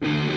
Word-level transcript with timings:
you 0.00 0.24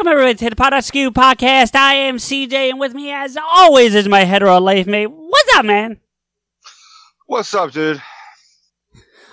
Welcome 0.00 0.12
everyone 0.12 0.36
to 0.36 0.48
the 0.48 0.80
Skew 0.80 1.10
podcast. 1.10 1.74
I 1.74 1.92
am 1.92 2.16
CJ, 2.16 2.70
and 2.70 2.80
with 2.80 2.94
me, 2.94 3.12
as 3.12 3.36
always, 3.36 3.94
is 3.94 4.08
my 4.08 4.24
hetero 4.24 4.58
life 4.58 4.86
mate. 4.86 5.08
What's 5.08 5.54
up, 5.54 5.66
man? 5.66 6.00
What's 7.26 7.52
up, 7.52 7.70
dude? 7.72 8.00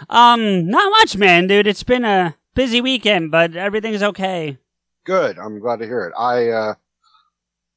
Um, 0.10 0.68
not 0.68 0.92
much, 0.92 1.16
man, 1.16 1.48
dude. 1.48 1.68
It's 1.68 1.84
been 1.84 2.04
a 2.04 2.36
busy 2.54 2.82
weekend, 2.82 3.32
but 3.32 3.56
everything's 3.56 4.04
okay. 4.04 4.58
Good. 5.06 5.40
I'm 5.40 5.58
glad 5.62 5.80
to 5.80 5.86
hear 5.86 6.04
it. 6.04 6.14
I 6.20 6.50
uh 6.50 6.74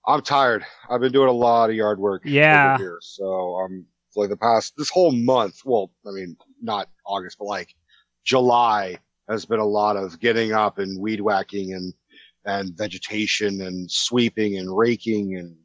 I'm 0.04 0.22
tired. 0.22 0.64
I've 0.90 1.00
been 1.00 1.12
doing 1.12 1.28
a 1.28 1.32
lot 1.32 1.70
of 1.70 1.76
yard 1.76 2.00
work 2.00 2.22
Yeah. 2.24 2.76
here. 2.76 2.98
So 3.02 3.54
um 3.54 3.86
for 4.12 4.24
like 4.24 4.30
the 4.30 4.36
past 4.36 4.74
this 4.76 4.90
whole 4.90 5.12
month, 5.12 5.60
well, 5.64 5.92
I 6.08 6.10
mean 6.10 6.36
not 6.60 6.88
August, 7.06 7.36
but 7.38 7.44
like 7.44 7.72
July 8.24 8.98
has 9.28 9.44
been 9.44 9.60
a 9.60 9.64
lot 9.64 9.96
of 9.96 10.18
getting 10.18 10.50
up 10.50 10.78
and 10.78 11.00
weed 11.00 11.20
whacking 11.20 11.72
and 11.72 11.94
and 12.44 12.76
vegetation 12.76 13.60
and 13.60 13.90
sweeping 13.90 14.56
and 14.58 14.74
raking 14.76 15.36
and 15.36 15.56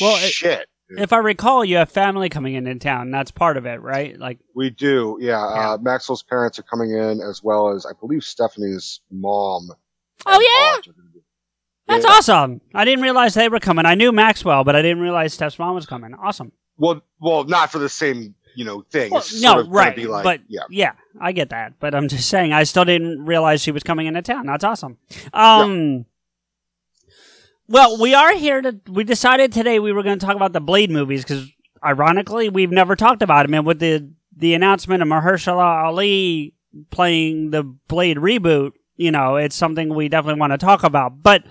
Well, 0.00 0.16
shit. 0.18 0.66
dude. 0.88 1.00
If 1.00 1.12
I 1.12 1.18
recall, 1.18 1.64
you 1.64 1.76
have 1.76 1.90
family 1.90 2.28
coming 2.28 2.54
in 2.54 2.66
in 2.66 2.78
town. 2.78 3.10
That's 3.10 3.30
part 3.30 3.56
of 3.56 3.66
it, 3.66 3.80
right? 3.80 4.18
Like, 4.18 4.38
we 4.54 4.70
do, 4.70 5.18
yeah. 5.20 5.28
Yeah. 5.54 5.70
Uh, 5.72 5.78
Maxwell's 5.78 6.22
parents 6.22 6.58
are 6.58 6.62
coming 6.64 6.90
in 6.90 7.20
as 7.20 7.42
well 7.42 7.68
as 7.70 7.84
I 7.86 7.90
believe 8.00 8.24
Stephanie's 8.24 9.00
mom. 9.10 9.68
oh 10.26 10.40
yeah, 10.40 10.74
aunt 10.74 10.88
are 10.88 10.92
gonna 10.92 11.08
be- 11.14 11.20
that's 11.86 12.04
Yeah. 12.04 12.10
awesome. 12.12 12.60
I 12.74 12.84
didn't 12.84 13.02
realize 13.02 13.34
they 13.34 13.48
were 13.48 13.60
coming. 13.60 13.86
I 13.86 13.94
knew 13.94 14.12
Maxwell, 14.12 14.64
but 14.64 14.74
I 14.76 14.82
didn't 14.82 15.00
realize 15.00 15.32
Steph's 15.34 15.58
mom 15.58 15.74
was 15.74 15.86
coming. 15.86 16.12
Awesome. 16.14 16.52
Well, 16.76 17.02
well, 17.20 17.44
not 17.44 17.70
for 17.72 17.78
the 17.78 17.88
same, 17.88 18.34
you 18.58 18.64
know, 18.64 18.82
thing. 18.90 19.12
Well, 19.12 19.22
no, 19.34 19.52
sort 19.52 19.66
of 19.66 19.70
right, 19.70 19.94
Be 19.94 20.08
like, 20.08 20.24
but 20.24 20.40
yeah, 20.48 20.62
yeah, 20.68 20.92
I 21.20 21.30
get 21.30 21.50
that. 21.50 21.74
But 21.78 21.94
I'm 21.94 22.08
just 22.08 22.28
saying, 22.28 22.52
I 22.52 22.64
still 22.64 22.84
didn't 22.84 23.24
realize 23.24 23.62
she 23.62 23.70
was 23.70 23.84
coming 23.84 24.08
into 24.08 24.20
town. 24.20 24.46
That's 24.46 24.64
awesome. 24.64 24.98
Um, 25.32 26.06
well, 27.68 28.00
we 28.00 28.14
are 28.14 28.34
here 28.34 28.60
to. 28.60 28.80
We 28.88 29.04
decided 29.04 29.52
today 29.52 29.78
we 29.78 29.92
were 29.92 30.02
going 30.02 30.18
to 30.18 30.26
talk 30.26 30.34
about 30.34 30.54
the 30.54 30.60
Blade 30.60 30.90
movies 30.90 31.22
because, 31.22 31.48
ironically, 31.86 32.48
we've 32.48 32.72
never 32.72 32.96
talked 32.96 33.22
about 33.22 33.46
them. 33.46 33.54
And 33.54 33.64
with 33.64 33.78
the 33.78 34.10
the 34.36 34.54
announcement 34.54 35.02
of 35.02 35.08
Mahershala 35.08 35.84
Ali 35.84 36.52
playing 36.90 37.50
the 37.50 37.62
Blade 37.62 38.16
reboot, 38.16 38.72
you 38.96 39.12
know, 39.12 39.36
it's 39.36 39.54
something 39.54 39.94
we 39.94 40.08
definitely 40.08 40.40
want 40.40 40.52
to 40.52 40.58
talk 40.58 40.82
about. 40.82 41.22
But 41.22 41.44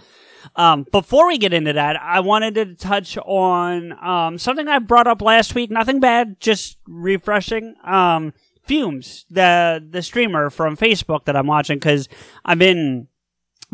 um, 0.55 0.85
before 0.91 1.27
we 1.27 1.37
get 1.37 1.53
into 1.53 1.73
that, 1.73 2.01
I 2.01 2.19
wanted 2.19 2.55
to 2.55 2.75
touch 2.75 3.17
on 3.17 3.93
um, 4.05 4.37
something 4.37 4.67
I 4.67 4.79
brought 4.79 5.07
up 5.07 5.21
last 5.21 5.55
week. 5.55 5.71
Nothing 5.71 5.99
bad, 5.99 6.39
just 6.39 6.77
refreshing. 6.87 7.75
Um, 7.83 8.33
Fumes, 8.63 9.25
the 9.29 9.85
the 9.89 10.01
streamer 10.01 10.49
from 10.49 10.75
Facebook 10.75 11.23
that 11.25 11.37
I'm 11.37 11.47
watching, 11.47 11.77
because 11.77 12.09
I've 12.43 12.59
been 12.59 13.07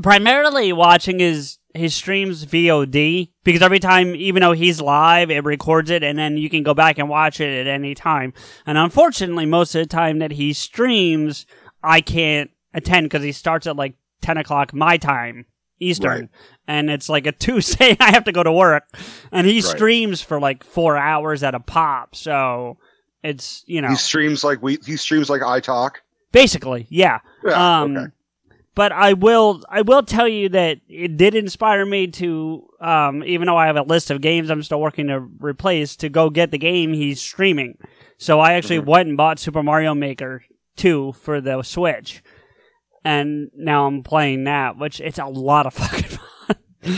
primarily 0.02 0.72
watching 0.72 1.20
his 1.20 1.58
his 1.74 1.96
streams 1.96 2.46
VOD 2.46 3.32
because 3.44 3.62
every 3.62 3.80
time, 3.80 4.16
even 4.16 4.42
though 4.42 4.52
he's 4.52 4.80
live, 4.80 5.32
it 5.32 5.44
records 5.44 5.90
it 5.90 6.04
and 6.04 6.18
then 6.18 6.38
you 6.38 6.50
can 6.50 6.62
go 6.62 6.74
back 6.74 7.00
and 7.00 7.10
watch 7.10 7.40
it 7.40 7.62
at 7.62 7.68
any 7.68 7.96
time. 7.96 8.34
And 8.66 8.78
unfortunately, 8.78 9.48
most 9.48 9.74
of 9.74 9.82
the 9.82 9.88
time 9.88 10.20
that 10.20 10.32
he 10.32 10.54
streams, 10.54 11.48
I 11.84 12.02
can't 12.02 12.52
attend 12.74 13.06
because 13.06 13.24
he 13.24 13.32
starts 13.32 13.66
at 13.66 13.76
like 13.76 13.96
10 14.22 14.38
o'clock 14.38 14.74
my 14.74 14.98
time 14.98 15.48
Eastern. 15.80 16.22
Right. 16.22 16.30
And 16.68 16.90
it's 16.90 17.10
like 17.10 17.28
a 17.28 17.32
Tuesday. 17.34 17.98
I 18.00 18.12
have 18.12 18.24
to 18.26 18.32
go 18.32 18.42
to 18.44 18.52
work 18.52 18.86
and 19.32 19.46
he 19.46 19.56
Right. 19.56 19.64
streams 19.64 20.22
for 20.22 20.40
like 20.40 20.64
four 20.64 20.96
hours 20.98 21.44
at 21.44 21.56
a 21.56 21.60
pop. 21.60 22.16
So 22.16 22.78
it's, 23.24 23.64
you 23.68 23.82
know, 23.82 23.90
he 23.90 23.96
streams 23.96 24.44
like 24.44 24.62
we. 24.62 24.78
He 24.86 24.96
streams 24.98 25.30
like 25.30 25.42
I 25.42 25.60
talk. 25.60 26.02
basically, 26.32 26.88
yeah. 26.90 27.20
Yeah, 27.46 27.82
um, 27.82 27.98
okay. 27.98 28.08
But 28.76 28.92
I 28.92 29.14
will, 29.14 29.62
I 29.70 29.82
will 29.84 30.02
tell 30.04 30.28
you 30.28 30.50
that 30.50 30.80
it 30.90 31.16
did 31.16 31.36
inspire 31.36 31.86
me 31.86 32.08
to, 32.08 32.68
um, 32.82 33.24
even 33.24 33.46
though 33.46 33.56
I 33.58 33.68
have 33.68 33.76
a 33.76 33.84
list 33.84 34.10
of 34.10 34.20
games 34.20 34.50
I'm 34.50 34.64
still 34.64 34.82
working 34.82 35.08
to 35.08 35.20
replace, 35.40 35.96
to 35.98 36.10
go 36.10 36.30
get 36.32 36.50
the 36.50 36.58
game 36.58 36.92
he's 36.94 37.22
streaming. 37.22 37.78
So 38.18 38.40
I 38.40 38.54
actually 38.54 38.80
Mm-hmm. 38.80 38.90
went 38.90 39.08
and 39.10 39.18
bought 39.18 39.38
Super 39.38 39.62
Mario 39.62 39.94
Maker 39.94 40.44
2 40.78 41.12
for 41.14 41.40
the 41.40 41.62
Switch. 41.62 42.24
And 43.06 43.52
now 43.56 43.86
I'm 43.86 44.02
playing 44.02 44.46
that, 44.46 44.78
which 44.78 45.00
it's 45.02 45.20
a 45.20 45.26
lot 45.26 45.66
of 45.68 45.74
fucking. 45.76 46.13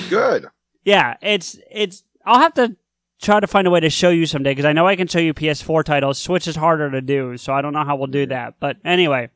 Good. 0.09 0.47
Yeah, 0.83 1.17
it's 1.21 1.57
it's. 1.71 2.03
I'll 2.25 2.39
have 2.39 2.53
to 2.55 2.75
try 3.21 3.39
to 3.39 3.47
find 3.47 3.65
a 3.67 3.71
way 3.71 3.79
to 3.79 3.89
show 3.89 4.09
you 4.09 4.25
someday 4.25 4.51
because 4.51 4.65
I 4.65 4.73
know 4.73 4.87
I 4.87 4.95
can 4.95 5.07
show 5.07 5.19
you 5.19 5.33
PS4 5.33 5.83
titles. 5.83 6.19
Switch 6.19 6.47
is 6.47 6.55
harder 6.55 6.91
to 6.91 7.01
do, 7.01 7.37
so 7.37 7.53
I 7.53 7.61
don't 7.61 7.73
know 7.73 7.83
how 7.83 7.95
we'll 7.95 8.07
do 8.07 8.25
that. 8.27 8.55
But 8.59 8.77
anyway, 8.83 9.29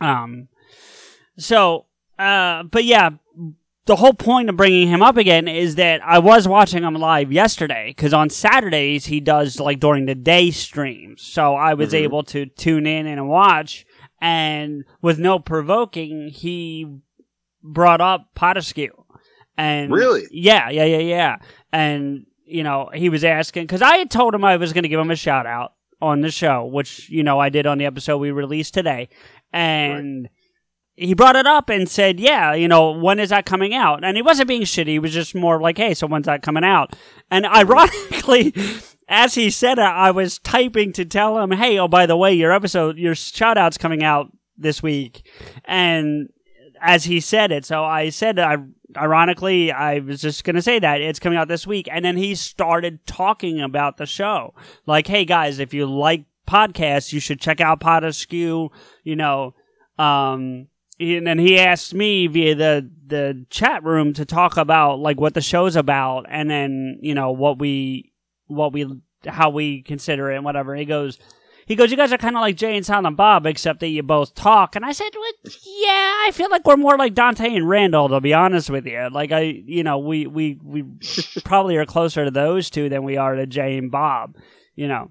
um, 0.00 0.48
so 1.38 1.86
uh, 2.18 2.62
but 2.64 2.84
yeah, 2.84 3.10
the 3.86 3.96
whole 3.96 4.14
point 4.14 4.48
of 4.48 4.56
bringing 4.56 4.88
him 4.88 5.02
up 5.02 5.16
again 5.16 5.48
is 5.48 5.74
that 5.76 6.00
I 6.04 6.18
was 6.20 6.46
watching 6.46 6.82
him 6.84 6.94
live 6.94 7.32
yesterday 7.32 7.86
because 7.88 8.12
on 8.14 8.30
Saturdays 8.30 9.06
he 9.06 9.20
does 9.20 9.58
like 9.60 9.80
during 9.80 10.06
the 10.06 10.14
day 10.14 10.50
streams, 10.50 11.22
so 11.22 11.54
I 11.54 11.74
was 11.74 11.90
Mhm. 11.92 12.02
able 12.02 12.22
to 12.24 12.46
tune 12.46 12.86
in 12.86 13.06
and 13.06 13.28
watch. 13.28 13.84
And 14.20 14.84
with 15.00 15.18
no 15.18 15.40
provoking, 15.40 16.28
he 16.28 16.86
brought 17.62 18.00
up 18.00 18.28
Pod 18.36 18.56
Askew. 18.56 19.01
And 19.56 19.92
Really? 19.92 20.26
yeah, 20.30 20.70
yeah, 20.70 20.84
yeah, 20.84 20.98
yeah. 20.98 21.36
And 21.72 22.26
you 22.44 22.62
know, 22.62 22.90
he 22.92 23.08
was 23.08 23.24
asking 23.24 23.64
because 23.64 23.82
I 23.82 23.96
had 23.96 24.10
told 24.10 24.34
him 24.34 24.44
I 24.44 24.56
was 24.56 24.72
going 24.72 24.82
to 24.82 24.88
give 24.88 25.00
him 25.00 25.10
a 25.10 25.16
shout 25.16 25.46
out 25.46 25.74
on 26.00 26.20
the 26.20 26.30
show, 26.30 26.64
which 26.66 27.08
you 27.08 27.22
know 27.22 27.38
I 27.38 27.48
did 27.48 27.66
on 27.66 27.78
the 27.78 27.86
episode 27.86 28.18
we 28.18 28.30
released 28.30 28.74
today, 28.74 29.08
and. 29.52 30.28
He 30.94 31.14
brought 31.14 31.36
it 31.36 31.46
up 31.46 31.70
and 31.70 31.88
said, 31.88 32.20
"Yeah, 32.20 32.52
you 32.52 32.68
know, 32.68 32.90
when 32.90 33.18
is 33.18 33.30
that 33.30 33.46
coming 33.46 33.72
out?" 33.74 34.04
And 34.04 34.14
he 34.14 34.22
wasn't 34.22 34.46
being 34.46 34.62
shitty. 34.62 34.88
He 34.88 34.98
was 34.98 35.14
just 35.14 35.34
more 35.34 35.58
like, 35.58 35.78
"Hey, 35.78 35.94
so 35.94 36.06
when's 36.06 36.26
that 36.26 36.42
coming 36.42 36.64
out?" 36.64 36.94
And 37.30 37.46
ironically, 37.46 38.54
as 39.08 39.34
he 39.34 39.48
said 39.48 39.78
it, 39.78 39.82
I 39.84 40.10
was 40.10 40.38
typing 40.40 40.92
to 40.92 41.06
tell 41.06 41.38
him, 41.40 41.50
"Hey, 41.52 41.78
oh 41.78 41.88
by 41.88 42.04
the 42.04 42.16
way, 42.16 42.34
your 42.34 42.52
episode, 42.52 42.98
your 42.98 43.14
shout 43.14 43.56
out's 43.56 43.78
coming 43.78 44.04
out 44.04 44.30
this 44.58 44.82
week." 44.82 45.26
And 45.64 46.28
as 46.78 47.04
he 47.04 47.20
said 47.20 47.52
it, 47.52 47.64
so 47.64 47.82
I 47.82 48.10
said, 48.10 48.38
I 48.38 48.58
ironically, 48.96 49.72
I 49.72 49.98
was 50.00 50.20
just 50.20 50.44
gonna 50.44 50.62
say 50.62 50.78
that 50.78 51.00
it's 51.00 51.18
coming 51.18 51.38
out 51.38 51.48
this 51.48 51.66
week, 51.66 51.88
and 51.90 52.04
then 52.04 52.16
he 52.16 52.34
started 52.34 53.06
talking 53.06 53.60
about 53.60 53.96
the 53.96 54.06
show, 54.06 54.54
like, 54.86 55.06
"Hey 55.06 55.24
guys, 55.24 55.58
if 55.58 55.74
you 55.74 55.86
like 55.86 56.24
podcasts, 56.46 57.12
you 57.12 57.20
should 57.20 57.40
check 57.40 57.60
out 57.60 57.80
Pod 57.80 58.04
Askew," 58.04 58.70
you 59.04 59.16
know, 59.16 59.54
um. 59.98 60.68
And 61.00 61.26
then 61.26 61.38
he 61.38 61.58
asked 61.58 61.94
me 61.94 62.28
via 62.28 62.54
the 62.54 62.88
the 63.06 63.44
chat 63.50 63.82
room 63.82 64.12
to 64.12 64.24
talk 64.24 64.56
about 64.56 65.00
like 65.00 65.18
what 65.20 65.34
the 65.34 65.40
show's 65.40 65.74
about, 65.74 66.26
and 66.28 66.48
then 66.48 66.98
you 67.00 67.14
know 67.14 67.32
what 67.32 67.58
we 67.58 68.12
what 68.46 68.72
we 68.72 68.86
how 69.26 69.50
we 69.50 69.82
consider 69.82 70.30
it 70.30 70.36
and 70.36 70.44
whatever. 70.44 70.76
He 70.76 70.84
goes, 70.84 71.18
he 71.66 71.76
goes, 71.76 71.90
you 71.90 71.96
guys 71.96 72.12
are 72.12 72.18
kind 72.18 72.36
of 72.36 72.40
like 72.40 72.56
Jay 72.56 72.76
and 72.76 72.84
Silent 72.84 73.16
Bob, 73.16 73.46
except 73.46 73.80
that 73.80 73.88
you 73.88 74.02
both 74.02 74.34
talk. 74.34 74.74
And 74.76 74.84
I 74.84 74.92
said, 74.92 75.10
well, 75.14 75.52
yeah, 75.64 76.14
I 76.26 76.30
feel 76.32 76.50
like 76.50 76.66
we're 76.66 76.76
more 76.76 76.96
like 76.96 77.14
Dante 77.14 77.54
and 77.54 77.68
Randall, 77.68 78.08
to 78.10 78.20
be 78.20 78.34
honest 78.34 78.70
with 78.70 78.86
you. 78.86 79.08
Like 79.12 79.32
I, 79.32 79.40
you 79.40 79.82
know, 79.82 79.98
we 79.98 80.26
we 80.26 80.58
we 80.62 80.84
probably 81.44 81.76
are 81.76 81.86
closer 81.86 82.24
to 82.24 82.30
those 82.30 82.70
two 82.70 82.88
than 82.88 83.04
we 83.04 83.16
are 83.16 83.34
to 83.34 83.46
Jay 83.46 83.78
and 83.78 83.90
Bob. 83.90 84.36
You 84.74 84.88
know, 84.88 85.10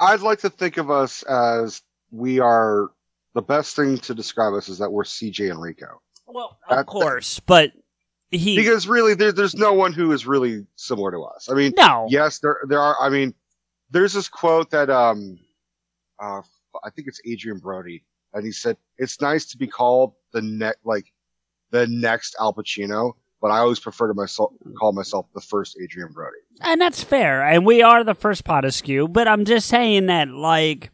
I'd 0.00 0.20
like 0.20 0.40
to 0.40 0.50
think 0.50 0.76
of 0.76 0.90
us 0.90 1.22
as 1.24 1.82
we 2.10 2.40
are. 2.40 2.90
The 3.32 3.42
best 3.42 3.76
thing 3.76 3.98
to 3.98 4.14
describe 4.14 4.54
us 4.54 4.68
is 4.68 4.78
that 4.78 4.90
we're 4.90 5.04
CJ 5.04 5.50
and 5.50 5.62
Rico. 5.62 6.00
Well, 6.26 6.58
of 6.68 6.76
That- 6.78 6.86
course, 6.86 7.38
but 7.38 7.70
he 8.32 8.56
because 8.56 8.88
really 8.88 9.14
there, 9.14 9.30
there's 9.30 9.54
no 9.54 9.72
one 9.72 9.92
who 9.92 10.10
is 10.10 10.26
really 10.26 10.66
similar 10.74 11.12
to 11.12 11.20
us. 11.22 11.48
I 11.48 11.54
mean, 11.54 11.72
no. 11.76 12.06
yes, 12.08 12.40
there 12.40 12.58
there 12.68 12.80
are. 12.80 12.96
I 13.00 13.08
mean, 13.08 13.34
there's 13.90 14.12
this 14.12 14.28
quote 14.28 14.70
that 14.70 14.90
um, 14.90 15.38
uh, 16.20 16.42
I 16.84 16.90
think 16.90 17.08
it's 17.08 17.20
Adrien 17.30 17.58
Brody, 17.58 18.04
and 18.32 18.44
he 18.44 18.52
said 18.52 18.76
it's 18.98 19.20
nice 19.20 19.46
to 19.46 19.56
be 19.58 19.66
called 19.66 20.14
the 20.32 20.42
next 20.42 20.78
like 20.84 21.06
the 21.70 21.86
next 21.86 22.36
Al 22.40 22.52
Pacino, 22.54 23.12
but 23.40 23.48
I 23.48 23.58
always 23.58 23.80
prefer 23.80 24.08
to 24.08 24.14
myself 24.14 24.52
call 24.78 24.92
myself 24.92 25.26
the 25.34 25.40
first 25.40 25.76
Adrien 25.82 26.12
Brody. 26.12 26.36
And 26.60 26.80
that's 26.80 27.02
fair. 27.02 27.42
And 27.42 27.64
we 27.64 27.82
are 27.82 28.04
the 28.04 28.14
first 28.14 28.44
pot 28.44 28.64
but 29.08 29.28
I'm 29.28 29.44
just 29.44 29.68
saying 29.68 30.06
that, 30.06 30.28
like, 30.28 30.90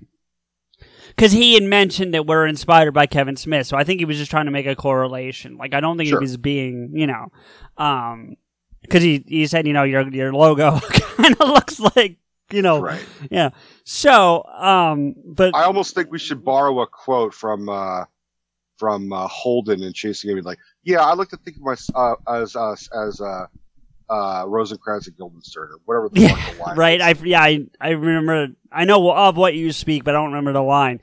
because 1.08 1.32
he 1.32 1.54
had 1.54 1.62
mentioned 1.62 2.14
that 2.14 2.26
we're 2.26 2.46
inspired 2.46 2.92
by 2.92 3.06
Kevin 3.06 3.36
Smith, 3.36 3.66
so 3.66 3.76
I 3.76 3.84
think 3.84 4.00
he 4.00 4.04
was 4.04 4.18
just 4.18 4.30
trying 4.30 4.44
to 4.46 4.50
make 4.50 4.66
a 4.66 4.76
correlation. 4.76 5.56
Like, 5.56 5.74
I 5.74 5.80
don't 5.80 5.96
think 5.96 6.10
Sure. 6.10 6.20
he 6.20 6.24
was 6.24 6.36
being, 6.36 6.92
you 6.94 7.06
know, 7.06 7.32
um, 7.78 8.36
because 8.82 9.02
he 9.02 9.24
he 9.26 9.46
said, 9.46 9.66
you 9.66 9.72
know, 9.72 9.82
your 9.82 10.08
your 10.08 10.32
logo 10.32 10.78
kind 11.16 11.34
of 11.40 11.48
looks 11.48 11.80
like, 11.80 12.18
you 12.50 12.62
know, 12.62 12.80
Right. 12.80 13.04
yeah. 13.30 13.50
So, 13.84 14.42
um, 14.44 15.14
but 15.24 15.54
I 15.54 15.64
almost 15.64 15.94
think 15.94 16.10
we 16.10 16.18
should 16.18 16.44
borrow 16.44 16.80
a 16.80 16.86
quote 16.86 17.34
from 17.34 17.68
uh, 17.68 18.04
from 18.78 19.12
uh, 19.12 19.26
Holden 19.28 19.82
in 19.82 19.92
Chasing 19.92 20.30
Amy. 20.30 20.42
Like, 20.42 20.58
yeah, 20.84 21.00
I 21.00 21.14
like 21.14 21.28
to 21.30 21.36
think 21.38 21.56
of 21.56 21.62
myself 21.62 22.18
uh, 22.26 22.32
as 22.42 22.54
us 22.56 22.88
as 22.92 23.20
uh, 23.20 23.46
uh, 24.08 24.44
Rosencrantz 24.46 25.08
and 25.08 25.16
Guildenstern 25.16 25.70
or 25.72 25.78
whatever 25.84 26.08
the 26.12 26.28
fuck 26.28 26.54
the 26.56 26.62
line 26.62 26.76
right? 26.76 27.00
is. 27.00 27.22
I 27.22 27.24
yeah, 27.24 27.42
I 27.42 27.66
I 27.80 27.88
remember. 27.90 28.48
I 28.70 28.84
know 28.84 29.10
of 29.10 29.36
what 29.36 29.54
you 29.54 29.72
speak, 29.72 30.04
but 30.04 30.14
I 30.14 30.18
don't 30.18 30.26
remember 30.32 30.52
the 30.52 30.62
line. 30.62 31.00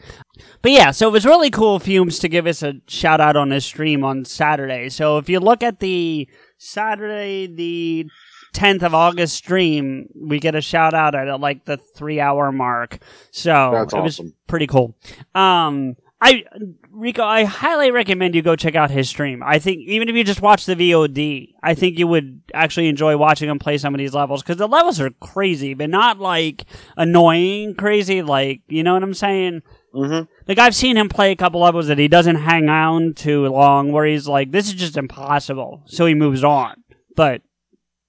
But 0.61 0.71
yeah, 0.71 0.91
so 0.91 1.07
it 1.07 1.11
was 1.11 1.25
really 1.25 1.49
cool, 1.49 1.79
Fumes, 1.79 2.19
to 2.19 2.29
give 2.29 2.45
us 2.45 2.61
a 2.61 2.75
shout 2.87 3.19
out 3.19 3.35
on 3.35 3.49
this 3.49 3.65
stream 3.65 4.03
on 4.03 4.25
Saturday. 4.25 4.89
So 4.89 5.17
if 5.17 5.27
you 5.27 5.39
look 5.39 5.63
at 5.63 5.79
the 5.79 6.27
Saturday, 6.57 7.47
the 7.47 8.07
10th 8.53 8.83
of 8.83 8.94
August 8.94 9.35
stream, 9.35 10.07
we 10.15 10.39
get 10.39 10.55
a 10.55 10.61
shout 10.61 10.94
out 10.94 11.15
at 11.15 11.39
like 11.39 11.65
the 11.65 11.77
three 11.77 12.19
hour 12.19 12.51
mark. 12.51 13.00
So 13.31 13.71
That's 13.73 13.94
it 13.94 14.01
was 14.01 14.19
awesome. 14.19 14.33
pretty 14.47 14.67
cool. 14.67 14.95
Um, 15.35 15.95
I 16.21 16.45
Rico, 16.89 17.21
I 17.23 17.44
highly 17.44 17.91
recommend 17.91 18.33
you 18.33 18.41
go 18.41 18.55
check 18.55 18.75
out 18.75 18.89
his 18.91 19.09
stream. 19.09 19.44
I 19.44 19.59
think 19.59 19.79
even 19.88 20.07
if 20.07 20.15
you 20.15 20.23
just 20.23 20.41
watch 20.41 20.65
the 20.65 20.75
VOD, 20.75 21.50
I 21.61 21.73
think 21.73 22.00
you 22.00 22.07
would 22.07 22.41
actually 22.53 22.88
enjoy 22.88 23.17
watching 23.17 23.50
him 23.50 23.59
play 23.59 23.77
some 23.77 23.94
of 23.94 23.97
these 23.97 24.13
levels 24.13 24.41
because 24.41 24.55
the 24.55 24.67
levels 24.69 25.01
are 25.01 25.09
crazy, 25.19 25.73
but 25.73 25.89
not 25.89 26.19
like 26.19 26.63
annoying 26.95 27.75
crazy. 27.75 28.21
Like 28.21 28.61
you 28.69 28.83
know 28.83 28.94
what 28.94 29.03
I'm 29.03 29.13
saying? 29.13 29.63
Mhm. 29.94 30.27
Like 30.47 30.59
I've 30.59 30.75
seen 30.75 30.95
him 30.95 31.09
play 31.09 31.31
a 31.31 31.35
couple 31.35 31.59
levels 31.59 31.88
that 31.88 31.97
he 32.00 32.07
doesn't 32.07 32.38
hang 32.38 32.69
on 32.69 33.13
too 33.15 33.45
long, 33.47 33.91
where 33.91 34.05
he's 34.05 34.27
like, 34.27 34.51
"This 34.51 34.67
is 34.67 34.73
just 34.75 34.95
impossible," 34.97 35.83
so 35.88 36.05
he 36.05 36.13
moves 36.13 36.44
on. 36.44 36.75
But 37.17 37.41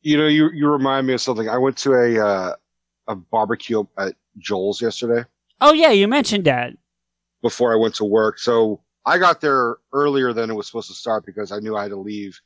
You 0.05 0.19
know, 0.19 0.29
you 0.29 0.51
you 0.53 0.69
remind 0.71 1.07
me 1.07 1.15
of 1.15 1.21
something. 1.21 1.49
I 1.49 1.59
went 1.59 1.77
to 1.79 1.95
a 1.95 2.25
uh, 2.25 2.55
a 3.09 3.17
barbecue 3.17 3.85
at 3.99 4.15
Joel's 4.39 4.81
yesterday 4.81 5.25
oh 5.65 5.73
yeah, 5.73 5.91
you 5.91 6.07
mentioned 6.07 6.45
that. 6.45 6.75
before 7.43 7.73
I 7.73 7.77
went 7.77 7.95
to 7.97 8.05
work. 8.05 8.39
So 8.39 8.81
I 9.05 9.19
got 9.19 9.41
there 9.41 9.77
earlier 9.93 10.33
than 10.33 10.51
it 10.51 10.55
was 10.55 10.67
supposed 10.67 10.89
to 10.89 10.95
start 10.95 11.27
because 11.27 11.53
I 11.53 11.59
knew 11.59 11.77
I 11.77 11.83
had 11.83 11.91
to 11.91 11.97
leave 11.97 12.39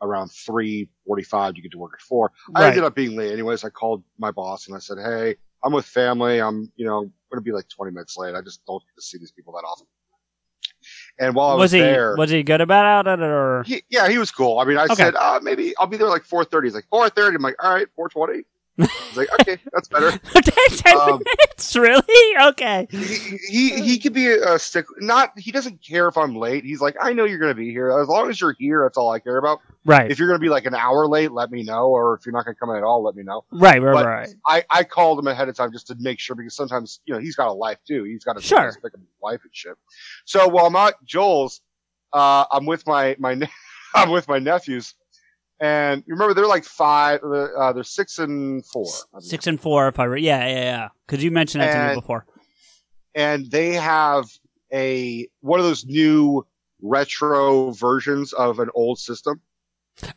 around 0.00 0.28
three 0.28 0.88
forty 1.06 1.24
five 1.24 1.54
to 1.54 1.60
get 1.60 1.72
to 1.72 1.78
work 1.78 1.94
at 1.94 2.00
four. 2.00 2.30
I 2.54 2.66
ended 2.68 2.84
up 2.84 2.94
being 2.94 3.16
late 3.16 3.32
anyways. 3.32 3.64
I 3.64 3.70
called 3.70 4.04
my 4.18 4.30
boss 4.30 4.66
and 4.66 4.76
I 4.76 4.78
said, 4.78 4.98
"Hey, 4.98 5.36
I'm 5.64 5.72
with 5.72 5.86
family. 5.86 6.40
I'm 6.40 6.70
you 6.76 6.86
know 6.86 7.00
going 7.00 7.36
to 7.36 7.40
be 7.40 7.52
like 7.52 7.68
twenty 7.68 7.92
minutes 7.92 8.16
late. 8.16 8.34
I 8.34 8.42
just 8.42 8.64
don't 8.66 8.80
get 8.80 8.94
to 8.96 9.02
see 9.02 9.18
these 9.18 9.32
people 9.32 9.52
that 9.54 9.66
often." 9.66 9.86
And 11.18 11.34
while 11.34 11.50
I 11.50 11.54
was, 11.54 11.60
was 11.62 11.72
he 11.72 11.80
there, 11.80 12.16
was 12.16 12.30
he 12.30 12.42
good 12.42 12.60
about 12.60 13.06
it 13.06 13.20
or? 13.20 13.64
he, 13.66 13.82
yeah, 13.88 14.08
he 14.08 14.18
was 14.18 14.30
cool. 14.30 14.58
I 14.60 14.64
mean, 14.64 14.76
I 14.78 14.84
Okay. 14.84 14.94
said, 14.94 15.14
uh, 15.16 15.40
maybe 15.42 15.74
I'll 15.78 15.86
be 15.86 15.96
there 15.96 16.08
like 16.08 16.24
4.30. 16.24 16.64
He's 16.64 16.74
like, 16.74 16.86
4.30. 16.92 17.34
I'm 17.36 17.42
like, 17.42 17.62
all 17.62 17.74
right, 17.74 17.88
4.20. 18.78 18.88
He's 19.08 19.16
like, 19.16 19.28
okay, 19.40 19.58
that's 19.72 19.88
better. 19.88 20.10
Ten 20.72 20.96
Um, 20.98 21.22
minutes, 21.24 21.76
really? 21.76 22.48
Okay. 22.48 22.86
He, 22.90 22.98
he, 23.48 23.80
he 23.82 23.98
could 23.98 24.12
be 24.12 24.26
a, 24.28 24.54
a 24.54 24.58
stick. 24.58 24.86
Not, 24.98 25.32
he 25.38 25.52
doesn't 25.52 25.82
care 25.84 26.08
if 26.08 26.16
I'm 26.16 26.34
late. 26.36 26.64
He's 26.64 26.80
like, 26.80 26.96
I 27.00 27.12
know 27.12 27.24
you're 27.24 27.38
going 27.38 27.50
to 27.50 27.60
be 27.60 27.70
here. 27.70 27.90
As 28.00 28.08
long 28.08 28.28
as 28.30 28.40
you're 28.40 28.54
here, 28.58 28.82
that's 28.84 28.96
all 28.96 29.10
I 29.10 29.18
care 29.18 29.36
about. 29.36 29.60
Right. 29.84 30.10
If 30.10 30.18
you're 30.18 30.28
going 30.28 30.38
to 30.40 30.42
be 30.44 30.48
like 30.48 30.66
an 30.66 30.74
hour 30.74 31.06
late, 31.06 31.32
let 31.32 31.50
me 31.50 31.62
know. 31.62 31.88
Or 31.88 32.14
if 32.14 32.26
you're 32.26 32.32
not 32.32 32.44
going 32.44 32.54
to 32.54 32.58
come 32.58 32.70
in 32.70 32.76
at 32.76 32.82
all, 32.84 33.02
let 33.02 33.14
me 33.14 33.22
know. 33.22 33.44
right. 33.52 33.82
Right. 33.82 33.92
but- 33.94 34.06
right. 34.06 34.28
I, 34.46 34.64
I 34.70 34.84
called 34.84 35.18
him 35.18 35.26
ahead 35.26 35.48
of 35.48 35.56
time 35.56 35.72
just 35.72 35.86
to 35.88 35.96
make 35.98 36.18
sure 36.20 36.36
because 36.36 36.54
sometimes, 36.54 37.00
you 37.04 37.14
know, 37.14 37.20
he's 37.20 37.36
got 37.36 37.48
a 37.48 37.52
life 37.52 37.78
too. 37.86 38.04
He's 38.04 38.24
got 38.24 38.36
to 38.36 38.42
Sure. 38.42 38.72
pick 38.72 38.94
up 38.94 39.00
his 39.00 39.08
wife 39.20 39.40
and 39.42 39.50
shit. 39.54 39.74
So 40.24 40.48
while 40.48 40.66
I'm 40.66 40.76
at 40.76 40.94
Joel's, 41.04 41.60
uh, 42.12 42.44
I'm 42.50 42.66
with 42.66 42.86
my, 42.86 43.16
my, 43.18 43.34
ne- 43.34 43.50
I'm 43.94 44.10
with 44.10 44.28
my 44.28 44.38
nephews. 44.38 44.94
And 45.60 46.04
you 46.06 46.14
remember 46.14 46.34
they're 46.34 46.46
like 46.46 46.64
five, 46.64 47.20
uh, 47.24 47.72
they're 47.72 47.82
six 47.82 48.18
and 48.18 48.64
four. 48.66 48.86
Six 49.18 49.46
and 49.48 49.60
four, 49.60 49.88
if 49.88 49.98
I 49.98 50.04
re- 50.04 50.22
yeah, 50.22 50.46
yeah, 50.46 50.54
yeah. 50.62 50.88
Because 51.06 51.24
you 51.24 51.30
mentioned 51.30 51.62
that 51.62 51.72
to 51.72 51.88
me 51.88 51.94
before. 52.00 52.26
and 53.14 53.50
they 53.50 53.72
have 53.74 54.26
a 54.72 55.26
one 55.40 55.58
of 55.58 55.66
those 55.66 55.84
new 55.84 56.46
retro 56.80 57.70
versions 57.72 58.32
of 58.32 58.60
an 58.60 58.70
old 58.74 58.98
system. 58.98 59.40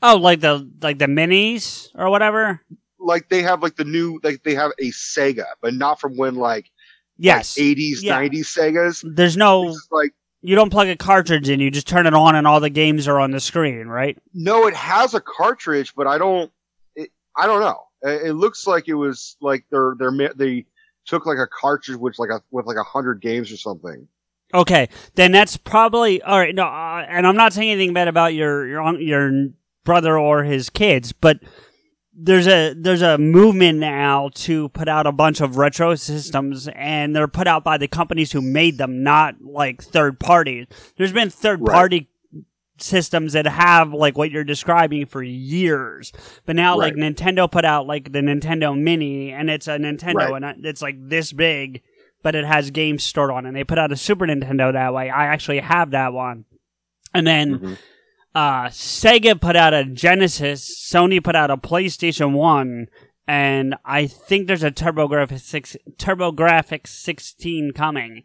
Oh, 0.04 0.18
like 0.18 0.42
the 0.42 0.70
like 0.82 1.00
the 1.00 1.08
minis 1.08 1.90
or 1.96 2.10
whatever. 2.12 2.62
Like 3.00 3.30
they 3.30 3.42
have 3.42 3.64
like 3.64 3.76
the 3.78 3.84
new 3.86 4.20
like 4.24 4.44
they 4.44 4.54
have 4.54 4.72
a 4.78 4.92
Sega, 4.92 5.46
but 5.62 5.74
not 5.74 6.00
from 6.00 6.18
when 6.18 6.36
like 6.36 6.70
Yes. 7.18 7.58
like 7.58 7.66
80s, 7.78 8.02
Yeah. 8.02 8.20
90s 8.22 8.46
Segas. 8.46 9.16
There's 9.16 9.38
no. 9.38 9.76
Like 9.92 10.14
You 10.42 10.56
don't 10.56 10.72
plug 10.72 10.88
a 10.88 10.96
cartridge 10.96 11.50
in. 11.50 11.60
You 11.60 11.70
just 11.70 11.88
turn 11.88 12.08
it 12.08 12.14
on, 12.14 12.36
and 12.36 12.48
all 12.48 12.60
the 12.60 12.70
games 12.70 13.08
are 13.08 13.20
on 13.20 13.32
the 13.32 13.40
screen, 13.40 13.88
right? 13.88 14.18
no, 14.34 14.68
it 14.68 14.76
has 14.76 15.14
a 15.14 15.22
cartridge, 15.22 15.94
but 15.96 16.08
I 16.08 16.18
don't. 16.18 16.52
It, 16.96 17.12
I 17.38 17.46
don't 17.46 17.62
know. 17.62 17.80
It, 18.02 18.30
it 18.30 18.34
looks 18.34 18.66
like 18.66 18.88
it 18.88 18.96
was 18.96 19.38
like 19.42 19.66
they're 19.70 19.96
they're 19.98 20.34
they 20.36 20.66
took 21.06 21.26
like 21.26 21.38
a 21.38 21.48
cartridge 21.48 21.98
with 21.98 22.18
like 22.18 22.30
a 22.30 22.42
with 22.52 22.66
like 22.66 22.78
a 22.78 22.84
hundred 22.84 23.22
games 23.22 23.52
or 23.52 23.58
something. 23.58 24.08
Okay, 24.54 24.90
then 25.16 25.32
that's 25.32 25.58
probably 25.58 26.22
all 26.22 26.40
right. 26.40 26.54
No, 26.54 26.66
uh, 26.66 27.06
and 27.08 27.26
I'm 27.26 27.38
not 27.38 27.54
saying 27.54 27.72
anything 27.72 27.94
bad 27.94 28.08
about 28.08 28.34
your 28.34 28.68
your 28.68 29.00
your 29.00 29.50
brother 29.84 30.18
or 30.18 30.44
his 30.44 30.70
kids, 30.70 31.12
but 31.12 31.40
there's 32.24 32.48
a 32.48 32.74
there's 32.74 33.02
a 33.02 33.18
movement 33.18 33.80
now 33.80 34.30
to 34.36 34.70
put 34.70 34.88
out 34.88 35.08
a 35.08 35.12
bunch 35.12 35.42
of 35.42 35.58
retro 35.58 35.96
systems, 35.96 36.68
and 36.76 37.16
they're 37.16 37.28
put 37.28 37.48
out 37.48 37.64
by 37.64 37.78
the 37.78 37.88
companies 37.88 38.32
who 38.32 38.42
made 38.42 38.78
them, 38.78 39.04
not 39.04 39.36
like 39.42 39.82
third 39.82 40.20
parties. 40.20 40.68
There's 40.98 41.14
been 41.14 41.30
third 41.30 41.62
Right. 41.62 41.74
party 41.74 42.08
systems 42.78 43.34
that 43.34 43.46
have 43.46 43.94
like 43.94 44.18
what 44.18 44.32
you're 44.32 44.44
describing 44.44 45.06
for 45.06 45.22
years, 45.22 46.12
but 46.46 46.56
now 46.56 46.78
like 46.78 46.96
Nintendo 46.96 47.50
put 47.52 47.66
out 47.66 47.86
like 47.88 48.12
the 48.12 48.20
Nintendo 48.20 48.80
Mini, 48.80 49.32
and 49.32 49.50
it's 49.50 49.68
a 49.68 49.78
Nintendo, 49.78 50.32
Right. 50.32 50.44
and 50.44 50.66
it's 50.66 50.82
like 50.82 50.96
this 51.00 51.32
big 51.34 51.82
but 52.24 52.36
it 52.36 52.46
has 52.46 52.70
games 52.70 53.04
stored 53.04 53.32
on 53.32 53.46
it. 53.46 53.48
And 53.48 53.58
they 53.58 53.64
put 53.64 53.80
out 53.80 53.92
a 53.92 53.98
Super 53.98 54.28
Nintendo 54.28 54.72
that 54.74 54.94
way. 54.94 55.10
I 55.10 55.26
actually 55.26 55.58
have 55.58 55.90
that 55.90 56.14
one. 56.14 56.46
And 57.16 57.26
then 57.26 57.58
Mhm. 57.58 57.78
Uh, 58.36 58.66
Sega 58.68 59.40
put 59.40 59.56
out 59.56 59.74
a 59.74 59.84
Genesis, 59.86 60.90
Sony 60.92 61.24
put 61.24 61.36
out 61.36 61.52
a 61.52 61.58
PlayStation 61.58 62.34
1, 62.34 62.88
and 63.28 63.76
I 63.86 64.08
think 64.08 64.48
there's 64.48 64.64
a 64.64 64.72
TurboGrafx 64.72 65.40
6, 65.42 65.78
TurboGrafx 65.98 66.88
16 66.88 67.72
coming. 67.74 68.24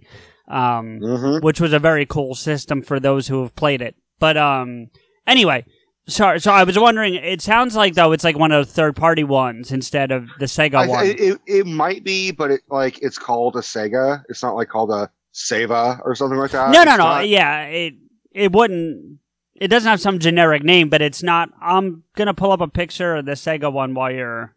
Um, 0.49 1.01
Mm-hmm. 1.03 1.45
which 1.45 1.61
was 1.61 1.73
a 1.73 1.81
very 1.81 2.07
cool 2.07 2.37
system 2.37 2.81
for 2.81 3.01
those 3.01 3.27
who 3.27 3.43
have 3.43 3.57
played 3.57 3.83
it. 3.83 3.97
But 4.21 4.37
um 4.37 4.91
anyway, 5.27 5.65
sorry 6.07 6.39
so 6.39 6.53
I 6.53 6.63
was 6.63 6.79
wondering 6.79 7.17
it 7.17 7.43
sounds 7.43 7.75
like 7.75 7.95
though 7.95 8.13
it's 8.13 8.23
like 8.23 8.39
one 8.39 8.53
of 8.53 8.65
the 8.65 8.73
third 8.73 8.95
party 8.95 9.25
ones 9.25 9.73
instead 9.73 10.13
of 10.13 10.29
the 10.39 10.47
Sega 10.47 10.75
I, 10.77 10.87
one. 10.87 10.99
I- 11.01 11.17
it, 11.19 11.41
it 11.47 11.67
might 11.67 12.05
be, 12.05 12.31
but 12.31 12.53
it 12.53 12.61
like 12.71 13.03
it's 13.03 13.19
called 13.19 13.57
a 13.57 13.61
Sega. 13.61 14.23
It's 14.29 14.41
not 14.41 14.55
like 14.55 14.69
called 14.69 14.91
a 14.93 15.11
Sega 15.35 16.01
or 16.05 16.15
something 16.15 16.39
like 16.39 16.53
that. 16.53 16.71
no, 16.71 16.85
no, 16.85 16.93
It's 16.93 16.99
no. 16.99 17.05
not- 17.05 17.29
Yeah, 17.29 17.63
it 17.65 17.95
it 18.31 18.53
wouldn't. 18.53 19.19
It 19.61 19.69
doesn't 19.69 19.89
have 19.89 20.01
some 20.01 20.19
generic 20.19 20.63
name, 20.63 20.89
but 20.89 21.01
it's 21.03 21.23
not. 21.23 21.51
I'm 21.61 22.03
gonna 22.15 22.35
pull 22.35 22.53
up 22.53 22.61
a 22.61 22.69
picture 22.69 23.17
of 23.17 23.25
the 23.27 23.33
Sega 23.33 23.73
one 23.73 23.95
while 23.95 24.11
you're. 24.11 24.55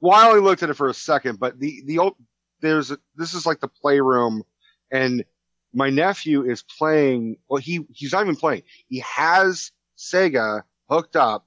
Well, 0.00 0.12
I 0.16 0.28
only 0.28 0.40
looked 0.40 0.62
at 0.62 0.70
it 0.70 0.74
for 0.74 0.88
a 0.88 0.94
second, 0.94 1.38
but 1.40 1.58
the 1.58 1.82
the 1.86 1.98
old 1.98 2.14
there's 2.60 2.90
a, 2.90 2.98
this 3.16 3.34
is 3.34 3.44
like 3.46 3.60
the 3.60 3.68
playroom, 3.68 4.42
and 4.90 5.24
my 5.74 5.90
nephew 5.90 6.44
is 6.48 6.62
playing. 6.62 7.36
Well, 7.48 7.60
he 7.60 7.80
he's 7.92 8.12
not 8.12 8.22
even 8.22 8.36
playing. 8.36 8.62
He 8.88 9.00
has 9.00 9.72
Sega 9.98 10.62
hooked 10.88 11.16
up, 11.16 11.46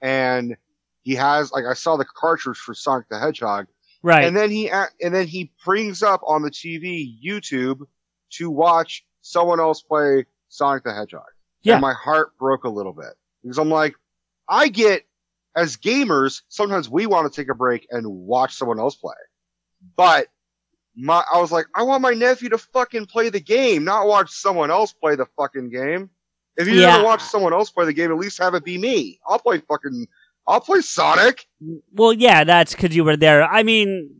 and 0.00 0.56
he 1.02 1.14
has 1.16 1.52
like 1.52 1.64
I 1.64 1.74
saw 1.74 1.96
the 1.96 2.04
cartridge 2.06 2.58
for 2.58 2.72
Sonic 2.74 3.08
the 3.10 3.18
Hedgehog, 3.18 3.66
Right. 4.02 4.24
and 4.24 4.36
then 4.36 4.50
he 4.50 4.70
and 4.70 5.14
then 5.14 5.26
he 5.26 5.52
brings 5.64 6.02
up 6.02 6.22
on 6.26 6.42
the 6.42 6.50
TV 6.50 7.06
YouTube 7.22 7.80
to 8.30 8.50
watch 8.50 9.04
someone 9.20 9.60
else 9.60 9.82
play 9.82 10.24
Sonic 10.48 10.84
the 10.84 10.94
Hedgehog. 10.94 11.24
Yeah. 11.68 11.74
And 11.74 11.82
my 11.82 11.92
heart 11.92 12.36
broke 12.38 12.64
a 12.64 12.68
little 12.68 12.92
bit 12.92 13.14
because 13.42 13.58
I'm 13.58 13.70
like, 13.70 13.94
I 14.48 14.68
get 14.68 15.04
as 15.54 15.76
gamers, 15.76 16.42
sometimes 16.48 16.88
we 16.88 17.06
want 17.06 17.30
to 17.32 17.40
take 17.40 17.50
a 17.50 17.54
break 17.54 17.86
and 17.90 18.06
watch 18.06 18.54
someone 18.54 18.78
else 18.78 18.96
play. 18.96 19.14
But 19.96 20.28
my, 20.96 21.22
I 21.32 21.40
was 21.40 21.52
like, 21.52 21.66
I 21.74 21.82
want 21.82 22.02
my 22.02 22.12
nephew 22.12 22.48
to 22.50 22.58
fucking 22.58 23.06
play 23.06 23.28
the 23.28 23.40
game, 23.40 23.84
not 23.84 24.06
watch 24.06 24.30
someone 24.30 24.70
else 24.70 24.92
play 24.92 25.14
the 25.16 25.26
fucking 25.36 25.70
game. 25.70 26.10
If 26.56 26.66
you're 26.66 26.76
Yeah. 26.76 26.96
gonna 26.96 27.04
watch 27.04 27.22
someone 27.22 27.52
else 27.52 27.70
play 27.70 27.84
the 27.84 27.92
game, 27.92 28.10
at 28.10 28.16
least 28.16 28.38
have 28.38 28.54
it 28.54 28.64
be 28.64 28.78
me. 28.78 29.20
I'll 29.28 29.38
play 29.38 29.58
fucking. 29.68 30.08
I'll 30.46 30.60
play 30.60 30.80
Sonic. 30.80 31.46
Well, 31.92 32.12
yeah, 32.14 32.42
that's 32.44 32.74
because 32.74 32.96
you 32.96 33.04
were 33.04 33.16
there. 33.18 33.44
I 33.44 33.62
mean, 33.62 34.17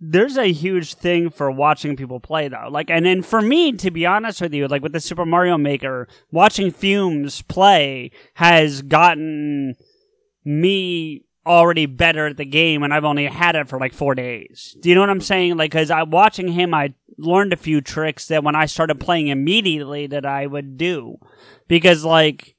there's 0.00 0.38
a 0.38 0.50
huge 0.50 0.94
thing 0.94 1.28
for 1.28 1.50
watching 1.50 1.94
people 1.94 2.20
play 2.20 2.48
though. 2.48 2.68
Like, 2.70 2.90
and 2.90 3.04
then 3.04 3.22
for 3.22 3.42
me, 3.42 3.72
to 3.72 3.90
be 3.90 4.06
honest 4.06 4.40
with 4.40 4.54
you, 4.54 4.66
like 4.66 4.82
with 4.82 4.92
the 4.92 5.00
Super 5.00 5.26
Mario 5.26 5.58
Maker, 5.58 6.08
watching 6.30 6.70
Fumes 6.70 7.42
play 7.42 8.10
has 8.34 8.80
gotten 8.82 9.76
me 10.44 11.24
already 11.46 11.86
better 11.86 12.26
at 12.26 12.38
the 12.38 12.44
game, 12.44 12.82
and 12.82 12.94
I've 12.94 13.04
only 13.04 13.26
had 13.26 13.56
it 13.56 13.68
for 13.68 13.78
like 13.78 13.92
four 13.92 14.14
days. 14.14 14.74
Do 14.80 14.88
you 14.88 14.94
know 14.94 15.02
what 15.02 15.10
I'm 15.10 15.20
saying? 15.20 15.56
Like, 15.56 15.70
because 15.70 15.90
I 15.90 16.02
watching 16.04 16.48
him, 16.48 16.72
I 16.72 16.94
learned 17.18 17.52
a 17.52 17.58
few 17.58 17.80
tricks 17.80 18.28
that 18.28 18.42
when 18.42 18.56
I 18.56 18.66
started 18.66 19.00
playing 19.00 19.28
immediately 19.28 20.06
that 20.06 20.24
I 20.24 20.46
would 20.46 20.76
do, 20.76 21.18
because 21.68 22.04
like. 22.04 22.56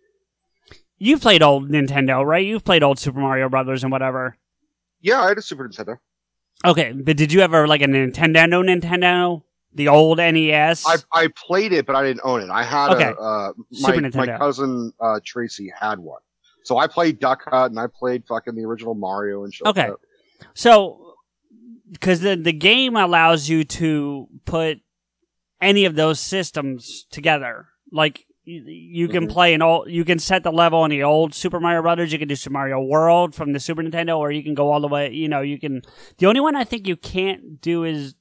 You've 1.03 1.21
played 1.21 1.41
old 1.41 1.71
Nintendo, 1.71 2.23
right? 2.23 2.45
You've 2.45 2.63
played 2.63 2.83
old 2.83 2.99
Super 2.99 3.19
Mario 3.19 3.49
Brothers 3.49 3.81
and 3.81 3.91
whatever. 3.91 4.37
Yeah, 4.99 5.21
I 5.21 5.29
had 5.29 5.39
a 5.39 5.41
Super 5.41 5.67
Nintendo. 5.67 5.97
Okay, 6.63 6.91
but 6.93 7.17
did 7.17 7.31
you 7.33 7.41
ever 7.41 7.67
like 7.67 7.81
a 7.81 7.85
Nintendo 7.85 8.63
Nintendo? 8.63 9.43
The 9.73 9.87
old 9.87 10.17
NES? 10.17 10.83
I 10.85 10.97
I 11.13 11.27
played 11.35 11.71
it, 11.71 11.85
but 11.85 11.95
I 11.95 12.03
didn't 12.03 12.21
own 12.23 12.41
it. 12.41 12.49
I 12.49 12.63
had 12.63 12.91
Okay. 12.91 13.13
a 13.17 13.21
uh, 13.21 13.53
Super 13.71 14.01
my 14.01 14.09
Nintendo. 14.09 14.15
my 14.33 14.37
cousin 14.37 14.93
uh, 14.99 15.19
Tracy 15.25 15.71
had 15.79 15.99
one, 15.99 16.19
so 16.63 16.77
I 16.77 16.87
played 16.87 17.19
Duck 17.19 17.43
Hunt 17.49 17.71
and 17.71 17.79
I 17.79 17.87
played 17.87 18.25
fucking 18.27 18.55
the 18.55 18.65
original 18.65 18.95
Mario 18.95 19.43
and 19.45 19.53
shit. 19.53 19.65
Okay. 19.67 19.87
that. 19.87 19.95
So, 20.53 21.13
because 21.89 22.19
the 22.19 22.35
the 22.35 22.51
game 22.51 22.97
allows 22.97 23.47
you 23.47 23.63
to 23.63 24.27
put 24.45 24.79
any 25.61 25.85
of 25.85 25.95
those 25.95 26.19
systems 26.19 27.05
together, 27.09 27.67
like 27.93 28.25
you, 28.43 29.07
can 29.07 29.27
Mhm. 29.27 29.31
play 29.31 29.53
an 29.53 29.61
old, 29.61 29.89
you 29.89 30.03
can 30.03 30.17
set 30.19 30.43
the 30.43 30.51
level 30.51 30.79
on 30.79 30.89
the 30.89 31.03
old 31.03 31.33
Super 31.33 31.59
Mario 31.59 31.81
Brothers. 31.81 32.11
You 32.11 32.19
can 32.19 32.27
do 32.27 32.35
Super 32.35 32.53
Mario 32.53 32.81
World 32.81 33.35
from 33.35 33.53
the 33.53 33.59
Super 33.59 33.83
Nintendo, 33.83 34.17
or 34.17 34.31
you 34.31 34.43
can 34.43 34.53
go 34.55 34.71
all 34.71 34.79
the 34.81 34.87
way. 34.87 35.11
You 35.11 35.27
know, 35.29 35.41
you 35.41 35.59
can. 35.59 35.81
The 36.17 36.25
only 36.25 36.39
one 36.41 36.55
I 36.55 36.63
think 36.63 36.87
you 36.87 36.95
can't 36.97 37.61
do 37.61 37.83
is 37.83 38.15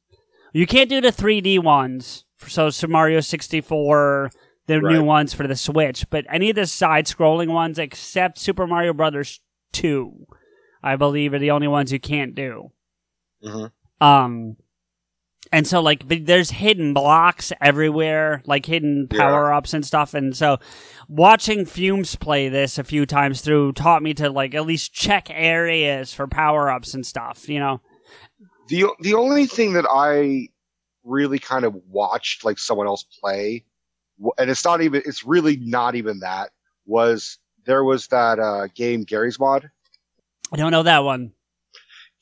you 0.53 0.67
can't 0.67 0.91
do 0.91 1.01
the 1.01 1.13
3D 1.13 1.59
ones. 1.59 2.25
So 2.47 2.71
Super 2.71 2.93
Mario 2.93 3.21
64, 3.21 4.31
the 4.67 4.81
new 4.81 5.03
ones 5.05 5.35
for 5.35 5.47
the 5.47 5.57
Switch, 5.57 6.09
but 6.11 6.25
any 6.31 6.51
of 6.51 6.57
the 6.57 6.67
side-scrolling 6.67 7.49
ones 7.49 7.79
except 7.79 8.39
Super 8.39 8.67
Mario 8.67 8.93
Brothers 8.93 9.41
2, 9.73 10.27
I 10.83 10.97
believe, 10.97 11.33
are 11.35 11.39
the 11.39 11.51
only 11.51 11.69
ones 11.69 11.93
you 11.93 12.01
can't 12.01 12.35
do. 12.35 12.73
Mhm. 13.45 13.71
Um, 14.01 14.57
and 15.53 15.67
so 15.67 15.81
like 15.81 16.05
there's 16.07 16.51
hidden 16.51 16.95
blocks 16.95 17.53
everywhere, 17.61 18.43
like 18.47 18.67
hidden 18.67 19.09
power 19.09 19.53
ups 19.53 19.75
and 19.75 19.85
stuff. 19.85 20.15
And 20.15 20.37
so 20.37 20.59
watching 21.09 21.67
Fumes 21.67 22.15
play 22.15 22.49
this 22.49 22.79
a 22.79 22.85
few 22.85 23.05
times 23.05 23.41
through 23.41 23.73
taught 23.73 24.03
me 24.03 24.15
to 24.15 24.31
like 24.31 24.55
at 24.55 24.67
least 24.67 24.93
check 24.93 25.29
areas 25.31 26.15
for 26.15 26.29
power 26.29 26.71
ups 26.71 26.95
and 26.95 27.05
stuff. 27.05 27.49
You 27.49 27.59
know? 27.59 27.81
The 28.69 28.87
the 29.01 29.15
only 29.15 29.47
thing 29.47 29.73
that 29.73 29.87
I 29.91 30.49
really 31.03 31.41
kind 31.41 31.65
of 31.65 31.75
watched 31.89 32.45
like 32.45 32.59
someone 32.59 32.87
else 32.87 33.05
play, 33.21 33.65
and 34.39 34.51
it's 34.51 34.65
not 34.65 34.81
even 34.83 35.03
it's 35.05 35.25
really 35.25 35.57
not 35.57 35.97
even 35.97 36.21
that 36.21 36.51
was 36.87 37.39
there 37.67 37.83
was 37.83 38.07
that 38.09 38.39
uh, 38.39 38.69
game 38.77 39.03
Garry's 39.03 39.41
Mod. 39.41 39.69
I 40.53 40.57
don't 40.57 40.71
know 40.71 40.85
that 40.85 41.03
one. 41.03 41.33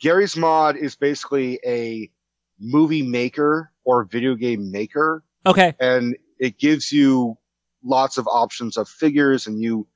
Garry's 0.00 0.36
Mod 0.36 0.76
is 0.76 0.96
basically 0.96 1.58
a 1.66 2.10
movie 2.60 3.02
maker 3.02 3.72
or 3.84 4.04
video 4.04 4.34
game 4.34 4.70
maker, 4.70 5.24
Okay. 5.46 5.74
and 5.80 6.16
it 6.38 6.58
gives 6.58 6.92
you 6.92 7.36
lots 7.84 8.18
of 8.18 8.26
options 8.28 8.76
of 8.76 8.88
figures, 8.88 9.46
and 9.46 9.60
you 9.62 9.86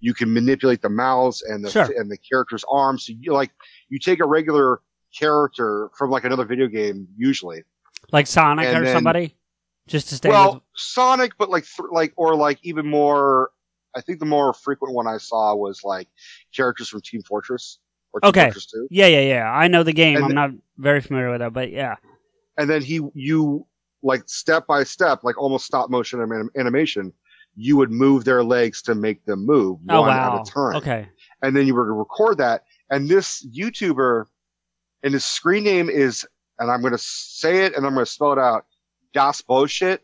you 0.00 0.14
can 0.14 0.32
manipulate 0.32 0.82
the 0.82 0.88
mouths 0.88 1.42
and 1.42 1.64
the 1.64 1.70
Sure. 1.70 1.88
and 1.96 2.10
the 2.10 2.16
character's 2.18 2.64
arms. 2.70 3.06
So 3.06 3.12
you 3.18 3.32
like 3.32 3.50
you 3.88 3.98
take 3.98 4.20
a 4.20 4.26
regular 4.26 4.80
character 5.16 5.90
from 5.96 6.10
like 6.10 6.24
another 6.24 6.44
video 6.44 6.66
game 6.66 7.06
usually. 7.16 7.62
Like 8.10 8.26
Sonic 8.26 8.66
And 8.66 8.78
or 8.78 8.84
then- 8.84 8.94
somebody? 8.96 9.36
Just 9.88 10.08
to 10.10 10.14
stay 10.16 10.28
well, 10.28 10.54
with. 10.54 10.62
Sonic, 10.76 11.32
but 11.38 11.50
like 11.50 11.64
th- 11.64 11.88
like 11.92 12.12
or 12.16 12.34
like 12.36 12.58
even 12.62 12.86
more. 12.86 13.50
I 13.94 14.00
think 14.00 14.20
the 14.20 14.26
more 14.26 14.54
frequent 14.54 14.94
one 14.94 15.06
I 15.06 15.18
saw 15.18 15.54
was 15.54 15.82
like 15.84 16.08
characters 16.56 16.88
from 16.88 17.00
Team 17.02 17.20
Fortress 17.22 17.78
or 18.12 18.20
Team 18.20 18.28
Okay. 18.30 18.44
Fortress. 18.44 18.72
Yeah, 18.90 19.06
yeah, 19.06 19.20
yeah. 19.20 19.52
I 19.52 19.68
know 19.68 19.82
the 19.82 19.92
game. 19.92 20.16
And 20.16 20.24
I'm 20.26 20.34
not 20.34 20.50
very 20.78 21.00
familiar 21.02 21.30
with 21.30 21.42
it, 21.42 21.52
but 21.52 21.70
yeah. 21.70 21.96
And 22.58 22.68
then 22.68 22.82
he 22.82 23.00
you 23.14 23.66
like 24.02 24.22
step 24.26 24.66
by 24.66 24.82
step 24.84 25.20
like 25.24 25.38
almost 25.40 25.64
stop 25.66 25.90
motion 25.90 26.20
anim- 26.20 26.50
animation 26.58 27.12
you 27.54 27.76
would 27.76 27.90
move 27.90 28.24
their 28.24 28.42
legs 28.42 28.80
to 28.82 28.94
make 28.94 29.24
them 29.26 29.44
move 29.46 29.78
Oh, 29.88 30.00
one 30.00 30.10
wow. 30.10 30.36
at 30.36 30.40
a 30.48 30.50
time 30.50 30.76
Okay. 30.76 31.08
and 31.42 31.54
then 31.56 31.66
you 31.66 31.74
were 31.74 31.86
to 31.86 31.92
record 31.92 32.38
that 32.38 32.64
and 32.90 33.08
this 33.08 33.46
youtuber 33.46 34.24
and 35.02 35.12
his 35.14 35.24
screen 35.24 35.64
name 35.64 35.88
is 35.90 36.26
and 36.58 36.70
i'm 36.70 36.80
going 36.80 36.92
to 36.92 36.98
say 36.98 37.64
it 37.64 37.76
and 37.76 37.86
i'm 37.86 37.94
going 37.94 38.04
to 38.06 38.10
spell 38.10 38.32
it 38.32 38.38
out 38.38 38.64
das 39.14 39.40
bullshit 39.42 40.00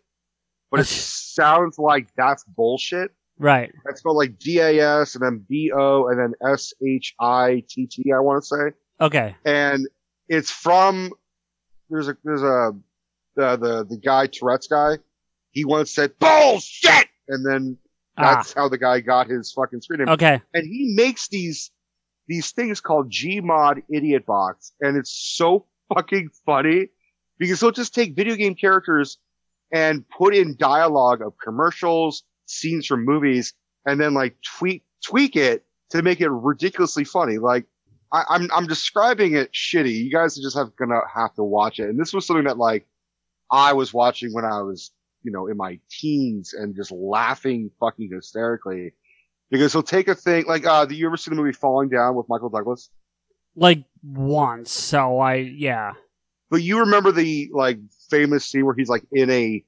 but 0.70 0.80
it 0.80 0.86
sounds 0.86 1.78
like 1.78 2.08
that's 2.16 2.44
bullshit 2.44 3.10
Right. 3.40 3.70
it's 3.86 4.00
spelled 4.00 4.16
like 4.16 4.36
d-a-s 4.38 5.14
and 5.14 5.24
then 5.24 5.44
b-o 5.48 6.08
and 6.08 6.18
then 6.18 6.32
s-h-i-t-t 6.52 8.12
i 8.12 8.18
want 8.20 8.42
to 8.42 8.46
say 8.46 8.76
Okay. 9.00 9.36
and 9.44 9.86
it's 10.28 10.50
from 10.50 11.12
there's 11.90 12.08
a 12.08 12.16
there's 12.24 12.42
a 12.42 12.72
the 13.36 13.56
the, 13.56 13.86
the 13.88 13.96
guy 13.96 14.26
Tourette's 14.26 14.66
guy. 14.66 14.98
He 15.50 15.64
once 15.64 15.92
said 15.92 16.18
bullshit, 16.18 17.08
and 17.28 17.44
then 17.44 17.78
that's 18.16 18.52
how 18.52 18.68
the 18.68 18.78
guy 18.78 19.00
got 19.00 19.28
his 19.28 19.52
fucking 19.52 19.80
screen 19.80 20.00
name. 20.00 20.08
Ah, 20.08 20.12
Okay. 20.12 20.42
And 20.54 20.64
he 20.64 20.92
makes 20.96 21.28
these 21.28 21.70
these 22.26 22.50
things 22.52 22.80
called 22.80 23.10
Gmod 23.10 23.82
Idiot 23.90 24.26
Box, 24.26 24.72
and 24.80 24.96
it's 24.96 25.10
so 25.36 25.66
fucking 25.94 26.30
funny 26.44 26.88
because 27.38 27.60
he'll 27.60 27.70
just 27.70 27.94
take 27.94 28.14
video 28.16 28.34
game 28.34 28.54
characters 28.54 29.18
and 29.72 30.04
put 30.08 30.34
in 30.34 30.56
dialogue 30.58 31.22
of 31.22 31.34
commercials, 31.42 32.24
scenes 32.46 32.86
from 32.86 33.04
movies, 33.04 33.54
and 33.86 34.00
then 34.00 34.14
like 34.14 34.36
tweak 34.58 34.84
tweak 35.04 35.36
it 35.36 35.64
to 35.90 36.02
make 36.02 36.20
it 36.20 36.28
ridiculously 36.28 37.04
funny. 37.04 37.38
Like 37.38 37.64
I, 38.12 38.24
I'm 38.28 38.48
I'm 38.54 38.66
describing 38.66 39.34
it 39.34 39.52
shitty. 39.52 39.92
You 39.92 40.10
guys 40.10 40.38
are 40.38 40.42
just 40.42 40.56
have 40.56 40.74
gonna 40.76 41.00
have 41.14 41.34
to 41.34 41.44
watch 41.44 41.78
it. 41.78 41.88
And 41.88 41.98
this 41.98 42.12
was 42.12 42.26
something 42.26 42.44
that 42.44 42.58
like 42.58 42.86
I 43.50 43.72
was 43.72 43.92
watching 43.92 44.32
when 44.32 44.44
I 44.44 44.62
was 44.62 44.90
you 45.22 45.32
know 45.32 45.46
in 45.46 45.56
my 45.56 45.78
teens 45.90 46.54
and 46.54 46.74
just 46.74 46.90
laughing 46.90 47.70
fucking 47.80 48.10
hysterically 48.12 48.92
because 49.50 49.72
he'll 49.72 49.82
take 49.82 50.08
a 50.08 50.14
thing 50.14 50.46
like 50.46 50.66
uh, 50.66 50.86
do 50.86 50.94
you 50.94 51.06
ever 51.06 51.16
see 51.16 51.30
the 51.30 51.36
movie 51.36 51.52
Falling 51.52 51.88
Down 51.88 52.14
with 52.14 52.28
Michael 52.28 52.48
Douglas? 52.48 52.90
Like 53.56 53.84
once. 54.02 54.70
So 54.70 55.18
I, 55.18 55.34
yeah. 55.34 55.92
But 56.50 56.62
you 56.62 56.80
remember 56.80 57.12
the 57.12 57.50
like 57.52 57.78
famous 58.08 58.46
scene 58.46 58.64
where 58.64 58.74
he's 58.74 58.88
like 58.88 59.04
in 59.12 59.28
a 59.30 59.62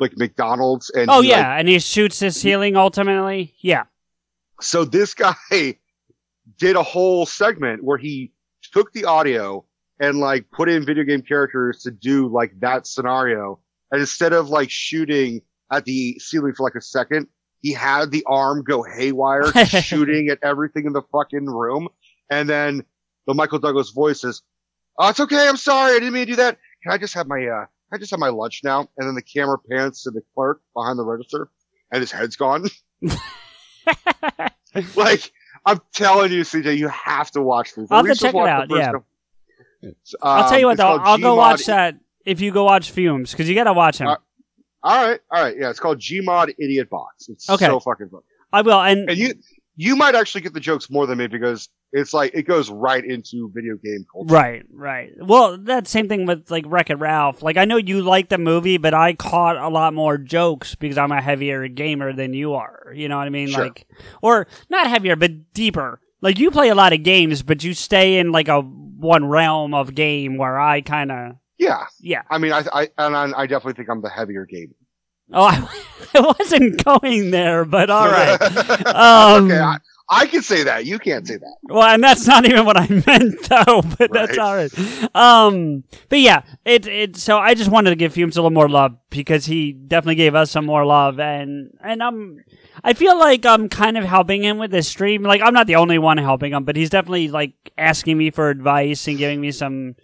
like 0.00 0.16
McDonald's 0.16 0.90
and 0.90 1.10
Oh 1.10 1.20
he, 1.20 1.30
like, 1.30 1.36
yeah, 1.36 1.56
and 1.56 1.68
he 1.68 1.78
shoots 1.80 2.20
his 2.20 2.36
ceiling 2.36 2.76
ultimately. 2.76 3.54
Yeah. 3.60 3.84
so 4.60 4.84
this 4.84 5.14
guy 5.14 5.34
did 6.58 6.76
a 6.76 6.82
whole 6.82 7.26
segment 7.26 7.82
where 7.82 7.98
he 7.98 8.32
took 8.72 8.92
the 8.92 9.04
audio 9.04 9.64
and 10.00 10.18
like 10.18 10.50
put 10.50 10.68
in 10.68 10.84
video 10.84 11.04
game 11.04 11.22
characters 11.22 11.82
to 11.82 11.90
do 11.90 12.28
like 12.28 12.58
that 12.60 12.86
scenario. 12.86 13.60
And 13.90 14.00
instead 14.00 14.32
of 14.32 14.48
like 14.48 14.70
shooting 14.70 15.42
at 15.72 15.84
the 15.84 16.18
ceiling 16.18 16.54
for 16.54 16.64
like 16.64 16.74
a 16.74 16.80
second, 16.80 17.28
he 17.60 17.72
had 17.72 18.10
the 18.10 18.24
arm 18.26 18.62
go 18.62 18.82
haywire, 18.82 19.52
shooting 19.66 20.28
at 20.28 20.38
everything 20.42 20.86
in 20.86 20.92
the 20.92 21.02
fucking 21.12 21.46
room. 21.46 21.88
And 22.30 22.48
then 22.48 22.84
the 23.26 23.34
Michael 23.34 23.58
Douglas 23.58 23.90
voice 23.90 24.24
is, 24.24 24.42
Oh, 24.98 25.08
it's 25.08 25.20
okay. 25.20 25.48
I'm 25.48 25.56
sorry. 25.56 25.92
I 25.92 25.98
didn't 26.00 26.12
mean 26.12 26.26
to 26.26 26.32
do 26.32 26.36
that. 26.36 26.58
Can 26.82 26.92
I 26.92 26.98
just 26.98 27.14
have 27.14 27.28
my, 27.28 27.38
uh, 27.38 27.66
can 27.66 27.94
I 27.94 27.98
just 27.98 28.10
have 28.10 28.20
my 28.20 28.30
lunch 28.30 28.62
now? 28.64 28.88
And 28.96 29.08
then 29.08 29.14
the 29.14 29.22
camera 29.22 29.56
pans 29.70 30.02
to 30.02 30.10
the 30.10 30.22
clerk 30.34 30.60
behind 30.74 30.98
the 30.98 31.04
register 31.04 31.50
and 31.92 32.00
his 32.00 32.10
head's 32.10 32.36
gone. 32.36 32.66
like, 34.96 35.32
I'm 35.66 35.80
telling 35.94 36.32
you, 36.32 36.42
CJ, 36.42 36.76
you 36.78 36.88
have 36.88 37.30
to 37.32 37.42
watch 37.42 37.74
this. 37.74 37.90
I'll 37.90 38.04
have 38.04 38.16
to 38.16 38.20
check 38.22 38.34
it 38.34 38.46
out, 38.46 38.68
yeah. 38.70 38.86
couple- 38.92 39.04
I'll 40.22 40.48
tell 40.48 40.58
you 40.58 40.66
Um, 40.66 40.70
what 40.70 40.76
though, 40.78 40.96
I'll 41.02 41.18
go 41.18 41.34
watch 41.36 41.66
that 41.66 41.96
if 42.24 42.40
you 42.40 42.50
go 42.52 42.64
watch 42.64 42.90
Fumes 42.90 43.30
because 43.30 43.48
you 43.48 43.54
got 43.54 43.64
to 43.64 43.72
watch 43.72 43.98
him. 43.98 44.08
Uh, 44.08 44.16
All 44.82 45.06
right, 45.08 45.20
all 45.30 45.42
right, 45.42 45.56
yeah, 45.58 45.70
it's 45.70 45.80
called 45.80 45.98
Gmod 45.98 46.54
Idiot 46.58 46.88
Box. 46.90 47.28
It's 47.28 47.48
Okay. 47.50 47.66
so 47.66 47.80
fucking 47.80 48.08
fun, 48.08 48.20
I 48.52 48.62
will, 48.62 48.80
and 48.80 49.08
and 49.10 49.18
you 49.18 49.34
you 49.80 49.94
might 49.94 50.16
actually 50.16 50.40
get 50.40 50.54
the 50.54 50.60
jokes 50.60 50.90
more 50.90 51.06
than 51.06 51.18
me 51.18 51.28
because 51.28 51.68
it's 51.92 52.12
like 52.12 52.34
it 52.34 52.42
goes 52.42 52.68
right 52.68 53.04
into 53.04 53.48
video 53.54 53.76
game 53.76 54.04
culture. 54.12 54.34
right, 54.34 54.66
right. 54.72 55.12
Well, 55.18 55.56
that 55.56 55.86
same 55.86 56.08
thing 56.08 56.26
with 56.26 56.50
like 56.50 56.64
Wreck 56.66 56.90
It 56.90 56.96
Ralph. 56.96 57.44
Like 57.44 57.56
I 57.56 57.64
know 57.64 57.76
you 57.76 58.02
like 58.02 58.28
the 58.28 58.38
movie, 58.38 58.76
but 58.76 58.92
I 58.92 59.14
caught 59.14 59.56
a 59.56 59.68
lot 59.68 59.94
more 59.94 60.18
jokes 60.18 60.74
because 60.74 60.98
I'm 60.98 61.12
a 61.12 61.22
heavier 61.22 61.68
gamer 61.68 62.12
than 62.12 62.34
you 62.34 62.54
are. 62.54 62.92
You 62.92 63.08
know 63.08 63.18
what 63.18 63.28
I 63.28 63.30
mean? 63.30 63.48
Sure. 63.50 63.64
Like, 63.64 63.86
or 64.20 64.48
not 64.68 64.88
heavier, 64.88 65.14
but 65.14 65.54
deeper. 65.54 66.00
Like 66.20 66.40
you 66.40 66.50
play 66.50 66.70
a 66.70 66.74
lot 66.74 66.92
of 66.92 67.04
games, 67.04 67.44
but 67.44 67.62
you 67.62 67.72
stay 67.72 68.18
in 68.18 68.32
like 68.32 68.48
a 68.48 68.60
one 68.60 69.26
realm 69.26 69.74
of 69.74 69.94
game 69.94 70.38
where 70.38 70.58
I 70.58 70.80
kind 70.80 71.12
of 71.12 71.36
Yeah, 71.56 71.84
yeah. 72.00 72.22
I 72.28 72.38
mean, 72.38 72.52
I, 72.52 72.64
I 72.72 72.88
and 72.98 73.16
I, 73.16 73.42
I 73.42 73.46
definitely 73.46 73.74
think 73.74 73.90
I'm 73.90 74.02
the 74.02 74.10
heavier 74.10 74.44
gamer. 74.44 74.74
Oh, 75.32 75.44
I, 75.44 75.68
I 76.14 76.34
wasn't 76.38 76.82
going 76.84 77.30
there, 77.30 77.64
but 77.64 77.90
all 77.90 78.08
right. 78.08 78.38
Um, 78.86 79.44
okay, 79.50 79.58
I, 79.58 79.76
I 80.10 80.26
can 80.26 80.42
say 80.42 80.62
that. 80.64 80.86
You 80.86 80.98
can't 80.98 81.26
say 81.26 81.36
that. 81.36 81.56
Well, 81.64 81.86
and 81.86 82.02
that's 82.02 82.26
not 82.26 82.46
even 82.46 82.64
what 82.64 82.78
I 82.78 82.88
meant, 83.06 83.42
though. 83.48 83.82
But 83.98 84.10
that's 84.12 84.38
all 84.38 84.54
right. 84.56 85.14
Um, 85.14 85.84
but 86.08 86.20
yeah, 86.20 86.42
it 86.64 86.86
it. 86.86 87.16
So 87.16 87.38
I 87.38 87.54
just 87.54 87.70
wanted 87.70 87.90
to 87.90 87.96
give 87.96 88.14
Fumes 88.14 88.36
a 88.36 88.40
little 88.40 88.50
more 88.50 88.68
love 88.68 88.96
because 89.10 89.44
he 89.44 89.72
definitely 89.72 90.14
gave 90.14 90.34
us 90.34 90.50
some 90.50 90.64
more 90.64 90.86
love, 90.86 91.20
and 91.20 91.76
and 91.82 92.02
I'm 92.02 92.42
I 92.82 92.94
feel 92.94 93.18
like 93.18 93.44
I'm 93.44 93.68
kind 93.68 93.98
of 93.98 94.04
helping 94.04 94.42
him 94.42 94.56
with 94.56 94.70
this 94.70 94.88
stream. 94.88 95.22
Like 95.22 95.42
I'm 95.42 95.52
not 95.54 95.66
the 95.66 95.76
only 95.76 95.98
one 95.98 96.16
helping 96.16 96.52
him, 96.54 96.64
but 96.64 96.76
he's 96.76 96.90
definitely 96.90 97.28
like 97.28 97.52
asking 97.76 98.16
me 98.16 98.30
for 98.30 98.48
advice 98.48 99.06
and 99.08 99.18
giving 99.18 99.40
me 99.40 99.52
some 99.52 99.94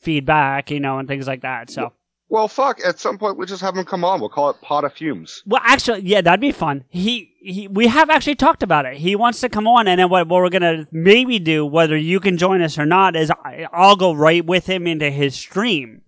feedback, 0.00 0.72
you 0.72 0.80
know, 0.80 0.98
and 0.98 1.06
things 1.06 1.28
like 1.28 1.42
that. 1.42 1.70
So. 1.70 1.92
Well, 2.32 2.48
fuck. 2.48 2.80
At 2.82 2.98
some 2.98 3.18
point, 3.18 3.36
we'll 3.36 3.46
just 3.46 3.60
have 3.60 3.76
him 3.76 3.84
come 3.84 4.04
on. 4.04 4.18
We'll 4.18 4.30
call 4.30 4.48
it 4.48 4.58
Pot 4.62 4.84
of 4.84 4.94
Fumes. 4.94 5.42
Well, 5.44 5.60
actually, 5.62 6.00
yeah, 6.00 6.22
that'd 6.22 6.40
be 6.40 6.50
fun. 6.50 6.84
He, 6.88 7.34
he, 7.42 7.68
we 7.68 7.88
have 7.88 8.08
actually 8.08 8.36
talked 8.36 8.62
about 8.62 8.86
it. 8.86 8.96
He 8.96 9.14
wants 9.14 9.40
to 9.40 9.50
come 9.50 9.66
on, 9.66 9.86
and 9.86 10.00
then 10.00 10.08
what, 10.08 10.26
what 10.28 10.40
we're 10.40 10.48
gonna 10.48 10.88
maybe 10.90 11.38
do, 11.38 11.66
whether 11.66 11.94
you 11.94 12.20
can 12.20 12.38
join 12.38 12.62
us 12.62 12.78
or 12.78 12.86
not, 12.86 13.16
is 13.16 13.30
I, 13.30 13.66
I'll 13.70 13.96
go 13.96 14.14
right 14.14 14.42
with 14.46 14.64
him 14.64 14.86
into 14.86 15.10
his 15.10 15.34
stream, 15.34 16.00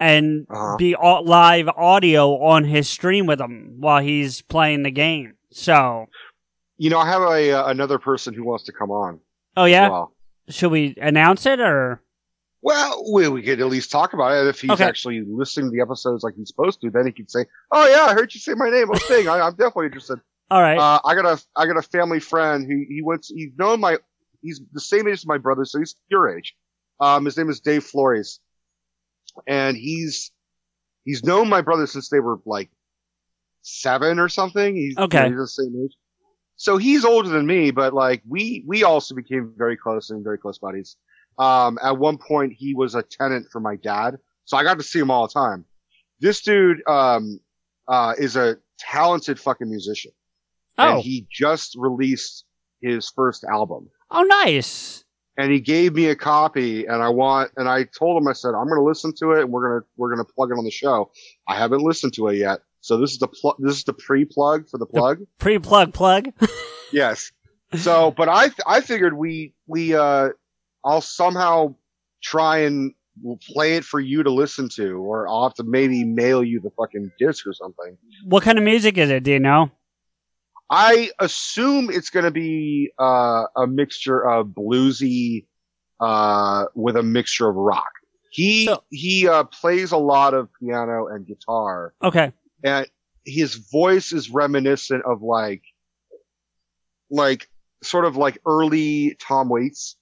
and 0.00 0.46
Uh-huh. 0.48 0.78
be 0.78 0.94
all, 0.94 1.22
live 1.22 1.68
audio 1.68 2.42
on 2.42 2.64
his 2.64 2.88
stream 2.88 3.26
with 3.26 3.38
him 3.38 3.76
while 3.78 4.02
he's 4.02 4.40
playing 4.40 4.84
the 4.84 4.90
game. 4.90 5.34
So, 5.52 6.06
You 6.78 6.88
know, 6.88 6.98
I 6.98 7.08
have 7.10 7.20
a 7.20 7.52
uh, 7.52 7.66
another 7.68 7.98
person 7.98 8.32
who 8.32 8.42
wants 8.42 8.64
to 8.64 8.72
come 8.72 8.90
on. 8.90 9.20
oh 9.54 9.66
yeah, 9.66 9.90
Well, 9.90 10.12
should 10.48 10.70
we 10.72 10.94
announce 10.98 11.44
it 11.44 11.60
or? 11.60 12.00
Well, 12.62 13.12
we, 13.12 13.28
we 13.28 13.42
could 13.42 13.60
at 13.60 13.66
least 13.66 13.90
talk 13.90 14.12
about 14.12 14.32
it. 14.32 14.48
If 14.48 14.60
he's 14.60 14.70
Okay. 14.72 14.84
actually 14.84 15.22
listening 15.26 15.66
to 15.66 15.70
the 15.76 15.82
episodes 15.82 16.24
like 16.24 16.34
he's 16.36 16.48
supposed 16.48 16.80
to, 16.80 16.90
then 16.90 17.06
he 17.06 17.12
could 17.12 17.30
say, 17.30 17.46
"Oh 17.70 17.86
yeah, 17.88 18.10
I 18.10 18.14
heard 18.14 18.32
you 18.34 18.40
say 18.40 18.54
my 18.54 18.70
name. 18.70 18.88
Oh, 18.90 18.98
thing. 18.98 19.28
I, 19.28 19.40
I'm 19.40 19.52
definitely 19.52 19.86
interested." 19.86 20.20
All 20.50 20.62
right. 20.62 20.78
Uh, 20.78 21.00
I 21.04 21.14
got 21.14 21.24
a 21.26 21.42
I 21.54 21.66
got 21.66 21.76
a 21.76 21.82
family 21.82 22.20
friend 22.20 22.70
who 22.70 22.84
he 22.88 23.02
went. 23.02 23.26
He's 23.28 23.50
known 23.58 23.80
my. 23.80 23.98
He's 24.42 24.60
the 24.72 24.80
same 24.80 25.08
age 25.08 25.14
as 25.14 25.26
my 25.26 25.38
brother, 25.38 25.64
so 25.64 25.78
he's 25.78 25.96
your 26.08 26.36
age. 26.36 26.54
Um, 27.00 27.24
his 27.24 27.36
name 27.36 27.50
is 27.50 27.60
Dave 27.60 27.84
Flores, 27.84 28.40
and 29.46 29.76
he's 29.76 30.30
he's 31.04 31.24
known 31.24 31.48
my 31.48 31.60
brother 31.62 31.86
since 31.86 32.08
they 32.08 32.20
were 32.20 32.38
like 32.46 32.70
seven 33.62 34.18
or 34.18 34.28
something. 34.28 34.76
He's, 34.76 34.96
Okay. 34.96 35.28
he's 35.28 35.36
the 35.36 35.48
same 35.48 35.82
age. 35.84 35.96
So 36.56 36.78
he's 36.78 37.04
older 37.04 37.28
than 37.28 37.46
me, 37.46 37.70
but 37.70 37.92
like 37.92 38.22
we 38.26 38.64
we 38.66 38.82
also 38.84 39.14
became 39.14 39.52
very 39.56 39.76
close 39.76 40.10
and 40.10 40.24
very 40.24 40.38
close 40.38 40.58
buddies. 40.58 40.96
Um, 41.38 41.78
at 41.82 41.98
one 41.98 42.18
point 42.18 42.54
he 42.56 42.74
was 42.74 42.94
a 42.94 43.02
tenant 43.02 43.48
for 43.50 43.60
my 43.60 43.76
dad, 43.76 44.16
so 44.44 44.56
I 44.56 44.62
got 44.62 44.78
to 44.78 44.84
see 44.84 44.98
him 44.98 45.10
all 45.10 45.26
the 45.26 45.32
time. 45.32 45.64
This 46.20 46.40
dude 46.42 46.78
um 46.88 47.40
uh 47.88 48.14
is 48.18 48.36
a 48.36 48.56
talented 48.78 49.38
fucking 49.40 49.68
musician 49.68 50.12
oh, 50.78 50.94
and 50.96 51.02
he 51.02 51.26
just 51.30 51.74
released 51.76 52.44
his 52.80 53.10
first 53.10 53.44
album. 53.44 53.88
oh, 54.10 54.22
nice. 54.22 55.04
And 55.38 55.52
he 55.52 55.60
gave 55.60 55.92
me 55.94 56.06
a 56.06 56.16
copy, 56.16 56.86
and 56.86 57.02
I 57.02 57.10
want, 57.10 57.50
and 57.58 57.68
I 57.68 57.84
told 57.84 58.22
him, 58.22 58.26
I 58.26 58.32
said, 58.32 58.54
I'm 58.54 58.66
going 58.68 58.80
to 58.80 58.82
listen 58.82 59.12
to 59.18 59.32
it, 59.32 59.42
and 59.42 59.52
we're 59.52 59.68
gonna 59.68 59.84
we're 59.98 60.08
gonna 60.08 60.24
plug 60.24 60.50
it 60.50 60.56
on 60.56 60.64
the 60.64 60.70
show. 60.70 61.10
I 61.46 61.56
haven't 61.58 61.82
listened 61.82 62.14
to 62.14 62.28
it 62.28 62.36
yet, 62.36 62.60
so 62.80 62.96
this 62.96 63.12
is 63.12 63.18
the 63.18 63.28
pl- 63.28 63.56
this 63.58 63.76
is 63.76 63.84
the 63.84 63.92
pre-plug 63.92 64.66
for 64.70 64.78
the 64.78 64.86
plug. 64.86 65.18
Pre-plug 65.38 65.92
plug. 65.92 66.32
yes. 66.92 67.32
So, 67.74 68.12
but 68.12 68.30
I 68.30 68.48
I 68.66 68.80
figured 68.80 69.12
we 69.14 69.52
we 69.66 69.94
uh 69.94 70.30
I'll 70.86 71.00
somehow 71.02 71.74
try 72.22 72.58
and 72.58 72.92
play 73.52 73.76
it 73.76 73.84
for 73.84 73.98
you 73.98 74.22
to 74.22 74.30
listen 74.30 74.68
to, 74.76 74.92
or 74.98 75.26
I'll 75.28 75.42
have 75.44 75.54
to 75.54 75.64
maybe 75.64 76.04
mail 76.04 76.44
you 76.44 76.60
the 76.60 76.70
fucking 76.70 77.10
disc 77.18 77.46
or 77.46 77.52
something. 77.52 77.98
what 78.24 78.42
kind 78.44 78.56
of 78.56 78.64
music 78.64 78.96
is 78.96 79.10
it? 79.10 79.22
Do 79.24 79.32
you 79.32 79.40
know? 79.40 79.70
I 80.70 81.10
assume 81.18 81.90
it's 81.90 82.10
going 82.10 82.24
to 82.24 82.30
be 82.30 82.92
uh, 82.98 83.44
a 83.56 83.66
mixture 83.66 84.20
of 84.28 84.48
bluesy 84.48 85.46
uh, 86.00 86.66
with 86.74 86.96
a 86.96 87.02
mixture 87.02 87.48
of 87.48 87.56
rock. 87.56 87.90
He 88.30 88.66
So- 88.66 88.82
he 88.90 89.26
uh, 89.28 89.44
plays 89.44 89.92
a 89.92 89.96
lot 89.96 90.34
of 90.34 90.48
piano 90.60 91.06
and 91.08 91.26
guitar, 91.26 91.94
Okay. 92.02 92.32
and 92.62 92.86
his 93.24 93.54
voice 93.72 94.12
is 94.12 94.30
reminiscent 94.30 95.02
of 95.04 95.22
like 95.22 95.62
like 97.10 97.48
sort 97.82 98.04
of 98.04 98.16
like 98.16 98.38
early 98.46 99.16
Tom 99.20 99.48
Waits, 99.48 99.96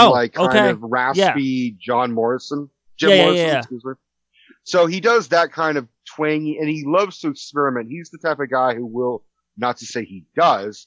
Oh, 0.00 0.10
like 0.12 0.32
kind 0.34 0.48
okay. 0.50 0.70
of 0.70 0.82
raspy 0.82 1.76
John 1.80 2.12
Morrison, 2.12 2.68
Jim 2.96 3.10
Yeah, 3.10 3.16
yeah, 3.16 3.22
Morrison, 3.24 3.46
yeah. 3.46 3.58
excuse 3.58 3.84
me. 3.84 3.92
So 4.64 4.86
he 4.86 5.00
does 5.00 5.28
that 5.28 5.52
kind 5.52 5.76
of 5.76 5.88
twangy, 6.06 6.58
and 6.58 6.68
he 6.68 6.84
loves 6.86 7.18
to 7.20 7.28
experiment. 7.28 7.90
He's 7.90 8.10
the 8.10 8.18
type 8.18 8.40
of 8.40 8.50
guy 8.50 8.74
who 8.74 8.86
will, 8.86 9.22
not 9.56 9.76
to 9.78 9.86
say 9.86 10.04
he 10.04 10.24
does, 10.36 10.86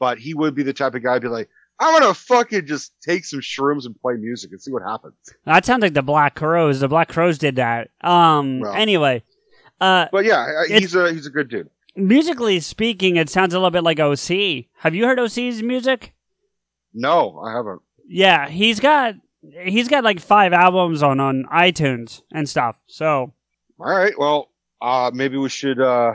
but 0.00 0.18
he 0.18 0.34
would 0.34 0.54
be 0.54 0.62
the 0.64 0.72
type 0.72 0.94
of 0.94 1.02
guy 1.02 1.14
to 1.14 1.20
be 1.20 1.28
like, 1.28 1.48
I'm 1.80 2.00
gonna 2.00 2.12
fucking 2.12 2.66
just 2.66 2.92
take 3.02 3.24
some 3.24 3.38
shrooms 3.40 3.86
and 3.86 3.94
play 4.00 4.14
music 4.14 4.50
and 4.50 4.60
see 4.60 4.72
what 4.72 4.82
happens. 4.82 5.14
That 5.44 5.64
sounds 5.64 5.82
like 5.82 5.94
the 5.94 6.02
Black 6.02 6.34
Crowes. 6.34 6.80
The 6.80 6.88
Black 6.88 7.08
Crowes 7.08 7.38
did 7.38 7.54
that. 7.56 7.90
Um. 8.00 8.58
Well. 8.60 8.74
Anyway, 8.74 9.22
uh, 9.80 10.06
But 10.10 10.24
yeah, 10.24 10.40
uh, 10.40 10.64
he's 10.66 10.96
a 10.96 11.12
he's 11.12 11.26
a 11.26 11.30
good 11.30 11.48
dude. 11.48 11.70
musically 11.94 12.58
speaking, 12.58 13.14
it 13.14 13.28
sounds 13.30 13.54
a 13.54 13.58
little 13.58 13.70
bit 13.70 13.84
like 13.84 14.00
OC. 14.00 14.66
Have 14.78 14.96
you 14.96 15.06
heard 15.06 15.20
OC's 15.20 15.62
music? 15.62 16.14
No, 16.92 17.38
I 17.46 17.52
haven't. 17.52 17.80
Yeah, 18.08 18.48
he's 18.48 18.80
got 18.80 19.14
he's 19.62 19.88
got 19.88 20.02
like 20.02 20.20
five 20.20 20.52
albums 20.52 21.02
on 21.02 21.20
on 21.20 21.44
iTunes 21.52 22.22
and 22.32 22.48
stuff. 22.48 22.80
So 22.86 23.32
All 23.78 23.90
right, 23.90 24.18
well, 24.18 24.50
uh, 24.80 25.10
maybe 25.14 25.36
we 25.36 25.48
should 25.48 25.80
uh 25.80 26.14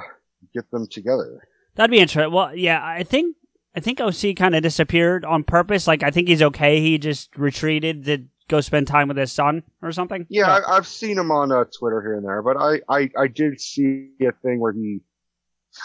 get 0.54 0.70
them 0.72 0.88
together. 0.88 1.48
that'd 1.76 1.92
be 1.92 2.00
interesting. 2.00 2.34
Well, 2.34 2.56
yeah, 2.56 2.84
I 2.84 3.04
think 3.04 3.36
I 3.76 3.80
think 3.80 4.02
OC 4.02 4.36
kind 4.36 4.56
of 4.56 4.64
disappeared 4.64 5.26
on 5.26 5.44
purpose. 5.44 5.88
Like 5.88 6.04
I 6.04 6.12
think 6.12 6.28
he's 6.28 6.42
okay. 6.42 6.82
He 6.82 6.98
just 6.98 7.36
retreated 7.38 8.06
to 8.06 8.24
go 8.48 8.62
spend 8.62 8.88
time 8.88 9.08
with 9.08 9.18
his 9.18 9.32
son 9.32 9.64
or 9.82 9.92
something. 9.92 10.26
Yeah, 10.30 10.48
I, 10.48 10.78
I've 10.78 10.88
seen 10.88 11.18
him 11.18 11.32
on 11.32 11.52
uh, 11.52 11.66
Twitter 11.78 12.02
here 12.02 12.16
and 12.16 12.26
there, 12.26 12.42
but 12.42 12.58
I, 12.58 12.82
I 12.90 13.10
I 13.18 13.28
did 13.28 13.60
see 13.62 14.10
a 14.22 14.32
thing 14.32 14.60
where 14.60 14.74
he 14.74 15.02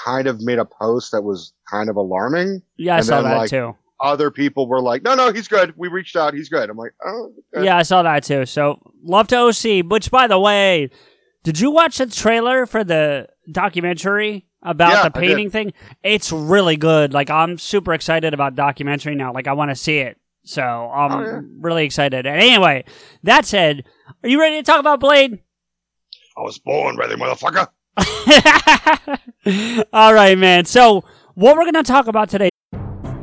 kind 0.05 0.27
of 0.27 0.41
made 0.41 0.59
a 0.59 0.65
post 0.65 1.13
that 1.13 1.23
was 1.23 1.53
kind 1.71 1.89
of 1.89 1.97
alarming. 1.97 2.63
yeah, 2.77 2.97
I 2.97 3.01
saw 3.01 3.23
then, 3.23 3.31
that 3.31 3.37
like, 3.39 3.51
too. 3.51 3.77
Other 4.01 4.31
people 4.31 4.69
were 4.69 4.81
like, 4.81 5.03
"No, 5.03 5.15
no, 5.15 5.33
he's 5.33 5.49
good. 5.49 5.75
We 5.77 5.89
reached 5.89 6.15
out. 6.17 6.35
He's 6.35 6.49
good." 6.49 6.71
I'm 6.71 6.77
like, 6.77 6.93
"Oh, 7.05 7.33
okay. 7.55 7.65
Yeah, 7.65 7.77
I 7.77 7.83
saw 7.83 8.03
that 8.03 8.23
too. 8.25 8.47
So 8.47 8.79
love 9.03 9.27
to 9.29 9.37
OC. 9.37 9.83
Which, 9.91 10.11
by 10.11 10.27
the 10.29 10.39
way, 10.39 10.91
did 11.43 11.59
you 11.59 11.71
watch 11.71 11.99
the 11.99 12.07
trailer 12.07 12.65
for 12.67 12.85
the 12.85 13.29
documentary 13.51 14.47
about 14.63 14.91
Yeah, 14.93 15.03
the 15.05 15.11
painting 15.11 15.51
thing? 15.51 15.73
It's 16.03 16.31
really 16.33 16.77
good. 16.77 17.13
Like 17.13 17.29
I'm 17.31 17.59
super 17.59 17.93
excited 17.93 18.35
about 18.35 18.55
documentary 18.55 19.15
now. 19.17 19.33
Like 19.33 19.49
I 19.49 19.53
want 19.55 19.71
to 19.71 19.77
see 19.77 19.99
it. 19.99 20.17
So 20.45 20.63
I'm 20.63 21.13
Oh, 21.13 21.25
yeah. 21.25 21.41
really 21.61 21.85
excited. 21.85 22.25
And 22.27 22.37
anyway, 22.41 22.85
that 23.25 23.45
said, 23.47 23.85
are 24.23 24.29
you 24.29 24.41
ready 24.41 24.57
to 24.57 24.63
talk 24.63 24.81
about 24.81 25.01
Blade? 25.01 25.43
I 26.37 26.43
was 26.43 26.59
born 26.59 26.97
ready, 26.97 27.15
motherfucker." 27.17 27.67
All 29.93 30.15
right, 30.15 30.39
man. 30.39 30.65
So 30.67 31.03
what 31.35 31.57
we're 31.57 31.65
gonna 31.65 31.83
talk 31.83 32.07
about 32.07 32.29
today. 32.29 32.51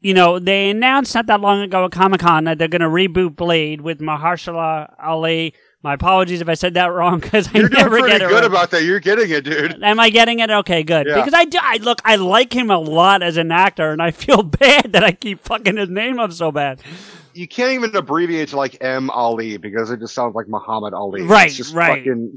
you 0.00 0.14
know 0.14 0.38
they 0.38 0.70
announced 0.70 1.14
not 1.14 1.26
that 1.26 1.40
long 1.40 1.60
ago 1.60 1.84
at 1.84 1.90
Comic 1.92 2.20
Con 2.20 2.44
that 2.44 2.58
they're 2.58 2.68
going 2.68 2.80
to 2.80 2.88
reboot 2.88 3.36
Blade 3.36 3.80
with 3.80 4.00
Mahershala 4.00 4.94
Ali 5.02 5.54
My 5.82 5.94
apologies 5.94 6.40
if 6.40 6.48
I 6.48 6.54
said 6.54 6.74
that 6.74 6.86
wrong 6.86 7.20
because 7.24 7.48
I 7.48 7.58
You're 7.58 7.68
doing 7.68 7.82
never 7.82 7.98
pretty 8.00 8.18
get 8.18 8.22
it. 8.22 8.28
good 8.28 8.34
right. 8.34 8.44
about 8.44 8.70
that. 8.72 8.82
You're 8.84 9.00
getting 9.00 9.30
it, 9.30 9.44
dude. 9.44 9.82
Am 9.82 9.98
I 10.00 10.10
getting 10.10 10.40
it? 10.40 10.50
Okay, 10.50 10.82
good. 10.82 11.06
Yeah. 11.06 11.16
Because 11.16 11.32
I 11.34 11.44
do. 11.44 11.58
I 11.60 11.76
look. 11.78 12.00
I 12.04 12.16
like 12.16 12.52
him 12.52 12.70
a 12.70 12.78
lot 12.78 13.22
as 13.22 13.36
an 13.36 13.50
actor, 13.50 13.90
and 13.92 14.02
I 14.02 14.10
feel 14.24 14.42
bad 14.42 14.92
that 14.92 15.04
I 15.04 15.12
keep 15.12 15.40
fucking 15.40 15.76
his 15.76 15.88
name 15.88 16.18
up 16.18 16.32
so 16.32 16.52
bad. 16.52 16.80
You 17.32 17.46
can't 17.48 17.72
even 17.72 17.94
abbreviate 17.94 18.48
to 18.48 18.56
like 18.56 18.76
M 18.80 19.08
Ali 19.10 19.56
because 19.56 19.90
it 19.90 20.00
just 20.00 20.14
sounds 20.14 20.34
like 20.34 20.48
Muhammad 20.48 20.92
Ali. 20.94 21.22
Right, 21.22 21.46
It's 21.46 21.56
just 21.56 21.74
right. 21.74 21.98
Fucking, 21.98 22.36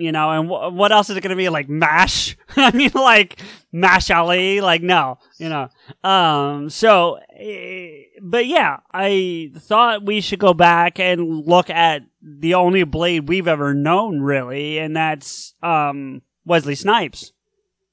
You 0.00 0.12
know, 0.12 0.30
and 0.30 0.48
wh- 0.48 0.72
what 0.72 0.92
else 0.92 1.10
is 1.10 1.16
it 1.16 1.22
going 1.22 1.30
to 1.30 1.36
be 1.36 1.48
like? 1.48 1.68
Mash? 1.68 2.36
I 2.56 2.70
mean, 2.70 2.92
like 2.94 3.40
Mash 3.72 4.10
Ali? 4.10 4.60
Like 4.60 4.80
no, 4.82 5.18
you 5.38 5.48
know. 5.48 5.68
Um. 6.08 6.70
So, 6.70 7.18
eh, 7.36 8.04
but 8.22 8.46
yeah, 8.46 8.78
I 8.94 9.50
thought 9.56 10.06
we 10.06 10.20
should 10.20 10.38
go 10.38 10.54
back 10.54 11.00
and 11.00 11.44
look 11.46 11.68
at 11.68 12.02
the 12.22 12.54
only 12.54 12.84
Blade 12.84 13.28
we've 13.28 13.48
ever 13.48 13.74
known, 13.74 14.20
really, 14.20 14.78
and 14.78 14.96
that's 14.96 15.54
um 15.62 16.22
Wesley 16.44 16.76
Snipes. 16.76 17.32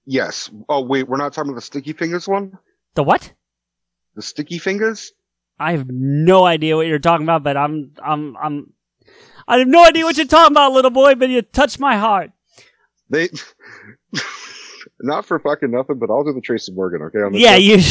yes. 0.06 0.50
Oh 0.70 0.82
wait, 0.82 1.08
we're 1.08 1.18
not 1.18 1.34
talking 1.34 1.50
about 1.50 1.58
the 1.58 1.66
Sticky 1.66 1.94
Fingaz 1.96 2.28
one. 2.28 2.58
The 2.94 3.04
what? 3.04 3.34
The 4.16 4.22
Sticky 4.22 4.60
Fingaz. 4.60 5.10
I 5.60 5.72
have 5.72 5.88
no 5.90 6.46
idea 6.46 6.76
what 6.76 6.86
you're 6.88 7.00
talking 7.00 7.26
about, 7.26 7.42
but 7.44 7.58
I'm 7.58 7.94
I'm 8.04 8.38
I'm 8.38 8.74
I 9.48 9.60
have 9.60 9.68
no 9.68 9.86
idea 9.86 10.04
what 10.06 10.18
you're 10.18 10.26
talking 10.26 10.54
about, 10.54 10.72
little 10.74 10.92
boy, 10.92 11.16
but 11.16 11.30
you 11.30 11.42
touched 11.42 11.80
my 11.80 11.98
heart. 11.98 12.32
They. 13.10 13.30
not 15.02 15.26
for 15.26 15.40
fucking 15.40 15.72
nothing, 15.72 16.00
but 16.00 16.10
I'll 16.10 16.24
do 16.24 16.34
the 16.34 16.42
Tracy 16.42 16.72
Morgan. 16.72 17.02
Okay. 17.04 17.20
On 17.20 17.34
Yeah, 17.34 17.54
one. 17.54 17.62
you. 17.62 17.78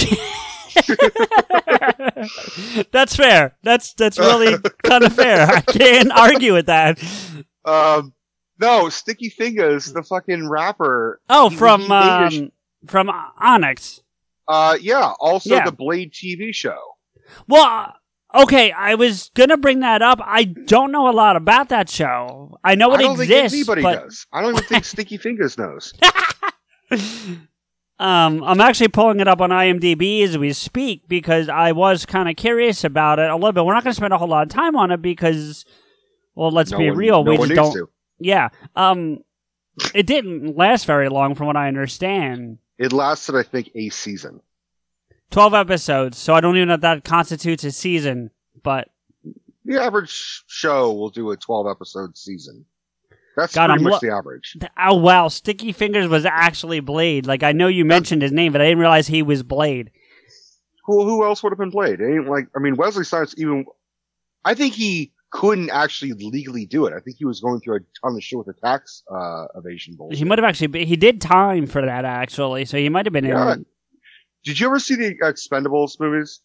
that's 2.93 3.17
fair. 3.17 3.57
That's 3.63 3.93
that's 3.95 4.19
really 4.19 4.57
kind 4.83 5.05
of 5.05 5.13
fair. 5.15 5.47
I 5.47 5.61
can't 5.61 6.11
argue 6.13 6.55
with 6.55 6.67
that. 6.67 7.03
Um. 7.65 8.13
No, 8.61 8.89
Sticky 8.89 9.31
Fingaz, 9.31 9.93
the 9.93 10.05
fucking 10.05 10.49
rapper. 10.49 11.21
Oh, 11.29 11.49
he- 11.51 11.57
from 11.57 11.81
he 11.83 11.89
made 11.89 12.31
sh- 12.33 12.39
um, 12.39 12.53
from 12.87 13.11
Onyx. 13.11 14.01
Uh, 14.47 14.77
yeah. 14.81 15.13
Also, 15.19 15.57
Yeah. 15.57 15.65
the 15.65 15.73
Blade 15.73 16.13
TV 16.13 16.55
show. 16.55 16.79
Well, 17.49 17.65
uh, 17.65 17.93
okay, 18.35 18.73
I 18.73 18.95
was 18.97 19.31
gonna 19.35 19.57
bring 19.57 19.81
that 19.81 20.03
up. 20.03 20.21
I 20.23 20.45
don't 20.45 20.93
know 20.93 21.09
a 21.09 21.13
lot 21.13 21.37
about 21.37 21.69
that 21.71 21.89
show. 21.89 22.59
I 22.65 22.75
know 22.75 22.93
it 22.93 22.99
I 22.99 23.03
don't 23.03 23.21
exists, 23.21 23.53
think 23.53 23.69
anybody 23.69 23.83
but 23.83 24.05
does. 24.05 24.27
I 24.33 24.41
don't 24.43 24.53
even 24.53 24.65
think 24.65 24.85
Sticky 24.85 25.19
Fingaz 25.25 25.57
knows. 25.59 25.93
Um, 27.97 28.43
I'm 28.43 28.61
actually 28.61 28.89
pulling 28.89 29.21
it 29.21 29.29
up 29.29 29.41
on 29.41 29.51
IMDb 29.51 30.23
as 30.25 30.37
we 30.37 30.53
speak 30.53 31.07
because 31.07 31.49
I 31.49 31.71
was 31.73 32.05
kind 32.05 32.29
of 32.29 32.35
curious 32.35 32.83
about 32.83 33.21
it 33.21 33.31
a 33.31 33.35
little 33.37 33.53
bit. 33.53 33.65
We're 33.65 33.73
not 33.75 33.85
going 33.85 33.93
to 33.93 33.97
spend 33.97 34.13
a 34.13 34.19
whole 34.19 34.27
lot 34.29 34.43
of 34.43 34.49
time 34.49 34.75
on 34.75 34.91
it 34.91 35.01
because, 35.01 35.65
well, 36.35 36.51
let's 36.51 36.73
No 36.73 36.79
be 36.79 36.89
one- 36.91 36.99
real, 36.99 37.23
no 37.25 37.31
we 37.33 37.37
just 37.39 37.55
don't. 37.55 37.73
to. 37.73 37.89
Yeah. 38.19 38.49
Um, 38.75 39.19
it 39.95 40.07
didn't 40.07 40.57
last 40.57 40.87
very 40.87 41.09
long, 41.09 41.37
from 41.37 41.47
what 41.47 41.57
I 41.57 41.69
understand. 41.69 42.59
It 42.79 42.93
lasted, 42.93 43.37
I 43.37 43.45
think, 43.45 43.71
a 43.77 43.89
season. 43.91 44.41
Twelve 45.35 45.53
episodes, 45.55 46.17
so 46.17 46.33
I 46.33 46.41
don't 46.41 46.57
even 46.57 46.69
know 46.69 46.75
if 46.75 46.81
that 46.83 47.03
constitutes 47.05 47.65
a 47.65 47.73
season. 47.73 48.31
But 48.63 48.89
The 49.65 49.83
average 49.83 50.45
show 50.47 50.93
will 50.93 51.11
do 51.11 51.31
a 51.33 51.37
12 51.37 51.67
episode 51.69 52.17
season. 52.17 52.65
That's 53.37 53.53
God, 53.53 53.67
pretty 53.67 53.81
I'm 53.81 53.83
much 53.83 53.93
lo- 53.95 53.99
the 54.09 54.15
average. 54.15 54.57
oh 54.79 54.95
wow, 54.95 55.27
Sticky 55.27 55.73
Fingaz 55.75 56.09
was 56.09 56.25
actually 56.25 56.79
Blade. 56.79 57.27
Like 57.27 57.43
I 57.43 57.51
know 57.51 57.67
you 57.67 57.85
mentioned 57.85 58.23
his 58.23 58.31
name, 58.31 58.53
but 58.53 58.61
I 58.61 58.65
didn't 58.67 58.79
realize 58.79 59.09
he 59.09 59.23
was 59.23 59.43
Blade. 59.43 59.91
Who, 60.87 61.03
who 61.05 61.25
else 61.25 61.43
would 61.43 61.51
have 61.51 61.59
been 61.59 61.73
played? 61.73 62.01
It 62.01 62.05
ain't 62.15 62.29
like, 62.29 62.47
I 62.55 62.61
mean, 62.61 62.77
Wesley 62.77 63.05
Snipes 63.05 63.35
even, 63.39 63.65
I 64.45 64.55
think 64.55 64.75
he 64.75 65.13
couldn't 65.31 65.71
actually 65.71 66.13
legally 66.13 66.67
do 66.67 66.87
it. 66.87 66.93
I 66.95 67.01
think 67.01 67.17
he 67.17 67.25
was 67.25 67.41
going 67.41 67.61
through 67.61 67.77
a 67.77 67.81
ton 68.03 68.15
of 68.15 68.23
shit 68.23 68.37
with 68.39 68.47
the 68.47 68.53
tax, 68.53 69.03
uh, 69.11 69.47
evasion 69.57 69.97
bullshit. 69.97 70.19
He 70.19 70.25
might 70.25 70.39
have 70.39 70.45
actually. 70.45 70.69
Been, 70.69 70.87
he 70.87 70.95
did 70.97 71.21
time 71.21 71.67
for 71.67 71.83
that 71.85 72.05
actually, 72.05 72.67
so 72.67 72.77
he 72.77 72.89
might 72.89 73.07
have 73.07 73.13
been 73.13 73.25
Yeah. 73.25 73.55
in. 73.55 73.67
Did 74.45 74.61
you 74.61 74.67
ever 74.67 74.79
see 74.79 74.95
the 74.95 75.15
Expendables 75.23 75.99
movies? 75.99 76.41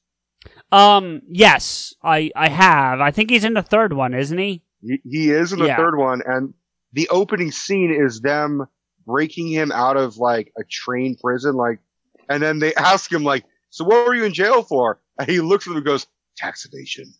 Um. 0.72 1.22
Yes, 1.28 1.94
I 2.02 2.32
I 2.36 2.48
have. 2.50 3.02
I 3.02 3.12
think 3.12 3.30
he's 3.30 3.44
in 3.44 3.54
the 3.54 3.62
third 3.62 3.92
one, 3.94 4.14
isn't 4.14 4.38
he? 4.38 4.64
He, 4.82 5.02
he 5.04 5.30
is 5.32 5.52
in 5.52 5.60
the 5.60 5.66
Yeah. 5.68 5.76
third 5.78 5.98
one, 5.98 6.22
and 6.26 6.54
the 6.94 7.10
opening 7.10 7.52
scene 7.52 7.92
is 7.94 8.22
them 8.22 8.66
breaking 9.06 9.48
him 9.50 9.72
out 9.72 9.98
of 9.98 10.18
like 10.18 10.54
a 10.58 10.64
train 10.64 11.18
prison, 11.22 11.56
like, 11.56 11.80
and 12.30 12.42
then 12.42 12.60
they 12.60 12.74
ask 12.76 13.12
him 13.12 13.24
like, 13.24 13.44
"So 13.70 13.84
what 13.84 14.08
were 14.08 14.16
you 14.16 14.24
in 14.24 14.34
jail 14.34 14.64
for?" 14.64 15.02
And 15.20 15.28
he 15.28 15.42
looks 15.42 15.68
at 15.68 15.72
them 15.72 15.78
and 15.78 15.86
goes, 15.86 16.08
"Tax 16.38 16.66
evasion." 16.66 17.14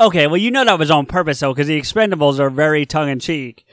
Okay. 0.00 0.28
Well, 0.28 0.36
you 0.36 0.52
know 0.52 0.64
that 0.64 0.78
was 0.78 0.92
on 0.92 1.06
purpose 1.06 1.40
though, 1.40 1.52
because 1.52 1.66
the 1.66 1.80
Expendables 1.80 2.38
are 2.38 2.50
very 2.50 2.86
tongue 2.86 3.08
in 3.08 3.18
cheek. 3.18 3.64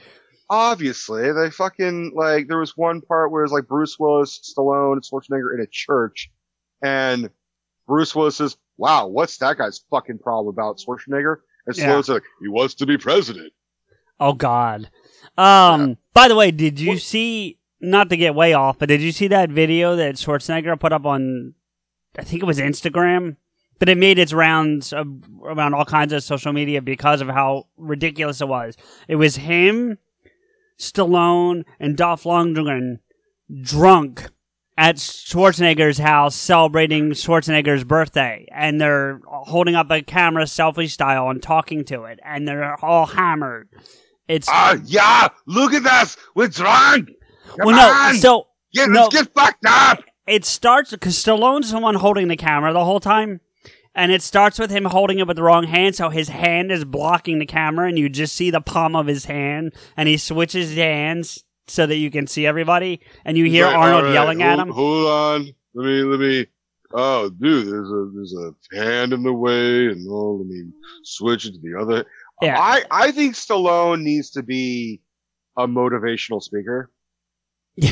Obviously, 0.48 1.32
they 1.32 1.50
fucking 1.50 2.12
like. 2.14 2.46
There 2.48 2.58
was 2.58 2.76
one 2.76 3.00
part 3.00 3.32
where 3.32 3.42
it's 3.42 3.52
like 3.52 3.66
Bruce 3.66 3.98
Willis, 3.98 4.54
Stallone, 4.56 4.92
and 4.94 5.02
Schwarzenegger 5.02 5.54
in 5.54 5.60
a 5.60 5.66
church, 5.66 6.30
and 6.82 7.30
Bruce 7.88 8.14
Willis 8.14 8.36
says, 8.36 8.56
"Wow, 8.76 9.08
what's 9.08 9.38
that 9.38 9.58
guy's 9.58 9.80
fucking 9.90 10.18
problem 10.18 10.52
about 10.54 10.78
Schwarzenegger?" 10.78 11.38
And 11.66 11.76
Yeah. 11.76 11.86
Stallone's 11.86 12.08
like, 12.08 12.22
"He 12.40 12.48
wants 12.48 12.74
to 12.76 12.86
be 12.86 12.96
president." 12.96 13.52
Oh 14.20 14.34
God. 14.34 14.88
Um. 15.36 15.98
By 16.14 16.28
the 16.28 16.36
way, 16.36 16.50
did 16.50 16.78
you 16.80 16.98
see? 16.98 17.58
Not 17.78 18.08
to 18.08 18.16
get 18.16 18.34
way 18.34 18.54
off, 18.54 18.78
but 18.78 18.88
did 18.88 19.02
you 19.02 19.12
see 19.12 19.28
that 19.28 19.50
video 19.50 19.96
that 19.96 20.14
Schwarzenegger 20.14 20.80
put 20.80 20.92
up 20.92 21.04
on? 21.04 21.54
I 22.18 22.22
think 22.22 22.42
it 22.42 22.46
was 22.46 22.58
Instagram, 22.58 23.36
but 23.78 23.90
it 23.90 23.98
made 23.98 24.18
its 24.18 24.32
rounds 24.32 24.94
of, 24.94 25.06
around 25.44 25.74
all 25.74 25.84
kinds 25.84 26.14
of 26.14 26.22
social 26.22 26.54
media 26.54 26.80
because 26.80 27.20
of 27.20 27.28
how 27.28 27.66
ridiculous 27.76 28.40
it 28.40 28.48
was. 28.48 28.76
It 29.08 29.16
was 29.16 29.36
him, 29.36 29.98
Stallone, 30.78 31.64
and 31.80 31.96
Dolph 31.96 32.24
Lundgren 32.24 32.98
drunk 33.62 34.28
at 34.78 34.96
Schwarzenegger's 34.96 35.98
house 35.98 36.34
celebrating 36.34 37.10
Schwarzenegger's 37.12 37.84
birthday, 37.84 38.46
and 38.52 38.80
they're 38.80 39.20
holding 39.26 39.74
up 39.74 39.90
a 39.90 40.02
camera 40.02 40.44
selfie 40.44 40.90
style 40.90 41.30
and 41.30 41.42
talking 41.42 41.84
to 41.86 42.04
it, 42.04 42.20
and 42.24 42.46
they're 42.46 42.82
all 42.84 43.06
hammered. 43.06 43.68
It's 44.28 44.48
Ah, 44.50 44.76
yeah, 44.84 45.28
look 45.46 45.72
at 45.72 45.86
us, 45.86 46.16
we're 46.34 46.48
drunk. 46.48 47.10
Come 47.56 47.66
well, 47.66 47.76
no, 47.76 47.88
on! 47.88 48.16
so 48.16 48.48
Yeah, 48.72 48.86
no, 48.86 49.02
let's 49.04 49.14
get 49.14 49.32
fucked 49.32 49.64
up. 49.66 50.04
it 50.26 50.44
starts 50.44 50.90
because 50.90 51.14
Stallone's 51.14 51.70
the 51.70 51.78
one 51.78 51.94
holding 51.94 52.28
the 52.28 52.36
camera 52.36 52.72
the 52.72 52.84
whole 52.84 53.00
time, 53.00 53.40
and 53.96 54.12
it 54.12 54.22
starts 54.22 54.58
with 54.58 54.70
him 54.70 54.84
holding 54.84 55.18
it 55.18 55.26
with 55.26 55.36
the 55.36 55.42
wrong 55.42 55.64
hand, 55.64 55.96
so 55.96 56.10
his 56.10 56.28
hand 56.28 56.70
is 56.70 56.84
blocking 56.84 57.40
the 57.40 57.46
camera, 57.46 57.88
and 57.88 57.98
you 57.98 58.08
just 58.08 58.36
see 58.36 58.50
the 58.50 58.60
palm 58.60 58.94
of 58.94 59.06
his 59.06 59.24
hand, 59.24 59.74
and 59.96 60.08
he 60.08 60.16
switches 60.16 60.68
his 60.68 60.78
hands 60.78 61.42
so 61.66 61.86
that 61.86 61.96
you 61.96 62.10
can 62.10 62.26
see 62.28 62.46
everybody, 62.46 63.00
and 63.24 63.36
you 63.36 63.46
hear 63.46 63.64
Right, 63.64 63.74
Arnold 63.74 64.04
right, 64.04 64.12
yelling 64.12 64.42
at 64.42 64.58
him. 64.58 64.68
Hold 64.68 65.06
on, 65.08 65.48
let 65.74 65.86
me, 65.86 66.02
let 66.02 66.20
me. 66.20 66.46
Oh, 66.92 67.30
dude, 67.30 67.66
there's 67.66 67.90
a 67.90 68.10
there's 68.14 68.34
a 68.34 68.76
hand 68.80 69.12
in 69.12 69.24
the 69.24 69.32
way, 69.32 69.86
and 69.86 70.06
oh, 70.08 70.36
let 70.36 70.46
me 70.46 70.70
switch 71.02 71.46
it 71.46 71.54
to 71.54 71.58
the 71.58 71.80
other. 71.80 72.04
Yeah. 72.42 72.60
I 72.60 72.84
I 72.90 73.10
think 73.10 73.34
Stallone 73.34 74.02
needs 74.02 74.30
to 74.32 74.42
be 74.42 75.00
a 75.56 75.66
motivational 75.66 76.42
speaker 76.42 76.92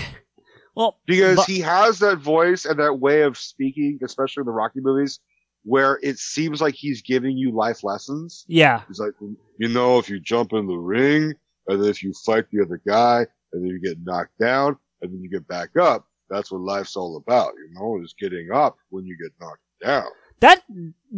Well, 0.76 0.98
because 1.06 1.36
but- 1.36 1.46
he 1.46 1.60
has 1.60 1.98
that 2.00 2.18
voice 2.18 2.64
and 2.64 2.78
that 2.78 2.98
way 3.00 3.22
of 3.22 3.38
speaking, 3.38 3.98
especially 4.04 4.42
in 4.42 4.46
the 4.46 4.52
Rocky 4.52 4.80
movies, 4.80 5.20
where 5.64 5.98
it 6.02 6.18
seems 6.18 6.60
like 6.60 6.74
he's 6.74 7.02
giving 7.02 7.36
you 7.36 7.50
life 7.52 7.82
lessons. 7.84 8.44
yeah, 8.48 8.82
He's 8.88 9.00
like, 9.00 9.12
you 9.58 9.68
know, 9.68 9.98
if 9.98 10.08
you 10.10 10.20
jump 10.20 10.52
in 10.52 10.66
the 10.66 10.76
ring, 10.76 11.34
and 11.68 11.82
then 11.82 11.88
if 11.90 12.02
you 12.02 12.12
fight 12.24 12.44
the 12.52 12.62
other 12.62 12.80
guy, 12.86 13.26
and 13.52 13.62
then 13.62 13.66
you 13.68 13.80
get 13.80 13.96
knocked 14.04 14.38
down, 14.38 14.76
and 15.00 15.12
then 15.12 15.22
you 15.22 15.30
get 15.30 15.46
back 15.48 15.70
up, 15.80 16.06
that's 16.30 16.50
what 16.52 16.60
life's 16.60 16.96
all 16.96 17.16
about, 17.16 17.52
you 17.56 17.68
know, 17.74 18.02
is 18.02 18.14
getting 18.18 18.50
up 18.52 18.76
when 18.90 19.04
you 19.06 19.16
get 19.16 19.32
knocked 19.40 19.60
down. 19.82 20.06
that 20.40 20.62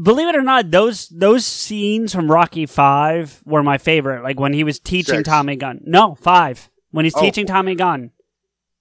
believe 0.02 0.28
it 0.28 0.36
or 0.36 0.42
not, 0.42 0.70
those 0.70 1.08
those 1.08 1.44
scenes 1.46 2.12
from 2.14 2.30
Rocky 2.30 2.66
Five 2.66 3.42
were 3.44 3.62
my 3.62 3.78
favorite. 3.78 4.22
Like 4.22 4.38
when 4.38 4.52
he 4.52 4.62
was 4.64 4.78
teaching 4.78 5.16
Six. 5.16 5.28
Tommy 5.28 5.56
Gunn. 5.56 5.80
No, 5.84 6.14
five. 6.16 6.68
When 6.90 7.04
he's 7.04 7.16
Oh. 7.16 7.20
teaching 7.20 7.46
Tommy 7.46 7.74
Gunn. 7.74 8.10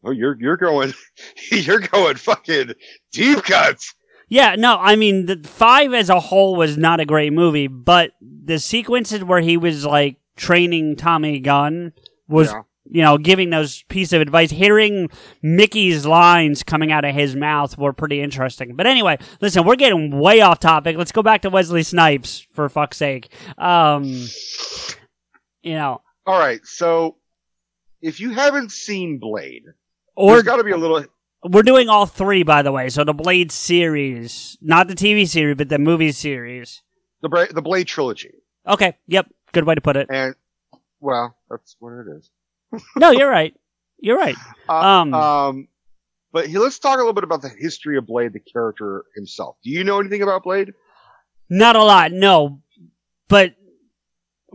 Oh, 0.03 0.11
you're 0.11 0.37
you're 0.39 0.57
going, 0.57 0.93
you're 1.51 1.79
going 1.79 2.15
fucking 2.17 2.73
deep 3.11 3.43
cuts. 3.43 3.95
Yeah, 4.35 4.55
no, 4.55 4.77
I 4.77 4.97
mean 4.97 5.27
the 5.27 5.37
five 5.47 5.93
as 5.93 6.09
a 6.09 6.19
whole 6.19 6.57
was 6.57 6.77
not 6.77 6.99
a 6.99 7.05
great 7.05 7.31
movie, 7.31 7.67
but 7.67 8.11
the 8.21 8.59
sequences 8.59 9.23
where 9.23 9.39
he 9.39 9.55
was 9.55 9.85
like 9.85 10.17
training 10.35 10.97
Tommy 10.97 11.39
Gunn 11.39 11.93
was 12.27 12.51
Yeah. 12.51 12.63
you 12.83 13.01
know, 13.01 13.17
giving 13.17 13.49
those 13.49 13.83
piece 13.83 14.11
of 14.11 14.19
advice, 14.19 14.51
hearing 14.51 15.09
Mickey's 15.41 16.05
lines 16.05 16.63
coming 16.63 16.91
out 16.91 17.05
of 17.05 17.15
his 17.15 17.33
mouth 17.33 17.77
were 17.77 17.93
pretty 17.93 18.21
interesting. 18.21 18.75
But 18.75 18.87
anyway, 18.87 19.19
listen, 19.39 19.63
we're 19.65 19.77
getting 19.77 20.19
way 20.19 20.41
off 20.41 20.59
topic. 20.59 20.97
Let's 20.97 21.13
go 21.13 21.23
back 21.23 21.41
to 21.43 21.49
Wesley 21.49 21.83
Snipes 21.83 22.45
for 22.51 22.67
fuck's 22.67 22.97
sake. 22.97 23.31
Um 23.57 24.03
you 25.63 25.75
know, 25.75 26.01
All 26.25 26.37
right, 26.37 26.59
so 26.65 27.15
if 28.01 28.19
you 28.19 28.31
haven't 28.31 28.73
seen 28.73 29.17
Blade, 29.17 29.63
or 30.13 30.31
there's 30.33 30.43
got 30.43 30.57
to 30.57 30.63
be 30.65 30.71
a 30.71 30.77
little. 30.77 31.05
We're 31.49 31.63
doing 31.63 31.89
all 31.89 32.05
three 32.05 32.43
by 32.43 32.61
the 32.61 32.71
way. 32.71 32.89
So 32.89 33.03
the 33.03 33.13
Blade 33.13 33.51
series, 33.51 34.57
not 34.61 34.87
the 34.87 34.95
TV 34.95 35.27
series, 35.27 35.55
but 35.57 35.69
the 35.69 35.79
movie 35.79 36.11
series. 36.11 36.81
The 37.21 37.29
Bra- 37.29 37.45
the 37.51 37.61
Blade 37.61 37.87
trilogy, 37.87 38.33
Okay, 38.67 38.97
yep, 39.07 39.27
good 39.51 39.63
way 39.65 39.75
to 39.75 39.81
put 39.81 39.95
it. 39.97 40.07
and 40.09 40.35
well, 40.99 41.35
that's 41.49 41.75
what 41.79 41.91
it 41.93 42.05
is. 42.17 42.29
no, 42.97 43.11
you're 43.11 43.29
right. 43.29 43.53
You're 43.99 44.17
right. 44.17 44.35
Uh, 44.67 44.73
Um, 44.73 45.13
um, 45.13 45.67
but 46.31 46.47
he, 46.47 46.57
let's 46.57 46.79
talk 46.79 46.95
a 46.95 46.97
little 46.97 47.13
bit 47.13 47.23
about 47.23 47.41
the 47.41 47.49
history 47.49 47.97
of 47.97 48.05
Blade, 48.07 48.33
the 48.33 48.39
character 48.39 49.05
himself. 49.15 49.55
Do 49.63 49.69
you 49.69 49.83
know 49.83 49.99
anything 49.99 50.21
about 50.21 50.43
Blade? 50.43 50.73
Not 51.49 51.75
a 51.75 51.83
lot, 51.83 52.11
no. 52.11 52.61
But 53.27 53.55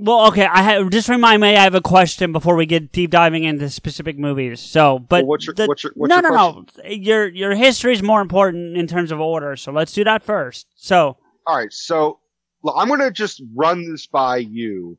well, 0.00 0.26
okay. 0.28 0.46
I 0.46 0.62
have 0.62 0.90
just 0.90 1.08
remind 1.08 1.40
me. 1.42 1.56
I 1.56 1.62
have 1.62 1.74
a 1.74 1.80
question 1.80 2.32
before 2.32 2.56
we 2.56 2.66
get 2.66 2.92
deep 2.92 3.10
diving 3.10 3.44
into 3.44 3.68
specific 3.70 4.18
movies. 4.18 4.60
So, 4.60 4.98
but 4.98 5.22
Well, 5.24 5.28
what's 5.28 5.46
your- 5.46 5.54
the- 5.54 5.66
what's 5.66 5.84
your- 5.84 5.92
what's 5.94 6.08
no, 6.08 6.16
your 6.20 6.30
no, 6.32 6.64
no. 6.82 6.84
Your 6.88 7.28
your 7.28 7.54
history 7.54 7.92
is 7.92 8.02
more 8.02 8.20
important 8.20 8.76
in 8.76 8.86
terms 8.86 9.12
of 9.12 9.20
order. 9.20 9.56
So 9.56 9.72
let's 9.72 9.92
do 9.92 10.04
that 10.04 10.22
first. 10.22 10.66
So 10.74 11.16
All 11.46 11.56
right, 11.56 11.72
so 11.72 12.18
well, 12.62 12.74
I'm 12.76 12.88
going 12.88 13.00
to 13.00 13.10
just 13.10 13.42
run 13.54 13.90
this 13.90 14.06
by 14.06 14.36
you. 14.38 14.98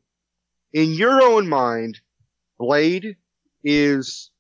In 0.74 0.94
your 0.94 1.22
own 1.22 1.48
mind, 1.50 2.00
Blade 2.58 3.18
is 3.64 4.32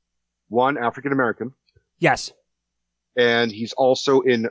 one 0.49 0.77
African 0.77 1.11
American, 1.11 1.53
yes, 1.99 2.31
and 3.15 3.51
he's 3.51 3.73
also 3.73 4.21
in 4.21 4.49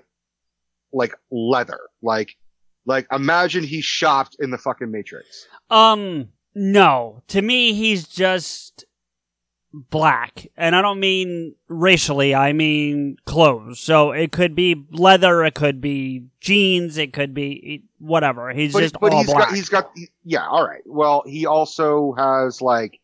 like 0.93 1.15
leather, 1.31 1.81
like 2.03 2.37
like 2.87 3.07
imagine 3.13 3.65
he 3.65 3.81
shopped 3.81 4.37
in 4.41 4.51
the 4.51 4.59
fucking 4.59 4.91
Matrix. 4.91 5.47
um, 5.71 6.29
no. 6.55 7.23
To 7.29 7.41
me, 7.43 7.73
he's 7.75 8.09
just 8.09 8.85
black, 9.73 10.49
and 10.57 10.75
I 10.75 10.83
don't 10.83 10.99
mean 10.99 11.55
racially. 11.69 12.35
I 12.35 12.53
mean 12.53 13.17
clothes. 13.25 13.79
So 13.81 14.11
it 14.13 14.33
could 14.33 14.55
be 14.57 14.85
leather. 14.91 15.45
It 15.45 15.55
could 15.55 15.81
be 15.81 16.25
jeans. 16.41 16.99
It 16.99 17.13
could 17.13 17.35
be 17.35 17.85
whatever. 17.99 18.51
He's 18.53 18.73
but 18.73 18.81
just 18.81 18.99
but 19.01 19.13
all 19.13 19.19
he's 19.21 19.27
black. 19.33 19.49
got 19.49 19.55
he's 19.55 19.69
got 19.69 19.91
yeah, 20.25 20.47
all 20.47 20.67
right. 20.67 20.83
Well, 20.87 21.23
he 21.27 21.47
also 21.47 22.15
has 22.19 22.61
like 22.61 22.99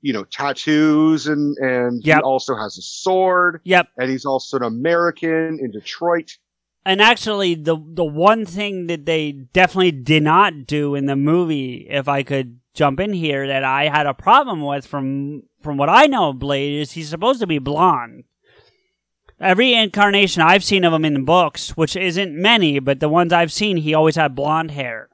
you 0.00 0.12
know 0.12 0.24
tattoos 0.24 1.26
and 1.26 1.56
and 1.58 2.04
Yep. 2.04 2.16
he 2.18 2.22
also 2.22 2.54
has 2.54 2.78
a 2.78 2.82
sword. 2.82 3.60
Yep. 3.64 3.88
And 3.98 4.10
he's 4.10 4.24
also 4.24 4.58
an 4.58 4.62
American 4.64 5.58
in 5.60 5.70
Detroit. 5.72 6.36
And 6.84 7.00
actually, 7.00 7.54
the 7.54 7.76
the 7.76 8.04
one 8.04 8.44
thing 8.44 8.86
that 8.88 9.06
they 9.06 9.32
definitely 9.32 9.92
did 9.92 10.22
not 10.24 10.66
do 10.66 10.94
in 10.94 11.06
the 11.06 11.14
movie, 11.16 11.86
if 11.88 12.08
I 12.08 12.22
could 12.24 12.58
jump 12.74 12.98
in 12.98 13.12
here, 13.12 13.46
that 13.46 13.62
I 13.62 13.88
had 13.88 14.06
a 14.06 14.14
problem 14.14 14.62
with 14.62 14.86
from 14.86 15.44
from 15.60 15.76
what 15.76 15.88
I 15.88 16.06
know 16.06 16.30
of 16.30 16.38
Blade 16.40 16.80
is 16.80 16.92
he's 16.92 17.08
supposed 17.08 17.40
to 17.40 17.46
be 17.46 17.58
blonde. 17.58 18.24
Every 19.40 19.74
incarnation 19.74 20.42
I've 20.42 20.62
seen 20.64 20.84
of 20.84 20.92
him 20.92 21.04
in 21.04 21.14
the 21.14 21.20
books, 21.20 21.76
which 21.76 21.96
isn't 21.96 22.34
many, 22.34 22.78
but 22.78 23.00
the 23.00 23.08
ones 23.08 23.32
I've 23.32 23.52
seen, 23.52 23.76
he 23.76 23.94
always 23.94 24.16
had 24.16 24.34
blonde 24.34 24.70
hair. 24.72 25.08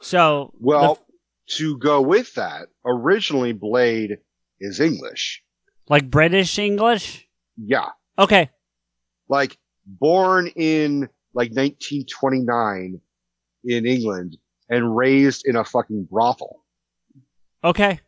So 0.00 0.52
Well, 0.58 0.94
the- 0.94 1.54
to 1.56 1.78
go 1.78 2.00
with 2.00 2.34
that, 2.34 2.68
originally 2.84 3.52
Blade 3.52 4.18
is 4.60 4.80
English. 4.80 5.42
like 5.88 6.10
British 6.10 6.58
English. 6.58 7.28
Yeah. 7.56 7.90
Okay, 8.18 8.50
Like 9.28 9.58
born 9.86 10.46
in 10.56 11.10
like 11.34 11.50
1929 11.50 13.00
in 13.64 13.86
England 13.86 14.36
and 14.70 14.96
raised 14.96 15.46
in 15.46 15.56
a 15.56 15.64
fucking 15.64 16.04
brothel. 16.10 16.64
okay, 17.62 18.00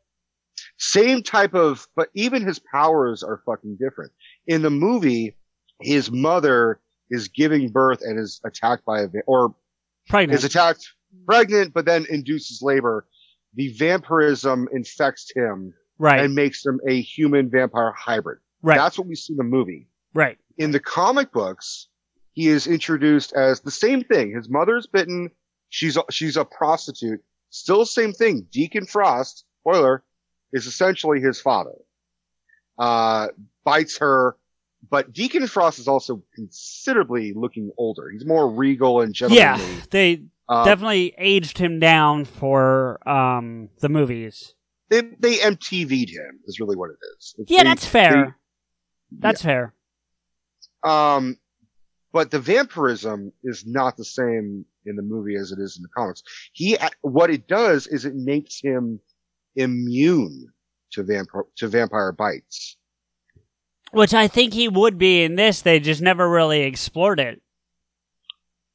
Same 0.79 1.23
type 1.23 1.55
of, 1.55 1.87
but 1.97 2.09
even 2.15 2.43
his 2.47 2.59
powers 2.59 3.23
are 3.23 3.43
fucking 3.47 3.77
different. 3.81 4.13
In 4.47 4.63
the 4.63 4.71
movie, 4.71 5.37
his 5.81 6.11
mother 6.11 6.81
is 7.11 7.29
giving 7.29 7.69
birth 7.71 8.01
and 8.03 8.19
is 8.19 8.41
attacked 8.45 8.85
by 8.85 9.01
a, 9.03 9.09
or 9.27 9.55
pregnant. 10.09 10.39
is 10.39 10.45
attacked 10.45 10.87
pregnant, 11.27 11.73
but 11.75 11.85
then 11.85 12.07
induces 12.11 12.61
labor. 12.63 13.07
The 13.55 13.73
vampirism 13.75 14.69
infects 14.73 15.31
him 15.35 15.73
right, 15.99 16.21
and 16.21 16.35
makes 16.35 16.65
him 16.65 16.81
a 16.89 17.01
human 17.01 17.49
vampire 17.51 17.93
hybrid. 17.97 18.39
right, 18.63 18.77
That's 18.77 18.99
what 18.99 19.07
we 19.07 19.15
see 19.15 19.33
in 19.33 19.39
the 19.39 19.45
movie. 19.45 19.89
right. 20.15 20.39
In 20.59 20.71
the 20.71 20.81
comic 20.81 21.33
books, 21.33 21.89
he 22.37 22.47
is 22.49 22.67
introduced 22.69 23.33
as 23.33 23.61
the 23.63 23.71
same 23.73 24.05
thing. 24.05 24.33
His 24.37 24.49
mother's 24.49 24.87
bitten. 24.87 25.31
She's 25.71 25.97
a, 25.97 26.03
she's 26.11 26.37
a 26.37 26.45
prostitute. 26.45 27.25
Still 27.51 27.85
same 27.87 28.13
thing. 28.13 28.47
Deacon 28.53 28.85
Frost, 28.87 29.45
spoiler, 29.63 30.05
is 30.53 30.67
essentially 30.67 31.21
his 31.21 31.41
father. 31.41 31.73
Uh, 32.79 33.29
bites 33.65 33.99
her, 33.99 34.37
but 34.91 35.13
Deacon 35.15 35.47
Frost 35.47 35.79
is 35.79 35.89
also 35.89 36.23
considerably 36.35 37.33
looking 37.35 37.71
older. 37.79 38.11
He's 38.11 38.27
more 38.27 38.49
regal 38.51 39.01
and 39.01 39.15
general. 39.15 39.37
Yeah, 39.39 39.59
they 39.91 40.23
Uh, 40.49 40.65
definitely 40.67 41.15
aged 41.19 41.57
him 41.59 41.81
down 41.81 42.25
for 42.27 43.01
um 43.09 43.71
the 43.81 43.89
movies. 43.89 44.55
they, 44.91 45.01
they 45.19 45.39
MTV'd 45.39 46.11
him 46.11 46.41
is 46.47 46.61
really 46.61 46.77
what 46.77 46.91
it 46.91 46.99
is. 47.17 47.35
It's- 47.39 47.47
Yeah, 47.57 47.65
that's 47.65 47.87
fair. 47.87 48.37
That's 49.11 49.41
fair. 49.43 49.73
um, 50.85 51.39
but 52.17 52.31
the 52.31 52.39
vampirism 52.41 53.31
is 53.45 53.67
not 53.67 53.99
the 53.99 54.05
same 54.07 54.65
in 54.87 54.97
the 54.97 55.03
movie 55.03 55.37
as 55.37 55.53
it 55.53 55.59
is 55.59 55.77
in 55.77 55.83
the 55.83 55.89
comics. 55.95 56.23
He, 56.55 56.79
what 57.03 57.29
it 57.29 57.47
does 57.47 57.87
is 57.87 58.07
it 58.07 58.15
makes 58.15 58.59
him 58.59 59.01
immune 59.55 60.47
to 60.93 61.03
vampire, 61.03 61.45
to 61.57 61.69
vampire 61.69 62.13
bites. 62.13 62.79
Which 63.93 64.15
I 64.15 64.29
think 64.29 64.55
he 64.55 64.67
would 64.67 64.97
be 64.97 65.25
in 65.25 65.35
this. 65.35 65.61
They 65.61 65.79
just 65.79 66.01
never 66.01 66.27
really 66.29 66.63
explored 66.63 67.21
it. 67.21 67.43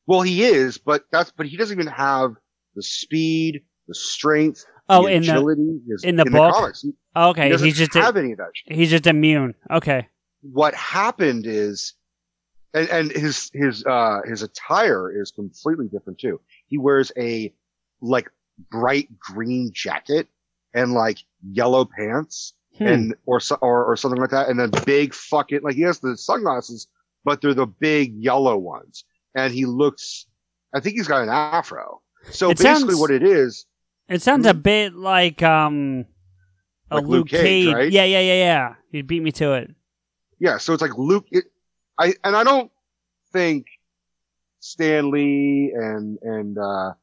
Well, 0.05 0.21
he 0.21 0.43
is, 0.43 0.77
but 0.77 1.05
that's, 1.11 1.31
but 1.31 1.47
he 1.47 1.57
doesn't 1.57 1.75
even 1.79 1.91
have 1.91 2.35
the 2.75 2.83
speed, 2.83 3.63
the 3.87 3.95
strength, 3.95 4.63
Oh, 4.87 5.07
the 5.07 5.13
in 5.13 5.23
the- 5.23 5.31
agility. 5.31 5.79
his- 5.89 6.03
in 6.03 6.15
the 6.15 6.25
book? 6.25 6.53
comics. 6.53 6.81
He, 6.83 6.91
oh, 7.15 7.29
Okay, 7.31 7.45
he 7.45 7.49
doesn't 7.49 7.65
he's 7.65 7.77
just 7.77 7.93
have 7.95 8.15
a, 8.15 8.19
any 8.19 8.33
of 8.33 8.37
that 8.37 8.51
shit. 8.53 8.75
he's 8.77 8.91
just 8.91 9.07
immune. 9.07 9.55
Okay. 9.71 10.07
what 10.43 10.73
happened 10.75 11.45
is, 11.47 11.93
and, 12.73 12.89
and 12.89 13.11
his, 13.11 13.49
his, 13.53 13.85
uh, 13.85 14.21
his 14.25 14.41
attire 14.43 15.11
is 15.21 15.31
completely 15.31 15.87
different 15.87 16.19
too. 16.19 16.39
He 16.67 16.77
wears 16.77 17.11
a, 17.17 17.53
like, 18.01 18.29
bright 18.69 19.07
green 19.19 19.71
jacket 19.73 20.27
and 20.73 20.93
like 20.93 21.17
yellow 21.51 21.85
pants 21.85 22.53
Hmm. 22.77 22.87
and, 22.87 23.15
or, 23.25 23.41
or, 23.61 23.83
or 23.83 23.97
something 23.97 24.21
like 24.21 24.29
that. 24.29 24.47
And 24.47 24.57
then 24.57 24.71
big 24.85 25.13
fucking, 25.13 25.59
like 25.61 25.75
he 25.75 25.81
has 25.81 25.99
the 25.99 26.15
sunglasses, 26.15 26.87
but 27.25 27.41
they're 27.41 27.53
the 27.53 27.65
big 27.65 28.15
yellow 28.15 28.57
ones. 28.57 29.03
And 29.35 29.53
he 29.53 29.65
looks, 29.65 30.25
I 30.73 30.79
think 30.79 30.95
he's 30.95 31.07
got 31.07 31.21
an 31.23 31.27
afro. 31.29 32.01
So 32.31 32.49
It 32.51 32.57
basically 32.59 32.93
sounds- 32.93 32.95
what 33.01 33.11
it 33.11 33.23
is, 33.23 33.65
It 34.07 34.21
sounds 34.21 34.45
a 34.45 34.53
bit 34.53 34.93
like 34.95 35.43
um 35.43 36.05
a 36.89 36.95
Like 36.95 37.03
Luke 37.03 37.11
Luke 37.11 37.27
Cage, 37.29 37.65
Cage. 37.65 37.73
right? 37.73 37.91
Yeah, 37.91 38.05
yeah, 38.05 38.19
yeah, 38.21 38.33
yeah. 38.35 38.75
You 38.91 39.03
beat 39.03 39.21
me 39.23 39.31
to 39.33 39.51
it. 39.53 39.71
Yeah, 40.39 40.57
so 40.57 40.71
it's 40.73 40.81
like 40.81 40.97
Luke. 40.97 41.25
It, 41.31 41.45
I 42.01 42.13
and 42.23 42.35
I 42.35 42.43
don't 42.43 42.71
think 43.31 43.67
Stan 44.59 45.11
Lee 45.11 45.71
and 45.75 46.17
and 46.21 46.57
uh 46.57 46.93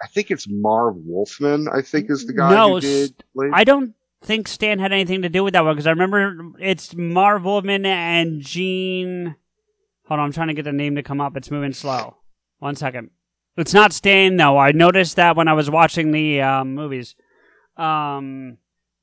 I 0.00 0.06
think 0.08 0.30
it's 0.30 0.46
Marv 0.48 0.96
Wolfman. 0.96 1.68
I 1.68 1.82
think 1.82 2.10
is 2.10 2.26
the 2.26 2.32
guy 2.32 2.50
no, 2.50 2.74
who 2.74 2.80
did. 2.80 3.24
Blade. 3.34 3.50
I 3.52 3.64
don't 3.64 3.94
think 4.22 4.46
Stan 4.46 4.78
had 4.78 4.92
anything 4.92 5.22
to 5.22 5.28
do 5.28 5.42
with 5.42 5.54
that 5.54 5.64
one 5.64 5.74
because 5.74 5.86
I 5.86 5.90
remember 5.90 6.52
it's 6.60 6.94
Marv 6.94 7.44
Wolfman 7.44 7.86
and 7.86 8.40
Gene. 8.40 9.36
Hold 10.06 10.20
on, 10.20 10.26
I'm 10.26 10.32
trying 10.32 10.48
to 10.48 10.54
get 10.54 10.64
the 10.64 10.72
name 10.72 10.96
to 10.96 11.02
come 11.02 11.20
up. 11.20 11.36
It's 11.36 11.50
moving 11.50 11.72
slow. 11.72 12.16
One 12.58 12.74
second. 12.76 13.10
It's 13.56 13.74
not 13.74 13.92
Stan 13.92 14.36
though. 14.36 14.56
I 14.56 14.72
noticed 14.72 15.16
that 15.16 15.36
when 15.36 15.48
I 15.48 15.52
was 15.52 15.70
watching 15.70 16.12
the 16.12 16.42
um, 16.42 16.74
movies. 16.74 17.14
Um, 17.76 18.58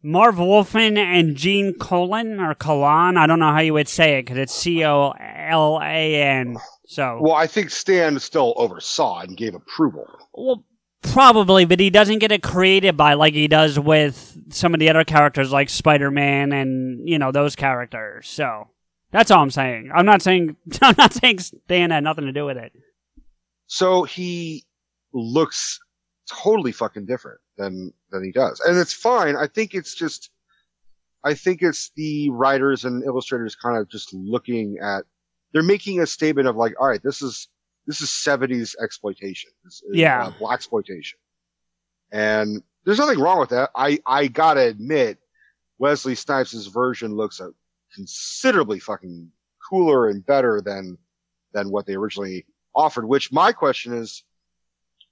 Marv 0.05 0.37
Wolfman 0.37 0.99
and 0.99 1.35
Gene 1.35 1.73
Colan 1.73 2.39
or 2.39 2.53
Colan. 2.53 3.17
I 3.17 3.25
don't 3.25 3.39
know 3.39 3.51
how 3.51 3.59
you 3.59 3.73
would 3.73 3.87
say 3.87 4.19
it 4.19 4.25
because 4.25 4.37
it's 4.37 4.53
C 4.53 4.85
O 4.85 5.09
L 5.19 5.79
A 5.81 6.21
N. 6.21 6.57
So 6.85 7.17
Well, 7.19 7.33
I 7.33 7.47
think 7.47 7.71
Stan 7.71 8.19
still 8.19 8.53
oversaw 8.55 9.21
and 9.21 9.35
gave 9.35 9.55
approval. 9.55 10.05
Well, 10.31 10.63
probably, 11.01 11.65
but 11.65 11.79
he 11.79 11.89
doesn't 11.89 12.19
get 12.19 12.31
it 12.31 12.43
created 12.43 12.95
by 12.95 13.15
like 13.15 13.33
he 13.33 13.47
does 13.47 13.79
with 13.79 14.37
some 14.49 14.75
of 14.75 14.79
the 14.79 14.89
other 14.89 15.03
characters 15.03 15.51
like 15.51 15.69
Spider 15.69 16.11
Man 16.11 16.53
and 16.53 17.09
you 17.09 17.17
know 17.17 17.31
those 17.31 17.55
characters. 17.55 18.27
So 18.27 18.67
that's 19.09 19.31
all 19.31 19.41
I'm 19.41 19.49
saying. 19.49 19.89
I'm 19.93 20.05
not 20.05 20.21
saying 20.21 20.55
I'm 20.83 20.95
not 20.99 21.13
saying 21.13 21.39
Stan 21.39 21.89
had 21.89 22.03
nothing 22.03 22.25
to 22.25 22.31
do 22.31 22.45
with 22.45 22.57
it. 22.57 22.73
So 23.65 24.03
he 24.03 24.65
looks 25.13 25.79
totally 26.29 26.71
fucking 26.71 27.05
different 27.05 27.39
than 27.57 27.93
than 28.11 28.23
he 28.23 28.31
does, 28.31 28.59
and 28.61 28.77
it's 28.77 28.93
fine. 28.93 29.35
I 29.35 29.47
think 29.47 29.73
it's 29.73 29.93
just, 29.95 30.31
I 31.23 31.33
think 31.33 31.61
it's 31.61 31.91
the 31.95 32.29
writers 32.31 32.85
and 32.85 33.03
illustrators 33.03 33.55
kind 33.55 33.77
of 33.77 33.89
just 33.89 34.13
looking 34.13 34.77
at. 34.81 35.03
They're 35.53 35.63
making 35.63 36.01
a 36.01 36.07
statement 36.07 36.47
of 36.47 36.55
like, 36.55 36.73
all 36.79 36.88
right, 36.88 37.01
this 37.03 37.21
is 37.21 37.47
this 37.88 38.01
is 38.01 38.09
'70s 38.09 38.75
exploitation, 38.81 39.51
this 39.63 39.81
is, 39.89 39.95
Yeah. 39.97 40.27
uh, 40.27 40.31
black 40.31 40.55
exploitation, 40.55 41.17
and 42.11 42.61
there's 42.83 42.99
nothing 42.99 43.19
wrong 43.19 43.39
with 43.39 43.49
that. 43.49 43.69
I 43.75 43.99
I 44.05 44.27
gotta 44.27 44.61
admit, 44.61 45.19
Wesley 45.77 46.15
Snipes' 46.15 46.67
version 46.67 47.15
looks 47.15 47.39
a 47.39 47.51
considerably 47.93 48.79
fucking 48.79 49.31
cooler 49.69 50.09
and 50.09 50.25
better 50.25 50.61
than 50.61 50.97
than 51.53 51.69
what 51.71 51.85
they 51.85 51.95
originally 51.95 52.45
offered. 52.75 53.05
Which 53.07 53.31
my 53.31 53.51
question 53.53 53.93
is, 53.93 54.23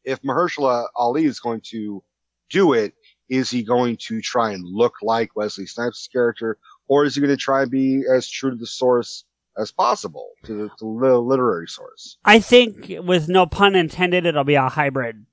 if 0.04 0.22
Mahershala 0.22 0.88
Ali 0.96 1.26
is 1.26 1.40
going 1.40 1.62
to 1.72 2.04
do 2.50 2.74
it, 2.74 2.94
is 3.30 3.50
he 3.50 3.64
going 3.64 3.98
to 3.98 4.22
try 4.22 4.52
and 4.52 4.64
look 4.66 4.94
like 5.02 5.36
Wesley 5.36 5.66
Snipes' 5.66 6.08
character, 6.12 6.58
or 6.88 7.06
is 7.06 7.16
he 7.16 7.22
going 7.22 7.32
to 7.32 7.38
try 7.38 7.64
and 7.64 7.72
be 7.72 8.04
as 8.12 8.30
true 8.30 8.52
to 8.52 8.56
the 8.56 8.68
source 8.68 9.24
as 9.58 9.72
possible, 9.72 10.30
to 10.46 10.54
the, 10.54 10.70
to 10.80 11.00
the 11.00 11.18
literary 11.18 11.68
source? 11.68 12.18
I 12.26 12.40
think, 12.40 12.92
with 13.04 13.30
no 13.30 13.46
pun 13.46 13.76
intended, 13.76 14.26
it'll 14.26 14.44
be 14.44 14.56
a 14.56 14.70
hybrid. 14.70 15.26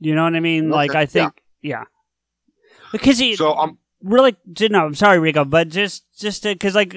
You 0.00 0.14
know 0.14 0.24
what 0.24 0.34
I 0.34 0.40
mean? 0.40 0.66
Okay, 0.66 0.74
Like 0.74 0.94
I 0.94 1.06
think, 1.06 1.42
yeah. 1.62 1.84
Because 2.92 3.18
he 3.18 3.36
So 3.36 3.54
I'm 3.54 3.78
really, 4.02 4.36
no, 4.70 4.86
I'm 4.86 4.94
sorry, 4.94 5.18
Rico, 5.18 5.44
but 5.44 5.68
just 5.68 6.04
just 6.18 6.42
because 6.42 6.74
like 6.74 6.96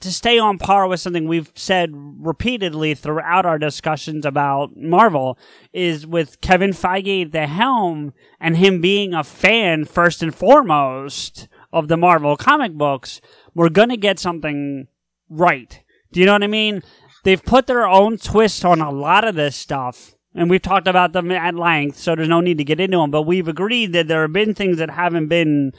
to 0.00 0.12
stay 0.12 0.38
on 0.38 0.58
par 0.58 0.86
with 0.86 1.00
something 1.00 1.26
we've 1.26 1.50
said 1.54 1.90
repeatedly 1.92 2.94
throughout 2.94 3.44
our 3.44 3.58
discussions 3.58 4.24
about 4.24 4.76
Marvel 4.76 5.36
is 5.72 6.06
with 6.06 6.40
Kevin 6.40 6.70
Feige 6.70 7.26
at 7.26 7.32
the 7.32 7.46
helm 7.46 8.12
and 8.40 8.56
him 8.56 8.80
being 8.80 9.12
a 9.12 9.24
fan 9.24 9.84
first 9.84 10.22
and 10.22 10.34
foremost 10.34 11.48
of 11.72 11.88
the 11.88 11.96
Marvel 11.96 12.36
comic 12.36 12.74
books, 12.74 13.20
we're 13.54 13.68
going 13.68 13.88
to 13.88 13.96
get 13.96 14.18
something 14.18 14.86
right. 15.28 15.82
Do 16.12 16.20
you 16.20 16.26
know 16.26 16.32
what 16.32 16.44
I 16.44 16.48
mean? 16.48 16.82
They've 17.24 17.44
put 17.44 17.66
their 17.66 17.86
own 17.86 18.18
twist 18.18 18.64
on 18.64 18.80
a 18.80 18.90
lot 18.90 19.24
of 19.24 19.34
this 19.34 19.56
stuff. 19.56 20.14
And 20.34 20.48
we've 20.48 20.62
talked 20.62 20.86
about 20.86 21.14
them 21.14 21.32
at 21.32 21.56
length, 21.56 21.98
so 21.98 22.14
there's 22.14 22.28
no 22.28 22.40
need 22.40 22.58
to 22.58 22.64
get 22.64 22.78
into 22.78 22.98
them. 22.98 23.10
But 23.10 23.22
we've 23.22 23.48
agreed 23.48 23.92
that 23.94 24.06
there 24.06 24.22
have 24.22 24.32
been 24.32 24.54
things 24.54 24.78
that 24.78 24.90
haven't 24.90 25.26
been 25.26 25.72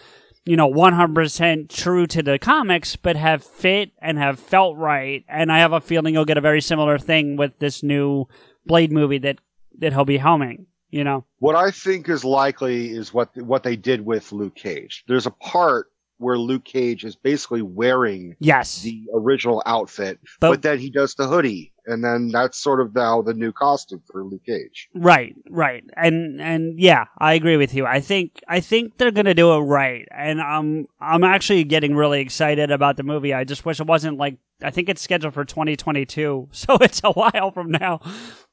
you 0.45 0.55
know, 0.55 0.69
100% 0.71 1.69
true 1.69 2.07
to 2.07 2.23
the 2.23 2.39
comics, 2.39 2.95
but 2.95 3.15
have 3.15 3.43
fit 3.43 3.91
and 4.01 4.17
have 4.17 4.39
felt 4.39 4.77
right. 4.77 5.23
And 5.27 5.51
I 5.51 5.59
have 5.59 5.73
a 5.73 5.81
feeling 5.81 6.13
you'll 6.13 6.25
get 6.25 6.37
a 6.37 6.41
very 6.41 6.61
similar 6.61 6.97
thing 6.97 7.35
with 7.35 7.59
this 7.59 7.83
new 7.83 8.25
Blade 8.65 8.91
movie 8.91 9.17
that, 9.19 9.39
that 9.79 9.93
he'll 9.93 10.05
be 10.05 10.17
helming, 10.19 10.65
you 10.89 11.03
know? 11.03 11.25
What 11.39 11.55
I 11.55 11.71
think 11.71 12.09
is 12.09 12.23
likely 12.25 12.89
is 12.91 13.13
what 13.13 13.29
what 13.35 13.63
they 13.63 13.75
did 13.75 14.05
with 14.05 14.31
Luke 14.31 14.55
Cage. 14.55 15.03
There's 15.07 15.25
a 15.25 15.31
part 15.31 15.87
where 16.17 16.37
Luke 16.37 16.65
Cage 16.65 17.05
is 17.05 17.15
basically 17.15 17.61
wearing 17.61 18.35
yes 18.39 18.81
the 18.81 19.05
original 19.15 19.63
outfit, 19.65 20.19
But- 20.41 20.49
but, 20.49 20.61
then 20.61 20.77
he 20.79 20.89
does 20.89 21.15
the 21.15 21.27
hoodie, 21.27 21.71
and 21.89 22.03
then 22.03 22.29
that's 22.29 22.57
sort 22.57 22.81
of 22.81 22.93
now 22.93 23.21
the 23.21 23.33
new 23.33 23.51
costume 23.51 24.01
for 24.09 24.23
Luke 24.23 24.45
Cage. 24.45 24.89
Right, 24.93 25.35
right. 25.49 25.83
And 25.95 26.39
and 26.39 26.79
yeah, 26.79 27.05
I 27.17 27.33
agree 27.33 27.57
with 27.57 27.73
you. 27.73 27.85
I 27.85 27.99
think 27.99 28.41
I 28.47 28.59
think 28.59 28.97
they're 28.97 29.11
going 29.11 29.25
to 29.25 29.33
do 29.33 29.51
it 29.53 29.59
right. 29.59 30.07
And 30.11 30.39
I'm 30.41 30.85
I'm 31.01 31.23
actually 31.23 31.63
getting 31.63 31.95
really 31.95 32.21
excited 32.21 32.71
about 32.71 32.97
the 32.97 33.03
movie. 33.03 33.33
I 33.33 33.43
just 33.43 33.65
wish 33.65 33.79
it 33.79 33.87
wasn't 33.87 34.17
like 34.17 34.37
I 34.61 34.71
think 34.71 34.89
it's 34.89 35.01
scheduled 35.01 35.33
for 35.33 35.45
2022. 35.45 36.49
So 36.59 36.77
it's 36.81 37.01
a 37.03 37.11
while 37.11 37.51
from 37.51 37.71
now. 37.71 38.01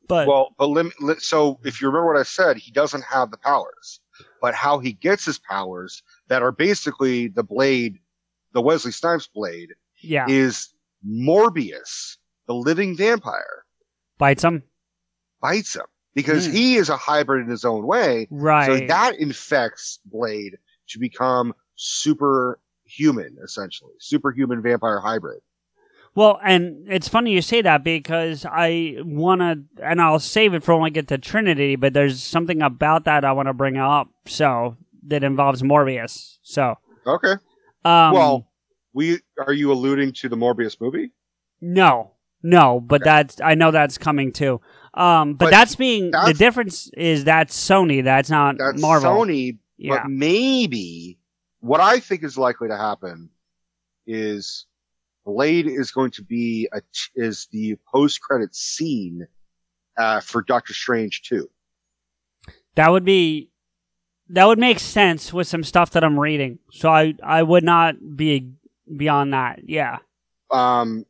But 0.09 0.29
Well, 0.29 0.55
but 0.59 0.68
lim- 0.68 0.92
li- 1.01 1.16
so 1.18 1.59
if 1.64 1.81
you 1.81 1.88
remember 1.88 2.12
what 2.14 2.20
I 2.20 2.22
said, 2.22 2.57
he 2.57 2.70
doesn't 2.70 3.05
have 3.05 3.31
the 3.31 3.37
powers, 3.38 4.01
but 4.40 4.55
how 4.55 4.79
he 4.79 4.92
gets 4.92 5.25
his 5.25 5.38
powers 5.38 6.03
that 6.29 6.42
are 6.42 6.53
basically 6.53 7.29
the 7.29 7.42
blade, 7.42 7.99
the 8.53 8.61
Wesley 8.61 8.92
Snipes 8.92 9.27
blade, 9.27 9.75
yeah, 10.01 10.27
is 10.29 10.68
Morbius, 11.05 12.16
the 12.47 12.55
living 12.55 12.97
vampire, 12.97 13.65
bites 14.19 14.45
him. 14.45 14.63
bites 15.41 15.75
him 15.77 15.85
because 16.15 16.47
Hmm. 16.47 16.53
he 16.53 16.77
is 16.77 16.89
a 16.89 16.97
hybrid 16.97 17.45
in 17.45 17.51
his 17.51 17.65
own 17.65 17.87
way. 17.87 18.27
Right. 18.31 18.67
So 18.67 18.87
that 18.87 19.17
infects 19.17 19.99
Blade 20.07 20.57
to 20.89 20.99
become 20.99 21.55
superhuman, 21.75 23.37
essentially, 23.43 23.93
superhuman 23.99 24.63
vampire 24.63 25.01
hybrid. 25.01 25.41
Well, 26.15 26.41
and 26.43 26.87
it's 26.89 27.09
funny 27.09 27.33
you 27.33 27.43
say 27.43 27.61
that 27.61 27.85
because 27.85 28.47
I 28.51 28.97
want 29.01 29.41
to, 29.43 29.63
and 29.85 30.01
I'll 30.01 30.19
save 30.19 30.55
it 30.55 30.65
for 30.65 30.75
when 30.75 30.87
I 30.87 30.91
get 30.91 31.09
to 31.09 31.19
Trinity, 31.19 31.77
but 31.77 31.93
there's 31.93 32.23
something 32.23 32.63
about 32.63 33.05
that 33.05 33.23
I 33.25 33.33
want 33.33 33.49
to 33.49 33.53
bring 33.53 33.77
up. 33.77 34.09
So, 34.27 34.77
that 35.09 35.23
involves 35.23 35.63
Morbius. 35.63 36.39
So, 36.43 36.77
Okay. 37.07 37.35
um, 37.85 38.13
well, 38.15 38.51
we 38.95 39.21
are 39.47 39.53
you 39.53 39.71
alluding 39.73 40.13
to 40.15 40.29
the 40.31 40.37
Morbius 40.37 40.81
movie? 40.81 41.11
no, 41.61 42.13
no, 42.47 42.81
but 42.81 43.03
that's, 43.05 43.41
I 43.41 43.55
know 43.55 43.71
that's 43.71 43.99
coming 43.99 44.33
too. 44.33 44.61
Um, 44.95 45.35
but, 45.35 45.47
But 45.47 45.51
that's 45.51 45.75
being, 45.75 46.11
the 46.11 46.35
difference 46.37 46.91
is 46.97 47.25
that's 47.25 47.55
Sony, 47.57 48.03
that's 48.03 48.31
not 48.31 48.57
That's 48.59 48.81
Marvel. 48.81 49.13
Sony, 49.13 49.59
Yeah. 49.77 50.03
but 50.03 50.11
maybe 50.11 51.19
what 51.61 51.81
I 51.81 52.01
think 52.01 52.23
is 52.25 52.39
likely 52.39 52.69
to 52.69 52.77
happen 52.77 53.29
is 54.07 54.67
Blade 55.25 55.67
is 55.67 55.91
going 55.91 56.13
to 56.13 56.23
be 56.23 56.69
a 56.73 56.81
is 57.15 57.49
the 57.51 57.77
post 57.93 58.21
credit 58.21 58.55
scene 58.55 59.27
uh, 59.99 60.21
for 60.21 60.43
Doctor 60.43 60.73
Strange 60.73 61.23
too. 61.23 61.51
That 62.77 62.91
would 62.91 63.05
be, 63.05 63.51
that 64.29 64.47
would 64.47 64.59
make 64.59 64.79
sense 64.79 65.33
with 65.33 65.49
some 65.49 65.65
stuff 65.65 65.91
that 65.91 66.05
I'm 66.05 66.19
reading. 66.21 66.59
So 66.71 66.91
I, 66.91 67.15
I 67.23 67.43
would 67.43 67.65
not 67.65 67.97
be 68.17 68.53
beyond 68.97 69.33
that. 69.33 69.61
Yeah. 69.69 69.99
Um, 70.51 71.05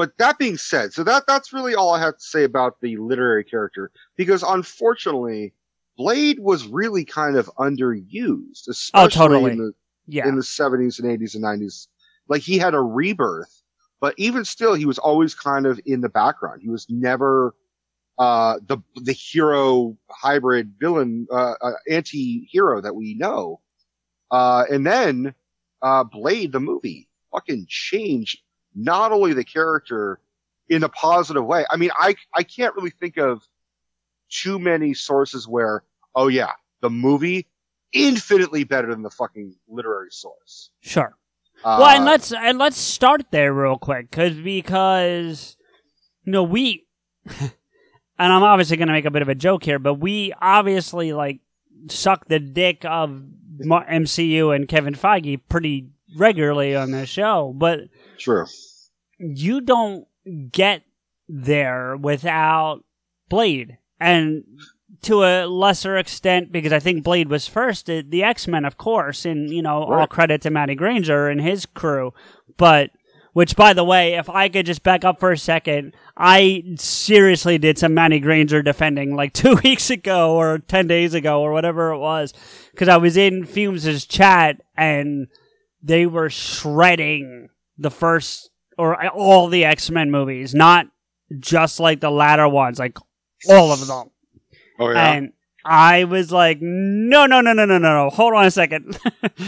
but 0.00 0.16
that 0.16 0.38
being 0.38 0.56
said, 0.56 0.94
so 0.94 1.04
that 1.04 1.26
that's 1.26 1.52
really 1.52 1.74
all 1.74 1.92
I 1.92 2.00
have 2.00 2.16
to 2.16 2.24
say 2.24 2.44
about 2.44 2.80
the 2.80 2.96
literary 2.96 3.44
character 3.44 3.90
because 4.16 4.42
unfortunately, 4.42 5.52
Blade 5.98 6.38
was 6.40 6.66
really 6.66 7.04
kind 7.04 7.36
of 7.36 7.50
underused, 7.58 8.66
especially 8.66 8.94
Oh, 8.94 9.08
totally. 9.08 9.52
in 9.52 9.58
the 9.58 9.74
Yeah. 10.06 10.26
in 10.26 10.36
the 10.36 10.42
70s 10.42 11.00
and 11.00 11.06
80s 11.06 11.34
and 11.34 11.44
90s. 11.44 11.88
Like 12.28 12.40
he 12.40 12.56
had 12.56 12.72
a 12.72 12.80
rebirth, 12.80 13.62
but 14.00 14.14
even 14.16 14.46
still, 14.46 14.72
he 14.72 14.86
was 14.86 14.96
always 14.96 15.34
kind 15.34 15.66
of 15.66 15.78
in 15.84 16.00
the 16.00 16.08
background. 16.08 16.62
He 16.62 16.70
was 16.70 16.86
never 16.88 17.54
uh, 18.18 18.58
the 18.66 18.78
the 19.02 19.12
hero 19.12 19.98
hybrid 20.08 20.72
villain 20.80 21.26
uh, 21.30 21.56
uh, 21.60 21.72
anti-hero 21.90 22.80
that 22.80 22.94
we 22.94 23.16
know. 23.16 23.60
Uh, 24.30 24.64
and 24.70 24.86
then 24.86 25.34
uh, 25.82 26.04
Blade 26.04 26.52
the 26.52 26.60
movie 26.60 27.06
fucking 27.32 27.66
changed 27.68 28.40
not 28.74 29.12
only 29.12 29.32
the 29.32 29.44
character 29.44 30.20
in 30.68 30.84
a 30.84 30.88
positive 30.88 31.44
way. 31.44 31.64
I 31.70 31.76
mean, 31.76 31.90
I 31.98 32.14
I 32.34 32.42
can't 32.42 32.74
really 32.74 32.90
think 32.90 33.18
of 33.18 33.46
too 34.30 34.58
many 34.58 34.94
sources 34.94 35.46
where 35.46 35.82
oh 36.14 36.28
yeah, 36.28 36.52
the 36.80 36.90
movie 36.90 37.46
infinitely 37.92 38.64
better 38.64 38.88
than 38.90 39.02
the 39.02 39.10
fucking 39.10 39.56
literary 39.68 40.10
source. 40.10 40.70
Sure. 40.80 41.16
Uh, 41.62 41.76
well, 41.80 41.96
and 41.96 42.04
let's 42.04 42.32
and 42.32 42.58
let's 42.58 42.78
start 42.78 43.22
there 43.30 43.52
real 43.52 43.76
quick, 43.76 44.10
cause 44.10 44.34
because 44.34 45.56
you 46.24 46.32
know 46.32 46.42
we, 46.42 46.86
and 47.26 47.52
I'm 48.18 48.42
obviously 48.42 48.78
going 48.78 48.88
to 48.88 48.94
make 48.94 49.04
a 49.04 49.10
bit 49.10 49.22
of 49.22 49.28
a 49.28 49.34
joke 49.34 49.64
here, 49.64 49.78
but 49.78 49.94
we 49.94 50.32
obviously 50.40 51.12
like 51.12 51.40
suck 51.88 52.26
the 52.28 52.38
dick 52.38 52.84
of 52.86 53.22
MCU 53.60 54.54
and 54.54 54.68
Kevin 54.68 54.94
Feige 54.94 55.40
pretty 55.50 55.88
regularly 56.16 56.74
on 56.74 56.90
this 56.90 57.08
show, 57.08 57.54
but 57.56 57.80
True. 58.18 58.46
you 59.18 59.60
don't 59.60 60.06
get 60.50 60.82
there 61.28 61.96
without 61.96 62.84
Blade. 63.28 63.78
And 63.98 64.44
to 65.02 65.22
a 65.24 65.46
lesser 65.46 65.96
extent, 65.96 66.52
because 66.52 66.72
I 66.72 66.80
think 66.80 67.04
Blade 67.04 67.28
was 67.28 67.46
first, 67.46 67.88
uh, 67.88 68.02
the 68.06 68.22
X 68.22 68.46
Men, 68.46 68.64
of 68.64 68.76
course, 68.76 69.24
and, 69.24 69.50
you 69.50 69.62
know, 69.62 69.84
all 69.84 70.06
credit 70.06 70.42
to 70.42 70.50
Matty 70.50 70.74
Granger 70.74 71.28
and 71.28 71.40
his 71.40 71.64
crew. 71.66 72.12
But, 72.56 72.90
which, 73.32 73.56
by 73.56 73.72
the 73.72 73.84
way, 73.84 74.14
if 74.14 74.28
I 74.28 74.48
could 74.48 74.66
just 74.66 74.82
back 74.82 75.04
up 75.04 75.20
for 75.20 75.32
a 75.32 75.38
second, 75.38 75.94
I 76.16 76.64
seriously 76.76 77.56
did 77.56 77.78
some 77.78 77.94
Matty 77.94 78.20
Granger 78.20 78.62
defending 78.62 79.14
like 79.14 79.32
two 79.34 79.54
weeks 79.64 79.88
ago 79.88 80.34
or 80.34 80.58
10 80.58 80.86
days 80.86 81.14
ago 81.14 81.40
or 81.40 81.52
whatever 81.52 81.92
it 81.92 81.98
was. 81.98 82.34
Because 82.72 82.88
I 82.88 82.98
was 82.98 83.16
in 83.16 83.46
Fumes' 83.46 84.04
chat 84.04 84.60
and 84.76 85.28
they 85.82 86.06
were 86.06 86.30
shredding 86.30 87.48
the 87.78 87.90
first 87.90 88.50
or 88.76 89.06
all 89.08 89.48
the 89.48 89.64
X 89.64 89.90
Men 89.90 90.10
movies, 90.10 90.54
not 90.54 90.86
just 91.38 91.80
like 91.80 92.00
the 92.00 92.10
latter 92.10 92.48
ones, 92.48 92.78
like 92.78 92.98
all 93.48 93.72
of 93.72 93.86
them. 93.86 94.10
Oh 94.78 94.90
yeah. 94.90 95.12
And 95.12 95.32
I 95.64 96.04
was 96.04 96.32
like, 96.32 96.58
no, 96.60 97.26
no, 97.26 97.40
no, 97.40 97.52
no, 97.52 97.64
no, 97.64 97.78
no, 97.78 98.04
no. 98.04 98.10
Hold 98.10 98.34
on 98.34 98.46
a 98.46 98.50
second. 98.50 98.98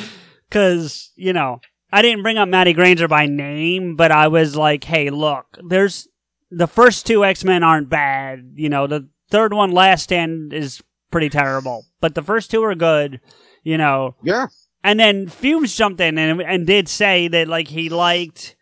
Cause, 0.51 1.13
you 1.17 1.33
know, 1.33 1.61
I 1.91 2.03
didn't 2.03 2.23
bring 2.23 2.39
up 2.39 2.49
Matty 2.49 2.75
Granger 2.75 3.09
by 3.09 3.27
name, 3.27 3.97
but 3.97 4.13
I 4.13 4.29
was 4.29 4.57
like, 4.57 4.85
hey, 4.85 5.11
look, 5.11 5.47
there's 5.67 6.09
the 6.51 6.67
first 6.67 7.07
two 7.07 7.25
X 7.25 7.45
Men 7.45 7.63
aren't 7.63 7.89
bad. 7.89 8.53
You 8.55 8.69
know, 8.69 8.87
the 8.87 9.09
third 9.31 9.55
one, 9.55 9.73
Last 9.73 10.05
Stand, 10.05 10.53
is 10.53 10.83
pretty 11.11 11.31
terrible, 11.31 11.87
but 12.01 12.15
the 12.15 12.23
first 12.23 12.51
two 12.51 12.63
are 12.63 12.75
good. 12.75 13.21
You 13.65 13.79
know, 13.79 14.17
yeah. 14.23 14.49
And 14.85 14.99
then 14.99 15.29
Fumes 15.29 15.77
jumped 15.77 16.01
in 16.01 16.19
and, 16.19 16.41
and 16.43 16.67
did 16.67 16.89
say 16.89 17.29
that 17.29 17.49
like 17.49 17.69
he 17.69 17.89
liked 17.89 18.57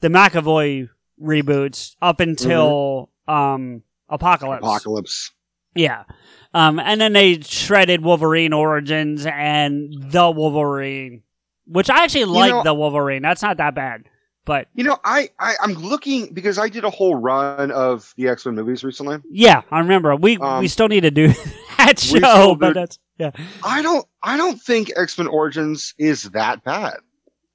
the 0.00 0.08
McAvoy 0.08 0.88
reboots 1.20 1.94
up 2.02 2.20
until 2.20 3.10
um 3.28 3.82
Apocalypse. 4.08 4.62
Apocalypse. 4.62 5.30
Yeah. 5.74 6.04
Um 6.52 6.78
and 6.78 7.00
then 7.00 7.12
they 7.12 7.40
shredded 7.40 8.02
Wolverine 8.02 8.52
Origins 8.52 9.24
and 9.26 9.92
the 10.10 10.30
Wolverine, 10.30 11.22
which 11.66 11.88
I 11.90 12.04
actually 12.04 12.24
like 12.24 12.50
know- 12.50 12.62
the 12.64 12.74
Wolverine. 12.74 13.22
That's 13.22 13.42
not 13.42 13.56
that 13.58 13.74
bad. 13.74 14.04
But 14.44 14.66
You 14.74 14.84
know, 14.84 14.98
I, 15.04 15.30
I 15.38 15.54
I'm 15.62 15.74
looking 15.74 16.32
because 16.34 16.58
I 16.58 16.68
did 16.68 16.84
a 16.84 16.90
whole 16.90 17.14
run 17.14 17.70
of 17.70 18.12
the 18.16 18.28
X 18.28 18.44
Men 18.46 18.56
movies 18.56 18.82
recently. 18.82 19.18
yeah, 19.30 19.62
I 19.70 19.78
remember. 19.80 20.16
We 20.16 20.36
Um, 20.38 20.60
we 20.60 20.68
still 20.68 20.88
need 20.88 21.02
to 21.02 21.10
do 21.12 21.28
that 21.78 21.98
show, 21.98 22.56
but 22.58 22.74
that's 22.74 22.98
yeah. 23.18 23.30
I 23.62 23.82
don't 23.82 24.04
I 24.22 24.36
don't 24.36 24.60
think 24.60 24.90
X 24.96 25.16
Men 25.18 25.28
Origins 25.28 25.94
is 25.98 26.24
that 26.30 26.64
bad. 26.64 26.96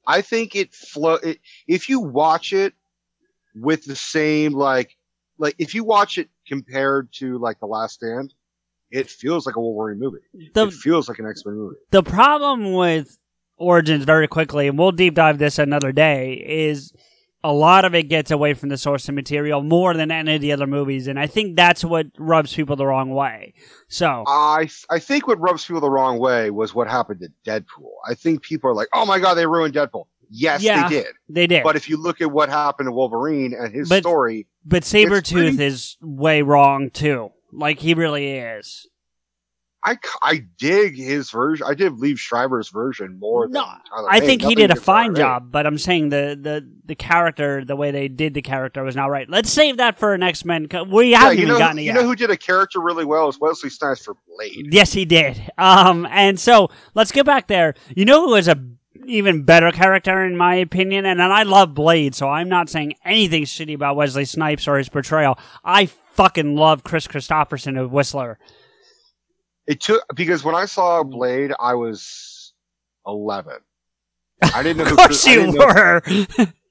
I 0.08 0.22
think 0.22 0.56
it 0.56 0.74
flow. 0.74 1.16
It, 1.16 1.40
if 1.68 1.90
you 1.90 2.00
watch 2.00 2.54
it 2.54 2.74
with 3.54 3.84
the 3.84 3.96
same 3.96 4.54
like 4.54 4.96
like 5.38 5.56
if 5.58 5.76
you 5.76 5.84
watch 5.84 6.18
it 6.18 6.30
compared 6.48 7.12
to 7.14 7.38
like 7.40 7.60
The 7.60 7.66
Last 7.66 7.96
Stand, 7.96 8.34
it 8.92 9.10
feels 9.10 9.46
like 9.46 9.58
a 9.58 9.60
Wolverine 9.60 10.00
movie. 10.00 10.20
The- 10.54 10.68
it 10.68 10.74
feels 10.74 11.10
like 11.10 11.20
an 11.20 11.28
X 11.28 11.46
Men 11.46 11.56
movie. 11.56 11.76
the 11.92 12.04
problem 12.04 12.72
with 12.74 13.18
Origins 13.58 14.06
very 14.06 14.28
quickly, 14.28 14.68
and 14.68 14.78
we'll 14.78 14.92
deep 14.92 15.16
dive 15.16 15.38
this 15.40 15.58
another 15.60 15.92
day, 15.92 16.34
is 16.48 16.94
a 17.44 17.54
lot 17.54 17.86
of 17.86 17.94
it 17.96 18.04
gets 18.04 18.32
away 18.32 18.54
from 18.54 18.70
the 18.70 18.78
source 18.78 19.08
material 19.10 19.62
more 19.64 19.94
than 19.94 20.12
any 20.12 20.36
of 20.36 20.42
the 20.42 20.52
other 20.52 20.68
movies, 20.68 21.08
and 21.08 21.20
I 21.20 21.28
think 21.28 21.56
that's 21.56 21.84
what 21.84 22.08
rubs 22.18 22.54
people 22.54 22.76
the 22.76 22.86
wrong 22.86 23.12
way. 23.12 23.54
So 23.88 24.24
I 24.28 24.70
I 24.90 25.00
think 25.00 25.28
what 25.28 25.40
rubs 25.40 25.66
people 25.66 25.82
the 25.82 25.90
wrong 25.90 26.20
way 26.20 26.50
was 26.52 26.74
what 26.76 26.88
happened 26.88 27.22
to 27.22 27.30
Deadpool. 27.50 27.92
I 28.08 28.14
think 28.16 28.42
people 28.42 28.70
are 28.70 28.74
like, 28.76 28.90
"Oh 28.94 29.06
my 29.06 29.20
god, 29.20 29.36
they 29.36 29.46
ruined 29.46 29.74
Deadpool." 29.76 30.06
Yes, 30.30 30.62
Yeah, 30.62 30.90
they 30.90 30.96
did. 30.96 31.08
they 31.30 31.48
did. 31.48 31.64
But 31.64 31.78
if 31.78 31.88
you 31.90 31.96
look 31.96 32.20
at 32.20 32.30
what 32.32 32.50
happened 32.50 32.88
to 32.88 32.92
Wolverine 32.92 33.54
and 33.58 33.74
his 33.74 33.88
But- 33.88 34.04
story, 34.04 34.46
but 34.66 34.84
Sabretooth 34.84 35.32
pretty- 35.32 35.64
is 35.64 35.96
way 36.02 36.42
wrong 36.42 36.90
too. 36.90 37.30
Like 37.54 37.80
he 37.80 37.94
really 37.94 38.32
is. 38.34 38.88
I, 39.88 39.98
I 40.22 40.46
dig 40.58 40.98
his 40.98 41.32
version. 41.32 41.66
I 41.66 41.74
did 41.74 41.94
Liev 41.94 42.18
Schreiber's 42.18 42.68
version 42.68 43.18
more 43.20 43.48
No, 43.48 43.66
I 44.10 44.20
think 44.20 44.42
he 44.42 44.50
Nothing 44.50 44.58
did 44.58 44.72
a 44.72 44.76
fine 44.76 45.16
job, 45.16 45.50
but 45.50 45.66
I'm 45.66 45.78
saying 45.78 46.10
the, 46.10 46.38
the, 46.40 46.70
the 46.86 46.96
character, 46.96 47.64
the 47.64 47.78
way 47.78 47.92
they 47.92 48.10
did 48.10 48.34
the 48.34 48.42
character 48.42 48.84
was 48.84 48.98
not 48.98 49.06
right. 49.06 49.30
Let's 49.30 49.50
save 49.50 49.78
that 49.78 49.98
for 49.98 50.14
an 50.14 50.24
X 50.24 50.44
Men. 50.44 50.68
We 50.90 51.14
haven't 51.14 51.38
you 51.38 51.44
even 51.44 51.54
know, 51.54 51.60
gotten 51.60 51.80
it 51.80 51.84
yet. 51.84 51.92
you 51.92 51.96
yet. 51.96 52.02
know 52.02 52.08
who 52.08 52.18
did 52.18 52.32
a 52.32 52.38
character 52.38 52.82
really 52.82 53.06
well 53.06 53.30
is 53.30 53.40
Wesley 53.40 53.70
Snipes 53.70 54.04
for 54.04 54.18
Blade. 54.28 54.74
Yes, 54.74 54.92
he 54.92 55.06
did. 55.06 55.42
Um, 55.58 56.06
and 56.12 56.38
so 56.38 56.70
let's 56.94 57.14
get 57.14 57.26
back 57.26 57.48
there. 57.48 57.74
You 57.96 58.04
know 58.04 58.28
who 58.28 58.36
is 58.36 58.50
a 58.50 58.62
even 59.06 59.44
better 59.44 59.72
character 59.72 60.26
in 60.26 60.36
my 60.36 60.56
opinion, 60.56 61.06
and, 61.06 61.22
and 61.22 61.32
I 61.32 61.44
love 61.44 61.74
Blade, 61.74 62.14
so 62.14 62.28
I'm 62.28 62.50
not 62.50 62.68
saying 62.70 62.96
anything 63.06 63.44
shitty 63.44 63.76
about 63.76 63.96
Wesley 63.96 64.26
Snipes 64.26 64.68
or 64.68 64.78
his 64.78 64.90
portrayal. 64.90 65.40
I 65.64 65.86
fucking 65.86 66.58
love 66.58 66.84
Kris 66.84 67.08
Kristofferson 67.08 67.80
of 67.80 67.94
Whistler. 67.94 68.38
It 69.68 69.82
took 69.82 70.04
because 70.16 70.44
when 70.44 70.56
I 70.56 70.66
saw 70.66 71.04
hmm. 71.04 71.10
Blade, 71.10 71.52
I 71.60 71.76
was 71.76 72.54
eleven. 73.06 73.58
I 74.42 74.64
didn't 74.64 74.78
know. 74.86 74.92
Of 74.92 74.98
course 74.98 75.28
I 75.28 75.32
you 75.32 75.52
know- 75.52 75.66
were. 75.66 76.02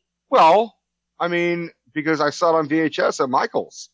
well, 0.31 0.77
I 1.21 1.29
mean, 1.29 1.71
because 1.93 2.21
I 2.21 2.31
saw 2.31 2.57
it 2.57 2.59
on 2.59 2.69
VHS 2.69 3.23
at 3.23 3.29
Michaels, 3.29 3.91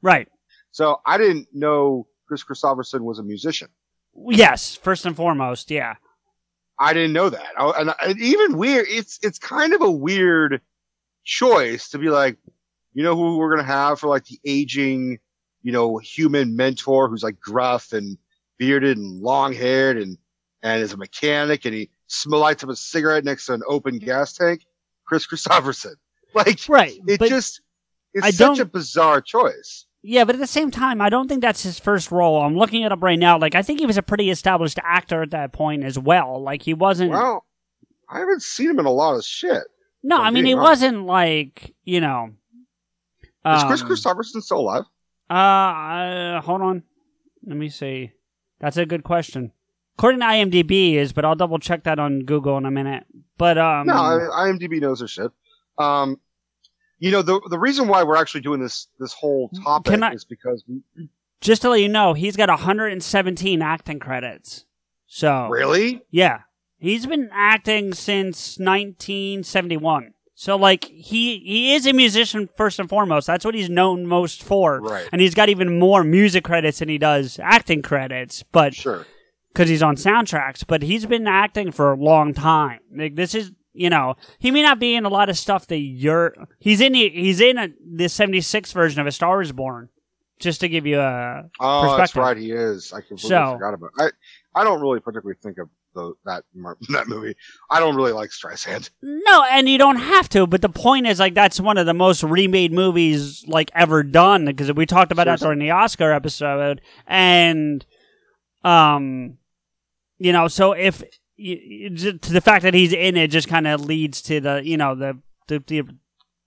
right. 0.00 0.28
so 0.70 1.00
I 1.06 1.18
didn't 1.18 1.48
know 1.52 2.06
Kris 2.26 2.44
Kristofferson 2.44 3.02
was 3.02 3.18
a 3.18 3.22
musician. 3.22 3.68
Yes, 4.28 4.76
first 4.76 5.06
and 5.06 5.16
foremost, 5.16 5.70
yeah. 5.70 5.96
I 6.78 6.92
didn't 6.92 7.12
know 7.12 7.30
that. 7.30 7.52
I, 7.56 7.70
and, 7.80 7.94
and 8.02 8.20
even 8.20 8.56
weird, 8.56 8.86
it's 8.88 9.18
it's 9.22 9.38
kind 9.38 9.72
of 9.72 9.82
a 9.82 9.90
weird 9.90 10.60
choice 11.24 11.90
to 11.90 11.98
be 11.98 12.08
like, 12.10 12.36
you 12.94 13.02
know, 13.02 13.14
who 13.14 13.38
we're 13.38 13.54
gonna 13.54 13.66
have 13.66 14.00
for 14.00 14.08
like 14.08 14.24
the 14.24 14.40
aging, 14.44 15.18
you 15.62 15.72
know, 15.72 15.98
human 15.98 16.56
mentor 16.56 17.08
who's 17.08 17.22
like 17.22 17.40
gruff 17.40 17.92
and 17.92 18.18
bearded 18.62 18.96
and 18.96 19.20
long 19.20 19.52
haired 19.52 19.98
and 19.98 20.16
and 20.62 20.80
is 20.80 20.92
a 20.92 20.96
mechanic 20.96 21.64
and 21.64 21.74
he 21.74 21.90
lights 22.26 22.62
up 22.62 22.70
a 22.70 22.76
cigarette 22.76 23.24
next 23.24 23.46
to 23.46 23.54
an 23.54 23.62
open 23.66 23.98
gas 23.98 24.34
tank. 24.34 24.64
Kris 25.04 25.26
Kristofferson, 25.26 25.94
like, 26.34 26.60
Right, 26.68 26.96
It 27.08 27.20
just 27.22 27.60
it's 28.14 28.24
I 28.24 28.30
such 28.30 28.60
a 28.60 28.64
bizarre 28.64 29.20
choice. 29.20 29.86
Yeah, 30.04 30.24
but 30.24 30.36
at 30.36 30.40
the 30.40 30.46
same 30.46 30.70
time, 30.70 31.00
I 31.00 31.08
don't 31.08 31.26
think 31.26 31.42
that's 31.42 31.64
his 31.64 31.80
first 31.80 32.12
role. 32.12 32.40
I'm 32.40 32.56
looking 32.56 32.82
it 32.82 32.92
up 32.92 33.02
right 33.02 33.18
now. 33.18 33.36
Like, 33.36 33.56
I 33.56 33.62
think 33.62 33.80
he 33.80 33.86
was 33.86 33.96
a 33.96 34.02
pretty 34.02 34.30
established 34.30 34.78
actor 34.84 35.22
at 35.22 35.30
that 35.32 35.52
point 35.52 35.82
as 35.84 35.98
well. 35.98 36.40
Like, 36.40 36.62
he 36.62 36.74
wasn't. 36.74 37.10
Well, 37.10 37.44
I 38.08 38.20
haven't 38.20 38.42
seen 38.42 38.70
him 38.70 38.78
in 38.78 38.86
a 38.86 38.90
lot 38.92 39.16
of 39.16 39.24
shit. 39.24 39.62
no, 40.04 40.18
I'm 40.18 40.34
mean, 40.34 40.44
he 40.44 40.54
honest. 40.54 40.70
wasn't 40.70 41.06
like 41.06 41.74
you 41.84 42.00
know. 42.00 42.30
Is 43.44 43.64
Kris 43.64 43.82
um, 43.82 43.88
Kristofferson 43.88 44.42
still 44.42 44.60
alive? 44.60 44.84
Uh, 45.28 45.34
uh, 45.34 46.40
hold 46.42 46.62
on. 46.62 46.84
Let 47.44 47.56
me 47.56 47.68
see. 47.68 48.12
That's 48.62 48.76
a 48.78 48.86
good 48.86 49.02
question. 49.02 49.52
According 49.98 50.20
to 50.20 50.26
IMDb 50.26 50.94
is, 50.94 51.12
but 51.12 51.24
I'll 51.26 51.34
double 51.34 51.58
check 51.58 51.84
that 51.84 51.98
on 51.98 52.20
Google 52.20 52.56
in 52.56 52.64
a 52.64 52.70
minute. 52.70 53.04
But 53.36 53.58
um, 53.58 53.88
no, 53.88 53.94
IMDb 53.94 54.80
knows 54.80 55.00
their 55.00 55.08
shit. 55.08 55.30
Um, 55.78 56.18
you 56.98 57.10
know 57.10 57.22
the 57.22 57.40
the 57.50 57.58
reason 57.58 57.88
why 57.88 58.04
we're 58.04 58.16
actually 58.16 58.42
doing 58.42 58.60
this 58.60 58.86
this 59.00 59.12
whole 59.12 59.50
topic 59.64 60.00
I- 60.00 60.14
is 60.14 60.24
because 60.24 60.64
we, 60.66 61.08
just 61.40 61.62
to 61.62 61.70
let 61.70 61.80
you 61.80 61.88
know, 61.88 62.14
he's 62.14 62.36
got 62.36 62.48
117 62.48 63.60
acting 63.60 63.98
credits. 63.98 64.64
So 65.08 65.48
really 65.48 66.02
yeah, 66.10 66.42
he's 66.78 67.04
been 67.06 67.28
acting 67.32 67.92
since 67.92 68.58
1971. 68.58 70.14
So 70.42 70.56
like 70.56 70.86
he 70.86 71.38
he 71.38 71.72
is 71.74 71.86
a 71.86 71.92
musician 71.92 72.48
first 72.56 72.80
and 72.80 72.88
foremost. 72.88 73.28
That's 73.28 73.44
what 73.44 73.54
he's 73.54 73.70
known 73.70 74.08
most 74.08 74.42
for. 74.42 74.80
Right. 74.80 75.08
And 75.12 75.20
he's 75.20 75.36
got 75.36 75.48
even 75.48 75.78
more 75.78 76.02
music 76.02 76.42
credits 76.42 76.80
than 76.80 76.88
he 76.88 76.98
does 76.98 77.38
acting 77.40 77.80
credits. 77.80 78.42
But 78.50 78.74
sure 78.74 79.06
because 79.52 79.68
he's 79.68 79.84
on 79.84 79.94
soundtracks, 79.94 80.66
but 80.66 80.82
he's 80.82 81.06
been 81.06 81.28
acting 81.28 81.70
for 81.70 81.92
a 81.92 81.96
long 81.96 82.34
time. 82.34 82.80
Like 82.92 83.14
this 83.14 83.36
is, 83.36 83.52
you 83.72 83.88
know, 83.88 84.16
he 84.40 84.50
may 84.50 84.62
not 84.62 84.80
be 84.80 84.96
in 84.96 85.04
a 85.04 85.08
lot 85.08 85.28
of 85.28 85.38
stuff 85.38 85.68
that 85.68 85.78
you're. 85.78 86.34
He's 86.58 86.80
in. 86.80 86.94
The, 86.94 87.08
he's 87.10 87.40
in 87.40 87.56
a, 87.56 87.68
the 87.94 88.08
'76 88.08 88.72
version 88.72 89.00
of 89.00 89.06
A 89.06 89.12
Star 89.12 89.42
Is 89.42 89.52
Born, 89.52 89.90
just 90.40 90.58
to 90.62 90.68
give 90.68 90.86
you 90.86 90.98
a 90.98 91.44
oh 91.60 91.82
perspective. 91.82 91.98
that's 91.98 92.16
right 92.16 92.36
he 92.36 92.50
is. 92.50 92.92
I 92.92 92.98
completely 93.00 93.28
So- 93.28 93.52
forgot 93.52 93.74
about. 93.74 93.90
I 93.96 94.10
I 94.56 94.64
don't 94.64 94.80
really 94.80 94.98
particularly 94.98 95.38
think 95.40 95.58
of 95.58 95.68
the, 95.94 96.14
that 96.24 96.44
that 96.90 97.08
movie. 97.08 97.34
I 97.70 97.80
don't 97.80 97.96
really 97.96 98.12
like 98.12 98.30
Streisand. 98.30 98.90
No, 99.02 99.44
and 99.50 99.68
you 99.68 99.78
don't 99.78 99.96
have 99.96 100.28
to. 100.30 100.46
But 100.46 100.62
the 100.62 100.68
point 100.68 101.06
is, 101.06 101.20
like, 101.20 101.34
that's 101.34 101.60
one 101.60 101.78
of 101.78 101.86
the 101.86 101.94
most 101.94 102.22
remade 102.22 102.72
movies 102.72 103.44
like 103.46 103.70
ever 103.74 104.02
done. 104.02 104.46
Because 104.46 104.72
we 104.72 104.86
talked 104.86 105.12
about 105.12 105.26
that 105.26 105.40
during 105.40 105.58
the 105.58 105.70
Oscar 105.70 106.12
episode, 106.12 106.80
and 107.06 107.84
um, 108.64 109.38
you 110.18 110.32
know, 110.32 110.48
so 110.48 110.72
if 110.72 111.02
you, 111.36 111.90
to 111.96 112.32
the 112.32 112.40
fact 112.40 112.62
that 112.62 112.74
he's 112.74 112.92
in 112.92 113.16
it 113.16 113.28
just 113.28 113.48
kind 113.48 113.66
of 113.66 113.84
leads 113.84 114.22
to 114.22 114.40
the 114.40 114.62
you 114.64 114.76
know 114.76 114.94
the, 114.94 115.18
the 115.48 115.62
the 115.66 115.82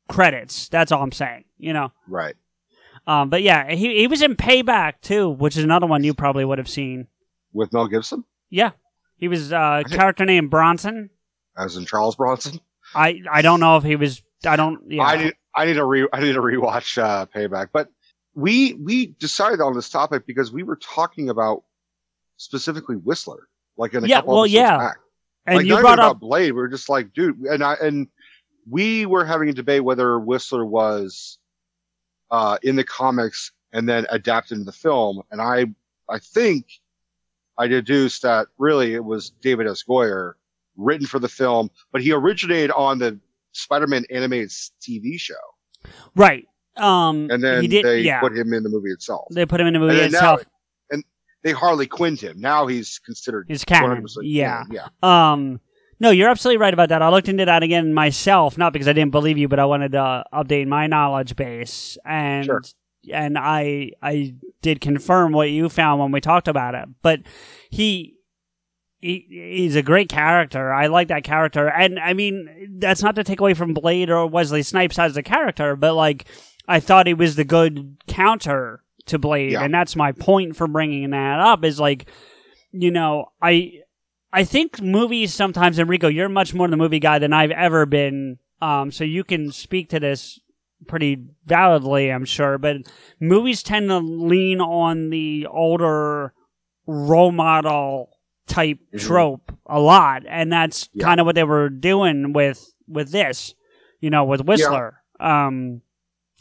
credits. 0.07 0.69
That's 0.69 0.91
all 0.91 1.03
I'm 1.03 1.11
saying. 1.11 1.45
You 1.57 1.73
know. 1.73 1.91
Right. 2.07 2.35
Um, 3.07 3.29
but 3.29 3.43
yeah, 3.43 3.71
he 3.71 3.99
he 3.99 4.07
was 4.07 4.21
in 4.21 4.35
Payback 4.35 5.01
too, 5.01 5.29
which 5.29 5.57
is 5.57 5.63
another 5.63 5.87
one 5.87 6.03
you 6.03 6.13
probably 6.13 6.45
would 6.45 6.57
have 6.57 6.69
seen. 6.69 7.07
With 7.53 7.71
Mel 7.71 7.87
Gibson 7.87 8.25
Yeah, 8.49 8.71
he 9.17 9.27
was 9.27 9.51
uh, 9.53 9.83
a 9.85 9.89
character 9.89 10.25
named 10.25 10.49
Bronson. 10.49 11.09
as 11.57 11.77
in 11.77 11.85
Charles 11.85 12.15
Bronson. 12.15 12.59
I 12.93 13.21
I 13.31 13.41
don't 13.41 13.59
know 13.59 13.77
if 13.77 13.83
he 13.83 13.95
was. 13.95 14.21
I 14.45 14.55
don't. 14.55 14.79
Yeah. 14.91 15.03
I 15.03 15.17
need 15.23 15.33
I 15.55 15.65
need 15.65 15.73
to 15.73 15.85
re 15.85 16.07
I 16.13 16.19
need 16.21 16.33
to 16.33 16.41
rewatch 16.41 16.97
uh, 17.01 17.25
Payback. 17.27 17.69
But 17.73 17.89
we 18.35 18.73
we 18.73 19.07
decided 19.07 19.61
on 19.61 19.73
this 19.73 19.89
topic 19.89 20.25
because 20.27 20.51
we 20.51 20.63
were 20.63 20.75
talking 20.77 21.29
about 21.29 21.63
specifically 22.37 22.95
Whistler, 22.97 23.47
like 23.77 23.93
in 23.93 24.03
a 24.03 24.07
Yeah, 24.07 24.17
couple 24.17 24.35
well, 24.35 24.47
yeah. 24.47 24.77
back. 24.77 24.97
and 25.45 25.57
like 25.57 25.65
you 25.65 25.73
not 25.73 25.81
brought 25.81 25.99
up 25.99 26.11
about 26.11 26.19
Blade. 26.19 26.51
We 26.51 26.59
were 26.61 26.67
just 26.67 26.89
like, 26.89 27.13
dude, 27.13 27.39
and 27.39 27.63
I 27.63 27.75
and 27.81 28.07
we 28.69 29.05
were 29.05 29.25
having 29.25 29.49
a 29.49 29.53
debate 29.53 29.83
whether 29.83 30.19
Whistler 30.19 30.65
was 30.65 31.37
uh, 32.31 32.57
in 32.63 32.75
the 32.75 32.83
comics 32.83 33.51
and 33.71 33.87
then 33.87 34.05
adapted 34.09 34.57
into 34.57 34.65
the 34.65 34.71
film, 34.77 35.21
and 35.31 35.41
I 35.41 35.65
I 36.09 36.19
think 36.19 36.67
I 37.57 37.67
deduced 37.67 38.21
that 38.23 38.47
really 38.57 38.93
it 38.93 39.03
was 39.03 39.29
David 39.41 39.67
S. 39.67 39.83
Goyer 39.87 40.33
written 40.77 41.07
for 41.07 41.19
the 41.19 41.29
film, 41.29 41.69
but 41.91 42.01
he 42.01 42.11
originated 42.11 42.71
on 42.71 42.99
the 42.99 43.19
Spider-Man 43.53 44.05
animated 44.09 44.49
TV 44.81 45.19
show, 45.19 45.33
right. 46.15 46.45
Um, 46.77 47.29
and 47.31 47.41
then 47.41 47.61
he 47.61 47.67
did. 47.69 47.85
they 47.85 48.01
yeah, 48.01 48.19
put 48.19 48.37
him 48.37 48.53
in 48.53 48.63
the 48.63 48.69
movie 48.69 48.89
itself. 48.89 49.27
they 49.31 49.45
put 49.45 49.61
him 49.61 49.67
in 49.67 49.73
the 49.73 49.79
movie 49.79 49.93
and 49.93 50.13
then 50.13 50.21
now, 50.21 50.33
itself. 50.33 50.45
and 50.91 51.03
they 51.43 51.53
Harley 51.53 51.87
Quinned 51.87 52.19
him. 52.19 52.39
Now 52.41 52.67
he's 52.67 52.99
considered 52.99 53.45
He's 53.47 53.63
canon, 53.63 54.03
100% 54.03 54.17
yeah. 54.23 54.63
yeah. 54.69 54.87
Um, 55.01 55.61
no, 56.01 56.09
you're 56.09 56.27
absolutely 56.27 56.57
right 56.57 56.73
about 56.73 56.89
that. 56.89 57.01
I 57.01 57.09
looked 57.09 57.29
into 57.29 57.45
that 57.45 57.63
again 57.63 57.93
myself, 57.93 58.57
not 58.57 58.73
because 58.73 58.89
I 58.89 58.93
didn't 58.93 59.11
believe 59.11 59.37
you, 59.37 59.47
but 59.47 59.59
I 59.59 59.65
wanted 59.65 59.93
to 59.93 60.25
update 60.33 60.67
my 60.67 60.87
knowledge 60.87 61.37
base, 61.37 61.97
and 62.05 62.45
Sure. 62.45 62.61
And 63.13 63.37
I 63.37 63.91
I 64.01 64.35
did 64.61 64.81
confirm 64.81 65.31
what 65.31 65.49
you 65.49 65.69
found 65.69 65.99
when 66.01 66.11
we 66.11 66.21
talked 66.21 66.47
about 66.47 66.75
it. 66.75 66.87
But 67.01 67.21
he. 67.69 68.13
He, 69.01 69.27
he's 69.29 69.75
a 69.75 69.83
great 69.83 70.09
character. 70.09 70.73
I 70.73 70.87
like 70.87 71.09
that 71.09 71.23
character, 71.23 71.67
and 71.69 71.99
I 71.99 72.13
mean 72.13 72.77
that's 72.79 73.03
not 73.03 73.13
to 73.17 73.23
take 73.23 73.39
away 73.39 73.53
from 73.53 73.73
Blade 73.75 74.09
or 74.09 74.25
Wesley 74.25 74.63
Snipes 74.63 74.97
as 74.97 75.15
a 75.15 75.21
character, 75.21 75.75
but 75.75 75.93
like 75.93 76.25
I 76.67 76.79
thought 76.79 77.05
he 77.05 77.13
was 77.13 77.35
the 77.35 77.43
good 77.43 77.97
counter 78.07 78.81
to 79.07 79.19
Blade, 79.19 79.51
Yeah. 79.51 79.63
and 79.63 79.71
that's 79.71 79.95
my 79.95 80.11
point 80.11 80.55
for 80.55 80.67
bringing 80.67 81.11
that 81.11 81.39
up. 81.39 81.63
Is 81.63 81.79
like, 81.79 82.07
you 82.71 82.89
know, 82.89 83.27
I 83.43 83.73
I 84.33 84.43
think 84.43 84.81
movies 84.81 85.35
sometimes, 85.35 85.77
Enrico, 85.77 86.07
you're 86.07 86.29
much 86.29 86.55
more 86.55 86.67
the 86.67 86.75
movie 86.77 86.99
guy 86.99 87.19
than 87.19 87.33
I've 87.33 87.51
ever 87.51 87.85
been. 87.85 88.39
Um, 88.59 88.91
so 88.91 89.03
you 89.03 89.23
can 89.23 89.51
speak 89.51 89.89
to 89.89 89.99
this 89.99 90.39
pretty 90.87 91.25
validly, 91.45 92.11
I'm 92.11 92.25
sure. 92.25 92.57
But 92.57 92.77
movies 93.19 93.63
tend 93.63 93.89
to 93.89 93.99
lean 93.99 94.61
on 94.61 95.09
the 95.09 95.47
older 95.49 96.33
role 96.87 97.31
model 97.31 98.09
type 98.47 98.79
trope 98.97 99.51
a 99.65 99.79
lot, 99.79 100.23
and 100.27 100.51
that's 100.51 100.89
kind 100.99 101.19
of 101.19 101.25
what 101.25 101.35
they 101.35 101.43
were 101.43 101.69
doing 101.69 102.33
with 102.33 102.73
with 102.87 103.11
this, 103.11 103.55
you 103.99 104.09
know, 104.09 104.23
with 104.23 104.41
Whistler. 104.41 105.01
Um, 105.19 105.81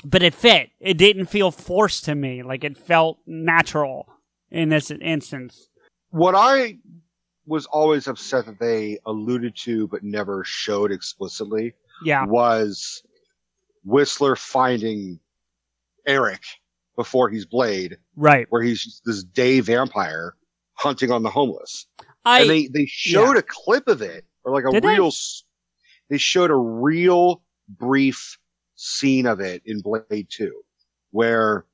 but 0.05 0.23
it 0.23 0.35
fit. 0.35 0.71
It 0.81 0.99
didn't 0.99 1.27
feel 1.27 1.51
forced 1.51 2.05
to 2.05 2.15
me. 2.15 2.43
Like 2.43 2.65
it 2.65 2.77
felt 2.77 3.19
natural 3.27 4.07
in 4.51 4.69
this 4.69 4.91
instance. 4.91 5.69
What 6.11 6.35
I 6.35 6.79
was 7.47 7.67
always 7.67 8.07
upset 8.07 8.47
that 8.47 8.59
they 8.59 8.99
alluded 9.07 9.57
to 9.57 9.89
but 9.89 10.03
never 10.03 10.45
showed 10.45 10.91
explicitly 10.93 11.75
Yeah. 12.05 12.25
was 12.27 13.03
Whistler 13.85 14.37
finding 14.37 15.21
Eric 16.07 16.43
before 16.97 17.29
he's 17.29 17.45
Blade, 17.47 17.99
Right. 18.17 18.47
where 18.51 18.63
he's 18.63 19.01
this 19.05 19.25
day 19.25 19.61
vampire 19.61 20.35
hunting 20.75 21.11
on 21.11 21.23
the 21.23 21.31
homeless. 21.31 21.87
I 22.25 22.41
and 22.41 22.51
they, 22.51 22.67
they 22.69 22.87
showed 22.87 23.37
a 23.37 23.43
clip 23.43 23.89
of 23.89 24.03
it, 24.03 24.25
or 24.45 24.53
like 24.53 24.65
a 24.65 24.71
Did 24.71 24.85
real, 24.85 25.09
s- 25.09 25.45
they 26.09 26.19
showed 26.19 26.51
a 26.51 26.57
real 26.57 27.43
brief 27.69 28.39
scene 28.77 29.27
of 29.27 29.41
it 29.41 29.63
in 29.67 29.81
Blade 29.81 30.29
2, 30.31 30.53
where 31.11 31.65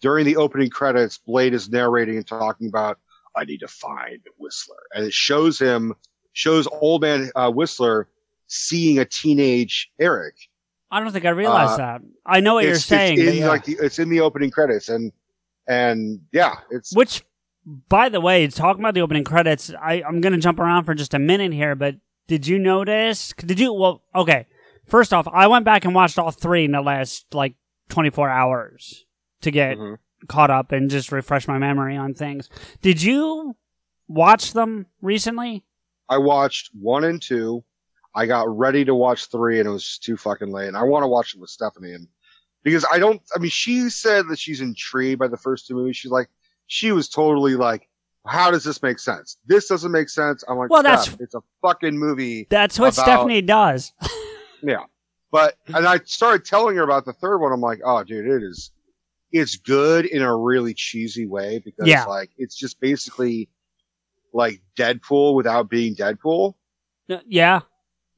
during 0.00 0.24
the 0.26 0.36
opening 0.36 0.70
credits, 0.70 1.18
Blade 1.18 1.54
is 1.54 1.70
narrating 1.70 2.16
and 2.16 2.26
talking 2.26 2.68
about, 2.68 2.98
I 3.36 3.44
need 3.44 3.58
to 3.60 3.68
find 3.68 4.20
Whistler. 4.38 4.82
And 4.94 5.04
it 5.06 5.14
shows 5.14 5.58
him, 5.58 5.94
shows 6.32 6.66
old 6.66 7.02
man 7.02 7.30
uh, 7.34 7.50
Whistler 7.50 8.08
seeing 8.46 8.98
a 8.98 9.04
teenage 9.04 9.90
Eric. 9.98 10.34
I 10.94 11.00
don't 11.00 11.12
think 11.12 11.24
I 11.24 11.30
realized 11.30 11.74
Uh, 11.74 11.76
that. 11.78 12.00
I 12.24 12.40
know 12.40 12.54
what 12.54 12.64
you're 12.64 12.72
It's- 12.72 12.84
saying. 12.86 13.18
It's 13.20 13.28
in, 13.32 13.36
yeah. 13.38 13.48
like 13.48 13.64
the, 13.64 13.76
it's 13.80 13.98
in 13.98 14.08
the 14.08 14.20
opening 14.20 14.50
credits, 14.50 14.88
and 14.88 15.12
and 15.66 16.20
yeah, 16.32 16.56
it's 16.70 16.94
Which, 16.94 17.24
by 17.88 18.08
the 18.08 18.20
way, 18.20 18.46
talking 18.48 18.80
about 18.82 18.94
the 18.94 19.00
opening 19.00 19.24
credits, 19.24 19.72
I, 19.80 20.02
I'm 20.06 20.20
going 20.20 20.34
to 20.34 20.38
jump 20.38 20.58
around 20.58 20.84
for 20.84 20.94
just 20.94 21.14
a 21.14 21.18
minute 21.18 21.52
here, 21.52 21.74
but 21.74 21.96
did 22.28 22.46
you 22.46 22.58
notice? 22.58 23.32
Did 23.38 23.58
you? 23.58 23.72
Well, 23.72 24.02
okay. 24.14 24.46
First 24.86 25.12
off, 25.14 25.26
I 25.32 25.46
went 25.46 25.64
back 25.64 25.84
and 25.86 25.94
watched 25.94 26.18
all 26.18 26.30
three 26.30 26.64
in 26.66 26.72
the 26.72 26.82
last 26.82 27.26
like 27.34 27.54
24 27.88 28.28
hours 28.28 29.04
to 29.40 29.50
get 29.50 29.76
Mm-hmm. 29.78 29.94
caught 30.28 30.50
up 30.50 30.72
and 30.72 30.90
just 30.90 31.10
refresh 31.10 31.48
my 31.48 31.58
memory 31.58 31.96
on 31.96 32.12
things. 32.14 32.48
Did 32.82 33.02
you 33.02 33.56
watch 34.08 34.52
them 34.52 34.86
recently? 35.00 35.64
I 36.08 36.18
watched 36.18 36.70
one 36.78 37.04
and 37.04 37.20
two. 37.20 37.64
I 38.14 38.26
got 38.26 38.48
ready 38.56 38.84
to 38.84 38.94
watch 38.94 39.26
three 39.26 39.58
and 39.60 39.68
it 39.68 39.72
was 39.72 39.98
too 39.98 40.16
fucking 40.16 40.50
late. 40.52 40.68
And 40.68 40.76
I 40.76 40.82
want 40.84 41.02
to 41.02 41.08
watch 41.08 41.34
it 41.34 41.40
with 41.40 41.50
Stephanie 41.50 41.92
and 41.92 42.06
because 42.62 42.86
I 42.90 42.98
don't, 42.98 43.20
I 43.34 43.38
mean, 43.40 43.50
she 43.50 43.90
said 43.90 44.28
that 44.28 44.38
she's 44.38 44.60
intrigued 44.60 45.18
by 45.18 45.28
the 45.28 45.36
first 45.36 45.66
two 45.66 45.74
movies. 45.74 45.96
She's 45.96 46.10
like, 46.12 46.28
she 46.66 46.92
was 46.92 47.08
totally 47.08 47.56
like, 47.56 47.88
how 48.26 48.50
does 48.50 48.64
this 48.64 48.82
make 48.82 48.98
sense? 48.98 49.36
This 49.46 49.68
doesn't 49.68 49.92
make 49.92 50.08
sense. 50.08 50.42
I'm 50.48 50.56
like, 50.56 50.70
Well, 50.70 50.82
that's- 50.82 51.14
it's 51.20 51.34
a 51.34 51.42
fucking 51.60 51.98
movie. 51.98 52.46
That's 52.48 52.78
what 52.78 52.94
about- 52.94 53.04
Stephanie 53.04 53.42
does. 53.42 53.92
Yeah. 54.62 54.84
But, 55.30 55.56
and 55.66 55.86
I 55.86 55.98
started 56.04 56.46
telling 56.46 56.76
her 56.76 56.82
about 56.84 57.04
the 57.04 57.12
third 57.12 57.36
one. 57.38 57.52
I'm 57.52 57.60
like, 57.60 57.80
oh, 57.84 58.02
dude, 58.02 58.26
it 58.26 58.42
is, 58.42 58.70
it's 59.30 59.56
good 59.56 60.06
in 60.06 60.22
a 60.22 60.34
really 60.34 60.72
cheesy 60.72 61.26
way 61.26 61.58
because 61.62 61.86
Yeah. 61.86 62.04
like, 62.04 62.30
it's 62.38 62.54
just 62.56 62.80
basically 62.80 63.50
like 64.32 64.62
Deadpool 64.78 65.34
without 65.34 65.68
being 65.68 65.94
Deadpool. 65.94 66.54
Uh, 67.10 67.18
yeah. 67.26 67.60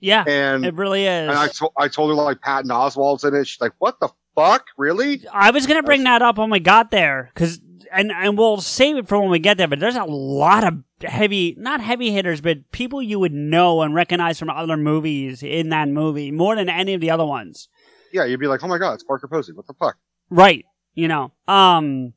Yeah. 0.06 0.22
And 0.26 0.64
it 0.64 0.74
really 0.74 1.04
is. 1.04 1.28
And 1.28 1.32
I, 1.36 1.48
to- 1.48 1.70
I 1.76 1.88
told 1.88 2.10
her 2.10 2.14
like 2.14 2.40
Patton 2.40 2.70
Oswalt's 2.70 3.24
in 3.24 3.34
it. 3.34 3.46
She's 3.46 3.60
like, 3.60 3.72
"What 3.78 3.98
the 3.98 4.08
fuck, 4.36 4.66
really?" 4.76 5.26
I 5.32 5.50
was 5.50 5.66
gonna 5.66 5.82
bring 5.82 6.04
that 6.04 6.22
up 6.22 6.38
when 6.38 6.48
we 6.48 6.60
got 6.60 6.92
there, 6.92 7.30
because 7.34 7.60
and 7.92 8.12
and 8.12 8.38
we'll 8.38 8.60
save 8.60 8.96
it 8.96 9.08
for 9.08 9.20
when 9.20 9.30
we 9.30 9.40
get 9.40 9.58
there. 9.58 9.66
But 9.66 9.80
there's 9.80 9.96
a 9.96 10.04
lot 10.04 10.62
of 10.64 10.74
heavy, 11.02 11.56
not 11.58 11.80
heavy 11.80 12.12
hitters, 12.12 12.40
but 12.40 12.70
people 12.70 13.02
you 13.02 13.18
would 13.18 13.32
know 13.32 13.82
and 13.82 13.94
recognize 13.94 14.38
from 14.38 14.48
other 14.48 14.76
movies 14.76 15.42
in 15.42 15.70
that 15.70 15.88
movie 15.88 16.30
more 16.30 16.54
than 16.54 16.68
any 16.68 16.94
of 16.94 17.00
the 17.00 17.10
other 17.10 17.26
ones. 17.26 17.68
Yeah, 18.12 18.24
you'd 18.24 18.38
be 18.40 18.46
like, 18.46 18.62
"Oh 18.62 18.68
my 18.68 18.78
god, 18.78 18.94
it's 18.94 19.02
Parker 19.04 19.26
Posey. 19.26 19.52
What 19.54 19.66
the 19.66 19.74
fuck?" 19.74 19.96
Right. 20.30 20.64
You 20.94 21.08
know. 21.08 21.32
Um. 21.48 22.12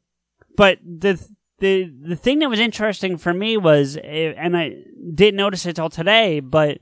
But 0.55 0.77
the 0.83 1.19
the 1.59 1.91
the 2.01 2.15
thing 2.15 2.39
that 2.39 2.49
was 2.49 2.59
interesting 2.59 3.17
for 3.17 3.33
me 3.33 3.57
was, 3.57 3.97
eh, 3.97 4.33
and 4.37 4.55
I 4.55 4.75
didn't 5.13 5.37
notice 5.37 5.65
it 5.65 5.75
till 5.75 5.89
today, 5.89 6.39
but 6.39 6.79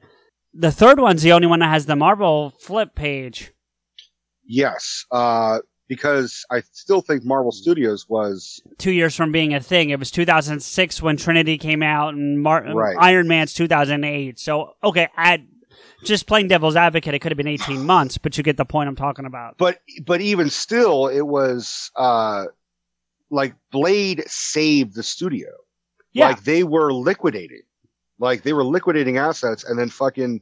the 0.58 0.72
third 0.72 1.00
one's 1.00 1.22
the 1.24 1.32
only 1.32 1.48
one 1.48 1.60
that 1.60 1.70
has 1.70 1.86
the 1.86 1.96
Marvel 1.96 2.54
flip 2.60 2.96
page. 2.96 3.54
Yes, 4.46 5.06
uh, 5.12 5.60
because 5.88 6.46
I 6.50 6.62
still 6.72 7.02
think 7.02 7.24
Marvel 7.24 7.52
Studios 7.52 8.08
was 8.10 8.62
two 8.78 8.92
years 8.92 9.16
from 9.16 9.32
being 9.32 9.54
a 9.54 9.60
thing. 9.60 9.90
It 9.90 10.00
was 10.00 10.10
2006 10.12 11.02
when 11.02 11.18
Trinity 11.18 11.58
came 11.58 11.84
out, 11.84 12.14
and 12.14 12.42
Mar- 12.42 12.74
Right. 12.74 12.96
Iron 13.00 13.28
Man's 13.28 13.54
2008. 13.54 14.40
So, 14.40 14.74
okay, 14.84 15.08
at 15.18 15.42
just 16.04 16.28
playing 16.28 16.48
devil's 16.48 16.76
advocate, 16.76 17.14
it 17.14 17.20
could 17.20 17.32
have 17.32 17.38
been 17.38 17.48
18 17.48 17.86
months, 17.86 18.18
but 18.18 18.38
you 18.38 18.44
get 18.44 18.58
the 18.58 18.66
point 18.66 18.88
I'm 18.90 18.96
talking 18.96 19.26
about. 19.26 19.58
but 19.58 19.80
but 20.06 20.22
even 20.22 20.50
still, 20.50 21.08
it 21.08 21.26
was 21.28 21.92
uh, 21.96 22.46
like 23.30 23.54
Blade 23.72 24.24
saved 24.28 24.96
the 24.96 25.04
studio. 25.04 25.50
Yeah. 26.14 26.28
Like 26.30 26.44
they 26.44 26.64
were 26.64 26.92
liquidating, 26.94 27.62
like 28.20 28.44
they 28.44 28.54
were 28.54 28.64
liquidating 28.64 29.18
assets, 29.18 29.64
and 29.64 29.78
then 29.78 29.90
fucking 29.90 30.42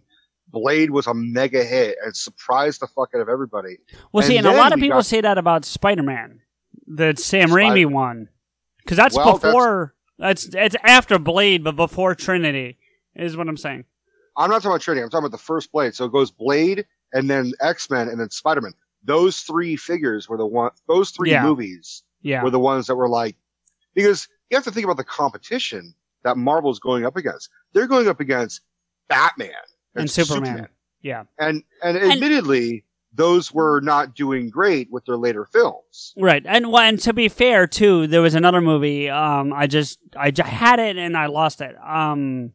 Blade 0.50 0.92
was 0.92 1.08
a 1.08 1.14
mega 1.14 1.64
hit 1.64 1.98
and 2.04 2.16
surprised 2.16 2.80
the 2.82 2.88
fuck 2.88 3.10
out 3.16 3.22
of 3.22 3.30
everybody. 3.30 3.78
Well, 4.12 4.24
see, 4.24 4.38
and 4.38 4.46
a 4.48 4.54
lot 4.54 4.74
of 4.74 4.80
people 4.80 5.00
got- 5.00 5.06
say 5.06 5.22
that 5.22 5.38
about 5.38 5.66
Spider-Man, 5.66 6.42
the 6.88 7.16
Sam 7.18 7.50
Spider- 7.50 7.56
Raimi 7.76 7.86
one, 7.88 8.30
because 8.84 8.98
that's 8.98 9.16
Well, 9.16 9.38
before. 9.40 9.96
That's 10.18 10.46
it's 10.54 10.76
after 10.84 11.20
Blade, 11.20 11.64
but 11.64 11.76
before 11.76 12.16
Trinity 12.16 12.78
is 13.16 13.36
what 13.36 13.50
I'm 13.50 13.58
saying. 13.58 13.84
I'm 14.38 14.50
not 14.50 14.58
talking 14.58 14.72
about 14.72 14.82
Trinity. 14.82 15.04
I'm 15.04 15.10
talking 15.10 15.26
about 15.26 15.38
the 15.38 15.44
first 15.44 15.72
Blade. 15.74 15.94
So 15.96 16.06
it 16.06 16.12
goes 16.14 16.32
Blade 16.32 16.86
and 17.12 17.30
then 17.30 17.52
X 17.60 17.90
Men 17.90 18.08
and 18.08 18.20
then 18.20 18.30
Spider 18.30 18.62
Man. 18.62 18.74
Those 19.04 19.42
three 19.42 19.76
figures 19.76 20.30
were 20.30 20.38
the 20.38 20.46
one. 20.46 20.72
Those 20.88 21.12
three 21.12 21.32
Yeah. 21.32 21.44
movies 21.44 22.04
Yeah. 22.22 22.44
were 22.44 22.50
the 22.50 22.60
ones 22.60 22.88
that 22.88 22.96
were 22.96 23.10
like 23.10 23.36
because 23.94 24.28
you 24.50 24.56
have 24.56 24.64
to 24.66 24.72
think 24.72 24.86
about 24.86 24.98
the 24.98 25.04
competition 25.04 25.94
that 26.26 26.36
Marvel's 26.36 26.80
going 26.80 27.06
up 27.06 27.16
against. 27.16 27.50
They're 27.72 27.88
going 27.88 28.10
up 28.10 28.20
against 28.20 28.62
Batman 29.08 29.52
And 29.96 30.12
Superman. 30.12 30.68
Yeah. 31.02 31.24
and 31.40 31.64
and 31.82 31.98
admittedly 31.98 32.84
those 33.14 33.54
were 33.54 33.80
not 33.80 34.14
doing 34.14 34.50
great 34.50 34.92
with 34.92 35.06
their 35.06 35.16
later 35.16 35.46
films. 35.46 36.14
Right, 36.18 36.44
and 36.46 36.70
well, 36.70 36.82
and 36.82 37.00
to 37.00 37.14
be 37.14 37.30
fair 37.30 37.66
too, 37.68 38.08
there 38.08 38.22
was 38.22 38.36
another 38.36 38.60
movie. 38.60 39.10
Um, 39.10 39.54
I 39.54 39.68
just 39.68 40.00
I 40.18 40.32
j- 40.32 40.44
had 40.44 40.80
it 40.80 40.98
and 40.98 41.16
I 41.16 41.28
lost 41.28 41.62
it. 41.62 41.76
Um, 41.82 42.52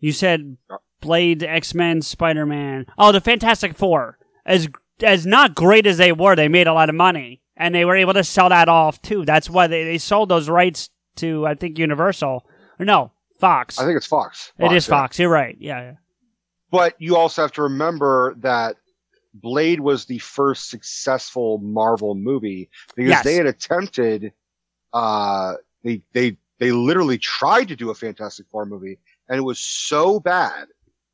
you 0.00 0.10
said 0.12 0.56
Blade, 1.00 1.42
X 1.44 1.74
Men, 1.74 2.02
Spider 2.02 2.46
Man. 2.46 2.86
Oh, 2.96 3.12
the 3.12 3.20
Fantastic 3.20 3.76
Four. 3.76 4.18
As 4.44 4.66
as 5.02 5.26
not 5.26 5.54
great 5.54 5.86
as 5.86 5.98
they 5.98 6.10
were, 6.12 6.34
they 6.34 6.48
made 6.48 6.66
a 6.66 6.72
lot 6.72 6.88
of 6.88 6.94
money 6.96 7.40
and 7.56 7.74
they 7.74 7.84
were 7.84 7.94
able 7.96 8.14
to 8.14 8.24
sell 8.24 8.48
that 8.48 8.68
off 8.68 9.00
too. 9.02 9.24
That's 9.24 9.48
why 9.50 9.66
they, 9.66 9.84
they 9.84 9.98
sold 9.98 10.28
those 10.30 10.48
rights 10.48 10.90
to 11.18 11.46
I 11.46 11.54
think 11.54 11.78
Universal 11.78 12.44
or 12.78 12.84
no 12.84 13.12
Fox. 13.38 13.78
I 13.78 13.84
think 13.84 13.96
it's 13.96 14.06
Fox. 14.06 14.52
it 14.58 14.72
is 14.72 14.86
yeah. 14.86 14.90
Fox. 14.90 15.18
You're 15.18 15.28
right. 15.30 15.56
Yeah, 15.60 15.80
yeah. 15.80 15.92
But 16.70 16.94
you 16.98 17.16
also 17.16 17.42
have 17.42 17.52
to 17.52 17.62
remember 17.62 18.34
that 18.40 18.76
Blade 19.34 19.80
was 19.80 20.04
the 20.06 20.18
first 20.18 20.68
successful 20.70 21.58
Marvel 21.58 22.14
movie 22.14 22.68
because 22.96 23.10
Yes. 23.10 23.24
they 23.24 23.34
had 23.36 23.46
attempted, 23.46 24.32
uh, 24.92 25.54
they, 25.84 26.02
they, 26.12 26.36
they 26.58 26.72
literally 26.72 27.18
tried 27.18 27.68
to 27.68 27.76
do 27.76 27.90
a 27.90 27.94
Fantastic 27.94 28.46
Four 28.50 28.66
movie 28.66 28.98
and 29.28 29.38
it 29.38 29.42
was 29.42 29.58
so 29.60 30.18
bad, 30.18 30.66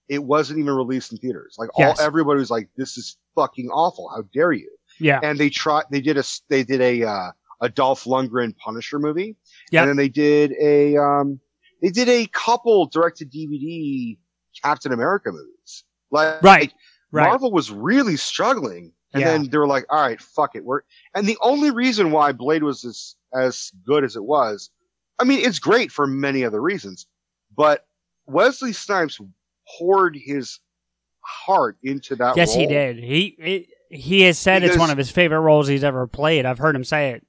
it 0.09 0.23
wasn't 0.25 0.59
even 0.59 0.75
released 0.75 1.13
in 1.13 1.19
theaters. 1.19 1.57
Like 1.59 1.71
Yes. 1.79 1.99
all, 2.01 2.07
everybody 2.07 2.39
was 2.39 2.51
like, 2.51 2.69
this 2.77 2.97
is 2.97 3.17
fucking 3.35 3.69
awful. 3.69 4.09
How 4.09 4.23
dare 4.33 4.53
you? 4.53 4.71
Yeah. 4.99 5.21
And 5.23 5.39
they 5.39 5.51
tried, 5.51 5.85
they 5.91 6.01
did 6.01 6.17
a 6.17 6.25
they 6.49 6.65
did 6.65 6.81
a, 6.81 7.05
uh, 7.05 7.31
a 7.61 7.69
Dolph 7.69 8.05
Lundgren 8.05 8.57
Punisher 8.57 8.99
movie. 8.99 9.37
And 9.83 9.91
then 9.91 9.97
they 9.97 10.09
did 10.09 10.53
a, 10.61 10.97
um, 10.97 11.41
they 11.83 11.91
did 11.91 12.09
a 12.09 12.27
couple 12.27 12.87
direct 12.87 13.19
to 13.19 13.27
DVD 13.27 14.17
Captain 14.63 14.93
America 14.93 15.31
movies. 15.33 15.85
Like, 16.11 16.43
Right. 16.43 16.73
Right. 17.11 17.29
Marvel 17.29 17.53
was 17.53 17.71
really 17.71 18.17
struggling. 18.17 18.93
And 19.13 19.21
Yeah. 19.21 19.33
then 19.33 19.49
they 19.49 19.59
were 19.59 19.67
like, 19.69 19.87
all 19.91 20.01
right, 20.01 20.21
fuck 20.21 20.57
it. 20.57 20.65
We're, 20.65 20.81
and 21.15 21.27
the 21.27 21.39
only 21.43 21.71
reason 21.71 22.11
why 22.11 22.33
Blade 22.33 22.63
was 22.65 22.85
as, 22.85 23.15
as 23.33 23.71
good 23.87 24.03
as 24.05 24.17
it 24.17 24.25
was, 24.25 24.71
I 25.19 25.25
mean, 25.25 25.41
it's 25.41 25.61
great 25.61 25.93
for 25.93 26.07
many 26.09 26.45
other 26.45 26.61
reasons, 26.61 27.07
but 27.57 27.87
Wesley 28.27 28.73
Snipes 28.73 29.21
poured 29.79 30.17
his 30.17 30.59
heart 31.21 31.77
into 31.83 32.17
that 32.17 32.37
Yes, 32.37 32.55
he 32.55 32.67
did. 32.67 32.99
He 32.99 33.37
he, 33.41 33.69
he 33.91 34.21
has 34.23 34.39
said 34.39 34.65
it's 34.65 34.77
one 34.77 34.91
of 34.91 34.99
his 34.99 35.11
favorite 35.11 35.41
roles 35.41 35.69
he's 35.69 35.85
ever 35.85 36.07
played. 36.07 36.45
I've 36.47 36.59
heard 36.59 36.75
him 36.75 36.85
say 36.85 37.11
it. 37.11 37.27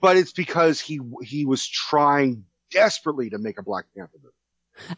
But 0.00 0.16
it's 0.16 0.32
because 0.32 0.80
he, 0.80 1.00
he 1.22 1.44
was 1.44 1.66
trying 1.66 2.44
desperately 2.70 3.30
to 3.30 3.38
make 3.38 3.58
a 3.58 3.62
Black 3.62 3.86
Panther 3.96 4.18
movie. 4.22 4.34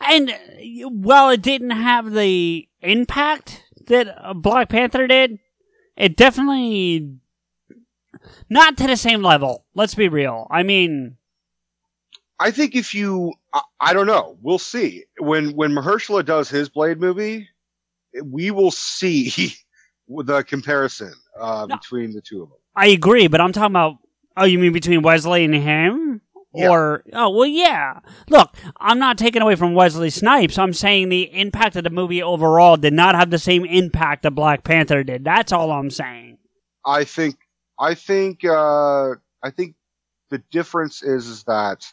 And 0.00 1.02
while 1.04 1.30
it 1.30 1.40
didn't 1.40 1.70
have 1.70 2.12
the 2.12 2.68
impact 2.82 3.64
that 3.86 4.14
Black 4.36 4.68
Panther 4.68 5.06
did, 5.06 5.38
it 5.96 6.16
definitely 6.16 7.16
not 8.48 8.76
to 8.76 8.86
the 8.86 8.96
same 8.96 9.22
level. 9.22 9.64
Let's 9.74 9.94
be 9.94 10.08
real. 10.08 10.46
I 10.50 10.62
mean, 10.62 11.16
I 12.38 12.50
think 12.50 12.74
if 12.74 12.94
you, 12.94 13.34
I, 13.52 13.60
I 13.80 13.92
don't 13.92 14.06
know, 14.06 14.36
we'll 14.40 14.58
see. 14.58 15.04
When 15.18 15.54
when 15.54 15.72
Mahershala 15.72 16.24
does 16.24 16.48
his 16.48 16.68
Blade 16.68 16.98
movie, 16.98 17.48
we 18.24 18.50
will 18.50 18.70
see 18.70 19.54
the 20.08 20.42
comparison 20.42 21.12
uh, 21.38 21.66
between 21.66 22.12
the 22.12 22.22
two 22.22 22.42
of 22.42 22.48
them. 22.48 22.58
I 22.74 22.88
agree, 22.88 23.28
but 23.28 23.40
I'm 23.40 23.52
talking 23.52 23.72
about. 23.72 23.98
Oh, 24.40 24.46
you 24.46 24.58
mean 24.58 24.72
between 24.72 25.02
Wesley 25.02 25.44
and 25.44 25.54
him? 25.54 26.22
Or 26.52 27.04
oh 27.12 27.30
well, 27.30 27.46
yeah. 27.46 28.00
Look, 28.28 28.56
I'm 28.78 28.98
not 28.98 29.18
taking 29.18 29.42
away 29.42 29.54
from 29.54 29.74
Wesley 29.74 30.10
Snipes. 30.10 30.58
I'm 30.58 30.72
saying 30.72 31.08
the 31.10 31.32
impact 31.32 31.76
of 31.76 31.84
the 31.84 31.90
movie 31.90 32.22
overall 32.22 32.76
did 32.76 32.92
not 32.92 33.14
have 33.14 33.30
the 33.30 33.38
same 33.38 33.64
impact 33.64 34.24
that 34.24 34.32
Black 34.32 34.64
Panther 34.64 35.04
did. 35.04 35.22
That's 35.22 35.52
all 35.52 35.70
I'm 35.70 35.90
saying. 35.90 36.38
I 36.84 37.04
think 37.04 37.36
I 37.78 37.94
think 37.94 38.44
uh, 38.44 39.10
I 39.44 39.50
think 39.54 39.76
the 40.30 40.38
difference 40.50 41.02
is, 41.02 41.28
is 41.28 41.44
that 41.44 41.86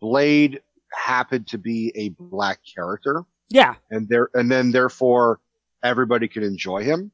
Blade 0.00 0.60
happened 0.92 1.46
to 1.48 1.58
be 1.58 1.92
a 1.94 2.10
black 2.20 2.58
character. 2.74 3.24
Yeah. 3.48 3.76
And 3.90 4.08
there 4.08 4.28
and 4.34 4.50
then 4.50 4.72
therefore 4.72 5.40
everybody 5.82 6.28
could 6.28 6.42
enjoy 6.42 6.82
him. 6.82 7.12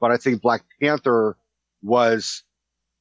But 0.00 0.12
I 0.12 0.16
think 0.16 0.40
Black 0.40 0.62
Panther 0.80 1.36
was 1.82 2.44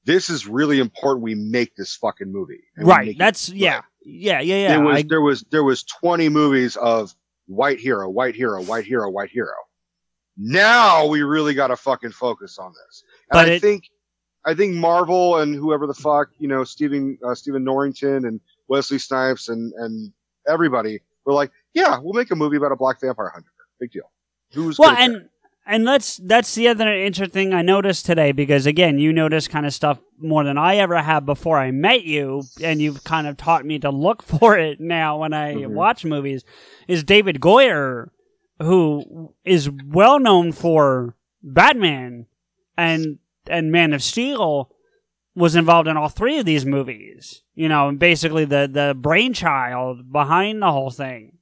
this 0.07 0.29
is 0.29 0.47
really 0.47 0.79
important 0.79 1.21
we 1.23 1.35
make 1.35 1.75
this 1.75 1.95
fucking 1.95 2.31
movie. 2.31 2.61
Right. 2.77 3.07
make 3.07 3.15
it 3.15 3.19
That's 3.19 3.49
yeah. 3.49 3.81
Yeah, 4.03 4.39
yeah, 4.39 4.55
yeah. 4.55 4.67
there 4.69 4.81
was 4.81 4.97
I- 4.97 5.01
there 5.03 5.21
was 5.21 5.45
there 5.51 5.63
was 5.63 5.83
20 5.83 6.29
movies 6.29 6.75
of 6.77 7.13
white 7.45 7.79
hero, 7.79 8.09
white 8.09 8.35
hero, 8.35 8.63
white 8.63 8.85
hero, 8.85 9.09
white 9.09 9.29
hero. 9.29 9.53
Now 10.37 11.05
we 11.07 11.23
really 11.23 11.53
got 11.53 11.67
to 11.67 11.75
fucking 11.77 12.11
focus 12.11 12.57
on 12.59 12.73
this. 12.73 13.03
And 13.31 13.37
But 13.37 13.49
I 13.49 13.53
it- 13.53 13.61
think 13.61 13.83
I 14.45 14.53
think 14.55 14.75
Marvel 14.75 15.37
and 15.39 15.53
whoever 15.53 15.87
the 15.87 15.93
fuck, 15.93 16.29
you 16.39 16.47
know, 16.47 16.63
Stephen 16.63 17.17
uh, 17.25 17.35
Stephen 17.35 17.63
Norrington 17.65 18.25
and 18.25 18.39
Wesley 18.69 18.99
Snipes 18.99 19.49
and 19.49 19.73
and 19.73 20.13
everybody 20.47 21.01
were 21.25 21.33
like, 21.33 21.51
"Yeah, 21.73 21.99
we'll 22.01 22.13
make 22.13 22.31
a 22.31 22.35
movie 22.35 22.55
about 22.55 22.71
a 22.71 22.77
black 22.77 23.01
vampire 23.01 23.29
hunter. 23.33 23.49
Big 23.79 23.91
deal." 23.91 24.09
Who's 24.53 24.79
well, 24.79 24.95
gonna 24.95 25.19
care? 25.19 25.29
And 25.67 25.83
let's 25.85 26.17
that's 26.17 26.55
the 26.55 26.67
other 26.69 26.87
interesting 26.93 27.33
thing 27.33 27.53
I 27.53 27.61
noticed 27.61 28.05
today 28.05 28.31
because 28.31 28.65
again, 28.65 28.97
you 28.99 29.11
notice 29.13 29.47
kind 29.47 29.65
of 29.65 29.73
stuff 29.73 29.99
more 30.19 30.43
than 30.43 30.57
I 30.57 30.77
ever 30.77 31.01
have 31.01 31.25
before 31.25 31.59
I 31.59 31.71
met 31.71 32.03
you, 32.03 32.43
and 32.61 32.81
you've 32.81 33.03
kind 33.03 33.27
of 33.27 33.37
taught 33.37 33.65
me 33.65 33.77
to 33.79 33.89
look 33.91 34.23
for 34.39 34.57
it 34.57 34.79
now 34.79 35.17
when 35.19 35.33
I 35.33 35.53
Mm-hmm. 35.55 35.73
watch 35.73 36.05
movies. 36.05 36.43
Is 36.87 37.03
David 37.03 37.39
Goyer, 37.39 38.09
who 38.59 39.33
is 39.45 39.69
well 39.69 40.19
known 40.19 40.51
for 40.51 41.15
Batman 41.43 42.25
and 42.77 43.19
and 43.47 43.71
Man 43.71 43.93
of 43.93 44.01
Steel, 44.03 44.71
was 45.35 45.55
involved 45.55 45.87
in 45.87 45.97
all 45.97 46.09
three 46.09 46.39
of 46.39 46.45
these 46.45 46.65
movies. 46.65 47.43
You 47.55 47.69
know, 47.69 47.89
and 47.89 47.99
basically 47.99 48.45
the 48.45 48.69
the 48.71 48.95
brainchild 48.97 50.11
behind 50.11 50.61
the 50.61 50.71
whole 50.71 50.91
thing. 50.91 51.36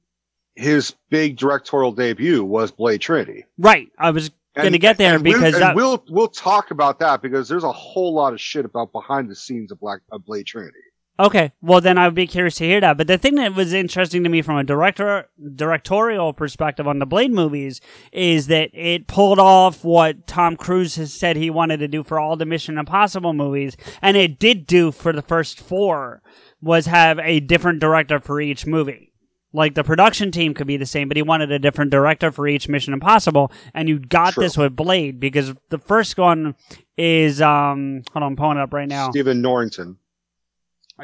His 0.56 0.94
big 1.10 1.36
directorial 1.36 1.92
debut 1.92 2.42
was 2.44 2.72
Blade 2.72 3.00
Trinity. 3.00 3.44
Right. 3.58 3.88
I 3.98 4.10
was 4.10 4.30
going 4.56 4.72
to 4.72 4.78
get 4.78 4.96
there 4.96 5.14
and 5.14 5.22
we'll- 5.24 5.34
because 5.34 5.54
and 5.54 5.62
that, 5.62 5.76
we'll 5.76 6.02
we'll 6.08 6.28
talk 6.28 6.70
about 6.70 6.98
that 7.00 7.22
because 7.22 7.48
there's 7.48 7.64
a 7.64 7.72
whole 7.72 8.14
lot 8.14 8.32
of 8.32 8.40
shit 8.40 8.64
about 8.64 8.90
behind 8.92 9.30
the 9.30 9.36
scenes 9.36 9.70
of 9.70 9.78
Black 9.78 10.00
of 10.10 10.24
Blade 10.24 10.46
Trinity. 10.46 10.78
Okay, 11.18 11.52
well 11.62 11.80
then 11.80 11.96
I 11.96 12.06
would 12.06 12.14
be 12.14 12.26
curious 12.26 12.56
to 12.56 12.64
hear 12.64 12.80
that. 12.80 12.98
But 12.98 13.06
the 13.06 13.16
thing 13.16 13.36
that 13.36 13.54
was 13.54 13.72
interesting 13.72 14.22
to 14.24 14.28
me 14.28 14.42
from 14.42 14.58
a 14.58 14.64
director 14.64 15.28
directorial 15.54 16.34
perspective 16.34 16.86
on 16.86 16.98
the 16.98 17.06
Blade 17.06 17.32
movies 17.32 17.80
is 18.12 18.48
that 18.48 18.68
it 18.74 19.06
pulled 19.06 19.38
off 19.38 19.82
what 19.82 20.26
Tom 20.26 20.56
Cruise 20.56 20.96
has 20.96 21.14
said 21.14 21.36
he 21.36 21.48
wanted 21.48 21.78
to 21.78 21.88
do 21.88 22.02
for 22.02 22.20
all 22.20 22.36
the 22.36 22.44
Mission 22.44 22.76
Impossible 22.76 23.32
movies, 23.32 23.76
and 24.02 24.16
it 24.16 24.38
did 24.38 24.66
do 24.66 24.92
for 24.92 25.12
the 25.12 25.22
first 25.22 25.58
four 25.58 26.20
was 26.60 26.84
have 26.86 27.18
a 27.20 27.40
different 27.40 27.80
director 27.80 28.20
for 28.20 28.38
each 28.40 28.66
movie. 28.66 29.12
Like 29.56 29.74
the 29.74 29.84
production 29.84 30.30
team 30.30 30.52
could 30.52 30.66
be 30.66 30.76
the 30.76 30.84
same, 30.84 31.08
but 31.08 31.16
he 31.16 31.22
wanted 31.22 31.50
a 31.50 31.58
different 31.58 31.90
director 31.90 32.30
for 32.30 32.46
each 32.46 32.68
Mission 32.68 32.92
Impossible, 32.92 33.50
and 33.72 33.88
you 33.88 33.98
got 33.98 34.34
True. 34.34 34.44
this 34.44 34.58
with 34.58 34.76
Blade 34.76 35.18
because 35.18 35.54
the 35.70 35.78
first 35.78 36.18
one 36.18 36.54
is 36.98 37.40
um 37.40 38.02
hold 38.12 38.22
on, 38.22 38.32
I'm 38.32 38.36
pulling 38.36 38.58
it 38.58 38.60
up 38.60 38.74
right 38.74 38.86
now. 38.86 39.10
Stephen 39.10 39.40
Norrington. 39.40 39.96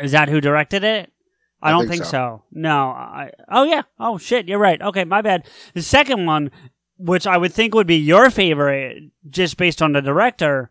Is 0.02 0.12
that 0.12 0.28
who 0.28 0.40
directed 0.42 0.84
it? 0.84 1.10
I, 1.62 1.68
I 1.68 1.70
don't 1.70 1.88
think 1.88 2.02
think, 2.02 2.04
so. 2.04 2.10
so. 2.10 2.42
No. 2.52 2.88
I, 2.88 3.30
oh 3.50 3.64
yeah. 3.64 3.82
Oh 3.98 4.18
shit. 4.18 4.48
You're 4.48 4.58
right. 4.58 4.82
Okay, 4.82 5.04
my 5.04 5.22
bad. 5.22 5.46
The 5.72 5.80
second 5.80 6.26
one, 6.26 6.50
which 6.98 7.26
I 7.26 7.38
would 7.38 7.54
think 7.54 7.74
would 7.74 7.86
be 7.86 7.96
your 7.96 8.28
favorite, 8.28 8.98
just 9.30 9.56
based 9.56 9.80
on 9.80 9.92
the 9.92 10.02
director, 10.02 10.70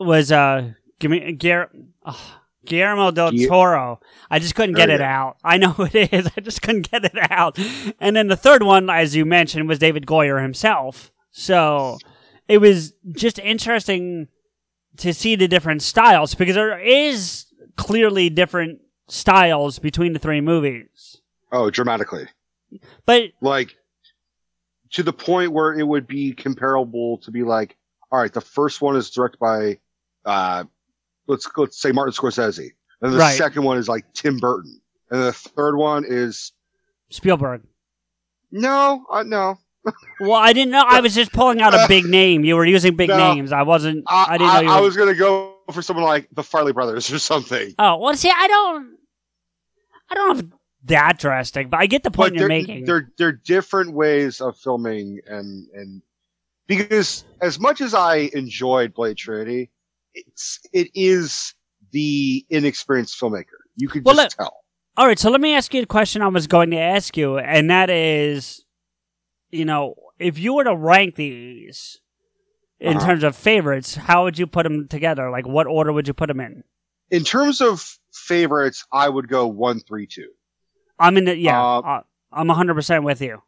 was 0.00 0.32
uh, 0.32 0.70
give 0.98 1.10
me 1.10 1.32
Guer- 1.32 1.70
oh, 2.06 2.37
Guillermo 2.68 3.10
del 3.10 3.32
Gu- 3.32 3.48
Toro. 3.48 4.00
I 4.30 4.38
just 4.38 4.54
couldn't 4.54 4.76
get 4.76 4.90
it 4.90 5.00
out. 5.00 5.36
I 5.42 5.56
know 5.58 5.74
it 5.92 6.12
is. 6.12 6.28
I 6.36 6.40
just 6.40 6.62
couldn't 6.62 6.90
get 6.90 7.04
it 7.04 7.18
out. 7.30 7.58
And 7.98 8.14
then 8.14 8.28
the 8.28 8.36
third 8.36 8.62
one, 8.62 8.88
as 8.90 9.16
you 9.16 9.24
mentioned, 9.24 9.68
was 9.68 9.78
David 9.78 10.06
Goyer 10.06 10.40
himself. 10.42 11.10
So 11.30 11.98
it 12.46 12.58
was 12.58 12.92
just 13.12 13.38
interesting 13.38 14.28
to 14.98 15.12
see 15.14 15.34
the 15.36 15.48
different 15.48 15.82
styles 15.82 16.34
because 16.34 16.54
there 16.54 16.78
is 16.78 17.46
clearly 17.76 18.28
different 18.30 18.80
styles 19.08 19.78
between 19.78 20.12
the 20.12 20.18
three 20.18 20.40
movies. 20.40 21.20
Oh, 21.52 21.70
dramatically. 21.70 22.26
But 23.06 23.30
Like 23.40 23.74
to 24.90 25.02
the 25.02 25.12
point 25.12 25.52
where 25.52 25.72
it 25.72 25.86
would 25.86 26.06
be 26.06 26.32
comparable 26.32 27.18
to 27.18 27.30
be 27.30 27.42
like, 27.42 27.76
all 28.10 28.20
right, 28.20 28.32
the 28.32 28.40
first 28.40 28.80
one 28.82 28.96
is 28.96 29.10
directed 29.10 29.38
by 29.38 29.78
uh 30.24 30.64
let's 31.28 31.48
let's 31.56 31.80
say 31.80 31.92
Martin 31.92 32.12
Scorsese. 32.12 32.70
And 33.00 33.12
the 33.12 33.18
Right. 33.18 33.36
second 33.36 33.62
one 33.62 33.78
is 33.78 33.88
like 33.88 34.12
Tim 34.12 34.38
Burton. 34.38 34.80
And 35.10 35.22
the 35.22 35.32
third 35.32 35.76
one 35.76 36.04
is 36.06 36.52
Spielberg. 37.10 37.62
no, 38.50 39.06
uh, 39.10 39.22
no. 39.22 39.58
Well, 40.20 40.32
I 40.32 40.52
didn't 40.52 40.72
know. 40.72 40.84
I 40.86 41.00
was 41.00 41.14
just 41.14 41.32
pulling 41.32 41.60
out 41.60 41.72
a 41.72 41.86
big 41.88 42.04
name. 42.20 42.44
You 42.44 42.56
were 42.56 42.64
using 42.66 42.96
big 42.96 43.08
No. 43.08 43.34
names. 43.34 43.52
I 43.52 43.62
wasn't. 43.62 44.04
I, 44.08 44.26
I, 44.30 44.38
didn't 44.38 44.54
know 44.54 44.60
you. 44.60 44.68
I 44.70 44.80
were, 44.80 44.86
was 44.86 44.96
gonna 44.96 45.14
go 45.14 45.54
for 45.72 45.80
someone 45.80 46.04
like 46.04 46.28
the 46.32 46.42
Farrelly 46.42 46.74
brothers 46.74 47.10
or 47.12 47.18
something. 47.18 47.74
Oh 47.78 47.96
well, 47.96 48.14
see, 48.14 48.30
I 48.34 48.48
don't. 48.48 48.96
I 50.10 50.14
don't 50.14 50.34
know 50.34 50.40
if 50.40 50.46
that 50.84 51.18
drastic, 51.18 51.70
but 51.70 51.80
I 51.80 51.86
get 51.86 52.02
the 52.02 52.10
point 52.10 52.32
but 52.32 52.40
you're 52.40 52.48
they're, 52.48 52.58
making. 52.58 52.84
They're 52.84 53.10
they're 53.16 53.32
different 53.32 53.92
ways 53.92 54.40
of 54.40 54.58
filming 54.58 55.20
and 55.26 55.68
and 55.72 56.02
because 56.66 57.24
as 57.40 57.58
much 57.58 57.80
as 57.80 57.94
I 57.94 58.30
enjoyed 58.34 58.92
Blade 58.94 59.16
Trinity, 59.16 59.70
it's 60.26 60.60
it 60.72 60.88
is 60.94 61.54
the 61.92 62.44
inexperienced 62.50 63.18
filmmaker. 63.20 63.58
You 63.76 63.88
could 63.88 64.04
Well, 64.04 64.14
just 64.16 64.38
let- 64.38 64.44
tell. 64.44 64.56
All 64.96 65.06
right, 65.06 65.18
so 65.18 65.30
let 65.30 65.40
me 65.40 65.54
ask 65.54 65.72
you 65.74 65.82
a 65.82 65.86
question 65.86 66.22
I 66.22 66.26
was 66.28 66.48
going 66.48 66.70
to 66.72 66.76
ask 66.76 67.16
you, 67.16 67.38
and 67.38 67.70
that 67.70 67.88
is, 67.88 68.64
you 69.50 69.64
know, 69.64 69.94
if 70.18 70.38
you 70.38 70.54
were 70.54 70.64
to 70.64 70.74
rank 70.74 71.14
these 71.14 72.00
in 72.80 72.96
Uh-huh. 72.96 73.06
terms 73.06 73.22
of 73.22 73.36
favorites, 73.36 73.94
how 73.94 74.24
would 74.24 74.38
you 74.40 74.46
put 74.48 74.64
them 74.64 74.88
together? 74.88 75.30
Like, 75.30 75.46
what 75.46 75.68
order 75.68 75.92
would 75.92 76.08
you 76.08 76.14
put 76.14 76.26
them 76.26 76.40
in? 76.40 76.64
In 77.10 77.22
terms 77.22 77.60
of 77.60 77.96
favorites, 78.12 78.84
I 78.92 79.08
would 79.08 79.28
go 79.28 79.46
one, 79.46 79.78
three, 79.78 80.06
two. 80.08 80.30
I'm 80.98 81.16
in 81.16 81.26
the 81.26 81.36
yeah. 81.36 81.62
Uh, 81.62 81.80
uh, 81.80 82.00
I'm 82.32 82.48
100 82.48 82.74
percent 82.74 83.04
with 83.04 83.20
you. 83.22 83.40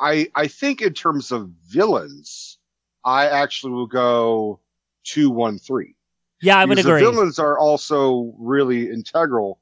I 0.00 0.28
I 0.34 0.48
think 0.48 0.80
in 0.80 0.94
terms 0.94 1.30
of 1.30 1.50
villains, 1.68 2.58
I 3.04 3.26
actually 3.28 3.72
will 3.74 3.86
go 3.86 4.60
two, 5.04 5.28
one, 5.30 5.58
three. 5.58 5.94
Yeah, 6.42 6.58
I 6.58 6.64
would 6.64 6.78
agree. 6.78 7.02
The 7.02 7.10
villains 7.10 7.38
are 7.38 7.58
also 7.58 8.34
really 8.38 8.90
integral, 8.90 9.58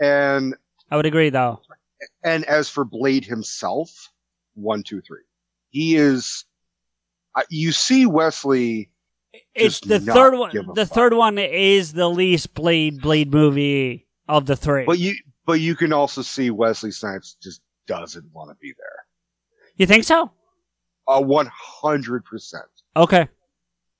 and 0.00 0.56
I 0.90 0.96
would 0.96 1.06
agree, 1.06 1.30
though. 1.30 1.60
and 2.24 2.44
as 2.46 2.68
for 2.68 2.84
Blade 2.84 3.24
himself, 3.24 4.10
one, 4.54 4.82
two, 4.82 5.00
three. 5.00 5.22
He 5.70 5.96
is. 5.96 6.44
You 7.48 7.72
see 7.72 8.06
Wesley. 8.06 8.90
It's 9.54 9.80
the 9.80 10.00
third 10.00 10.34
one. 10.34 10.52
The 10.74 10.86
fuck. 10.86 10.94
third 10.94 11.14
one 11.14 11.38
is 11.38 11.92
the 11.92 12.08
least 12.08 12.54
Blade 12.54 13.00
Blade 13.00 13.32
movie 13.32 14.06
of 14.28 14.46
the 14.46 14.56
three. 14.56 14.84
But 14.84 14.98
you, 14.98 15.14
but 15.46 15.60
you 15.60 15.76
can 15.76 15.92
also 15.92 16.22
see 16.22 16.50
Wesley 16.50 16.90
Snipes 16.90 17.36
just 17.40 17.60
doesn't 17.86 18.26
want 18.32 18.50
to 18.50 18.56
be 18.56 18.72
there. 18.76 19.04
you 19.76 19.86
think 19.86 20.04
so? 20.04 20.30
A 21.08 21.20
one 21.20 21.50
hundred 21.52 22.24
percent 22.24 22.64
Okay, 22.96 23.28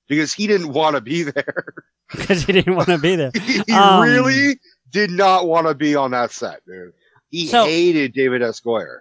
because 0.07 0.33
he 0.33 0.47
didn't 0.47 0.73
want 0.73 0.95
to 0.95 1.01
be 1.01 1.23
there. 1.31 1.73
because 2.15 2.43
he 2.43 2.53
didn't 2.53 2.75
want 2.75 2.87
to 2.89 2.97
be 2.97 3.15
there. 3.15 3.31
he 3.67 3.73
Um, 3.73 4.01
really 4.03 4.59
did 4.89 5.11
not 5.11 5.47
want 5.47 5.67
to 5.67 5.75
be 5.75 5.95
on 5.95 6.11
that 6.11 6.31
set, 6.31 6.65
dude. 6.65 6.93
He 7.29 7.47
So- 7.47 7.65
hated 7.65 8.13
David 8.13 8.41
S. 8.41 8.59
Goyer. 8.61 8.99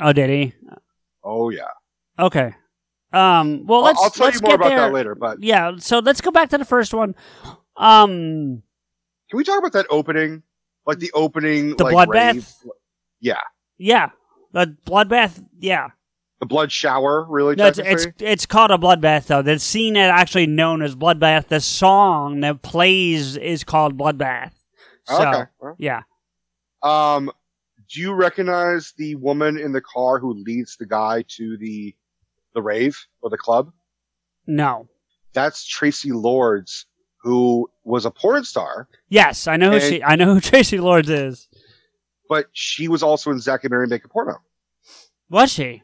Oh, 0.00 0.12
did 0.12 0.30
he? 0.30 0.54
Oh 1.24 1.50
yeah. 1.50 1.62
Okay. 2.18 2.54
Um. 3.12 3.66
Well, 3.66 3.78
I'll- 3.80 3.84
let's. 3.86 4.02
I'll 4.02 4.10
tell 4.10 4.26
let's 4.26 4.36
you 4.40 4.42
more 4.42 4.50
get 4.52 4.60
about 4.60 4.68
there. 4.70 4.78
that 4.78 4.92
later. 4.92 5.14
But 5.14 5.42
Yeah. 5.42 5.72
So 5.78 5.98
let's 6.00 6.20
go 6.20 6.30
back 6.30 6.50
to 6.50 6.58
the 6.58 6.64
first 6.64 6.92
one. 6.94 7.14
Um. 7.76 8.62
can 9.30 9.36
we 9.36 9.44
talk 9.44 9.58
about 9.58 9.72
that 9.72 9.86
opening? 9.90 10.42
Like 10.86 10.98
the 11.00 11.10
opening, 11.12 11.76
The 11.76 11.84
like, 11.84 12.08
bloodbath? 12.08 12.54
Yeah. 13.20 13.40
Yeah. 13.76 14.10
The 14.52 14.74
bloodbath. 14.86 15.44
Yeah. 15.58 15.88
The 16.40 16.46
blood 16.46 16.70
shower, 16.70 17.26
really. 17.28 17.56
No, 17.56 17.66
it's, 17.66 17.78
it's 17.80 18.06
it's 18.20 18.46
called 18.46 18.70
a 18.70 18.78
bloodbath 18.78 19.26
though. 19.26 19.42
The 19.42 19.58
scene 19.58 19.96
is 19.96 20.08
actually 20.08 20.46
known 20.46 20.82
as 20.82 20.94
bloodbath. 20.94 21.48
The 21.48 21.60
song 21.60 22.40
that 22.40 22.62
plays 22.62 23.36
is 23.36 23.64
called 23.64 23.98
bloodbath. 23.98 24.52
So, 25.06 25.26
Okay, 25.28 25.42
well. 25.60 25.74
yeah. 25.78 26.02
Um, 26.82 27.30
do 27.92 28.00
you 28.00 28.12
recognize 28.12 28.92
the 28.96 29.16
woman 29.16 29.58
in 29.58 29.72
the 29.72 29.80
car 29.80 30.20
who 30.20 30.34
leads 30.34 30.76
the 30.76 30.86
guy 30.86 31.24
to 31.36 31.56
the 31.58 31.94
the 32.54 32.62
rave 32.62 32.96
or 33.20 33.30
the 33.30 33.38
club? 33.38 33.72
No. 34.46 34.88
That's 35.32 35.68
Traci 35.68 36.12
Lords, 36.12 36.86
who 37.22 37.68
was 37.84 38.04
a 38.04 38.10
porn 38.12 38.44
star, 38.44 38.88
Yes, 39.08 39.46
I 39.48 39.56
know 39.56 39.72
who 39.72 39.80
she. 39.80 40.02
I 40.04 40.14
know 40.14 40.34
who 40.34 40.40
Traci 40.40 40.80
Lords 40.80 41.10
is. 41.10 41.48
but 42.28 42.46
she 42.52 42.86
was 42.86 43.02
also 43.02 43.30
in 43.32 43.40
Zack 43.40 43.64
and 43.64 43.72
Miri 43.72 43.88
Make 43.88 44.04
a 44.04 44.08
Porno. 44.08 44.36
Was 45.30 45.50
she? 45.50 45.82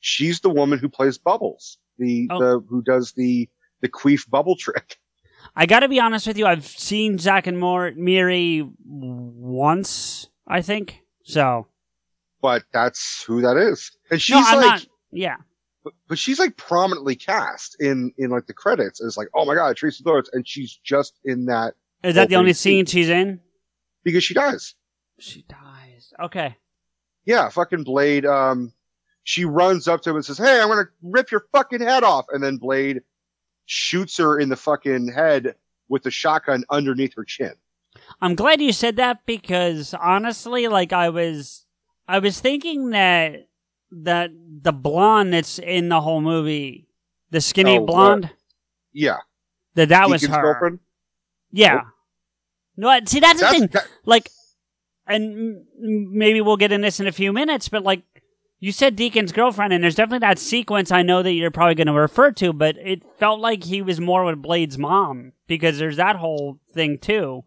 She's 0.00 0.40
the 0.40 0.50
woman 0.50 0.78
who 0.78 0.88
plays 0.88 1.18
Bubbles, 1.18 1.78
the 1.98 2.28
Oh. 2.30 2.38
the 2.38 2.60
who 2.68 2.82
does 2.82 3.12
the 3.12 3.48
the 3.80 3.88
queef 3.88 4.28
bubble 4.28 4.56
trick. 4.58 4.98
I 5.56 5.66
got 5.66 5.80
to 5.80 5.88
be 5.88 6.00
honest 6.00 6.26
with 6.26 6.36
you. 6.36 6.46
I've 6.46 6.66
seen 6.66 7.18
Zach 7.18 7.46
and 7.46 7.58
Mor- 7.58 7.92
Miri 7.96 8.68
once, 8.84 10.28
I 10.46 10.62
think. 10.62 11.02
So 11.22 11.68
But 12.42 12.64
that's 12.72 13.22
who 13.26 13.40
that 13.42 13.56
is, 13.56 13.90
and 14.10 14.20
she's 14.20 14.34
no, 14.36 14.42
I'm 14.46 14.56
like, 14.56 14.66
not. 14.66 14.86
Yeah. 15.10 15.36
but, 15.84 15.92
but 16.08 16.18
she's 16.18 16.38
like 16.38 16.56
prominently 16.56 17.16
cast 17.16 17.76
in 17.80 18.12
in 18.18 18.30
like 18.30 18.46
the 18.46 18.54
credits 18.54 19.00
It's 19.00 19.16
like, 19.16 19.28
oh 19.34 19.44
my 19.44 19.54
god, 19.54 19.76
Traci 19.76 20.04
Lords, 20.04 20.30
and 20.32 20.46
she's 20.46 20.78
just 20.84 21.18
in 21.24 21.46
that 21.46 21.74
Is 22.02 22.14
that 22.14 22.28
the 22.28 22.36
only 22.36 22.52
scene 22.52 22.86
she's 22.86 23.08
in? 23.08 23.40
because 24.04 24.24
she 24.24 24.34
dies. 24.34 24.74
She 25.18 25.42
dies. 25.48 26.12
Okay. 26.22 26.56
Yeah, 27.24 27.48
fucking 27.50 27.82
Blade. 27.84 28.24
Um, 28.24 28.72
she 29.28 29.44
runs 29.44 29.86
up 29.86 30.00
to 30.00 30.08
him 30.08 30.16
and 30.16 30.24
says, 30.24 30.38
"Hey, 30.38 30.58
I'm 30.58 30.68
gonna 30.68 30.88
rip 31.02 31.30
your 31.30 31.44
fucking 31.52 31.82
head 31.82 32.02
off," 32.02 32.24
and 32.30 32.42
then 32.42 32.56
Blade 32.56 33.02
shoots 33.66 34.16
her 34.16 34.40
in 34.40 34.48
the 34.48 34.56
fucking 34.56 35.08
head 35.12 35.54
with 35.86 36.02
the 36.02 36.10
shotgun 36.10 36.64
underneath 36.70 37.12
her 37.14 37.24
chin. 37.24 37.52
I'm 38.22 38.34
glad 38.34 38.62
you 38.62 38.72
said 38.72 38.96
that 38.96 39.26
because 39.26 39.92
honestly, 39.92 40.66
like 40.66 40.94
I 40.94 41.10
was, 41.10 41.66
I 42.08 42.20
was 42.20 42.40
thinking 42.40 42.88
that 42.90 43.48
that 43.90 44.30
the 44.62 44.72
blonde 44.72 45.34
that's 45.34 45.58
in 45.58 45.90
the 45.90 46.00
whole 46.00 46.22
movie, 46.22 46.88
the 47.30 47.42
skinny 47.42 47.76
Oh, 47.76 47.84
blonde, 47.84 48.30
Yeah, 48.94 49.18
that 49.74 49.90
that 49.90 50.08
was 50.08 50.24
her. 50.24 50.40
girlfriend. 50.40 50.78
Yeah. 51.52 51.82
Oh. 51.84 51.90
No, 52.78 52.98
see 53.04 53.20
that's 53.20 53.40
the 53.40 53.48
thing. 53.50 53.66
that- 53.72 53.88
like, 54.06 54.30
and 55.06 55.66
maybe 55.78 56.40
we'll 56.40 56.56
get 56.56 56.72
in 56.72 56.80
this 56.80 56.98
in 57.00 57.06
a 57.06 57.12
few 57.12 57.32
minutes, 57.32 57.68
but 57.68 57.82
like 57.82 58.02
you 58.60 58.72
said, 58.72 58.96
Deacon's 58.96 59.32
girlfriend, 59.32 59.72
and 59.72 59.82
there's 59.84 59.94
definitely 59.94 60.26
that 60.26 60.38
sequence 60.38 60.90
I 60.90 61.02
know 61.02 61.22
that 61.22 61.32
you're 61.32 61.50
probably 61.50 61.76
going 61.76 61.86
to 61.86 61.92
refer 61.92 62.32
to, 62.32 62.52
but 62.52 62.76
it 62.76 63.02
felt 63.18 63.40
like 63.40 63.64
he 63.64 63.82
was 63.82 64.00
more 64.00 64.24
with 64.24 64.42
Blade's 64.42 64.78
mom 64.78 65.32
because 65.46 65.78
there's 65.78 65.96
that 65.96 66.16
whole 66.16 66.58
thing 66.72 66.98
too. 66.98 67.44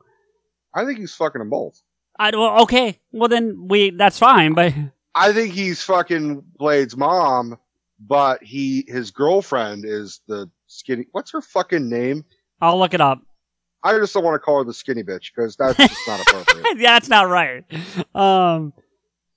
I 0.74 0.86
think 0.86 0.99
he's 0.99 1.14
fucking 1.14 1.39
them 1.39 1.49
both. 1.49 1.82
I 2.18 2.32
well, 2.36 2.62
okay, 2.64 2.99
well 3.12 3.28
then 3.28 3.68
we 3.68 3.89
that's 3.89 4.20
fine, 4.20 4.53
but 4.53 4.74
I 5.16 5.34
think 5.34 5.53
he's 5.53 5.82
fucking 5.82 6.43
Blade's 6.57 6.95
mom, 6.95 7.57
but 7.99 8.43
he 8.43 8.86
his 8.88 9.12
girlfriend 9.12 9.86
is 9.86 10.22
the 10.28 10.49
skinny. 10.68 11.07
What's 11.12 11.32
her 11.32 11.41
fucking 11.41 11.89
name? 11.89 12.24
I'll 12.62 12.78
look 12.80 12.93
it 12.93 13.01
up. 13.01 13.20
I 13.84 13.97
just 13.97 14.14
don't 14.14 14.24
want 14.24 14.36
to 14.36 14.39
call 14.39 14.59
her 14.59 14.64
the 14.64 14.74
skinny 14.74 15.03
bitch 15.03 15.32
because 15.36 15.55
that's 15.55 15.76
just 15.78 16.07
not 16.07 16.22
appropriate. 16.28 16.78
yeah, 16.78 16.93
that's 16.93 17.09
not 17.09 17.28
right. 17.28 17.66
Um, 18.14 18.74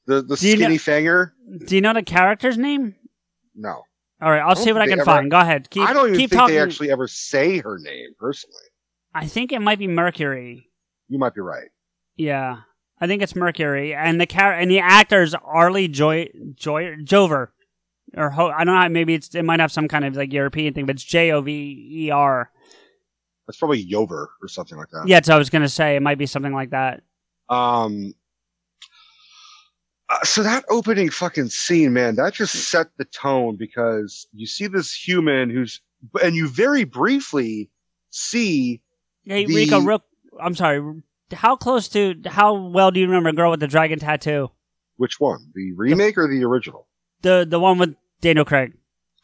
The 0.06 0.22
the 0.22 0.36
Do 0.36 0.48
you 0.48 0.56
know- 0.56 0.76
skinny 0.76 0.78
fanger? 0.78 1.32
do 1.66 1.74
you 1.74 1.80
know 1.80 1.92
the 1.94 2.02
character's 2.02 2.58
name? 2.58 2.94
No. 3.54 3.82
All 4.22 4.30
right, 4.30 4.40
I'll 4.40 4.56
see 4.56 4.72
what 4.72 4.80
I 4.82 4.86
can 4.86 5.00
ever- 5.00 5.04
find. 5.04 5.30
Go 5.30 5.38
ahead. 5.38 5.68
Keep, 5.70 5.82
I 5.88 5.92
don't 5.92 6.06
even 6.08 6.18
keep 6.18 6.30
think 6.30 6.40
talking. 6.40 6.54
they 6.56 6.60
actually 6.62 6.90
ever 6.90 7.06
say 7.08 7.58
her 7.58 7.78
name 7.78 8.10
personally. 8.18 8.56
I 9.14 9.26
think 9.26 9.52
it 9.52 9.60
might 9.60 9.78
be 9.78 9.86
Mercury. 9.86 10.70
You 11.08 11.18
might 11.18 11.34
be 11.34 11.40
right. 11.40 11.68
Yeah, 12.16 12.58
I 13.00 13.06
think 13.06 13.22
it's 13.22 13.34
Mercury, 13.36 13.94
and 13.94 14.20
the 14.20 14.26
char- 14.26 14.52
and 14.54 14.70
the 14.70 14.78
actor's 14.80 15.34
Arly 15.34 15.88
Joy 15.88 16.28
Joy 16.54 16.96
Jover, 17.04 17.48
or 18.16 18.30
Ho- 18.30 18.50
I 18.50 18.64
don't 18.64 18.74
know. 18.74 18.88
Maybe 18.88 19.14
it's 19.14 19.34
it 19.34 19.42
might 19.44 19.60
have 19.60 19.72
some 19.72 19.88
kind 19.88 20.04
of 20.04 20.16
like 20.16 20.32
European 20.32 20.74
thing, 20.74 20.86
but 20.86 20.96
it's 20.96 21.04
J 21.04 21.32
O 21.32 21.40
V 21.42 21.88
E 22.06 22.10
R. 22.10 22.50
That's 23.46 23.58
probably 23.58 23.84
Yover 23.84 24.28
or 24.42 24.48
something 24.48 24.78
like 24.78 24.88
that. 24.92 25.06
Yeah, 25.06 25.20
so 25.22 25.34
I 25.34 25.38
was 25.38 25.50
gonna 25.50 25.68
say 25.68 25.96
it 25.96 26.02
might 26.02 26.18
be 26.18 26.26
something 26.26 26.52
like 26.54 26.70
that. 26.70 27.02
Um. 27.50 28.14
Uh, 30.10 30.22
so 30.24 30.42
that 30.42 30.64
opening 30.70 31.10
fucking 31.10 31.48
scene, 31.48 31.92
man, 31.92 32.16
that 32.16 32.34
just 32.34 32.54
set 32.68 32.88
the 32.98 33.04
tone 33.06 33.56
because 33.56 34.26
you 34.32 34.46
see 34.46 34.66
this 34.66 34.92
human 34.94 35.50
who's, 35.50 35.80
and 36.22 36.34
you 36.36 36.48
very 36.48 36.84
briefly 36.84 37.70
see 38.10 38.80
Hey, 39.24 39.46
The- 39.46 39.54
Rico, 39.54 39.80
real, 39.80 40.04
I'm 40.40 40.54
sorry. 40.54 41.02
How 41.32 41.56
close 41.56 41.88
to 41.88 42.14
how 42.26 42.54
well 42.54 42.90
do 42.90 43.00
you 43.00 43.06
remember 43.06 43.32
Girl 43.32 43.50
with 43.50 43.60
the 43.60 43.66
Dragon 43.66 43.98
Tattoo? 43.98 44.50
which 44.96 45.18
one, 45.18 45.50
the 45.54 45.72
remake 45.72 46.16
or 46.18 46.28
the 46.28 46.44
original? 46.44 46.86
The 47.22 47.44
the 47.48 47.58
one 47.58 47.78
with 47.78 47.96
Daniel 48.20 48.44
Craig. 48.44 48.74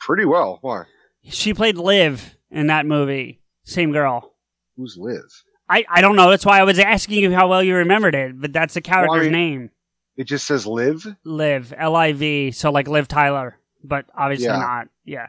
Pretty 0.00 0.24
well. 0.24 0.58
Why? 0.62 0.84
She 1.24 1.52
played 1.54 1.76
Liv 1.76 2.34
in 2.50 2.68
that 2.68 2.86
movie. 2.86 3.40
Same 3.64 3.92
girl. 3.92 4.32
Who's 4.76 4.96
Liz? 4.98 5.42
I, 5.68 5.84
I 5.88 6.00
don't 6.00 6.16
know. 6.16 6.30
That's 6.30 6.44
why 6.46 6.58
I 6.58 6.64
was 6.64 6.78
asking 6.80 7.18
you 7.22 7.32
how 7.32 7.46
well 7.48 7.62
you 7.62 7.76
remembered 7.76 8.14
it. 8.16 8.40
But 8.40 8.52
that's 8.54 8.74
the 8.74 8.80
character's 8.80 9.10
Well, 9.10 9.20
I 9.20 9.22
mean- 9.24 9.32
name. 9.32 9.70
It 10.16 10.24
just 10.24 10.46
says 10.46 10.66
live. 10.66 11.06
Live 11.24 11.72
L 11.76 11.96
I 11.96 12.12
V. 12.12 12.50
So 12.50 12.70
like 12.70 12.88
Liv 12.88 13.08
Tyler. 13.08 13.58
But 13.82 14.06
obviously 14.14 14.46
Yeah. 14.46 14.56
not. 14.58 14.88
Yeah. 15.04 15.28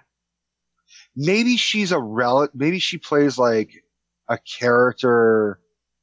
Maybe 1.16 1.58
she's 1.58 1.92
a 1.92 2.00
relic. 2.00 2.52
Maybe 2.54 2.80
she 2.80 2.98
plays 2.98 3.38
like 3.38 3.84
a 4.28 4.38
character 4.40 5.60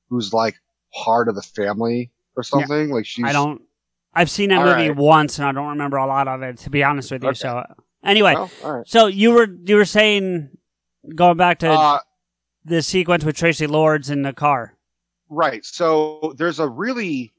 who's 0.09 0.33
like 0.33 0.57
part 0.95 1.29
of 1.29 1.35
the 1.35 1.43
family 1.43 2.11
or 2.37 2.43
something. 2.43 2.91
Like 2.91 3.07
she's. 3.07 3.25
I 3.25 3.33
don't. 3.33 3.63
I've 4.15 4.31
seen 4.31 4.49
that 4.51 4.59
All 4.61 4.65
movie 4.65 4.89
right. 4.89 4.97
once, 4.97 5.39
and 5.39 5.47
I 5.47 5.53
don't 5.53 5.69
remember 5.69 5.97
a 5.99 6.07
lot 6.07 6.29
of 6.29 6.43
it. 6.43 6.59
To 6.59 6.71
be 6.71 6.83
honest 6.83 7.11
with 7.11 7.23
you, 7.23 7.29
Okay. 7.31 7.39
so 7.39 7.63
anyway, 8.03 8.35
Well, 8.35 8.51
all 8.65 8.73
right. 8.79 8.89
so 8.89 9.07
you 9.07 9.33
were 9.33 9.47
you 9.65 9.77
were 9.77 9.85
saying 9.85 10.51
going 11.15 11.37
back 11.37 11.59
to 11.61 11.71
Uh, 11.71 11.99
the 12.65 12.83
sequence 12.83 13.25
with 13.25 13.37
Traci 13.37 13.69
Lords 13.69 14.11
in 14.11 14.23
the 14.23 14.33
car. 14.33 14.77
Right. 15.29 15.65
So 15.65 16.35
there's 16.39 16.59
a 16.59 16.69
really, 16.69 17.33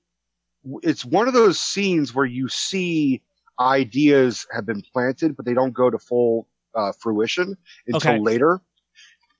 it's 0.83 1.05
one 1.05 1.27
of 1.27 1.33
those 1.33 1.59
scenes 1.59 2.13
where 2.13 2.25
you 2.25 2.47
see 2.49 3.21
ideas 3.59 4.47
have 4.53 4.65
been 4.65 4.81
planted, 4.93 5.35
but 5.35 5.45
they 5.45 5.53
don't 5.53 5.73
go 5.73 5.89
to 5.89 5.99
full 5.99 6.47
uh, 6.75 6.91
fruition 6.99 7.57
until 7.87 8.11
Okay. 8.13 8.19
later. 8.19 8.61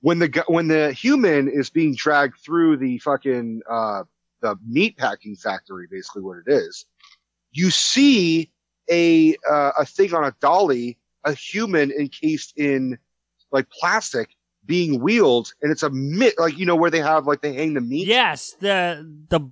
When 0.02 0.18
the 0.18 0.44
when 0.46 0.68
the 0.68 0.92
human 0.92 1.48
is 1.48 1.68
being 1.68 1.94
dragged 1.94 2.38
through 2.38 2.78
the 2.78 2.98
fucking 2.98 3.60
uh, 3.68 4.04
the 4.40 4.56
meat 4.66 4.96
packing 4.96 5.36
factory, 5.36 5.86
basically 5.90 6.22
what 6.22 6.38
it 6.46 6.50
is, 6.50 6.86
you 7.52 7.70
see 7.70 8.50
a 8.90 9.36
uh, 9.48 9.72
a 9.78 9.84
thing 9.84 10.14
on 10.14 10.24
a 10.24 10.34
dolly, 10.40 10.96
a 11.24 11.34
human 11.34 11.90
encased 11.90 12.56
in 12.56 12.98
like 13.52 13.68
plastic 13.68 14.30
being 14.64 15.00
wheeled, 15.00 15.52
and 15.60 15.70
it's 15.70 15.82
a 15.82 15.90
mit 15.90 16.34
like 16.38 16.56
you 16.58 16.64
know 16.64 16.76
where 16.76 16.90
they 16.90 17.00
have 17.00 17.26
like 17.26 17.42
they 17.42 17.52
hang 17.52 17.74
the 17.74 17.80
meat. 17.82 18.08
Yes, 18.08 18.56
the 18.58 19.06
the 19.28 19.50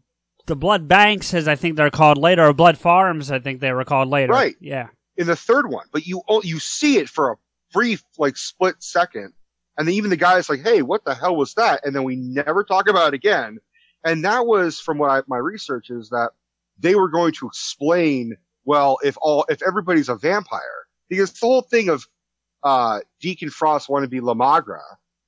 the 0.48 0.56
blood 0.56 0.88
banks, 0.88 1.32
as 1.32 1.46
I 1.46 1.54
think 1.54 1.76
they're 1.76 1.90
called 1.90 2.18
later, 2.18 2.44
or 2.46 2.52
blood 2.52 2.76
farms, 2.76 3.30
I 3.30 3.38
think 3.38 3.60
they 3.60 3.72
were 3.72 3.84
called 3.84 4.08
later. 4.08 4.32
Right. 4.32 4.56
Yeah. 4.60 4.88
in 5.16 5.26
the 5.28 5.36
third 5.36 5.70
one, 5.70 5.86
but 5.92 6.06
you 6.06 6.22
o- 6.28 6.42
you 6.42 6.58
see 6.58 6.98
it 6.98 7.08
for 7.08 7.30
a 7.32 7.36
brief 7.72 8.02
like 8.18 8.36
split 8.36 8.76
second, 8.82 9.32
and 9.76 9.86
then 9.86 9.94
even 9.94 10.10
the 10.10 10.16
guy's 10.16 10.48
like, 10.48 10.60
"Hey, 10.62 10.82
what 10.82 11.04
the 11.04 11.14
hell 11.14 11.34
was 11.36 11.54
that?" 11.54 11.84
And 11.84 11.94
then 11.94 12.04
we 12.04 12.16
never 12.16 12.62
talk 12.64 12.88
about 12.88 13.08
it 13.08 13.14
again. 13.14 13.58
And 14.04 14.24
that 14.24 14.46
was 14.46 14.78
from 14.80 14.98
what 14.98 15.10
I, 15.10 15.22
my 15.26 15.38
research 15.38 15.90
is 15.90 16.08
that 16.10 16.30
they 16.78 16.94
were 16.94 17.08
going 17.08 17.32
to 17.34 17.46
explain. 17.48 18.36
Well, 18.64 18.98
if 19.02 19.16
all 19.20 19.44
if 19.48 19.60
everybody's 19.66 20.08
a 20.08 20.14
vampire, 20.16 20.86
because 21.08 21.32
the 21.32 21.38
whole 21.46 21.62
thing 21.62 21.88
of 21.88 22.06
uh, 22.62 23.00
Deacon 23.20 23.50
Frost 23.50 23.88
wanted 23.88 24.06
to 24.06 24.10
be 24.10 24.20
La 24.20 24.34
Magra, 24.34 24.82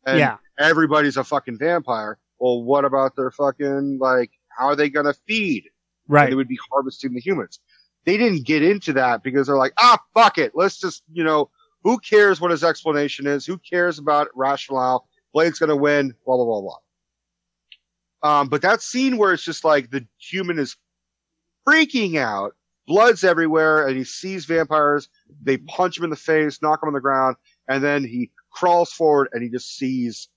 and 0.07 0.19
Yeah. 0.19 0.37
everybody's 0.59 1.17
a 1.17 1.25
fucking 1.25 1.59
vampire. 1.59 2.19
Well, 2.39 2.63
what 2.63 2.85
about 2.85 3.17
their 3.17 3.31
fucking 3.31 3.99
like? 4.01 4.31
How 4.57 4.67
are 4.67 4.77
they 4.77 4.89
gonna 4.89 5.15
feed? 5.27 5.65
Right. 6.09 6.25
and 6.25 6.33
they 6.33 6.37
would 6.37 6.49
be 6.49 6.59
harvesting 6.73 7.15
the 7.15 7.21
humans. 7.21 7.61
They 8.05 8.17
didn't 8.17 8.45
get 8.45 8.63
into 8.63 8.93
that 8.95 9.23
because 9.23 9.47
they're 9.47 9.57
like, 9.57 9.75
ah, 9.79 9.99
fuck 10.13 10.39
it. 10.39 10.53
Let's 10.55 10.79
just, 10.79 11.05
you 11.13 11.23
know, 11.23 11.51
who 11.85 11.99
cares 11.99 12.41
what 12.41 12.51
his 12.51 12.65
explanation 12.65 13.27
is? 13.27 13.47
Who 13.47 13.59
cares 13.59 13.99
about 13.99 14.29
rationale? 14.35 15.07
Blade's 15.33 15.59
going 15.59 15.69
to 15.69 15.77
win, 15.77 16.15
blah, 16.27 16.37
blah, 16.37 16.45
blah, 16.45 16.61
blah. 16.61 16.79
Um, 18.23 18.49
but 18.49 18.63
that 18.63 18.83
scene 18.83 19.17
where 19.17 19.33
it's 19.33 19.45
just 19.45 19.65
like 19.65 19.91
the 19.91 20.07
human 20.19 20.59
is 20.59 20.77
freaking 21.67 22.17
out, 22.17 22.55
blood's 22.87 23.23
everywhere, 23.25 23.87
and 23.87 23.97
he 23.97 24.05
sees 24.05 24.45
vampires. 24.45 25.09
They 25.43 25.59
punch 25.59 25.97
him 25.97 26.05
in 26.05 26.11
the 26.11 26.17
face, 26.17 26.61
knock 26.61 26.83
him 26.83 26.89
on 26.89 26.95
the 26.95 27.01
ground, 27.01 27.37
and 27.69 27.83
then 27.83 28.05
he 28.05 28.31
crawls 28.51 28.93
forward 28.93 29.29
and 29.33 29.43
he 29.43 29.49
just 29.49 29.77
sees 29.77 30.29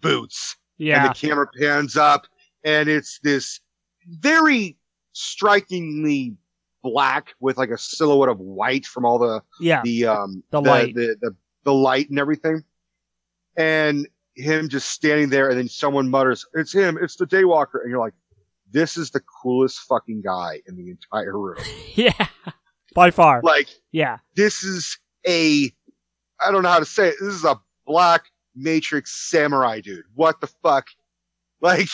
boots. 0.00 0.56
Yeah. 0.78 1.04
And 1.04 1.10
the 1.10 1.18
camera 1.18 1.46
pans 1.58 1.96
up, 1.96 2.26
and 2.64 2.88
it's 2.88 3.18
this 3.22 3.60
very 4.06 4.76
strikingly 5.12 6.36
black 6.82 7.34
with 7.40 7.56
like 7.58 7.70
a 7.70 7.78
silhouette 7.78 8.28
of 8.28 8.38
white 8.38 8.86
from 8.86 9.04
all 9.04 9.18
the 9.18 9.42
Yeah. 9.60 9.82
the 9.82 10.06
um 10.06 10.42
The 10.50 10.60
light. 10.60 10.94
the, 10.94 11.16
the 11.20 11.36
the 11.64 11.74
light 11.74 12.08
and 12.08 12.18
everything, 12.18 12.64
and 13.56 14.06
him 14.34 14.68
just 14.68 14.90
standing 14.90 15.28
there, 15.28 15.48
and 15.50 15.58
then 15.58 15.68
someone 15.68 16.08
mutters, 16.08 16.46
"It's 16.54 16.72
him! 16.72 16.96
It's 17.02 17.16
the 17.16 17.26
Daywalker!" 17.26 17.80
And 17.82 17.90
you're 17.90 17.98
like, 17.98 18.14
"This 18.70 18.96
is 18.96 19.10
the 19.10 19.20
coolest 19.42 19.80
fucking 19.80 20.22
guy 20.22 20.62
in 20.66 20.76
the 20.76 20.88
entire 20.90 21.36
room." 21.38 21.58
yeah. 21.94 22.28
By 22.94 23.10
far. 23.10 23.40
like 23.42 23.68
yeah. 23.92 24.18
this 24.34 24.62
is 24.64 24.98
a 25.26 25.70
I 26.40 26.50
don't 26.52 26.62
know 26.62 26.68
how 26.70 26.78
to 26.78 26.84
say 26.84 27.08
it. 27.08 27.16
This 27.20 27.34
is 27.34 27.44
a 27.44 27.60
black 27.86 28.24
Matrix 28.56 29.28
samurai 29.28 29.80
dude. 29.80 30.04
What 30.14 30.40
the 30.40 30.46
fuck? 30.62 30.86
Like 31.60 31.88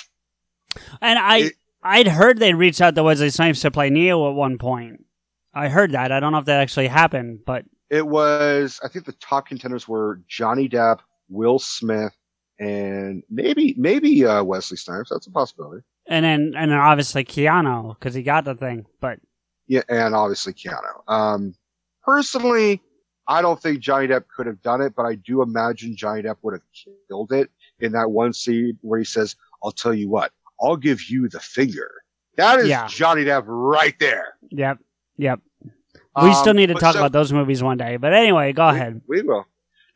And 1.01 1.19
I 1.19 1.51
I'd 1.83 2.09
heard 2.09 2.39
they 2.39 2.55
reached 2.55 2.81
out 2.81 2.95
to 2.95 3.03
Wesley 3.03 3.31
Snipes 3.31 3.61
to 3.61 3.71
play 3.71 3.91
Neo 3.91 4.29
at 4.31 4.35
one 4.35 4.59
point. 4.59 5.05
I 5.53 5.69
heard 5.69 5.93
that. 5.93 6.11
I 6.11 6.19
don't 6.21 6.33
know 6.33 6.39
if 6.39 6.47
that 6.47 6.61
actually 6.61 6.89
happened, 6.89 7.41
but 7.47 7.65
it 7.91 8.07
was 8.07 8.81
I 8.83 8.89
think 8.89 9.05
the 9.05 9.13
top 9.13 9.47
contenders 9.47 9.87
were 9.87 10.21
Johnny 10.27 10.69
Depp, 10.69 11.01
Will 11.29 11.59
Smith, 11.59 12.17
and 12.59 13.23
maybe 13.31 13.75
maybe 13.77 14.25
uh, 14.25 14.43
Wesley 14.43 14.77
Snipes. 14.77 15.11
That's 15.11 15.27
a 15.27 15.31
possibility. 15.31 15.83
and 16.09 16.25
then 16.25 16.55
and 16.57 16.71
then 16.71 16.79
obviously 16.79 17.25
Keanu 17.25 17.97
because 17.99 18.15
he 18.15 18.23
got 18.23 18.45
the 18.45 18.55
thing. 18.55 18.87
But 19.01 19.21
Yeah, 19.67 19.83
and 19.89 20.15
obviously 20.15 20.55
Keanu. 20.55 21.09
Um, 21.09 21.55
personally, 22.03 22.83
I 23.29 23.43
don't 23.43 23.61
think 23.61 23.81
Johnny 23.81 24.09
Depp 24.09 24.25
could 24.35 24.47
have 24.47 24.61
done 24.63 24.81
it, 24.81 24.95
but 24.97 25.05
I 25.05 25.17
do 25.17 25.43
imagine 25.43 25.97
Johnny 25.97 26.23
Depp 26.23 26.37
would 26.43 26.55
have 26.55 26.65
killed 27.09 27.33
it 27.33 27.51
in 27.81 27.93
that 27.93 28.11
one 28.11 28.33
scene 28.33 28.79
where 28.81 28.99
he 28.99 29.05
says, 29.05 29.37
"I'll 29.63 29.73
tell 29.73 29.95
you 29.95 30.09
what, 30.09 30.33
I'll 30.61 30.77
give 30.77 31.03
you 31.09 31.29
the 31.29 31.41
finger." 31.41 31.91
That 32.37 32.61
is 32.61 32.69
Yeah. 32.69 32.87
Johnny 32.89 33.25
Depp 33.25 33.45
right 33.47 33.95
there. 34.01 34.37
yep, 34.51 34.79
yep. 35.17 35.41
We 35.63 36.29
Um, 36.29 36.35
still 36.35 36.55
need 36.55 36.67
to 36.67 36.75
talk 36.75 36.95
so- 36.95 37.01
about 37.01 37.13
those 37.13 37.33
movies 37.33 37.63
one 37.63 37.77
day. 37.77 37.97
But 37.97 38.13
anyway, 38.15 38.53
go 38.53 38.69
ahead. 38.69 39.01
We 39.09 39.23
will. 39.23 39.47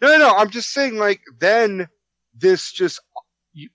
No, 0.00 0.08
no, 0.08 0.18
no. 0.18 0.34
I'm 0.36 0.50
just 0.50 0.70
saying, 0.70 0.96
like, 0.96 1.20
then 1.38 1.88
this 2.34 2.72
just, 2.72 3.00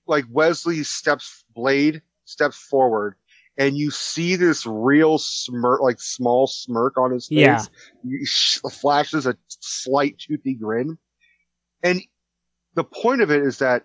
like, 0.07 0.25
Wesley 0.29 0.83
steps, 0.83 1.43
Blade 1.53 2.01
steps 2.25 2.57
forward, 2.57 3.15
and 3.57 3.77
you 3.77 3.91
see 3.91 4.35
this 4.37 4.65
real 4.65 5.17
smirk, 5.17 5.81
like, 5.81 5.99
small 6.01 6.47
smirk 6.47 6.97
on 6.97 7.11
his 7.11 7.27
face. 7.27 7.37
Yeah. 7.39 7.63
You 8.03 8.25
sh- 8.25 8.59
flashes 8.71 9.25
a 9.25 9.37
slight 9.47 10.17
toothy 10.19 10.53
grin. 10.53 10.97
And 11.81 12.01
the 12.75 12.83
point 12.85 13.21
of 13.21 13.29
it 13.31 13.41
is 13.41 13.59
that 13.59 13.83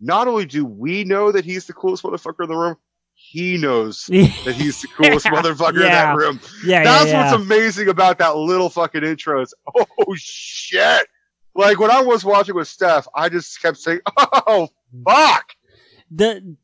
not 0.00 0.28
only 0.28 0.44
do 0.46 0.64
we 0.64 1.04
know 1.04 1.32
that 1.32 1.44
he's 1.44 1.66
the 1.66 1.72
coolest 1.72 2.02
motherfucker 2.02 2.42
in 2.44 2.48
the 2.48 2.56
room, 2.56 2.76
he 3.14 3.56
knows 3.56 4.04
that 4.10 4.54
he's 4.56 4.82
the 4.82 4.88
coolest 4.88 5.24
Yeah. 5.24 5.32
motherfucker 5.32 5.76
in 5.76 5.90
that 5.92 6.16
room. 6.16 6.38
Yeah, 6.64 6.78
yeah, 6.78 6.84
That's 6.84 7.06
yeah. 7.10 7.30
what's 7.32 7.42
amazing 7.42 7.88
about 7.88 8.18
that 8.18 8.36
little 8.36 8.68
fucking 8.68 9.02
intro. 9.04 9.40
Is 9.42 9.54
oh 9.74 9.86
shit! 10.14 11.06
Like 11.54 11.78
when 11.80 11.90
I 11.90 12.02
was 12.02 12.24
watching 12.24 12.54
with 12.54 12.68
Steph, 12.68 13.08
I 13.14 13.28
just 13.30 13.60
kept 13.62 13.78
saying, 13.78 14.00
"Oh 14.16 14.68
fuck!" 15.06 15.52
The 16.10 16.56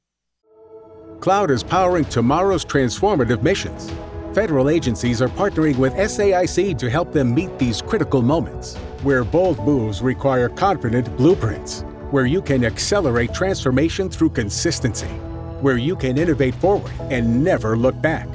Cloud 1.21 1.51
is 1.51 1.63
powering 1.63 2.05
tomorrow's 2.07 2.65
transformative 2.65 3.43
missions. 3.43 3.91
Federal 4.35 4.69
agencies 4.69 5.21
are 5.23 5.29
partnering 5.29 5.77
with 5.77 5.93
SAIC 5.95 6.77
to 6.79 6.91
help 6.91 7.13
them 7.13 7.35
meet 7.35 7.59
these 7.59 7.81
critical 7.83 8.23
moments, 8.23 8.77
where 9.03 9.25
bold 9.25 9.59
moves 9.65 10.03
require 10.03 10.49
confident 10.49 11.15
blueprints, 11.17 11.85
where 12.13 12.27
you 12.27 12.41
can 12.41 12.65
accelerate 12.65 13.35
transformation 13.35 14.09
through 14.09 14.31
consistency, 14.31 15.09
where 15.61 15.79
you 15.79 15.97
can 15.97 16.19
innovate 16.19 16.55
forward 16.55 16.93
and 17.11 17.43
never 17.43 17.77
look 17.77 18.01
back. 18.01 18.29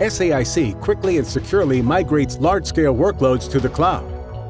SAIC 0.00 0.80
quickly 0.80 1.18
and 1.18 1.26
securely 1.26 1.82
migrates 1.82 2.38
large 2.38 2.66
scale 2.66 2.94
workloads 2.94 3.50
to 3.50 3.60
the 3.60 3.68
cloud 3.68 4.04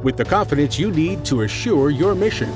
with 0.04 0.16
the 0.16 0.24
confidence 0.24 0.78
you 0.78 0.90
need 0.90 1.24
to 1.24 1.42
assure 1.42 1.90
your 1.90 2.14
mission. 2.14 2.52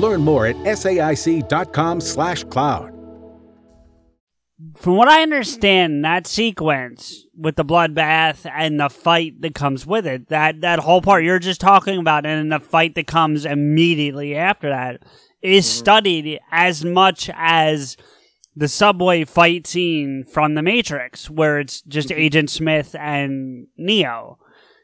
Learn 0.00 0.20
more 0.20 0.46
at 0.46 0.56
saic.com/slash 0.56 2.44
cloud. 2.44 2.90
from 4.76 4.96
what 4.96 5.08
I 5.08 5.22
understand, 5.22 6.04
that 6.04 6.26
sequence 6.26 7.26
with 7.36 7.56
the 7.56 7.64
bloodbath 7.64 8.48
and 8.50 8.78
the 8.78 8.88
fight 8.90 9.40
that 9.40 9.54
comes 9.54 9.86
with 9.86 10.06
it, 10.06 10.28
that 10.28 10.60
that 10.60 10.78
whole 10.80 11.02
part 11.02 11.24
you're 11.24 11.38
just 11.38 11.60
talking 11.60 11.98
about, 11.98 12.26
and 12.26 12.52
the 12.52 12.60
fight 12.60 12.94
that 12.94 13.06
comes 13.06 13.44
immediately 13.44 14.36
after 14.36 14.68
that, 14.68 15.02
is 15.44 15.66
mm-hmm. 15.66 15.78
studied 15.78 16.40
as 16.50 16.84
much 16.84 17.30
as 17.34 17.96
the 18.56 18.66
subway 18.68 19.24
fight 19.24 19.66
scene 19.66 20.24
from 20.24 20.54
The 20.54 20.62
Matrix, 20.62 21.28
where 21.28 21.60
it's 21.60 21.82
just 21.82 22.08
mm-hmm. 22.08 22.20
Agent 22.20 22.50
Smith 22.50 22.96
and 22.98 23.66
Neo. 23.76 24.38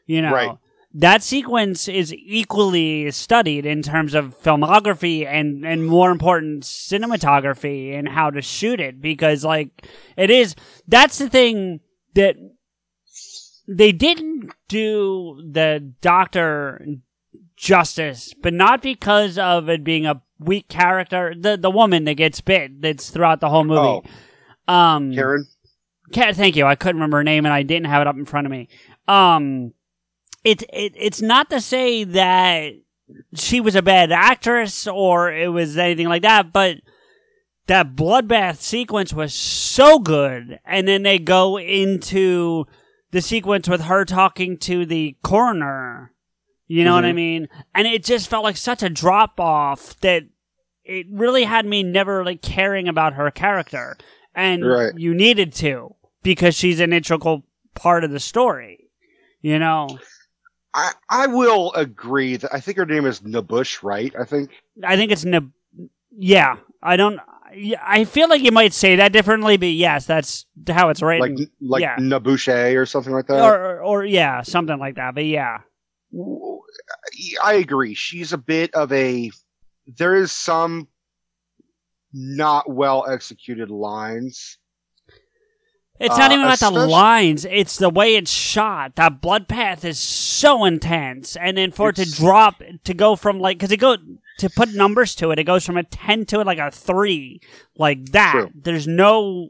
You 0.05 0.21
know, 0.21 0.33
Right. 0.33 0.57
that 0.93 1.23
sequence 1.23 1.87
is 1.87 2.13
equally 2.13 3.09
studied 3.11 3.65
in 3.65 3.81
terms 3.81 4.13
of 4.13 4.37
filmography 4.39 5.25
and 5.25 5.65
and 5.65 5.85
more 5.85 6.11
important 6.11 6.63
cinematography 6.63 7.97
and 7.97 8.09
how 8.09 8.29
to 8.29 8.41
shoot 8.41 8.79
it 8.79 9.01
because 9.01 9.43
like 9.45 9.87
it 10.17 10.29
is 10.29 10.53
that's 10.87 11.17
the 11.17 11.29
thing 11.29 11.79
that 12.13 12.35
they 13.67 13.93
didn't 13.93 14.51
do 14.67 15.41
the 15.49 15.93
doctor 16.01 16.85
justice 17.61 18.33
but 18.41 18.53
not 18.53 18.81
because 18.81 19.37
of 19.37 19.69
it 19.69 19.83
being 19.83 20.05
a 20.05 20.21
weak 20.39 20.67
character 20.67 21.33
the 21.37 21.55
the 21.55 21.69
woman 21.69 22.05
that 22.05 22.15
gets 22.15 22.41
bit 22.41 22.81
that's 22.81 23.09
throughout 23.11 23.39
the 23.39 23.49
whole 23.49 23.63
movie 23.63 24.09
um 24.67 25.13
Karen. 25.13 25.45
Cat, 26.11 26.35
thank 26.35 26.55
you. 26.55 26.65
I 26.65 26.75
couldn't 26.75 26.97
remember 26.97 27.17
her 27.17 27.23
name 27.23 27.45
and 27.45 27.53
I 27.53 27.63
didn't 27.63 27.87
have 27.87 28.01
it 28.01 28.07
up 28.07 28.17
in 28.17 28.25
front 28.25 28.45
of 28.45 28.51
me. 28.51 28.67
Um, 29.07 29.73
it, 30.43 30.63
it 30.73 30.93
it's 30.95 31.21
not 31.21 31.49
to 31.49 31.61
say 31.61 32.03
that 32.03 32.73
she 33.33 33.61
was 33.61 33.75
a 33.75 33.81
bad 33.81 34.11
actress 34.11 34.87
or 34.87 35.31
it 35.31 35.49
was 35.49 35.77
anything 35.77 36.09
like 36.09 36.23
that, 36.23 36.51
but 36.51 36.77
that 37.67 37.95
bloodbath 37.95 38.57
sequence 38.57 39.13
was 39.13 39.33
so 39.33 39.99
good. 39.99 40.59
And 40.65 40.87
then 40.87 41.03
they 41.03 41.19
go 41.19 41.57
into 41.57 42.65
the 43.11 43.21
sequence 43.21 43.69
with 43.69 43.81
her 43.81 44.03
talking 44.03 44.57
to 44.59 44.85
the 44.85 45.15
coroner. 45.23 46.13
You 46.73 46.85
know 46.85 46.93
what 46.95 47.03
I 47.03 47.11
Mhm. 47.11 47.15
mean? 47.15 47.49
And 47.75 47.85
it 47.85 48.01
just 48.01 48.29
felt 48.29 48.45
like 48.45 48.55
such 48.55 48.81
a 48.81 48.87
drop 48.89 49.41
off 49.41 49.99
that 49.99 50.23
it 50.85 51.05
really 51.11 51.43
had 51.43 51.65
me 51.65 51.83
never 51.83 52.23
like 52.23 52.41
caring 52.41 52.87
about 52.87 53.15
her 53.15 53.29
character. 53.29 53.97
And 54.33 54.65
Right. 54.65 54.93
you 54.97 55.13
needed 55.13 55.51
to 55.55 55.95
because 56.23 56.55
she's 56.55 56.79
an 56.79 56.93
integral 56.93 57.43
part 57.75 58.05
of 58.05 58.11
the 58.11 58.21
story. 58.21 58.87
You 59.41 59.59
know? 59.59 59.99
I 60.73 60.93
I 61.09 61.27
will 61.27 61.73
agree 61.73 62.37
that 62.37 62.53
I 62.53 62.61
think 62.61 62.77
her 62.77 62.85
name 62.85 63.05
is 63.05 63.19
N'Bushe, 63.19 63.83
right? 63.83 64.15
I 64.17 64.23
think. 64.23 64.49
I 64.81 64.95
think 64.95 65.11
it's 65.11 65.25
Nab- 65.25 65.51
yeah. 66.17 66.55
I 66.81 66.95
don't. 66.95 67.19
I 67.83 68.05
feel 68.05 68.29
like 68.29 68.41
you 68.43 68.53
might 68.53 68.71
say 68.71 68.95
that 68.95 69.11
differently, 69.11 69.57
but 69.57 69.67
yes, 69.67 70.05
that's 70.05 70.45
how 70.69 70.87
it's 70.87 71.01
written. 71.01 71.35
Like 71.35 71.49
like 71.59 71.81
yeah. 71.81 71.97
Or 72.77 72.85
something 72.85 73.11
like 73.11 73.27
that. 73.27 73.43
or, 73.43 73.55
or 73.55 73.81
or 73.83 74.05
yeah, 74.05 74.41
something 74.43 74.79
like 74.79 74.95
that. 74.95 75.15
But 75.15 75.25
yeah, 75.25 75.57
I 77.43 77.53
agree. 77.53 77.93
She's 77.93 78.33
a 78.33 78.37
bit 78.37 78.73
of 78.73 78.91
a. 78.91 79.31
There 79.87 80.15
is 80.15 80.31
some 80.31 80.87
not 82.13 82.69
well 82.69 83.05
executed 83.09 83.69
lines. 83.69 84.57
it's 85.99 86.17
not 86.17 86.31
Uh, 86.31 86.33
even 86.33 86.45
about 86.45 86.59
the 86.59 86.71
lines; 86.71 87.45
it's 87.45 87.77
the 87.77 87.89
way 87.89 88.15
it's 88.15 88.31
shot. 88.31 88.95
That 88.95 89.21
blood 89.21 89.47
path 89.47 89.85
is 89.85 89.99
so 89.99 90.65
intense, 90.65 91.35
and 91.35 91.57
then 91.57 91.71
for 91.71 91.89
it 91.89 91.95
to 91.97 92.09
drop 92.11 92.61
to 92.83 92.93
go 92.93 93.15
from 93.15 93.39
like 93.39 93.57
because 93.57 93.71
it 93.71 93.77
go 93.77 93.97
to 94.39 94.49
put 94.49 94.73
numbers 94.73 95.13
to 95.15 95.31
it, 95.31 95.39
it 95.39 95.43
goes 95.43 95.65
from 95.65 95.77
a 95.77 95.83
ten 95.83 96.25
to 96.27 96.43
like 96.43 96.57
a 96.57 96.71
three, 96.71 97.41
like 97.77 98.11
that. 98.11 98.31
True. 98.33 98.49
There's 98.55 98.87
no, 98.87 99.49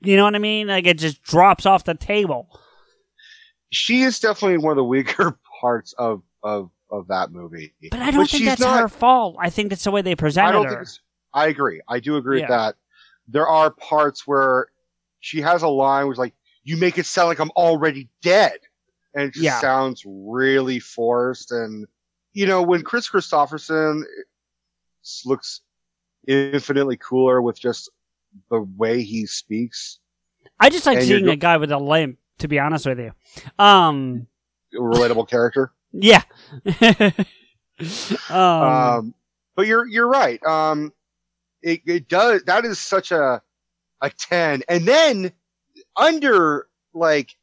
you 0.00 0.16
know 0.16 0.24
what 0.24 0.34
I 0.34 0.38
mean? 0.38 0.68
Like 0.68 0.86
it 0.86 0.98
just 0.98 1.22
drops 1.22 1.66
off 1.66 1.84
the 1.84 1.94
table. 1.94 2.48
She 3.70 4.02
is 4.02 4.20
definitely 4.20 4.58
one 4.58 4.72
of 4.72 4.76
the 4.76 4.84
weaker 4.84 5.38
parts 5.62 5.94
of 5.96 6.22
of 6.42 6.70
of 6.90 7.06
that 7.08 7.30
movie. 7.32 7.72
But 7.90 8.00
I 8.00 8.10
don't 8.10 8.28
think 8.28 8.44
that's 8.44 8.60
not, 8.60 8.80
her 8.80 8.88
fault. 8.88 9.36
I 9.38 9.48
think 9.48 9.70
that's 9.70 9.84
the 9.84 9.90
way 9.92 10.02
they 10.02 10.14
presented 10.14 10.48
I 10.48 10.52
don't 10.52 10.64
her. 10.66 10.84
think 10.84 10.98
I 11.32 11.46
agree. 11.46 11.80
I 11.88 12.00
do 12.00 12.16
agree 12.16 12.40
Yeah. 12.40 12.42
with 12.42 12.50
that. 12.50 12.74
There 13.28 13.46
are 13.48 13.70
parts 13.70 14.26
where 14.26 14.66
she 15.20 15.40
has 15.40 15.62
a 15.62 15.68
line 15.68 16.04
where 16.04 16.12
it's 16.12 16.18
like, 16.18 16.34
you 16.64 16.76
make 16.76 16.98
it 16.98 17.06
sound 17.06 17.28
like 17.28 17.38
I'm 17.38 17.50
already 17.52 18.10
dead. 18.20 18.58
And 19.14 19.24
it 19.24 19.32
just 19.34 19.44
Yeah. 19.44 19.58
sounds 19.60 20.02
really 20.04 20.80
forced. 20.80 21.52
And, 21.52 21.86
you 22.34 22.46
know, 22.46 22.60
when 22.60 22.82
Kris 22.82 23.08
Kristofferson 23.08 24.02
looks 25.24 25.62
infinitely 26.28 26.98
cooler 26.98 27.40
with 27.40 27.58
just 27.58 27.88
the 28.50 28.60
way 28.76 29.02
he 29.02 29.24
speaks, 29.26 29.98
I 30.60 30.68
just 30.68 30.84
like 30.86 30.98
And 30.98 31.06
seeing 31.06 31.28
a 31.28 31.36
guy 31.36 31.56
with 31.56 31.72
a 31.72 31.78
limp. 31.78 32.18
To 32.38 32.48
be 32.48 32.58
honest 32.58 32.86
with 32.86 32.98
you, 32.98 33.12
um, 33.58 34.26
relatable 34.74 35.28
character. 35.28 35.72
yeah. 35.92 36.22
um, 38.30 38.36
Um, 38.36 39.14
but 39.54 39.66
you're 39.66 39.86
you're 39.86 40.08
right. 40.08 40.42
Um, 40.44 40.92
it 41.62 41.82
it 41.86 42.08
does 42.08 42.42
that 42.44 42.64
is 42.64 42.78
such 42.78 43.12
a 43.12 43.42
a 44.00 44.10
ten, 44.10 44.62
and 44.68 44.86
then 44.86 45.32
under 45.96 46.66
like 46.94 47.36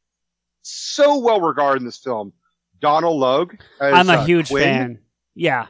so 0.61 1.17
well 1.19 1.41
regarded 1.41 1.81
in 1.81 1.85
this 1.85 1.97
film. 1.97 2.33
Donal 2.81 3.17
Logue. 3.17 3.55
as, 3.81 3.93
I'm 3.93 4.09
a 4.09 4.21
uh, 4.21 4.25
huge 4.25 4.49
Quinn. 4.49 4.63
fan. 4.63 4.99
Yeah. 5.35 5.67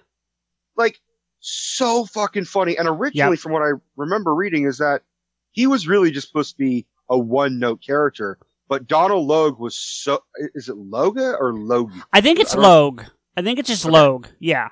Like 0.77 0.99
so 1.39 2.05
fucking 2.05 2.45
funny. 2.45 2.77
And 2.77 2.87
originally, 2.87 3.37
from 3.37 3.51
what 3.51 3.63
I 3.63 3.71
remember 3.95 4.33
reading, 4.33 4.65
is 4.65 4.77
that 4.77 5.01
he 5.51 5.67
was 5.67 5.87
really 5.87 6.11
just 6.11 6.27
supposed 6.27 6.51
to 6.51 6.57
be 6.57 6.85
a 7.09 7.17
one 7.17 7.59
note 7.59 7.81
character. 7.81 8.37
But 8.69 8.87
Donal 8.87 9.25
Logue 9.25 9.59
was 9.59 9.75
so. 9.75 10.23
Is 10.55 10.69
it 10.69 10.75
Loga 10.77 11.35
or 11.39 11.53
Logie? 11.53 11.99
I 12.13 12.21
think 12.21 12.39
it's 12.39 12.55
I 12.55 12.59
Logue. 12.59 13.01
I 13.35 13.41
think 13.41 13.59
it's 13.59 13.67
just 13.67 13.83
Logue. 13.85 14.27
Yeah. 14.39 14.69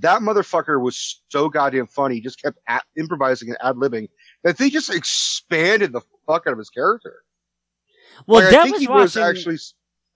that 0.00 0.20
motherfucker 0.20 0.80
was 0.80 1.22
so 1.28 1.48
goddamn 1.48 1.86
funny. 1.86 2.16
He 2.16 2.20
just 2.20 2.42
kept 2.42 2.58
improvising 2.98 3.48
and 3.50 3.58
ad 3.62 3.76
libbing 3.76 4.08
that 4.42 4.58
they 4.58 4.68
just 4.68 4.92
expanded 4.92 5.92
the 5.92 6.00
fuck 6.26 6.46
out 6.46 6.52
of 6.52 6.58
his 6.58 6.70
character. 6.70 7.22
Well, 8.26 8.42
Like, 8.44 8.54
I 8.54 8.62
think 8.64 8.74
was 8.74 8.80
he 8.82 8.88
was 8.88 9.16
actually. 9.16 9.58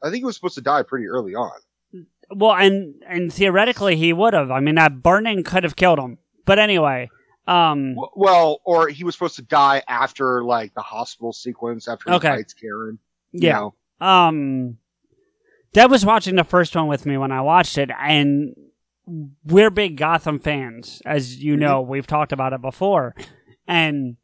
I 0.03 0.07
think 0.11 0.19
he 0.19 0.25
was 0.25 0.35
supposed 0.37 0.55
to 0.57 0.61
die 0.61 0.83
pretty 0.83 1.07
early 1.07 1.35
on. 1.35 1.53
Well, 2.31 2.53
and 2.55 2.95
and 3.07 3.33
theoretically 3.33 3.97
he 3.97 4.13
would 4.13 4.35
have. 4.35 4.51
I 4.51 4.61
mean, 4.61 4.75
that 4.75 5.03
burning 5.03 5.45
could 5.45 5.63
have 5.65 5.77
killed 5.77 5.99
him. 5.99 6.19
But 6.45 6.59
anyway, 6.59 7.11
um, 7.49 7.95
Well, 8.15 8.61
or 8.65 8.89
he 8.89 9.05
was 9.05 9.15
supposed 9.15 9.37
to 9.37 9.43
die 9.43 9.83
after 9.89 10.45
like 10.45 10.75
the 10.75 10.83
hospital 10.83 11.33
sequence 11.33 11.89
after 11.89 12.11
he 12.11 12.17
Okay. 12.17 12.29
fights 12.37 12.55
Karen. 12.55 12.99
you 13.33 13.41
yeah. 13.49 13.69
know. 14.01 14.07
Um, 14.07 14.79
Deb 15.73 15.91
was 15.91 16.05
watching 16.07 16.37
the 16.37 16.45
first 16.45 16.75
one 16.77 16.87
with 16.89 17.05
me 17.07 17.17
when 17.19 17.33
I 17.33 17.41
watched 17.41 17.77
it, 17.79 17.91
and 17.99 18.55
we're 19.45 19.71
big 19.71 19.97
Gotham 19.97 20.39
fans, 20.39 21.03
as 21.05 21.43
you 21.43 21.57
know. 21.57 21.81
We've 21.83 22.07
talked 22.07 22.33
about 22.33 22.53
it 22.53 22.61
before, 22.63 23.15
and 23.67 24.17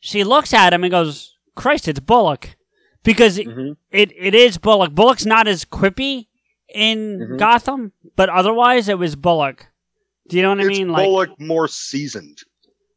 she 0.00 0.24
looks 0.24 0.54
at 0.54 0.72
him 0.72 0.84
and 0.84 0.90
goes, 0.90 1.36
"Christ, 1.54 1.88
it's 1.88 2.00
Bullock," 2.00 2.56
because 3.02 3.36
it, 3.38 3.46
it 3.90 4.12
it 4.16 4.34
is 4.34 4.58
Bullock. 4.58 4.92
Bullock's 4.94 5.26
not 5.26 5.48
as 5.48 5.64
quippy 5.64 6.28
in 6.74 7.18
Mhm. 7.18 7.38
Gotham, 7.38 7.92
but 8.16 8.28
otherwise 8.28 8.88
it 8.88 8.98
was 8.98 9.16
Bullock. 9.16 9.66
Do 10.28 10.36
you 10.36 10.42
know 10.42 10.50
what 10.50 10.60
I 10.60 10.64
mean? 10.64 10.88
Like 10.88 11.04
Bullock 11.06 11.40
more 11.40 11.68
seasoned. 11.68 12.38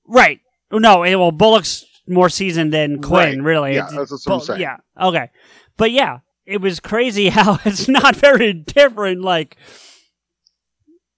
Right. 0.08 0.40
No, 0.72 1.04
eh, 1.04 1.16
well, 1.16 1.32
Bullock's 1.32 1.86
more 2.08 2.30
seasoned 2.30 2.74
than 2.74 3.02
Quinn, 3.02 3.40
Right. 3.40 3.46
really. 3.46 3.74
Yeah, 3.76 3.88
It's- 3.88 3.92
that's- 3.96 4.12
what 4.12 4.34
I'm 4.34 4.38
Bull- 4.40 4.46
saying. 4.46 4.62
Yeah. 4.62 4.78
Okay. 5.00 5.30
But 5.78 5.92
yeah, 5.92 6.20
it 6.46 6.60
was 6.62 6.80
crazy 6.80 7.30
how 7.30 7.60
it's 7.66 7.88
not 7.88 8.16
very 8.16 8.54
different. 8.54 9.22
Like, 9.22 9.58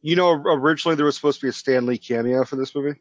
You 0.01 0.16
know, 0.16 0.32
originally 0.32 0.95
there 0.95 1.05
was 1.05 1.16
supposed 1.16 1.39
to 1.39 1.45
be 1.45 1.49
a 1.49 1.53
Stan 1.53 1.86
Lee 1.86 1.97
cameo 1.97 2.43
for 2.45 2.55
this 2.57 2.76
movie. 2.76 2.99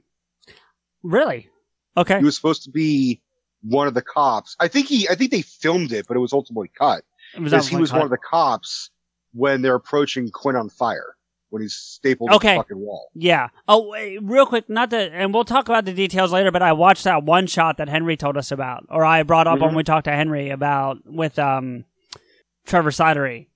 really? 1.03 1.49
Okay. 1.97 2.19
He 2.19 2.25
was 2.25 2.37
supposed 2.37 2.63
to 2.65 2.71
be 2.71 3.21
one 3.63 3.87
of 3.87 3.95
the 3.95 4.03
cops. 4.03 4.57
I 4.61 4.69
think 4.69 4.87
he, 4.87 5.09
I 5.09 5.15
think 5.15 5.31
they 5.31 5.43
filmed 5.43 5.93
it, 5.93 6.07
but 6.09 6.17
it 6.17 6.21
was 6.21 6.33
ultimately 6.33 6.71
cut. 6.79 7.05
Because 7.37 7.69
he 7.69 7.77
was 7.77 7.93
one 7.93 8.03
of 8.03 8.11
the 8.11 8.19
cops 8.19 8.91
when 9.35 9.63
they're 9.63 9.75
approaching 9.75 10.31
Quinn 10.31 10.57
on 10.57 10.69
fire 10.69 11.17
when 11.53 11.61
he's 11.63 11.75
stapled 11.75 12.31
to 12.31 12.37
Okay. 12.37 12.55
the 12.55 12.61
fucking 12.63 12.79
wall. 12.79 13.11
Yeah. 13.15 13.49
Oh, 13.69 13.89
wait, 13.91 14.19
real 14.23 14.47
quick, 14.47 14.69
not 14.71 14.89
that, 14.91 15.13
and 15.13 15.35
we'll 15.35 15.45
talk 15.45 15.69
about 15.69 15.85
the 15.85 15.93
details 15.93 16.33
later. 16.33 16.51
But 16.51 16.63
I 16.63 16.73
watched 16.73 17.05
that 17.05 17.25
one 17.25 17.47
shot 17.47 17.77
that 17.77 17.89
Henry 17.89 18.17
told 18.17 18.37
us 18.39 18.51
about, 18.51 18.87
or 18.89 19.05
I 19.05 19.23
brought 19.23 19.47
up 19.47 19.61
when 19.61 19.71
Mhm. 19.73 19.77
we 19.77 19.83
talked 19.85 20.05
to 20.07 20.13
Henry 20.13 20.49
about 20.51 20.99
with 21.05 21.39
um 21.39 21.85
Trevor 22.67 22.91
Sidery. 22.91 23.49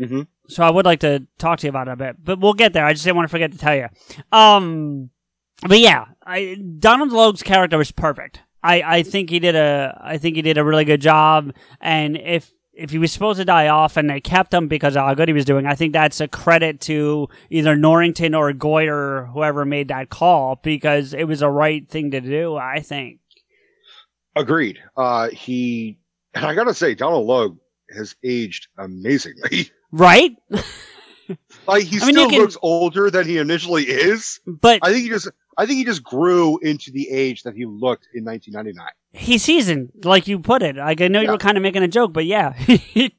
Mm-hmm. 0.00 0.22
So 0.48 0.62
I 0.62 0.70
would 0.70 0.84
like 0.84 1.00
to 1.00 1.26
talk 1.38 1.58
to 1.60 1.66
you 1.66 1.70
about 1.70 1.88
it 1.88 1.92
a 1.92 1.96
bit, 1.96 2.16
but 2.22 2.38
we'll 2.38 2.52
get 2.52 2.72
there. 2.72 2.84
I 2.84 2.92
just 2.92 3.04
didn't 3.04 3.16
want 3.16 3.28
to 3.28 3.30
forget 3.30 3.50
to 3.52 3.58
tell 3.58 3.74
you. 3.74 3.88
Um, 4.30 5.10
but 5.66 5.80
yeah, 5.80 6.04
I, 6.24 6.56
Donal 6.78 7.08
Logue's 7.08 7.42
character 7.42 7.78
was 7.78 7.90
perfect. 7.90 8.40
I, 8.62 8.82
I 8.98 9.02
think 9.02 9.30
he 9.30 9.38
did 9.38 9.54
a 9.56 9.98
I 10.02 10.18
think 10.18 10.36
he 10.36 10.42
did 10.42 10.58
a 10.58 10.64
really 10.64 10.84
good 10.84 11.00
job. 11.00 11.52
And 11.80 12.16
if 12.16 12.52
if 12.76 12.90
he 12.90 12.98
was 12.98 13.10
supposed 13.10 13.38
to 13.38 13.44
die 13.44 13.68
off 13.68 13.96
and 13.96 14.08
they 14.08 14.20
kept 14.20 14.52
him 14.52 14.68
because 14.68 14.96
of 14.96 15.02
how 15.04 15.14
good 15.14 15.28
he 15.28 15.34
was 15.34 15.44
doing, 15.44 15.66
I 15.66 15.74
think 15.74 15.92
that's 15.92 16.20
a 16.20 16.28
credit 16.28 16.80
to 16.82 17.28
either 17.50 17.74
Norrington 17.74 18.34
or 18.34 18.52
Goyer, 18.52 19.32
whoever 19.32 19.64
made 19.64 19.88
that 19.88 20.10
call, 20.10 20.60
because 20.62 21.14
it 21.14 21.24
was 21.24 21.40
the 21.40 21.50
right 21.50 21.88
thing 21.88 22.10
to 22.10 22.20
do. 22.20 22.56
I 22.56 22.80
think. 22.80 23.20
Agreed. 24.36 24.78
Uh, 24.96 25.30
he, 25.30 25.98
and 26.34 26.44
I 26.44 26.54
gotta 26.54 26.74
say, 26.74 26.94
Donal 26.94 27.24
Logue 27.24 27.56
has 27.94 28.14
aged 28.22 28.68
amazingly. 28.78 29.70
Right? 29.92 30.32
like 31.68 31.84
he 31.84 31.98
I 32.02 32.06
mean, 32.06 32.14
still 32.14 32.28
can- 32.28 32.40
looks 32.40 32.56
older 32.60 33.08
than 33.08 33.26
he 33.26 33.38
initially 33.38 33.84
is. 33.84 34.40
But 34.46 34.80
I 34.82 34.92
think 34.92 35.04
he 35.04 35.08
just, 35.08 35.30
I 35.56 35.64
think 35.64 35.78
he 35.78 35.84
just 35.84 36.02
grew 36.02 36.58
into 36.58 36.90
the 36.90 37.08
age 37.08 37.44
that 37.44 37.54
he 37.54 37.64
looked 37.64 38.08
in 38.12 38.24
1999. 38.24 38.84
He 39.16 39.38
seasoned, 39.38 39.92
like 40.04 40.28
you 40.28 40.38
put 40.38 40.62
it. 40.62 40.76
Like 40.76 41.00
I 41.00 41.08
know 41.08 41.20
you 41.20 41.30
were 41.30 41.38
kind 41.38 41.56
of 41.56 41.62
making 41.62 41.82
a 41.82 41.88
joke, 41.88 42.12
but 42.12 42.26
yeah, 42.26 42.52
he 42.54 43.12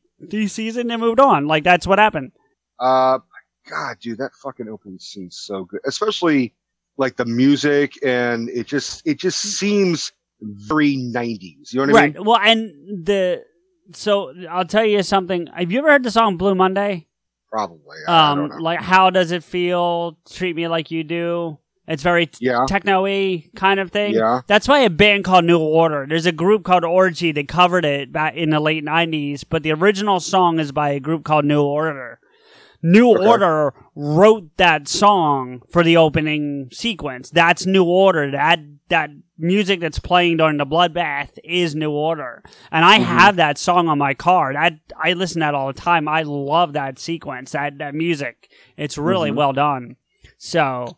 seasoned 0.47 0.91
and 0.91 1.01
moved 1.01 1.19
on. 1.19 1.47
Like 1.47 1.63
that's 1.63 1.87
what 1.87 1.99
happened. 1.99 2.31
Uh, 2.79 3.19
God, 3.69 3.97
dude, 3.99 4.19
that 4.19 4.31
fucking 4.35 4.69
opening 4.69 4.99
scene's 4.99 5.37
so 5.37 5.65
good, 5.65 5.81
especially 5.85 6.53
like 6.97 7.17
the 7.17 7.25
music 7.25 7.93
and 8.03 8.49
it 8.49 8.67
just, 8.67 9.05
it 9.05 9.17
just 9.19 9.41
seems 9.41 10.11
very 10.41 10.95
90s. 10.95 11.73
You 11.73 11.85
know 11.85 11.93
what 11.93 11.99
I 12.01 12.05
mean? 12.07 12.15
right. 12.15 12.25
Well, 12.25 12.39
and 12.39 13.05
the 13.05 13.43
so 13.93 14.33
I'll 14.49 14.65
tell 14.65 14.85
you 14.85 15.01
something. 15.03 15.47
Have 15.47 15.71
you 15.71 15.79
ever 15.79 15.89
heard 15.91 16.03
the 16.03 16.11
song 16.11 16.37
Blue 16.37 16.55
Monday? 16.55 17.07
Probably. 17.51 17.97
I, 18.07 18.31
Um, 18.31 18.49
like 18.59 18.81
how 18.81 19.09
does 19.09 19.31
it 19.31 19.43
feel? 19.43 20.17
Treat 20.29 20.55
me 20.55 20.67
like 20.67 20.91
you 20.91 21.03
do. 21.03 21.57
It's 21.87 22.03
very 22.03 22.29
Yeah. 22.39 22.65
techno-y 22.67 23.45
kind 23.55 23.79
of 23.79 23.91
thing. 23.91 24.13
Yeah. 24.13 24.41
That's 24.47 24.67
why 24.67 24.79
a 24.79 24.89
band 24.89 25.23
called 25.23 25.45
New 25.45 25.59
Order. 25.59 26.05
There's 26.07 26.25
a 26.25 26.31
group 26.31 26.63
called 26.63 26.83
Orgy 26.83 27.31
that 27.31 27.47
covered 27.47 27.85
it 27.85 28.11
back 28.11 28.35
in 28.35 28.49
the 28.49 28.59
late 28.59 28.83
'90s, 28.83 29.43
but 29.43 29.63
the 29.63 29.71
original 29.71 30.19
song 30.19 30.59
is 30.59 30.71
by 30.71 30.89
a 30.89 30.99
group 30.99 31.23
called 31.23 31.45
New 31.45 31.61
Order. 31.63 32.19
New 32.83 33.11
Okay. 33.15 33.25
Order 33.25 33.73
wrote 33.95 34.55
that 34.57 34.87
song 34.87 35.61
for 35.71 35.83
the 35.83 35.97
opening 35.97 36.69
sequence. 36.71 37.29
That's 37.31 37.65
New 37.65 37.83
Order. 37.85 38.31
That 38.31 38.59
that 38.89 39.09
music 39.37 39.79
that's 39.81 39.99
playing 39.99 40.37
during 40.37 40.57
the 40.57 40.65
bloodbath 40.65 41.37
is 41.43 41.75
New 41.75 41.91
Order. 41.91 42.41
And 42.71 42.85
I 42.85 42.99
have 42.99 43.35
that 43.37 43.57
song 43.57 43.89
on 43.89 43.97
my 43.97 44.13
car. 44.13 44.53
That 44.53 44.75
I 45.01 45.13
listen 45.13 45.41
to 45.41 45.45
that 45.47 45.55
all 45.55 45.67
the 45.67 45.73
time. 45.79 46.07
I 46.07 46.21
love 46.23 46.73
that 46.73 46.99
sequence, 46.99 47.51
that 47.51 47.77
that 47.79 47.95
music. 47.95 48.49
It's 48.77 48.97
really 48.97 49.31
Mhm. 49.31 49.35
well 49.35 49.53
done. 49.53 49.95
So 50.37 50.97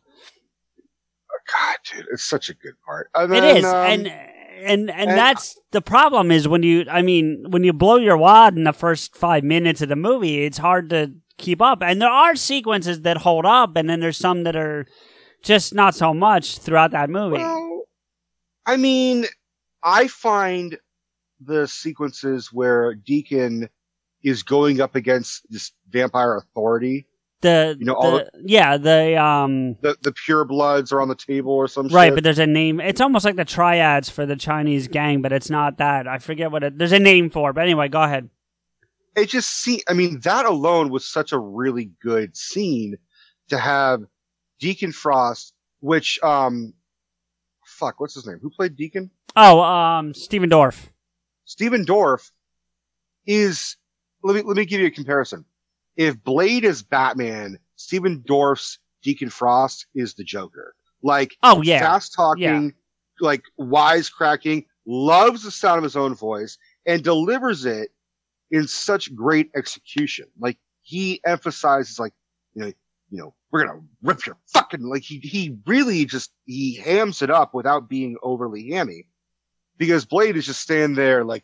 God, 1.51 1.77
dude, 1.91 2.05
it's 2.11 2.23
such 2.23 2.49
a 2.49 2.53
good 2.53 2.75
part. 2.85 3.09
And 3.15 3.33
it 3.33 3.41
then, 3.41 3.57
is, 3.57 3.65
um, 3.65 3.75
and 3.75 4.07
and 4.07 4.89
and 4.89 4.91
and- 4.91 5.11
that's 5.11 5.59
the 5.71 5.81
problem 5.81 6.31
is 6.31 6.47
when 6.47 6.63
you, 6.63 6.85
I 6.89 7.01
mean, 7.01 7.45
when 7.49 7.63
you 7.63 7.73
blow 7.73 7.97
your 7.97 8.17
wad 8.17 8.57
in 8.57 8.63
the 8.63 8.73
first 8.73 9.15
five 9.15 9.43
minutes 9.43 9.81
of 9.81 9.89
the 9.89 9.95
movie, 9.95 10.43
it's 10.43 10.57
hard 10.57 10.89
to 10.89 11.13
keep 11.37 11.61
up. 11.61 11.81
And 11.81 12.01
there 12.01 12.09
are 12.09 12.35
sequences 12.35 13.01
that 13.01 13.17
hold 13.17 13.45
up, 13.45 13.75
and 13.75 13.89
then 13.89 13.99
there's 13.99 14.17
some 14.17 14.43
that 14.43 14.55
are 14.55 14.85
just 15.41 15.73
not 15.73 15.95
so 15.95 16.13
much 16.13 16.59
throughout 16.59 16.91
that 16.91 17.09
movie. 17.09 17.37
Well, 17.37 17.83
I 18.65 18.75
mean, 18.77 19.25
I 19.83 20.07
find 20.07 20.77
the 21.39 21.67
sequences 21.67 22.51
where 22.51 22.93
Deacon 22.93 23.69
is 24.23 24.43
going 24.43 24.81
up 24.81 24.95
against 24.95 25.49
this 25.49 25.71
vampire 25.89 26.35
authority. 26.35 27.07
The, 27.41 27.77
you 27.79 27.85
know, 27.85 27.93
all 27.93 28.11
the 28.17 28.29
yeah, 28.43 28.75
the 28.77 29.15
um, 29.15 29.75
The 29.81 29.95
the 30.01 30.11
pure 30.11 30.43
bloods 30.43 30.91
are 30.91 30.99
on 30.99 31.07
the 31.07 31.15
table 31.15 31.53
or 31.53 31.67
some 31.69 31.87
right, 31.87 32.07
shit. 32.07 32.15
but 32.15 32.23
there's 32.25 32.39
a 32.39 32.45
name. 32.47 32.81
It's 32.81 32.99
almost 32.99 33.23
like 33.23 33.37
the 33.37 33.45
triads 33.45 34.09
for 34.09 34.25
the 34.25 34.35
Chinese 34.35 34.87
gang, 34.89 35.21
but 35.21 35.31
it's 35.31 35.49
not 35.49 35.77
that. 35.77 36.07
I 36.07 36.17
forget 36.17 36.51
what 36.51 36.63
it. 36.63 36.77
There's 36.77 36.91
a 36.91 36.99
name 36.99 37.29
for 37.29 37.51
it, 37.51 37.53
but 37.53 37.63
anyway, 37.63 37.87
go 37.87 38.01
ahead. 38.01 38.29
it 39.15 39.29
just 39.29 39.49
see 39.49 39.81
I 39.87 39.93
mean, 39.93 40.19
that 40.21 40.45
alone 40.45 40.89
was 40.89 41.05
such 41.05 41.31
a 41.31 41.39
really 41.39 41.91
good 42.01 42.35
scene 42.35 42.97
to 43.49 43.57
have 43.57 44.03
Deacon 44.59 44.91
Frost, 44.91 45.53
which 45.79 46.19
um 46.21 46.73
fuck, 47.63 47.99
what's 48.01 48.15
his 48.15 48.27
name? 48.27 48.39
Who 48.41 48.49
played 48.49 48.75
Deacon? 48.75 49.11
Oh, 49.35 49.61
um, 49.61 50.13
Stephen 50.13 50.49
Dorff. 50.49 50.87
Stephen 51.45 51.85
Dorff 51.85 52.31
is 53.25 53.77
let 54.23 54.35
me 54.35 54.41
let 54.41 54.57
me 54.57 54.65
give 54.65 54.81
you 54.81 54.87
a 54.87 54.91
comparison. 54.91 55.45
If 55.95 56.23
Blade 56.23 56.63
is 56.63 56.81
Batman, 56.83 57.59
Stephen 57.75 58.23
Dorff's 58.25 58.79
Deacon 59.03 59.29
Frost 59.29 59.85
is 59.95 60.13
the 60.13 60.23
Joker. 60.23 60.75
Like 61.01 61.35
Oh, 61.43 61.61
yeah. 61.61 61.79
fast 61.79 62.13
talking, 62.13 62.73
like 63.19 63.43
wisecracking, 63.59 64.65
loves 64.85 65.43
the 65.43 65.51
sound 65.51 65.77
of 65.77 65.83
his 65.83 65.95
own 65.95 66.15
voice, 66.15 66.57
and 66.85 67.03
delivers 67.03 67.65
it 67.65 67.89
in 68.51 68.67
such 68.67 69.13
great 69.15 69.49
execution. 69.55 70.25
Like 70.39 70.57
he 70.81 71.21
emphasizes 71.25 71.99
like, 71.99 72.13
you 72.53 72.63
know, 72.63 72.73
you 73.11 73.17
know, 73.17 73.33
we're 73.51 73.65
gonna 73.65 73.81
rip 74.03 74.25
your 74.25 74.37
fucking 74.47 74.81
like 74.81 75.03
he 75.03 75.19
he 75.19 75.57
really 75.65 76.05
just 76.05 76.31
he 76.45 76.75
hams 76.75 77.21
it 77.21 77.29
up 77.29 77.53
without 77.53 77.89
being 77.89 78.17
overly 78.21 78.69
hammy. 78.69 79.07
Because 79.77 80.05
Blade 80.05 80.35
is 80.35 80.45
just 80.45 80.61
standing 80.61 80.95
there 80.95 81.23
like, 81.23 81.43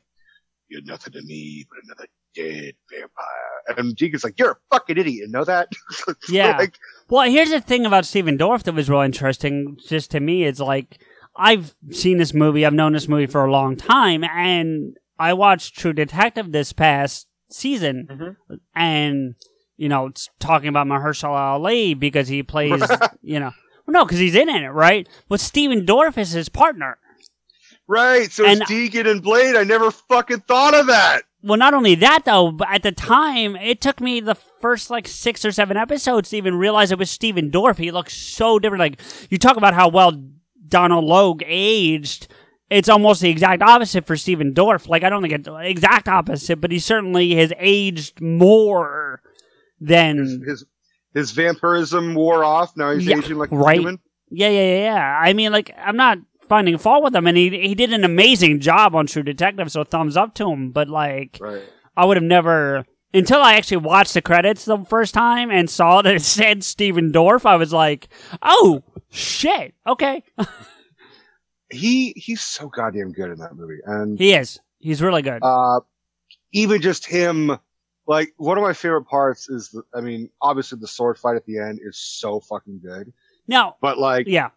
You're 0.67 0.83
nothing 0.83 1.13
to 1.13 1.21
me 1.21 1.65
but 1.69 1.79
another 1.83 2.07
dead 2.35 2.75
vampire. 2.91 3.54
And 3.77 3.95
Deacon's 3.95 4.23
like, 4.23 4.37
You're 4.39 4.51
a 4.51 4.57
fucking 4.71 4.97
idiot, 4.97 5.27
you 5.27 5.31
know 5.31 5.43
that? 5.43 5.69
Yeah. 6.29 6.57
Like, 6.57 6.77
well, 7.09 7.29
here's 7.29 7.49
the 7.51 7.61
thing 7.61 7.85
about 7.85 8.05
Stephen 8.05 8.37
Dorff 8.37 8.63
that 8.63 8.73
was 8.73 8.89
real 8.89 9.01
interesting, 9.01 9.77
just 9.87 10.11
to 10.11 10.19
me, 10.19 10.43
is 10.43 10.59
like 10.59 10.99
I've 11.35 11.75
seen 11.91 12.17
this 12.17 12.33
movie, 12.33 12.65
I've 12.65 12.73
known 12.73 12.93
this 12.93 13.07
movie 13.07 13.25
for 13.25 13.43
a 13.45 13.51
long 13.51 13.75
time, 13.75 14.23
and 14.23 14.95
I 15.19 15.33
watched 15.33 15.77
True 15.77 15.93
Detective 15.93 16.51
this 16.51 16.73
past 16.73 17.27
season, 17.49 18.07
Mm-hmm. 18.11 18.55
and 18.75 19.35
you 19.77 19.89
know, 19.89 20.05
it's 20.07 20.29
talking 20.39 20.69
about 20.69 20.87
Mahershala 20.87 21.35
Ali 21.35 21.93
because 21.93 22.27
he 22.29 22.41
plays, 22.43 22.81
you 23.21 23.39
know, 23.39 23.51
well, 23.85 23.91
no, 23.93 24.05
because 24.05 24.19
he's 24.19 24.35
in 24.35 24.47
it, 24.49 24.67
right? 24.69 25.07
But 25.27 25.41
Stephen 25.41 25.85
Dorff 25.85 26.17
is 26.17 26.31
his 26.31 26.47
partner. 26.49 26.97
Right. 27.87 28.31
So 28.31 28.45
And- 28.45 28.61
it's 28.61 28.69
Deacon 28.69 29.05
and 29.05 29.21
Blade. 29.21 29.55
I 29.55 29.63
never 29.63 29.91
fucking 29.91 30.41
thought 30.47 30.73
of 30.73 30.87
that. 30.87 31.23
Well, 31.45 31.57
not 31.59 31.75
only 31.75 31.93
that 31.95 32.23
though, 32.25 32.51
but 32.51 32.67
at 32.71 32.81
the 32.81 32.91
time, 32.91 33.55
it 33.55 33.79
took 33.79 34.01
me 34.01 34.19
the 34.19 34.33
first 34.35 34.89
like 34.89 35.07
six 35.07 35.45
or 35.45 35.51
seven 35.51 35.77
episodes 35.77 36.29
to 36.31 36.37
even 36.37 36.55
realize 36.55 36.91
it 36.91 36.97
was 36.97 37.11
Stephen 37.11 37.51
Dorff. 37.51 37.77
He 37.77 37.91
looks 37.91 38.13
so 38.15 38.57
different. 38.57 38.79
Like 38.79 38.99
you 39.29 39.37
talk 39.37 39.55
about 39.55 39.75
how 39.75 39.87
well 39.89 40.11
Donal 40.67 41.05
Logue 41.05 41.43
aged. 41.45 42.27
It's 42.71 42.89
almost 42.89 43.21
the 43.21 43.29
exact 43.29 43.61
opposite 43.61 44.07
for 44.07 44.17
Stephen 44.17 44.55
Dorff. 44.55 44.87
Like 44.87 45.03
I 45.03 45.09
don't 45.09 45.21
think 45.21 45.33
it's 45.35 45.45
the 45.45 45.53
exact 45.57 46.07
opposite, 46.07 46.59
but 46.59 46.71
he 46.71 46.79
certainly 46.79 47.35
has 47.35 47.53
aged 47.59 48.19
more 48.21 49.21
than 49.79 50.41
His 50.47 50.65
his 51.13 51.31
vampirism 51.31 52.15
wore 52.15 52.43
off. 52.43 52.75
Now 52.75 52.91
he's 52.91 53.05
Yeah, 53.05 53.17
aging 53.17 53.37
like 53.37 53.51
a 53.51 53.55
right. 53.55 53.79
human. 53.79 53.99
Yeah, 54.31 54.49
yeah, 54.49 54.63
yeah, 54.63 54.79
yeah. 54.95 55.19
I 55.21 55.33
mean, 55.33 55.51
like, 55.51 55.69
I'm 55.77 55.95
not 55.95 56.17
finding 56.47 56.77
fault 56.77 57.03
with 57.03 57.15
him, 57.15 57.27
and 57.27 57.37
he 57.37 57.49
he 57.67 57.75
did 57.75 57.91
an 57.93 58.03
amazing 58.03 58.59
job 58.59 58.95
on 58.95 59.07
True 59.07 59.23
Detective, 59.23 59.71
so 59.71 59.83
thumbs 59.83 60.15
up 60.17 60.33
to 60.35 60.49
him. 60.51 60.71
But 60.71 60.89
like, 60.89 61.37
Right. 61.41 61.63
I 61.97 62.05
would 62.05 62.17
have 62.17 62.23
never 62.23 62.85
until 63.13 63.41
I 63.41 63.53
actually 63.53 63.77
watched 63.77 64.13
the 64.13 64.21
credits 64.21 64.65
the 64.65 64.79
first 64.85 65.13
time 65.13 65.49
and 65.49 65.69
saw 65.69 66.01
that 66.01 66.15
it 66.15 66.21
said 66.23 66.63
Stephen 66.63 67.11
Dorff. 67.11 67.45
I 67.45 67.55
was 67.55 67.71
like, 67.73 68.07
oh 68.41 68.83
shit, 69.09 69.73
okay, 69.87 70.23
He 71.71 72.13
he's 72.15 72.41
so 72.41 72.67
goddamn 72.69 73.11
good 73.11 73.31
in 73.31 73.37
that 73.39 73.55
movie, 73.55 73.79
and 73.85 74.19
he 74.19 74.33
is. 74.33 74.59
He's 74.79 75.01
really 75.01 75.23
good. 75.23 75.39
uh, 75.41 75.79
even 76.53 76.81
just 76.81 77.05
him. 77.07 77.57
Like 78.07 78.33
one 78.37 78.55
of 78.59 78.63
my 78.63 78.73
favorite 78.73 79.05
parts 79.05 79.49
is, 79.49 79.69
the, 79.69 79.81
I 79.95 80.01
mean, 80.01 80.29
obviously 80.39 80.77
the 80.79 80.87
sword 80.87 81.17
fight 81.17 81.37
at 81.37 81.45
the 81.47 81.57
end 81.57 81.79
is 81.83 81.97
so 81.97 82.39
fucking 82.39 82.81
good. 82.85 83.11
now, 83.47 83.77
But 83.81 83.97
like, 83.97 84.27
yeah, 84.27 84.49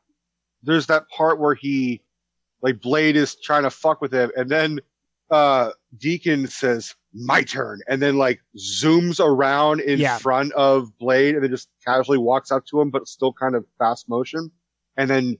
there's 0.62 0.86
that 0.86 1.08
part 1.08 1.38
where 1.38 1.54
he, 1.54 2.02
like, 2.62 2.80
Blade 2.80 3.16
is 3.16 3.36
trying 3.36 3.62
to 3.64 3.70
fuck 3.70 4.00
with 4.00 4.12
him, 4.12 4.30
and 4.36 4.50
then 4.50 4.80
uh 5.30 5.72
Deacon 5.98 6.46
says, 6.46 6.94
"My 7.12 7.42
turn," 7.42 7.80
and 7.86 8.00
then 8.00 8.16
like 8.16 8.40
zooms 8.56 9.20
around 9.24 9.80
in 9.80 9.98
Yeah. 9.98 10.16
front 10.18 10.52
of 10.52 10.96
Blade, 10.98 11.34
and 11.34 11.44
then 11.44 11.50
just 11.50 11.68
casually 11.86 12.16
walks 12.18 12.50
up 12.50 12.64
to 12.66 12.80
him, 12.80 12.90
but 12.90 13.06
still 13.08 13.32
kind 13.34 13.54
of 13.54 13.66
fast 13.78 14.08
motion, 14.08 14.50
and 14.96 15.10
then 15.10 15.36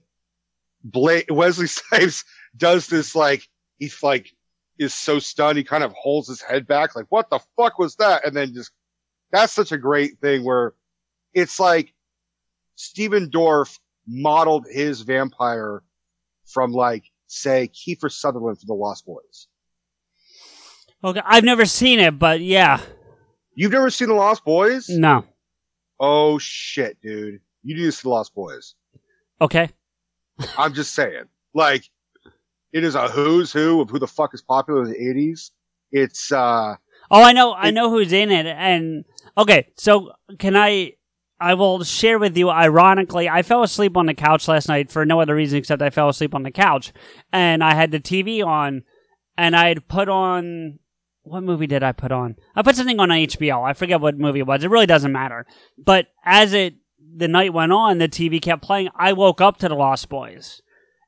Blade 0.83 1.25
Wesley 1.31 1.67
Snipes 1.67 2.23
does 2.55 2.87
this 2.87 3.15
like 3.15 3.47
he's 3.79 4.01
like 4.03 4.31
is 4.77 4.93
so 4.93 5.19
stunned 5.19 5.57
he 5.57 5.63
kind 5.63 5.83
of 5.83 5.91
holds 5.93 6.27
his 6.29 6.41
head 6.41 6.65
back 6.65 6.95
like 6.95 7.05
what 7.09 7.29
the 7.29 7.39
fuck 7.57 7.77
was 7.77 7.95
that 7.95 8.25
and 8.25 8.33
then 8.35 8.53
just 8.53 8.71
that's 9.31 9.51
such 9.51 9.71
a 9.73 9.77
great 9.77 10.17
thing 10.19 10.43
where 10.45 10.73
it's 11.33 11.59
like 11.59 11.93
Stephen 12.75 13.29
Dorff 13.29 13.77
modeled 14.09 14.65
his 14.69 15.01
vampire 15.01 15.83
from 16.47 16.71
like 16.71 17.03
say 17.27 17.69
Kiefer 17.69 18.11
Sutherland 18.11 18.59
from 18.59 18.67
The 18.67 18.73
Lost 18.73 19.05
Boys. 19.05 19.47
okay. 21.03 21.21
I've 21.25 21.43
never 21.43 21.65
seen 21.65 21.99
it, 21.99 22.17
but 22.17 22.41
yeah, 22.41 22.81
You've 23.55 23.71
never 23.71 23.89
seen 23.89 24.07
The 24.07 24.13
Lost 24.15 24.43
Boys? 24.45 24.89
no, 24.89 25.25
Oh 25.99 26.39
shit, 26.39 26.97
dude. 27.01 27.39
You 27.63 27.75
need 27.75 27.83
to 27.83 27.91
see 27.91 28.03
The 28.03 28.09
Lost 28.09 28.33
Boys. 28.33 28.75
okay, 29.41 29.69
I'm 30.57 30.73
just 30.73 30.95
saying. 30.95 31.25
Like, 31.53 31.83
it 32.71 32.83
is 32.83 32.95
a 32.95 33.07
who's 33.09 33.51
who 33.51 33.81
of 33.81 33.89
who 33.89 33.99
the 33.99 34.07
fuck 34.07 34.33
is 34.33 34.41
popular 34.41 34.83
in 34.85 34.91
the 34.91 34.97
80s. 34.97 35.49
It's, 35.91 36.31
uh, 36.31 36.75
Oh, 37.11 37.23
I 37.23 37.33
know, 37.33 37.53
I 37.53 37.71
know 37.71 37.89
who's 37.89 38.13
in 38.13 38.29
it. 38.31 38.45
And 38.45 39.03
okay, 39.37 39.69
so 39.77 40.11
can 40.37 40.55
I? 40.55 40.93
I 41.39 41.53
will 41.53 41.83
share 41.83 42.19
with 42.19 42.37
you. 42.37 42.49
Ironically, 42.49 43.29
I 43.29 43.43
fell 43.43 43.63
asleep 43.63 43.95
on 43.95 44.05
the 44.05 44.13
couch 44.13 44.47
last 44.47 44.67
night 44.67 44.91
for 44.91 45.05
no 45.05 45.21
other 45.21 45.35
reason 45.35 45.57
except 45.57 45.81
I 45.81 45.89
fell 45.89 46.09
asleep 46.09 46.35
on 46.35 46.43
the 46.43 46.51
couch, 46.51 46.91
and 47.31 47.63
I 47.63 47.75
had 47.75 47.91
the 47.91 47.99
TV 47.99 48.45
on, 48.45 48.83
and 49.37 49.55
I 49.55 49.69
had 49.69 49.87
put 49.87 50.09
on. 50.09 50.79
What 51.23 51.43
movie 51.43 51.67
did 51.67 51.83
I 51.83 51.91
put 51.91 52.11
on? 52.11 52.37
I 52.55 52.63
put 52.63 52.75
something 52.75 52.99
on 52.99 53.09
HBO. 53.09 53.63
I 53.63 53.73
forget 53.73 54.01
what 54.01 54.17
movie 54.17 54.39
it 54.39 54.47
was. 54.47 54.63
It 54.63 54.69
really 54.69 54.87
doesn't 54.87 55.11
matter. 55.11 55.45
But 55.77 56.07
as 56.25 56.53
it 56.53 56.75
the 57.15 57.27
night 57.27 57.53
went 57.53 57.71
on, 57.71 57.97
the 57.97 58.09
TV 58.09 58.41
kept 58.41 58.63
playing. 58.63 58.89
I 58.95 59.13
woke 59.13 59.41
up 59.41 59.57
to 59.57 59.69
the 59.69 59.75
Lost 59.75 60.09
Boys 60.09 60.61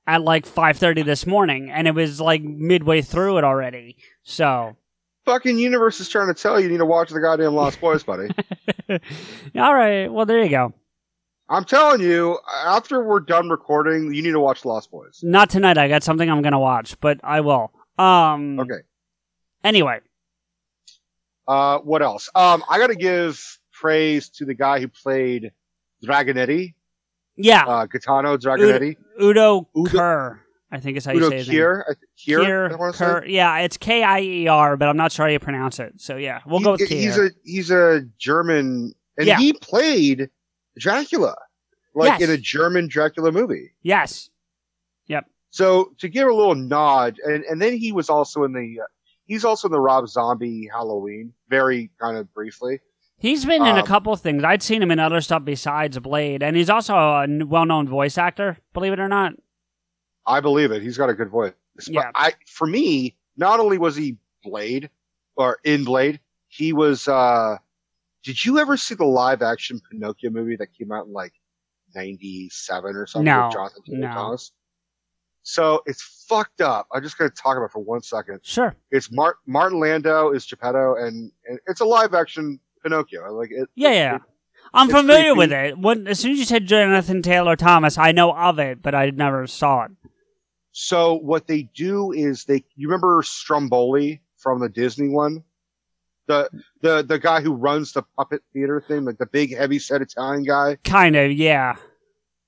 at 0.07 0.21
like 0.21 0.45
five 0.45 0.77
thirty 0.77 1.01
this 1.01 1.25
morning, 1.25 1.71
and 1.71 1.87
it 1.87 1.95
was 1.95 2.21
like 2.21 2.41
midway 2.41 3.01
through 3.01 3.37
it 3.37 3.43
already. 3.43 3.97
So 4.23 4.77
fucking 5.25 5.57
universe 5.57 5.99
is 5.99 6.09
trying 6.09 6.27
to 6.27 6.33
tell 6.33 6.59
you 6.59 6.65
you 6.65 6.71
need 6.71 6.77
to 6.79 6.85
watch 6.85 7.09
the 7.09 7.19
goddamn 7.19 7.53
Lost 7.53 7.79
Boys, 7.81 8.03
buddy. 8.03 8.29
All 9.55 9.73
right. 9.75 10.07
Well, 10.07 10.25
there 10.25 10.43
you 10.43 10.49
go. 10.49 10.73
I'm 11.49 11.65
telling 11.65 11.99
you, 12.01 12.39
after 12.65 13.03
we're 13.03 13.19
done 13.19 13.49
recording, 13.49 14.13
you 14.13 14.21
need 14.21 14.31
to 14.31 14.39
watch 14.39 14.63
Lost 14.63 14.89
Boys. 14.89 15.19
Not 15.21 15.49
tonight. 15.49 15.77
I 15.77 15.87
got 15.89 16.01
something 16.03 16.29
I'm 16.29 16.41
gonna 16.41 16.59
watch, 16.59 16.97
but 17.01 17.19
I 17.23 17.41
will. 17.41 17.71
Um. 17.97 18.59
Okay. 18.59 18.79
Anyway, 19.63 19.99
Uh, 21.47 21.79
what 21.79 22.01
else? 22.01 22.29
Um, 22.35 22.63
I 22.69 22.79
gotta 22.79 22.95
give 22.95 23.39
praise 23.73 24.29
to 24.29 24.45
the 24.45 24.53
guy 24.53 24.79
who 24.79 24.87
played 24.87 25.51
Dragonetti, 26.05 26.73
yeah. 27.35 27.65
uh, 27.67 27.85
Gaetano 27.85 28.37
Dragonetti. 28.37 28.95
Udo, 29.21 29.67
Udo- 29.77 29.89
Kerr. 29.91 30.39
I 30.71 30.79
think 30.79 30.95
is 30.97 31.05
how 31.05 31.11
you 31.11 31.17
Udo 31.19 31.29
say 31.31 31.37
his 31.37 31.49
Kier. 31.49 31.77
name. 31.77 31.83
I 31.89 31.93
Kier, 32.17 32.69
Kier, 32.71 32.91
say? 32.93 32.97
Kerr. 33.05 33.25
Yeah, 33.25 33.57
it's 33.59 33.77
K 33.77 34.03
I 34.03 34.21
E 34.21 34.47
R, 34.47 34.77
but 34.77 34.87
I'm 34.87 34.97
not 34.97 35.11
sure 35.11 35.25
how 35.25 35.31
you 35.31 35.39
pronounce 35.39 35.79
it. 35.79 35.99
So 35.99 36.15
yeah, 36.15 36.39
we'll 36.45 36.59
He- 36.59 36.63
go 36.65 36.71
with 36.71 36.81
Kier. 36.81 36.87
He's 36.87 37.17
a 37.17 37.29
he's 37.43 37.71
a 37.71 38.01
German, 38.17 38.93
and 39.17 39.27
Yeah. 39.27 39.37
he 39.37 39.53
played 39.53 40.29
Dracula, 40.79 41.35
like 41.93 42.19
Yes. 42.19 42.29
in 42.29 42.33
a 42.33 42.37
German 42.37 42.87
Dracula 42.87 43.31
movie. 43.31 43.71
yes. 43.81 44.29
Yep. 45.07 45.25
So 45.49 45.91
to 45.99 46.07
give 46.07 46.27
a 46.27 46.33
little 46.33 46.55
nod, 46.55 47.17
and 47.25 47.43
and 47.43 47.61
then 47.61 47.75
he 47.75 47.91
was 47.91 48.09
also 48.09 48.43
in 48.45 48.53
the 48.53 48.79
uh, 48.81 48.85
he's 49.25 49.43
also 49.43 49.67
in 49.67 49.71
the 49.73 49.79
Rob 49.81 50.07
Zombie 50.07 50.69
Halloween, 50.71 51.33
very 51.49 51.91
kind 51.99 52.15
of 52.17 52.33
briefly. 52.33 52.79
He's 53.17 53.45
been 53.45 53.61
in 53.65 53.75
a 53.75 53.81
Um, 53.81 53.85
couple 53.85 54.15
things. 54.15 54.43
I'd 54.43 54.63
seen 54.63 54.81
him 54.81 54.89
in 54.89 54.99
other 54.99 55.21
stuff 55.21 55.43
besides 55.45 55.99
Blade, 55.99 56.41
and 56.41 56.55
he's 56.55 56.69
also 56.71 56.95
a 56.95 57.27
well-known 57.45 57.87
voice 57.87 58.17
actor. 58.17 58.57
Believe 58.73 58.93
it 58.93 58.99
or 58.99 59.07
not. 59.09 59.33
I 60.25 60.39
believe 60.39 60.71
it. 60.71 60.81
He's 60.81 60.97
got 60.97 61.09
a 61.09 61.13
good 61.13 61.29
voice. 61.29 61.53
But 61.75 61.87
Yeah. 61.87 62.11
I, 62.15 62.33
for 62.47 62.67
me, 62.67 63.15
not 63.37 63.59
only 63.59 63.77
was 63.77 63.95
he 63.95 64.17
Blade 64.43 64.89
or 65.35 65.57
in 65.63 65.83
Blade, 65.83 66.19
he 66.47 66.73
was. 66.73 67.07
uh 67.07 67.57
Did 68.23 68.43
you 68.45 68.59
ever 68.59 68.77
see 68.77 68.95
the 68.95 69.05
live 69.05 69.41
action 69.41 69.79
Pinocchio 69.89 70.29
movie 70.29 70.55
that 70.57 70.73
came 70.77 70.91
out 70.91 71.07
in 71.07 71.13
like 71.13 71.33
'97 71.95 72.95
or 72.95 73.05
something 73.07 73.25
No, 73.25 73.45
with 73.47 73.53
Jonathan 73.53 73.99
no. 74.01 74.07
Thomas? 74.07 74.51
So 75.43 75.81
it's 75.87 76.25
fucked 76.29 76.61
up. 76.61 76.87
I'm 76.93 77.01
just 77.01 77.17
going 77.17 77.29
to 77.31 77.35
talk 77.35 77.57
about 77.57 77.65
it 77.65 77.71
for 77.71 77.79
one 77.79 78.03
second. 78.03 78.41
Sure. 78.43 78.75
It's 78.91 79.11
Mar- 79.11 79.37
Martin 79.47 79.79
Landau 79.79 80.29
is 80.31 80.45
Geppetto, 80.45 80.95
and, 80.97 81.31
and 81.47 81.59
it's 81.67 81.81
a 81.81 81.85
live 81.85 82.13
action 82.13 82.59
Pinocchio. 82.83 83.31
Like 83.33 83.49
it. 83.51 83.67
Yeah, 83.75 83.91
yeah. 83.91 84.15
it- 84.17 84.21
I'm 84.73 84.87
familiar 84.87 85.33
creepy. 85.33 85.37
with 85.37 85.51
it. 85.51 85.77
When, 85.79 86.07
as 86.07 86.19
soon 86.19 86.31
as 86.33 86.39
you 86.39 86.45
said 86.45 86.65
Jonathan 86.65 87.21
Taylor 87.21 87.55
Thomas, 87.57 87.97
I 87.97 88.11
know 88.13 88.33
of 88.33 88.57
it, 88.59 88.81
but 88.81 88.95
I 88.95 89.09
never 89.09 89.45
saw 89.47 89.83
it. 89.85 89.91
So 90.71 91.15
what 91.15 91.47
they 91.47 91.63
do 91.63 92.11
is 92.11 92.45
they 92.45 92.63
you 92.75 92.87
remember 92.87 93.21
Stromboli 93.23 94.21
from 94.37 94.59
the 94.59 94.69
Disney 94.69 95.09
one? 95.09 95.43
The 96.27 96.49
the 96.81 97.03
the 97.03 97.19
guy 97.19 97.41
who 97.41 97.53
runs 97.53 97.91
the 97.93 98.03
puppet 98.17 98.41
theater 98.53 98.81
thing, 98.85 99.05
like 99.05 99.17
the 99.17 99.25
big 99.25 99.55
heavy 99.55 99.79
set 99.79 100.01
Italian 100.01 100.43
guy. 100.43 100.77
Kind 100.83 101.15
of, 101.15 101.31
yeah. 101.31 101.75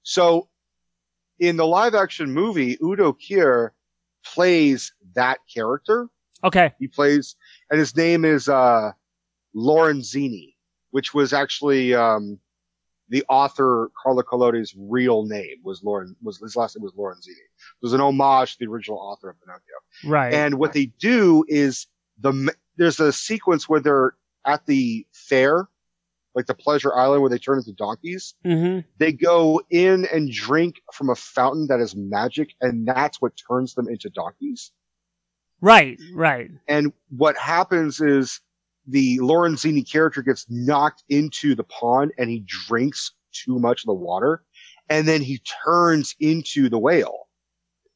So 0.04 0.48
in 1.40 1.58
the 1.58 1.68
live 1.68 1.96
action 1.96 2.32
movie, 2.32 2.78
Udo 2.82 3.14
Kier 3.14 3.72
plays 4.24 4.94
that 5.16 5.40
character. 5.54 6.08
Okay. 6.44 6.74
He 6.80 6.88
plays 6.88 7.36
and 7.70 7.80
his 7.80 7.96
name 7.96 8.24
is 8.24 8.48
uh 8.48 8.92
Lorenzini, 9.56 10.56
which 10.92 11.14
was 11.14 11.34
actually 11.34 11.94
um 11.94 12.40
the 13.10 13.24
author 13.28 13.92
Carlo 14.02 14.24
Collodi's 14.24 14.74
real 14.78 15.26
name 15.26 15.58
was 15.64 15.84
Lauren 15.84 16.16
was 16.22 16.40
his 16.40 16.56
last 16.56 16.78
name 16.78 16.84
was 16.84 16.94
Lorenzini. 16.94 17.44
Was 17.84 17.94
an 17.94 18.02
homage 18.02 18.54
to 18.54 18.60
the 18.66 18.72
original 18.72 18.98
author 18.98 19.30
of 19.30 19.36
Pinocchio. 19.42 19.76
Right. 20.06 20.34
And 20.34 20.58
what 20.58 20.72
they 20.72 20.86
do 20.86 21.44
is 21.50 21.86
the 22.20 22.54
there's 22.78 23.00
a 23.00 23.12
sequence 23.12 23.68
where 23.68 23.82
they're 23.82 24.16
at 24.46 24.66
the 24.66 25.06
fair, 25.12 25.68
like 26.34 26.46
the 26.46 26.54
Pleasure 26.54 26.96
Island, 26.96 27.22
where 27.22 27.30
they 27.30 27.38
turn 27.38 27.58
into 27.58 27.74
donkeys. 27.74 28.36
hmm 28.44 28.80
They 28.98 29.12
go 29.12 29.62
in 29.70 30.08
and 30.14 30.32
drink 30.32 30.82
from 30.94 31.10
a 31.10 31.16
fountain 31.16 31.68
that 31.68 31.82
is 31.82 31.94
magic, 31.96 32.52
and 32.62 32.88
that's 32.88 33.22
what 33.22 33.34
turns 33.48 33.74
them 33.74 33.90
into 33.90 34.10
donkeys. 34.10 34.72
Right, 35.62 36.00
right. 36.14 36.50
And 36.68 36.94
what 37.10 37.38
happens 37.38 38.02
is 38.02 38.40
the 38.88 39.18
Lorenzini 39.20 39.90
character 39.90 40.22
gets 40.22 40.46
knocked 40.50 41.04
into 41.10 41.54
the 41.56 41.64
pond, 41.64 42.12
and 42.18 42.30
he 42.30 42.46
drinks 42.46 43.12
too 43.34 43.60
much 43.60 43.82
of 43.82 43.88
the 43.88 43.94
water, 43.94 44.44
and 44.90 45.08
then 45.08 45.22
he 45.22 45.42
turns 45.66 46.16
into 46.20 46.70
the 46.70 46.80
whale. 46.80 47.23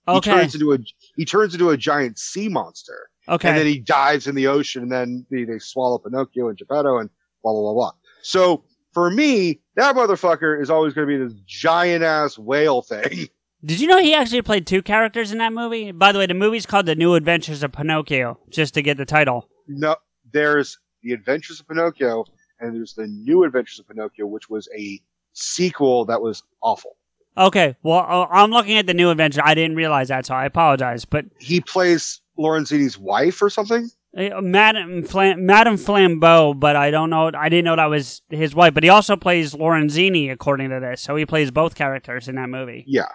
He 0.07 0.21
turns 0.21 0.55
into 0.55 0.73
a 0.73 0.77
he 1.15 1.25
turns 1.25 1.53
into 1.53 1.69
a 1.69 1.77
giant 1.77 2.17
sea 2.17 2.49
monster. 2.49 3.09
Okay. 3.27 3.49
And 3.49 3.57
then 3.57 3.65
he 3.65 3.79
dives 3.79 4.27
in 4.27 4.35
the 4.35 4.47
ocean, 4.47 4.83
and 4.83 4.91
then 4.91 5.25
they, 5.29 5.43
they 5.43 5.59
swallow 5.59 5.97
Pinocchio 5.97 6.47
and 6.47 6.57
Geppetto, 6.57 6.97
and 6.97 7.09
blah 7.43 7.51
blah 7.51 7.61
blah 7.61 7.73
blah. 7.73 7.91
So 8.21 8.63
for 8.93 9.11
me, 9.11 9.59
that 9.75 9.95
motherfucker 9.95 10.61
is 10.61 10.69
always 10.69 10.93
going 10.93 11.07
to 11.07 11.17
be 11.17 11.23
this 11.23 11.33
giant 11.45 12.03
ass 12.03 12.37
whale 12.37 12.81
thing. 12.81 13.29
Did 13.65 13.79
you 13.79 13.87
know 13.87 13.99
he 13.99 14.13
actually 14.13 14.43
played 14.43 14.67
two 14.67 14.81
characters 14.81 15.31
in 15.31 15.39
that 15.39 15.51
movie? 15.51 15.91
By 15.91 16.11
the 16.11 16.19
way, 16.19 16.27
the 16.27 16.35
movie's 16.35 16.65
called 16.65 16.85
The 16.85 16.95
New 16.95 17.15
Adventures 17.15 17.63
of 17.63 17.71
Pinocchio, 17.71 18.39
just 18.49 18.75
to 18.75 18.81
get 18.83 18.97
the 18.97 19.05
title. 19.05 19.49
No, 19.67 19.95
there's 20.31 20.77
the 21.01 21.13
Adventures 21.13 21.59
of 21.59 21.67
Pinocchio, 21.67 22.25
and 22.59 22.75
there's 22.75 22.93
the 22.93 23.07
New 23.07 23.43
Adventures 23.43 23.79
of 23.79 23.87
Pinocchio, 23.87 24.27
which 24.27 24.47
was 24.47 24.69
a 24.77 25.01
sequel 25.33 26.05
that 26.05 26.21
was 26.21 26.43
awful. 26.61 26.96
Okay, 27.37 27.75
well, 27.83 27.99
uh, 27.99 28.27
I'm 28.31 28.49
looking 28.51 28.77
at 28.77 28.87
the 28.87 28.93
New 28.93 29.09
Adventure. 29.09 29.41
I 29.43 29.53
didn't 29.53 29.75
realize 29.75 30.07
that, 30.07 30.25
so 30.25 30.33
I 30.33 30.45
apologize. 30.45 31.05
But 31.05 31.25
He 31.39 31.61
plays 31.61 32.21
Lorenzini's 32.37 32.97
wife 32.97 33.41
or 33.41 33.49
something. 33.49 33.89
uh, 34.17 34.41
Madame 34.41 35.03
Flam- 35.03 35.45
Madame 35.45 35.75
Flambeau, 35.75 36.59
but 36.59 36.75
I 36.75 36.89
don't 36.89 37.09
know. 37.11 37.29
I 37.37 37.49
didn't 37.49 37.65
know 37.65 37.75
that 37.75 37.85
was 37.91 38.21
his 38.29 38.55
wife. 38.55 38.73
But 38.73 38.83
he 38.83 38.89
also 38.89 39.15
plays 39.15 39.53
Lorenzini, 39.53 40.31
according 40.31 40.69
to 40.71 40.79
this. 40.79 41.01
So 41.01 41.15
he 41.15 41.25
plays 41.27 41.51
both 41.51 41.75
characters 41.75 42.27
in 42.27 42.35
that 42.35 42.49
movie. 42.49 42.83
Yeah. 42.87 43.09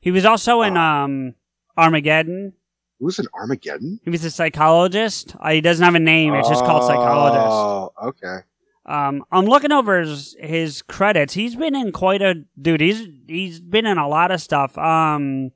He 0.00 0.10
was 0.12 0.24
also 0.24 0.62
in 0.62 0.76
um 0.76 1.34
Armageddon. 1.76 2.52
He 2.98 3.04
was 3.04 3.18
in 3.18 3.26
Armageddon. 3.34 3.98
He 4.04 4.10
was 4.10 4.24
a 4.24 4.30
psychologist. 4.30 5.34
Uh, 5.40 5.50
he 5.50 5.60
doesn't 5.60 5.84
have 5.84 5.96
a 5.96 5.98
name. 5.98 6.34
It's 6.34 6.48
just 6.48 6.64
called 6.64 6.84
psychologist. 6.84 7.46
Oh, 7.50 7.92
okay. 8.08 8.38
Um, 8.84 9.24
I'm 9.30 9.44
looking 9.44 9.70
over 9.72 10.00
his, 10.00 10.34
his 10.40 10.82
credits. 10.82 11.34
He's 11.34 11.54
been 11.54 11.74
in 11.76 11.92
quite 11.92 12.20
a 12.22 12.44
dude. 12.60 12.80
He's 12.80 13.06
he's 13.28 13.60
been 13.60 13.86
in 13.86 13.96
a 13.98 14.08
lot 14.08 14.30
of 14.32 14.40
stuff. 14.40 14.76
Um, 14.76 15.52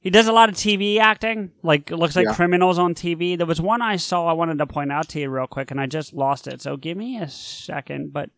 he 0.00 0.10
does 0.10 0.26
a 0.26 0.32
lot 0.32 0.48
of 0.48 0.54
TV 0.56 0.98
acting. 0.98 1.52
Like 1.62 1.90
it 1.90 1.96
looks 1.96 2.16
like 2.16 2.26
Yeah. 2.26 2.34
criminals 2.34 2.78
on 2.78 2.94
TV. 2.94 3.36
There 3.38 3.46
was 3.46 3.60
one 3.60 3.82
I 3.82 3.96
saw. 3.96 4.26
I 4.26 4.32
wanted 4.32 4.58
to 4.58 4.66
point 4.66 4.90
out 4.90 5.08
to 5.10 5.20
you 5.20 5.30
real 5.30 5.46
quick, 5.46 5.70
and 5.70 5.80
I 5.80 5.86
just 5.86 6.12
lost 6.12 6.48
it. 6.48 6.60
So 6.60 6.76
give 6.76 6.96
me 6.96 7.18
a 7.18 7.28
second. 7.28 8.12
But 8.12 8.30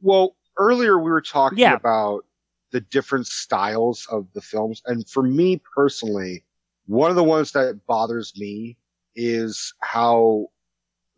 Well, 0.00 0.36
earlier 0.58 0.98
we 0.98 1.10
were 1.10 1.22
talking 1.22 1.58
Yeah. 1.58 1.74
about 1.74 2.26
the 2.70 2.80
different 2.80 3.26
styles 3.26 4.06
of 4.10 4.26
the 4.34 4.40
films, 4.42 4.82
and 4.86 5.08
for 5.08 5.22
me 5.22 5.60
personally, 5.74 6.44
one 6.86 7.08
of 7.10 7.16
the 7.16 7.24
ones 7.24 7.52
that 7.52 7.86
bothers 7.86 8.32
me 8.36 8.76
is 9.14 9.72
how 9.80 10.46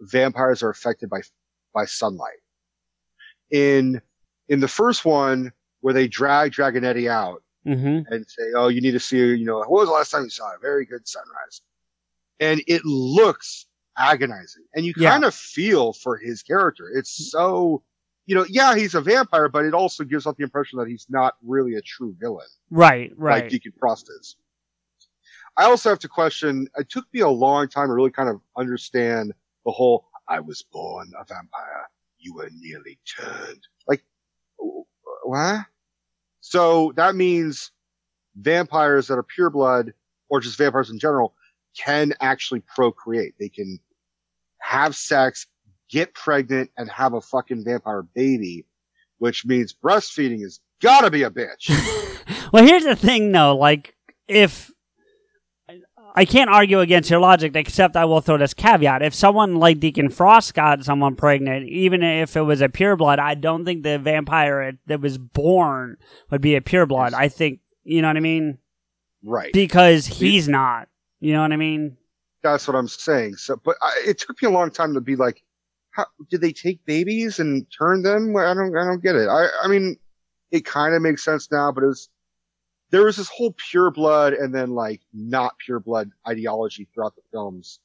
vampires 0.01 0.62
are 0.62 0.70
affected 0.70 1.09
by 1.09 1.20
by 1.74 1.84
sunlight. 1.84 2.38
In 3.51 4.01
in 4.48 4.60
the 4.60 4.68
first 4.68 5.05
one, 5.05 5.52
where 5.80 5.94
they 5.94 6.09
drag 6.09 6.52
Dragonetti 6.52 7.10
out 7.10 7.42
mm-hmm. 7.66 8.12
and 8.12 8.26
say, 8.26 8.52
"Oh, 8.55 8.68
you 8.68 8.80
need 8.80 8.92
to 8.92 9.01
see, 9.01 9.18
you 9.18 9.44
know, 9.44 9.59
what 9.59 9.70
was 9.70 9.88
the 9.88 9.94
last 9.94 10.10
time 10.10 10.24
you 10.24 10.30
saw 10.30 10.55
a 10.55 10.59
very 10.59 10.86
good 10.86 11.06
sunrise?" 11.06 11.60
And 12.40 12.62
it 12.66 12.84
looks 12.84 13.66
agonizing, 13.96 14.64
and 14.74 14.84
you 14.84 14.92
Yeah. 14.96 15.10
kind 15.10 15.24
of 15.24 15.34
feel 15.34 15.92
for 15.92 16.16
his 16.16 16.42
character. 16.42 16.90
It's 16.92 17.30
so, 17.30 17.82
you 18.26 18.34
know, 18.34 18.44
yeah, 18.48 18.74
he's 18.74 18.94
a 18.94 19.01
vampire, 19.01 19.48
but 19.48 19.64
it 19.64 19.74
also 19.74 20.05
gives 20.05 20.26
off 20.26 20.36
the 20.36 20.42
impression 20.42 20.78
that 20.78 20.88
he's 20.88 21.06
not 21.09 21.34
really 21.42 21.74
a 21.74 21.82
true 21.82 22.14
villain, 22.18 22.48
right, 22.70 23.12
right. 23.16 23.42
like 23.42 23.51
Deacon 23.51 23.72
Frost 23.78 24.10
is. 24.18 24.36
I 25.56 25.64
also 25.66 25.90
have 25.90 26.01
to 26.01 26.09
question. 26.09 26.66
It 26.76 26.88
took 26.88 27.06
me 27.12 27.20
a 27.20 27.28
long 27.28 27.68
time 27.68 27.86
to 27.88 27.94
really 27.94 28.10
kind 28.10 28.28
of 28.28 28.40
understand 28.56 29.32
the 29.64 29.70
whole 29.70 30.09
"I 30.28 30.40
was 30.40 30.62
born 30.72 31.12
a 31.18 31.24
vampire, 31.24 31.88
you 32.18 32.34
were 32.34 32.51
nearly 32.52 32.98
turned." 33.16 33.62
Like, 33.86 34.05
what? 35.24 35.66
So 36.40 36.92
that 36.96 37.14
means 37.14 37.70
vampires 38.36 39.09
that 39.09 39.18
are 39.18 39.22
pure 39.22 39.51
blood 39.51 39.92
or 40.28 40.40
just 40.40 40.59
vampires 40.59 40.90
in 40.90 40.98
general, 40.98 41.34
can 41.76 42.12
actually 42.20 42.60
procreate. 42.60 43.34
They 43.38 43.48
can 43.48 43.78
have 44.59 44.96
sex, 44.96 45.46
get 45.90 46.14
pregnant, 46.14 46.70
and 46.76 46.90
have 46.90 47.14
a 47.14 47.20
fucking 47.20 47.64
vampire 47.64 48.02
baby, 48.02 48.66
which 49.18 49.44
means 49.44 49.74
breastfeeding 49.74 50.42
has 50.42 50.60
gotta 50.80 51.10
be 51.10 51.22
a 51.22 51.30
bitch. 51.30 51.70
Well, 52.52 52.64
here's 52.64 52.84
the 52.84 52.94
thing, 52.94 53.32
though. 53.32 53.56
Like, 53.56 53.96
if 54.28 54.70
I 56.15 56.24
can't 56.24 56.49
argue 56.49 56.81
against 56.81 57.11
your 57.11 57.19
logic, 57.19 57.57
except 57.57 57.97
I 57.97 58.05
will 58.05 58.20
throw 58.20 58.39
this 58.39 58.55
caveat: 58.55 59.03
if 59.03 59.15
someone 59.15 59.57
like 59.57 59.81
Deacon 59.81 60.09
Frost 60.09 60.55
got 60.55 60.85
someone 60.85 61.16
pregnant, 61.16 61.69
even 61.69 62.03
if 62.03 62.36
it 62.36 62.43
was 62.43 62.61
a 62.61 62.69
pureblood, 62.69 63.19
I 63.19 63.35
don't 63.35 63.65
think 63.65 63.82
the 63.82 63.99
vampire 63.99 64.78
that 64.86 65.01
was 65.01 65.19
born 65.19 65.97
would 66.31 66.41
be 66.41 66.55
a 66.55 66.61
pureblood. 66.61 67.15
I 67.15 67.28
think 67.28 67.61
you 67.82 68.01
know 68.01 68.09
what 68.09 68.16
I 68.16 68.20
mean, 68.20 68.59
right. 69.23 69.53
because 69.53 70.07
he's 70.07 70.49
not. 70.49 70.89
You 71.20 71.32
know 71.32 71.43
what 71.43 71.53
I 71.53 71.57
mean? 71.57 71.97
That's 72.43 72.69
what 72.69 72.77
I'm 72.77 72.89
saying. 72.89 73.36
So, 73.36 73.57
but 73.65 73.77
I, 73.81 74.05
it 74.07 74.19
took 74.19 74.43
me 74.43 74.49
a 74.49 74.51
long 74.51 74.70
time 74.70 74.93
to 74.95 75.01
be 75.01 75.16
like, 75.16 75.43
how 75.91 76.05
did 76.28 76.43
they 76.43 76.53
take 76.53 76.85
babies 76.85 77.39
and 77.39 77.66
turn 77.77 78.03
them? 78.03 78.36
I 78.36 78.53
don't, 78.53 78.77
I 78.77 78.85
don't 78.85 79.03
get 79.03 79.16
it. 79.16 79.28
I, 79.28 79.47
I 79.62 79.69
mean, 79.69 79.97
it 80.51 80.66
kind 80.66 80.95
of 80.95 81.01
makes 81.01 81.24
sense 81.24 81.51
now, 81.51 81.73
but 81.73 81.82
it 81.82 81.86
was, 81.86 82.11
there 82.94 83.04
was 83.04 83.16
this 83.16 83.28
whole 83.28 83.52
pure 83.70 83.90
blood 83.90 84.34
and 84.34 84.54
then 84.54 84.70
like 84.70 85.00
not 85.12 85.58
pure 85.58 85.80
blood 85.80 86.12
ideology 86.28 86.86
throughout 86.94 87.16
the 87.16 87.22
films 87.32 87.80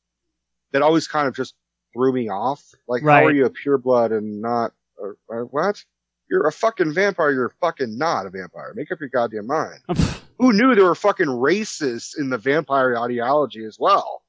that 0.71 0.83
always 0.83 1.07
kind 1.07 1.27
of 1.27 1.35
just 1.35 1.55
threw 1.93 2.13
me 2.13 2.29
off. 2.29 2.63
Like, 2.87 3.01
how 3.01 3.25
are 3.25 3.31
you 3.31 3.45
a 3.45 3.49
pure 3.49 3.79
blood 3.79 4.11
and 4.11 4.39
not, 4.39 4.71
uh, 5.03 5.33
uh, 5.33 5.45
what? 5.45 5.83
You're 6.29 6.45
a 6.45 6.51
fucking 6.51 6.93
vampire. 6.93 7.31
You're 7.31 7.55
fucking 7.59 7.97
not 7.97 8.27
a 8.27 8.29
vampire. 8.29 8.71
Make 8.75 8.91
up 8.91 8.99
your 8.99 9.09
goddamn 9.09 9.47
mind. 9.47 9.79
Who 10.37 10.53
knew 10.53 10.75
there 10.75 10.85
were 10.85 10.93
fucking 10.93 11.25
racists 11.25 12.11
in 12.15 12.29
the 12.29 12.37
vampire 12.37 12.95
ideology 12.95 13.65
as 13.65 13.77
well? 13.79 14.21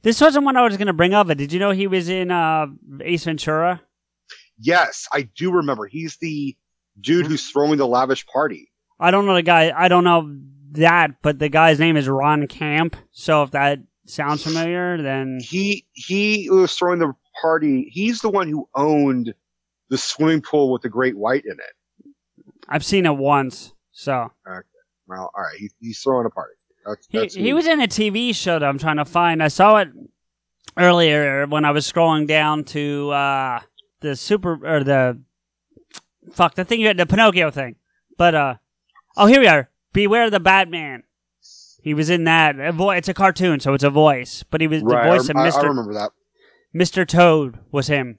This 0.00 0.22
wasn't 0.22 0.46
one 0.46 0.56
I 0.56 0.62
was 0.62 0.78
going 0.78 0.86
to 0.86 0.94
bring 0.94 1.12
up. 1.12 1.26
But 1.26 1.36
did 1.36 1.52
you 1.52 1.60
know 1.60 1.72
he 1.72 1.86
was 1.86 2.08
in 2.08 2.30
uh, 2.30 2.68
Ace 3.02 3.24
Ventura? 3.24 3.82
Yes, 4.58 5.06
I 5.12 5.28
do 5.36 5.52
remember. 5.52 5.84
He's 5.84 6.16
the 6.16 6.56
dude 6.98 7.26
who's 7.26 7.46
throwing 7.50 7.76
the 7.76 7.86
lavish 7.86 8.24
party. 8.26 8.70
I 8.98 9.10
don't 9.10 9.26
know 9.26 9.34
the 9.34 9.42
guy. 9.42 9.72
I 9.76 9.88
don't 9.88 10.04
know 10.04 10.36
that, 10.72 11.22
but 11.22 11.38
the 11.38 11.48
guy's 11.48 11.78
name 11.78 11.96
is 11.96 12.08
Ron 12.08 12.46
Camp. 12.46 12.96
So 13.10 13.42
if 13.42 13.50
that 13.52 13.80
sounds 14.06 14.42
familiar, 14.42 15.00
then 15.00 15.40
He 15.42 15.86
he 15.92 16.48
was 16.50 16.74
throwing 16.74 16.98
the 16.98 17.12
party. 17.40 17.88
He's 17.90 18.20
the 18.20 18.30
one 18.30 18.48
who 18.48 18.68
owned 18.74 19.34
the 19.88 19.98
swimming 19.98 20.42
pool 20.42 20.72
with 20.72 20.82
the 20.82 20.88
great 20.88 21.16
white 21.16 21.44
in 21.44 21.52
it. 21.52 22.12
I've 22.68 22.84
seen 22.84 23.06
it 23.06 23.16
once. 23.16 23.72
So 23.92 24.30
Okay. 24.46 24.66
Well, 25.06 25.30
all 25.34 25.42
right. 25.42 25.56
He, 25.58 25.70
he's 25.80 26.00
throwing 26.00 26.26
a 26.26 26.30
party. 26.30 26.54
That's, 26.86 27.06
he, 27.10 27.18
that's 27.18 27.34
he 27.34 27.52
was 27.52 27.66
in 27.66 27.80
a 27.80 27.86
TV 27.86 28.34
show 28.34 28.58
that 28.58 28.66
I'm 28.66 28.78
trying 28.78 28.96
to 28.96 29.04
find. 29.04 29.42
I 29.42 29.48
saw 29.48 29.76
it 29.78 29.88
earlier 30.76 31.46
when 31.46 31.64
I 31.64 31.70
was 31.70 31.90
scrolling 31.90 32.26
down 32.26 32.64
to 32.64 33.10
uh, 33.10 33.60
the 34.00 34.16
super 34.16 34.58
or 34.66 34.84
the 34.84 35.20
fuck 36.32 36.54
the 36.54 36.64
thing 36.64 36.80
you 36.80 36.86
had 36.86 36.96
the 36.96 37.06
Pinocchio 37.06 37.50
thing. 37.50 37.76
But 38.16 38.34
uh 38.34 38.54
oh 39.16 39.26
here 39.26 39.40
we 39.40 39.46
are. 39.46 39.70
Beware 39.92 40.30
the 40.30 40.40
Batman. 40.40 41.04
He 41.82 41.94
was 41.94 42.10
in 42.10 42.24
that. 42.24 42.58
A 42.58 42.72
vo- 42.72 42.90
it's 42.90 43.08
a 43.08 43.14
cartoon, 43.14 43.60
so 43.60 43.74
it's 43.74 43.84
a 43.84 43.90
voice. 43.90 44.42
But 44.50 44.60
he 44.60 44.66
was 44.66 44.82
right. 44.82 45.04
the 45.04 45.10
voice 45.10 45.28
of 45.28 45.36
I, 45.36 45.40
I, 45.40 45.42
I 45.42 45.46
Mister 45.46 45.68
remember 45.68 45.94
that. 45.94 46.10
Mister 46.72 47.04
Toad 47.04 47.58
was 47.70 47.86
him. 47.86 48.18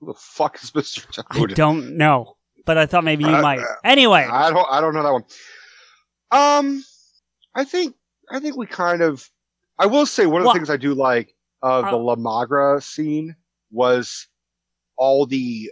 Who 0.00 0.06
the 0.06 0.14
fuck 0.18 0.62
is 0.62 0.74
Mister 0.74 1.02
Toad? 1.12 1.26
I 1.30 1.54
don't 1.54 1.96
know, 1.96 2.36
but 2.66 2.76
I 2.76 2.86
thought 2.86 3.04
maybe 3.04 3.24
you 3.24 3.30
might. 3.30 3.60
Anyway, 3.84 4.26
I 4.30 4.50
don't. 4.50 4.66
I 4.70 4.80
don't 4.80 4.94
know 4.94 5.02
that 5.02 5.12
one. 5.12 5.24
Um, 6.32 6.84
I 7.54 7.64
think. 7.64 7.94
I 8.30 8.40
think 8.40 8.56
we 8.56 8.66
kind 8.66 9.02
of. 9.02 9.28
I 9.78 9.86
will 9.86 10.06
say 10.06 10.26
one 10.26 10.40
of 10.40 10.42
the 10.42 10.46
Well- 10.48 10.54
things 10.54 10.70
I 10.70 10.76
do 10.76 10.94
like 10.94 11.34
of 11.62 11.84
the 11.84 11.96
Uh, 11.96 11.98
La 11.98 12.16
Magra 12.16 12.82
scene 12.82 13.36
was 13.70 14.26
all 14.96 15.26
the 15.26 15.70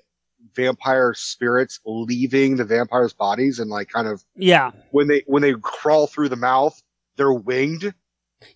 vampire 0.54 1.14
spirits 1.14 1.80
leaving 1.84 2.56
the 2.56 2.64
vampires' 2.64 3.12
bodies 3.12 3.58
and 3.58 3.70
like 3.70 3.88
kind 3.88 4.08
of 4.08 4.24
yeah, 4.36 4.70
when 4.90 5.08
they 5.08 5.22
when 5.26 5.42
they 5.42 5.54
crawl 5.60 6.06
through 6.06 6.28
the 6.28 6.36
mouth, 6.36 6.80
they're 7.16 7.32
winged. 7.32 7.92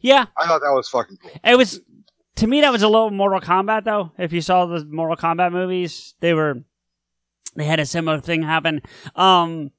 yeah. 0.00 0.26
I 0.36 0.46
thought 0.46 0.60
that 0.60 0.72
was 0.72 0.88
fucking 0.88 1.18
cool. 1.22 1.30
It 1.44 1.56
was 1.56 1.80
to 2.36 2.46
me 2.46 2.60
that 2.60 2.72
was 2.72 2.82
a 2.82 2.88
little 2.88 3.10
Mortal 3.10 3.40
Kombat 3.40 3.84
though. 3.84 4.12
If 4.18 4.32
you 4.32 4.40
saw 4.40 4.66
the 4.66 4.84
Mortal 4.84 5.16
Kombat 5.16 5.52
movies, 5.52 6.14
they 6.20 6.34
were 6.34 6.62
they 7.54 7.64
had 7.64 7.80
a 7.80 7.86
similar 7.86 8.20
thing 8.20 8.42
happen. 8.42 8.80
Um 9.14 9.70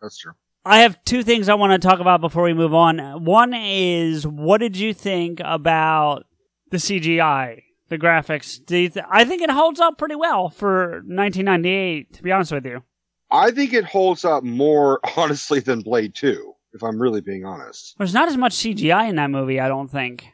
That's 0.00 0.18
true. 0.18 0.32
I 0.66 0.78
have 0.78 1.02
two 1.04 1.22
things 1.22 1.50
I 1.50 1.54
want 1.54 1.72
to 1.80 1.88
talk 1.88 2.00
about 2.00 2.22
before 2.22 2.42
we 2.42 2.54
move 2.54 2.72
on. 2.72 3.24
One 3.24 3.52
is 3.52 4.26
what 4.26 4.58
did 4.58 4.78
you 4.78 4.94
think 4.94 5.40
about 5.44 6.24
the 6.70 6.78
CGI, 6.78 7.63
the 7.88 7.98
graphics? 7.98 8.64
Do 8.64 8.76
you 8.76 8.88
th- 8.88 9.06
I 9.10 9.24
think 9.24 9.42
it 9.42 9.50
holds 9.50 9.80
up 9.80 9.98
pretty 9.98 10.14
well 10.14 10.48
for 10.48 11.02
1998 11.06 12.12
to 12.14 12.22
be 12.22 12.32
honest 12.32 12.52
with 12.52 12.66
you. 12.66 12.82
I 13.30 13.50
think 13.50 13.72
it 13.72 13.84
holds 13.84 14.24
up 14.24 14.44
more 14.44 15.00
honestly 15.16 15.60
than 15.60 15.80
Blade 15.80 16.14
Two. 16.14 16.52
If 16.72 16.82
I'm 16.82 16.98
really 17.00 17.20
being 17.20 17.44
honest, 17.44 17.94
There's 17.98 18.14
not 18.14 18.28
as 18.28 18.36
much 18.36 18.54
CGI 18.56 19.08
in 19.08 19.16
that 19.16 19.30
movie, 19.30 19.60
I 19.60 19.68
don't 19.68 19.88
think. 19.88 20.26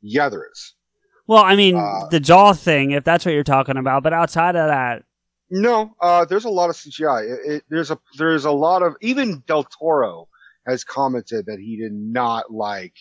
yeah, 0.00 0.28
there 0.28 0.46
is. 0.52 0.74
Well, 1.26 1.42
I 1.42 1.56
mean, 1.56 1.76
Uh, 1.76 2.08
the 2.10 2.20
jaw 2.20 2.52
thing, 2.52 2.90
if 2.92 3.04
that's 3.04 3.24
what 3.24 3.32
you're 3.34 3.44
talking 3.44 3.76
about, 3.76 4.02
but 4.02 4.12
outside 4.12 4.56
of 4.56 4.68
that, 4.68 5.04
No, 5.50 5.94
uh, 6.00 6.24
there's 6.24 6.44
a 6.44 6.50
lot 6.50 6.70
of 6.70 6.76
CGI. 6.76 7.24
It, 7.30 7.52
it, 7.52 7.64
there's 7.68 7.90
a 7.90 7.98
there's 8.18 8.44
a 8.44 8.50
lot 8.50 8.82
of 8.82 8.94
even 9.00 9.42
Del 9.46 9.64
Toro 9.64 10.28
has 10.66 10.84
commented 10.84 11.46
that 11.46 11.58
he 11.58 11.76
did 11.76 11.92
not 11.92 12.52
like 12.52 12.94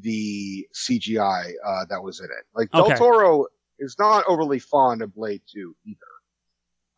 the 0.00 0.66
CGI 0.74 1.52
uh, 1.64 1.84
that 1.88 2.02
was 2.02 2.20
in 2.20 2.26
it. 2.26 2.44
Like 2.54 2.70
Del 2.70 2.86
Okay. 2.86 2.96
Toro 2.96 3.46
is 3.78 3.96
not 3.98 4.24
overly 4.28 4.58
fond 4.58 5.02
of 5.02 5.14
Blade 5.14 5.42
Two 5.52 5.74
either. 5.86 5.98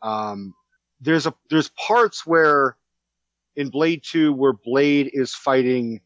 Um, 0.02 0.54
there's 1.00 1.26
a 1.26 1.34
there's 1.50 1.70
parts 1.70 2.26
where 2.26 2.76
in 3.56 3.68
Blade 3.70 4.02
Two 4.04 4.32
where 4.32 4.52
Blade 4.52 5.10
is 5.12 5.34
fighting 5.34 6.00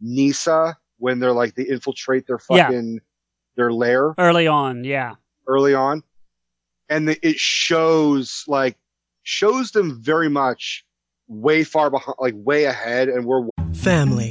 Nyssa 0.00 0.76
when 0.98 1.18
they're 1.20 1.32
like 1.32 1.54
they 1.54 1.64
infiltrate 1.64 2.26
their 2.26 2.38
Yeah. 2.50 2.66
fucking 2.66 3.00
their 3.56 3.72
lair 3.72 4.14
Early 4.18 4.46
on, 4.46 4.84
yeah. 4.84 5.14
early 5.46 5.74
on, 5.74 6.02
and 6.88 7.08
the, 7.08 7.26
it 7.26 7.36
shows 7.38 8.44
like 8.46 8.76
shows 9.22 9.70
them 9.72 10.00
very 10.02 10.28
much 10.30 10.84
way 11.28 11.64
far 11.64 11.90
behind, 11.90 12.16
like 12.20 12.34
way 12.36 12.64
ahead, 12.64 13.08
and 13.08 13.24
we're 13.26 13.48
Family. 13.74 14.30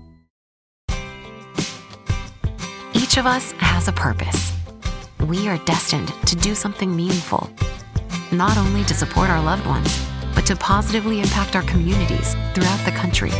Each 3.11 3.17
of 3.17 3.25
us 3.25 3.51
has 3.57 3.89
a 3.89 3.91
purpose. 3.91 4.53
We 5.27 5.49
are 5.49 5.57
destined 5.65 6.07
to 6.27 6.33
do 6.33 6.55
something 6.55 6.95
meaningful, 6.95 7.49
not 8.31 8.55
only 8.57 8.85
to 8.85 8.93
support 8.93 9.29
our 9.29 9.43
loved 9.43 9.65
ones, 9.65 10.01
but 10.33 10.45
to 10.45 10.55
positively 10.55 11.19
impact 11.19 11.57
our 11.57 11.63
communities 11.63 12.35
throughout 12.53 12.79
the 12.85 12.91
country. 12.91 13.31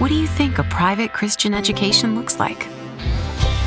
What 0.00 0.08
do 0.08 0.16
you 0.16 0.26
think 0.26 0.58
a 0.58 0.64
private 0.64 1.14
Christian 1.14 1.54
education 1.54 2.14
looks 2.14 2.38
like? 2.38 2.66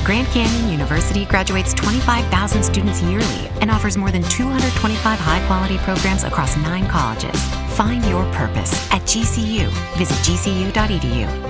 Grand 0.06 0.28
Canyon 0.28 0.70
University 0.70 1.26
graduates 1.26 1.74
25,000 1.74 2.62
students 2.62 3.02
yearly 3.02 3.50
and 3.60 3.72
offers 3.72 3.98
more 3.98 4.12
than 4.12 4.22
225 4.22 5.18
high 5.18 5.44
quality 5.48 5.80
programs 5.80 6.24
across 6.24 6.56
nine 6.58 6.88
colleges. 6.88 7.44
Find 7.76 8.06
your 8.06 8.24
purpose 8.34 8.72
at 8.92 9.02
GCU. 9.02 9.68
Visit 9.98 10.18
gcu.edu. 10.18 11.47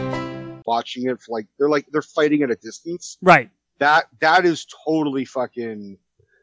watching 0.68 1.10
it 1.10 1.19
for 1.22 1.31
like 1.31 1.48
they're 1.57 1.69
like 1.69 1.88
they're 1.91 2.02
fighting 2.02 2.44
at 2.44 2.52
a 2.52 2.56
distance. 2.56 3.18
Right. 3.22 3.49
That 3.80 4.06
that 4.19 4.45
is 4.45 4.68
totally 4.85 5.26
fucking. 5.26 5.98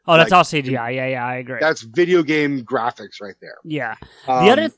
Oh, 0.07 0.17
that's 0.17 0.31
like, 0.31 0.37
all 0.37 0.43
CGI. 0.43 0.95
Yeah, 0.95 1.07
yeah, 1.07 1.25
I 1.25 1.35
agree. 1.35 1.57
That's 1.59 1.81
video 1.81 2.21
game 2.21 2.63
graphics 2.63 3.21
right 3.21 3.35
there. 3.41 3.57
Yeah. 3.63 3.95
Um, 4.27 4.45
the 4.45 4.51
other, 4.51 4.69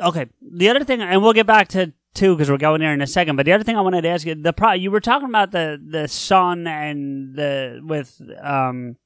okay. 0.00 0.26
The 0.40 0.68
other 0.68 0.84
thing, 0.84 1.02
and 1.02 1.22
we'll 1.22 1.32
get 1.32 1.46
back 1.46 1.68
to 1.68 1.92
two 2.14 2.34
because 2.34 2.50
we're 2.50 2.56
going 2.56 2.80
there 2.80 2.94
in 2.94 3.00
a 3.00 3.06
second. 3.06 3.36
But 3.36 3.46
the 3.46 3.52
other 3.52 3.64
thing 3.64 3.76
I 3.76 3.80
wanted 3.80 4.02
to 4.02 4.08
ask 4.08 4.26
you, 4.26 4.34
the 4.34 4.52
pro, 4.52 4.72
you 4.72 4.90
were 4.90 5.00
talking 5.00 5.28
about 5.28 5.50
the 5.50 5.80
the 5.84 6.06
sun 6.08 6.66
and 6.66 7.34
the 7.34 7.80
with 7.82 8.20
um 8.40 8.96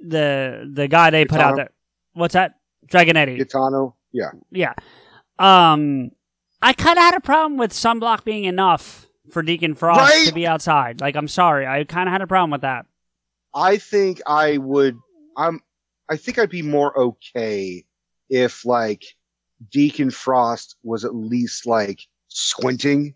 the 0.00 0.70
the 0.72 0.88
guy 0.88 1.10
they 1.10 1.24
put 1.24 1.38
out 1.38 1.52
Gaetano. 1.52 1.56
there. 1.56 1.70
What's 2.14 2.34
that? 2.34 2.54
Dragonetti. 2.88 3.38
Gaetano. 3.38 3.94
Yeah. 4.12 4.30
Yeah. 4.50 4.74
Um, 5.38 6.10
I 6.60 6.72
kind 6.72 6.98
of 6.98 7.04
had 7.04 7.14
a 7.14 7.20
problem 7.20 7.56
with 7.56 7.72
sunblock 7.72 8.24
being 8.24 8.44
enough 8.44 9.06
for 9.30 9.42
Deacon 9.42 9.74
Frost 9.74 10.00
Right? 10.00 10.26
to 10.28 10.34
be 10.34 10.46
outside. 10.46 11.00
Like, 11.00 11.16
I'm 11.16 11.28
sorry, 11.28 11.66
I 11.66 11.84
kind 11.84 12.08
of 12.08 12.12
had 12.12 12.22
a 12.22 12.26
problem 12.26 12.50
with 12.50 12.62
that. 12.62 12.86
I 13.54 13.76
think 13.78 14.20
I 14.26 14.58
would. 14.58 14.98
I'm. 15.36 15.60
I 16.08 16.16
think 16.16 16.38
I'd 16.38 16.50
be 16.50 16.62
more 16.62 16.96
okay 16.98 17.84
if 18.30 18.64
like 18.64 19.04
Deacon 19.70 20.10
Frost 20.10 20.76
was 20.82 21.04
at 21.04 21.14
least 21.14 21.66
like 21.66 22.00
squinting. 22.28 23.14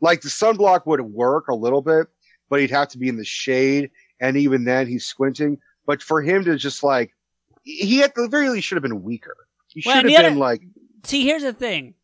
Like 0.00 0.20
the 0.22 0.28
sunblock 0.28 0.86
would 0.86 1.00
work 1.00 1.48
a 1.48 1.54
little 1.54 1.82
bit, 1.82 2.08
but 2.50 2.60
he'd 2.60 2.70
have 2.70 2.88
to 2.88 2.98
be 2.98 3.08
in 3.08 3.16
the 3.16 3.24
shade, 3.24 3.90
and 4.20 4.36
even 4.36 4.64
then 4.64 4.86
he's 4.86 5.06
squinting. 5.06 5.58
But 5.86 6.02
for 6.02 6.20
him 6.22 6.44
to 6.44 6.56
just 6.56 6.82
like, 6.82 7.14
he 7.62 8.02
at 8.02 8.14
the 8.14 8.28
very 8.28 8.48
least 8.50 8.66
should 8.66 8.76
have 8.76 8.82
been 8.82 9.02
weaker. 9.02 9.36
He 9.68 9.80
should 9.80 9.94
have 9.94 10.04
been 10.04 10.16
other- 10.26 10.30
like, 10.36 10.62
See, 11.04 11.24
here's 11.24 11.42
the 11.42 11.52
thing. 11.52 11.94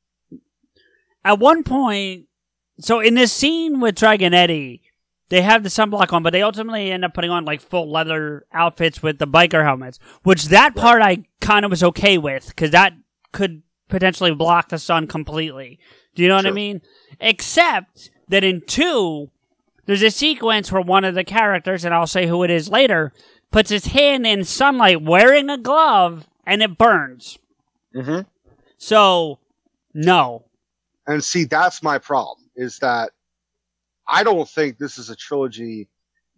At 1.25 1.39
one 1.39 1.63
point, 1.63 2.27
so 2.81 3.01
in 3.01 3.15
this 3.15 3.33
scene 3.33 3.81
with 3.81 3.95
Dragonetti, 3.97 4.81
they 5.29 5.43
have 5.43 5.63
the 5.63 5.69
sunblock 5.69 6.13
on, 6.13 6.23
but 6.23 6.33
they 6.33 6.43
ultimately 6.43 6.91
end 6.91 7.05
up 7.05 7.15
putting 7.15 7.31
on 7.31 7.45
like 7.45 7.61
full 7.61 7.91
leather 7.91 8.47
outfits 8.53 9.03
with 9.03 9.19
the 9.19 9.27
biker 9.27 9.63
helmets, 9.63 9.99
which 10.23 10.47
that 10.47 10.75
part 10.75 11.03
I 11.03 11.25
kind 11.41 11.65
of 11.65 11.71
was 11.71 11.83
okay 11.83 12.19
with 12.19 12.49
because 12.49 12.71
that 12.73 12.95
could 13.33 13.63
potentially 13.89 14.35
block 14.35 14.71
the 14.71 14.79
sun 14.79 15.07
completely. 15.07 15.79
Do 16.15 16.23
you 16.23 16.29
know 16.29 16.37
what 16.37 16.47
I 16.47 16.51
mean? 16.51 16.81
Except 17.21 18.11
that 18.29 18.43
in 18.43 18.63
two, 18.67 19.31
there's 19.87 20.03
a 20.03 20.11
sequence 20.11 20.73
where 20.73 20.83
one 20.83 21.05
of 21.05 21.15
the 21.15 21.25
characters, 21.25 21.85
and 21.85 21.95
I'll 21.95 22.07
say 22.07 22.27
who 22.27 22.43
it 22.43 22.51
is 22.51 22.69
later, 22.69 23.13
puts 23.51 23.71
his 23.71 23.87
hand 23.87 24.27
in 24.27 24.45
sunlight 24.45 25.03
wearing 25.03 25.51
a 25.51 25.59
glove 25.59 26.29
and 26.47 26.63
it 26.63 26.79
burns. 26.79 27.39
mm-hmm. 27.95 28.21
So, 28.79 29.39
no. 29.93 30.45
And 31.11 31.25
see, 31.25 31.45
that's 31.45 31.83
my 31.83 31.99
problem 31.99 32.49
is 32.55 32.79
that 32.79 33.11
I 34.07 34.23
don't 34.23 34.49
think 34.49 34.79
this 34.79 34.97
is 34.97 35.11
a 35.11 35.17
trilogy 35.17 35.89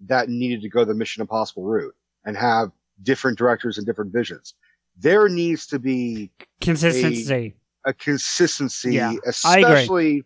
that 0.07 0.31
needed 0.31 0.63
to 0.63 0.69
go 0.69 0.85
the 0.85 0.95
Mission 0.95 1.21
Impossible 1.21 1.65
route 1.65 1.95
and 2.25 2.37
have 2.37 2.71
different 3.03 3.37
directors 3.37 3.77
and 3.77 3.87
different 3.87 4.13
visions. 4.13 4.55
There 4.97 5.29
needs 5.29 5.67
to 5.69 5.79
be 5.79 6.31
Consistency. 6.61 7.55
a, 7.85 7.91
a 7.91 7.93
consistency, 7.93 8.95
Yeah, 8.95 9.13
I 9.45 9.59
especially, 9.59 10.25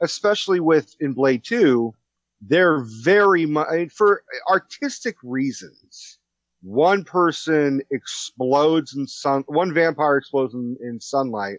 especially 0.00 0.60
with 0.60 0.94
in 1.00 1.12
Blade 1.12 1.42
2, 1.44 1.92
they're 2.42 2.80
very 2.80 3.46
much, 3.46 3.90
for 3.90 4.22
artistic 4.48 5.16
reasons. 5.24 6.18
One 6.62 7.02
person 7.02 7.82
explodes 7.90 8.94
in 8.94 9.06
sun, 9.08 9.44
one 9.48 9.74
vampire 9.74 10.16
explodes 10.16 10.54
in, 10.54 10.76
in 10.80 11.00
sunlight, 11.00 11.58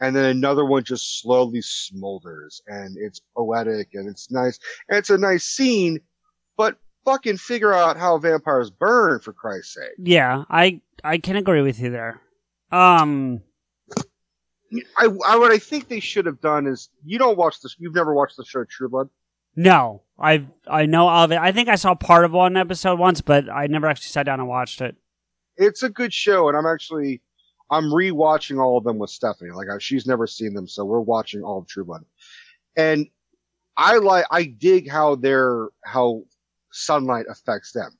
and 0.00 0.14
then 0.14 0.24
another 0.24 0.64
one 0.64 0.84
just 0.84 1.20
slowly 1.20 1.60
smolders, 1.60 2.60
and 2.66 2.96
it's 2.98 3.20
poetic 3.36 3.90
and 3.94 4.08
it's 4.08 4.30
nice, 4.30 4.58
and 4.88 4.98
it's 4.98 5.10
a 5.10 5.18
nice 5.18 5.44
scene, 5.44 6.00
but 6.56 6.76
fucking 7.04 7.36
figure 7.36 7.72
out 7.72 7.96
how 7.96 8.18
vampires 8.18 8.70
burn 8.70 9.20
for 9.20 9.32
Christ's 9.32 9.74
sake. 9.74 9.94
Yeah, 9.98 10.44
I 10.50 10.80
I 11.04 11.18
can 11.18 11.36
agree 11.36 11.62
with 11.62 11.78
you 11.80 11.90
there. 11.90 12.20
Um, 12.72 13.42
I, 14.98 15.06
I 15.26 15.36
what 15.36 15.52
I 15.52 15.58
think 15.58 15.88
they 15.88 16.00
should 16.00 16.26
have 16.26 16.40
done 16.40 16.66
is 16.66 16.90
you 17.04 17.18
don't 17.18 17.38
watch 17.38 17.60
this. 17.60 17.76
You've 17.78 17.94
never 17.94 18.14
watched 18.14 18.36
the 18.36 18.44
show 18.44 18.64
True 18.64 18.88
Blood. 18.88 19.08
no, 19.54 20.02
I 20.18 20.46
I 20.66 20.86
know 20.86 21.08
of 21.08 21.30
it. 21.32 21.38
I 21.38 21.52
think 21.52 21.68
I 21.68 21.76
saw 21.76 21.94
part 21.94 22.24
of 22.24 22.32
one 22.32 22.56
episode 22.56 22.98
once, 22.98 23.20
but 23.20 23.48
I 23.48 23.66
never 23.68 23.86
actually 23.86 24.08
sat 24.08 24.26
down 24.26 24.40
and 24.40 24.48
watched 24.48 24.80
it. 24.80 24.96
It's 25.56 25.82
a 25.82 25.88
good 25.88 26.12
show, 26.12 26.48
and 26.48 26.56
I'm 26.56 26.66
actually 26.66 27.22
I'm 27.70 27.84
rewatching 27.84 28.60
all 28.62 28.78
of 28.78 28.84
them 28.84 28.98
with 28.98 29.10
Stephanie. 29.10 29.50
Like 29.50 29.68
I, 29.68 29.78
she's 29.78 30.06
never 30.06 30.26
seen 30.26 30.54
them, 30.54 30.68
so 30.68 30.84
we're 30.84 31.00
watching 31.00 31.42
all 31.42 31.58
of 31.58 31.66
True 31.66 31.84
Blood. 31.84 32.04
And 32.76 33.06
I 33.76 33.96
like 33.98 34.26
I 34.30 34.44
dig 34.44 34.88
how 34.88 35.16
their 35.16 35.68
how 35.84 36.22
sunlight 36.72 37.26
affects 37.28 37.72
them. 37.72 37.90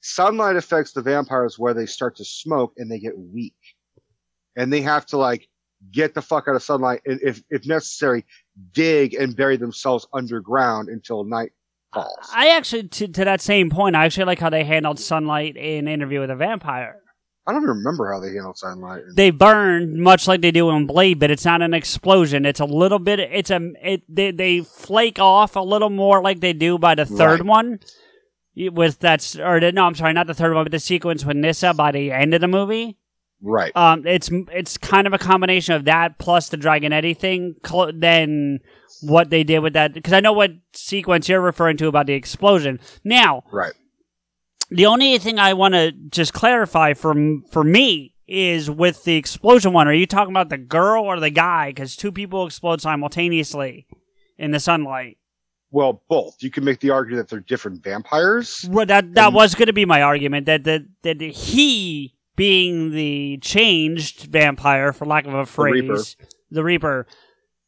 Sunlight 0.00 0.56
affects 0.56 0.92
the 0.92 1.02
vampires 1.02 1.58
where 1.58 1.74
they 1.74 1.86
start 1.86 2.16
to 2.16 2.24
smoke 2.24 2.72
and 2.76 2.90
they 2.90 2.98
get 2.98 3.18
weak, 3.18 3.56
and 4.56 4.72
they 4.72 4.82
have 4.82 5.06
to 5.06 5.16
like 5.16 5.48
get 5.90 6.14
the 6.14 6.22
fuck 6.22 6.46
out 6.46 6.54
of 6.54 6.62
sunlight 6.62 7.00
and 7.06 7.20
if 7.22 7.42
if 7.50 7.66
necessary 7.66 8.24
dig 8.72 9.14
and 9.14 9.34
bury 9.34 9.56
themselves 9.56 10.06
underground 10.12 10.88
until 10.88 11.24
night 11.24 11.50
falls. 11.92 12.30
I 12.32 12.50
actually 12.50 12.88
to 12.88 13.08
to 13.08 13.24
that 13.24 13.40
same 13.40 13.70
point, 13.70 13.96
I 13.96 14.04
actually 14.04 14.24
like 14.24 14.38
how 14.38 14.50
they 14.50 14.64
handled 14.64 14.98
sunlight 14.98 15.56
in 15.56 15.88
Interview 15.88 16.20
with 16.20 16.30
a 16.30 16.36
Vampire. 16.36 17.01
I 17.46 17.52
don't 17.52 17.62
even 17.62 17.76
remember 17.78 18.12
how 18.12 18.20
they 18.20 18.28
handle 18.28 18.54
sunlight. 18.54 19.02
They 19.16 19.30
burn 19.30 20.00
much 20.00 20.28
like 20.28 20.42
they 20.42 20.52
do 20.52 20.70
in 20.70 20.86
Blade, 20.86 21.18
but 21.18 21.30
it's 21.30 21.44
not 21.44 21.60
an 21.60 21.74
explosion. 21.74 22.46
It's 22.46 22.60
a 22.60 22.64
little 22.64 23.00
bit. 23.00 23.18
It's 23.18 23.50
a 23.50 23.72
it 23.82 24.02
they 24.08 24.30
they 24.30 24.60
flake 24.60 25.18
off 25.18 25.56
a 25.56 25.60
little 25.60 25.90
more 25.90 26.22
like 26.22 26.40
they 26.40 26.52
do 26.52 26.78
by 26.78 26.94
the 26.94 27.04
third 27.06 27.40
Right. 27.40 27.44
one. 27.46 27.80
With 28.54 28.98
that's 29.00 29.34
or 29.36 29.58
no, 29.72 29.84
I'm 29.86 29.94
sorry, 29.94 30.12
not 30.12 30.26
the 30.26 30.34
third 30.34 30.54
one, 30.54 30.64
but 30.64 30.72
the 30.72 30.78
sequence 30.78 31.24
with 31.24 31.36
Nyssa 31.36 31.72
by 31.74 31.90
the 31.90 32.12
end 32.12 32.34
of 32.34 32.40
the 32.42 32.48
movie. 32.48 32.98
Right. 33.40 33.74
Um, 33.74 34.06
it's 34.06 34.30
it's 34.52 34.76
kind 34.78 35.06
of 35.08 35.12
a 35.12 35.18
combination 35.18 35.74
of 35.74 35.86
that 35.86 36.18
plus 36.18 36.48
the 36.50 36.56
Dragonetti 36.58 37.16
thing, 37.16 37.56
cl- 37.66 37.92
than 37.92 38.60
what 39.00 39.30
they 39.30 39.42
did 39.42 39.60
with 39.60 39.72
that. 39.72 39.94
Because 39.94 40.12
I 40.12 40.20
know 40.20 40.32
what 40.34 40.50
sequence 40.74 41.28
you're 41.28 41.40
referring 41.40 41.76
to 41.78 41.88
about 41.88 42.06
the 42.06 42.12
explosion. 42.12 42.78
Now, 43.02 43.42
Right. 43.50 43.72
The 44.74 44.86
only 44.86 45.18
thing 45.18 45.38
I 45.38 45.54
want 45.54 45.74
to 45.74 45.92
just 45.92 46.32
clarify 46.32 46.94
for 46.94 47.14
for 47.50 47.64
me 47.64 48.14
is 48.26 48.70
with 48.70 49.04
the 49.04 49.16
explosion 49.16 49.72
one. 49.72 49.88
Are 49.88 49.92
you 49.92 50.06
talking 50.06 50.32
about 50.32 50.48
the 50.48 50.58
girl 50.58 51.04
or 51.04 51.20
the 51.20 51.30
guy? 51.30 51.70
Because 51.70 51.96
two 51.96 52.12
people 52.12 52.46
explode 52.46 52.80
simultaneously 52.80 53.86
in 54.38 54.50
the 54.50 54.60
sunlight. 54.60 55.18
Well, 55.70 56.02
both. 56.08 56.42
You 56.42 56.50
can 56.50 56.64
make 56.64 56.80
the 56.80 56.90
argument 56.90 57.28
that 57.28 57.34
they're 57.34 57.40
different 57.40 57.82
vampires. 57.82 58.66
Well, 58.68 58.86
that 58.86 59.14
that 59.14 59.32
was 59.32 59.54
going 59.54 59.66
to 59.66 59.72
be 59.72 59.84
my 59.84 60.02
argument 60.02 60.46
that 60.46 60.64
that 60.64 60.82
that 61.02 61.20
he 61.20 62.14
being 62.36 62.92
the 62.92 63.38
changed 63.42 64.22
vampire, 64.24 64.92
for 64.92 65.06
lack 65.06 65.26
of 65.26 65.34
a 65.34 65.46
phrase, 65.46 66.16
the 66.50 66.64
Reaper, 66.64 67.06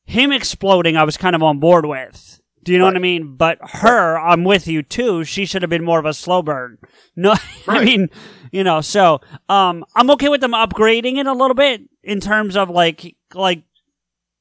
him 0.05 0.33
exploding, 0.33 0.97
I 0.97 1.05
was 1.05 1.17
kind 1.17 1.37
of 1.37 1.43
on 1.43 1.59
board 1.59 1.87
with. 1.87 2.41
Do 2.65 2.73
you 2.73 2.79
know 2.79 2.87
what 2.87 2.97
I 2.97 3.01
mean? 3.01 3.37
But 3.37 3.59
her, 3.63 4.19
I'm 4.19 4.43
with 4.45 4.67
you 4.67 4.83
too. 4.83 5.23
She 5.25 5.45
should 5.47 5.63
have 5.63 5.69
been 5.71 5.85
more 5.85 5.99
of 5.99 6.07
a 6.07 6.15
slow 6.15 6.43
burn. 6.43 6.79
No, 7.17 7.35
I 7.69 7.85
mean, 7.85 8.09
you 8.51 8.65
know. 8.65 8.81
So, 8.81 9.21
um, 9.49 9.85
I'm 9.95 10.11
okay 10.11 10.29
with 10.29 10.41
them 10.41 10.51
upgrading 10.51 11.17
it 11.19 11.29
a 11.29 11.33
little 11.33 11.55
bit 11.55 11.83
in 12.03 12.19
terms 12.19 12.57
of 12.57 12.69
like 12.71 13.15
like 13.35 13.63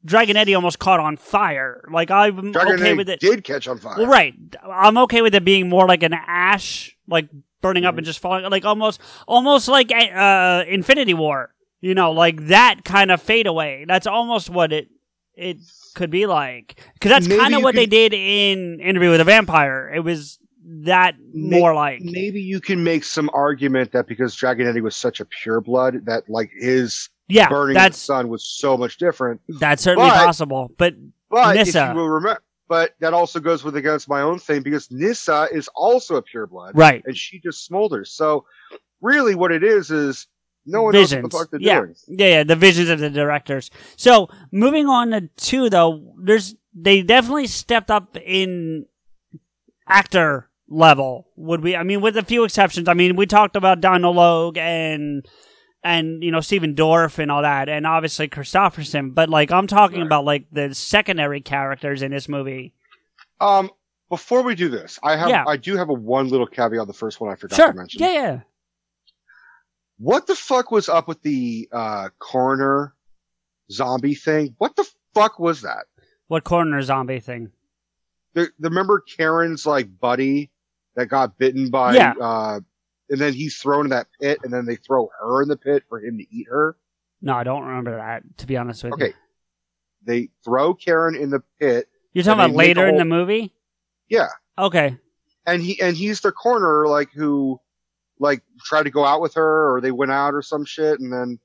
Dragonetti 0.08 0.56
almost 0.56 0.80
caught 0.80 1.00
on 1.00 1.16
fire. 1.18 1.88
Like 1.92 2.10
I'm 2.10 2.52
Dragon 2.52 2.74
okay 2.76 2.92
Egg 2.92 2.98
with 2.98 3.10
it. 3.10 3.20
did 3.20 3.44
catch 3.44 3.68
on 3.68 3.78
fire. 3.78 3.96
Well, 4.00 4.08
right. 4.08 4.34
I'm 4.64 4.98
okay 5.00 5.22
with 5.22 5.36
it 5.36 5.46
being 5.46 5.70
more 5.70 5.88
like 5.88 6.02
an 6.02 6.14
ash, 6.14 6.98
like 7.08 7.30
burning 7.62 7.84
Mm-hmm. 7.84 7.90
up 7.90 7.98
and 7.98 8.06
just 8.06 8.20
falling, 8.20 8.50
like 8.50 8.66
almost, 8.66 9.00
almost 9.28 9.68
like 9.68 9.92
uh, 9.92 10.64
Infinity 10.68 11.14
War. 11.14 11.54
You 11.80 11.94
know, 11.94 12.12
like 12.12 12.48
that 12.48 12.82
kind 12.84 13.12
of 13.12 13.22
fade 13.22 13.46
away. 13.46 13.86
That's 13.88 14.08
almost 14.08 14.50
what 14.50 14.74
it 14.74 14.90
it 15.36 15.58
could 15.94 16.10
be 16.10 16.26
like. 16.26 16.76
Because 16.94 17.10
that's 17.10 17.28
Maybe 17.28 17.40
kind 17.42 17.54
of 17.54 17.60
you 17.60 17.64
what 17.64 17.76
they 17.76 17.84
could- 17.86 17.92
did 17.92 18.14
in 18.14 18.80
Interview 18.80 19.12
with 19.12 19.22
a 19.22 19.24
Vampire. 19.26 19.92
It 19.94 20.00
was 20.02 20.40
that 20.66 21.16
May- 21.34 21.60
more 21.60 21.74
like. 21.74 22.02
maybe 22.02 22.42
you 22.42 22.60
can 22.62 22.84
make 22.84 23.04
some 23.04 23.30
argument 23.34 23.92
that 23.92 24.08
because 24.08 24.36
Dragonetti 24.36 24.82
was 24.82 24.96
such 24.96 25.20
a 25.20 25.26
pure 25.26 25.60
blood 25.62 26.06
that 26.06 26.30
like 26.30 26.52
his 26.58 27.10
Yeah, 27.28 27.50
burning 27.50 27.74
that's- 27.76 28.00
sun 28.00 28.30
was 28.30 28.46
so 28.46 28.78
much 28.78 28.98
different. 28.98 29.42
That's 29.48 29.84
certainly 29.84 30.10
But- 30.10 30.26
possible. 30.26 30.72
But, 30.78 30.96
But 31.30 31.58
if 31.58 31.68
Nyssa, 31.68 31.90
you 31.94 32.00
will 32.00 32.10
remember, 32.10 32.42
but 32.70 32.96
that 33.02 33.14
also 33.14 33.40
goes 33.40 33.64
with 33.64 33.76
against 33.76 34.08
my 34.08 34.22
own 34.22 34.40
thing 34.40 34.62
because 34.62 34.90
Nyssa 34.90 35.50
is 35.52 35.68
also 35.76 36.16
a 36.16 36.22
pure 36.22 36.48
blood, 36.48 36.78
Right. 36.78 37.04
And 37.06 37.16
she 37.18 37.40
just 37.40 37.70
smolders. 37.70 38.08
So 38.08 38.46
really, 39.02 39.36
what 39.36 39.52
it 39.52 39.64
is 39.64 39.92
is 39.92 40.28
no 40.66 40.84
one 40.84 40.94
knows 40.94 41.12
visions. 41.12 41.24
what 41.24 41.32
the 41.32 41.38
fuck 41.38 41.52
they're 41.52 41.62
yeah. 41.62 41.80
doing. 41.80 41.96
Yeah, 42.08 42.28
yeah, 42.28 42.44
the 42.44 42.56
visions 42.56 42.90
of 42.90 43.00
the 43.00 43.10
directors. 43.10 43.70
So 43.96 44.30
moving 44.52 44.88
on 44.88 45.12
to 45.12 45.30
two 45.38 45.70
though, 45.70 46.14
there's 46.24 46.56
they 46.74 47.02
definitely 47.02 47.48
stepped 47.48 47.92
up 47.92 48.18
in 48.18 48.86
actor 49.88 50.50
level. 50.68 51.28
Would 51.36 51.62
we? 51.62 51.76
I 51.76 51.84
mean, 51.84 52.02
with 52.02 52.18
a 52.18 52.24
few 52.24 52.44
exceptions. 52.44 52.88
I 52.88 52.94
mean, 52.94 53.16
we 53.16 53.26
talked 53.26 53.56
about 53.56 53.82
Donal 53.82 54.14
Logue 54.14 54.58
and 54.58 55.26
and 55.84 56.24
you 56.24 56.32
know 56.32 56.40
Stephen 56.40 56.76
Dorff 56.76 57.20
and 57.20 57.30
all 57.32 57.42
that, 57.42 57.70
and 57.70 57.86
obviously 57.86 58.28
Kristofferson. 58.28 59.14
But 59.14 59.30
like, 59.30 59.52
I'm 59.52 59.68
talking 59.68 60.02
about 60.02 60.26
like 60.26 60.46
the 60.52 60.74
secondary 60.74 61.42
characters 61.42 62.02
in 62.02 62.12
this 62.12 62.30
movie. 62.30 62.74
Um, 63.40 63.70
before 64.10 64.44
we 64.44 64.56
do 64.56 64.70
this, 64.70 65.00
I 65.04 65.16
have 65.16 65.30
Yeah. 65.30 65.44
I 65.48 65.58
do 65.58 65.76
have 65.76 65.90
a 65.90 65.94
one 65.94 66.30
little 66.30 66.48
caveat. 66.48 66.88
The 66.88 66.94
first 66.94 67.20
one 67.20 67.32
I 67.32 67.36
forgot 67.36 67.56
Sure. 67.56 67.72
to 67.72 67.78
mention. 67.78 68.02
Yeah, 68.02 68.12
yeah. 68.14 68.40
What 69.98 70.28
the 70.28 70.36
fuck 70.36 70.72
was 70.72 70.90
up 70.90 71.08
with 71.08 71.22
the 71.22 71.70
uh 71.72 72.10
coroner 72.20 72.94
zombie 73.72 74.16
thing? 74.16 74.56
What 74.58 74.76
the 74.76 74.88
fuck 75.14 75.40
was 75.40 75.62
that? 75.62 75.86
What 76.28 76.44
corner 76.44 76.82
zombie 76.82 77.20
thing? 77.20 77.52
The, 78.34 78.50
the 78.60 78.70
remember 78.70 79.02
Karen's 79.02 79.66
like 79.66 80.00
buddy 80.00 80.52
that 80.96 81.08
got 81.08 81.38
bitten 81.38 81.70
by 81.70 81.96
Yeah. 81.96 82.14
uh 82.20 82.60
and 83.10 83.20
then 83.20 83.34
he's 83.34 83.58
thrown 83.58 83.86
in 83.86 83.90
that 83.92 84.08
pit 84.20 84.40
and 84.44 84.52
then 84.52 84.66
they 84.66 84.76
throw 84.78 85.10
her 85.20 85.42
in 85.42 85.48
the 85.50 85.58
pit 85.58 85.84
for 85.90 86.00
him 86.04 86.18
to 86.18 86.26
eat 86.36 86.48
her. 86.50 86.76
No, 87.22 87.36
I 87.36 87.44
don't 87.44 87.64
remember 87.64 87.96
that. 87.98 88.24
To 88.40 88.48
be 88.48 88.58
honest 88.58 88.84
with 88.84 88.94
you. 88.98 89.06
Okay. 89.06 89.14
They 90.06 90.30
throw 90.44 90.74
Karen 90.74 91.16
in 91.16 91.30
the 91.30 91.42
pit. 91.60 91.88
You're 92.14 92.24
talking 92.24 92.40
about 92.40 92.48
they 92.52 92.58
make 92.58 92.78
a 92.78 92.80
later 92.82 92.88
in 92.88 92.98
the 92.98 93.06
movie. 93.06 93.54
Yeah. 94.10 94.28
Okay. 94.58 94.98
And 95.46 95.62
he 95.62 95.80
and 95.82 95.96
he's 95.96 96.22
the 96.22 96.32
coroner 96.32 96.88
like 96.88 97.12
who 97.12 97.60
like 98.20 98.42
tried 98.64 98.84
to 98.84 98.92
go 98.92 99.06
out 99.06 99.22
with 99.22 99.34
her 99.36 99.74
or 99.74 99.82
they 99.82 99.92
went 99.92 100.12
out 100.12 100.34
or 100.34 100.42
some 100.42 100.66
shit 100.66 101.00
and 101.00 101.12
then 101.12 101.40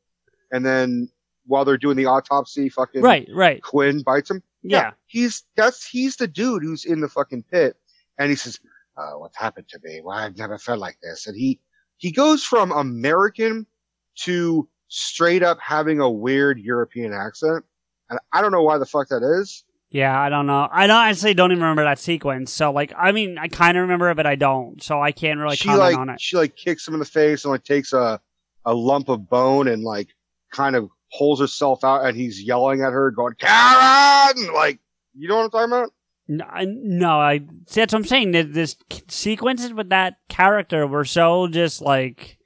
and 0.50 0.64
then 0.64 1.08
while 1.46 1.64
they're 1.64 1.78
doing 1.78 1.96
the 1.96 2.06
autopsy 2.06 2.68
fucking 2.68 3.02
Right, 3.02 3.28
right. 3.32 3.62
Quinn 3.62 4.02
bites 4.02 4.30
him. 4.30 4.42
Yeah. 4.62 4.92
He's 5.06 5.44
that's 5.56 5.86
he's 5.86 6.16
the 6.16 6.28
dude 6.28 6.62
who's 6.62 6.84
in 6.84 7.00
the 7.00 7.08
fucking 7.08 7.44
pit 7.50 7.76
and 8.18 8.30
he 8.30 8.36
says, 8.36 8.58
uh, 8.96 9.12
what's 9.12 9.36
happened 9.36 9.68
to 9.68 9.78
me? 9.82 10.00
Well, 10.02 10.16
I've 10.16 10.36
never 10.36 10.58
felt 10.58 10.80
like 10.80 10.98
this. 11.02 11.26
And 11.26 11.36
he 11.36 11.60
he 11.96 12.12
goes 12.12 12.44
from 12.44 12.72
American 12.72 13.66
to 14.20 14.68
straight 14.88 15.42
up 15.42 15.58
having 15.60 16.00
a 16.00 16.10
weird 16.10 16.58
European 16.58 17.12
accent. 17.12 17.64
And 18.10 18.18
I 18.32 18.40
don't 18.40 18.52
know 18.52 18.62
why 18.62 18.78
the 18.78 18.86
fuck 18.86 19.08
that 19.08 19.22
is. 19.22 19.64
Yeah, 19.90 20.18
I 20.18 20.28
don't 20.28 20.46
know. 20.46 20.68
I 20.70 20.86
don't 20.86 20.96
honestly 20.96 21.32
don't 21.32 21.50
even 21.50 21.62
remember 21.62 21.84
that 21.84 21.98
sequence. 21.98 22.52
So 22.52 22.70
like, 22.70 22.92
I 22.96 23.12
mean, 23.12 23.38
I 23.38 23.48
kind 23.48 23.76
of 23.76 23.82
remember 23.82 24.10
it, 24.10 24.16
but 24.16 24.26
I 24.26 24.34
don't. 24.34 24.82
So 24.82 25.00
I 25.00 25.12
can't 25.12 25.40
really 25.40 25.56
she 25.56 25.68
comment 25.68 25.80
like 25.80 25.98
on 25.98 26.10
it. 26.10 26.20
she 26.20 26.36
like 26.36 26.56
kicks 26.56 26.86
him 26.86 26.94
in 26.94 27.00
the 27.00 27.06
face 27.06 27.44
and 27.44 27.52
like 27.52 27.64
takes 27.64 27.92
a 27.92 28.20
a 28.64 28.74
lump 28.74 29.08
of 29.08 29.30
bone 29.30 29.66
and 29.66 29.82
like 29.82 30.08
kind 30.52 30.76
of 30.76 30.90
pulls 31.16 31.40
herself 31.40 31.84
out 31.84 32.04
and 32.04 32.16
he's 32.16 32.42
yelling 32.42 32.82
at 32.82 32.92
her 32.92 33.10
going 33.10 33.34
Karen 33.38 34.52
like 34.52 34.78
you 35.14 35.26
know 35.26 35.36
what 35.36 35.44
I'm 35.44 35.50
talking 35.50 35.72
about 35.72 35.92
No, 36.26 36.44
I, 36.44 36.66
no, 36.66 37.18
I 37.18 37.38
see, 37.66 37.80
that's 37.80 37.94
what 37.94 38.00
I'm 38.00 38.04
saying. 38.04 38.32
That 38.32 38.52
this 38.52 38.76
sequences 39.08 39.72
with 39.72 39.88
that 39.88 40.16
character 40.28 40.86
were 40.86 41.06
so 41.06 41.48
just 41.48 41.80
like 41.80 42.36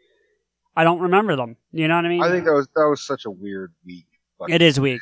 I 0.77 0.85
don't 0.85 1.01
remember 1.01 1.35
them. 1.35 1.56
You 1.73 1.89
know 1.89 1.97
what 1.97 2.06
I 2.06 2.09
mean? 2.09 2.23
I 2.23 2.31
think 2.31 2.44
that 2.44 2.55
was 2.55 2.69
that 2.77 2.89
was 2.89 3.05
such 3.05 3.24
a 3.24 3.31
weird 3.31 3.73
week 3.85 4.06
it 4.48 4.62
is 4.62 4.78
weak. 4.81 5.01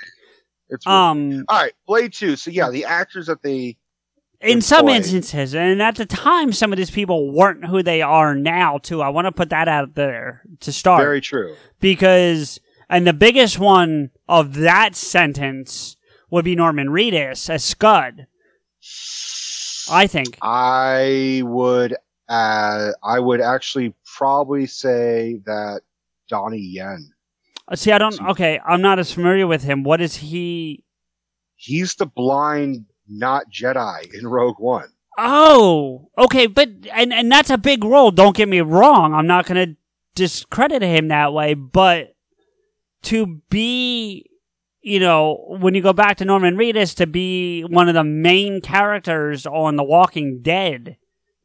It's 0.70 0.86
weird. 0.86 0.94
Um, 0.94 1.44
all 1.48 1.62
right 1.62 1.72
Blade 1.86 2.12
2 2.12 2.36
so 2.36 2.50
yeah 2.50 2.70
the 2.70 2.84
actors 2.84 3.26
that 3.26 3.42
they 3.42 3.76
in 4.40 4.62
some 4.62 4.88
instances, 4.88 5.54
and 5.54 5.82
at 5.82 5.96
the 5.96 6.06
time, 6.06 6.52
some 6.52 6.72
of 6.72 6.78
these 6.78 6.90
people 6.90 7.30
weren't 7.30 7.66
who 7.66 7.82
they 7.82 8.00
are 8.00 8.34
now. 8.34 8.78
Too, 8.78 9.02
I 9.02 9.10
want 9.10 9.26
to 9.26 9.32
put 9.32 9.50
that 9.50 9.68
out 9.68 9.94
there 9.96 10.42
to 10.60 10.72
start. 10.72 11.02
very 11.02 11.20
true 11.20 11.56
because 11.78 12.58
and 12.88 13.06
the 13.06 13.12
biggest 13.12 13.58
one 13.58 14.10
of 14.28 14.54
that 14.54 14.96
sentence 14.96 15.96
would 16.30 16.44
be 16.44 16.56
Norman 16.56 16.88
Reedus 16.88 17.50
as 17.50 17.64
Scud. 17.64 18.26
I 19.90 20.06
think. 20.06 20.38
I 20.40 21.42
would 21.44 21.96
uh 22.28 22.92
I 23.02 23.18
would 23.18 23.40
actually 23.40 23.94
probably 24.16 24.66
say 24.66 25.40
that 25.44 25.82
Donnie 26.28 26.58
Yen 26.58 27.12
Uh, 27.70 27.76
see, 27.76 27.92
I 27.92 27.98
don't. 27.98 28.20
Okay, 28.30 28.60
I'm 28.66 28.82
not 28.82 28.98
as 28.98 29.12
familiar 29.12 29.46
with 29.46 29.62
him. 29.62 29.84
What 29.84 30.00
is 30.00 30.16
he? 30.16 30.84
he's 31.60 31.94
the 31.96 32.06
blind 32.06 32.86
not 33.06 33.44
Jedi 33.52 34.14
in 34.14 34.26
Rogue 34.26 34.58
One 34.58 34.88
Oh, 35.18 36.08
okay, 36.16 36.46
but 36.46 36.68
and 36.92 37.12
and 37.12 37.30
that's 37.30 37.50
a 37.50 37.58
big 37.58 37.84
role. 37.84 38.10
Don't 38.10 38.36
get 38.36 38.48
me 38.48 38.62
wrong. 38.62 39.12
I'm 39.12 39.26
not 39.26 39.44
going 39.44 39.68
to 39.68 39.76
discredit 40.14 40.80
him 40.80 41.08
that 41.08 41.34
way, 41.34 41.52
but 41.52 42.14
to 43.02 43.42
be, 43.50 44.30
you 44.80 44.98
know, 44.98 45.56
when 45.60 45.74
you 45.74 45.82
go 45.82 45.92
back 45.92 46.16
to 46.18 46.24
Norman 46.24 46.56
Reedus, 46.56 46.94
to 46.96 47.06
be 47.06 47.62
one 47.62 47.88
of 47.88 47.94
the 47.94 48.04
main 48.04 48.62
characters 48.62 49.44
on 49.46 49.76
The 49.76 49.84
Walking 49.84 50.40
Dead 50.40 50.96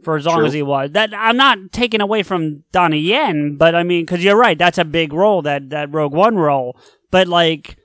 for 0.03 0.17
as 0.17 0.25
long 0.25 0.37
True. 0.37 0.45
as 0.47 0.53
he 0.53 0.61
was, 0.61 0.91
that 0.91 1.13
I'm 1.13 1.37
not 1.37 1.71
taking 1.71 2.01
away 2.01 2.23
from 2.23 2.63
Donnie 2.71 2.99
Yen, 2.99 3.55
but 3.57 3.75
I 3.75 3.83
mean, 3.83 4.03
because 4.03 4.23
you're 4.23 4.37
right, 4.37 4.57
that's 4.57 4.77
a 4.77 4.85
big 4.85 5.13
role 5.13 5.41
that 5.43 5.69
that 5.69 5.93
Rogue 5.93 6.13
One 6.13 6.35
role. 6.35 6.77
But 7.11 7.27
like, 7.27 7.77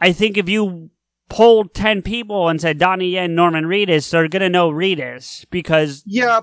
I 0.00 0.12
think 0.12 0.36
if 0.36 0.48
you 0.48 0.90
polled 1.28 1.74
10 1.74 2.02
people 2.02 2.48
and 2.48 2.60
said 2.60 2.78
Donnie 2.78 3.10
Yen, 3.10 3.34
Norman 3.34 3.64
Reedus, 3.64 4.10
they're 4.10 4.28
going 4.28 4.40
to 4.40 4.48
know 4.48 4.70
Reedus 4.70 5.44
because 5.50 6.02
Yeah, 6.06 6.40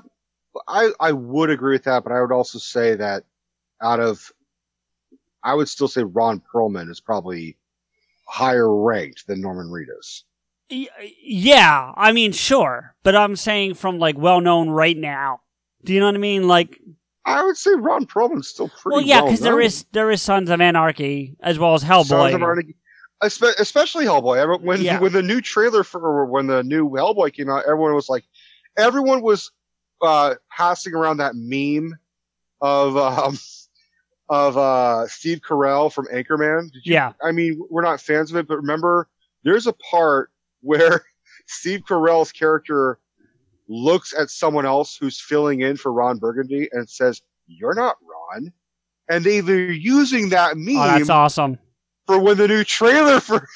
I 0.68 0.92
I 1.00 1.12
would 1.12 1.50
agree 1.50 1.74
with 1.74 1.84
that, 1.86 2.04
but 2.04 2.12
I 2.14 2.22
would 2.22 2.32
also 2.32 2.60
say 2.60 2.96
that 2.96 3.24
out 3.82 4.00
of 4.00 4.32
I 5.44 5.54
would 5.54 5.70
still 5.70 5.88
say 5.88 6.04
Ron 6.04 6.42
Perlman 6.42 6.90
is 6.90 7.00
probably 7.00 7.58
higher 8.28 8.74
ranked 8.74 9.28
than 9.28 9.42
Norman 9.42 9.68
Reedus. 9.68 10.24
Yeah, 10.70 11.94
I 11.96 12.12
mean, 12.12 12.32
sure, 12.32 12.96
but 13.04 13.16
I'm 13.16 13.36
saying 13.36 13.76
from 13.76 14.00
like 14.00 14.18
well 14.18 14.42
known 14.42 14.70
right 14.70 14.98
now. 14.98 15.42
Do 15.84 15.94
you 15.94 16.00
know 16.00 16.08
what 16.08 16.16
I 16.16 16.20
mean? 16.20 16.48
Like, 16.48 16.80
I 17.26 17.44
would 17.44 17.58
say 17.58 17.72
Ron 17.76 18.06
Perlman's 18.08 18.48
still 18.48 18.70
pretty 18.70 18.96
well, 18.96 19.02
yeah, 19.02 19.22
because 19.22 19.40
there 19.42 19.54
known. 19.54 19.62
is 19.64 19.86
there 19.92 20.10
is 20.12 20.22
Sons 20.22 20.50
of 20.50 20.60
Anarchy 20.62 21.36
as 21.42 21.60
well 21.60 21.74
as 21.76 21.84
Hellboy. 21.84 22.06
Sons 22.08 22.34
of 22.36 22.42
Anarchy- 22.42 22.76
especially 23.22 24.06
Hellboy. 24.06 24.62
When 24.62 24.82
Yeah. 24.82 25.00
when 25.00 25.12
the 25.14 25.22
new 25.22 25.42
trailer 25.42 25.84
for 25.84 26.26
when 26.26 26.48
the 26.48 26.64
new 26.64 26.90
Hellboy 26.90 27.34
came 27.34 27.50
out, 27.50 27.64
everyone 27.66 27.94
was 27.94 28.10
like, 28.10 28.24
everyone 28.78 29.22
was 29.22 29.52
uh, 30.02 30.36
passing 30.52 30.94
around 30.94 31.18
that 31.18 31.34
meme 31.36 31.98
of 32.62 32.98
um, 32.98 33.38
of 34.30 34.58
uh, 34.58 35.08
Steve 35.08 35.42
Carell 35.48 35.94
from 35.94 36.08
Anchorman. 36.08 36.72
Did 36.72 36.86
you, 36.86 36.94
Yeah. 36.94 37.14
I 37.24 37.32
mean, 37.32 37.62
we're 37.70 37.84
not 37.84 38.02
fans 38.02 38.32
of 38.32 38.38
it, 38.38 38.48
but 38.48 38.58
remember, 38.58 39.08
there's 39.44 39.68
a 39.68 39.74
part 39.74 40.32
where 40.66 41.06
Steve 41.48 41.82
Carell's 41.88 42.32
character 42.32 43.00
looks 43.68 44.14
at 44.14 44.30
someone 44.30 44.66
else 44.66 44.96
who's 44.96 45.20
filling 45.20 45.62
in 45.62 45.78
for 45.78 45.92
Ron 45.92 46.18
Burgundy 46.18 46.68
and 46.72 46.90
says, 46.90 47.22
"You're 47.48 47.76
not 47.76 47.98
Ron." 48.02 48.52
And 49.08 49.24
they, 49.24 49.40
they're 49.40 49.72
using 49.72 50.30
that 50.30 50.58
meme 50.58 50.78
oh, 50.78 50.88
that's 50.88 51.10
awesome. 51.10 51.60
for 52.08 52.20
when 52.20 52.38
the 52.38 52.48
new 52.48 52.64
trailer 52.64 53.20
for 53.20 53.48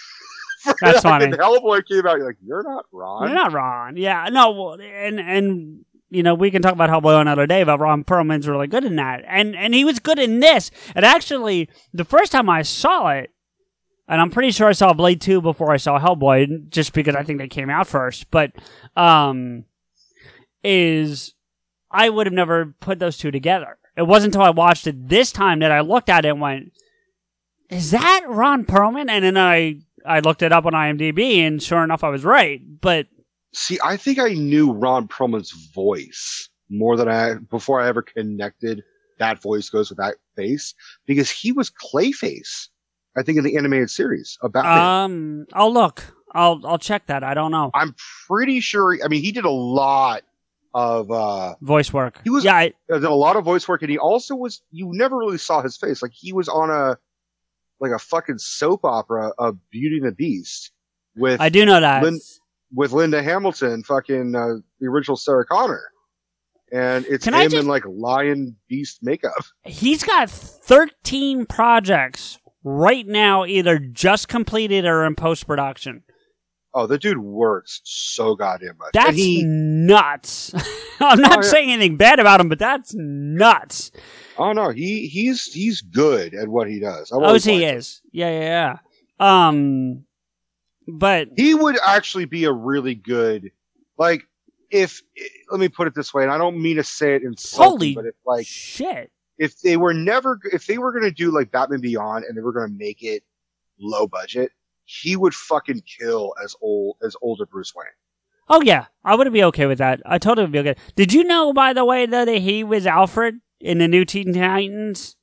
That's 0.82 1.02
funny. 1.02 1.28
Hellboy 1.38 1.86
came 1.88 2.06
out. 2.06 2.18
You're 2.18 2.28
like, 2.28 2.38
you're 2.46 2.64
not 2.64 2.86
Ron. 2.92 3.28
You're 3.28 3.36
not 3.36 3.54
Ron. 3.54 3.98
Yeah, 3.98 4.28
no, 4.32 4.74
and 4.74 5.20
and 5.20 5.86
you 6.10 6.24
know 6.24 6.34
we 6.36 6.52
can 6.52 6.62
talk 6.62 6.74
about 6.74 6.90
Hellboy 6.90 7.22
another 7.22 7.48
day, 7.48 7.64
but 7.64 7.80
Ron 7.80 8.04
Perlman's 8.04 8.48
really 8.48 8.68
good 8.68 8.84
in 8.84 8.96
that, 8.98 9.24
and 9.28 9.56
and 9.56 9.74
he 9.74 9.86
was 9.86 10.00
good 10.00 10.20
in 10.20 10.40
this. 10.40 10.72
And 10.96 11.06
actually, 11.06 11.70
the 11.94 12.06
first 12.06 12.32
time 12.32 12.50
I 12.50 12.64
saw 12.64 13.10
it, 13.10 13.32
and 14.10 14.20
I'm 14.20 14.32
pretty 14.32 14.52
sure 14.52 14.68
I 14.68 14.74
saw 14.74 14.92
Blade 14.92 15.22
Two 15.22 15.40
before 15.40 15.72
I 15.72 15.78
saw 15.78 16.00
Hellboy, 16.00 16.70
just 16.70 16.94
because 16.94 17.16
I 17.16 17.24
think 17.24 17.40
they 17.40 17.48
came 17.48 17.70
out 17.70 17.88
first. 17.88 18.30
But 18.32 18.52
um, 18.98 19.66
is 20.64 21.36
I 21.92 22.10
would 22.10 22.28
have 22.28 22.34
never 22.34 22.76
put 22.82 23.00
those 23.00 23.18
two 23.18 23.32
together. 23.32 23.78
It 23.96 24.08
wasn't 24.08 24.34
until 24.34 24.48
I 24.48 24.50
watched 24.50 24.88
it 24.88 25.10
this 25.10 25.32
time 25.32 25.60
that 25.60 25.72
I 25.72 25.82
looked 25.82 26.10
at 26.10 26.26
it 26.26 26.30
and 26.30 26.42
went, 26.42 26.74
"Is 27.70 27.92
that 27.92 28.26
Ron 28.28 28.66
Perlman?" 28.66 29.10
And 29.10 29.24
then 29.24 29.38
I 29.38 29.80
I 30.06 30.20
looked 30.20 30.42
it 30.42 30.52
up 30.52 30.66
on 30.66 30.74
IMDb, 30.74 31.38
and 31.38 31.62
sure 31.62 31.84
enough, 31.84 32.04
I 32.04 32.10
was 32.10 32.26
right. 32.26 32.62
But 32.82 33.08
See, 33.54 33.80
I 33.84 33.98
think 33.98 34.20
I 34.20 34.34
knew 34.34 34.72
Ron 34.72 35.08
Perlman's 35.08 35.52
voice 35.74 36.50
more 36.70 36.98
than 36.98 37.08
I 37.08 37.36
before 37.36 37.80
I 37.80 37.88
ever 37.88 38.02
connected 38.02 38.84
that 39.20 39.42
voice 39.42 39.70
goes 39.70 39.90
with 39.90 39.98
that 39.98 40.16
face 40.36 40.74
because 41.06 41.30
he 41.30 41.52
was 41.52 41.70
Clayface. 41.70 42.70
I 43.18 43.24
think 43.24 43.38
in 43.38 43.44
the 43.44 43.58
animated 43.58 43.90
series 43.90 44.38
about 44.42 44.66
um, 44.66 45.46
I'll 45.54 45.74
look. 45.74 46.04
I'll 46.32 46.62
I'll 46.66 46.78
check 46.78 47.08
that. 47.08 47.24
I 47.24 47.34
don't 47.34 47.52
know. 47.52 47.72
I'm 47.74 47.96
pretty 48.28 48.60
sure. 48.60 48.98
I 49.04 49.08
mean, 49.08 49.22
he 49.22 49.32
did 49.32 49.46
a 49.46 49.50
lot 49.52 50.24
of 50.74 51.10
uh 51.12 51.56
Voice 51.62 51.92
work. 51.92 52.22
He 52.24 52.30
was 52.30 52.44
yeah. 52.46 52.56
I, 52.56 52.74
uh, 52.92 53.00
did 53.00 53.04
a 53.06 53.14
lot 53.14 53.36
of 53.36 53.44
voice 53.46 53.68
work, 53.68 53.82
and 53.82 53.90
he 53.90 53.98
also 53.98 54.36
was. 54.36 54.62
You 54.72 54.90
never 54.94 55.18
really 55.18 55.38
saw 55.40 55.62
his 55.62 55.78
face. 55.78 56.02
Like 56.02 56.12
he 56.14 56.32
was 56.34 56.48
on 56.48 56.70
a 56.70 56.98
like 57.80 57.92
a 57.92 58.00
fucking 58.00 58.38
soap 58.38 58.86
opera 58.86 59.32
of 59.38 59.58
Beauty 59.72 59.98
and 59.98 60.08
the 60.08 60.12
Beast 60.12 60.72
with 61.16 61.42
I 61.42 61.50
do 61.50 61.66
know 61.66 61.80
that. 61.80 62.04
Lin- 62.04 62.20
with 62.74 62.92
Linda 62.92 63.24
Hamilton, 63.24 63.84
fucking 63.84 64.36
uh, 64.36 64.56
the 64.80 64.88
original 64.88 65.18
Sarah 65.18 65.46
Connor, 65.46 65.82
and 66.72 67.06
it's 67.08 67.24
Can 67.24 67.34
him 67.34 67.50
just- 67.50 67.56
in 67.56 67.68
like 67.68 67.84
lion 67.88 68.58
beast 68.68 69.00
makeup. 69.02 69.34
He's 69.64 70.04
got 70.04 70.30
13 70.30 71.46
projects 71.48 72.38
right 72.64 73.06
now, 73.08 73.46
either 73.46 73.80
just 73.80 74.28
completed 74.28 74.86
or 74.86 75.06
in 75.06 75.16
post 75.16 75.48
production. 75.48 76.04
Oh, 76.74 76.86
the 76.86 76.98
dude 77.00 77.18
works 77.18 77.82
so 77.84 78.36
goddamn 78.36 78.78
much. 78.78 78.92
That's 78.94 79.16
he, 79.18 79.44
nuts. 79.44 80.54
I'm 81.00 81.20
not 81.20 81.38
Oh, 81.40 81.42
yeah. 81.42 81.50
saying 81.50 81.72
anything 81.72 81.98
bad 81.98 82.20
about 82.20 82.40
him, 82.42 82.50
but 82.50 82.60
that's 82.60 82.94
nuts. 82.94 83.92
oh 84.38 84.52
no, 84.54 84.70
he 84.70 85.08
he's 85.08 85.46
he's 85.46 85.82
good 85.82 86.34
at 86.36 86.48
what 86.48 86.68
he 86.70 86.80
does. 86.80 87.10
Oh, 87.12 87.34
he 87.40 87.64
him. 87.64 87.78
is. 87.78 88.02
Yeah, 88.12 88.30
yeah, 88.30 88.78
yeah. 89.20 89.48
Um, 89.48 90.06
but 90.88 91.30
he 91.38 91.56
would 91.56 91.78
actually 91.84 92.26
be 92.26 92.46
a 92.46 92.52
really 92.52 92.96
good 92.96 93.52
like 93.98 94.24
if 94.72 95.02
let 95.52 95.60
me 95.60 95.70
put 95.70 95.88
it 95.88 95.94
this 95.96 96.14
way 96.14 96.24
and 96.24 96.32
i 96.32 96.38
don't 96.38 96.60
mean 96.62 96.78
to 96.78 96.84
say 96.84 97.16
it 97.16 97.22
in 97.24 97.36
Holy 97.54 97.94
but 97.96 98.06
if 98.06 98.16
like 98.26 98.46
shit 98.48 99.12
if 99.40 99.60
they 99.62 99.78
were 99.78 99.94
never 99.94 100.40
if 100.54 100.68
they 100.68 100.78
were 100.78 100.92
going 100.92 101.04
to 101.06 101.12
do 101.12 101.32
like 101.32 101.50
batman 101.52 101.82
beyond 101.82 102.26
and 102.26 102.38
they 102.38 102.42
were 102.42 102.52
going 102.54 102.70
to 102.70 102.78
make 102.78 103.02
it 103.02 103.24
low 103.80 104.06
budget 104.06 104.52
he 104.86 105.16
would 105.16 105.34
fucking 105.34 105.82
kill 106.00 106.34
as 106.44 106.56
old 106.62 106.98
as 107.02 107.16
older 107.24 107.46
bruce 107.48 107.74
wayne 107.76 107.88
oh 108.52 108.62
yeah, 108.64 108.86
I 109.06 109.14
would 109.16 109.32
be 109.32 109.44
okay 109.44 109.68
with 109.68 109.78
that. 109.78 110.02
I 110.08 110.18
totally 110.18 110.46
would 110.46 110.52
be 110.52 110.58
okay. 110.60 110.76
Did 110.96 111.14
you 111.14 111.24
know, 111.24 111.54
by 111.54 111.72
the 111.72 111.86
way, 111.86 112.08
though, 112.08 112.26
that 112.26 112.40
he 112.40 112.64
was 112.64 112.88
Alfred 112.88 113.36
in 113.60 113.78
the 113.78 113.88
new 113.88 114.06
Teen 114.06 114.34
Titans? 114.34 115.16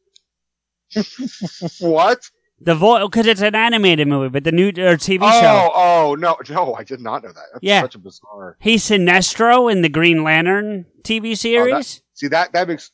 what 1.80 2.30
The 2.60 2.74
voice 2.74 3.02
because 3.04 3.26
it's 3.26 3.40
an 3.42 3.54
animated 3.54 4.08
movie, 4.08 4.28
but 4.28 4.44
the 4.44 4.52
new 4.52 4.68
or 4.68 4.96
TV 4.96 5.18
oh 5.22 5.40
show. 5.40 5.72
oh 5.74 6.16
no 6.18 6.36
no 6.48 6.74
i 6.74 6.84
did 6.84 7.00
not 7.00 7.22
know 7.22 7.30
that 7.32 7.44
that's 7.52 7.62
Yeah. 7.62 7.80
such 7.82 7.96
a 7.96 7.98
bizarre 7.98 8.56
He's 8.60 8.84
Sinestro 8.88 9.70
in 9.70 9.82
the 9.82 9.88
Green 9.88 10.22
Lantern 10.22 10.86
TV 11.02 11.32
Oh, 11.32 11.34
series. 11.34 11.96
that- 11.96 12.02
see 12.14 12.28
that 12.28 12.52
that 12.52 12.68
makes 12.68 12.92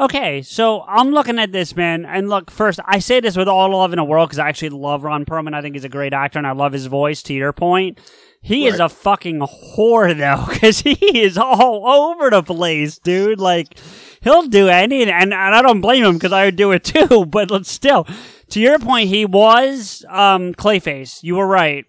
Okay, 0.00 0.42
so 0.42 0.82
I'm 0.82 1.10
looking 1.10 1.40
at 1.40 1.50
this 1.50 1.74
man, 1.74 2.04
and 2.04 2.28
look, 2.28 2.52
first 2.52 2.78
I 2.84 3.00
say 3.00 3.18
this 3.18 3.36
with 3.36 3.48
all 3.48 3.76
love 3.76 3.92
in 3.92 3.96
the 3.96 4.04
world 4.04 4.28
because 4.28 4.38
I 4.38 4.48
actually 4.48 4.68
love 4.68 5.02
Ron 5.02 5.24
Perlman. 5.24 5.54
I 5.54 5.60
think 5.60 5.74
he's 5.74 5.84
a 5.84 5.88
great 5.88 6.12
actor, 6.12 6.38
and 6.38 6.46
I 6.46 6.52
love 6.52 6.72
his 6.72 6.86
voice. 6.86 7.20
To 7.24 7.34
your 7.34 7.52
point, 7.52 7.98
he 8.40 8.68
is 8.68 8.78
a 8.78 8.88
fucking 8.88 9.40
whore 9.40 10.16
though, 10.16 10.46
because 10.52 10.80
he 10.80 11.22
is 11.22 11.36
all 11.36 11.84
over 11.88 12.30
the 12.30 12.44
place, 12.44 12.98
dude. 12.98 13.40
Like 13.40 13.76
he'll 14.20 14.46
do 14.46 14.68
anything, 14.68 15.12
and, 15.12 15.34
and 15.34 15.54
I 15.54 15.62
don't 15.62 15.80
blame 15.80 16.04
him 16.04 16.14
because 16.14 16.32
I 16.32 16.44
would 16.44 16.56
do 16.56 16.70
it 16.70 16.84
too. 16.84 17.26
But 17.26 17.50
let's 17.50 17.70
still, 17.70 18.06
to 18.50 18.60
your 18.60 18.78
point, 18.78 19.08
he 19.08 19.24
was 19.24 20.04
um, 20.08 20.54
Clayface. 20.54 21.24
You 21.24 21.34
were 21.36 21.46
right. 21.46 21.84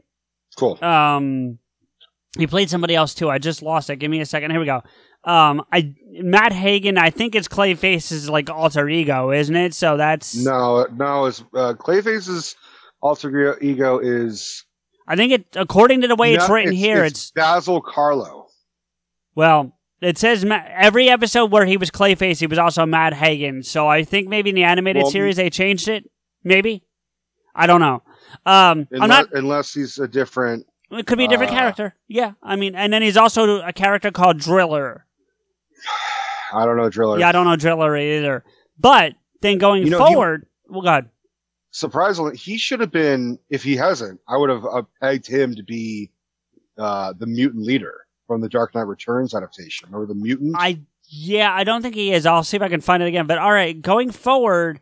cool 0.58 0.84
Um, 0.84 1.60
he 2.40 2.48
played 2.48 2.72
somebody 2.72 2.96
else 2.96 3.14
too. 3.14 3.30
I 3.30 3.38
just 3.38 3.62
lost 3.62 3.92
it. 3.92 3.98
Give 3.98 4.10
me 4.10 4.22
a 4.22 4.26
second. 4.26 4.50
Here 4.50 4.60
we 4.60 4.66
go. 4.66 4.82
Um, 5.24 5.64
I 5.72 5.94
Matt 6.12 6.52
Hagen. 6.54 6.98
I 6.98 7.10
think 7.10 7.36
it's 7.36 7.48
Clayface's 7.48 8.30
like 8.30 8.50
alter 8.50 8.88
ego, 8.90 9.32
isn't 9.32 9.56
it? 9.56 9.74
So 9.74 9.98
that's 9.98 10.36
no 10.36 10.86
no 10.96 11.26
it's 11.26 11.42
uh, 11.54 11.74
clayface's 11.78 12.56
alter 13.02 13.58
ego 13.62 14.00
is 14.00 14.66
I 15.08 15.16
think 15.16 15.32
it 15.34 15.46
according 15.56 16.02
to 16.02 16.08
the 16.08 16.16
way 16.16 16.34
it's 16.34 16.48
No, 16.48 16.56
written 16.56 16.74
here. 16.74 17.04
It's, 17.04 17.32
Basil 17.32 17.82
Karlo. 17.82 18.46
well, 19.36 19.76
it 20.02 20.18
says 20.18 20.46
every 20.50 21.10
episode 21.10 21.52
where 21.52 21.66
he 21.66 21.78
was 21.78 21.92
Clayface, 21.92 22.40
he 22.40 22.48
was 22.48 22.58
also 22.58 22.86
Matt 22.86 23.14
Hagen. 23.14 23.64
So 23.64 23.88
I 23.88 24.04
think 24.04 24.28
maybe 24.30 24.50
in 24.50 24.56
the 24.56 24.64
animated 24.64 25.04
Well, 25.04 25.12
series 25.12 25.36
they 25.36 25.50
changed 25.50 25.88
it. 25.88 26.10
Maybe 26.44 26.84
I 27.56 27.68
don't 27.68 27.82
know. 27.82 28.02
Um, 28.46 28.88
Unless, 28.92 29.02
I'm 29.02 29.10
not. 29.10 29.34
unless 29.34 29.74
he's 29.74 29.98
a 30.00 30.08
different. 30.08 30.66
It 30.92 31.06
could 31.06 31.18
be 31.18 31.26
a 31.26 31.28
different 31.28 31.52
uh, 31.52 31.56
character. 31.56 31.96
Yeah, 32.08 32.34
I 32.42 32.56
mean, 32.56 32.76
and 32.76 32.92
then 32.94 33.02
he's 33.02 33.18
also 33.18 33.62
a 33.62 33.74
character 33.74 34.12
called 34.12 34.40
Driller. 34.40 35.06
I 36.54 36.66
don't 36.66 36.78
know, 36.78 36.90
Driller. 36.90 37.20
Yeah, 37.20 37.30
I 37.30 37.32
don't 37.32 37.46
know 37.46 37.56
Driller 37.56 37.96
either. 37.98 38.44
But 38.80 39.14
then 39.42 39.58
going 39.58 39.84
You 39.84 39.90
know, 39.92 40.06
he- 40.06 40.14
forward, 40.14 40.46
well, 40.68 40.82
God, 40.82 41.10
Surprisingly, 41.72 42.36
he 42.36 42.58
should 42.58 42.80
have 42.80 42.92
been. 42.92 43.38
If 43.52 43.62
he 43.62 43.76
hasn't, 43.76 44.20
I 44.28 44.38
would 44.38 44.50
have 44.50 44.66
uh, 44.66 44.82
pegged 45.02 45.28
him 45.28 45.54
to 45.54 45.62
be 45.62 46.10
uh, 46.80 47.14
the 47.14 47.28
mutant 47.28 47.64
leader 47.64 48.08
from 48.26 48.42
the 48.42 48.50
Dark 48.50 48.74
Knight 48.74 48.88
Returns 48.88 49.36
adaptation. 49.36 49.90
or 49.94 50.08
the 50.08 50.16
mutant? 50.16 50.56
I 50.58 50.80
yeah, 51.12 51.54
I 51.54 51.64
don't 51.64 51.84
think 51.84 51.94
he 51.94 52.12
is. 52.12 52.26
I'll 52.26 52.44
see 52.44 52.58
if 52.58 52.64
I 52.64 52.70
can 52.70 52.82
find 52.82 53.04
it 53.04 53.08
again. 53.08 53.28
But 53.28 53.38
all 53.38 53.52
right, 53.54 53.80
going 53.80 54.12
forward, 54.12 54.80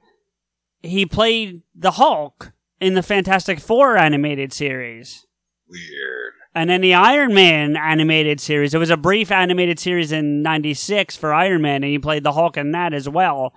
he 0.81 1.05
played 1.05 1.61
the 1.75 1.91
Hulk 1.91 2.53
in 2.79 2.93
the 2.93 3.03
Fantastic 3.03 3.59
Four 3.59 3.97
animated 3.97 4.53
series. 4.53 5.25
Weird. 5.67 6.16
And 6.57 6.71
then 6.71 6.81
the 6.81 6.95
Iron 6.95 7.35
Man 7.35 7.77
animated 7.77 8.41
series. 8.41 8.73
It 8.73 8.79
was 8.79 8.89
a 8.89 8.97
brief 8.97 9.31
animated 9.31 9.77
series 9.77 10.11
in 10.11 10.41
'96 10.41 11.15
for 11.15 11.31
Iron 11.31 11.61
Man, 11.61 11.83
and 11.83 11.91
he 11.91 11.99
played 11.99 12.23
the 12.23 12.31
Hulk 12.31 12.57
in 12.57 12.71
that 12.71 12.95
as 12.95 13.07
well, 13.07 13.53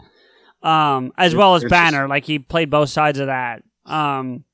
um, 0.62 1.10
as 1.16 1.34
well 1.34 1.54
as 1.54 1.64
Banner. 1.64 2.06
Like 2.06 2.26
he 2.26 2.38
played 2.38 2.68
both 2.68 2.90
sides 2.90 3.18
of 3.18 3.28
that. 3.28 3.62
Um, 3.86 4.44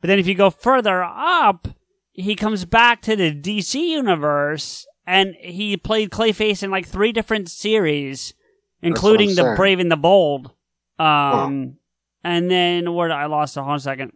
but 0.00 0.08
then 0.08 0.18
if 0.18 0.26
you 0.26 0.34
go 0.34 0.48
further 0.48 1.04
up, 1.04 1.68
he 2.12 2.34
comes 2.34 2.64
back 2.64 3.02
to 3.02 3.16
the 3.16 3.34
DC 3.34 3.74
universe, 3.74 4.86
and 5.06 5.34
he 5.38 5.76
played 5.76 6.08
Clayface 6.08 6.62
in 6.62 6.70
like 6.70 6.86
three 6.86 7.12
different 7.12 7.50
series, 7.50 8.32
including 8.80 9.28
the 9.28 9.42
saying. 9.42 9.56
Brave 9.56 9.78
and 9.78 9.92
the 9.92 9.96
Bold. 9.96 10.52
Um, 10.98 11.76
and 12.22 12.50
then 12.50 12.94
where 12.94 13.08
did 13.08 13.14
I 13.14 13.26
lost 13.26 13.58
a 13.58 13.62
whole 13.62 13.78
second. 13.78 14.14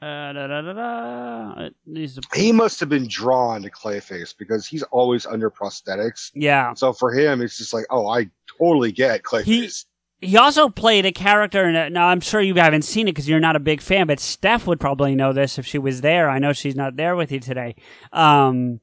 Uh, 0.00 0.32
da, 0.32 0.46
da, 0.46 0.62
da, 0.62 0.72
da. 0.74 1.60
It 1.66 1.74
needs 1.86 2.14
to- 2.14 2.22
He 2.38 2.52
must 2.52 2.78
have 2.80 2.88
been 2.88 3.08
drawn 3.08 3.62
to 3.62 3.70
Clayface 3.70 4.34
because 4.38 4.66
he's 4.66 4.84
always 4.84 5.26
under 5.26 5.50
prosthetics. 5.50 6.30
Yeah. 6.34 6.72
So 6.74 6.92
for 6.92 7.12
him, 7.12 7.42
it's 7.42 7.58
just 7.58 7.74
like, 7.74 7.84
oh, 7.90 8.06
I 8.06 8.28
totally 8.58 8.92
get 8.92 9.22
Clayface. 9.24 9.86
He 10.20 10.36
also 10.36 10.68
played 10.68 11.06
a 11.06 11.12
character 11.12 11.68
in 11.68 11.76
it. 11.76 11.92
Now, 11.92 12.08
I'm 12.08 12.20
sure 12.20 12.40
you 12.40 12.54
haven't 12.54 12.82
seen 12.82 13.06
it 13.08 13.12
because 13.12 13.28
you're 13.28 13.38
not 13.40 13.54
a 13.56 13.60
big 13.60 13.80
fan, 13.80 14.06
but 14.08 14.18
Steph 14.20 14.66
would 14.66 14.80
probably 14.80 15.14
know 15.14 15.32
this 15.32 15.58
if 15.58 15.66
she 15.66 15.78
was 15.78 16.00
there. 16.00 16.28
I 16.28 16.38
know 16.40 16.52
she's 16.52 16.74
not 16.76 16.96
there 16.96 17.14
with 17.16 17.30
you 17.30 17.38
today. 17.40 17.76
Um, 18.12 18.80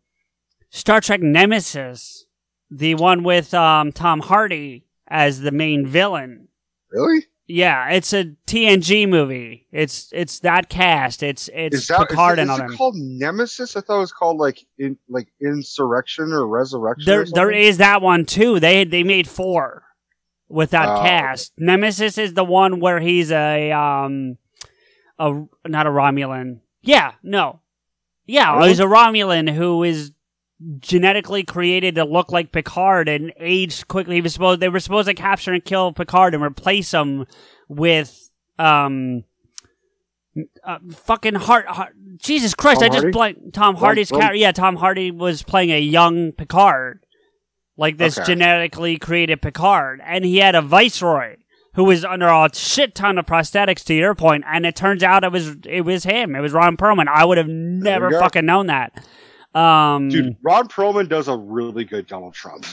Star 0.69 1.01
Trek 1.01 1.21
Nemesis, 1.21 2.25
the 2.71 2.95
one 2.95 3.23
with 3.23 3.53
um, 3.53 3.91
Tom 3.91 4.21
Hardy 4.21 4.85
as 5.07 5.41
the 5.41 5.51
main 5.51 5.85
villain. 5.85 6.47
really? 6.89 7.25
Yeah, 7.47 7.89
it's 7.91 8.11
a 8.11 8.25
TNG 8.47 9.07
movie. 9.07 9.67
It's 9.71 10.09
it's 10.11 10.39
that 10.39 10.67
cast. 10.69 11.21
It's 11.21 11.47
it's 11.53 11.75
Is 11.77 11.87
that 11.87 12.01
is, 12.01 12.07
Picard 12.07 12.39
is 12.39 12.49
all 12.49 12.59
it 12.59 12.75
called 12.75 12.95
Nemesis? 12.95 13.75
I 13.75 13.81
thought 13.81 13.97
it 13.97 13.99
was 13.99 14.11
called 14.11 14.37
like 14.37 14.65
in 14.79 14.97
like 15.07 15.27
Insurrection 15.39 16.33
or 16.33 16.47
Resurrection. 16.47 17.05
There, 17.05 17.21
or 17.21 17.25
there 17.25 17.51
is 17.51 17.77
that 17.77 18.01
one 18.01 18.25
too. 18.25 18.59
They 18.59 18.83
they 18.83 19.03
made 19.03 19.27
four 19.27 19.83
with 20.49 20.71
that 20.71 20.89
Oh, 20.89 21.01
cast. 21.03 21.53
Nemesis 21.59 22.17
is 22.17 22.33
the 22.33 22.43
one 22.43 22.79
where 22.79 22.99
he's 22.99 23.31
a 23.31 23.71
um 23.71 24.37
a 25.19 25.43
not 25.67 25.85
a 25.85 25.91
Romulan. 25.91 26.61
Yeah, 26.81 27.13
no, 27.21 27.61
yeah, 28.25 28.55
Really? 28.55 28.69
he's 28.69 28.79
a 28.79 28.85
Romulan 28.85 29.51
who 29.51 29.83
is 29.83 30.11
genetically 30.79 31.43
created 31.43 31.95
to 31.95 32.05
look 32.05 32.31
like 32.31 32.51
Picard 32.51 33.09
and 33.09 33.33
aged 33.39 33.87
quickly. 33.87 34.15
He 34.15 34.21
was 34.21 34.33
supposed 34.33 34.59
they 34.61 34.69
were 34.69 34.79
supposed 34.79 35.07
to 35.07 35.13
capture 35.13 35.53
and 35.53 35.63
kill 35.63 35.91
Picard 35.93 36.33
and 36.33 36.43
replace 36.43 36.93
him 36.93 37.25
with 37.67 38.29
um 38.57 39.23
Uh, 40.65 40.79
fucking 40.91 41.35
Hart, 41.35 41.65
Hart. 41.67 41.93
Jesus 42.17 42.53
Christ! 42.53 42.81
Tom 42.81 42.91
I 42.91 42.93
just 42.93 43.11
blanked. 43.11 43.53
Tom 43.53 43.75
Hardy's 43.75 44.11
character. 44.11 44.35
Yeah, 44.35 44.51
Tom 44.51 44.75
Hardy 44.75 45.09
was 45.11 45.43
playing 45.43 45.71
a 45.71 45.79
young 45.79 46.33
Picard, 46.33 47.05
like 47.77 47.97
this 47.97 48.17
Okay. 48.17 48.25
genetically 48.33 48.97
created 48.97 49.41
Picard, 49.41 50.01
and 50.03 50.25
he 50.25 50.37
had 50.37 50.55
a 50.55 50.61
viceroy 50.61 51.37
who 51.75 51.85
was 51.85 52.03
under 52.03 52.27
a 52.27 52.49
shit 52.53 52.95
ton 52.95 53.17
of 53.17 53.25
prosthetics. 53.25 53.83
To 53.85 53.93
your 53.93 54.13
point, 54.15 54.43
and 54.47 54.65
it 54.65 54.75
turns 54.75 55.03
out 55.03 55.23
it 55.23 55.31
was 55.31 55.55
it 55.65 55.81
was 55.85 56.03
him. 56.03 56.35
It 56.35 56.41
was 56.41 56.51
Ron 56.53 56.75
Perlman. 56.75 57.07
I 57.07 57.23
would 57.23 57.37
have 57.37 57.47
never 57.49 58.09
fucking 58.19 58.45
known 58.45 58.67
that. 58.67 59.05
Um, 59.55 60.09
Dude, 60.09 60.35
Ron 60.43 60.67
Perlman 60.67 61.07
does 61.09 61.27
a 61.27 61.37
really 61.37 61.85
good 61.85 62.07
Donald 62.07 62.33
Trump. 62.33 62.65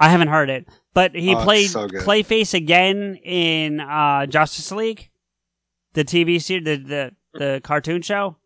I 0.00 0.08
haven't 0.08 0.28
heard 0.28 0.48
it, 0.48 0.68
but 0.94 1.14
he 1.14 1.34
Oh, 1.34 1.42
played 1.42 1.70
so. 1.70 1.88
Clayface 1.88 2.54
again 2.54 3.16
in 3.24 3.80
uh, 3.80 4.26
Justice 4.26 4.70
League, 4.70 5.10
the 5.94 6.04
TV 6.04 6.40
series, 6.40 6.64
the 6.64 6.76
the, 6.76 7.12
the 7.38 7.60
cartoon 7.64 8.02
show, 8.02 8.36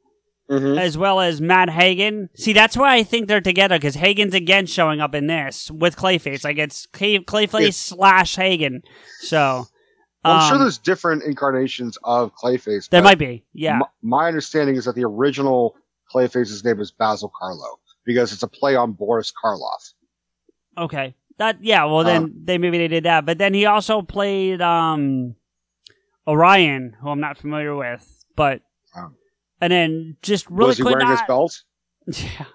Mm-hmm. 0.50 0.76
as 0.78 0.98
well 0.98 1.20
as 1.20 1.40
Matt 1.40 1.70
Hagen. 1.70 2.28
See, 2.34 2.52
that's 2.52 2.76
why 2.76 2.94
I 2.96 3.04
think 3.04 3.28
they're 3.28 3.40
together 3.40 3.76
because 3.76 3.94
Hagen's 3.94 4.34
again 4.34 4.66
showing 4.66 5.00
up 5.00 5.14
in 5.14 5.26
this 5.26 5.70
with 5.70 5.96
Clayface. 5.96 6.42
Like 6.44 6.58
it's 6.58 6.86
Clay, 6.86 7.18
Clayface 7.20 7.60
It's- 7.60 7.76
slash 7.76 8.34
Hagen. 8.36 8.82
So 9.20 9.66
I'm 10.24 10.48
sure 10.48 10.56
um, 10.56 10.62
there's 10.62 10.78
different 10.78 11.22
incarnations 11.22 11.96
of 12.02 12.32
Clayface. 12.34 12.88
there 12.90 13.02
might 13.02 13.18
be. 13.18 13.44
Yeah. 13.54 13.76
m- 13.76 13.82
my 14.02 14.26
understanding 14.28 14.76
is 14.76 14.84
that 14.86 14.94
the 14.94 15.04
original 15.04 15.76
Clayface's 16.12 16.64
name 16.64 16.80
is 16.80 16.90
Basil 16.92 17.30
Karlo 17.40 17.76
because 18.04 18.32
it's 18.32 18.42
a 18.42 18.48
play 18.48 18.74
on 18.76 18.92
Boris 18.92 19.32
Karloff. 19.32 19.92
Okay. 20.76 21.14
That 21.38 21.58
yeah, 21.62 21.84
well 21.84 22.04
then 22.04 22.22
Um, 22.24 22.32
they 22.44 22.58
maybe 22.58 22.78
they 22.78 22.88
did 22.88 23.04
that. 23.04 23.24
But 23.26 23.38
then 23.38 23.54
he 23.54 23.66
also 23.66 24.02
played 24.02 24.60
um 24.60 25.34
Orion, 26.26 26.96
who 27.00 27.08
I'm 27.08 27.20
not 27.20 27.38
familiar 27.38 27.74
with, 27.74 28.24
but 28.36 28.62
Um, 28.94 29.16
and 29.60 29.72
then 29.72 30.16
just 30.22 30.48
really 30.50 30.68
was 30.68 30.76
he 30.78 30.84
wearing 30.84 31.06
his 31.08 31.18
not- 31.20 31.26
belt? 31.28 31.62
Yeah. 32.06 32.46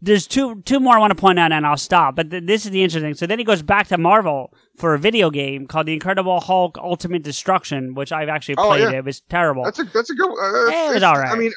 There's 0.00 0.28
two 0.28 0.62
two 0.62 0.78
more 0.78 0.94
I 0.94 1.00
want 1.00 1.10
to 1.10 1.20
point 1.20 1.40
out 1.40 1.50
and 1.50 1.66
I'll 1.66 1.76
stop. 1.76 2.14
But 2.14 2.30
th- 2.30 2.44
this 2.46 2.64
is 2.64 2.70
the 2.70 2.84
interesting. 2.84 3.14
So 3.14 3.26
then 3.26 3.40
he 3.40 3.44
goes 3.44 3.62
back 3.62 3.88
to 3.88 3.98
Marvel 3.98 4.52
for 4.76 4.94
a 4.94 4.98
video 4.98 5.28
game 5.28 5.66
called 5.66 5.86
The 5.86 5.92
Incredible 5.92 6.38
Hulk 6.38 6.78
Ultimate 6.78 7.24
Destruction, 7.24 7.94
which 7.94 8.12
I've 8.12 8.28
actually 8.28 8.54
Oh, 8.58 8.68
played. 8.68 8.82
yeah. 8.92 8.98
It 8.98 9.04
was 9.04 9.22
terrible. 9.22 9.64
That's 9.64 9.80
a 9.80 9.84
that's 9.84 10.10
a 10.10 10.14
good. 10.14 10.30
Uh, 10.30 10.90
it 10.90 10.94
was 10.94 11.02
all 11.02 11.16
right. 11.16 11.32
I 11.32 11.36
mean, 11.36 11.50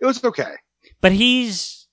it 0.00 0.06
was 0.06 0.22
okay. 0.22 0.54
But 1.02 1.12
he's 1.12 1.88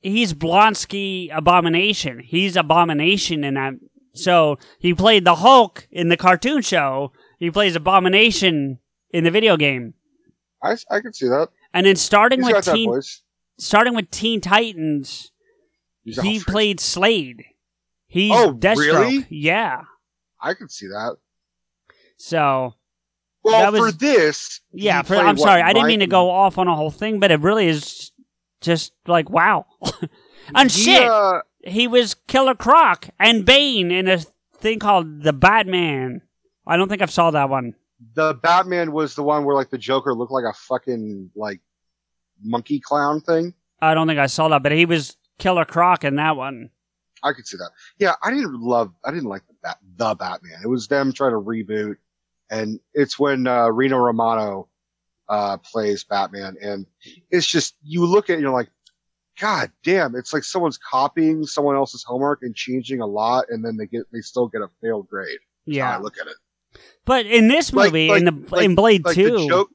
he's 0.00 0.34
Blonsky 0.34 1.28
Abomination. 1.32 2.18
He's 2.18 2.56
Abomination 2.56 3.44
in 3.44 3.54
that. 3.54 3.74
So 4.14 4.58
he 4.80 4.94
played 4.94 5.24
the 5.24 5.36
Hulk 5.36 5.86
in 5.92 6.08
the 6.08 6.16
cartoon 6.16 6.62
show. 6.62 7.12
He 7.38 7.50
plays 7.50 7.76
Abomination 7.76 8.78
in 9.10 9.22
the 9.24 9.30
video 9.30 9.56
game. 9.56 9.94
I 10.62 10.76
I 10.90 11.00
can 11.00 11.12
see 11.12 11.28
that. 11.28 11.50
And 11.72 11.86
then 11.86 11.96
starting 11.96 12.42
He's 12.42 12.52
with 12.52 12.64
Teen, 12.64 13.00
starting 13.58 13.94
with 13.94 14.10
Teen 14.10 14.40
Titans, 14.40 15.30
He's 16.02 16.20
he 16.20 16.40
played 16.40 16.80
Slade. 16.80 17.44
He's 18.08 18.32
Oh, 18.34 18.54
Deathstroke. 18.54 18.76
really? 18.76 19.26
Yeah. 19.28 19.82
I 20.40 20.54
can 20.54 20.68
see 20.70 20.86
that. 20.86 21.16
So 22.16 22.74
Well, 23.42 23.72
was- 23.72 23.80
for 23.80 23.92
this, 23.92 24.60
yeah, 24.72 25.02
for, 25.02 25.16
I'm 25.16 25.36
what, 25.36 25.38
sorry, 25.40 25.60
I 25.60 25.72
didn't 25.74 25.88
mean 25.88 26.00
to 26.00 26.06
go 26.06 26.30
off 26.30 26.56
on 26.56 26.68
a 26.68 26.74
whole 26.74 26.90
thing, 26.90 27.20
but 27.20 27.30
it 27.30 27.40
really 27.40 27.66
is 27.68 28.12
just 28.66 28.92
like 29.06 29.30
wow. 29.30 29.64
and 30.54 30.70
He, 30.70 30.82
shit, 30.82 31.04
uh, 31.08 31.40
he 31.64 31.88
was 31.88 32.14
Killer 32.26 32.54
Croc 32.54 33.08
and 33.18 33.46
Bane 33.46 33.90
in 33.90 34.06
a 34.08 34.18
thing 34.58 34.78
called 34.78 35.22
the 35.22 35.32
Batman. 35.32 36.20
I 36.66 36.76
don't 36.76 36.88
think 36.88 37.00
I've 37.00 37.10
saw 37.10 37.30
that 37.30 37.48
one. 37.48 37.74
the 38.14 38.34
Batman 38.34 38.92
was 38.92 39.14
the 39.14 39.22
one 39.22 39.44
where 39.44 39.54
like 39.56 39.70
the 39.70 39.78
Joker 39.78 40.12
looked 40.14 40.32
like 40.32 40.44
a 40.44 40.52
fucking 40.52 41.30
like 41.34 41.60
monkey 42.42 42.80
clown 42.80 43.20
thing. 43.22 43.54
I 43.80 43.94
don't 43.94 44.06
think 44.06 44.18
I 44.20 44.26
saw 44.26 44.48
that, 44.48 44.62
but 44.62 44.72
he 44.72 44.84
was 44.84 45.16
Killer 45.38 45.64
Croc 45.64 46.04
in 46.04 46.16
that 46.16 46.36
one. 46.36 46.70
I 47.22 47.32
could 47.32 47.46
see 47.46 47.56
that. 47.56 47.70
Yeah, 47.98 48.14
I 48.22 48.30
didn't 48.30 48.60
love. 48.60 48.92
I 49.04 49.10
didn't 49.10 49.28
like 49.28 49.46
the 49.46 49.54
Bat, 49.62 49.78
the 49.96 50.14
Batman. 50.14 50.60
It 50.62 50.68
was 50.68 50.86
them 50.88 51.12
trying 51.12 51.32
to 51.32 51.40
reboot, 51.40 51.96
and 52.50 52.78
it's 52.94 53.18
when 53.18 53.46
uh, 53.46 53.68
Rino 53.68 53.96
Romano 53.98 54.68
uh, 55.28 55.56
plays 55.58 56.04
Batman, 56.04 56.56
and 56.62 56.86
it's 57.30 57.46
just 57.46 57.76
you 57.82 58.04
look 58.04 58.30
at 58.30 58.38
it 58.38 58.40
you're 58.40 58.50
like, 58.52 58.68
God 59.40 59.70
damn! 59.84 60.14
It's 60.14 60.32
like 60.32 60.44
someone's 60.44 60.78
copying 60.78 61.44
someone 61.44 61.76
else's 61.76 62.02
homework 62.02 62.40
and 62.42 62.54
changing 62.54 63.00
a 63.00 63.06
lot, 63.06 63.46
and 63.50 63.64
then 63.64 63.76
they 63.76 63.86
get 63.86 64.04
they 64.12 64.20
still 64.20 64.48
get 64.48 64.62
a 64.62 64.68
failed 64.80 65.08
grade. 65.08 65.38
Yeah. 65.66 65.96
I 65.96 66.00
look 66.00 66.14
at 66.20 66.26
it. 66.26 66.80
But 67.04 67.26
in 67.26 67.48
this 67.48 67.72
movie, 67.72 68.08
like- 68.08 68.18
in 68.20 68.24
the 68.24 68.46
like- 68.50 68.64
in 68.64 68.74
Blade 68.74 69.04
like 69.04 69.16
the 69.16 69.22
Two, 69.30 69.48
joke- 69.48 69.70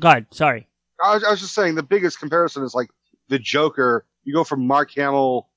go 0.00 0.08
ahead. 0.08 0.26
Sorry. 0.32 0.68
I 1.02 1.14
was, 1.14 1.24
I 1.24 1.30
was 1.30 1.40
just 1.40 1.54
saying 1.54 1.74
the 1.74 1.82
biggest 1.82 2.18
comparison 2.20 2.62
is 2.64 2.74
like 2.74 2.88
the 3.28 3.38
Joker. 3.38 4.06
You 4.24 4.32
go 4.34 4.44
from 4.44 4.66
Mark 4.66 4.90
Hamill 4.94 5.48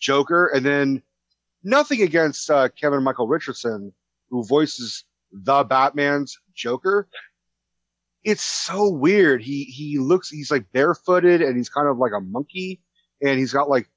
Joker, 0.00 0.46
and 0.48 0.64
then 0.64 1.02
nothing 1.64 2.02
against 2.02 2.50
uh, 2.50 2.68
Kevin 2.68 3.02
Michael 3.02 3.26
Richardson, 3.26 3.92
who 4.30 4.44
voices 4.44 5.04
the 5.32 5.64
Batman's 5.64 6.38
Joker. 6.54 7.08
It's 8.26 8.42
so 8.42 8.90
weird. 8.90 9.40
He 9.40 9.64
he 9.64 9.98
looks 9.98 10.28
he's 10.28 10.50
like 10.50 10.64
barefooted 10.72 11.40
and 11.40 11.56
he's 11.56 11.68
kind 11.68 11.86
of 11.88 11.96
like 11.98 12.12
a 12.16 12.20
monkey, 12.20 12.82
and 13.22 13.38
he's 13.38 13.52
got 13.52 13.70
like 13.70 13.88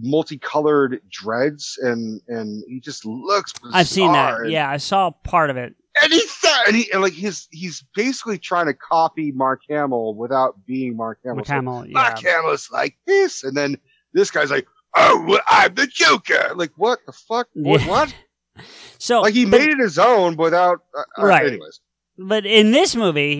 multicolored 0.00 1.00
dreads 1.10 1.78
and 1.82 2.20
and 2.28 2.62
he 2.68 2.80
just 2.80 3.04
looks 3.04 3.52
bizarre. 3.52 3.80
I've 3.80 3.88
seen 3.88 4.12
that. 4.12 4.40
and- 4.40 4.50
Yeah, 4.50 4.70
I 4.70 4.76
saw 4.78 5.10
part 5.10 5.50
of 5.50 5.56
it. 5.56 5.74
and 6.02 6.12
he's 6.12 6.44
and, 6.66 6.76
he, 6.76 6.90
and 6.92 7.02
like 7.02 7.12
his 7.12 7.46
he's 7.50 7.84
basically 7.94 8.38
trying 8.38 8.66
to 8.66 8.74
copy 8.74 9.32
Mark 9.32 9.60
Hamill 9.68 10.14
without 10.14 10.64
being 10.66 10.96
Mark 10.96 11.18
Hamill. 11.24 11.36
Mark 11.36 11.46
So 11.46 11.52
Hamill, 11.54 11.86
yeah. 11.86 11.92
Mark 11.92 12.18
Hamill's 12.20 12.70
like 12.70 12.96
this, 13.06 13.42
and 13.44 13.56
then 13.56 13.76
this 14.12 14.30
guy's 14.30 14.50
like, 14.50 14.66
"Oh, 14.96 15.24
well, 15.28 15.40
I'm 15.48 15.74
the 15.74 15.86
Joker." 15.86 16.52
Like, 16.54 16.72
what 16.76 17.00
the 17.06 17.12
fuck? 17.12 17.48
What? 17.54 17.80
Yeah. 17.82 17.88
what? 17.88 18.14
So 18.98 19.20
Like 19.20 19.34
he 19.34 19.44
but- 19.44 19.60
made 19.60 19.68
it 19.70 19.78
his 19.78 19.98
own 19.98 20.36
without. 20.36 20.80
Uh, 20.96 21.02
uh, 21.22 21.26
Right. 21.26 21.46
Anyways, 21.46 21.80
But 22.18 22.44
in 22.46 22.72
this 22.72 22.96
movie, 22.96 23.36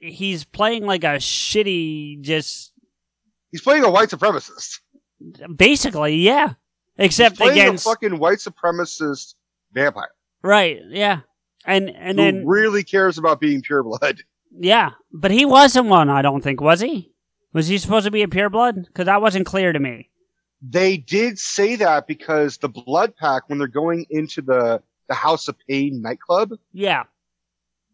he 0.00 0.10
he's 0.10 0.44
playing 0.44 0.84
like 0.84 1.04
a 1.04 1.16
shitty, 1.18 2.20
just 2.20 2.72
he's 3.50 3.62
playing 3.62 3.84
a 3.84 3.90
white 3.90 4.10
supremacist. 4.10 4.80
basically, 5.54 6.16
yeah. 6.16 6.54
Except 6.96 7.32
he's 7.32 7.38
playing 7.38 7.60
against 7.60 7.86
a 7.86 7.88
fucking 7.90 8.18
white 8.18 8.38
supremacist 8.38 9.34
vampire 9.72 10.08
right, 10.42 10.78
yeah, 10.90 11.20
and 11.64 11.90
and 11.90 12.18
who 12.18 12.24
then 12.24 12.46
really 12.46 12.84
cares 12.84 13.18
about 13.18 13.40
being 13.40 13.62
pure 13.62 13.82
blood. 13.82 14.22
yeah, 14.52 14.90
but 15.12 15.32
he 15.32 15.44
wasn't 15.44 15.86
one. 15.86 16.08
I 16.08 16.22
don't 16.22 16.42
think 16.42 16.60
was 16.60 16.80
he. 16.80 17.10
Was 17.52 17.68
he 17.68 17.78
supposed 17.78 18.04
to 18.04 18.10
be 18.10 18.22
a 18.22 18.28
pure 18.28 18.50
blood? 18.50 18.84
Because 18.86 19.06
that 19.06 19.22
wasn't 19.22 19.46
clear 19.46 19.72
to 19.72 19.78
me. 19.78 20.10
They 20.60 20.96
did 20.96 21.38
say 21.38 21.76
that 21.76 22.06
because 22.06 22.56
the 22.58 22.68
Blood 22.68 23.14
Pack, 23.16 23.48
when 23.48 23.58
they're 23.58 23.68
going 23.68 24.06
into 24.10 24.42
the 24.42 24.82
the 25.08 25.14
House 25.14 25.48
of 25.48 25.56
Pain 25.68 26.00
nightclub, 26.02 26.52
Yeah, 26.72 27.04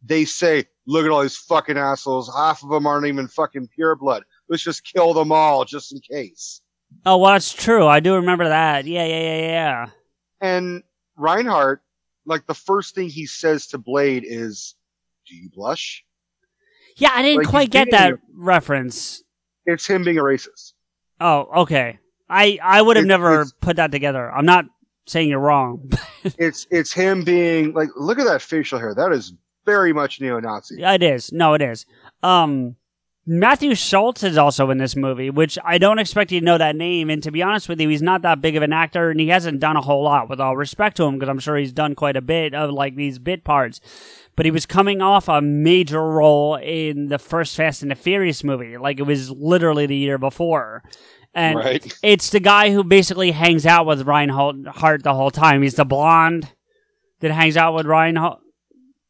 they 0.03 0.25
say, 0.25 0.65
look 0.87 1.05
at 1.05 1.11
all 1.11 1.23
these 1.23 1.37
fucking 1.37 1.77
assholes. 1.77 2.33
Half 2.35 2.63
of 2.63 2.71
them 2.71 2.87
aren't 2.87 3.07
even 3.07 3.29
fucking 3.29 3.69
pure 3.75 3.97
blood. 3.97 4.25
Let's 4.49 4.63
just 4.63 4.85
kill 4.85 5.15
them 5.15 5.33
all 5.33 5.65
just 5.65 5.93
in 5.93 6.01
case. 6.01 6.61
Oh, 7.07 7.19
well, 7.19 7.33
that's 7.33 7.53
true. 7.53 7.87
I 7.87 8.01
do 8.01 8.15
remember 8.15 8.49
that. 8.49 8.85
Yeah, 8.87 9.05
yeah, 9.05 9.21
yeah, 9.21 9.47
yeah. 9.47 9.87
And 10.41 10.83
Reinhardt, 11.17 11.83
like 12.27 12.47
the 12.47 12.55
first 12.55 12.95
thing 12.95 13.09
he 13.09 13.27
says 13.27 13.69
to 13.69 13.79
Blade 13.79 14.25
is, 14.27 14.75
do 15.29 15.37
you 15.37 15.51
blush? 15.51 16.05
Yeah, 16.97 17.11
I 17.15 17.23
didn't 17.23 17.39
Like, 17.45 17.49
quite 17.49 17.71
get 17.71 17.91
that 17.93 18.15
reference. 18.35 19.23
It's 19.67 19.87
him 19.87 20.03
being 20.03 20.19
a 20.19 20.23
racist. 20.23 20.73
Oh, 21.21 21.49
okay. 21.63 21.99
I 22.29 22.59
I 22.63 22.81
would 22.83 22.97
have 22.97 23.07
never 23.07 23.47
put 23.61 23.77
that 23.77 23.93
together. 23.93 24.31
I'm 24.33 24.47
not 24.47 24.65
saying 25.07 25.29
you're 25.29 25.41
wrong. 25.41 25.91
It's, 26.39 26.67
it's 26.71 26.93
him 26.93 27.25
being 27.25 27.73
like, 27.73 27.89
look 27.97 28.19
at 28.19 28.27
that 28.27 28.43
facial 28.43 28.79
hair. 28.79 28.95
That 28.95 29.11
is 29.13 29.33
very 29.67 29.93
much 29.93 30.21
neo-Nazi. 30.21 30.77
Yeah, 30.79 30.93
it 30.93 31.03
is. 31.03 31.33
No, 31.33 31.55
it 31.55 31.63
is. 31.63 31.87
Um, 32.23 32.77
Matthew 33.27 33.75
Schulze 33.75 34.25
is 34.25 34.37
also 34.37 34.71
in 34.71 34.79
this 34.79 34.97
movie, 34.97 35.31
which 35.31 35.59
I 35.65 35.79
don't 35.79 35.99
expect 35.99 36.33
you 36.33 36.41
to 36.41 36.45
know 36.47 36.59
that 36.59 36.75
name. 36.75 37.11
And 37.11 37.23
to 37.23 37.31
be 37.31 37.43
honest 37.43 37.69
with 37.69 37.81
you, 37.81 37.89
he's 37.89 38.03
not 38.03 38.23
that 38.23 38.41
big 38.41 38.57
of 38.57 38.63
an 38.63 38.73
actor, 38.73 39.11
and 39.11 39.21
he 39.21 39.29
hasn't 39.29 39.61
done 39.61 39.77
a 39.77 39.81
whole 39.83 40.03
lot. 40.03 40.29
With 40.29 40.41
all 40.41 40.57
respect 40.57 40.97
to 40.97 41.05
him, 41.05 41.15
because 41.15 41.29
I'm 41.29 41.39
sure 41.39 41.57
he's 41.57 41.73
done 41.73 41.95
quite 41.95 42.17
a 42.17 42.23
bit 42.23 42.55
of 42.55 42.71
like 42.71 42.97
these 42.97 43.19
bit 43.19 43.45
parts. 43.45 43.81
But 44.37 44.47
he 44.47 44.51
was 44.51 44.65
coming 44.67 45.03
off 45.03 45.29
a 45.29 45.41
major 45.43 46.03
role 46.03 46.55
in 46.57 47.09
the 47.09 47.19
first 47.19 47.55
Fast 47.57 47.83
and 47.83 47.91
the 47.91 47.95
Furious 47.97 48.43
movie, 48.43 48.79
like 48.79 48.99
it 48.99 49.03
was 49.05 49.31
literally 49.31 49.87
the 49.87 49.97
year 49.97 50.19
before. 50.19 50.83
And 51.35 51.59
Right. 51.59 51.93
it's 52.03 52.31
the 52.31 52.41
guy 52.41 52.73
who 52.73 52.83
basically 52.83 53.31
hangs 53.33 53.67
out 53.67 53.87
with 53.87 54.03
Ryan 54.07 54.31
Hart 54.67 55.03
the 55.05 55.15
whole 55.15 55.31
time. 55.31 55.63
He's 55.63 55.75
the 55.75 55.85
blonde 55.85 56.49
that 57.21 57.31
hangs 57.31 57.57
out 57.57 57.75
with 57.75 57.87
Reinhardt. 57.87 58.39
I 58.41 58.50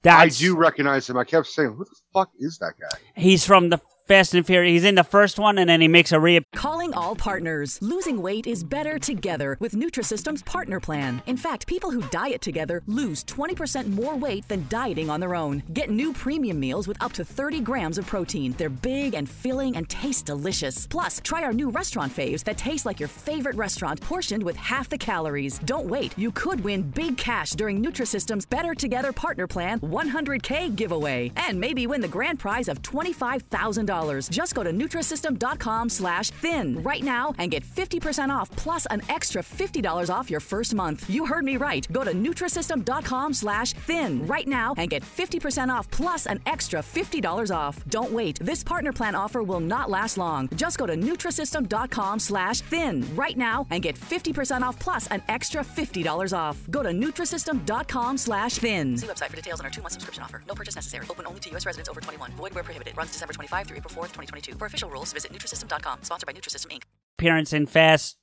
That's, 0.02 0.38
do 0.38 0.56
recognize 0.56 1.08
him. 1.08 1.18
I 1.18 1.24
kept 1.24 1.46
saying, 1.46 1.74
who 1.74 1.84
the 1.84 1.96
fuck 2.12 2.30
is 2.38 2.58
that 2.58 2.74
guy? 2.80 2.98
He's 3.14 3.44
from 3.44 3.68
the 3.68 3.80
Fast 4.10 4.34
and 4.34 4.44
Furious. 4.44 4.72
He's 4.72 4.84
in 4.84 4.96
the 4.96 5.04
first 5.04 5.38
one, 5.38 5.56
and 5.56 5.70
then 5.70 5.80
he 5.80 5.86
makes 5.86 6.10
a 6.10 6.18
re. 6.18 6.40
Calling 6.52 6.92
all 6.94 7.14
partners. 7.14 7.78
Losing 7.80 8.20
weight 8.20 8.44
is 8.44 8.64
better 8.64 8.98
together 8.98 9.56
with 9.60 9.74
Nutrisystem's 9.74 10.42
partner 10.42 10.80
plan. 10.80 11.22
In 11.26 11.36
fact, 11.36 11.68
people 11.68 11.92
who 11.92 12.02
diet 12.10 12.40
together 12.40 12.82
lose 12.88 13.22
20% 13.22 13.86
more 13.86 14.16
weight 14.16 14.48
than 14.48 14.66
dieting 14.68 15.10
on 15.10 15.20
their 15.20 15.36
own. 15.36 15.62
Get 15.72 15.90
new 15.90 16.12
premium 16.12 16.58
meals 16.58 16.88
with 16.88 17.00
up 17.00 17.12
to 17.12 17.24
30 17.24 17.60
grams 17.60 17.98
of 17.98 18.06
protein. 18.08 18.52
They're 18.58 18.68
big 18.68 19.14
and 19.14 19.30
filling 19.30 19.76
and 19.76 19.88
taste 19.88 20.26
delicious. 20.26 20.88
Plus, 20.88 21.20
try 21.22 21.44
our 21.44 21.52
new 21.52 21.70
restaurant 21.70 22.12
faves 22.12 22.42
that 22.42 22.58
taste 22.58 22.84
like 22.84 22.98
your 22.98 23.08
favorite 23.08 23.54
restaurant, 23.54 24.00
portioned 24.00 24.42
with 24.42 24.56
half 24.56 24.88
the 24.88 24.98
calories. 24.98 25.60
Don't 25.60 25.86
wait. 25.86 26.18
You 26.18 26.32
could 26.32 26.64
win 26.64 26.82
big 26.82 27.16
cash 27.16 27.52
during 27.52 27.80
Nutrisystem's 27.80 28.44
Better 28.44 28.74
Together 28.74 29.12
Partner 29.12 29.46
Plan 29.46 29.78
100K 29.78 30.74
giveaway. 30.74 31.30
And 31.36 31.60
maybe 31.60 31.86
win 31.86 32.00
the 32.00 32.08
grand 32.08 32.40
prize 32.40 32.66
of 32.66 32.82
$25,000. 32.82 33.99
Just 34.30 34.54
go 34.54 34.62
to 34.62 34.72
Nutrisystem.com 34.72 35.88
slash 35.88 36.30
thin 36.30 36.82
right 36.82 37.02
now 37.02 37.34
and 37.38 37.50
get 37.50 37.64
50% 37.64 38.28
off 38.30 38.50
plus 38.56 38.86
an 38.86 39.02
extra 39.08 39.42
$50 39.42 40.10
off 40.14 40.30
your 40.30 40.40
first 40.40 40.74
month. 40.74 41.08
You 41.10 41.26
heard 41.26 41.44
me 41.44 41.56
right. 41.56 41.86
Go 41.92 42.04
to 42.04 42.12
Nutrisystem.com 42.12 43.34
slash 43.34 43.72
thin 43.72 44.26
right 44.26 44.46
now 44.46 44.74
and 44.76 44.90
get 44.90 45.02
50% 45.02 45.68
off 45.68 45.90
plus 45.90 46.26
an 46.26 46.40
extra 46.46 46.80
$50 46.80 47.54
off. 47.54 47.84
Don't 47.88 48.12
wait. 48.12 48.38
This 48.40 48.62
partner 48.62 48.92
plan 48.92 49.14
offer 49.14 49.42
will 49.42 49.60
not 49.60 49.90
last 49.90 50.16
long. 50.18 50.48
Just 50.54 50.78
go 50.78 50.86
to 50.86 50.94
Nutrisystem.com 50.94 52.18
slash 52.20 52.60
thin 52.60 53.04
right 53.16 53.36
now 53.36 53.66
and 53.70 53.82
get 53.82 53.96
50% 53.96 54.62
off 54.62 54.78
plus 54.78 55.06
an 55.08 55.22
extra 55.28 55.62
$50 55.62 56.36
off. 56.36 56.56
Go 56.70 56.82
to 56.82 56.90
Nutrisystem.com 56.90 58.18
slash 58.18 58.54
thin. 58.54 58.96
See 58.96 59.06
website 59.06 59.28
for 59.30 59.36
details 59.36 59.60
on 59.60 59.66
our 59.66 59.70
two-month 59.72 59.92
subscription 59.92 60.22
offer. 60.22 60.42
No 60.46 60.54
purchase 60.54 60.74
necessary. 60.76 61.06
Open 61.10 61.26
only 61.26 61.40
to 61.40 61.50
U.S. 61.50 61.66
residents 61.66 61.88
over 61.88 62.00
21. 62.00 62.32
Void 62.32 62.54
where 62.54 62.64
prohibited. 62.64 62.96
Runs 62.96 63.12
December 63.12 63.32
25 63.32 63.66
through 63.66 63.76
April 63.78 63.89
4th, 63.90 64.12
2022. 64.12 64.54
For 64.56 64.66
official 64.66 64.90
rules, 64.90 65.12
visit 65.12 65.32
Nutrisystem.com. 65.32 66.02
Sponsored 66.02 66.26
by 66.26 66.32
Nutrisystem, 66.32 66.72
Inc. 66.72 66.82
appearance 67.18 67.52
in 67.52 67.66
Fast 67.66 68.16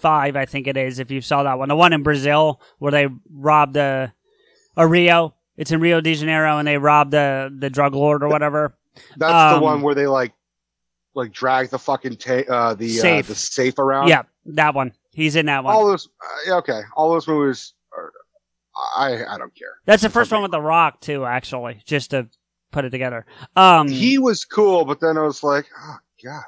Five, 0.00 0.36
I 0.36 0.44
think 0.44 0.66
it 0.66 0.76
is. 0.76 0.98
If 0.98 1.10
you 1.10 1.20
saw 1.20 1.42
that 1.44 1.58
one, 1.58 1.68
the 1.68 1.76
one 1.76 1.92
in 1.92 2.02
Brazil 2.02 2.60
where 2.78 2.92
they 2.92 3.08
robbed 3.32 3.74
the 3.74 4.12
a 4.76 4.86
Rio. 4.86 5.34
It's 5.56 5.70
in 5.70 5.80
Rio 5.80 6.00
de 6.00 6.14
Janeiro, 6.14 6.58
and 6.58 6.66
they 6.68 6.76
robbed 6.78 7.12
the 7.12 7.54
the 7.56 7.70
drug 7.70 7.94
lord 7.94 8.22
or 8.22 8.28
whatever. 8.28 8.76
That's 9.16 9.52
the 9.52 9.56
Um, 9.56 9.60
one 9.62 9.82
where 9.82 9.94
they 9.94 10.06
like, 10.06 10.32
like 11.14 11.32
drag 11.32 11.70
the 11.70 11.78
fucking 11.78 12.16
ta- 12.16 12.42
uh, 12.48 12.74
the 12.74 12.88
Safe. 12.88 13.24
Uh, 13.24 13.28
the 13.28 13.34
safe 13.34 13.78
around. 13.78 14.08
Yeah, 14.08 14.22
that 14.46 14.74
one. 14.74 14.92
He's 15.12 15.36
in 15.36 15.46
that 15.46 15.62
one. 15.64 15.74
All 15.74 15.86
those, 15.86 16.08
uh, 16.50 16.56
okay, 16.58 16.80
all 16.96 17.10
those 17.12 17.26
movies. 17.28 17.72
Are, 17.96 18.12
I 18.96 19.24
I 19.24 19.38
don't 19.38 19.54
care. 19.54 19.78
That's 19.86 20.02
the 20.02 20.10
first 20.10 20.32
one 20.32 20.42
with 20.42 20.50
The 20.50 20.60
Rock 20.60 21.00
too, 21.00 21.24
actually. 21.24 21.80
Just 21.86 22.10
to 22.10 22.28
put 22.74 22.84
it 22.84 22.90
together. 22.90 23.24
Um, 23.56 23.88
He 23.88 24.18
was 24.18 24.44
cool, 24.44 24.84
but 24.84 25.00
then 25.00 25.16
I 25.16 25.22
was 25.22 25.42
like, 25.42 25.66
oh 25.80 25.96
god. 26.22 26.44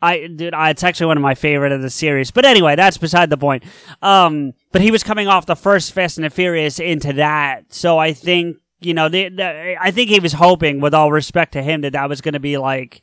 I 0.00 0.26
dude, 0.26 0.54
I, 0.54 0.70
it's 0.70 0.84
actually 0.84 1.06
one 1.06 1.16
of 1.16 1.22
my 1.22 1.34
favorite 1.34 1.72
of 1.72 1.82
the 1.82 1.90
series. 1.90 2.30
But 2.30 2.44
anyway, 2.44 2.76
that's 2.76 2.98
beside 2.98 3.30
the 3.30 3.36
point. 3.36 3.64
Um, 4.02 4.52
but 4.72 4.82
he 4.82 4.90
was 4.90 5.02
coming 5.02 5.26
off 5.26 5.46
the 5.46 5.56
first 5.56 5.92
Fast 5.92 6.18
and 6.18 6.24
the 6.24 6.30
Furious 6.30 6.78
into 6.78 7.14
that, 7.14 7.72
so 7.72 7.98
I 7.98 8.12
think 8.12 8.58
you 8.80 8.94
know, 8.94 9.08
the, 9.08 9.28
the, 9.30 9.76
I 9.80 9.90
think 9.90 10.10
he 10.10 10.20
was 10.20 10.34
hoping, 10.34 10.80
with 10.80 10.94
all 10.94 11.10
respect 11.10 11.52
to 11.52 11.62
him, 11.62 11.80
that 11.80 11.94
that 11.94 12.08
was 12.08 12.20
going 12.20 12.34
to 12.34 12.40
be 12.40 12.58
like, 12.58 13.02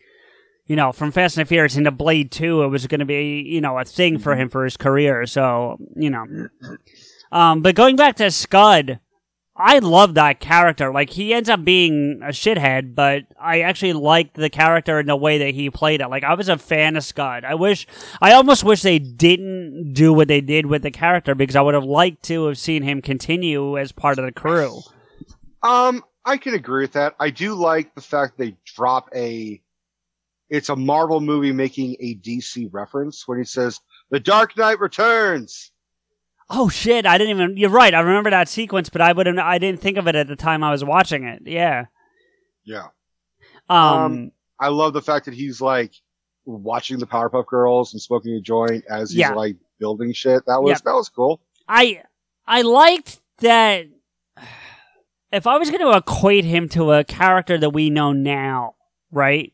you 0.65 0.75
know, 0.75 0.91
from 0.91 1.11
Fast 1.11 1.35
and 1.37 1.45
the 1.45 1.49
Furious 1.49 1.75
into 1.75 1.91
Blade 1.91 2.31
Two, 2.31 2.63
it 2.63 2.67
was 2.67 2.87
going 2.87 2.99
to 2.99 3.05
be 3.05 3.43
you 3.45 3.59
know 3.59 3.77
a 3.77 3.83
thing 3.83 4.17
for 4.17 4.35
him 4.35 4.49
for 4.49 4.63
his 4.63 4.77
career. 4.77 5.25
So 5.25 5.77
you 5.95 6.09
know, 6.09 6.25
um, 7.31 7.61
but 7.61 7.75
going 7.75 7.95
back 7.95 8.15
to 8.17 8.31
Scud. 8.31 8.99
I 9.55 9.79
love 9.79 10.15
that 10.15 10.39
character. 10.39 10.91
Like 10.91 11.11
he 11.11 11.33
ends 11.33 11.47
up 11.47 11.63
being 11.63 12.21
a 12.23 12.29
shithead, 12.29 12.95
but 12.95 13.23
I 13.39 13.61
actually 13.61 13.93
liked 13.93 14.33
the 14.33 14.49
character 14.49 14.99
in 14.99 15.05
the 15.05 15.15
way 15.15 15.37
that 15.37 15.53
he 15.53 15.69
played 15.69 16.01
it. 16.01 16.07
Like 16.07 16.23
I 16.23 16.33
was 16.33 16.49
a 16.49 16.57
fan 16.57 16.95
of 16.95 17.03
Scud. 17.03 17.43
I 17.45 17.53
wish, 17.53 17.85
I 18.19 18.33
almost 18.33 18.63
wish 18.63 18.81
they 18.81 18.97
didn't 18.97 19.93
do 19.93 20.11
what 20.11 20.27
they 20.27 20.41
did 20.41 20.65
with 20.65 20.81
the 20.81 20.89
character 20.89 21.35
because 21.35 21.55
I 21.55 21.61
would 21.61 21.75
have 21.75 21.83
liked 21.83 22.23
to 22.23 22.47
have 22.47 22.57
seen 22.57 22.81
him 22.81 23.01
continue 23.01 23.77
as 23.77 23.91
part 23.91 24.17
of 24.17 24.25
the 24.25 24.31
crew. 24.31 24.79
Um, 25.61 26.03
I 26.25 26.37
can 26.37 26.55
agree 26.55 26.83
with 26.83 26.93
that. 26.93 27.15
I 27.19 27.29
do 27.29 27.53
like 27.53 27.93
the 27.93 28.01
fact 28.01 28.37
they 28.37 28.57
drop 28.65 29.09
a. 29.15 29.61
It's 30.49 30.69
a 30.69 30.75
Marvel 30.75 31.21
movie 31.21 31.51
making 31.51 31.95
a 31.99 32.15
DC 32.15 32.69
reference 32.71 33.27
when 33.27 33.37
he 33.37 33.43
says, 33.43 33.79
"The 34.09 34.19
Dark 34.19 34.57
Knight 34.57 34.79
returns." 34.79 35.71
Oh 36.49 36.69
shit! 36.69 37.05
I 37.05 37.17
didn't 37.17 37.37
even. 37.39 37.57
You're 37.57 37.69
right. 37.69 37.93
I 37.93 37.99
remember 38.01 38.29
that 38.29 38.49
sequence, 38.49 38.89
but 38.89 39.01
I 39.01 39.11
would 39.13 39.25
have. 39.25 39.37
I 39.37 39.57
didn't 39.57 39.79
think 39.81 39.97
of 39.97 40.07
it 40.07 40.15
at 40.15 40.27
the 40.27 40.35
time 40.35 40.63
I 40.63 40.71
was 40.71 40.83
watching 40.83 41.23
it. 41.23 41.43
Yeah. 41.45 41.85
Yeah. 42.65 42.87
Um. 43.69 44.31
I 44.59 44.67
love 44.69 44.93
the 44.93 45.01
fact 45.01 45.25
that 45.25 45.33
he's 45.33 45.59
like 45.61 45.93
watching 46.45 46.99
the 46.99 47.07
Powerpuff 47.07 47.47
Girls 47.47 47.93
and 47.93 48.01
smoking 48.01 48.33
a 48.35 48.41
joint 48.41 48.83
as 48.89 49.09
he's 49.11 49.19
Yeah. 49.19 49.33
like 49.33 49.55
building 49.79 50.13
shit. 50.13 50.43
That 50.47 50.61
was 50.61 50.71
Yeah. 50.71 50.91
that 50.91 50.95
was 50.95 51.09
cool. 51.09 51.41
I 51.67 52.03
I 52.45 52.61
liked 52.61 53.19
that. 53.39 53.85
If 55.31 55.47
I 55.47 55.57
was 55.57 55.71
going 55.71 55.81
to 55.81 55.97
equate 55.97 56.45
him 56.45 56.69
to 56.69 56.91
a 56.91 57.03
character 57.03 57.57
that 57.57 57.71
we 57.71 57.89
know 57.89 58.11
now, 58.11 58.75
right? 59.11 59.51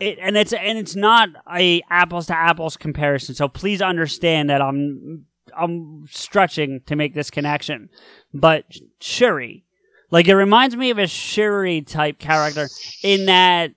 It, 0.00 0.18
and 0.18 0.34
it's 0.36 0.52
and 0.54 0.78
it's 0.78 0.96
not 0.96 1.28
a 1.52 1.82
apples 1.90 2.26
to 2.28 2.36
apples 2.36 2.76
comparison. 2.78 3.34
So 3.34 3.46
please 3.46 3.82
understand 3.82 4.48
that 4.50 4.62
I'm 4.62 5.26
I'm 5.56 6.06
stretching 6.10 6.80
to 6.86 6.96
make 6.96 7.14
this 7.14 7.30
connection. 7.30 7.88
But 8.32 8.64
Shuri, 9.00 9.64
like 10.10 10.28
it 10.28 10.34
reminds 10.36 10.76
me 10.76 10.90
of 10.90 10.98
a 10.98 11.06
Shuri 11.06 11.82
type 11.82 12.18
character 12.18 12.68
in 13.02 13.26
that 13.26 13.72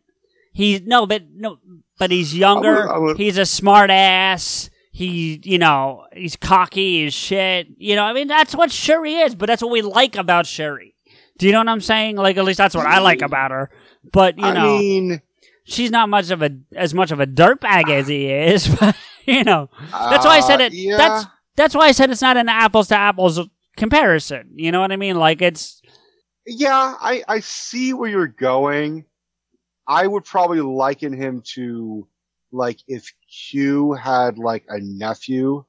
he's 0.53 0.81
no, 0.81 1.05
but 1.05 1.23
no, 1.33 1.59
but 1.99 2.11
he's 2.11 2.35
younger. 2.37 2.83
I 2.83 2.85
would- 2.85 2.95
I 2.95 2.97
would- 2.99 3.17
he's 3.17 3.37
a 3.37 3.45
smart 3.45 3.89
ass. 3.89 4.69
He, 4.91 5.39
you 5.43 5.59
know, 5.59 6.05
he's 6.11 6.35
cocky 6.35 7.05
as 7.05 7.13
shit. 7.13 7.67
You 7.77 7.95
know, 7.95 8.03
I 8.03 8.13
mean, 8.13 8.27
that's 8.27 8.55
what 8.55 8.71
Shuri 8.71 9.13
is, 9.17 9.35
but 9.35 9.45
that's 9.45 9.61
what 9.61 9.69
we 9.71 9.83
like 9.83 10.15
about 10.15 10.47
Shuri. 10.47 10.95
Do 11.37 11.45
you 11.45 11.51
know 11.51 11.59
what 11.59 11.69
I'm 11.69 11.81
saying? 11.81 12.15
Like, 12.15 12.37
at 12.37 12.43
least 12.45 12.57
that's 12.57 12.73
what 12.75 12.87
I 12.87 12.97
like 12.97 13.21
about 13.21 13.51
her. 13.51 13.69
But 14.11 14.39
you 14.39 14.45
I 14.45 14.53
know, 14.55 14.79
mean, 14.79 15.21
she's 15.65 15.91
not 15.91 16.09
much 16.09 16.31
of 16.31 16.41
a 16.41 16.49
as 16.75 16.95
much 16.95 17.11
of 17.11 17.19
a 17.19 17.27
dirtbag 17.27 17.89
as 17.91 18.07
he 18.07 18.25
is. 18.31 18.67
But 18.79 18.95
you 19.35 19.43
know, 19.43 19.69
that's 19.91 20.25
why 20.25 20.37
I 20.37 20.39
said 20.39 20.61
Uh, 20.61 20.63
it. 20.63 20.73
yeah. 20.73 20.97
That's 20.97 21.25
that's 21.57 21.75
why 21.75 21.87
I 21.87 21.91
said 21.91 22.09
it's 22.09 22.21
not 22.21 22.37
an 22.37 22.47
apples 22.47 22.87
to 22.89 22.95
apples 22.95 23.39
comparison. 23.75 24.51
You 24.55 24.71
know 24.71 24.79
what 24.79 24.91
I 24.91 24.95
mean? 24.95 25.17
Like 25.17 25.41
it's 25.41 25.81
yeah, 26.45 26.95
I 27.01 27.23
I 27.27 27.39
see 27.41 27.93
where 27.93 28.09
you're 28.09 28.27
going. 28.27 29.03
I 29.87 30.07
would 30.07 30.23
probably 30.23 30.61
liken 30.61 31.13
him 31.13 31.41
to 31.53 32.07
like 32.51 32.79
if 32.87 33.11
Q 33.49 33.93
had 33.93 34.37
like 34.37 34.63
a 34.69 34.79
nephew, 34.79 35.65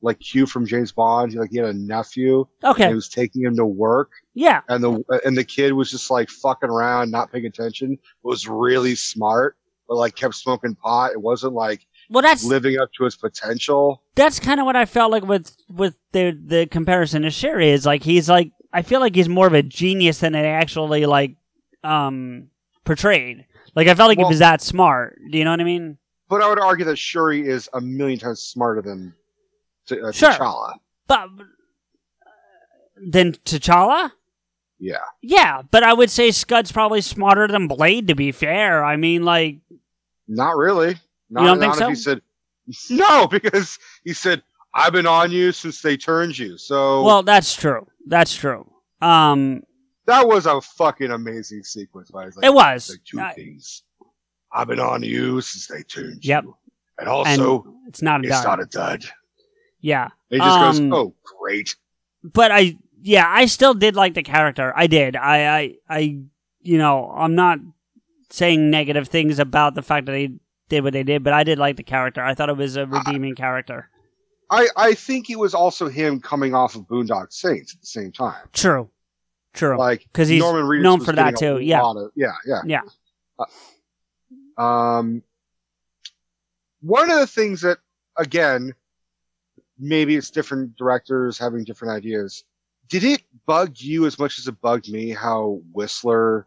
like 0.00 0.20
Q 0.20 0.46
from 0.46 0.66
James 0.66 0.92
Bond. 0.92 1.34
Like 1.34 1.50
he 1.50 1.58
had 1.58 1.66
a 1.66 1.72
nephew. 1.74 2.46
Okay. 2.62 2.84
and 2.84 2.90
He 2.90 2.94
was 2.94 3.08
taking 3.08 3.42
him 3.42 3.56
to 3.56 3.66
work. 3.66 4.12
yeah, 4.34 4.60
and 4.68 4.82
the 4.84 5.20
and 5.24 5.36
the 5.36 5.44
kid 5.44 5.72
was 5.72 5.90
just 5.90 6.10
like 6.10 6.28
fucking 6.30 6.70
around, 6.70 7.10
not 7.10 7.32
paying 7.32 7.46
attention. 7.46 7.98
Was 8.22 8.46
really 8.46 8.94
smart, 8.94 9.56
but 9.88 9.96
like 9.96 10.14
kept 10.14 10.34
smoking 10.34 10.74
pot. 10.74 11.12
It 11.12 11.20
wasn't 11.20 11.54
like 11.54 11.86
Well, 12.12 12.22
that's- 12.22 12.44
living 12.44 12.78
up 12.78 12.90
to 12.98 13.04
his 13.04 13.16
potential. 13.16 14.02
that's 14.14 14.38
kind 14.38 14.60
of 14.60 14.66
what 14.66 14.76
I 14.76 14.84
felt 14.84 15.10
like 15.10 15.24
with 15.24 15.56
with 15.68 15.96
the 16.12 16.38
the 16.44 16.66
comparison 16.66 17.22
to 17.22 17.30
Shuri 17.30 17.70
is 17.70 17.86
like 17.86 18.02
he's 18.02 18.28
like 18.28 18.52
I 18.72 18.82
feel 18.82 19.00
like 19.00 19.14
he's 19.14 19.28
more 19.28 19.46
of 19.46 19.54
a 19.54 19.62
genius 19.62 20.18
than 20.20 20.32
they 20.34 20.46
actually 20.46 21.06
like 21.06 21.36
um 21.82 22.48
portrayed. 22.84 23.46
Like 23.74 23.88
I 23.88 23.94
felt 23.94 24.08
like 24.08 24.18
Well- 24.18 24.28
he 24.28 24.32
was 24.32 24.38
that 24.40 24.60
smart. 24.60 25.18
Do 25.30 25.38
you 25.38 25.44
know 25.44 25.50
what 25.50 25.60
I 25.60 25.64
mean? 25.64 25.98
But 26.28 26.42
I 26.42 26.48
would 26.48 26.58
argue 26.58 26.84
that 26.86 26.96
Shuri 26.98 27.46
is 27.46 27.68
a 27.74 27.80
million 27.80 28.18
times 28.18 28.40
smarter 28.42 28.80
than 28.82 29.14
T- 29.86 30.00
uh, 30.00 30.12
Sure. 30.12 30.30
T'Challa. 30.30 30.74
But 31.06 31.28
then 33.04 33.32
T'Challa. 33.32 34.12
Yeah. 34.78 34.96
Yeah, 35.22 35.62
but 35.70 35.82
I 35.82 35.92
would 35.92 36.10
say 36.10 36.30
Scud's 36.30 36.72
probably 36.72 37.00
smarter 37.00 37.46
than 37.48 37.68
Blade. 37.68 38.08
To 38.08 38.14
be 38.14 38.32
fair, 38.32 38.84
I 38.84 38.96
mean, 38.96 39.24
like, 39.24 39.58
Not 40.26 40.56
really. 40.56 40.96
Not, 41.32 41.40
You 41.42 41.46
don't 41.48 41.58
think 41.60 41.74
so? 41.74 41.88
he 41.88 41.94
said 41.94 42.20
no, 42.90 43.26
because 43.26 43.78
he 44.04 44.12
said 44.12 44.42
I've 44.74 44.92
been 44.92 45.06
on 45.06 45.30
you 45.32 45.52
since 45.52 45.82
they 45.82 45.96
turned 45.96 46.38
you. 46.38 46.56
So 46.58 47.02
well, 47.02 47.22
that's 47.22 47.54
true. 47.54 47.86
That's 48.06 48.34
true. 48.34 48.70
Um, 49.00 49.62
that 50.06 50.26
was 50.28 50.46
a 50.46 50.60
fucking 50.60 51.10
amazing 51.10 51.62
sequence. 51.64 52.10
It's 52.14 52.36
like- 52.36 52.44
It 52.46 52.52
was. 52.54 52.84
it's 52.84 52.90
like 52.98 53.04
two 53.04 53.20
I- 53.20 53.32
things. 53.34 53.82
I've 54.52 54.68
been 54.68 54.80
on 54.80 55.02
you 55.02 55.40
since 55.40 55.66
they 55.66 55.82
turned 55.82 56.24
yep. 56.24 56.44
you, 56.44 56.54
and 56.98 57.08
also 57.08 57.62
And 57.64 57.74
it's 57.88 58.02
not 58.02 58.20
a 58.22 58.28
it's 58.28 58.36
dud. 58.42 58.44
not 58.46 58.60
a 58.60 58.66
dud. 58.66 59.04
yeah. 59.80 60.08
He 60.28 60.36
just 60.38 60.80
Um, 60.80 60.90
goes, 60.90 60.98
"Oh, 61.06 61.14
great." 61.40 61.74
but 62.22 62.52
I 62.52 62.76
yeah, 63.02 63.26
I 63.28 63.46
still 63.46 63.72
did 63.74 63.96
like 63.96 64.12
the 64.14 64.22
character. 64.22 64.72
I 64.76 64.86
did. 64.88 65.16
I 65.16 65.58
I 65.58 65.74
I 65.88 66.18
you 66.60 66.78
know, 66.78 67.10
I'm 67.16 67.34
not 67.34 67.58
saying 68.30 68.70
negative 68.70 69.08
things 69.08 69.38
about 69.38 69.74
the 69.74 69.82
fact 69.82 70.06
that 70.06 70.12
they 70.12 70.32
did 70.72 70.82
what 70.84 70.94
they 70.94 71.02
did, 71.02 71.22
but 71.22 71.34
I 71.34 71.44
did 71.44 71.58
like 71.58 71.76
the 71.76 71.82
character. 71.82 72.22
I 72.22 72.34
thought 72.34 72.48
it 72.48 72.56
was 72.56 72.76
a 72.76 72.86
redeeming 72.86 73.34
character. 73.34 73.90
I 74.50 74.68
I 74.74 74.94
think 74.94 75.28
it 75.28 75.38
was 75.38 75.54
also 75.54 75.88
him 75.88 76.18
coming 76.20 76.54
off 76.54 76.74
of 76.74 76.82
Boondock 76.82 77.32
Saints 77.32 77.74
at 77.74 77.80
the 77.80 77.86
same 77.86 78.10
time. 78.10 78.48
True. 78.52 78.88
True. 79.52 79.76
Like 79.76 80.06
Cuz 80.14 80.28
he's 80.28 80.40
Norman 80.40 80.64
Reedus 80.64 80.82
known 80.82 81.04
for 81.04 81.12
that 81.12 81.36
too. 81.36 81.58
Yeah. 81.58 81.82
of- 81.82 82.10
yeah, 82.16 82.32
yeah. 82.46 82.62
Yeah. 82.64 82.80
Um, 84.56 85.22
one 86.80 87.10
of 87.10 87.18
the 87.18 87.26
things 87.26 87.60
that, 87.62 87.78
again, 88.16 88.74
maybe 89.78 90.16
it's 90.16 90.30
different 90.30 90.76
directors 90.76 91.38
having 91.38 91.64
different 91.64 91.92
ideas. 91.94 92.44
Did 92.88 93.04
it 93.04 93.22
bug 93.46 93.78
you 93.78 94.06
as 94.06 94.18
much 94.18 94.38
as 94.38 94.48
it 94.48 94.60
bugged 94.60 94.90
me 94.90 95.10
how 95.10 95.60
Whistler 95.72 96.46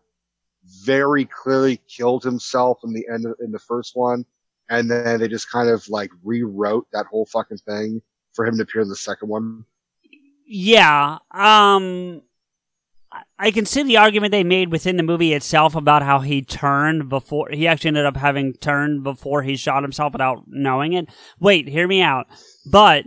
very 0.84 1.26
clearly 1.26 1.82
killed 1.88 2.24
himself 2.24 2.80
in 2.84 2.94
the 2.94 3.06
end 3.12 3.26
of, 3.26 3.36
in 3.40 3.52
the 3.52 3.60
first 3.60 3.96
one, 3.96 4.26
and 4.70 4.90
then 4.90 5.20
they 5.20 5.28
just 5.28 5.52
kind 5.52 5.70
of 5.70 5.88
like 5.90 6.12
rewrote 6.24 6.88
that 6.92 7.06
whole 7.06 7.26
fucking 7.26 7.58
thing 7.58 8.02
for 8.34 8.46
him 8.46 8.58
to 8.58 8.64
appear 8.64 8.82
in 8.82 8.90
the 8.90 8.96
second 8.96 9.30
one? 9.30 9.66
Yeah. 10.46 11.18
Um 11.32 12.22
I- 13.40 13.52
can 13.52 13.66
see 13.66 13.84
the 13.84 13.98
argument 13.98 14.32
they 14.32 14.44
made 14.44 14.72
within 14.72 14.98
the 14.98 15.04
movie 15.04 15.34
itself 15.34 15.76
about 15.76 16.04
how 16.04 16.20
he 16.20 16.42
turned 16.42 17.08
before 17.08 17.50
he 17.52 17.68
actually 17.68 17.90
ended 17.90 18.06
up 18.06 18.18
having 18.18 18.54
turned 18.54 19.04
before 19.04 19.44
he 19.44 19.56
shot 19.56 19.84
himself 19.84 20.14
without 20.14 20.44
knowing 20.48 20.94
it. 20.94 21.08
Wait, 21.40 21.68
hear 21.68 21.88
me 21.88 22.02
out. 22.02 22.28
But 22.70 23.06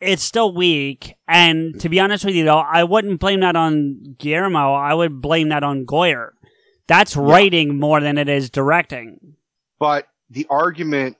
it's 0.00 0.22
still 0.22 0.52
weak, 0.54 1.14
and 1.28 1.78
to 1.80 1.88
be 1.88 2.00
honest 2.00 2.24
with 2.24 2.34
you, 2.34 2.44
though, 2.44 2.58
I 2.58 2.84
wouldn't 2.84 3.20
blame 3.20 3.40
that 3.40 3.54
on 3.54 4.16
Guillermo. 4.18 4.72
I 4.72 4.94
would 4.94 5.20
blame 5.20 5.50
that 5.50 5.62
on 5.62 5.84
Goyer. 5.84 6.30
That's 6.90 7.16
writing 7.16 7.78
more 7.78 8.00
than 8.00 8.18
it 8.18 8.28
is 8.28 8.50
directing. 8.50 9.36
But 9.78 10.08
the 10.28 10.44
argument 10.50 11.16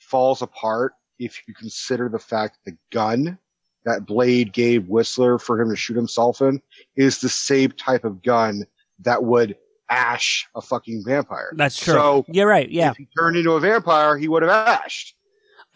falls 0.00 0.42
apart 0.42 0.94
if 1.20 1.40
you 1.46 1.54
consider 1.54 2.08
the 2.08 2.18
fact 2.18 2.58
that 2.64 2.72
the 2.72 2.78
gun 2.90 3.38
that 3.84 4.06
Blade 4.06 4.52
gave 4.52 4.88
Whistler 4.88 5.38
for 5.38 5.60
him 5.60 5.70
to 5.70 5.76
shoot 5.76 5.94
himself 5.94 6.42
in 6.42 6.60
is 6.96 7.20
the 7.20 7.28
same 7.28 7.70
type 7.70 8.02
of 8.02 8.24
gun 8.24 8.66
that 8.98 9.22
would 9.22 9.56
ash 9.88 10.48
a 10.56 10.60
fucking 10.60 11.04
vampire. 11.06 11.52
That's 11.54 11.78
true. 11.78 11.94
So 11.94 12.24
You're 12.26 12.48
right. 12.48 12.68
Yeah. 12.68 12.90
if 12.90 12.96
he 12.96 13.06
turned 13.16 13.36
into 13.36 13.52
a 13.52 13.60
vampire, 13.60 14.18
he 14.18 14.26
would 14.26 14.42
have 14.42 14.50
ashed. 14.50 15.14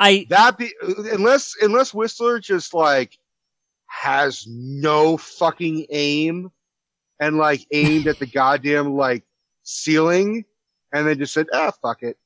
I 0.00 0.26
that 0.30 0.58
be 0.58 0.72
unless 1.12 1.54
unless 1.62 1.94
Whistler 1.94 2.40
just 2.40 2.74
like 2.74 3.16
has 3.86 4.44
no 4.48 5.16
fucking 5.16 5.86
aim 5.90 6.50
and 7.22 7.38
like 7.38 7.64
aimed 7.70 8.08
at 8.08 8.18
the 8.18 8.26
goddamn 8.26 8.94
like 8.94 9.22
ceiling 9.62 10.44
and 10.92 11.06
then 11.06 11.18
just 11.18 11.32
said, 11.32 11.46
ah, 11.52 11.70
fuck 11.80 12.02
it. 12.02 12.18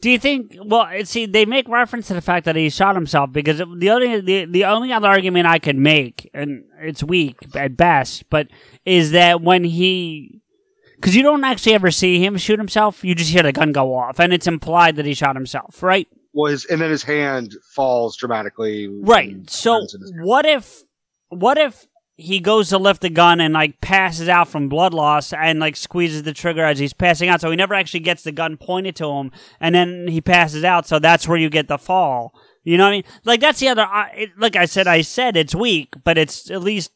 Do 0.00 0.10
you 0.10 0.18
think? 0.18 0.56
Well, 0.64 0.88
see, 1.04 1.26
they 1.26 1.44
make 1.44 1.68
reference 1.68 2.08
to 2.08 2.14
the 2.14 2.22
fact 2.22 2.46
that 2.46 2.56
he 2.56 2.70
shot 2.70 2.94
himself 2.94 3.32
because 3.32 3.58
the 3.58 3.90
only 3.90 4.20
the, 4.22 4.46
the 4.46 4.64
only 4.64 4.94
other 4.94 5.08
argument 5.08 5.46
I 5.46 5.58
could 5.58 5.76
make, 5.76 6.30
and 6.32 6.64
it's 6.80 7.04
weak 7.04 7.36
at 7.54 7.76
best, 7.76 8.30
but 8.30 8.48
is 8.86 9.10
that 9.10 9.42
when 9.42 9.62
he, 9.62 10.40
because 10.96 11.14
you 11.14 11.22
don't 11.22 11.44
actually 11.44 11.74
ever 11.74 11.90
see 11.90 12.24
him 12.24 12.38
shoot 12.38 12.58
himself, 12.58 13.04
you 13.04 13.14
just 13.14 13.30
hear 13.30 13.42
the 13.42 13.52
gun 13.52 13.72
go 13.72 13.94
off, 13.94 14.18
and 14.18 14.32
it's 14.32 14.46
implied 14.46 14.96
that 14.96 15.04
he 15.04 15.12
shot 15.12 15.36
himself, 15.36 15.82
right? 15.82 16.08
Well, 16.32 16.50
his, 16.50 16.64
and 16.64 16.80
then 16.80 16.90
his 16.90 17.02
hand 17.02 17.54
falls 17.74 18.16
dramatically. 18.16 18.88
Right. 18.88 19.50
So 19.50 19.86
what 20.22 20.46
if 20.46 20.82
what 21.28 21.58
if 21.58 21.86
he 22.20 22.40
goes 22.40 22.68
to 22.68 22.78
lift 22.78 23.00
the 23.02 23.10
gun 23.10 23.40
and 23.40 23.54
like 23.54 23.80
passes 23.80 24.28
out 24.28 24.48
from 24.48 24.68
blood 24.68 24.94
loss 24.94 25.32
and 25.32 25.58
like 25.58 25.76
squeezes 25.76 26.22
the 26.22 26.32
trigger 26.32 26.64
as 26.64 26.78
he's 26.78 26.92
passing 26.92 27.28
out, 27.28 27.40
so 27.40 27.50
he 27.50 27.56
never 27.56 27.74
actually 27.74 28.00
gets 28.00 28.22
the 28.22 28.32
gun 28.32 28.56
pointed 28.56 28.96
to 28.96 29.08
him, 29.10 29.32
and 29.60 29.74
then 29.74 30.06
he 30.08 30.20
passes 30.20 30.64
out. 30.64 30.86
So 30.86 30.98
that's 30.98 31.26
where 31.26 31.38
you 31.38 31.50
get 31.50 31.68
the 31.68 31.78
fall. 31.78 32.34
You 32.62 32.76
know 32.76 32.84
what 32.84 32.90
I 32.90 32.92
mean? 32.96 33.04
Like 33.24 33.40
that's 33.40 33.58
the 33.60 33.68
other. 33.68 33.86
It, 34.14 34.30
like 34.38 34.54
I 34.56 34.66
said, 34.66 34.86
I 34.86 35.00
said 35.00 35.36
it's 35.36 35.54
weak, 35.54 35.94
but 36.04 36.18
it's 36.18 36.50
at 36.50 36.62
least 36.62 36.92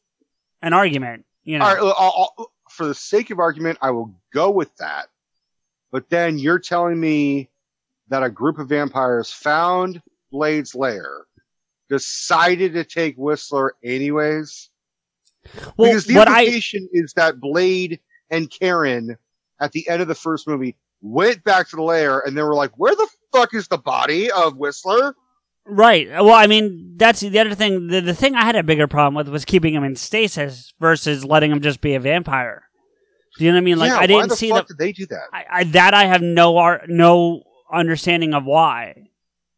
an 0.63 0.73
argument. 0.73 1.25
You 1.43 1.59
know. 1.59 1.65
All 1.65 1.75
right, 1.75 1.95
I'll- 1.99 2.33
I'll- 2.39 2.51
for 2.71 2.87
the 2.87 2.95
sake 2.95 3.31
of 3.31 3.39
argument, 3.39 3.79
I 3.81 3.91
will 3.93 4.13
go 4.33 4.51
with 4.51 4.75
that. 4.79 5.07
But 5.93 6.11
then 6.11 6.39
you're 6.39 6.59
telling 6.59 6.99
me 7.01 7.49
that 8.09 8.25
a 8.25 8.29
group 8.31 8.59
of 8.59 8.69
vampires 8.69 9.31
found 9.31 10.03
Blade's 10.33 10.75
lair, 10.75 11.27
decided 11.89 12.73
to 12.75 12.85
take 12.85 13.15
Whistler 13.17 13.75
anyways. 13.85 14.71
Well, 15.77 15.91
because 15.91 16.07
the 16.07 16.15
what 16.15 16.29
I- 16.29 16.41
implication 16.45 16.89
is 16.93 17.13
that 17.15 17.41
Blade 17.41 18.01
and 18.31 18.51
Karen 18.51 19.17
at 19.61 19.73
the 19.73 19.89
end 19.89 20.03
of 20.03 20.09
the 20.09 20.15
first 20.15 20.47
movie 20.49 20.77
went 21.03 21.45
back 21.45 21.69
to 21.69 21.77
the 21.77 21.83
lair 21.83 22.21
and 22.21 22.37
they 22.37 22.43
were 22.43 22.55
like, 22.55 22.73
"Where 22.77 22.95
the 22.95 23.09
fuck 23.33 23.55
is 23.55 23.69
the 23.69 23.79
body 23.79 24.31
of 24.31 24.57
Whistler?" 24.57 25.15
Right. 25.67 26.09
Well, 26.11 26.33
I 26.33 26.47
mean, 26.47 26.95
that's 26.97 27.21
the 27.21 27.39
other 27.39 27.55
thing. 27.55 27.87
The, 27.87 28.01
the 28.01 28.15
thing 28.15 28.35
I 28.35 28.45
had 28.45 28.55
a 28.57 28.63
bigger 28.63 28.87
problem 28.87 29.15
with 29.15 29.29
was 29.29 29.47
keeping 29.47 29.73
him 29.75 29.83
in 29.83 29.97
stasis 29.97 30.75
versus 30.79 31.25
letting 31.25 31.51
him 31.51 31.63
just 31.63 31.81
be 31.81 31.95
a 31.95 32.01
vampire. 32.01 32.65
Do 33.39 33.45
you 33.45 33.51
know 33.51 33.57
what 33.57 33.63
I 33.63 33.65
mean? 33.65 33.79
Like, 33.79 33.91
yeah, 33.91 33.99
I 33.99 34.07
didn't 34.07 34.29
the 34.29 34.37
see 34.37 34.51
the 34.51 34.63
did 34.63 34.79
they 34.79 34.93
do 34.93 35.07
that? 35.07 35.23
I, 35.33 35.45
I, 35.51 35.65
that 35.65 35.95
I 35.95 36.05
have 36.05 36.21
no 36.21 36.59
ar- 36.59 36.83
no 36.87 37.45
understanding 37.73 38.35
of 38.35 38.45
why. 38.45 39.09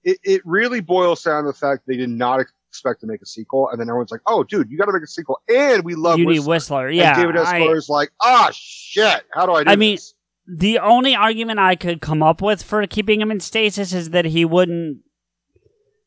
it, 0.04 0.18
it 0.22 0.42
really 0.44 0.80
boils 0.80 1.22
down 1.24 1.42
to 1.42 1.48
the 1.48 1.54
fact 1.58 1.82
they 1.86 1.96
did 1.96 2.08
not 2.08 2.46
expect 2.76 3.00
to 3.00 3.06
make 3.06 3.22
a 3.22 3.26
sequel, 3.26 3.68
and 3.70 3.80
then 3.80 3.88
everyone's 3.88 4.10
like, 4.10 4.20
"Oh, 4.26 4.44
dude, 4.44 4.70
you 4.70 4.76
got 4.76 4.84
to 4.86 4.92
make 4.92 5.02
a 5.02 5.06
sequel," 5.06 5.40
and 5.48 5.82
we 5.84 5.94
love 5.94 6.18
You 6.18 6.26
need 6.26 6.40
Whistler. 6.40 6.50
Whistler, 6.54 6.86
And 6.88 6.96
yeah, 6.96 7.16
David 7.16 7.36
S. 7.36 7.46
I- 7.48 7.58
is 7.60 7.88
like, 7.88 8.10
"Ah, 8.22 8.50
shit, 8.52 9.22
how 9.32 9.46
do 9.46 9.52
I 9.52 9.64
do 9.64 9.70
I 9.70 9.76
mean, 9.76 9.94
this?" 9.96 10.14
the 10.46 10.78
only 10.78 11.14
argument 11.14 11.58
I 11.58 11.74
could 11.74 12.00
come 12.00 12.22
up 12.22 12.42
with 12.42 12.62
for 12.62 12.86
keeping 12.86 13.20
him 13.20 13.30
in 13.30 13.40
stasis 13.40 13.92
is 13.92 14.10
that 14.10 14.26
he 14.26 14.44
wouldn't. 14.44 14.98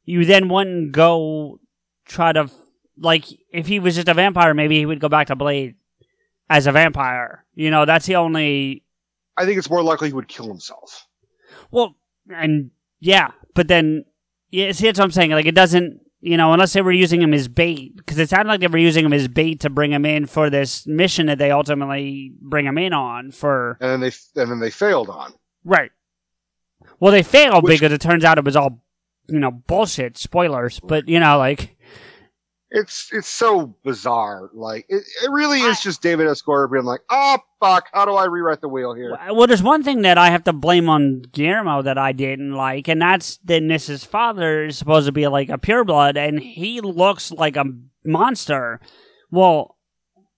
You 0.05 0.25
then 0.25 0.47
wouldn't 0.49 0.91
go 0.91 1.59
try 2.05 2.31
to 2.33 2.49
like 2.97 3.25
if 3.51 3.67
he 3.67 3.79
was 3.79 3.95
just 3.95 4.07
a 4.07 4.13
vampire, 4.13 4.53
maybe 4.53 4.77
he 4.77 4.85
would 4.85 4.99
go 4.99 5.09
back 5.09 5.27
to 5.27 5.35
Blade 5.35 5.75
as 6.49 6.67
a 6.67 6.71
vampire. 6.71 7.45
You 7.55 7.71
know, 7.71 7.85
that's 7.85 8.05
the 8.05 8.15
only. 8.15 8.83
I 9.37 9.45
think 9.45 9.57
it's 9.57 9.69
more 9.69 9.83
likely 9.83 10.09
he 10.09 10.13
would 10.13 10.27
kill 10.27 10.47
himself. 10.47 11.07
Well, 11.71 11.95
and 12.29 12.71
yeah, 12.99 13.31
but 13.55 13.67
then 13.67 14.05
yeah, 14.49 14.71
see 14.71 14.85
that's 14.87 14.97
what 14.99 15.05
I'm 15.05 15.11
saying. 15.11 15.31
Like 15.31 15.45
it 15.45 15.55
doesn't, 15.55 15.99
you 16.21 16.35
know, 16.35 16.51
unless 16.53 16.73
they 16.73 16.81
were 16.81 16.91
using 16.91 17.21
him 17.21 17.33
as 17.33 17.47
bait, 17.47 17.95
because 17.95 18.19
it 18.19 18.29
sounded 18.29 18.49
like 18.49 18.59
they 18.59 18.67
were 18.67 18.77
using 18.77 19.05
him 19.05 19.13
as 19.13 19.27
bait 19.27 19.61
to 19.61 19.69
bring 19.69 19.91
him 19.91 20.05
in 20.05 20.25
for 20.25 20.49
this 20.49 20.85
mission 20.85 21.27
that 21.27 21.37
they 21.37 21.51
ultimately 21.51 22.33
bring 22.41 22.65
him 22.65 22.77
in 22.77 22.93
on 22.93 23.31
for. 23.31 23.77
And 23.79 23.91
then 23.91 23.99
they 24.01 24.41
and 24.41 24.51
then 24.51 24.59
they 24.59 24.69
failed 24.71 25.09
on. 25.09 25.33
Right. 25.63 25.91
Well, 26.99 27.11
they 27.13 27.23
failed 27.23 27.65
because 27.65 27.91
it 27.91 28.01
turns 28.01 28.25
out 28.25 28.37
it 28.37 28.43
was 28.43 28.55
all, 28.55 28.83
you 29.27 29.39
know, 29.39 29.51
bullshit. 29.51 30.17
Spoilers, 30.17 30.79
but 30.81 31.07
you 31.07 31.19
know, 31.19 31.37
like 31.37 31.77
It's 32.71 33.09
it's 33.11 33.27
so 33.27 33.73
bizarre. 33.83 34.51
Like 34.53 34.85
it, 34.89 35.03
it 35.23 35.31
really 35.31 35.61
is 35.61 35.81
just 35.81 36.03
David 36.03 36.27
S. 36.27 36.41
Goyer 36.43 36.71
being 36.71 36.85
like, 36.85 37.01
"Oh 37.09 37.39
fuck, 37.59 37.87
how 37.93 38.05
do 38.05 38.11
I 38.11 38.25
rewrite 38.25 38.61
the 38.61 38.69
wheel 38.69 38.93
here?" 38.93 39.17
Well, 39.31 39.47
there's 39.47 39.63
one 39.63 39.81
thing 39.81 40.03
that 40.03 40.19
I 40.19 40.29
have 40.29 40.43
to 40.43 40.53
blame 40.53 40.87
on 40.87 41.23
Guillermo 41.31 41.81
that 41.81 41.97
I 41.97 42.11
didn't 42.11 42.53
like, 42.53 42.87
and 42.87 43.01
that's 43.01 43.37
that 43.45 43.63
Nyssa's 43.63 44.03
father 44.03 44.65
is 44.65 44.77
supposed 44.77 45.07
to 45.07 45.11
be 45.11 45.27
like 45.27 45.49
a 45.49 45.57
pureblood, 45.57 46.15
and 46.15 46.39
he 46.39 46.79
looks 46.79 47.31
like 47.31 47.55
a 47.55 47.65
monster. 48.05 48.79
Well, 49.31 49.75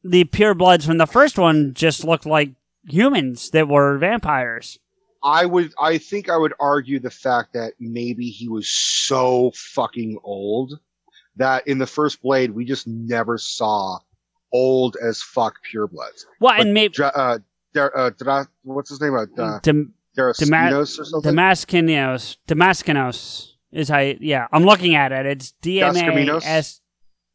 the 0.02 0.24
purebloods 0.24 0.86
from 0.86 0.99
the 0.99 1.08
first 1.08 1.38
one 1.38 1.74
just 1.74 2.06
looked 2.06 2.26
like 2.26 2.52
humans 2.88 3.49
that 3.49 3.68
were 3.68 3.98
vampires. 3.98 4.80
I 5.24 5.45
would, 5.45 5.74
I 5.80 5.98
think 5.99 6.30
I 6.30 6.38
would 6.38 6.53
argue 6.60 6.99
the 6.99 7.12
fact 7.12 7.53
that 7.53 7.74
maybe 7.80 8.30
he 8.30 8.48
was 8.48 8.68
so 8.68 9.52
fucking 9.53 10.18
old 10.24 10.80
that 11.38 11.68
in 11.68 11.78
the 11.78 11.88
first 11.88 12.22
Blade 12.22 12.52
we 12.52 12.66
just 12.66 12.88
never 12.88 13.38
saw 13.38 13.99
old 14.53 14.98
as 15.02 15.22
fuck 15.22 15.56
purebloods. 15.74 16.26
Well, 16.40 16.60
and 16.60 16.74
maybe 16.74 16.94
uh, 17.02 17.40
uh, 17.76 18.10
Dra- 18.18 18.48
what's 18.64 18.90
his 18.90 19.02
name? 19.02 19.16
Uh, 19.16 19.26
uh, 19.38 19.60
Dem- 19.60 19.94
Daraskinos 20.18 20.99
or 20.99 21.06
something. 21.06 21.34
Damaskinos. 21.34 22.38
Damaskinos 22.48 23.52
is 23.72 23.88
how. 23.90 23.99
Yeah, 23.99 24.48
I'm 24.52 24.66
looking 24.66 24.95
at 24.95 25.12
it. 25.12 25.26
It's 25.26 25.52
D 25.62 25.82
M 25.82 25.95
A? 25.95 26.40
S. 26.44 26.82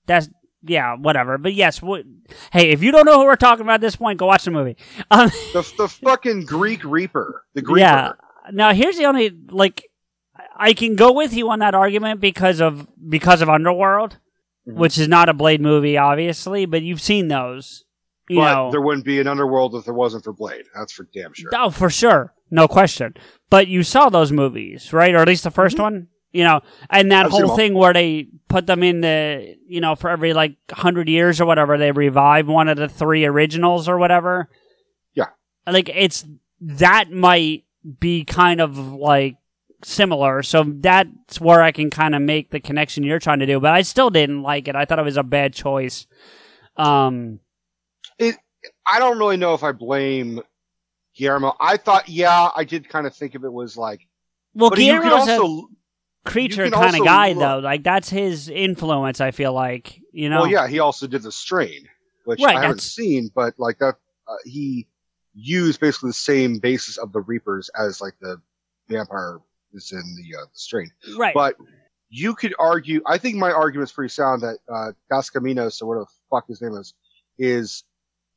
That's 0.06 0.28
yeah, 0.62 0.97
whatever. 0.97 1.39
But 1.39 1.55
yes, 1.55 1.81
what, 1.81 2.05
hey, 2.52 2.70
if 2.70 2.82
you 2.82 2.93
don't 2.93 3.06
know 3.06 3.18
who 3.18 3.24
we're 3.24 3.36
talking 3.36 3.62
about 3.62 3.74
at 3.74 3.81
this 3.81 3.97
point, 3.97 4.18
go 4.18 4.27
watch 4.27 4.44
the 4.44 4.51
movie. 4.51 4.77
Um, 5.10 5.31
the 5.52 5.73
the 5.78 5.89
fucking 5.89 6.44
Greek 6.44 6.85
Reaper. 6.85 7.44
The 7.55 7.62
Greek. 7.62 7.81
yeah. 7.81 8.12
Now 8.52 8.73
here's 8.73 8.97
the 8.97 9.06
only 9.06 9.36
like 9.48 9.89
I 10.58 10.72
can 10.72 10.96
go 10.96 11.12
with 11.12 11.32
you 11.34 11.50
on 11.50 11.58
that 11.60 11.74
argument 11.74 12.20
because 12.20 12.60
of 12.60 12.86
because 13.08 13.42
of 13.42 13.48
Underworld, 13.48 14.18
Mm-hmm. 14.68 14.80
which 14.80 14.98
is 14.98 15.06
not 15.06 15.28
a 15.28 15.32
Blade 15.32 15.60
movie, 15.60 15.96
obviously, 15.96 16.66
but 16.66 16.82
you've 16.82 17.00
seen 17.00 17.28
those. 17.28 17.84
You 18.28 18.40
but 18.40 18.52
know, 18.54 18.70
there 18.72 18.80
wouldn't 18.80 19.04
be 19.04 19.20
an 19.20 19.28
underworld 19.28 19.76
if 19.76 19.84
there 19.84 19.94
wasn't 19.94 20.24
for 20.24 20.32
Blade. 20.32 20.64
That's 20.74 20.92
for 20.92 21.06
damn 21.14 21.32
sure. 21.34 21.50
Oh, 21.54 21.70
for 21.70 21.88
sure. 21.88 22.34
No 22.50 22.66
question. 22.66 23.14
But 23.48 23.68
you 23.68 23.84
saw 23.84 24.08
those 24.08 24.32
movies, 24.32 24.92
right? 24.92 25.14
Or 25.14 25.18
at 25.18 25.28
least 25.28 25.44
the 25.44 25.50
1st 25.50 25.74
Mm-hmm. 25.74 25.82
one? 25.82 26.08
You 26.32 26.42
know, 26.42 26.60
and 26.90 27.12
that 27.12 27.26
I've 27.26 27.30
whole 27.30 27.54
thing 27.56 27.74
where 27.74 27.92
they 27.92 28.26
put 28.48 28.66
them 28.66 28.82
in 28.82 29.00
the, 29.02 29.54
you 29.68 29.80
know, 29.80 29.94
for 29.94 30.10
every 30.10 30.34
like 30.34 30.56
100 30.70 31.08
years 31.08 31.40
or 31.40 31.46
whatever, 31.46 31.78
they 31.78 31.92
revive 31.92 32.48
one 32.48 32.68
of 32.68 32.76
the 32.76 32.88
three 32.88 33.24
originals 33.24 33.88
or 33.88 33.96
whatever. 33.98 34.48
Yeah. 35.14 35.26
Like, 35.64 35.88
it's, 35.88 36.26
that 36.60 37.12
might 37.12 37.64
be 38.00 38.24
kind 38.24 38.60
of 38.60 38.76
like 38.76 39.36
similar. 39.84 40.42
So 40.42 40.64
that's 40.64 41.40
where 41.40 41.62
I 41.62 41.72
can 41.72 41.90
kind 41.90 42.14
of 42.14 42.22
make 42.22 42.50
the 42.50 42.60
connection 42.60 43.04
you're 43.04 43.18
trying 43.18 43.40
to 43.40 43.46
do. 43.46 43.60
But 43.60 43.72
I 43.72 43.82
still 43.82 44.10
didn't 44.10 44.42
like 44.42 44.68
it. 44.68 44.76
I 44.76 44.84
thought 44.84 44.98
it 44.98 45.04
was 45.04 45.16
a 45.16 45.22
bad 45.22 45.54
choice. 45.54 46.06
Um, 46.76 47.40
It. 48.18 48.36
I 48.90 48.98
don't 48.98 49.18
really 49.18 49.36
know 49.36 49.54
if 49.54 49.62
I 49.62 49.72
blame 49.72 50.40
Guillermo. 51.16 51.54
I 51.60 51.76
thought, 51.76 52.08
yeah, 52.08 52.50
I 52.54 52.64
did 52.64 52.88
kind 52.88 53.06
of 53.06 53.14
think 53.14 53.34
of 53.34 53.44
it 53.44 53.52
was 53.52 53.76
like, 53.76 54.06
Well, 54.54 54.70
Guillermo's 54.70 55.28
also, 55.28 55.68
a 56.24 56.30
creature 56.30 56.70
kind 56.70 56.96
of 56.96 57.04
guy, 57.04 57.30
look- 57.30 57.38
though. 57.38 57.58
Like 57.58 57.82
that's 57.82 58.08
his 58.08 58.48
influence. 58.48 59.20
I 59.20 59.30
feel 59.30 59.52
like 59.52 60.00
you 60.12 60.28
know. 60.28 60.42
well, 60.42 60.50
yeah, 60.50 60.66
he 60.66 60.78
also 60.78 61.06
did 61.06 61.22
the 61.22 61.32
strain, 61.32 61.88
which 62.24 62.40
Right, 62.42 62.56
I 62.56 62.62
haven't 62.62 62.82
seen, 62.82 63.30
but 63.34 63.54
like 63.58 63.78
that, 63.78 63.96
uh, 64.28 64.34
he 64.44 64.86
used 65.34 65.80
basically 65.80 66.10
the 66.10 66.14
same 66.14 66.58
basis 66.58 66.96
of 66.96 67.12
the 67.12 67.20
Reapers 67.20 67.70
as 67.78 68.00
like 68.00 68.14
the 68.20 68.40
vampire 68.88 69.38
is 69.76 69.92
in 69.92 70.02
the, 70.16 70.36
uh, 70.38 70.44
the 70.44 70.50
strain. 70.58 70.90
Right. 71.16 71.34
But 71.34 71.56
you 72.08 72.34
could 72.34 72.54
argue, 72.58 73.02
I 73.06 73.18
think 73.18 73.36
my 73.36 73.50
argument's 73.52 73.92
pretty 73.92 74.10
sound 74.12 74.42
that, 74.42 74.58
uh, 74.72 74.92
Gas 75.10 75.30
Caminos, 75.30 75.82
or 75.82 75.86
whatever 75.86 76.04
the 76.06 76.36
fuck 76.36 76.46
his 76.48 76.62
name 76.62 76.74
is, 76.74 76.94
is 77.38 77.84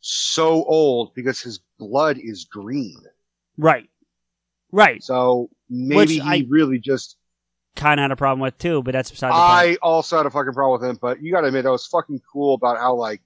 so 0.02 0.64
old 0.66 1.14
because 1.14 1.40
his 1.42 1.60
blood 1.78 2.18
is 2.18 2.46
green. 2.46 2.98
Right. 3.58 3.90
Right. 4.72 5.04
So 5.04 5.50
maybe 5.70 5.96
Which 5.98 6.10
he 6.12 6.22
I- 6.22 6.46
really 6.50 6.80
just, 6.80 7.16
Kind 7.76 8.00
of 8.00 8.04
had 8.04 8.12
a 8.12 8.16
problem 8.16 8.40
with 8.42 8.58
too, 8.58 8.82
but 8.84 8.92
that's 8.94 9.12
beside 9.12 9.30
the 9.30 9.34
point. 9.34 9.44
I 9.44 9.78
also 9.82 10.18
had 10.18 10.26
a 10.26 10.32
fucking 10.32 10.54
problem 10.54 10.82
with 10.82 10.90
him, 10.90 10.98
but 11.00 11.22
you 11.22 11.32
gotta 11.32 11.48
admit, 11.48 11.64
that 11.64 11.72
was 11.72 11.86
fucking 11.86 12.20
cool 12.32 12.56
about 12.56 12.78
how 12.78 12.96
like, 12.96 13.22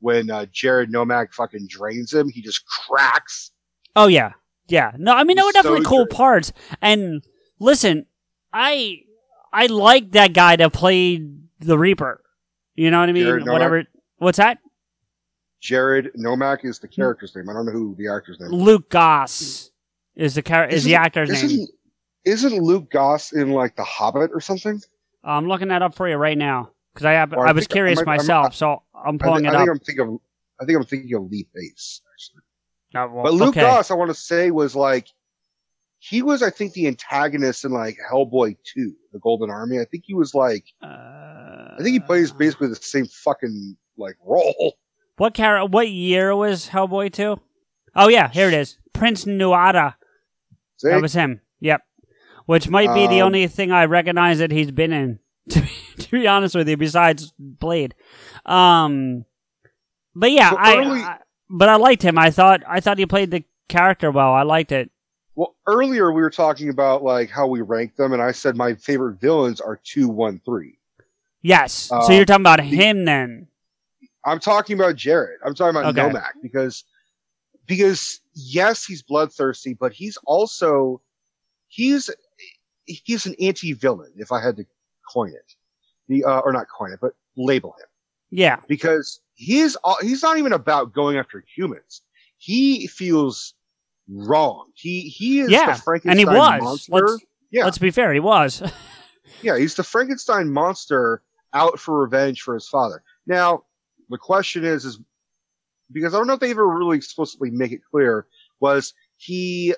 when, 0.00 0.30
uh, 0.30 0.46
Jared 0.52 0.92
Nomak 0.92 1.32
fucking 1.32 1.66
drains 1.68 2.12
him, 2.12 2.28
he 2.28 2.42
just 2.42 2.62
cracks. 2.66 3.50
Oh 3.96 4.06
yeah, 4.06 4.32
yeah. 4.68 4.92
No, 4.98 5.12
I 5.14 5.24
mean 5.24 5.36
there 5.36 5.44
were 5.44 5.48
He's 5.48 5.54
definitely 5.54 5.84
so 5.84 5.88
cool 5.88 6.06
parts. 6.06 6.52
And 6.82 7.24
listen, 7.58 8.06
I 8.52 9.02
I 9.52 9.66
like 9.66 10.12
that 10.12 10.32
guy 10.32 10.56
that 10.56 10.72
played 10.72 11.40
the 11.60 11.78
Reaper. 11.78 12.22
You 12.74 12.90
know 12.90 13.00
what 13.00 13.08
I 13.08 13.12
mean? 13.12 13.46
Whatever. 13.46 13.84
What's 14.18 14.38
that? 14.38 14.58
Jared 15.60 16.12
Nomak 16.14 16.64
is 16.64 16.78
the 16.78 16.86
hmm. 16.86 16.94
character's 16.94 17.34
name. 17.34 17.48
I 17.48 17.52
don't 17.52 17.66
know 17.66 17.72
who 17.72 17.94
the 17.96 18.08
actor's 18.08 18.38
name 18.38 18.48
is. 18.48 18.52
Luke 18.52 18.90
Goss 18.90 19.70
is 20.14 20.34
the 20.34 20.42
char- 20.42 20.68
is 20.68 20.84
the 20.84 20.94
actor's 20.94 21.30
isn't, 21.30 21.48
name. 21.48 21.66
Isn't 22.24 22.62
Luke 22.62 22.90
Goss 22.90 23.32
in 23.32 23.50
like 23.50 23.76
The 23.76 23.84
Hobbit 23.84 24.30
or 24.32 24.40
something? 24.40 24.80
Uh, 25.24 25.30
I'm 25.30 25.48
looking 25.48 25.68
that 25.68 25.82
up 25.82 25.94
for 25.94 26.08
you 26.08 26.16
right 26.16 26.36
now 26.36 26.70
because 26.92 27.06
I 27.06 27.12
have, 27.12 27.32
I, 27.32 27.48
I 27.48 27.52
was 27.52 27.66
curious 27.66 27.98
I 27.98 28.02
might- 28.02 28.16
myself, 28.18 28.54
so 28.54 28.82
I'm 28.94 29.18
pulling 29.18 29.44
it 29.44 29.48
I 29.48 29.58
think 29.58 29.70
up. 29.70 29.74
I'm 29.74 29.78
thinking 29.80 30.08
of 30.08 30.20
I 30.60 30.64
think 30.64 30.78
I'm 30.78 30.84
thinking 30.84 31.14
of 31.14 31.30
Lee 31.30 31.46
Pace. 31.54 32.00
Actually. 32.14 32.42
Oh, 32.94 33.14
well, 33.14 33.24
But 33.24 33.34
Luke 33.34 33.48
okay. 33.50 33.60
Goss, 33.60 33.90
I 33.90 33.94
want 33.94 34.10
to 34.10 34.14
say, 34.14 34.50
was 34.50 34.74
like 34.74 35.08
he 36.08 36.22
was, 36.22 36.42
I 36.42 36.50
think, 36.50 36.72
the 36.74 36.86
antagonist 36.86 37.64
in 37.64 37.72
like 37.72 37.96
Hellboy 38.10 38.56
Two, 38.64 38.94
The 39.12 39.18
Golden 39.18 39.50
Army. 39.50 39.80
I 39.80 39.84
think 39.84 40.04
he 40.06 40.14
was 40.14 40.34
like, 40.34 40.64
I 40.82 41.76
think 41.78 41.94
he 41.94 42.00
plays 42.00 42.30
basically 42.32 42.68
the 42.68 42.76
same 42.76 43.06
fucking 43.06 43.76
like 43.98 44.16
role. 44.24 44.74
What 45.16 45.34
char- 45.34 45.66
What 45.66 45.88
year 45.88 46.34
was 46.36 46.68
Hellboy 46.68 47.12
two? 47.12 47.40
Oh 47.94 48.08
yeah, 48.08 48.28
here 48.28 48.48
it 48.48 48.54
is. 48.54 48.78
Prince 48.92 49.24
Nuada. 49.24 49.94
See? 50.76 50.88
That 50.90 51.00
was 51.02 51.14
him. 51.14 51.40
Yep. 51.60 51.82
Which 52.44 52.68
might 52.68 52.94
be 52.94 53.06
the 53.06 53.22
Um, 53.22 53.26
only 53.26 53.46
thing 53.48 53.72
I 53.72 53.86
recognize 53.86 54.38
that 54.38 54.50
he's 54.52 54.70
been 54.70 54.92
in. 54.92 55.18
To 55.50 55.60
be, 55.62 55.70
to 56.02 56.10
be 56.10 56.26
honest 56.26 56.54
with 56.56 56.68
you, 56.68 56.76
besides 56.76 57.32
Blade. 57.38 57.94
Um, 58.44 59.24
but 60.14 60.30
yeah, 60.32 60.50
So 60.50 60.56
I, 60.58 60.76
early- 60.78 61.00
I- 61.00 61.18
But 61.48 61.68
I 61.68 61.76
liked 61.76 62.02
him. 62.02 62.18
I 62.18 62.30
thought. 62.30 62.62
I 62.68 62.80
thought 62.80 62.98
he 62.98 63.06
played 63.06 63.30
the 63.30 63.44
character 63.68 64.10
well. 64.10 64.32
I 64.32 64.42
liked 64.42 64.72
it. 64.72 64.90
Well, 65.36 65.54
earlier 65.66 66.10
we 66.12 66.22
were 66.22 66.30
talking 66.30 66.70
about 66.70 67.02
like 67.04 67.30
how 67.30 67.46
we 67.46 67.60
rank 67.60 67.94
them, 67.96 68.12
and 68.12 68.22
I 68.22 68.32
said 68.32 68.56
my 68.56 68.74
favorite 68.74 69.20
villains 69.20 69.60
are 69.60 69.78
two, 69.84 70.08
one, 70.08 70.40
three. 70.44 70.78
Yes. 71.42 71.72
so 71.74 71.96
Uh, 71.96 72.08
you're 72.10 72.24
talking 72.24 72.42
about 72.42 72.58
the- 72.58 72.64
him 72.64 73.04
then? 73.04 73.46
I'm 74.24 74.40
talking 74.40 74.76
about 74.76 74.96
Jared. 74.96 75.38
I'm 75.44 75.54
talking 75.54 75.78
about 75.78 75.96
Okay. 75.96 76.08
Nomak 76.18 76.32
because 76.42 76.82
because 77.66 78.20
yes, 78.34 78.84
he's 78.84 79.02
bloodthirsty, 79.02 79.74
but 79.74 79.92
he's 79.92 80.16
also 80.24 81.00
he's 81.68 82.10
he's 82.86 83.26
an 83.26 83.34
anti-villain. 83.40 84.12
If 84.16 84.32
I 84.32 84.42
had 84.42 84.56
to 84.56 84.66
coin 85.12 85.30
it, 85.30 85.54
the 86.08 86.24
uh, 86.24 86.40
or 86.40 86.52
not 86.52 86.66
coin 86.68 86.92
it, 86.92 86.98
but 87.00 87.12
label 87.36 87.72
him 87.78 87.86
Yeah. 88.30 88.60
because 88.68 89.20
he's 89.34 89.76
he's 90.00 90.22
not 90.22 90.38
even 90.38 90.52
about 90.52 90.92
going 90.92 91.18
after 91.18 91.44
humans. 91.54 92.00
He 92.38 92.86
feels 92.86 93.54
wrong. 94.08 94.70
He 94.74 95.02
he 95.02 95.40
is 95.40 95.50
Yeah, 95.50 95.74
the 95.74 95.80
Frankenstein 95.82 96.10
and 96.10 96.18
he 96.20 96.24
was. 96.24 96.62
monster. 96.62 96.92
Let's- 96.92 97.24
yeah, 97.50 97.64
Let's 97.64 97.78
be 97.78 97.90
fair. 97.90 98.12
He 98.12 98.20
was. 98.20 98.60
yeah, 99.42 99.56
he's 99.56 99.74
the 99.74 99.84
Frankenstein 99.84 100.52
monster 100.52 101.22
out 101.54 101.78
for 101.78 102.00
revenge 102.00 102.42
for 102.42 102.54
his 102.54 102.68
father. 102.68 103.02
Now, 103.26 103.62
the 104.10 104.18
question 104.18 104.64
is, 104.64 104.84
is 104.84 104.98
because 105.92 106.12
I 106.12 106.18
don't 106.18 106.26
know 106.26 106.34
if 106.34 106.40
they 106.40 106.50
ever 106.50 106.66
really 106.66 106.96
explicitly 106.96 107.50
make 107.50 107.70
it 107.72 107.80
clear, 107.90 108.26
was 108.60 108.92
he 109.16 109.74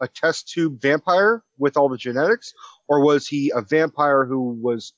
a 0.00 0.08
test 0.08 0.48
tube 0.48 0.80
vampire 0.80 1.42
with 1.58 1.76
all 1.76 1.88
the 1.90 1.98
genetics, 1.98 2.52
or 2.88 3.00
was 3.04 3.26
he 3.28 3.52
a 3.54 3.60
vampire 3.60 4.24
who 4.24 4.58
was 4.62 4.94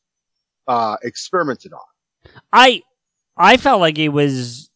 uh, 0.68 0.96
experimented 1.02 1.72
on? 1.72 2.30
I 2.52 2.82
I 3.36 3.56
felt 3.56 3.80
like 3.80 3.96
he 3.96 4.08
was 4.08 4.70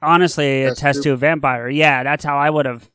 honestly 0.00 0.62
a 0.64 0.68
Test 0.70 0.80
test 0.80 0.96
tube? 0.98 1.04
tube 1.14 1.20
vampire. 1.20 1.68
Yeah, 1.68 2.02
that's 2.02 2.24
how 2.24 2.38
I 2.38 2.48
would 2.48 2.64
have 2.66 2.88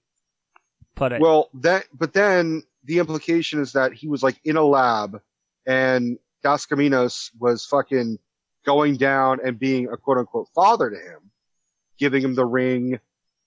put 1.00 1.12
it. 1.14 1.22
Well, 1.22 1.50
that, 1.56 1.86
but 1.94 2.14
then 2.14 2.64
the 2.84 3.00
implication 3.00 3.60
is 3.60 3.74
that 3.74 3.94
he 3.94 4.08
was 4.08 4.22
like 4.22 4.40
in 4.44 4.58
a 4.58 4.64
lab 4.64 5.20
and 5.66 6.20
Dos 6.44 6.66
Caminos 6.66 7.32
was 7.40 7.66
fucking 7.66 8.20
going 8.66 8.98
down 8.98 9.40
and 9.44 9.58
being 9.58 9.88
a 9.88 9.98
quote 9.98 10.18
unquote 10.18 10.48
father 10.54 10.90
to 10.90 10.96
him, 10.96 11.32
giving 11.98 12.24
him 12.24 12.36
the 12.36 12.46
ring, 12.46 13.00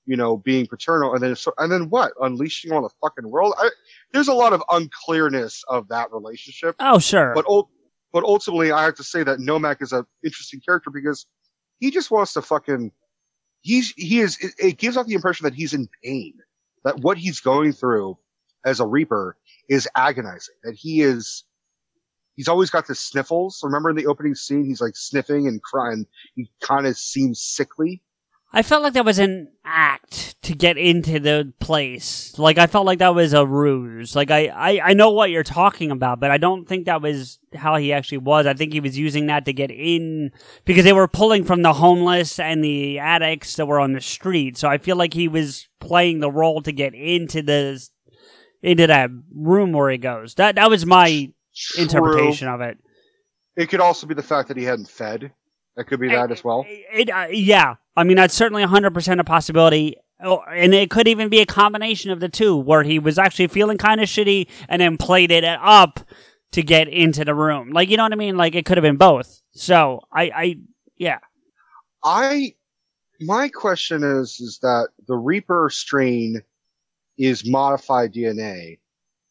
you 0.07 0.17
know, 0.17 0.37
being 0.37 0.67
paternal, 0.67 1.15
and 1.15 1.23
then, 1.23 1.37
so, 1.37 1.53
and 1.59 1.71
then 1.71 1.89
what? 1.89 2.13
Unleashing 2.21 2.73
on 2.73 2.83
the 2.83 2.91
fucking 3.01 3.31
world? 3.31 3.55
I, 3.57 3.71
there's 4.13 4.29
a 4.29 4.35
lot 4.35 4.53
of 4.53 4.63
unclearness 4.71 5.63
of 5.69 5.89
that 5.89 6.11
relationship. 6.13 6.75
oh 6.81 6.99
sure. 6.99 7.33
But, 7.35 7.47
but 8.13 8.25
ultimately, 8.25 8.73
I 8.73 8.85
have 8.85 8.97
to 8.97 9.05
say 9.05 9.23
that 9.23 9.39
Nomak 9.39 9.81
is 9.81 9.93
an 9.93 10.05
interesting 10.25 10.61
character 10.61 10.91
because 10.91 11.27
he 11.79 11.91
just 11.91 12.11
wants 12.11 12.33
to 12.35 12.43
fucking, 12.43 12.93
he's, 13.63 13.93
he 13.97 14.21
is, 14.21 14.39
it, 14.41 14.55
it 14.59 14.79
gives 14.79 14.97
off 14.97 15.07
the 15.07 15.15
impression 15.15 15.45
that 15.45 15.55
he's 15.55 15.73
in 15.73 15.89
pain, 16.03 16.35
that 16.85 17.01
what 17.01 17.19
he's 17.19 17.41
going 17.41 17.73
through 17.73 18.19
as 18.65 18.81
a 18.81 18.87
Reaper 18.87 19.37
is 19.69 19.89
agonizing, 19.97 20.55
that 20.65 20.75
he 20.75 21.01
is, 21.01 21.45
he's 22.37 22.49
always 22.49 22.71
got 22.71 22.87
the 22.87 22.95
sniffles. 22.95 23.61
Remember 23.63 23.91
in 23.91 23.97
the 23.97 24.07
opening 24.07 24.35
scene, 24.35 24.65
he's 24.65 24.81
like 24.81 24.97
sniffing 24.97 25.47
and 25.49 25.63
crying. 25.63 26.07
He 26.35 26.51
kind 26.61 26.87
of 26.87 26.97
seems 26.97 27.41
sickly. 27.43 28.03
I 28.55 28.63
felt 28.63 28.83
like 28.83 28.93
that 28.93 29.05
was 29.07 29.19
an 29.19 29.49
act 29.65 30.41
to 30.43 30.55
get 30.55 30.77
into 30.77 31.19
the 31.19 31.55
place. 31.59 32.39
Like 32.39 32.59
I 32.59 32.67
felt 32.67 32.85
like 32.85 32.99
that 32.99 33.15
was 33.15 33.33
a 33.33 33.47
ruse. 33.47 34.15
Like 34.15 34.31
I, 34.31 34.49
I, 34.49 34.91
I 34.91 34.93
know 34.93 35.11
what 35.11 35.31
you're 35.31 35.43
talking 35.43 35.91
about, 35.91 36.21
but 36.21 36.31
I 36.31 36.37
don't 36.37 36.69
think 36.69 36.85
that 36.85 37.01
was 37.01 37.39
how 37.55 37.77
he 37.77 37.95
actually 37.95 38.19
was. 38.19 38.47
I 38.47 38.53
think 38.53 38.75
he 38.75 38.81
was 38.81 38.99
using 38.99 39.27
that 39.27 39.47
to 39.47 39.55
get 39.55 39.71
in 39.71 40.33
because 40.67 40.85
they 40.85 40.93
were 40.93 41.09
pulling 41.09 41.45
from 41.45 41.63
the 41.63 41.73
homeless 41.73 42.39
and 42.39 42.63
the 42.63 42.99
addicts 42.99 43.57
that 43.57 43.67
were 43.67 43.81
on 43.81 43.95
the 43.95 44.03
street. 44.03 44.59
So 44.59 44.69
I 44.69 44.77
feel 44.77 44.97
like 44.97 45.15
he 45.15 45.29
was 45.29 45.69
playing 45.81 46.21
the 46.21 46.31
role 46.31 46.61
to 46.63 46.73
get 46.73 46.95
into 46.95 47.41
the 47.41 47.83
into 48.63 48.87
that 48.87 49.11
room 49.35 49.73
where 49.73 49.91
he 49.91 49.99
goes. 49.99 50.35
That 50.35 50.57
that 50.57 50.69
was 50.69 50.85
my 50.85 51.33
interpretation 51.79 52.49
of 52.49 52.61
it. 52.61 52.77
It 53.57 53.71
could 53.71 53.81
also 53.81 54.07
be 54.07 54.15
the 54.15 54.23
fact 54.23 54.49
that 54.49 54.59
he 54.59 54.65
hadn't 54.65 54.89
fed. 54.89 55.33
That 55.77 55.85
could 55.85 56.01
be 56.01 56.09
that 56.09 56.31
as 56.31 56.45
well. 56.45 56.67
It, 56.69 57.11
uh, 57.11 57.29
yeah, 57.31 57.77
I 57.97 58.05
mean 58.05 58.17
that's 58.17 58.35
certainly 58.35 58.65
100% 58.65 59.21
a 59.21 59.25
possibility. 59.25 59.97
Oh, 60.23 60.43
and 60.49 60.73
it 60.73 60.91
could 60.91 61.09
even 61.09 61.29
be 61.29 61.41
a 61.41 61.47
combination 61.47 62.11
of 62.11 62.21
the 62.21 62.29
two, 62.29 62.57
where 62.57 62.85
he 62.85 62.99
was 62.99 63.19
actually 63.19 63.49
feeling 63.49 63.79
kind 63.79 64.01
of 64.01 64.09
shitty 64.09 64.49
and 64.69 64.81
then 64.81 64.97
played 64.97 65.33
it 65.33 65.45
up 65.45 66.01
to 66.53 66.63
get 66.63 66.89
into 66.89 67.25
the 67.25 67.35
room. 67.35 67.71
Like 67.71 67.89
you 67.89 67.97
know 67.97 68.05
what 68.05 68.13
I 68.13 68.17
mean? 68.17 68.37
Like 68.37 68.55
it 68.55 68.65
could 68.65 68.77
have 68.77 68.83
been 68.83 68.97
both. 68.97 69.41
So 69.53 70.01
I, 70.13 70.23
I, 70.25 70.57
yeah, 70.97 71.19
I 72.05 72.55
my 73.21 73.49
question 73.49 74.03
is 74.03 74.41
is 74.41 74.59
that 74.63 74.89
the 75.07 75.17
Reaper 75.17 75.71
strain 75.73 76.43
is 77.19 77.47
modified 77.47 78.13
DNA, 78.13 78.79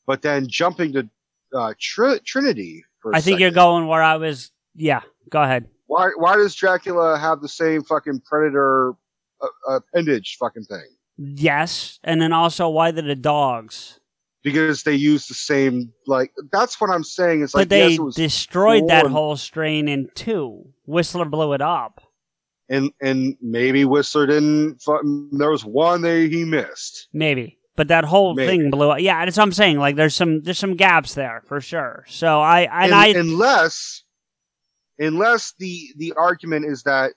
but 0.06 0.22
then 0.22 0.48
jumping 0.48 0.94
to 0.94 1.10
uh, 1.54 1.74
Tr- 1.80 2.18
Trinity. 2.26 2.84
I 3.14 3.22
think 3.22 3.40
you're 3.40 3.52
going 3.52 3.88
where 3.88 4.04
I 4.04 4.18
was. 4.18 4.52
Yeah, 4.76 5.02
go 5.30 5.42
ahead. 5.42 5.68
Why 5.92 6.10
why 6.16 6.38
does 6.38 6.56
Dracula 6.56 7.18
have 7.20 7.42
the 7.42 7.50
same 7.50 7.84
fucking 7.84 8.22
predator 8.22 8.94
uh, 9.42 9.48
appendage 9.78 10.38
fucking 10.40 10.64
thing? 10.64 10.86
Yes, 11.18 12.00
and 12.06 12.22
then 12.22 12.32
also 12.32 12.70
why 12.70 12.92
did 12.92 13.06
the 13.08 13.16
dogs? 13.16 14.00
Because 14.42 14.84
they 14.84 14.96
use 14.96 15.28
the 15.28 15.34
same 15.34 15.92
like 16.08 16.32
that's 16.50 16.80
what 16.80 16.90
I'm 16.90 17.04
saying. 17.04 17.44
It's 17.44 17.54
like 17.54 17.64
but 17.64 17.70
they 17.70 17.90
yes, 17.90 18.16
destroyed 18.16 18.88
that 18.88 19.08
whole 19.08 19.36
strain 19.36 19.90
in 19.90 20.10
two. 20.16 20.64
Whistler 20.86 21.26
blew 21.26 21.52
it 21.52 21.62
up. 21.62 22.00
and 22.70 22.92
and 23.02 23.36
maybe 23.42 23.84
Whistler 23.84 24.28
didn't. 24.28 24.82
There 25.38 25.52
was 25.52 25.66
one 25.66 26.04
that 26.04 26.30
he 26.32 26.46
missed. 26.46 27.10
Maybe. 27.12 27.58
But 27.76 27.90
that 27.90 28.06
whole 28.06 28.34
Maybe. 28.34 28.48
thing 28.48 28.72
blew 28.72 28.92
up. 28.92 29.02
Yeah, 29.02 29.26
that's 29.26 29.36
what 29.36 29.44
I'm 29.44 29.52
saying. 29.52 29.78
Like 29.78 29.98
there's 29.98 30.16
some 30.16 30.42
there's 30.42 30.58
some 30.58 30.76
gaps 30.78 31.16
there 31.16 31.44
for 31.48 31.60
sure. 31.60 32.06
So 32.08 32.40
I 32.40 32.62
and 32.62 32.94
Un- 32.94 33.00
I 33.00 33.08
unless 33.08 34.04
unless 35.06 35.54
the 35.60 35.90
the 35.98 36.14
argument 36.14 36.66
is 36.66 36.84
that 36.84 37.12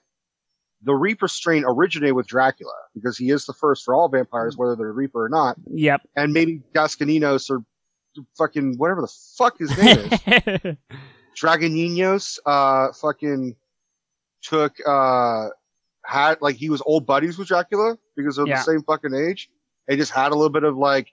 the 0.83 0.93
Reaper 0.93 1.27
strain 1.27 1.63
originated 1.65 2.15
with 2.15 2.27
Dracula 2.27 2.73
because 2.93 3.17
he 3.17 3.29
is 3.31 3.45
the 3.45 3.53
first 3.53 3.83
for 3.85 3.95
all 3.95 4.07
vampires, 4.09 4.55
whether 4.57 4.75
they're 4.75 4.91
Reaper 4.91 5.23
or 5.25 5.29
not. 5.29 5.55
Yep. 5.71 6.01
And 6.15 6.33
maybe 6.33 6.61
Gasconinos 6.75 7.49
or 7.49 7.63
fucking 8.37 8.75
whatever 8.77 9.01
the 9.01 9.11
fuck 9.37 9.57
his 9.57 9.75
name 9.77 9.97
is. 9.97 10.75
Dragoninos, 11.35 12.39
uh, 12.45 12.93
fucking 12.93 13.55
took, 14.41 14.75
uh, 14.85 15.47
had, 16.05 16.41
like, 16.41 16.55
he 16.55 16.69
was 16.69 16.81
old 16.85 17.05
buddies 17.05 17.37
with 17.37 17.47
Dracula 17.47 17.97
because 18.15 18.35
they're 18.37 18.47
Yeah. 18.47 18.57
the 18.57 18.63
same 18.63 18.83
fucking 18.83 19.13
age. 19.13 19.49
They 19.87 19.97
just 19.97 20.11
had 20.11 20.31
a 20.31 20.35
little 20.35 20.49
bit 20.51 20.63
of, 20.63 20.77
like, 20.77 21.11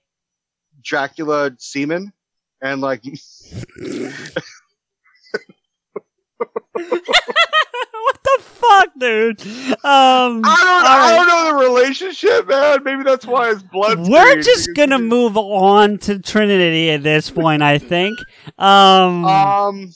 Dracula 0.83 1.53
semen 1.59 2.13
and, 2.61 2.81
like, 2.81 3.03
what 6.75 8.23
the 8.23 8.39
fuck, 8.41 8.89
dude? 8.99 9.41
Um, 9.85 10.43
I 10.45 10.57
don't, 10.65 10.87
I 10.87 11.15
don't 11.17 11.29
know 11.29 11.59
the 11.59 11.69
relationship, 11.69 12.49
man. 12.49 12.83
Maybe 12.85 13.03
that's 13.03 13.27
why 13.27 13.49
his 13.49 13.63
blood. 13.63 14.07
We're 14.09 14.41
just 14.43 14.71
gonna 14.75 14.99
move 14.99 15.37
on 15.37 15.99
to 15.99 16.19
Trinity 16.19 16.91
at 16.91 17.03
this 17.03 17.31
point, 17.31 17.63
I 17.63 17.79
think. 17.79 18.19
Um, 18.59 19.25
Um, 19.25 19.91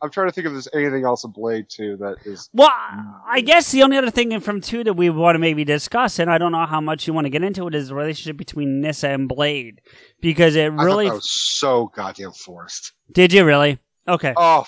I'm 0.00 0.10
trying 0.10 0.28
to 0.28 0.32
think 0.32 0.46
if 0.46 0.52
there's 0.52 0.68
anything 0.72 1.04
else 1.04 1.24
in 1.24 1.32
Blade 1.32 1.66
2 1.68 1.96
that 1.96 2.18
is. 2.24 2.48
well, 2.52 2.70
I 2.72 3.40
guess 3.44 3.72
the 3.72 3.82
only 3.82 3.96
other 3.96 4.10
thing 4.12 4.38
from 4.40 4.60
two 4.60 4.84
that 4.84 4.94
we 4.94 5.10
want 5.10 5.34
to 5.34 5.40
maybe 5.40 5.64
discuss, 5.64 6.20
and 6.20 6.30
I 6.30 6.38
don't 6.38 6.52
know 6.52 6.66
how 6.66 6.80
much 6.80 7.08
you 7.08 7.12
want 7.12 7.24
to 7.24 7.30
get 7.30 7.42
into 7.42 7.66
it, 7.66 7.74
is 7.74 7.88
the 7.88 7.96
relationship 7.96 8.36
between 8.36 8.80
Nyssa 8.80 9.08
and 9.08 9.28
Blade, 9.28 9.80
because 10.20 10.54
it 10.54 10.62
I 10.72 10.84
really 10.84 11.08
that 11.08 11.14
was 11.14 11.28
so 11.30 11.90
goddamn 11.94 12.32
forced. 12.32 12.92
did. 13.12 13.32
You 13.32 13.44
really? 13.44 13.78
Okay. 14.06 14.32
Oh, 14.36 14.64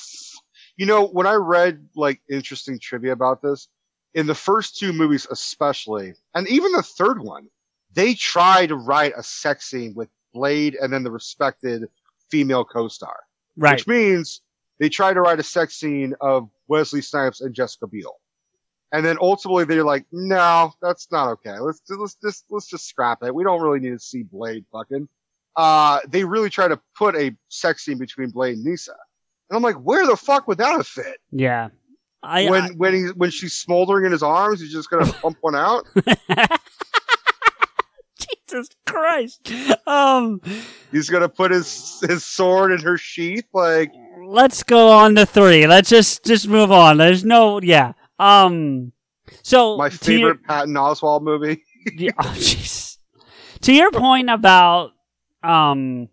you 0.76 0.86
know, 0.86 1.06
when 1.06 1.26
I 1.26 1.34
read 1.34 1.86
like 1.94 2.20
interesting 2.30 2.78
trivia 2.78 3.12
about 3.12 3.42
this, 3.42 3.68
in 4.14 4.26
the 4.26 4.34
first 4.34 4.78
two 4.78 4.92
movies 4.92 5.26
especially, 5.30 6.14
and 6.34 6.48
even 6.48 6.72
the 6.72 6.82
third 6.82 7.22
one, 7.22 7.48
they 7.92 8.14
try 8.14 8.66
to 8.66 8.76
write 8.76 9.12
a 9.16 9.22
sex 9.22 9.66
scene 9.70 9.94
with 9.94 10.08
Blade 10.32 10.76
and 10.80 10.92
then 10.92 11.02
the 11.02 11.10
respected 11.10 11.88
female 12.30 12.64
co-star. 12.64 13.16
Right. 13.56 13.74
Which 13.74 13.86
means 13.86 14.40
they 14.78 14.88
try 14.88 15.12
to 15.12 15.20
write 15.20 15.40
a 15.40 15.44
sex 15.44 15.74
scene 15.74 16.14
of 16.20 16.48
Wesley 16.68 17.02
Snipes 17.02 17.40
and 17.40 17.54
Jessica 17.54 17.86
Biel. 17.86 18.16
And 18.92 19.04
then 19.04 19.18
ultimately 19.20 19.64
they're 19.64 19.84
like, 19.84 20.04
no, 20.10 20.72
that's 20.82 21.10
not 21.12 21.28
okay. 21.32 21.58
Let's, 21.58 21.82
let's 21.88 22.16
just, 22.16 22.44
let's 22.50 22.68
just 22.68 22.88
scrap 22.88 23.22
it. 23.22 23.34
We 23.34 23.44
don't 23.44 23.60
really 23.60 23.78
need 23.78 23.90
to 23.90 24.00
see 24.00 24.22
Blade 24.22 24.64
fucking. 24.72 25.08
Uh, 25.54 26.00
they 26.08 26.24
really 26.24 26.50
try 26.50 26.66
to 26.68 26.80
put 26.96 27.14
a 27.16 27.36
sex 27.48 27.84
scene 27.84 27.98
between 27.98 28.30
Blade 28.30 28.56
and 28.56 28.64
Nyssa. 28.64 28.96
And 29.50 29.56
I'm 29.56 29.62
like, 29.62 29.76
where 29.76 30.06
the 30.06 30.16
fuck 30.16 30.46
would 30.48 30.58
that 30.58 30.72
have 30.76 30.86
fit? 30.86 31.18
Yeah. 31.32 31.68
I, 32.22 32.48
when, 32.50 32.62
I- 32.62 32.68
when 32.76 32.94
he, 32.94 33.02
when 33.16 33.30
she's 33.30 33.54
smoldering 33.54 34.04
in 34.06 34.12
his 34.12 34.22
arms, 34.22 34.60
he's 34.60 34.72
just 34.72 34.88
gonna 34.90 35.12
pump 35.22 35.38
one 35.40 35.56
out? 35.56 35.86
Jesus 38.18 38.68
Christ. 38.86 39.50
Um, 39.86 40.40
He's 40.92 41.08
gonna 41.08 41.28
put 41.28 41.50
his, 41.50 42.00
his 42.06 42.24
sword 42.24 42.72
in 42.72 42.80
her 42.80 42.98
sheath? 42.98 43.46
Like, 43.52 43.92
let's 44.24 44.62
go 44.62 44.90
on 44.90 45.14
to 45.14 45.24
three. 45.24 45.66
Let's 45.66 45.88
just 45.88 46.24
just 46.24 46.46
move 46.48 46.70
on. 46.72 46.98
There's 46.98 47.24
no 47.24 47.60
yeah. 47.60 47.92
Um, 48.18 48.92
so 49.42 49.76
my 49.78 49.88
to 49.88 50.12
your- 50.12 50.30
favorite 50.34 50.44
Patton 50.44 50.74
Oswalt 50.74 51.22
movie. 51.22 51.62
yeah, 51.96 52.10
oh, 52.18 52.34
jeez. 52.36 52.98
To 53.62 53.72
your 53.72 53.90
point 53.92 54.28
about 54.30 54.90
um 55.42 56.08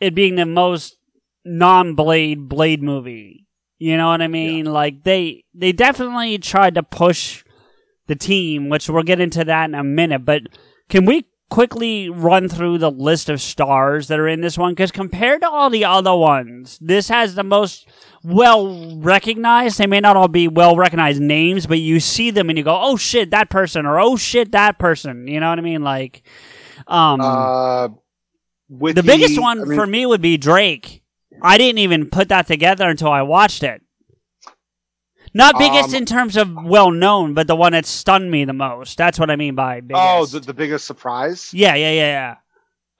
it 0.00 0.14
being 0.14 0.36
the 0.36 0.46
most 0.46 0.96
non-blade 1.44 2.48
blade 2.48 2.82
movie, 2.82 3.46
you 3.78 3.96
know 3.96 4.08
what 4.08 4.22
I 4.22 4.28
mean? 4.28 4.66
Like 4.66 5.04
they 5.04 5.44
they 5.54 5.72
definitely 5.72 6.38
tried 6.38 6.74
to 6.76 6.82
push 6.82 7.44
the 8.06 8.16
team, 8.16 8.68
which 8.68 8.88
we'll 8.88 9.02
get 9.02 9.20
into 9.20 9.44
that 9.44 9.64
in 9.68 9.74
a 9.74 9.84
minute. 9.84 10.24
But 10.24 10.42
can 10.88 11.04
we 11.06 11.26
quickly 11.50 12.08
run 12.08 12.48
through 12.48 12.78
the 12.78 12.90
list 12.90 13.28
of 13.28 13.40
stars 13.40 14.08
that 14.08 14.18
are 14.18 14.28
in 14.28 14.40
this 14.40 14.58
one? 14.58 14.72
Because 14.72 14.90
compared 14.90 15.42
to 15.42 15.48
all 15.48 15.70
the 15.70 15.84
other 15.84 16.14
ones, 16.14 16.78
this 16.80 17.08
has 17.08 17.34
the 17.34 17.44
most 17.44 17.88
well 18.22 18.96
recognized. 18.98 19.78
They 19.78 19.86
may 19.86 20.00
not 20.00 20.16
all 20.16 20.28
be 20.28 20.48
well 20.48 20.76
recognized 20.76 21.20
names, 21.20 21.66
but 21.66 21.78
you 21.78 22.00
see 22.00 22.30
them 22.30 22.48
and 22.48 22.58
you 22.58 22.64
go, 22.64 22.78
"Oh 22.80 22.96
shit, 22.96 23.30
that 23.30 23.50
person," 23.50 23.86
or 23.86 24.00
"Oh 24.00 24.16
shit, 24.16 24.52
that 24.52 24.78
person." 24.78 25.28
You 25.28 25.40
know 25.40 25.50
what 25.50 25.58
I 25.58 25.62
mean? 25.62 25.82
Like, 25.82 26.22
um, 26.86 27.20
uh, 27.20 27.88
with 28.68 28.96
the 28.96 29.02
biggest 29.02 29.36
the- 29.36 29.42
one 29.42 29.60
I 29.60 29.64
mean- 29.64 29.78
for 29.78 29.86
me 29.86 30.06
would 30.06 30.22
be 30.22 30.36
Drake. 30.36 31.02
I 31.42 31.58
didn't 31.58 31.78
even 31.78 32.08
put 32.10 32.28
that 32.28 32.46
together 32.46 32.88
until 32.88 33.10
I 33.10 33.22
watched 33.22 33.62
it. 33.62 33.82
Not 35.36 35.58
biggest 35.58 35.88
Um, 35.90 35.94
in 35.96 36.06
terms 36.06 36.36
of 36.36 36.54
well 36.64 36.90
known, 36.92 37.34
but 37.34 37.46
the 37.48 37.56
one 37.56 37.72
that 37.72 37.86
stunned 37.86 38.30
me 38.30 38.44
the 38.44 38.52
most. 38.52 38.96
That's 38.96 39.18
what 39.18 39.30
I 39.30 39.36
mean 39.36 39.54
by 39.56 39.80
biggest. 39.80 40.00
Oh, 40.02 40.26
the, 40.26 40.40
the 40.40 40.54
biggest 40.54 40.86
surprise? 40.86 41.52
yeah, 41.52 41.74
yeah, 41.74 41.90
yeah, 41.90 42.36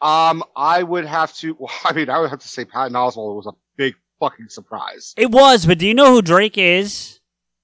yeah. 0.03 0.29
Um, 0.31 0.43
I 0.57 0.83
would 0.83 1.07
have 1.07 1.33
to, 1.37 1.55
well, 1.59 1.71
I 1.85 1.93
mean, 1.93 2.11
I 2.11 2.19
would 2.19 2.31
have 2.31 2.41
to 2.41 2.49
say 2.49 2.65
Patton 2.65 2.95
Oswalt 2.95 3.37
was 3.37 3.47
a 3.47 3.53
big 3.77 3.95
fucking 4.21 4.49
surprise. 4.49 5.15
It 5.17 5.31
was, 5.31 5.65
but 5.65 5.79
do 5.79 5.87
you 5.87 5.95
know 5.95 6.13
who 6.13 6.23
Drake 6.23 6.59
is? 6.59 7.21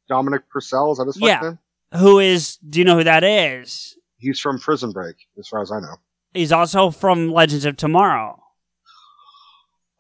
Dominic 0.09 0.49
Purcell, 0.51 0.93
is 0.93 0.99
that 0.99 1.07
his 1.07 1.17
fucking 1.17 1.29
Yeah. 1.29 1.41
name? 1.41 1.59
Who 2.01 2.21
is? 2.21 2.57
Do 2.59 2.79
you 2.79 2.85
know 2.85 2.97
who 2.97 3.05
that 3.05 3.25
is? 3.25 3.97
He's 4.19 4.39
from 4.39 4.61
Prison 4.61 4.93
Break, 4.93 5.17
as 5.39 5.49
far 5.49 5.61
as 5.63 5.73
I 5.73 5.81
know. 5.81 5.97
He's 6.33 6.53
also 6.53 6.91
from 6.91 7.33
Legends 7.33 7.65
of 7.65 7.77
Tomorrow. 7.77 8.41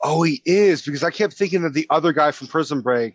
Oh, 0.03 0.23
he 0.23 0.41
is, 0.47 0.83
because 0.83 1.03
I 1.05 1.11
kept 1.11 1.35
thinking 1.35 1.63
that 1.63 1.75
the 1.75 1.87
other 1.91 2.13
guy 2.13 2.31
from 2.31 2.47
Prison 2.47 2.81
Break, 2.81 3.15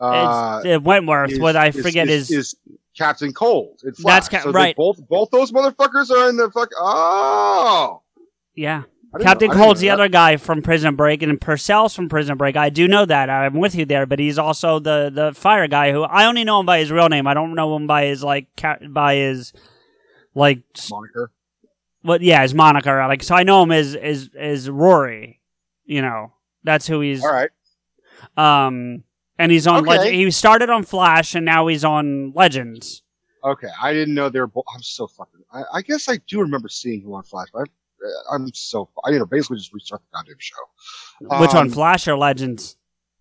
uh, 0.00 0.60
it's 0.64 0.76
uh, 0.76 0.80
Wentworth. 0.80 1.32
is- 1.32 1.38
what 1.40 1.56
I 1.56 1.68
is- 1.68 1.80
forget 1.82 2.08
is, 2.08 2.30
is, 2.30 2.36
is 2.38 2.56
Captain 2.96 3.32
Cold. 3.32 3.80
Flash. 3.80 3.94
That's 4.04 4.28
ca- 4.28 4.40
so 4.42 4.52
right. 4.52 4.76
Both, 4.76 4.98
both 5.08 5.30
those 5.30 5.50
motherfuckers 5.52 6.10
are 6.10 6.28
in 6.28 6.36
the 6.36 6.50
fuck, 6.50 6.68
oh! 6.78 8.02
yeah. 8.54 8.82
Captain 9.20 9.48
know- 9.48 9.54
Cold's 9.56 9.80
the 9.80 9.88
that. 9.88 9.94
other 9.94 10.08
guy 10.08 10.36
from 10.38 10.62
Prison 10.62 10.96
Break, 10.96 11.22
and 11.22 11.38
Purcell's 11.38 11.94
from 11.94 12.08
Prison 12.08 12.38
Break. 12.38 12.56
I 12.56 12.70
do 12.70 12.88
know 12.88 13.04
that. 13.04 13.28
I'm 13.28 13.54
with 13.58 13.74
you 13.74 13.84
there, 13.84 14.06
but 14.06 14.18
he's 14.18 14.38
also 14.38 14.78
the 14.78 15.10
the 15.14 15.34
fire 15.34 15.66
guy 15.68 15.92
who 15.92 16.02
I 16.02 16.24
only 16.24 16.44
know 16.44 16.60
him 16.60 16.66
by 16.66 16.78
his 16.78 16.90
real 16.90 17.10
name. 17.10 17.26
I 17.26 17.34
don't 17.34 17.54
know 17.54 17.76
him 17.76 17.86
by 17.86 18.06
his 18.06 18.22
like 18.24 18.46
ca- 18.56 18.78
by 18.88 19.16
his 19.16 19.52
like 20.34 20.62
Moniker. 20.90 21.30
But 22.02 22.22
yeah 22.22 22.40
his 22.40 22.54
moniker. 22.54 23.06
Like 23.06 23.22
so, 23.22 23.34
I 23.34 23.42
know 23.42 23.62
him 23.64 23.70
as 23.72 23.94
as 23.94 24.30
as 24.34 24.70
Rory. 24.70 25.40
You 25.92 26.02
know 26.02 26.32
that's 26.64 26.86
who 26.86 27.00
he's. 27.00 27.22
All 27.22 27.32
right. 27.32 27.50
Um, 28.36 29.04
and 29.38 29.52
he's 29.52 29.66
on. 29.66 29.80
Okay. 29.88 29.98
Leg- 29.98 30.14
he 30.14 30.30
started 30.30 30.70
on 30.70 30.84
Flash, 30.84 31.34
and 31.34 31.44
now 31.44 31.66
he's 31.66 31.84
on 31.84 32.32
Legends. 32.34 33.02
Okay, 33.44 33.68
I 33.80 33.92
didn't 33.92 34.14
know 34.14 34.28
they 34.28 34.40
were 34.40 34.46
both. 34.46 34.64
I'm 34.74 34.82
so 34.82 35.06
fucking. 35.06 35.40
I, 35.52 35.62
I 35.74 35.82
guess 35.82 36.08
I 36.08 36.18
do 36.28 36.40
remember 36.40 36.68
seeing 36.68 37.02
him 37.02 37.12
on 37.12 37.24
Flash, 37.24 37.48
but 37.52 37.68
I, 37.68 38.34
I'm 38.34 38.52
so. 38.54 38.88
I 39.04 39.10
you 39.10 39.18
know 39.18 39.26
basically 39.26 39.58
just 39.58 39.72
restart 39.72 40.00
the 40.02 40.16
goddamn 40.16 40.36
show. 40.38 40.56
Which 41.40 41.52
one, 41.52 41.66
Um, 41.66 41.70
Flash 41.70 42.06
or 42.08 42.16
Legends? 42.16 42.76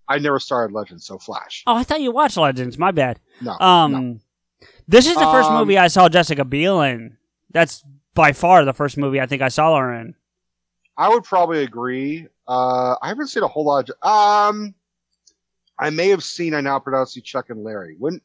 I 0.07 0.19
never 0.19 0.39
started 0.39 0.73
Legends, 0.73 1.05
so 1.05 1.17
Flash. 1.17 1.63
Oh, 1.65 1.75
I 1.75 1.83
thought 1.83 2.01
you 2.01 2.11
watched 2.11 2.37
Legends. 2.37 2.77
My 2.77 2.91
bad. 2.91 3.19
No, 3.41 3.57
Um, 3.59 4.19
this 4.87 5.07
is 5.07 5.15
the 5.15 5.31
first 5.31 5.49
Um, 5.49 5.57
movie 5.57 5.77
I 5.77 5.87
saw 5.87 6.09
Jessica 6.09 6.43
Biel 6.45 6.81
in. 6.81 7.17
That's 7.51 7.83
by 8.13 8.33
far 8.33 8.63
the 8.65 8.73
first 8.73 8.97
movie 8.97 9.19
I 9.21 9.25
think 9.25 9.41
I 9.41 9.47
saw 9.47 9.77
her 9.79 9.93
in. 9.93 10.15
I 10.97 11.09
would 11.09 11.23
probably 11.23 11.63
agree. 11.63 12.27
Uh, 12.47 12.95
I 13.01 13.07
haven't 13.07 13.27
seen 13.27 13.43
a 13.43 13.47
whole 13.47 13.65
lot. 13.65 13.89
Of, 13.89 13.95
um, 14.07 14.75
I 15.79 15.89
may 15.89 16.09
have 16.09 16.23
seen. 16.23 16.53
I 16.53 16.61
now 16.61 16.79
pronounce 16.79 17.15
you 17.15 17.21
Chuck 17.21 17.49
and 17.49 17.63
Larry. 17.63 17.95
When 17.97 18.21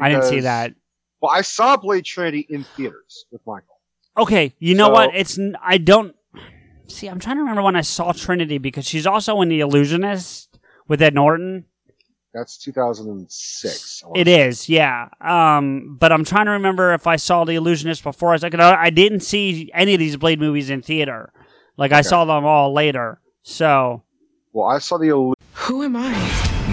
I 0.00 0.10
didn't 0.10 0.24
see 0.24 0.40
that. 0.40 0.74
Well, 1.20 1.30
I 1.32 1.42
saw 1.42 1.76
Blade 1.76 2.04
Trinity 2.04 2.46
in 2.48 2.64
theaters 2.64 3.26
with 3.30 3.40
Michael. 3.46 3.78
Okay, 4.16 4.54
you 4.58 4.74
know 4.74 4.86
So- 4.86 4.92
what? 4.92 5.14
It's 5.14 5.38
I 5.62 5.78
don't 5.78 6.14
see. 6.88 7.06
I'm 7.06 7.20
trying 7.20 7.36
to 7.36 7.40
remember 7.40 7.62
when 7.62 7.76
I 7.76 7.82
saw 7.82 8.12
Trinity 8.12 8.58
because 8.58 8.86
she's 8.86 9.06
also 9.06 9.40
in 9.40 9.48
The 9.48 9.60
Illusionist 9.60 10.58
with 10.88 11.00
Ed 11.00 11.14
Norton. 11.14 11.66
That's 12.32 12.56
2006. 12.58 14.02
I 14.04 14.08
wanna 14.08 14.20
It 14.20 14.28
is, 14.28 14.68
yeah. 14.68 15.08
Um, 15.20 15.96
but 15.98 16.12
I'm 16.12 16.24
trying 16.24 16.46
to 16.46 16.52
remember 16.52 16.92
if 16.94 17.06
I 17.06 17.16
saw 17.16 17.44
The 17.44 17.54
Illusionist 17.54 18.02
before. 18.02 18.30
I 18.30 18.32
was 18.32 18.42
like, 18.42 18.54
I 18.54 18.90
didn't 18.90 19.20
see 19.20 19.70
any 19.74 19.94
of 19.94 19.98
these 19.98 20.16
Blade 20.16 20.38
movies 20.40 20.70
in 20.70 20.80
theater. 20.82 21.32
Like 21.80 21.92
I 21.92 22.02
saw 22.02 22.26
them 22.26 22.44
all 22.44 22.74
later. 22.74 23.20
So 23.42 24.02
Well, 24.52 24.66
I 24.68 24.78
saw 24.80 24.98
the. 24.98 25.06
Illu- 25.08 25.32
Who 25.54 25.82
am 25.82 25.96
I? 25.96 26.12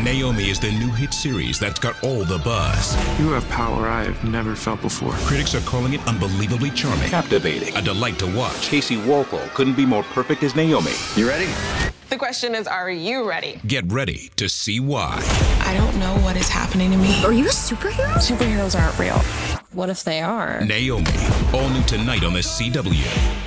Naomi 0.03 0.49
is 0.49 0.59
the 0.59 0.69
new 0.73 0.91
hit 0.91 1.13
series 1.13 1.57
that's 1.59 1.79
got 1.79 1.95
all 2.03 2.25
the 2.25 2.37
buzz. 2.39 2.93
You 3.17 3.29
have 3.31 3.47
power 3.49 3.87
I 3.87 4.03
have 4.03 4.21
never 4.25 4.53
felt 4.53 4.81
before. 4.81 5.13
Critics 5.29 5.55
are 5.55 5.61
calling 5.61 5.93
it 5.93 6.05
unbelievably 6.07 6.71
charming, 6.71 7.07
Captivating. 7.09 7.73
a 7.77 7.81
delight 7.81 8.19
to 8.19 8.25
watch. 8.37 8.69
Kaci 8.69 8.97
Walfall 9.07 9.47
couldn't 9.55 9.75
be 9.75 9.85
more 9.85 10.03
perfect 10.03 10.43
as 10.43 10.55
Naomi. 10.55 10.91
You 11.15 11.25
ready? 11.27 11.47
The 12.09 12.17
question 12.17 12.53
is, 12.53 12.67
are 12.67 12.89
you 12.91 13.27
ready? 13.27 13.61
Get 13.65 13.89
ready 13.91 14.29
to 14.35 14.49
see 14.49 14.79
why. 14.81 15.19
I 15.65 15.73
don't 15.77 15.97
know 15.99 16.15
what 16.25 16.35
is 16.35 16.49
happening 16.49 16.91
to 16.91 16.97
me. 16.97 17.23
Are 17.23 17.33
you 17.33 17.45
a 17.45 17.49
superhero? 17.49 18.13
Superheroes 18.15 18.77
aren't 18.79 18.99
real. 18.99 19.19
What 19.71 19.89
if 19.89 20.03
they 20.03 20.19
are? 20.21 20.59
Naomi, 20.65 21.05
all 21.53 21.69
new 21.69 21.83
tonight 21.83 22.23
on 22.25 22.33
the 22.33 22.39
CW. 22.43 23.46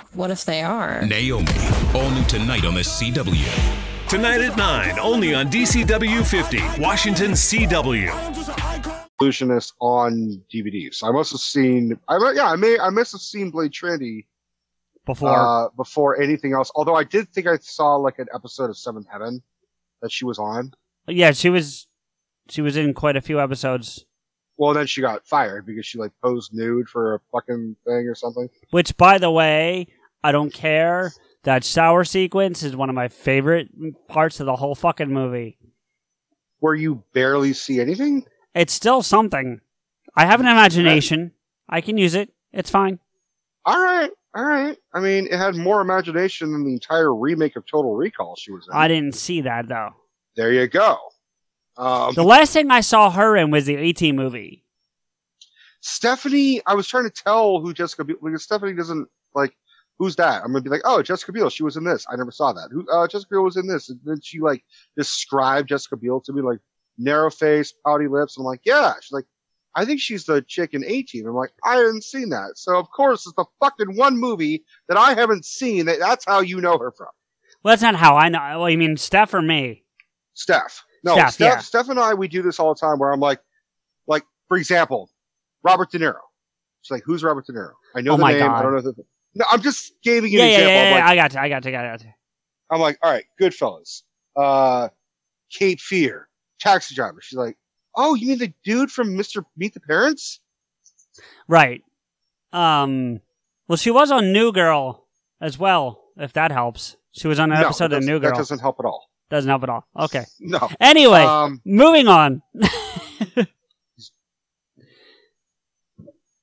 What 0.13 0.29
if 0.29 0.43
they 0.43 0.61
are? 0.61 1.05
Naomi, 1.05 1.45
all 1.93 2.09
new 2.09 2.23
tonight 2.25 2.65
on 2.65 2.73
the 2.73 2.81
CW. 2.81 4.09
Tonight 4.09 4.41
at 4.41 4.57
9, 4.57 4.99
only 4.99 5.33
on 5.33 5.49
DCW 5.49 6.25
50, 6.25 6.81
Washington 6.81 7.31
CW. 7.31 9.07
Illusionist 9.21 9.73
on 9.79 10.41
DVDs. 10.53 10.95
So 10.95 11.07
I 11.07 11.11
must 11.11 11.31
have 11.31 11.39
seen. 11.39 11.97
I 12.09 12.33
yeah, 12.35 12.51
I 12.51 12.55
may. 12.57 12.77
I 12.77 12.89
must 12.89 13.13
have 13.13 13.21
seen 13.21 13.51
Blade 13.51 13.71
Trinity 13.71 14.27
Before. 15.05 15.29
uh, 15.29 15.69
before 15.77 16.19
anything 16.21 16.53
else. 16.53 16.71
Although 16.75 16.95
I 16.95 17.03
did 17.05 17.29
think 17.29 17.47
I 17.47 17.57
saw 17.57 17.95
like 17.95 18.19
an 18.19 18.27
episode 18.33 18.69
of 18.69 18.77
Seventh 18.77 19.05
Heaven 19.09 19.41
that 20.01 20.11
she 20.11 20.25
was 20.25 20.39
on. 20.39 20.71
yeah, 21.07 21.31
she 21.31 21.49
was 21.49 21.87
she 22.49 22.61
was 22.61 22.75
in 22.75 22.93
quite 22.93 23.15
a 23.15 23.21
few 23.21 23.39
episodes. 23.39 24.05
Well, 24.57 24.73
then 24.73 24.87
she 24.87 25.01
got 25.01 25.25
fired 25.25 25.65
because 25.65 25.85
she 25.85 25.97
like 25.97 26.11
posed 26.21 26.53
nude 26.53 26.89
for 26.89 27.15
a 27.15 27.19
fucking 27.31 27.77
thing 27.85 28.07
or 28.07 28.15
something. 28.15 28.49
Which, 28.71 28.97
by 28.97 29.17
the 29.17 29.31
way, 29.31 29.87
I 30.23 30.31
don't 30.31 30.53
care. 30.53 31.11
That 31.43 31.63
shower 31.63 32.03
sequence 32.03 32.61
is 32.61 32.75
one 32.75 32.89
of 32.89 32.95
my 32.95 33.07
favorite 33.07 33.69
parts 34.07 34.39
of 34.39 34.45
the 34.45 34.55
whole 34.55 34.75
fucking 34.75 35.11
movie. 35.11 35.57
Where 36.59 36.75
you 36.75 37.03
barely 37.13 37.53
see 37.53 37.79
anything. 37.81 38.25
It's 38.53 38.73
still 38.73 39.01
something. 39.01 39.61
I 40.15 40.25
have 40.25 40.39
an 40.39 40.45
imagination. 40.45 41.31
I 41.67 41.81
can 41.81 41.97
use 41.97 42.13
it. 42.13 42.29
It's 42.51 42.69
fine. 42.69 42.99
All 43.65 43.81
right, 43.81 44.11
all 44.35 44.43
right. 44.43 44.77
I 44.93 44.99
mean, 44.99 45.27
it 45.31 45.37
had 45.37 45.55
more 45.55 45.81
imagination 45.81 46.51
than 46.51 46.63
the 46.63 46.73
entire 46.73 47.13
remake 47.15 47.55
of 47.55 47.65
Total 47.65 47.95
Recall 47.95 48.35
she 48.35 48.51
was 48.51 48.67
in. 48.67 48.75
I 48.77 48.87
didn't 48.87 49.15
see 49.15 49.41
that 49.41 49.67
though. 49.67 49.91
There 50.35 50.51
you 50.51 50.67
go. 50.67 50.97
Um, 51.77 52.13
The 52.13 52.23
last 52.23 52.53
thing 52.53 52.69
I 52.69 52.81
saw 52.81 53.09
her 53.09 53.35
in 53.35 53.49
was 53.49 53.65
the 53.65 53.75
A-Team 53.75 54.15
movie. 54.15 54.63
Stephanie, 55.81 56.61
I 56.67 56.75
was 56.75 56.87
trying 56.87 57.05
to 57.05 57.09
tell 57.09 57.59
who 57.59 57.73
Jessica 57.73 58.03
because 58.03 58.43
Stephanie 58.43 58.73
doesn't 58.73 59.07
like 59.33 59.53
who's 60.01 60.15
that? 60.15 60.41
I'm 60.41 60.51
gonna 60.51 60.63
be 60.63 60.71
like, 60.71 60.81
oh, 60.83 61.03
Jessica 61.03 61.31
Biel. 61.31 61.51
She 61.51 61.61
was 61.61 61.77
in 61.77 61.83
this. 61.83 62.07
I 62.11 62.15
never 62.15 62.31
saw 62.31 62.51
that. 62.53 62.69
Who? 62.71 62.89
Uh, 62.91 63.07
Jessica 63.07 63.35
Biel 63.35 63.43
was 63.43 63.55
in 63.55 63.67
this. 63.67 63.87
And 63.87 63.99
then 64.03 64.19
she 64.19 64.39
like 64.39 64.63
described 64.97 65.69
Jessica 65.69 65.95
Biel 65.95 66.19
to 66.21 66.33
me 66.33 66.41
like 66.41 66.57
narrow 66.97 67.29
face, 67.29 67.71
pouty 67.85 68.07
lips. 68.07 68.35
I'm 68.35 68.43
like, 68.43 68.61
yeah. 68.65 68.93
She's 68.99 69.11
like, 69.11 69.25
I 69.75 69.85
think 69.85 70.01
she's 70.01 70.25
the 70.25 70.41
chick 70.41 70.73
in 70.73 70.83
A-Team. 70.83 71.27
I'm 71.27 71.35
like, 71.35 71.51
I 71.63 71.75
haven't 71.75 72.03
seen 72.03 72.29
that. 72.29 72.53
So 72.55 72.77
of 72.77 72.89
course 72.89 73.27
it's 73.27 73.35
the 73.35 73.45
fucking 73.59 73.95
one 73.95 74.17
movie 74.17 74.65
that 74.89 74.97
I 74.97 75.13
haven't 75.13 75.45
seen. 75.45 75.85
That 75.85 75.99
that's 75.99 76.25
how 76.25 76.39
you 76.39 76.61
know 76.61 76.79
her 76.79 76.91
from. 76.91 77.09
Well, 77.61 77.73
that's 77.73 77.83
not 77.83 77.93
how 77.93 78.15
I 78.17 78.29
know. 78.29 78.39
Well, 78.59 78.71
you 78.71 78.79
mean 78.79 78.97
Steph 78.97 79.35
or 79.35 79.43
me? 79.43 79.83
Steph. 80.33 80.83
No, 81.03 81.13
Steph, 81.13 81.33
Steph, 81.33 81.53
yeah. 81.53 81.59
Steph 81.59 81.89
and 81.89 81.99
I, 81.99 82.15
we 82.15 82.27
do 82.27 82.41
this 82.41 82.59
all 82.59 82.73
the 82.73 82.79
time 82.79 82.97
where 82.97 83.11
I'm 83.11 83.19
like, 83.19 83.39
like, 84.07 84.23
for 84.47 84.57
example, 84.57 85.11
Robert 85.61 85.91
De 85.91 85.99
Niro. 85.99 86.15
She's 86.81 86.91
like, 86.91 87.03
who's 87.05 87.23
Robert 87.23 87.45
De 87.45 87.53
Niro? 87.53 87.73
I 87.95 88.01
know 88.01 88.13
Oh 88.13 88.17
the 88.17 88.21
my 88.23 88.33
name. 88.33 88.49
I 88.49 88.63
don't 88.63 88.73
know 88.73 88.81
the. 88.81 88.95
No, 89.35 89.45
I'm 89.51 89.61
just 89.61 89.93
giving 90.03 90.31
you 90.31 90.39
Yeah, 90.39 90.45
an 90.45 90.49
yeah, 90.51 90.57
example. 90.57 90.73
yeah, 90.75 90.89
yeah, 90.89 90.95
like, 90.95 91.03
I 91.03 91.15
got 91.15 91.33
you. 91.33 91.39
I 91.39 91.49
got 91.49 91.65
you. 91.65 91.69
I 91.71 91.83
got 91.91 92.03
you. 92.03 92.09
I'm 92.71 92.79
like, 92.81 92.97
all 93.01 93.11
right, 93.11 93.25
Goodfellas. 93.39 94.01
Uh, 94.35 94.89
Cape 95.51 95.79
Fear, 95.79 96.27
Taxi 96.59 96.95
Driver. 96.95 97.19
She's 97.21 97.37
like, 97.37 97.57
oh, 97.95 98.15
you 98.15 98.27
mean 98.27 98.39
the 98.39 98.53
dude 98.63 98.91
from 98.91 99.09
Mr. 99.17 99.43
Meet 99.57 99.73
the 99.73 99.79
Parents? 99.81 100.39
Right. 101.47 101.83
Um. 102.53 103.21
Well, 103.67 103.77
she 103.77 103.91
was 103.91 104.11
on 104.11 104.33
New 104.33 104.51
Girl 104.51 105.05
as 105.39 105.57
well. 105.57 106.03
If 106.17 106.33
that 106.33 106.51
helps, 106.51 106.97
she 107.13 107.27
was 107.29 107.39
on 107.39 107.51
an 107.51 107.59
No, 107.61 107.65
episode 107.67 107.93
of 107.93 108.03
New 108.03 108.19
Girl. 108.19 108.31
That 108.31 108.37
doesn't 108.37 108.59
help 108.59 108.77
at 108.79 108.85
all. 108.85 109.07
Doesn't 109.29 109.47
help 109.49 109.63
at 109.63 109.69
all. 109.69 109.85
Okay. 109.97 110.25
No. 110.41 110.69
Anyway, 110.81 111.21
Um, 111.23 111.61
moving 111.65 112.07
on. 112.09 112.41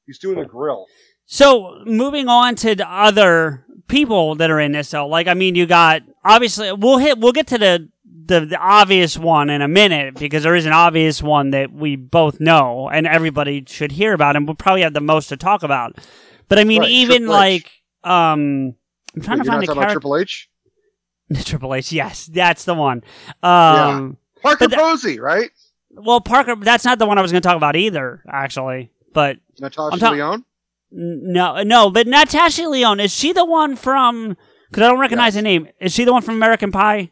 he's 0.07 0.19
doing 0.19 0.39
a 0.39 0.45
grill. 0.45 0.87
So 1.31 1.83
moving 1.85 2.27
on 2.27 2.55
to 2.57 2.75
the 2.75 2.91
other 2.91 3.67
people 3.87 4.35
that 4.37 4.51
are 4.51 4.59
in 4.59 4.73
this, 4.73 4.91
though, 4.91 5.07
like 5.07 5.27
I 5.29 5.35
mean, 5.35 5.55
you 5.55 5.67
got 5.67 6.03
obviously 6.25 6.73
we'll 6.73 6.97
hit 6.97 7.19
we'll 7.19 7.33
get 7.33 7.47
to 7.49 7.59
the, 7.59 7.89
the 8.25 8.41
the 8.47 8.57
obvious 8.57 9.19
one 9.19 9.51
in 9.51 9.61
a 9.61 9.69
minute 9.69 10.15
because 10.15 10.43
there 10.43 10.57
is 10.57 10.65
an 10.65 10.73
obvious 10.73 11.23
one 11.23 11.51
that 11.51 11.71
we 11.71 11.97
both 11.97 12.41
know 12.41 12.89
and 12.89 13.07
everybody 13.07 13.63
should 13.69 13.93
hear 13.93 14.15
about 14.15 14.37
and 14.37 14.47
we'll 14.47 14.55
probably 14.57 14.81
have 14.81 14.95
the 14.95 15.03
most 15.03 15.29
to 15.29 15.37
talk 15.37 15.63
about. 15.63 15.99
But 16.49 16.59
I 16.59 16.65
mean, 16.65 16.81
Right, 16.81 16.91
even 16.91 17.27
like 17.27 17.71
um, 18.05 18.75
I'm 19.15 19.21
trying 19.21 19.39
Wait, 19.39 19.45
to 19.45 19.51
you're 19.51 19.53
find 19.53 19.65
about 19.65 19.75
character. 19.75 19.93
Triple 19.93 20.17
H? 20.17 20.49
Triple 21.45 21.75
H, 21.75 21.93
yes, 21.93 22.25
that's 22.25 22.65
the 22.65 22.73
one. 22.73 23.03
Um, 23.43 24.17
Parker 24.41 24.61
but 24.61 24.69
th- 24.71 24.81
Posey, 24.81 25.21
right? 25.21 25.51
well, 25.91 26.23
Parker, 26.23 26.57
that's 26.57 26.87
not 26.87 26.99
the 26.99 27.05
one 27.05 27.19
I 27.19 27.21
was 27.23 27.33
going 27.33 27.43
to 27.43 27.47
talk 27.47 27.59
about 27.59 27.77
either, 27.77 28.23
actually. 28.33 28.93
But 29.13 29.37
Natasha 29.61 29.93
I'm 29.93 29.99
ta- 29.99 30.11
Leone? 30.13 30.45
No, 30.91 31.63
no, 31.63 31.91
but 31.91 32.07
Natasha 32.07 32.69
Lyonne 32.69 33.01
is 33.01 33.15
she 33.15 33.33
the 33.33 33.45
one 33.45 33.77
from? 33.77 34.37
Because 34.71 34.83
I 34.83 34.89
don't 34.89 34.99
recognize 35.01 35.35
the 35.35 35.43
name. 35.43 35.69
Is 35.81 35.93
she 35.93 36.05
the 36.05 36.13
one 36.13 36.23
from 36.23 36.37
American 36.37 36.73
Pie? 36.73 37.11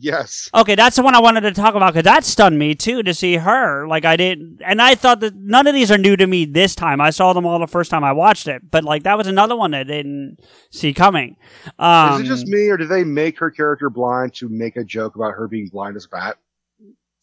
Yes. 0.00 0.48
Okay, 0.54 0.76
that's 0.76 0.94
the 0.94 1.02
one 1.02 1.16
I 1.16 1.20
wanted 1.20 1.40
to 1.40 1.50
talk 1.52 1.74
about 1.74 1.92
because 1.92 2.04
that 2.04 2.24
stunned 2.24 2.56
me 2.56 2.76
too 2.76 3.02
to 3.02 3.12
see 3.12 3.34
her. 3.34 3.86
Like 3.88 4.04
I 4.04 4.16
didn't, 4.16 4.60
and 4.64 4.80
I 4.80 4.94
thought 4.94 5.18
that 5.20 5.34
none 5.34 5.66
of 5.66 5.74
these 5.74 5.90
are 5.90 5.98
new 5.98 6.16
to 6.16 6.26
me 6.26 6.44
this 6.44 6.76
time. 6.76 7.00
I 7.00 7.10
saw 7.10 7.32
them 7.32 7.44
all 7.44 7.58
the 7.58 7.66
first 7.66 7.90
time 7.90 8.04
I 8.04 8.12
watched 8.12 8.46
it, 8.46 8.70
but 8.70 8.84
like 8.84 9.02
that 9.02 9.18
was 9.18 9.26
another 9.26 9.56
one 9.56 9.72
that 9.72 9.80
I 9.80 9.84
didn't 9.84 10.38
see 10.70 10.94
coming. 10.94 11.36
Um, 11.80 12.22
Is 12.22 12.28
it 12.28 12.32
just 12.32 12.46
me, 12.46 12.68
or 12.68 12.76
do 12.76 12.86
they 12.86 13.02
make 13.02 13.40
her 13.40 13.50
character 13.50 13.90
blind 13.90 14.34
to 14.34 14.48
make 14.48 14.76
a 14.76 14.84
joke 14.84 15.16
about 15.16 15.32
her 15.32 15.48
being 15.48 15.66
blind 15.66 15.96
as 15.96 16.04
a 16.04 16.08
bat? 16.08 16.36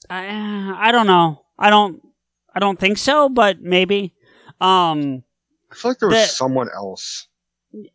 I, 0.09 0.73
I 0.77 0.91
don't 0.91 1.07
know. 1.07 1.45
I 1.57 1.69
don't. 1.69 2.01
I 2.53 2.59
don't 2.59 2.79
think 2.79 2.97
so, 2.97 3.29
but 3.29 3.61
maybe. 3.61 4.13
Um, 4.59 5.23
I 5.75 5.77
feel 5.77 5.91
like 5.91 5.99
there 5.99 6.09
was 6.09 6.17
The- 6.17 6.27
someone 6.27 6.69
else. 6.73 7.27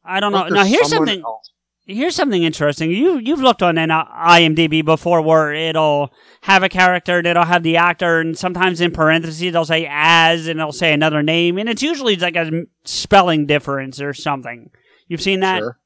I 0.05 0.21
don't 0.21 0.33
know. 0.33 0.41
Like 0.43 0.53
Now 0.53 0.65
here's 0.65 0.91
something. 0.91 1.21
else. 1.23 1.51
Here's 1.87 2.15
something 2.15 2.43
interesting. 2.45 2.91
You 2.93 3.19
you've 3.19 3.41
looked 3.41 3.63
on 3.63 3.77
an 3.79 3.89
IMDb 3.89 4.85
before 4.85 5.23
where 5.23 5.53
it'll 5.53 6.13
have 6.43 6.63
a 6.63 6.69
character 6.69 7.19
and 7.19 7.27
it'll 7.27 7.45
have 7.47 7.63
the 7.65 7.77
actor, 7.79 8.21
and 8.21 8.39
sometimes 8.39 8.81
in 8.81 8.93
parentheses 8.93 9.53
they'll 9.53 9.65
say 9.65 9.89
as, 9.91 10.47
and 10.47 10.61
it'll 10.61 10.71
say 10.73 10.93
another 10.93 11.23
name, 11.23 11.59
and 11.59 11.69
it's 11.69 11.83
usually 11.83 12.15
like 12.17 12.37
a 12.37 12.65
spelling 12.85 13.47
difference 13.47 14.01
or 14.01 14.13
something. 14.15 14.71
You've 15.09 15.23
seen 15.23 15.41
that, 15.41 15.59
Sure. 15.61 15.79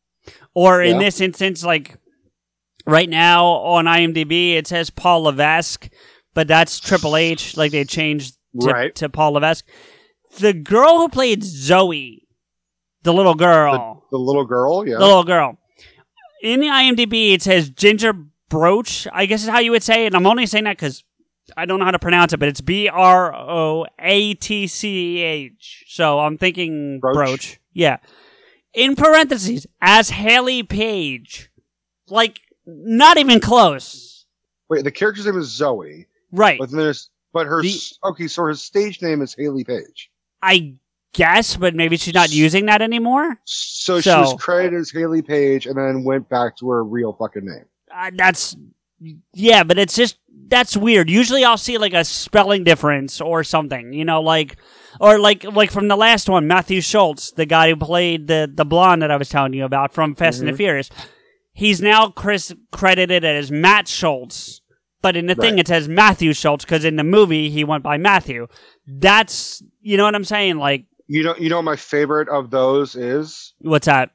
or 0.52 0.82
in 0.82 0.96
Yeah. 0.96 1.04
this 1.06 1.20
instance, 1.22 1.64
like 1.64 1.96
right 2.86 3.08
now 3.08 3.46
on 3.46 3.86
IMDb 3.86 4.56
it 4.56 4.66
says 4.66 4.90
Paul 4.90 5.22
Levesque, 5.22 5.88
but 6.34 6.48
that's 6.48 6.80
Triple 6.80 7.16
H. 7.16 7.56
Like 7.56 7.72
they 7.72 7.84
changed 7.84 8.34
to, 8.60 8.66
Right. 8.66 8.94
to 8.96 9.08
Paul 9.08 9.32
Levesque. 9.32 9.64
The 10.38 10.52
girl 10.52 10.98
who 10.98 11.08
played 11.08 11.42
Zoe, 11.44 12.26
the 13.02 13.12
little 13.12 13.34
girl. 13.34 14.04
The 14.10 14.18
little 14.18 14.44
girl, 14.44 14.86
yeah. 14.86 14.94
The 14.98 15.06
little 15.06 15.24
girl. 15.24 15.58
In 16.42 16.60
the 16.60 16.66
IMDb, 16.66 17.32
it 17.32 17.42
says 17.42 17.70
Ginger 17.70 18.12
Broach, 18.48 19.06
I 19.12 19.26
guess 19.26 19.42
is 19.42 19.48
how 19.48 19.58
you 19.60 19.70
would 19.70 19.82
say 19.82 20.04
it. 20.04 20.08
And 20.08 20.16
I'm 20.16 20.26
only 20.26 20.46
saying 20.46 20.64
that 20.64 20.76
because 20.76 21.02
I 21.56 21.66
don't 21.66 21.78
know 21.78 21.84
how 21.84 21.90
to 21.90 21.98
pronounce 21.98 22.32
it, 22.32 22.38
but 22.38 22.48
it's 22.48 22.60
B 22.60 22.88
R 22.88 23.34
O 23.34 23.86
A 23.98 24.34
T 24.34 24.66
C 24.66 25.18
H. 25.20 25.84
So 25.88 26.20
I'm 26.20 26.36
thinking 26.38 27.00
Broach? 27.00 27.14
Broach. 27.14 27.60
Yeah. 27.72 27.98
In 28.74 28.96
parentheses, 28.96 29.66
as 29.80 30.10
Haley 30.10 30.62
Page. 30.62 31.50
Like, 32.08 32.40
not 32.66 33.16
even 33.18 33.40
close. 33.40 34.26
Wait, 34.68 34.84
the 34.84 34.90
character's 34.90 35.26
name 35.26 35.38
is 35.38 35.46
Zoe, 35.48 36.06
Right. 36.32 36.58
but 36.58 36.70
then 36.70 36.78
there's 36.80 37.08
but 37.32 37.46
her 37.46 37.62
The- 37.62 37.80
okay, 38.04 38.28
so 38.28 38.42
her 38.44 38.54
stage 38.54 39.00
name 39.02 39.22
is 39.22 39.34
Haley 39.34 39.64
Page. 39.64 40.10
I 40.44 40.74
guess, 41.12 41.56
but 41.56 41.74
maybe 41.74 41.96
she's 41.96 42.14
not 42.14 42.30
using 42.32 42.66
that 42.66 42.82
anymore. 42.82 43.38
So, 43.44 44.00
she 44.00 44.10
was 44.10 44.34
credited 44.38 44.78
as 44.80 44.90
Haley 44.90 45.22
Page 45.22 45.66
and 45.66 45.76
then 45.76 46.04
went 46.04 46.28
back 46.28 46.56
to 46.58 46.68
her 46.70 46.84
real 46.84 47.12
fucking 47.14 47.44
name. 47.46 47.64
uh, 47.94 48.10
that's 48.16 48.56
yeah, 49.32 49.64
but 49.64 49.78
it's 49.78 49.94
just 49.96 50.18
that's 50.48 50.76
weird. 50.76 51.08
Usually, 51.10 51.44
I'll 51.44 51.56
see 51.56 51.78
like 51.78 51.94
a 51.94 52.04
spelling 52.04 52.64
difference 52.64 53.20
or 53.20 53.44
something, 53.44 53.92
you 53.92 54.04
know, 54.04 54.20
like 54.22 54.56
or 55.00 55.18
like 55.18 55.44
like 55.44 55.70
from 55.70 55.88
the 55.88 55.96
last 55.96 56.28
one, 56.28 56.46
Matthew 56.46 56.80
Schulze, 56.80 57.32
the 57.32 57.46
guy 57.46 57.70
who 57.70 57.76
played 57.76 58.26
the 58.26 58.50
the 58.52 58.64
blonde 58.64 59.02
that 59.02 59.10
I 59.10 59.16
was 59.16 59.28
telling 59.28 59.52
you 59.54 59.64
about 59.64 59.92
from 59.92 60.14
Fast 60.14 60.40
and 60.40 60.48
the 60.48 60.52
Mhm. 60.52 60.56
Furious. 60.58 60.90
He's 61.52 61.80
now 61.80 62.08
Chris 62.10 62.52
credited 62.72 63.24
as 63.24 63.50
Matt 63.50 63.86
Schulze, 63.88 64.60
but 65.04 65.16
in 65.16 65.26
the 65.26 65.34
thing 65.34 65.54
Right. 65.54 65.60
it 65.60 65.68
says 65.68 65.86
Matthew 65.86 66.32
Schulze 66.32 66.64
because 66.64 66.82
in 66.84 66.96
the 66.96 67.04
movie 67.04 67.50
he 67.50 67.62
went 67.62 67.84
by 67.84 67.98
Matthew. 67.98 68.48
That's 68.86 69.62
you 69.82 69.96
know 69.98 70.04
what 70.04 70.14
I'm 70.14 70.24
saying? 70.24 70.56
Like, 70.56 70.86
You 71.08 71.22
know, 71.22 71.36
you 71.36 71.50
know, 71.50 71.60
my 71.60 71.76
favorite 71.76 72.28
of 72.30 72.50
those 72.50 72.96
is 72.96 73.52
what's 73.58 73.84
that? 73.86 74.10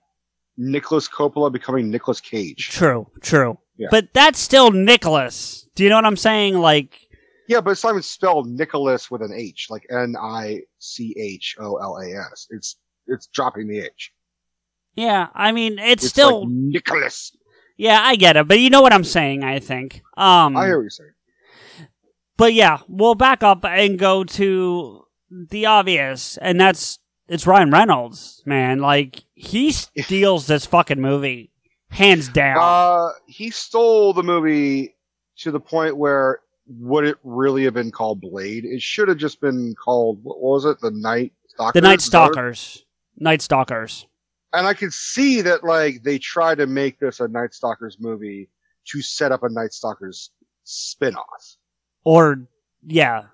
Nicholas 0.58 1.08
Coppola 1.08 1.52
becoming 1.52 1.90
Nicolas 1.92 2.20
Cage. 2.20 2.70
True, 2.70 3.08
true. 3.22 3.58
Yeah. 3.78 3.88
But 3.92 4.10
that's 4.14 4.40
still 4.40 4.72
Nicholas. 4.72 5.68
Do 5.76 5.84
you 5.84 5.90
know 5.90 5.96
what 5.96 6.06
I'm 6.06 6.18
saying? 6.18 6.56
Like, 6.58 7.00
Yeah, 7.48 7.62
but 7.62 7.72
it's 7.72 7.84
not 7.84 7.92
even 7.92 8.02
spelled 8.02 8.48
Nicholas 8.50 9.10
with 9.12 9.22
an 9.22 9.32
H, 9.32 9.68
like 9.70 9.86
N 9.92 10.16
I 10.20 10.62
C 10.80 11.14
H 11.18 11.56
O 11.60 11.76
L 11.78 11.98
A 11.98 12.08
S. 12.34 12.48
It's 12.50 12.78
it's 13.08 13.28
dropping 13.28 13.68
the 13.68 13.80
H. 13.80 14.12
Yeah, 14.96 15.28
I 15.36 15.52
mean 15.52 15.78
it's, 15.80 16.04
It's 16.04 16.10
still 16.10 16.40
like 16.42 16.50
Nicholas. 16.50 17.32
Yeah, 17.80 18.02
I 18.04 18.18
get 18.18 18.36
it, 18.36 18.46
but 18.46 18.60
you 18.60 18.70
know 18.70 18.82
what 18.82 18.92
I'm 18.92 19.06
saying, 19.06 19.46
I 19.46 19.60
think. 19.60 20.02
Um 20.18 20.58
I 20.58 20.66
hear 20.66 20.78
what 20.78 20.84
you're 20.84 20.90
saying. 20.90 21.12
But 22.36 22.54
yeah, 22.54 22.80
we'll 22.90 23.16
back 23.16 23.42
up 23.42 23.64
and 23.64 23.98
go 23.98 24.26
to 24.26 25.06
the 25.32 25.66
obvious, 25.66 26.38
and 26.42 26.60
that's 26.60 27.00
it's 27.30 27.48
Ryan 27.48 27.72
Reynolds, 27.72 28.44
man. 28.46 28.80
Like 28.80 29.24
he 29.34 29.72
steals 30.04 30.46
this 30.46 30.66
fucking 30.66 31.00
movie, 31.00 31.52
hands 31.90 32.28
down. 32.28 32.58
Uh, 32.60 33.12
he 33.28 33.50
stole 33.50 34.12
the 34.14 34.24
movie 34.24 34.96
to 35.38 35.52
the 35.52 35.60
point 35.62 35.96
where 35.96 36.42
would 36.68 37.06
it 37.06 37.18
really 37.24 37.64
have 37.64 37.74
been 37.74 37.92
called 37.92 38.20
Blade? 38.20 38.66
It 38.66 38.82
should 38.82 39.08
have 39.08 39.18
just 39.18 39.40
been 39.40 39.74
called 39.82 40.20
what 40.22 40.42
was 40.42 40.66
it? 40.66 40.82
The 40.82 40.92
Night 40.92 41.32
Stalkers. 41.48 41.74
the 41.74 41.82
Night 41.88 42.00
Is 42.02 42.10
that 42.10 42.20
what- 42.20 42.34
Stalkers, 42.34 42.86
Night 43.18 43.42
Stalkers. 43.42 44.06
And 44.54 44.66
I 44.66 44.74
could 44.74 44.94
see 44.94 45.42
that 45.42 45.64
like 45.64 46.04
they 46.04 46.18
tried 46.18 46.58
to 46.58 46.68
make 46.68 47.00
this 47.00 47.20
a 47.20 47.28
Night 47.28 47.54
Stalkers 47.54 47.98
movie 48.00 48.50
to 48.86 49.02
set 49.02 49.32
up 49.32 49.44
a 49.44 49.50
Night 49.50 49.74
Stalkers 49.74 50.32
spin-off. 50.64 51.56
or 52.04 52.48
yeah, 52.86 53.26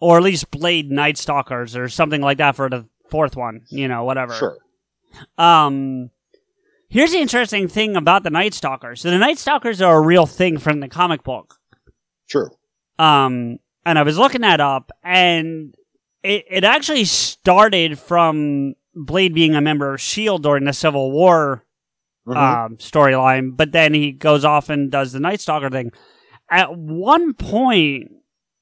or 0.00 0.18
at 0.18 0.22
least 0.22 0.50
Blade 0.50 0.90
Night 0.90 1.18
Stalkers 1.18 1.76
or 1.76 1.88
something 1.88 2.20
like 2.20 2.38
that 2.38 2.56
for 2.56 2.68
the 2.68 2.86
fourth 3.10 3.36
one. 3.36 3.62
You 3.68 3.88
know, 3.88 4.04
whatever. 4.04 4.34
Sure. 4.34 4.58
Um, 5.38 6.10
here's 6.88 7.12
the 7.12 7.18
interesting 7.18 7.66
thing 7.68 7.96
about 7.96 8.22
the 8.22 8.30
Night 8.30 8.54
Stalkers. 8.54 9.00
So 9.00 9.10
the 9.10 9.18
Night 9.18 9.38
Stalkers 9.38 9.82
are 9.82 9.96
a 9.96 10.00
real 10.00 10.26
thing 10.26 10.58
from 10.58 10.80
the 10.80 10.88
comic 10.88 11.24
book. 11.24 11.56
True. 12.28 12.50
Um, 12.98 13.58
and 13.84 13.98
I 13.98 14.02
was 14.02 14.18
looking 14.18 14.42
that 14.42 14.60
up, 14.60 14.92
and 15.02 15.74
it 16.22 16.44
it 16.48 16.64
actually 16.64 17.04
started 17.06 17.98
from 17.98 18.74
Blade 18.94 19.34
being 19.34 19.54
a 19.54 19.60
member 19.60 19.94
of 19.94 20.00
Shield 20.00 20.42
during 20.42 20.64
the 20.64 20.72
Civil 20.72 21.10
War 21.12 21.64
Mhm. 22.28 22.36
um, 22.36 22.76
storyline, 22.76 23.56
but 23.56 23.72
then 23.72 23.94
he 23.94 24.12
goes 24.12 24.44
off 24.44 24.68
and 24.68 24.90
does 24.90 25.12
the 25.12 25.20
Night 25.20 25.40
Stalker 25.40 25.70
thing. 25.70 25.90
At 26.50 26.76
one 26.76 27.32
point, 27.34 28.10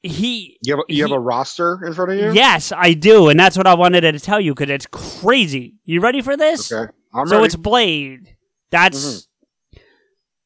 he 0.03 0.59
You 0.63 0.77
have 0.77 0.85
a, 0.89 0.93
you 0.95 1.03
have 1.03 1.13
a 1.13 1.19
roster 1.19 1.81
in 1.85 1.93
front 1.93 2.13
of 2.13 2.19
you? 2.19 2.33
Yes, 2.33 2.71
I 2.73 2.93
do, 2.93 3.29
and 3.29 3.39
that's 3.39 3.57
what 3.57 3.67
I 3.67 3.75
wanted 3.75 4.03
to 4.03 4.19
tell 4.21 4.41
you 4.41 4.55
because 4.55 4.71
it's 4.71 4.87
crazy. 4.87 5.75
You 5.85 6.01
ready 6.01 6.21
for 6.23 6.37
this? 6.37 6.71
Okay. 6.71 6.91
I'm 7.13 7.27
so 7.27 7.37
ready. 7.37 7.47
it's 7.47 7.57
Blade. 7.57 8.37
That's 8.71 9.27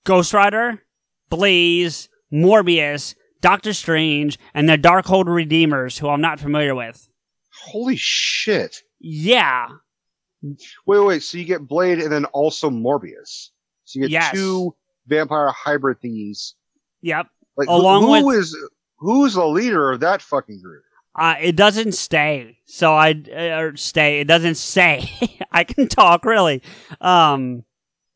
Ghost 0.05 0.33
Rider, 0.33 0.83
Blaze, 1.29 2.09
Morbius, 2.33 3.15
Doctor 3.41 3.73
Strange, 3.73 4.39
and 4.55 4.69
the 4.69 4.79
Darkhold 4.79 5.27
Redeemers, 5.27 5.99
who 5.99 6.09
I'm 6.09 6.21
not 6.21 6.41
familiar 6.41 6.75
with. 6.75 7.09
Holy 7.67 7.97
shit. 7.97 8.83
Yeah, 9.05 9.69
Wait, 10.87 10.99
wait, 11.01 11.23
so 11.23 11.39
you 11.39 11.45
get 11.45 11.67
Blade 11.69 12.01
and 12.01 12.11
then 12.11 12.25
also 12.27 12.69
Morbius. 12.71 13.51
So 13.85 13.99
you 13.99 14.03
get 14.03 14.11
Yes. 14.11 14.33
two 14.33 14.75
vampire 15.07 15.51
hybrid 15.51 15.99
thingies. 16.01 16.55
yep. 17.01 17.27
Like 17.57 17.69
Along 17.69 18.03
who, 18.03 18.15
who 18.15 18.27
with- 18.27 18.39
is- 18.39 18.57
who's 18.99 19.35
the 19.35 19.47
leader 19.47 19.91
of 19.93 20.01
that 20.01 20.23
fucking 20.23 20.61
group? 20.63 20.83
Uh, 21.15 21.35
it 21.41 21.55
doesn't 21.57 21.93
stay. 21.93 22.59
So 22.65 22.95
I 22.95 23.11
uh, 23.13 23.73
stay. 23.77 24.21
It 24.21 24.27
doesn't 24.27 24.55
say. 24.57 25.11
I 25.53 25.63
can 25.65 25.87
talk 25.87 26.25
really. 26.25 26.63
Um, 27.03 27.65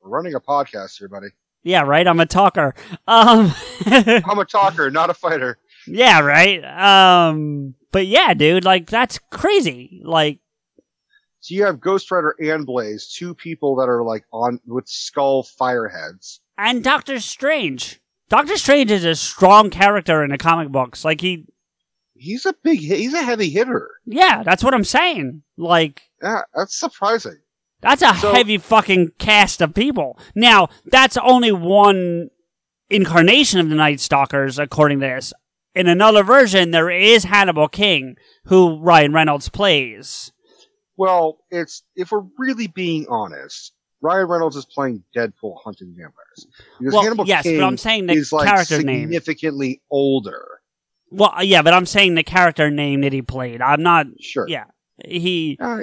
We're 0.02 0.10
running 0.10 0.34
a 0.34 0.40
podcast 0.40 0.98
here, 0.98 1.08
buddy. 1.08 1.28
yeah, 1.62 1.82
right. 1.82 2.06
I'm 2.08 2.18
a 2.20 2.26
talker. 2.26 2.74
Um, 3.06 3.52
I'm 3.86 4.38
a 4.38 4.44
talker, 4.46 4.90
not 4.90 5.10
a 5.10 5.14
fighter. 5.14 5.58
yeah, 5.86 6.20
right. 6.20 6.64
Um, 6.64 7.74
but 7.92 8.06
yeah, 8.06 8.32
dude, 8.34 8.64
like 8.64 8.88
that's 8.88 9.18
crazy. 9.30 10.00
Like, 10.02 10.38
So 11.46 11.54
you 11.54 11.64
have 11.64 11.80
Ghost 11.80 12.10
Rider 12.10 12.34
and 12.40 12.66
Blaze, 12.66 13.06
two 13.06 13.32
people 13.32 13.76
that 13.76 13.88
are 13.88 14.02
like 14.02 14.24
on 14.32 14.58
with 14.66 14.88
skull 14.88 15.44
fireheads. 15.44 16.40
and 16.58 16.82
Doctor 16.82 17.20
Strange. 17.20 18.00
Doctor 18.28 18.56
Strange 18.56 18.90
is 18.90 19.04
a 19.04 19.14
strong 19.14 19.70
character 19.70 20.24
in 20.24 20.30
the 20.30 20.38
comic 20.38 20.70
books. 20.70 21.04
Like 21.04 21.20
he, 21.20 21.46
He's 22.16 22.46
a 22.46 22.54
big. 22.64 22.80
He's 22.80 23.14
a 23.14 23.22
heavy 23.22 23.48
hitter. 23.48 23.90
yeah, 24.06 24.42
that's 24.42 24.64
what 24.64 24.74
I'm 24.74 24.82
saying. 24.82 25.42
Like 25.56 26.02
Yeah, 26.20 26.40
that's 26.52 26.74
surprising. 26.76 27.38
that's 27.80 28.02
a 28.02 28.12
So- 28.16 28.32
heavy 28.34 28.58
fucking 28.58 29.12
cast 29.20 29.60
of 29.62 29.72
people. 29.72 30.18
Now 30.34 30.68
that's 30.84 31.16
only 31.18 31.52
one 31.52 32.30
incarnation 32.90 33.60
of 33.60 33.68
the 33.68 33.76
Night 33.76 34.00
Stalkers, 34.00 34.58
according 34.58 34.98
to 34.98 35.06
this. 35.06 35.32
In 35.76 35.86
another 35.86 36.24
version, 36.24 36.72
there 36.72 36.90
is 36.90 37.22
Hannibal 37.24 37.68
King, 37.68 38.16
who 38.46 38.80
Ryan 38.80 39.12
Reynolds 39.12 39.48
plays. 39.48 40.32
Well, 40.96 41.38
it's 41.50 41.82
if 41.94 42.10
we're 42.10 42.24
really 42.38 42.66
being 42.68 43.06
honest, 43.08 43.72
Ryan 44.00 44.26
Reynolds 44.28 44.56
is 44.56 44.64
playing 44.66 45.02
Deadpool 45.14 45.56
hunting 45.62 45.94
vampires. 45.96 46.46
Because 46.78 46.94
Well, 46.94 47.02
Hannibal 47.02 47.26
yes, 47.26 47.44
but 47.44 47.62
I'm 47.62 47.76
saying 47.76 48.06
the 48.06 48.14
is 48.14 48.32
like 48.32 48.48
character 48.48 48.82
name. 48.82 49.02
significantly 49.02 49.82
older. 49.90 50.44
Well, 51.10 51.32
uh, 51.38 51.42
yeah, 51.42 51.62
but 51.62 51.72
I'm 51.72 51.86
saying 51.86 52.14
the 52.14 52.22
character 52.24 52.70
name 52.70 53.02
that 53.02 53.12
he 53.12 53.22
played. 53.22 53.62
I'm 53.62 53.82
not 53.82 54.06
Sure. 54.20 54.48
Yeah, 54.48 54.64
he. 55.04 55.56
Uh, 55.60 55.82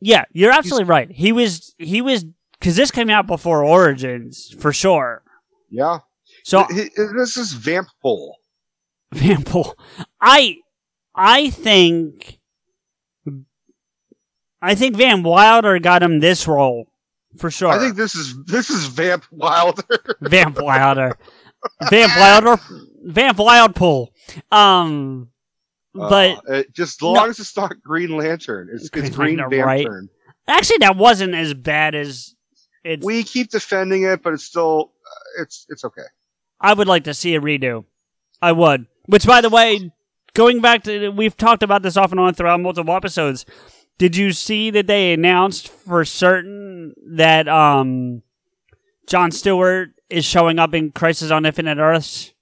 Yeah, 0.00 0.24
you're 0.32 0.52
absolutely 0.52 0.84
right. 0.88 1.10
He 1.10 1.32
was. 1.32 1.74
He 1.78 2.00
was 2.00 2.24
because 2.58 2.76
this 2.76 2.90
came 2.90 3.10
out 3.10 3.26
before 3.26 3.62
Origins 3.64 4.54
for 4.58 4.72
sure. 4.72 5.22
Yeah. 5.70 5.98
So 6.44 6.66
th- 6.66 6.90
this 6.96 7.36
is 7.36 7.54
Vampole. 7.54 8.32
Vampole. 9.14 9.74
I 10.20 10.56
I 11.14 11.50
think 11.50 12.39
I 14.62 14.74
think 14.74 14.96
Van 14.96 15.22
Wilder 15.22 15.78
got 15.78 16.02
him 16.02 16.20
this 16.20 16.46
role 16.46 16.86
for 17.38 17.50
sure. 17.50 17.68
I 17.68 17.78
think 17.78 17.96
this 17.96 18.14
is 18.14 18.34
this 18.44 18.70
is 18.70 18.86
Vamp 18.86 19.24
Wilder. 19.30 19.82
Vamp 20.20 20.60
Wilder. 20.60 21.16
Vamp 21.90 22.12
Wilder. 22.16 22.60
Vamp 23.04 23.38
Wildpool. 23.38 24.08
Um 24.52 25.28
but 25.94 26.38
Uh, 26.48 26.52
it- 26.54 26.74
just 26.74 26.98
as 26.98 27.02
long 27.02 27.28
as 27.28 27.38
it's 27.40 27.56
not 27.56 27.80
Green 27.82 28.16
Lantern, 28.16 28.68
it's, 28.72 28.84
it's 28.84 28.90
Green 28.90 29.12
Green 29.12 29.36
Lantern, 29.38 29.60
right. 29.66 29.86
Actually 30.46 30.78
that 30.78 30.96
wasn't 30.96 31.34
as 31.34 31.54
bad 31.54 31.94
as 31.94 32.34
it's 32.84 33.04
We 33.04 33.22
keep 33.24 33.50
defending 33.50 34.04
it, 34.04 34.22
but 34.22 34.32
it's 34.34 34.44
still 34.44 34.92
uh, 35.06 35.42
it's 35.42 35.66
it's 35.68 35.84
okay. 35.84 36.02
I 36.60 36.74
would 36.74 36.88
like 36.88 37.04
to 37.04 37.14
see 37.14 37.34
a 37.34 37.40
redo. 37.40 37.84
I 38.42 38.52
would. 38.52 38.86
Which, 39.06 39.26
by 39.26 39.40
the 39.40 39.48
way, 39.50 39.90
going 40.34 40.60
back 40.60 40.84
to 40.84 41.08
we've 41.10 41.36
talked 41.36 41.62
about 41.62 41.82
this 41.82 41.96
off 41.96 42.10
and 42.10 42.20
on 42.20 42.34
throughout 42.34 42.60
multiple 42.60 42.94
episodes. 42.94 43.44
Did 44.00 44.16
you 44.16 44.32
see 44.32 44.70
that 44.70 44.86
they 44.86 45.12
announced 45.12 45.68
for 45.68 46.06
certain 46.06 46.94
that 47.16 47.46
um, 47.48 48.22
John 49.06 49.30
Stewart 49.30 49.90
is 50.08 50.24
showing 50.24 50.58
up 50.58 50.72
in 50.72 50.90
Crisis 50.90 51.30
on 51.30 51.44
Infinite 51.44 51.76
Earths? 51.76 52.32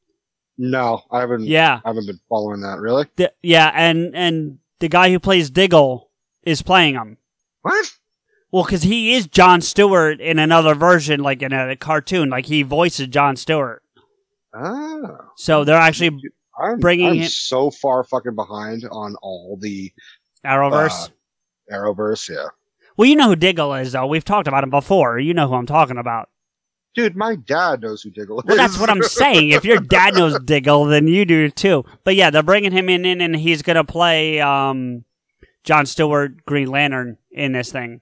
No, 0.56 1.02
I 1.10 1.18
haven't. 1.18 1.46
Yeah. 1.46 1.80
I 1.84 1.88
haven't 1.88 2.06
been 2.06 2.20
following 2.28 2.60
that 2.60 2.78
really. 2.78 3.06
The- 3.16 3.32
yeah, 3.42 3.72
and 3.74 4.14
and 4.14 4.58
the 4.78 4.88
guy 4.88 5.10
who 5.10 5.18
plays 5.18 5.50
Diggle 5.50 6.08
is 6.44 6.62
playing 6.62 6.94
him. 6.94 7.16
What? 7.62 7.90
Well, 8.52 8.62
because 8.62 8.84
he 8.84 9.14
is 9.14 9.26
John 9.26 9.60
Stewart 9.60 10.20
in 10.20 10.38
another 10.38 10.76
version, 10.76 11.18
like 11.24 11.42
in 11.42 11.52
a 11.52 11.74
cartoon, 11.74 12.30
like 12.30 12.46
he 12.46 12.62
voices 12.62 13.08
John 13.08 13.34
Stewart. 13.34 13.82
Oh, 14.54 15.16
So 15.36 15.64
they're 15.64 15.76
actually 15.76 16.20
I'm, 16.56 16.78
Bringing 16.78 17.08
I'm 17.08 17.16
him- 17.16 17.28
so 17.28 17.72
far 17.72 18.04
fucking 18.04 18.36
behind 18.36 18.84
on 18.92 19.16
all 19.22 19.58
the 19.60 19.92
Arrowverse. 20.46 21.06
uh, 21.06 21.08
Arrowverse. 21.72 22.28
Yeah, 22.34 22.46
Well, 22.96 23.08
you 23.08 23.16
know 23.16 23.28
who 23.28 23.36
Diggle 23.36 23.74
is, 23.74 23.92
though. 23.92 24.06
We've 24.06 24.24
talked 24.24 24.48
about 24.48 24.64
him 24.64 24.70
before. 24.70 25.18
You 25.18 25.34
know 25.34 25.48
who 25.48 25.54
I'm 25.54 25.66
talking 25.66 25.98
about. 25.98 26.28
dude, 26.94 27.14
my 27.16 27.36
dad 27.36 27.80
knows 27.82 28.02
who 28.02 28.10
Diggle 28.10 28.40
is. 28.40 28.44
Well, 28.46 28.56
that's 28.56 28.78
what 28.78 28.90
I'm 28.90 29.02
saying. 29.22 29.50
If 29.50 29.64
your 29.64 29.78
dad 29.78 30.14
knows 30.14 30.38
Diggle, 30.40 30.86
then 30.86 31.06
you 31.08 31.24
do 31.24 31.48
too. 31.50 31.84
But 32.04 32.16
yeah, 32.16 32.30
they're 32.30 32.42
bringing 32.42 32.72
him 32.72 32.88
in, 32.88 33.04
and 33.20 33.36
he's 33.36 33.62
gonna 33.62 33.84
play 33.84 34.40
um, 34.40 35.04
John 35.64 35.86
Stewart, 35.86 36.44
Green 36.44 36.70
Lantern, 36.70 37.18
in 37.30 37.52
this 37.52 37.70
thing. 37.70 38.00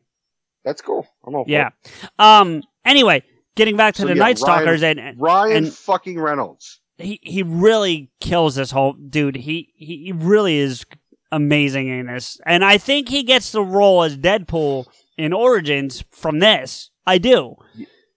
That's 0.64 0.80
cool. 0.82 1.06
I'm 1.26 1.34
all 1.34 1.44
for 1.44 1.50
Yeah. 1.50 1.70
it. 1.84 1.92
Um. 2.18 2.62
Anyway, 2.84 3.22
getting 3.56 3.76
back 3.76 3.94
to 3.96 4.02
So, 4.02 4.08
the 4.08 4.14
yeah, 4.14 4.20
Night 4.22 4.38
Stalkers, 4.38 4.82
Ryan, 4.82 4.98
and 4.98 5.20
Ryan 5.20 5.56
and 5.56 5.72
fucking 5.74 6.18
Reynolds. 6.18 6.80
he 6.98 7.20
he 7.22 7.42
really 7.42 8.10
kills 8.20 8.54
this 8.54 8.70
whole 8.70 8.94
dude. 8.94 9.36
He 9.36 9.72
he 9.76 10.04
he 10.06 10.12
really 10.12 10.56
is 10.56 10.84
amazing 11.32 11.88
in 11.88 12.06
this, 12.06 12.40
and 12.46 12.64
I 12.64 12.78
think 12.78 13.08
he 13.08 13.22
gets 13.22 13.52
the 13.52 13.62
role 13.62 14.02
as 14.02 14.16
Deadpool 14.16 14.86
in 15.16 15.32
Origins 15.32 16.04
from 16.10 16.38
this. 16.38 16.90
I 17.06 17.18
do. 17.18 17.56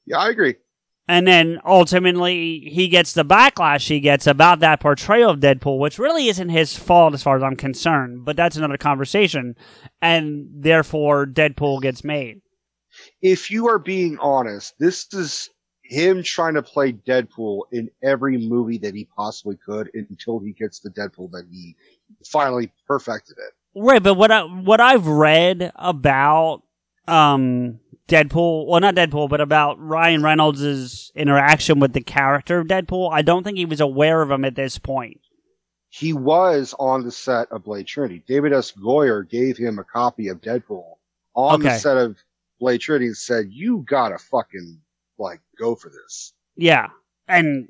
Yeah, 0.06 0.18
I 0.18 0.30
agree. 0.30 0.56
And 1.08 1.26
then 1.26 1.60
ultimately, 1.66 2.60
he 2.72 2.88
gets 2.88 3.14
the 3.14 3.26
backlash 3.26 3.88
he 3.88 4.00
gets 4.00 4.28
about 4.28 4.60
that 4.60 4.80
portrayal 4.80 5.32
of 5.32 5.40
Deadpool, 5.40 5.80
which 5.80 5.98
really 5.98 6.28
isn't 6.28 6.50
his 6.50 6.78
fault 6.78 7.16
as 7.16 7.24
far 7.24 7.36
as 7.36 7.42
I'm 7.42 7.56
concerned. 7.56 8.26
But 8.26 8.36
that's 8.36 8.58
another 8.58 8.78
conversation. 8.78 9.56
And 10.04 10.48
therefore, 10.54 11.26
Deadpool 11.26 11.82
gets 11.82 12.04
made. 12.04 12.42
If 13.24 13.50
you 13.50 13.70
are 13.70 13.80
being 13.80 14.20
honest, 14.20 14.76
this 14.78 15.08
is 15.12 15.50
him 15.90 16.22
trying 16.22 16.54
to 16.54 16.62
play 16.62 16.94
Deadpool 16.94 17.64
in 17.72 17.90
every 18.04 18.38
movie 18.38 18.78
that 18.78 18.94
he 18.94 19.06
possibly 19.06 19.58
could 19.58 19.90
until 19.96 20.40
he 20.40 20.54
gets 20.54 20.80
the 20.80 20.92
Deadpool 20.92 21.32
that 21.32 21.48
he 21.52 21.76
finally 22.26 22.72
perfected 22.88 23.38
it. 23.38 23.54
Right, 23.76 24.02
but 24.02 24.14
what 24.14 24.32
I 24.32 24.44
what 24.44 24.80
I've 24.80 25.08
read 25.08 25.72
about 25.76 26.62
um 27.08 27.80
Deadpool, 28.08 28.68
well 28.68 28.80
not 28.80 28.96
Deadpool, 28.96 29.30
but 29.30 29.42
about 29.42 29.80
Ryan 29.80 30.22
Reynolds' 30.22 31.12
interaction 31.16 31.80
with 31.80 31.94
the 31.94 32.02
character 32.02 32.60
of 32.60 32.68
Deadpool, 32.68 33.12
I 33.12 33.24
don't 33.24 33.44
think 33.44 33.58
he 33.58 33.66
was 33.66 33.82
aware 33.82 34.22
of 34.22 34.30
him 34.30 34.46
at 34.46 34.56
this 34.56 34.78
point. 34.78 35.20
He 35.90 36.14
was 36.14 36.76
on 36.78 37.04
the 37.04 37.12
set 37.12 37.52
of 37.52 37.64
Blade 37.64 37.88
Trinity. 37.88 38.24
David 38.28 38.54
S. 38.54 38.72
Goyer 38.72 39.28
gave 39.28 39.58
him 39.58 39.80
a 39.80 39.84
copy 39.84 40.28
of 40.28 40.40
Deadpool 40.40 40.98
on 41.34 41.64
the 41.64 41.80
set 41.80 41.98
of 41.98 42.16
Blade 42.60 42.82
Trinity 42.82 43.08
and 43.08 43.18
said, 43.18 43.48
"You 43.50 43.84
gotta 43.88 44.20
fucking 44.20 44.82
like 45.20 45.42
go 45.58 45.76
for 45.76 45.90
this." 45.90 46.34
Yeah. 46.56 46.88
And 47.28 47.70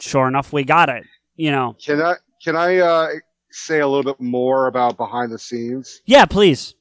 sure 0.00 0.28
enough 0.28 0.52
we 0.52 0.64
got 0.64 0.88
it. 0.88 1.04
You 1.36 1.50
know. 1.50 1.76
Can 1.84 2.00
I 2.00 2.14
can 2.42 2.56
I 2.56 2.78
uh, 2.78 3.08
say 3.50 3.80
a 3.80 3.88
little 3.88 4.04
bit 4.04 4.20
more 4.20 4.66
about 4.66 4.96
behind 4.96 5.32
the 5.32 5.38
scenes? 5.38 6.00
Yeah, 6.06 6.26
please. 6.26 6.74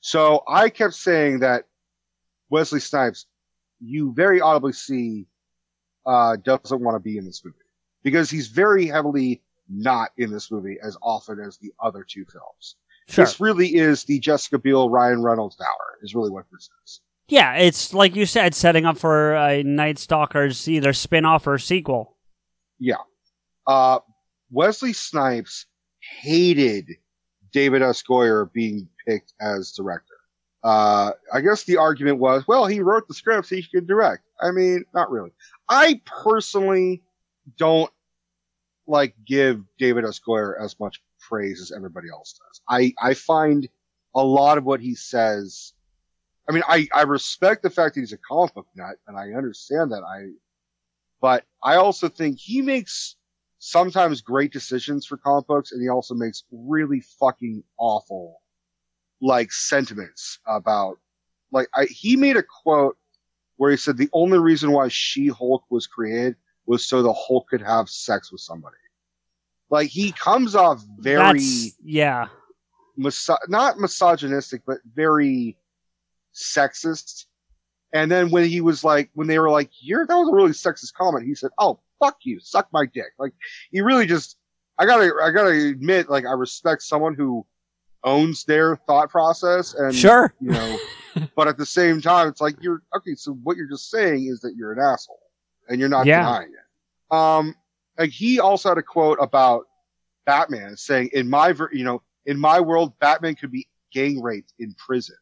So 0.00 0.42
I 0.46 0.68
kept 0.68 0.94
saying 0.94 1.40
that 1.40 1.64
Wesley 2.50 2.80
Snipes, 2.80 3.26
you 3.80 4.12
very 4.14 4.40
audibly 4.40 4.72
see, 4.72 5.26
uh, 6.06 6.36
doesn't 6.36 6.80
want 6.80 6.94
to 6.94 7.00
be 7.00 7.18
in 7.18 7.24
this 7.24 7.44
movie 7.44 7.56
because 8.02 8.30
he's 8.30 8.48
very 8.48 8.86
heavily 8.86 9.42
not 9.68 10.10
in 10.16 10.30
this 10.30 10.50
movie 10.50 10.78
as 10.82 10.96
often 11.02 11.40
as 11.40 11.58
the 11.58 11.72
other 11.82 12.04
two 12.08 12.24
films. 12.24 12.76
Sure. 13.08 13.24
This 13.24 13.40
really 13.40 13.74
is 13.74 14.04
the 14.04 14.18
Jessica 14.18 14.58
Biel, 14.58 14.90
Ryan 14.90 15.22
Reynolds 15.22 15.60
hour 15.60 15.98
is 16.02 16.14
really 16.14 16.30
what 16.30 16.44
this 16.52 16.68
is. 16.84 17.00
Yeah, 17.28 17.56
it's 17.56 17.92
like 17.92 18.16
you 18.16 18.24
said, 18.24 18.54
setting 18.54 18.86
up 18.86 18.96
for 18.96 19.34
a 19.34 19.62
Night 19.62 19.98
Stalker's 19.98 20.66
either 20.66 20.92
spin 20.92 21.24
off 21.24 21.46
or 21.46 21.58
sequel. 21.58 22.16
Yeah. 22.78 22.96
Uh, 23.66 23.98
Wesley 24.50 24.94
Snipes 24.94 25.66
hated 26.00 26.86
David 27.52 27.82
S. 27.82 28.02
Goyer 28.02 28.50
being 28.52 28.88
picked 29.06 29.34
as 29.40 29.72
director. 29.72 30.14
Uh, 30.64 31.12
I 31.32 31.40
guess 31.40 31.64
the 31.64 31.76
argument 31.76 32.18
was, 32.18 32.48
well, 32.48 32.66
he 32.66 32.80
wrote 32.80 33.06
the 33.08 33.14
script, 33.14 33.48
so 33.48 33.56
he 33.56 33.62
could 33.62 33.86
direct. 33.86 34.22
I 34.40 34.50
mean, 34.50 34.84
not 34.94 35.10
really. 35.10 35.30
I 35.68 36.00
personally 36.04 37.02
don't 37.58 37.90
like 38.86 39.14
give 39.26 39.62
David 39.78 40.04
S. 40.04 40.18
Goyer 40.26 40.54
as 40.60 40.78
much 40.80 41.02
praise 41.20 41.60
as 41.60 41.72
everybody 41.72 42.08
else 42.10 42.32
does. 42.38 42.60
I, 42.68 42.94
I 43.00 43.14
find 43.14 43.68
a 44.14 44.24
lot 44.24 44.56
of 44.58 44.64
what 44.64 44.80
he 44.80 44.94
says. 44.94 45.74
I 46.48 46.52
mean, 46.52 46.62
I, 46.66 46.88
I 46.94 47.02
respect 47.02 47.62
the 47.62 47.70
fact 47.70 47.94
that 47.94 48.00
he's 48.00 48.12
a 48.12 48.18
comic 48.18 48.54
book 48.54 48.66
nut 48.74 48.96
and 49.06 49.18
I 49.18 49.32
understand 49.36 49.92
that. 49.92 50.02
I, 50.02 50.30
but 51.20 51.44
I 51.62 51.76
also 51.76 52.08
think 52.08 52.38
he 52.38 52.62
makes 52.62 53.16
sometimes 53.58 54.20
great 54.20 54.52
decisions 54.52 55.04
for 55.04 55.16
comic 55.16 55.46
books 55.46 55.72
and 55.72 55.82
he 55.82 55.88
also 55.88 56.14
makes 56.14 56.44
really 56.50 57.00
fucking 57.20 57.62
awful 57.78 58.40
like 59.20 59.52
sentiments 59.52 60.38
about 60.46 60.98
like 61.50 61.68
I, 61.74 61.86
he 61.86 62.16
made 62.16 62.36
a 62.36 62.42
quote 62.42 62.96
where 63.56 63.70
he 63.70 63.76
said 63.76 63.96
the 63.96 64.10
only 64.12 64.38
reason 64.38 64.70
why 64.70 64.88
She-Hulk 64.88 65.64
was 65.70 65.86
created 65.86 66.36
was 66.66 66.86
so 66.86 67.02
the 67.02 67.12
Hulk 67.12 67.48
could 67.48 67.62
have 67.62 67.88
sex 67.88 68.30
with 68.30 68.40
somebody. 68.40 68.76
Like 69.70 69.88
he 69.88 70.12
comes 70.12 70.54
off 70.54 70.82
very 70.98 71.38
That's, 71.38 71.76
yeah. 71.84 72.28
miso- 72.98 73.36
not 73.48 73.78
misogynistic, 73.78 74.62
but 74.66 74.78
very 74.94 75.56
sexist. 76.38 77.26
And 77.92 78.10
then 78.10 78.30
when 78.30 78.44
he 78.44 78.60
was 78.60 78.84
like, 78.84 79.10
when 79.14 79.26
they 79.28 79.38
were 79.38 79.50
like, 79.50 79.70
"You're 79.80 80.06
that 80.06 80.14
was 80.14 80.28
a 80.28 80.34
really 80.34 80.50
sexist 80.50 80.92
comment," 80.94 81.26
he 81.26 81.34
said, 81.34 81.50
"Oh 81.58 81.80
fuck 81.98 82.18
you, 82.22 82.38
suck 82.40 82.68
my 82.72 82.84
dick." 82.86 83.12
Like 83.18 83.32
he 83.70 83.80
really 83.80 84.06
just, 84.06 84.36
I 84.78 84.84
gotta, 84.86 85.10
I 85.22 85.30
gotta 85.30 85.50
admit, 85.70 86.10
like 86.10 86.26
I 86.26 86.32
respect 86.32 86.82
someone 86.82 87.14
who 87.14 87.46
owns 88.04 88.44
their 88.44 88.76
thought 88.76 89.10
process 89.10 89.74
and 89.74 89.94
Sure. 89.94 90.32
you 90.40 90.50
know, 90.50 90.78
but 91.34 91.48
at 91.48 91.56
the 91.56 91.66
same 91.66 92.00
time, 92.02 92.28
it's 92.28 92.40
like 92.42 92.56
you're 92.60 92.82
okay. 92.96 93.14
So 93.14 93.32
what 93.42 93.56
you're 93.56 93.68
just 93.68 93.90
saying 93.90 94.26
is 94.26 94.40
that 94.40 94.54
you're 94.54 94.72
an 94.72 94.80
asshole, 94.80 95.20
and 95.68 95.80
you're 95.80 95.88
not 95.88 96.04
Yeah. 96.06 96.20
denying 96.20 96.52
it. 96.52 97.14
Um, 97.14 97.54
like 97.98 98.10
he 98.10 98.38
also 98.38 98.68
had 98.68 98.76
a 98.78 98.82
quote 98.82 99.18
about 99.20 99.64
Batman 100.26 100.76
saying, 100.76 101.08
"In 101.14 101.30
my, 101.30 101.52
ver- 101.52 101.70
you 101.72 101.84
know, 101.84 102.02
in 102.26 102.38
my 102.38 102.60
world, 102.60 102.92
Batman 103.00 103.34
could 103.34 103.50
be 103.50 103.66
gang 103.94 104.20
raped 104.20 104.52
in 104.58 104.74
prison." 104.74 105.16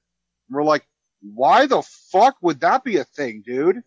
And 0.49 0.57
we're 0.57 0.65
like, 0.65 0.85
why 1.23 1.67
the 1.67 1.83
fuck 1.83 2.37
would 2.43 2.61
that 2.61 2.85
be 2.85 2.97
a 2.99 3.05
thing, 3.05 3.43
dude? 3.45 3.83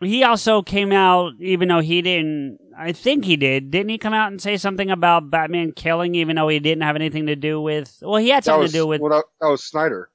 He 0.00 0.22
also 0.24 0.60
came 0.60 0.92
out, 0.92 1.32
even 1.38 1.68
though 1.68 1.80
he 1.80 2.02
didn't, 2.02 2.58
I 2.76 2.92
think 2.92 3.24
he 3.24 3.36
did, 3.36 3.70
didn't 3.70 3.88
he 3.90 3.96
come 3.98 4.12
out 4.12 4.30
and 4.30 4.40
say 4.42 4.56
something 4.56 4.90
about 4.90 5.30
Batman 5.30 5.72
killing, 5.72 6.14
even 6.16 6.36
though 6.36 6.48
he 6.48 6.58
didn't 6.58 6.82
have 6.82 6.96
anything 6.96 7.26
to 7.26 7.36
do 7.36 7.60
with, 7.60 7.96
well, 8.02 8.16
he 8.16 8.28
had 8.28 8.44
something 8.44 8.62
was, 8.62 8.72
to 8.72 8.78
do 8.78 8.86
with, 8.86 9.00
well, 9.00 9.10
that, 9.10 9.24
that 9.40 9.48
was 9.48 9.64
Snyder. 9.64 10.10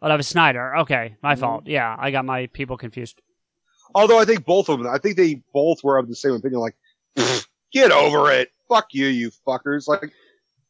oh, 0.00 0.08
that 0.08 0.16
was 0.16 0.28
Snyder. 0.28 0.76
Okay, 0.80 1.16
my 1.22 1.34
Mhm. 1.34 1.38
fault. 1.40 1.66
Yeah, 1.66 1.96
I 1.98 2.10
got 2.10 2.24
my 2.24 2.46
people 2.48 2.76
confused. 2.76 3.20
Although 3.94 4.18
I 4.18 4.24
think 4.24 4.44
both 4.44 4.68
of 4.68 4.78
them, 4.78 4.88
I 4.88 4.98
think 4.98 5.16
they 5.16 5.42
both 5.52 5.82
were 5.82 5.98
of 5.98 6.08
the 6.08 6.14
same 6.14 6.32
opinion. 6.32 6.60
Like, 6.60 6.76
get 7.72 7.90
over 7.90 8.30
it. 8.30 8.50
Fuck 8.68 8.88
you, 8.92 9.06
you 9.06 9.30
fuckers. 9.46 9.88
Like, 9.88 10.12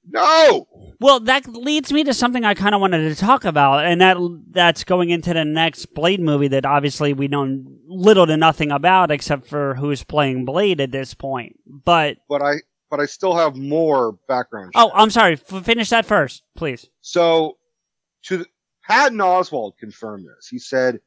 no. 0.09 0.69
Well, 1.01 1.21
that 1.21 1.47
leads 1.49 1.93
me 1.93 2.05
to 2.05 2.15
something 2.15 2.45
I 2.45 2.55
kind 2.55 2.75
of 2.75 2.81
wanted 2.81 3.09
to 3.09 3.21
talk 3.21 3.45
about, 3.45 3.85
and 3.85 4.01
that 4.01 4.17
that's 4.51 4.85
going 4.85 5.11
into 5.11 5.35
the 5.35 5.45
next 5.45 5.87
Blade 5.95 6.21
movie 6.21 6.49
that 6.49 6.65
obviously 6.65 7.13
we 7.13 7.29
know 7.29 7.63
little 7.87 8.27
to 8.27 8.37
nothing 8.37 8.71
about, 8.71 9.11
except 9.11 9.47
for 9.47 9.75
who's 9.75 10.05
playing 10.05 10.45
Blade 10.45 10.81
at 10.81 10.93
this 10.93 11.15
point. 11.15 11.59
But 11.67 12.19
But 12.29 12.43
I, 12.43 12.55
but 12.91 13.01
I 13.01 13.07
still 13.07 13.35
have 13.35 13.57
more 13.57 14.13
background. 14.29 14.73
oh, 14.75 14.91
I'm 14.95 15.11
sorry. 15.11 15.35
F- 15.35 15.65
finish 15.65 15.91
that 15.91 16.07
first, 16.07 16.43
please. 16.57 16.87
So, 17.01 17.59
to 18.25 18.39
the, 18.39 18.47
Patton 18.87 19.19
Oswalt 19.19 19.79
confirmed 19.79 20.27
this. 20.27 20.49
He 20.49 20.59
said 20.59 21.01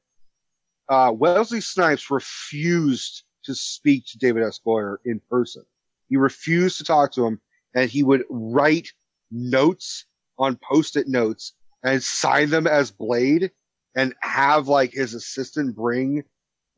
uh, 0.90 1.12
Wesley 1.16 1.62
Snipes 1.62 2.12
refused 2.12 3.24
to 3.44 3.56
speak 3.56 4.06
to 4.08 4.18
David 4.18 4.44
S. 4.44 4.60
Goyer 4.66 4.98
in 5.06 5.22
person. 5.30 5.64
He 6.10 6.18
refused 6.18 6.78
to 6.80 6.84
talk 6.84 7.12
to 7.14 7.26
him, 7.26 7.40
and 7.76 7.90
he 7.90 8.02
would 8.02 8.24
write 8.30 8.92
notes 9.32 10.06
on 10.40 10.58
post-it 10.64 11.08
notes 11.08 11.54
and 11.84 12.02
sign 12.02 12.50
them 12.50 12.66
as 12.66 12.90
Blade, 12.90 13.52
and 13.96 14.16
have 14.22 14.68
like 14.68 14.92
his 14.92 15.14
assistant 15.14 15.76
bring 15.76 16.24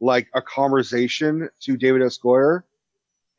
like 0.02 0.28
a 0.36 0.42
conversation 0.42 1.50
to 1.62 1.78
David 1.78 2.02
S. 2.04 2.20
Goyer, 2.22 2.64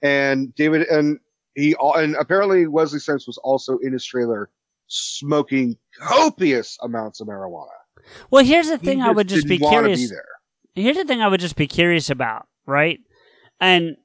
and 0.03 0.55
David 0.55 0.89
and 0.89 1.21
he 1.55 1.77
and 1.81 2.17
apparently 2.17 2.67
Wesley 2.67 3.01
Snipes 3.01 3.27
was 3.27 3.39
also 3.39 3.79
in 3.79 3.93
his 3.93 4.05
trailer 4.05 4.51
smoking 4.87 5.77
copious 5.99 6.79
amounts 6.83 7.21
of 7.21 7.29
marijuana. 7.29 7.67
Well, 8.31 8.45
here's 8.45 8.69
the 8.69 8.79
He 8.79 8.87
thing 8.87 9.03
I 9.03 9.11
would 9.11 9.29
just 9.29 9.47
be 9.47 9.59
curious. 9.59 10.11
Be. 10.11 10.83
Here's 10.83 10.97
the 10.97 11.05
thing 11.05 11.21
I 11.21 11.29
would 11.29 11.41
just 11.41 11.57
be 11.57 11.67
curious 11.67 12.09
about, 12.11 12.47
right? 12.67 13.01
And 13.61 13.97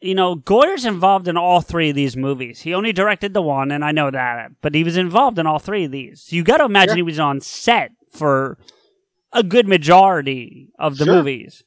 you 0.00 0.14
know, 0.14 0.36
Goyer's 0.36 0.84
involved 0.84 1.26
in 1.28 1.36
all 1.36 1.60
three 1.60 1.88
of 1.90 1.96
these 1.96 2.16
movies. 2.16 2.60
He 2.60 2.72
only 2.74 2.92
directed 2.92 3.34
the 3.34 3.42
one, 3.42 3.70
and 3.70 3.84
I 3.84 3.92
know 3.92 4.10
that, 4.10 4.52
but 4.60 4.74
he 4.74 4.84
was 4.84 4.96
involved 4.96 5.38
in 5.38 5.46
all 5.46 5.58
three 5.58 5.84
of 5.84 5.90
these. 5.90 6.32
You 6.32 6.44
got 6.44 6.58
to 6.58 6.64
imagine 6.64 6.90
Yeah. 6.90 6.96
he 6.96 7.02
was 7.02 7.18
on 7.18 7.40
set 7.40 7.90
for 8.12 8.58
a 9.32 9.42
good 9.42 9.66
majority 9.68 10.68
of 10.78 10.98
the 10.98 11.04
Sure. 11.04 11.14
movies. 11.16 11.64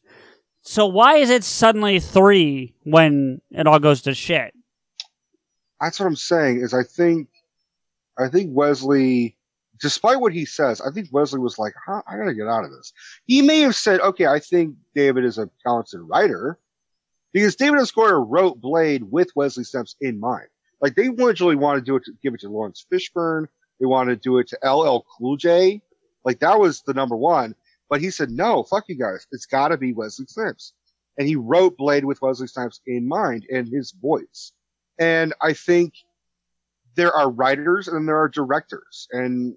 So 0.62 0.86
why 0.86 1.18
is 1.18 1.30
it 1.30 1.44
suddenly 1.44 2.00
three 2.00 2.76
when 2.84 3.42
it 3.52 3.68
all 3.68 3.80
goes 3.80 4.02
to 4.04 4.14
shit? 4.14 4.54
That's 5.80 6.00
what 6.00 6.06
I'm 6.06 6.16
saying. 6.16 6.62
Is 6.62 6.74
I 6.74 6.84
think, 6.84 7.28
I 8.18 8.30
think 8.30 8.52
Wesley, 8.54 9.38
despite 9.80 10.20
what 10.22 10.34
he 10.34 10.46
says, 10.46 10.80
I 10.82 10.92
think 10.92 11.10
Wesley 11.12 11.40
was 11.40 11.58
like, 11.58 11.74
huh, 11.86 12.02
I 12.08 12.16
gotta 12.18 12.34
get 12.36 12.48
out 12.48 12.64
of 12.64 12.72
this. 12.72 12.94
He 13.26 13.42
may 13.42 13.60
have 13.62 13.76
said, 13.76 14.00
okay, 14.02 14.28
I 14.28 14.40
think 14.40 14.76
David 14.96 15.26
is 15.26 15.38
a 15.38 15.50
talented 15.66 16.02
writer 16.02 16.60
because 17.34 17.56
David 17.56 17.80
S. 17.80 17.92
Goyer 17.92 18.24
wrote 18.28 18.60
Blade 18.62 19.04
with 19.04 19.30
Wesley 19.36 19.64
Snipes 19.64 19.96
in 20.02 20.20
mind. 20.20 20.48
Like 20.82 20.96
they 20.96 21.08
originally 21.08 21.56
wanted 21.56 21.82
to 21.82 21.86
do 21.86 21.96
it 21.96 22.04
to 22.06 22.14
give 22.24 22.34
it 22.34 22.42
to 22.42 22.50
Laurence 22.50 22.86
Fishburne. 22.92 23.48
They 23.80 23.86
wanted 23.86 24.16
to 24.22 24.30
do 24.30 24.38
it 24.40 24.48
to 24.50 24.60
LL 24.70 25.06
Cool 25.18 25.38
J. 25.38 25.82
Like 26.26 26.40
that 26.40 26.60
was 26.60 26.82
the 26.84 26.94
number 26.94 27.16
one. 27.16 27.56
But 27.90 28.02
he 28.02 28.10
said, 28.10 28.32
no, 28.32 28.64
fuck 28.64 28.86
you 28.88 28.96
guys. 28.96 29.28
It's 29.32 29.46
gotta 29.46 29.78
be 29.78 29.94
Wesley 29.94 30.26
Snipes. 30.28 30.74
And 31.18 31.28
he 31.28 31.36
wrote 31.36 31.78
Blade 31.78 32.06
with 32.06 32.22
Wesley 32.22 32.48
Snipes 32.48 32.80
in 32.88 33.08
mind 33.08 33.46
and 33.52 33.68
his 33.68 33.92
voice. 33.92 34.54
And 34.98 35.34
I 35.42 35.54
think 35.54 35.94
there 36.96 37.12
are 37.14 37.30
writers 37.30 37.88
and 37.88 38.08
there 38.08 38.18
are 38.18 38.30
directors 38.30 39.08
and 39.12 39.56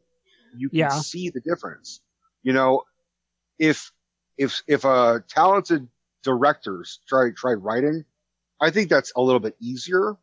you 0.57 0.69
can 0.69 0.79
Yeah. 0.79 0.89
see 0.91 1.31
the 1.31 1.41
difference. 1.41 2.01
You 2.43 2.53
know, 2.53 2.83
if, 3.59 3.93
if, 4.37 4.63
if 4.67 4.85
a 4.85 5.23
talented 5.29 5.89
directors 6.25 6.99
try, 7.09 7.31
try 7.37 7.53
writing, 7.53 8.05
I 8.61 8.71
think 8.71 8.89
that's 8.91 9.13
a 9.15 9.23
little 9.23 9.41
bit 9.41 9.55
easier 9.61 10.17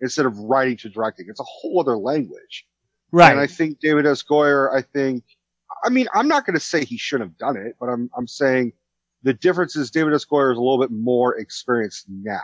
instead 0.00 0.24
of 0.24 0.38
writing 0.38 0.78
to 0.78 0.88
directing. 0.88 1.26
It's 1.28 1.40
a 1.40 1.44
whole 1.44 1.78
other 1.80 1.98
language. 1.98 2.66
Right. 3.12 3.30
And 3.32 3.40
I 3.40 3.46
think 3.46 3.80
David 3.80 4.06
S. 4.06 4.22
Goyer, 4.22 4.72
I 4.74 4.80
think, 4.82 5.24
I 5.84 5.90
mean, 5.90 6.06
I'm 6.14 6.28
not 6.28 6.46
going 6.46 6.54
to 6.54 6.60
say 6.64 6.84
he 6.84 6.96
shouldn't 6.96 7.30
have 7.30 7.38
done 7.38 7.56
it, 7.56 7.76
but 7.78 7.86
I'm, 7.90 8.08
I'm 8.16 8.26
saying 8.26 8.72
The 9.22 9.34
difference 9.34 9.76
is 9.76 9.90
David 9.90 10.14
S. 10.14 10.24
Goyer 10.24 10.52
is 10.52 10.58
a 10.58 10.60
little 10.60 10.78
bit 10.80 10.90
more 10.90 11.36
experienced 11.36 12.06
now. 12.08 12.40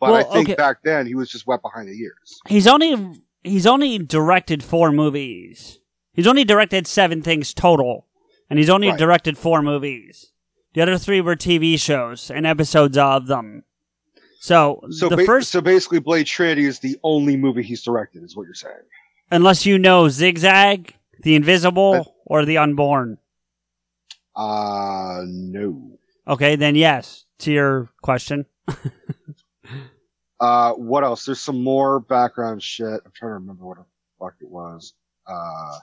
But 0.00 0.12
I 0.14 0.22
think 0.32 0.48
okay. 0.48 0.56
back 0.56 0.78
then 0.82 1.06
he 1.06 1.14
was 1.14 1.30
just 1.30 1.46
wet 1.46 1.62
behind 1.62 1.88
the 1.88 1.92
ears. 1.92 2.40
He's 2.48 2.66
only 2.66 3.20
he's 3.44 3.66
only 3.66 3.98
directed 3.98 4.62
four 4.62 4.90
movies. 4.90 5.78
He's 6.12 6.26
only 6.26 6.44
directed 6.44 6.86
seven 6.88 7.22
things 7.22 7.54
total, 7.54 8.06
and 8.50 8.58
he's 8.58 8.68
only 8.68 8.88
Right. 8.88 8.98
directed 8.98 9.38
four 9.38 9.62
movies. 9.62 10.32
The 10.74 10.80
other 10.82 10.98
three 10.98 11.20
were 11.20 11.36
TV 11.36 11.78
shows 11.78 12.30
and 12.30 12.46
episodes 12.46 12.96
of 12.96 13.26
them. 13.26 13.64
So, 14.40 14.80
So, 14.90 15.08
the 15.08 15.18
ba- 15.18 15.24
first, 15.24 15.52
so 15.52 15.60
basically, 15.60 16.00
Blade 16.00 16.26
Trinity 16.26 16.64
is 16.64 16.78
the 16.80 16.96
only 17.04 17.36
movie 17.36 17.62
he's 17.62 17.82
directed, 17.82 18.24
is 18.24 18.34
what 18.36 18.44
you're 18.44 18.54
saying. 18.54 18.74
unless 19.30 19.64
you 19.66 19.78
know 19.78 20.08
Zigzag, 20.08 20.94
The 21.22 21.34
Invisible, 21.36 22.14
or 22.26 22.44
The 22.44 22.58
Unborn. 22.58 23.18
Uh, 24.34 25.22
no. 25.26 25.98
Okay, 26.26 26.56
then 26.56 26.74
yes 26.74 27.24
to 27.38 27.52
your 27.52 27.90
question. 28.02 28.46
Uh, 30.40 30.72
what 30.72 31.04
else? 31.04 31.24
There's 31.24 31.38
some 31.40 31.62
more 31.62 32.00
background 32.00 32.60
shit. 32.60 32.88
I'm 33.04 33.12
trying 33.14 33.30
to 33.30 33.34
remember 33.34 33.64
what 33.64 33.78
the 33.78 33.84
fuck 34.18 34.34
it 34.40 34.50
was. 34.50 34.92
Uh, 35.24 35.78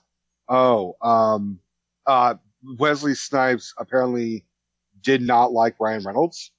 oh, 0.50 0.98
um, 1.02 1.60
uh, 2.06 2.36
Wesley 2.78 3.16
Snipes 3.16 3.74
apparently 3.78 4.44
did 5.02 5.22
not 5.22 5.52
like 5.52 5.76
Ryan 5.80 6.04
Reynolds 6.04 6.52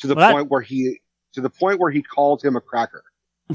to 0.00 0.06
the 0.06 0.14
Well, 0.14 0.28
that- 0.28 0.32
point 0.34 0.50
where 0.50 0.60
he, 0.60 1.00
to 1.34 1.40
the 1.40 1.50
point 1.50 1.78
where 1.78 1.90
he 1.90 2.02
called 2.02 2.42
him 2.42 2.56
a 2.56 2.60
cracker. 2.60 3.04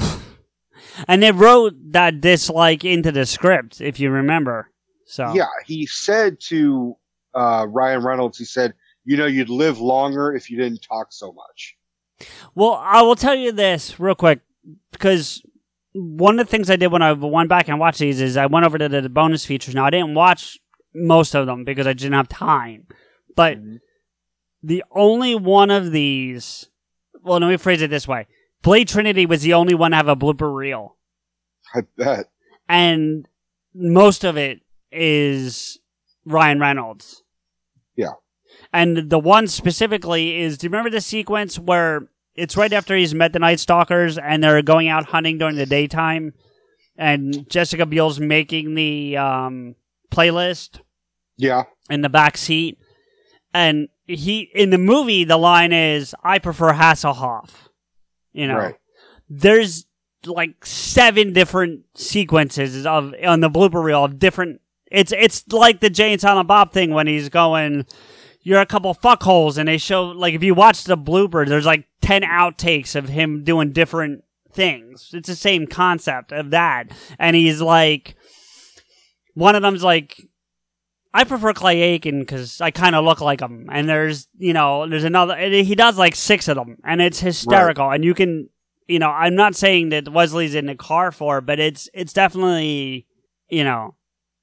And 1.07 1.23
they 1.23 1.31
wrote 1.31 1.73
that 1.91 2.21
dislike 2.21 2.83
into 2.85 3.11
the 3.11 3.25
script, 3.25 3.81
if 3.81 3.99
you 3.99 4.09
remember. 4.11 4.69
So 5.05 5.33
Yeah, 5.33 5.47
he 5.65 5.85
said 5.85 6.39
to, 6.47 6.95
uh, 7.33 7.65
Ryan 7.69 8.03
Reynolds, 8.03 8.37
he 8.37 8.45
said, 8.45 8.73
you 9.03 9.17
know, 9.17 9.25
you'd 9.25 9.49
live 9.49 9.79
longer 9.79 10.33
if 10.33 10.49
you 10.49 10.57
didn't 10.57 10.81
talk 10.81 11.07
so 11.11 11.31
much. 11.31 11.75
Well, 12.55 12.73
I 12.81 13.01
will 13.01 13.15
tell 13.15 13.35
you 13.35 13.51
this 13.51 13.99
real 13.99 14.15
quick 14.15 14.39
because 14.91 15.41
one 15.93 16.39
of 16.39 16.45
the 16.45 16.49
things 16.51 16.69
I 16.69 16.75
did 16.75 16.91
when 16.91 17.01
I 17.01 17.13
went 17.13 17.49
back 17.49 17.67
and 17.67 17.79
watched 17.79 17.99
these 17.99 18.19
is 18.21 18.35
I 18.37 18.45
went 18.45 18.65
over 18.65 18.77
to 18.77 18.89
the 18.89 19.09
bonus 19.09 19.45
features. 19.45 19.75
Now 19.75 19.85
I 19.85 19.89
didn't 19.89 20.13
watch 20.13 20.59
most 20.93 21.35
of 21.35 21.45
them 21.45 21.63
because 21.65 21.87
I 21.87 21.93
didn't 21.93 22.13
have 22.13 22.29
time, 22.29 22.87
but 23.35 23.57
the 24.63 24.83
only 24.91 25.35
one 25.35 25.71
of 25.71 25.91
these. 25.91 26.69
Well, 27.23 27.39
let 27.39 27.47
me 27.49 27.57
phrase 27.57 27.81
it 27.81 27.89
this 27.89 28.07
way: 28.07 28.27
Blade 28.61 28.87
Trinity 28.87 29.25
was 29.25 29.41
the 29.41 29.53
only 29.53 29.73
one 29.75 29.91
to 29.91 29.97
have 29.97 30.07
a 30.07 30.15
blooper 30.15 30.53
reel, 30.53 30.95
I 31.73 31.81
bet. 31.97 32.25
and 32.69 33.27
most 33.73 34.23
of 34.23 34.37
it 34.37 34.61
is 34.91 35.79
Ryan 36.25 36.59
Reynolds. 36.59 37.23
Yeah. 37.95 38.13
And 38.73 39.09
the 39.09 39.19
one 39.19 39.47
specifically 39.47 40.41
is 40.41 40.57
do 40.57 40.65
you 40.65 40.69
remember 40.69 40.89
the 40.89 41.01
sequence 41.01 41.57
where 41.59 42.07
it's 42.35 42.57
right 42.57 42.71
after 42.73 42.95
he's 42.95 43.13
met 43.13 43.31
the 43.33 43.39
Night 43.39 43.59
Stalkers 43.59 44.17
and 44.17 44.43
they're 44.43 44.61
going 44.61 44.87
out 44.87 45.05
hunting 45.07 45.37
during 45.37 45.55
the 45.55 45.65
daytime 45.65 46.33
and 46.97 47.49
Jessica 47.49 47.85
Biel's 47.85 48.19
making 48.19 48.75
the 48.75 49.15
um, 49.17 49.75
playlist 50.11 50.79
Yeah. 51.37 51.63
in 51.89 52.01
the 52.01 52.09
back 52.09 52.37
seat. 52.37 52.77
And 53.55 53.87
he 54.05 54.51
in 54.53 54.69
the 54.69 54.77
movie 54.77 55.23
the 55.23 55.37
line 55.37 55.71
is 55.71 56.13
I 56.21 56.39
prefer 56.39 56.73
Hasselhoff. 56.73 57.51
You 58.33 58.49
know. 58.49 58.57
Right. 58.57 58.75
There's 59.29 59.85
like 60.25 60.65
seven 60.65 61.31
different 61.31 61.85
sequences 61.95 62.85
of 62.85 63.13
on 63.25 63.39
the 63.39 63.49
blooper 63.49 63.81
reel 63.81 64.03
of 64.03 64.19
different 64.19 64.59
it's 64.91 65.13
it's 65.13 65.47
like 65.51 65.79
the 65.79 65.89
Jay 65.89 66.11
and 66.11 66.19
Silent 66.19 66.49
Bob 66.49 66.73
thing 66.73 66.91
when 66.91 67.07
he's 67.07 67.29
going 67.29 67.85
you're 68.41 68.59
a 68.59 68.65
couple 68.65 68.93
fuckholes 68.93 69.57
and 69.57 69.69
they 69.69 69.77
show 69.77 70.05
like 70.05 70.33
if 70.33 70.43
you 70.43 70.53
watch 70.53 70.83
the 70.83 70.97
blooper 70.97 71.47
there's 71.47 71.65
like 71.65 71.85
10 72.01 72.23
outtakes 72.23 72.95
of 72.95 73.07
him 73.07 73.43
doing 73.43 73.71
different 73.71 74.23
things 74.51 75.11
it's 75.13 75.29
the 75.29 75.35
same 75.35 75.67
concept 75.67 76.31
of 76.31 76.49
that 76.49 76.91
and 77.19 77.35
he's 77.35 77.61
like 77.61 78.15
one 79.35 79.55
of 79.55 79.61
them's 79.61 79.83
like 79.83 80.21
I 81.15 81.23
prefer 81.23 81.53
Clay 81.53 81.81
Aiken 81.81 82.19
because 82.19 82.59
I 82.59 82.71
kind 82.71 82.93
of 82.95 83.05
look 83.05 83.21
like 83.21 83.39
him. 83.39 83.69
And 83.71 83.87
there's, 83.87 84.27
you 84.37 84.51
know, 84.51 84.85
there's 84.87 85.05
another, 85.05 85.37
he 85.37 85.73
does 85.73 85.97
like 85.97 86.13
six 86.13 86.47
of 86.49 86.55
them, 86.57 86.77
and 86.83 87.01
it's 87.01 87.19
hysterical. 87.21 87.89
And 87.89 88.03
you 88.03 88.13
can, 88.13 88.49
you 88.87 88.99
know, 88.99 89.09
I'm 89.09 89.35
not 89.35 89.55
saying 89.55 89.89
that 89.89 90.09
Wesley's 90.09 90.55
in 90.55 90.65
the 90.65 90.75
car 90.75 91.13
for, 91.13 91.39
but 91.39 91.59
it's 91.59 91.89
it's 91.93 92.11
definitely, 92.13 93.07
you 93.49 93.63
know, 93.63 93.95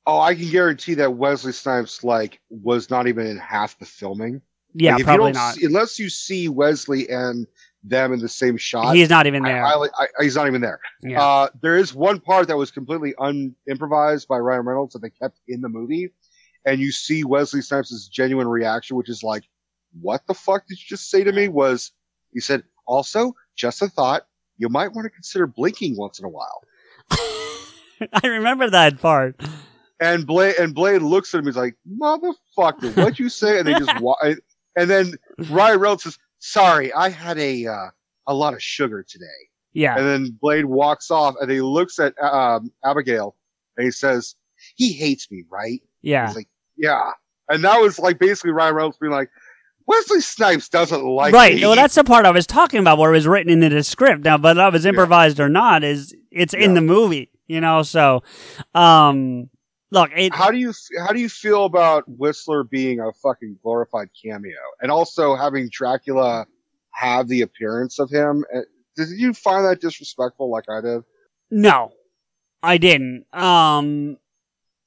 Oh, 0.06 0.18
I 0.18 0.34
can 0.34 0.50
guarantee 0.50 0.94
that 0.94 1.14
Wesley 1.14 1.52
Snipes 1.52 2.02
like 2.02 2.40
was 2.50 2.90
not 2.90 3.06
even 3.06 3.26
in 3.26 3.36
half 3.38 3.78
the 3.78 3.84
filming. 3.84 4.40
Yeah, 4.74 4.96
Like, 4.96 5.04
probably 5.04 5.32
don't. 5.32 5.52
See, 5.52 5.66
unless 5.66 5.98
you 5.98 6.08
see 6.08 6.48
Wesley 6.48 7.08
and 7.08 7.46
them 7.84 8.12
in 8.12 8.20
the 8.20 8.28
same 8.28 8.56
shot. 8.56 8.94
He's 8.96 9.10
not 9.10 9.26
even 9.26 9.44
I- 9.44 9.48
there. 9.52 9.64
I, 9.66 9.74
I, 9.98 10.06
he's 10.22 10.36
not 10.36 10.46
even 10.46 10.60
there. 10.60 10.80
Yeah. 11.02 11.22
Uh, 11.22 11.48
there 11.60 11.76
is 11.76 11.94
one 11.94 12.20
part 12.20 12.48
that 12.48 12.56
was 12.56 12.70
completely 12.70 13.12
unimprovised 13.18 14.26
by 14.28 14.38
Ryan 14.38 14.64
Reynolds 14.64 14.92
that 14.94 15.02
they 15.02 15.10
kept 15.10 15.40
in 15.48 15.60
the 15.60 15.68
movie, 15.68 16.10
and 16.64 16.80
you 16.80 16.92
see 16.92 17.24
Wesley 17.24 17.62
Snipes' 17.62 18.08
genuine 18.08 18.48
reaction, 18.48 18.96
which 18.96 19.08
is 19.08 19.22
like, 19.22 19.44
"What 20.00 20.26
the 20.26 20.34
fuck 20.34 20.66
did 20.66 20.78
you 20.78 20.84
just 20.86 21.10
say 21.10 21.24
to 21.24 21.32
me?" 21.32 21.48
Was 21.48 21.92
he 22.32 22.40
said, 22.40 22.64
"Also, 22.86 23.34
just 23.56 23.82
a 23.82 23.88
thought, 23.88 24.26
you 24.58 24.68
might 24.68 24.92
want 24.92 25.06
to 25.06 25.10
consider 25.10 25.46
blinking 25.46 25.96
once 25.96 26.18
in 26.18 26.24
a 26.24 26.28
while." 26.28 26.62
I 27.10 28.26
remember 28.26 28.70
that 28.70 29.00
part. 29.00 29.40
And 30.00 30.26
Blade 30.26 30.56
and 30.58 30.74
Blade 30.74 31.02
looks 31.02 31.34
at 31.34 31.38
him. 31.38 31.46
He's 31.46 31.56
like, 31.56 31.76
"Motherfucker, 31.88 32.96
what'd 32.96 33.18
you 33.18 33.28
say?" 33.28 33.58
And 33.58 33.66
they 33.66 33.74
just 33.74 34.00
wa- 34.00 34.16
and 34.76 34.90
then 34.90 35.14
Ryan 35.50 35.78
Reynolds 35.80 36.04
says, 36.04 36.18
"Sorry, 36.38 36.92
I 36.92 37.08
had 37.08 37.38
a 37.38 37.66
uh, 37.66 37.86
a 38.26 38.34
lot 38.34 38.54
of 38.54 38.62
sugar 38.62 39.04
today." 39.08 39.26
Yeah. 39.74 39.96
And 39.96 40.06
then 40.06 40.38
Blade 40.40 40.66
walks 40.66 41.10
off, 41.10 41.34
and 41.40 41.50
he 41.50 41.60
looks 41.60 41.98
at 41.98 42.20
um, 42.22 42.72
Abigail, 42.84 43.36
and 43.76 43.84
he 43.84 43.90
says, 43.90 44.34
"He 44.74 44.92
hates 44.92 45.30
me, 45.30 45.44
right?" 45.50 45.80
Yeah. 46.02 46.26
He's 46.26 46.36
like, 46.36 46.48
"Yeah." 46.76 47.12
And 47.48 47.64
that 47.64 47.80
was 47.80 47.98
like 47.98 48.18
basically 48.18 48.52
Ryan 48.52 48.74
Reynolds 48.74 48.98
being 48.98 49.12
like, 49.12 49.30
"Wesley 49.86 50.20
Snipes 50.20 50.68
doesn't 50.68 51.04
like 51.04 51.34
right. 51.34 51.54
me." 51.54 51.62
Well, 51.62 51.76
that's 51.76 51.94
the 51.94 52.04
part 52.04 52.26
I 52.26 52.30
was 52.30 52.46
talking 52.46 52.80
about 52.80 52.98
where 52.98 53.10
it 53.10 53.16
was 53.16 53.26
written 53.26 53.52
into 53.52 53.68
the 53.68 53.82
script. 53.82 54.24
Now, 54.24 54.38
whether 54.38 54.58
that 54.58 54.72
was 54.72 54.86
improvised 54.86 55.40
or 55.40 55.48
not 55.48 55.84
is 55.84 56.14
it's 56.30 56.54
in 56.54 56.74
the 56.74 56.80
movie, 56.80 57.30
you 57.46 57.60
know. 57.60 57.82
So, 57.82 58.22
um, 58.74 59.50
look, 59.90 60.10
it, 60.16 60.34
how 60.34 60.50
do 60.50 60.58
you 60.58 60.72
how 60.98 61.12
do 61.12 61.20
you 61.20 61.28
feel 61.28 61.64
about 61.64 62.04
Whistler 62.06 62.64
being 62.64 63.00
a 63.00 63.12
fucking 63.12 63.58
glorified 63.62 64.08
cameo, 64.24 64.58
and 64.80 64.90
also 64.90 65.36
having 65.36 65.68
Dracula 65.70 66.46
have 66.92 67.28
the 67.28 67.42
appearance 67.42 67.98
of 67.98 68.10
him? 68.10 68.44
Uh, 68.54 68.60
Did 68.96 69.08
you 69.10 69.34
find 69.34 69.64
that 69.64 69.80
disrespectful, 69.80 70.50
like 70.50 70.68
I 70.70 70.80
did? 70.80 71.02
No, 71.50 71.92
I 72.62 72.78
didn't. 72.78 73.26
Um, 73.32 74.16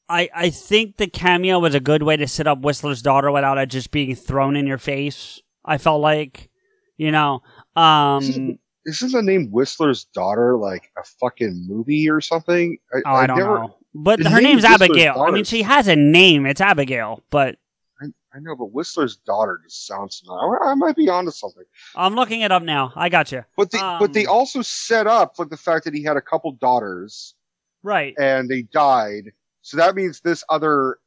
I 0.07 0.29
I 0.33 0.49
think 0.49 0.97
the 0.97 1.07
cameo 1.07 1.59
was 1.59 1.75
a 1.75 1.79
good 1.79 2.03
way 2.03 2.17
to 2.17 2.27
set 2.27 2.47
up 2.47 2.61
Whistler's 2.61 3.01
daughter 3.01 3.31
without 3.31 3.57
it 3.57 3.69
just 3.69 3.91
being 3.91 4.15
thrown 4.15 4.55
in 4.55 4.67
your 4.67 4.77
face. 4.77 5.41
I 5.63 5.77
felt 5.77 6.01
like, 6.01 6.49
you 6.97 7.11
know, 7.11 7.41
um, 7.75 8.59
Isn't 8.85 9.11
the 9.11 9.21
name 9.23 9.49
Whistler's 9.51 10.05
daughter 10.05 10.57
like 10.57 10.91
a 10.97 11.03
fucking 11.03 11.65
movie 11.67 12.09
or 12.09 12.21
something? 12.21 12.77
I, 12.93 13.01
oh, 13.05 13.15
I 13.15 13.27
don't 13.27 13.39
never, 13.39 13.59
know, 13.59 13.75
but 13.95 14.19
her 14.19 14.41
name 14.41 14.43
name's 14.43 14.63
Whistler's 14.63 14.89
Abigail. 14.89 15.21
I 15.21 15.31
mean, 15.31 15.43
she 15.43 15.63
has 15.63 15.87
a 15.87 15.95
name. 15.95 16.45
It's 16.45 16.61
Abigail, 16.61 17.23
but 17.31 17.57
I, 17.99 18.05
I 18.35 18.39
know, 18.41 18.55
but 18.55 18.71
Whistler's 18.71 19.15
daughter 19.17 19.59
just 19.63 19.87
sounds. 19.87 20.21
I, 20.29 20.69
I 20.69 20.75
might 20.75 20.95
be 20.95 21.09
onto 21.09 21.31
something. 21.31 21.63
I'm 21.95 22.13
looking 22.13 22.41
it 22.41 22.51
up 22.51 22.61
now. 22.61 22.93
I 22.95 23.09
got 23.09 23.31
you. 23.31 23.43
But 23.57 23.71
they, 23.71 23.79
but 23.79 24.13
they 24.13 24.27
also 24.27 24.61
set 24.61 25.07
up 25.07 25.39
like 25.39 25.49
the 25.49 25.57
fact 25.57 25.85
that 25.85 25.95
he 25.95 26.03
had 26.03 26.15
a 26.15 26.21
couple 26.21 26.51
daughters 26.51 27.33
right, 27.81 28.13
and 28.19 28.47
they 28.47 28.61
died. 28.61 29.31
So 29.65 29.77
that 29.77 29.95
means 29.95 30.19
this 30.21 30.43
other 30.47 30.97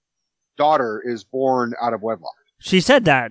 daughter 0.57 1.01
is 1.05 1.23
born 1.23 1.75
out 1.81 1.95
of 1.95 2.03
wedlock. 2.03 2.35
she 2.59 2.81
said 2.81 3.05
that. 3.05 3.31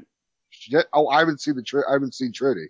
She 0.50 0.72
did- 0.72 0.86
oh, 0.94 1.10
I 1.10 1.20
haven't 1.20 1.42
seen 1.42 1.56
the 1.56 1.84
I 1.90 1.92
haven't 1.92 2.16
seen 2.16 2.32
Trinity. 2.32 2.68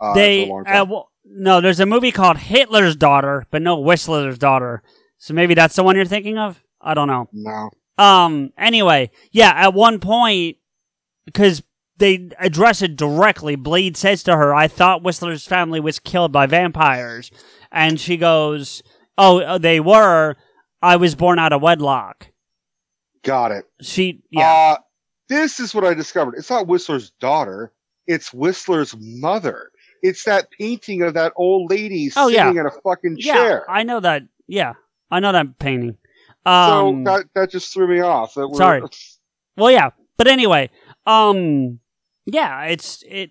Uh, 0.00 0.14
they 0.14 0.44
for 0.44 0.50
a 0.50 0.54
long 0.54 0.66
uh, 0.68 0.84
well, 0.88 1.10
no, 1.24 1.60
there's 1.60 1.80
a 1.80 1.86
movie 1.86 2.12
called 2.12 2.38
Hitler's 2.38 2.94
Daughter, 2.94 3.44
but 3.50 3.60
no 3.60 3.76
Whistler's 3.80 4.38
Daughter. 4.38 4.82
So 5.18 5.34
maybe 5.34 5.54
that's 5.54 5.74
the 5.74 5.82
one 5.82 5.96
you're 5.96 6.04
thinking 6.04 6.38
of. 6.38 6.62
I 6.80 6.94
don't 6.94 7.08
know. 7.08 7.28
no. 7.32 7.70
Um. 7.98 8.52
Anyway, 8.56 9.10
yeah. 9.32 9.50
At 9.56 9.74
one 9.74 9.98
point, 9.98 10.58
because 11.24 11.62
they 11.96 12.28
address 12.38 12.82
it 12.82 12.94
directly, 12.94 13.56
Blade 13.56 13.96
says 13.96 14.22
to 14.24 14.36
her, 14.36 14.54
"I 14.54 14.68
thought 14.68 15.02
Whistler's 15.02 15.44
family 15.46 15.80
was 15.80 15.98
killed 15.98 16.30
by 16.30 16.46
vampires," 16.46 17.32
and 17.72 17.98
she 17.98 18.16
goes, 18.16 18.82
"Oh, 19.18 19.58
they 19.58 19.80
were. 19.80 20.36
I 20.82 20.96
was 20.96 21.14
born 21.14 21.38
out 21.38 21.52
of 21.52 21.62
wedlock." 21.62 22.28
Got 23.22 23.52
it. 23.52 23.64
She, 23.80 24.22
yeah. 24.30 24.48
Uh, 24.48 24.76
this 25.28 25.58
is 25.58 25.74
what 25.74 25.84
I 25.84 25.94
discovered. 25.94 26.34
It's 26.38 26.50
not 26.50 26.66
Whistler's 26.68 27.10
daughter. 27.20 27.72
It's 28.06 28.32
Whistler's 28.32 28.94
mother. 28.98 29.70
It's 30.02 30.24
that 30.24 30.48
painting 30.52 31.02
of 31.02 31.14
that 31.14 31.32
old 31.36 31.70
lady 31.70 32.10
Oh, 32.16 32.28
sitting 32.28 32.54
yeah. 32.54 32.60
in 32.60 32.66
a 32.66 32.70
fucking 32.84 33.16
yeah, 33.18 33.34
chair. 33.34 33.70
I 33.70 33.82
know 33.82 33.98
that. 33.98 34.22
Yeah, 34.46 34.74
I 35.10 35.18
know 35.18 35.32
that 35.32 35.58
painting. 35.58 35.96
so 36.46 36.52
Um, 36.52 37.04
that 37.04 37.24
that 37.34 37.50
just 37.50 37.72
threw 37.72 37.88
me 37.88 38.00
off. 38.00 38.34
That 38.34 38.52
Sorry. 38.54 38.82
Well, 39.56 39.70
yeah, 39.70 39.90
but 40.18 40.26
anyway, 40.28 40.68
Um, 41.06 41.80
yeah, 42.26 42.64
it's 42.64 43.02
it. 43.08 43.30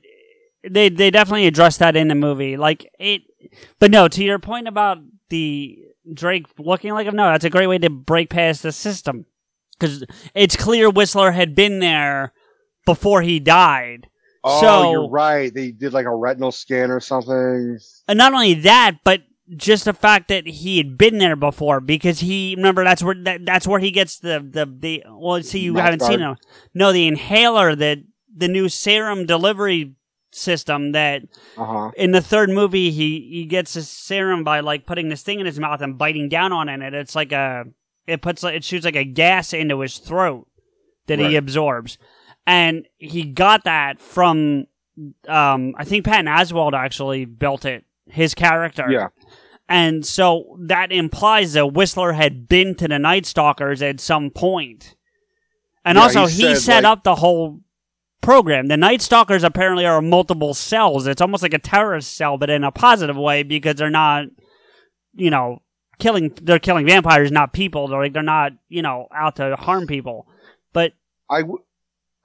They 0.67 0.89
they 0.89 1.11
definitely 1.11 1.45
address 1.45 1.77
that 1.77 1.95
in 1.95 2.07
the 2.07 2.15
movie, 2.15 2.57
like 2.57 2.91
it. 2.99 3.21
But 3.79 3.91
no, 3.91 4.07
to 4.07 4.23
your 4.23 4.39
point 4.39 4.67
about 4.67 4.97
the 5.29 5.77
Drake 6.13 6.45
looking 6.57 6.93
like 6.93 7.07
him, 7.07 7.15
no, 7.15 7.25
that's 7.25 7.45
a 7.45 7.49
great 7.49 7.67
way 7.67 7.77
to 7.79 7.89
break 7.89 8.29
past 8.29 8.63
the 8.63 8.71
system 8.71 9.25
because 9.77 10.03
it's 10.33 10.55
clear 10.55 10.89
Whistler 10.89 11.31
had 11.31 11.55
been 11.55 11.79
there 11.79 12.33
before 12.85 13.21
he 13.21 13.39
died. 13.39 14.07
Oh, 14.43 14.61
so 14.61 14.91
you're 14.91 15.09
right. 15.09 15.53
They 15.53 15.71
did 15.71 15.93
like 15.93 16.05
a 16.05 16.15
retinal 16.15 16.51
scan 16.51 16.91
or 16.91 16.99
something. 16.99 17.79
And 18.07 18.17
not 18.17 18.33
only 18.33 18.53
that, 18.55 18.97
but 19.03 19.21
just 19.55 19.85
the 19.85 19.93
fact 19.93 20.27
that 20.29 20.47
he 20.47 20.77
had 20.77 20.97
been 20.97 21.17
there 21.17 21.35
before 21.35 21.79
because 21.79 22.19
he 22.19 22.55
remember 22.55 22.83
that's 22.83 23.03
where 23.03 23.15
that, 23.23 23.45
that's 23.45 23.67
where 23.67 23.79
he 23.79 23.91
gets 23.91 24.17
the 24.19 24.39
the 24.39 24.65
the 24.65 25.03
well 25.07 25.41
see 25.43 25.59
you 25.59 25.73
Mouth 25.73 25.83
haven't 25.83 26.01
seen 26.01 26.19
guard. 26.19 26.37
it 26.39 26.45
no 26.73 26.91
the 26.91 27.07
inhaler 27.07 27.75
that 27.75 27.99
the 28.35 28.47
new 28.47 28.67
serum 28.69 29.27
delivery 29.27 29.93
system 30.35 30.91
that 30.91 31.23
Uh 31.57 31.65
huh. 31.65 31.91
in 31.95 32.11
the 32.11 32.21
third 32.21 32.49
movie 32.49 32.91
he 32.91 33.29
he 33.31 33.45
gets 33.45 33.75
a 33.75 33.83
serum 33.83 34.43
by 34.43 34.59
like 34.59 34.85
putting 34.85 35.09
this 35.09 35.21
thing 35.23 35.39
in 35.39 35.45
his 35.45 35.59
mouth 35.59 35.81
and 35.81 35.97
biting 35.97 36.27
down 36.29 36.51
on 36.51 36.67
it 36.69 36.93
it's 36.93 37.15
like 37.15 37.31
a 37.31 37.65
it 38.07 38.21
puts 38.21 38.43
like 38.43 38.55
it 38.55 38.63
shoots 38.63 38.85
like 38.85 38.95
a 38.95 39.03
gas 39.05 39.53
into 39.53 39.79
his 39.79 39.97
throat 39.97 40.47
that 41.07 41.19
he 41.19 41.35
absorbs 41.35 41.97
and 42.45 42.87
he 42.97 43.23
got 43.23 43.63
that 43.63 43.99
from 44.01 44.65
um 45.27 45.73
I 45.77 45.83
think 45.85 46.05
Patton 46.05 46.25
Oswalt 46.27 46.73
actually 46.73 47.25
built 47.25 47.63
it 47.65 47.85
his 48.07 48.33
character 48.35 48.87
Yeah. 48.89 49.07
and 49.69 50.05
so 50.05 50.57
that 50.67 50.91
implies 50.91 51.53
that 51.53 51.67
Whistler 51.73 52.13
had 52.13 52.47
been 52.47 52.75
to 52.75 52.87
the 52.87 52.99
Night 52.99 53.25
Stalkers 53.25 53.81
at 53.81 53.99
some 53.99 54.29
point. 54.29 54.95
And 55.83 55.97
Yeah, 55.97 56.03
also, 56.03 56.25
he 56.25 56.33
he, 56.49 56.55
said, 56.55 56.57
set 56.57 56.83
like- 56.83 56.91
up 56.91 57.03
the 57.03 57.15
whole 57.15 57.59
program. 58.25 58.67
The 58.67 58.75
Night 58.77 59.01
Stalkers 59.01 59.43
apparently 59.43 59.85
are 59.85 60.01
multiple 60.01 60.53
cells. 60.53 61.07
It's 61.07 61.21
almost 61.21 61.43
like 61.43 61.53
a 61.53 61.59
terrorist 61.59 62.17
cell, 62.17 62.37
but 62.37 62.49
in 62.49 62.63
a 62.65 62.71
positive 62.71 63.15
way 63.15 63.43
because 63.43 63.75
they're 63.75 63.89
not, 63.89 64.25
you 65.13 65.29
know, 65.29 65.61
killing. 65.99 66.33
They're 66.41 66.59
killing 66.59 66.85
vampires, 66.87 67.31
not 67.31 67.53
people. 67.53 67.87
They're 67.87 67.99
like 68.01 68.13
they're 68.13 68.23
not, 68.23 68.51
you 68.67 68.81
know, 68.81 69.07
out 69.15 69.37
to 69.37 69.55
harm 69.55 69.87
people. 69.87 70.27
But 70.73 70.93
I, 71.29 71.41
w- 71.41 71.63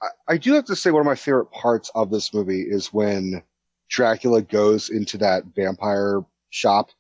I- 0.03 0.33
I 0.33 0.37
do 0.39 0.55
have 0.55 0.65
to 0.67 0.75
say 0.77 0.91
one 0.91 1.01
of 1.01 1.07
my 1.07 1.15
favorite 1.15 1.51
parts 1.53 1.91
of 1.95 2.11
this 2.11 2.33
movie 2.35 2.63
is 2.63 2.93
when 2.93 3.43
Dracula 3.89 4.43
goes 4.43 4.89
into 4.89 5.19
that 5.19 5.45
vampire 5.55 6.23
shop. 6.49 6.91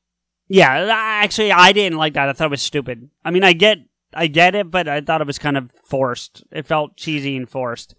yeah, 0.49 0.87
actually, 0.93 1.51
I 1.53 1.73
didn't 1.73 1.99
like 1.99 2.15
that. 2.15 2.29
I 2.29 2.33
thought 2.35 2.47
it 2.47 2.51
was 2.51 2.63
stupid. 2.63 3.09
I 3.25 3.31
mean, 3.31 3.45
I 3.45 3.53
get, 3.53 3.79
I 4.13 4.27
get 4.27 4.55
it, 4.55 4.71
but 4.71 4.89
I 4.89 5.01
thought 5.01 5.21
it 5.21 5.27
was 5.27 5.39
kind 5.39 5.57
of 5.57 5.71
forced. 5.85 6.43
It 6.53 6.67
felt 6.67 6.97
cheesy 6.97 7.37
and 7.37 7.49
forced. 7.49 7.95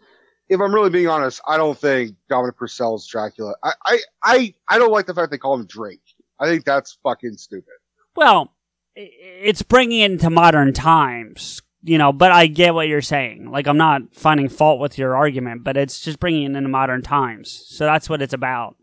If 0.51 0.59
I'm 0.59 0.75
really 0.75 0.89
being 0.89 1.07
honest, 1.07 1.39
I 1.47 1.55
don't 1.55 1.77
think 1.77 2.15
Dominic 2.27 2.57
Purcell's 2.57 3.07
Dracula. 3.07 3.55
I, 3.63 3.73
I, 3.85 3.99
I, 4.21 4.53
I 4.67 4.77
don't 4.79 4.91
like 4.91 5.05
the 5.05 5.13
fact 5.13 5.31
they 5.31 5.37
call 5.37 5.53
him 5.55 5.65
Drake. 5.65 6.03
I 6.39 6.45
think 6.45 6.65
that's 6.65 6.97
fucking 7.03 7.37
stupid. 7.37 7.73
Well, 8.17 8.53
it's 8.93 9.61
bringing 9.61 10.01
it 10.01 10.11
into 10.11 10.29
modern 10.29 10.73
times, 10.73 11.61
you 11.83 11.97
know, 11.97 12.11
but 12.11 12.33
I 12.33 12.47
get 12.47 12.73
what 12.73 12.89
you're 12.89 13.01
saying. 13.01 13.49
Like, 13.49 13.65
I'm 13.65 13.77
not 13.77 14.13
finding 14.13 14.49
fault 14.49 14.81
with 14.81 14.97
your 14.97 15.15
argument, 15.15 15.63
but 15.63 15.77
it's 15.77 16.01
just 16.01 16.19
bringing 16.19 16.43
it 16.43 16.57
into 16.57 16.67
modern 16.67 17.01
times. 17.01 17.63
So 17.69 17.85
that's 17.85 18.09
what 18.09 18.21
it's 18.21 18.33
about. 18.33 18.75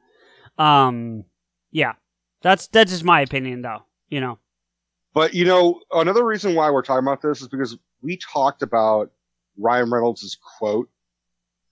Um, 0.56 1.24
yeah. 1.70 1.92
That's, 2.40 2.66
that's 2.68 2.92
just 2.92 3.04
my 3.04 3.20
opinion, 3.20 3.60
though, 3.60 3.82
you 4.08 4.22
know. 4.22 4.38
But 5.12 5.34
you 5.34 5.44
know, 5.44 5.80
another 5.92 6.24
reason 6.24 6.54
why 6.54 6.70
we're 6.70 6.82
talking 6.82 7.04
about 7.04 7.20
this 7.20 7.42
is 7.42 7.48
because 7.48 7.76
we 8.00 8.16
talked 8.18 8.62
about 8.62 9.10
Ryan 9.58 9.90
Reynolds' 9.90 10.38
quote, 10.58 10.88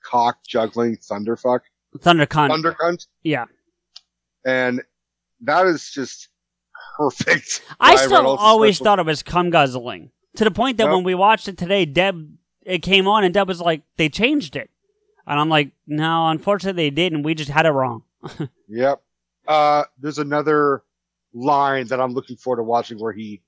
cock 0.09 0.39
juggling 0.47 0.97
thunderfuck. 0.97 1.61
Thundercunt. 1.99 2.51
Thundercunt. 2.51 3.07
Yeah. 3.23 3.47
And 4.45 4.83
that 5.43 5.67
is 5.67 5.91
just 5.91 6.29
perfect. 6.97 7.63
I 7.81 7.97
still 7.97 8.19
Reynolds' 8.19 8.43
always 8.43 8.77
special- 8.77 8.85
thought 8.85 8.99
it 9.01 9.07
was 9.07 9.23
cum 9.23 9.51
guzzling 9.51 10.11
to 10.37 10.45
the 10.45 10.51
point 10.51 10.77
that 10.79 10.89
when 10.89 11.05
we 11.05 11.15
watched 11.15 11.49
it 11.49 11.59
today, 11.59 11.85
Deb, 11.85 12.37
it 12.65 12.83
came 12.83 13.09
on 13.09 13.25
and 13.25 13.33
Deb 13.33 13.49
was 13.49 13.61
like, 13.61 13.83
they 13.97 14.09
changed 14.09 14.57
it. 14.57 14.71
And 15.27 15.41
I'm 15.41 15.49
like, 15.49 15.71
no, 15.87 16.29
unfortunately 16.29 16.85
they 16.85 16.91
didn't. 16.91 17.23
We 17.23 17.35
just 17.35 17.51
had 17.51 17.67
it 17.67 17.71
wrong. 17.71 18.03
Yep. 18.69 19.01
Uh, 19.47 19.85
there's 20.01 20.19
another 20.19 20.83
line 21.33 21.87
that 21.87 22.01
I'm 22.01 22.13
looking 22.15 22.37
forward 22.37 22.57
to 22.57 22.65
watching 22.65 22.99
where 22.99 23.13
he, 23.13 23.41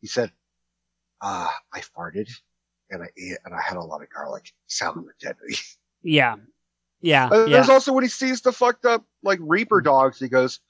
he 0.00 0.08
said, 0.08 0.32
uh, 1.20 1.46
I 1.72 1.80
farted 1.80 2.28
and 2.90 3.00
I 3.00 3.06
ate 3.16 3.38
and 3.44 3.54
I 3.54 3.60
had 3.60 3.76
a 3.76 3.80
lot 3.80 4.02
of 4.02 4.10
garlic. 4.10 4.50
Sounded 4.66 5.04
deadly. 5.20 5.54
yeah. 6.06 6.36
Yeah. 7.00 7.28
And 7.30 7.50
yeah. 7.50 7.56
There's 7.56 7.68
also 7.68 7.92
when 7.92 8.04
he 8.04 8.08
sees 8.08 8.40
the 8.40 8.52
fucked 8.52 8.84
up, 8.84 9.04
like, 9.22 9.38
Reaper 9.42 9.80
dogs, 9.80 10.18
he 10.18 10.28
goes, 10.28 10.60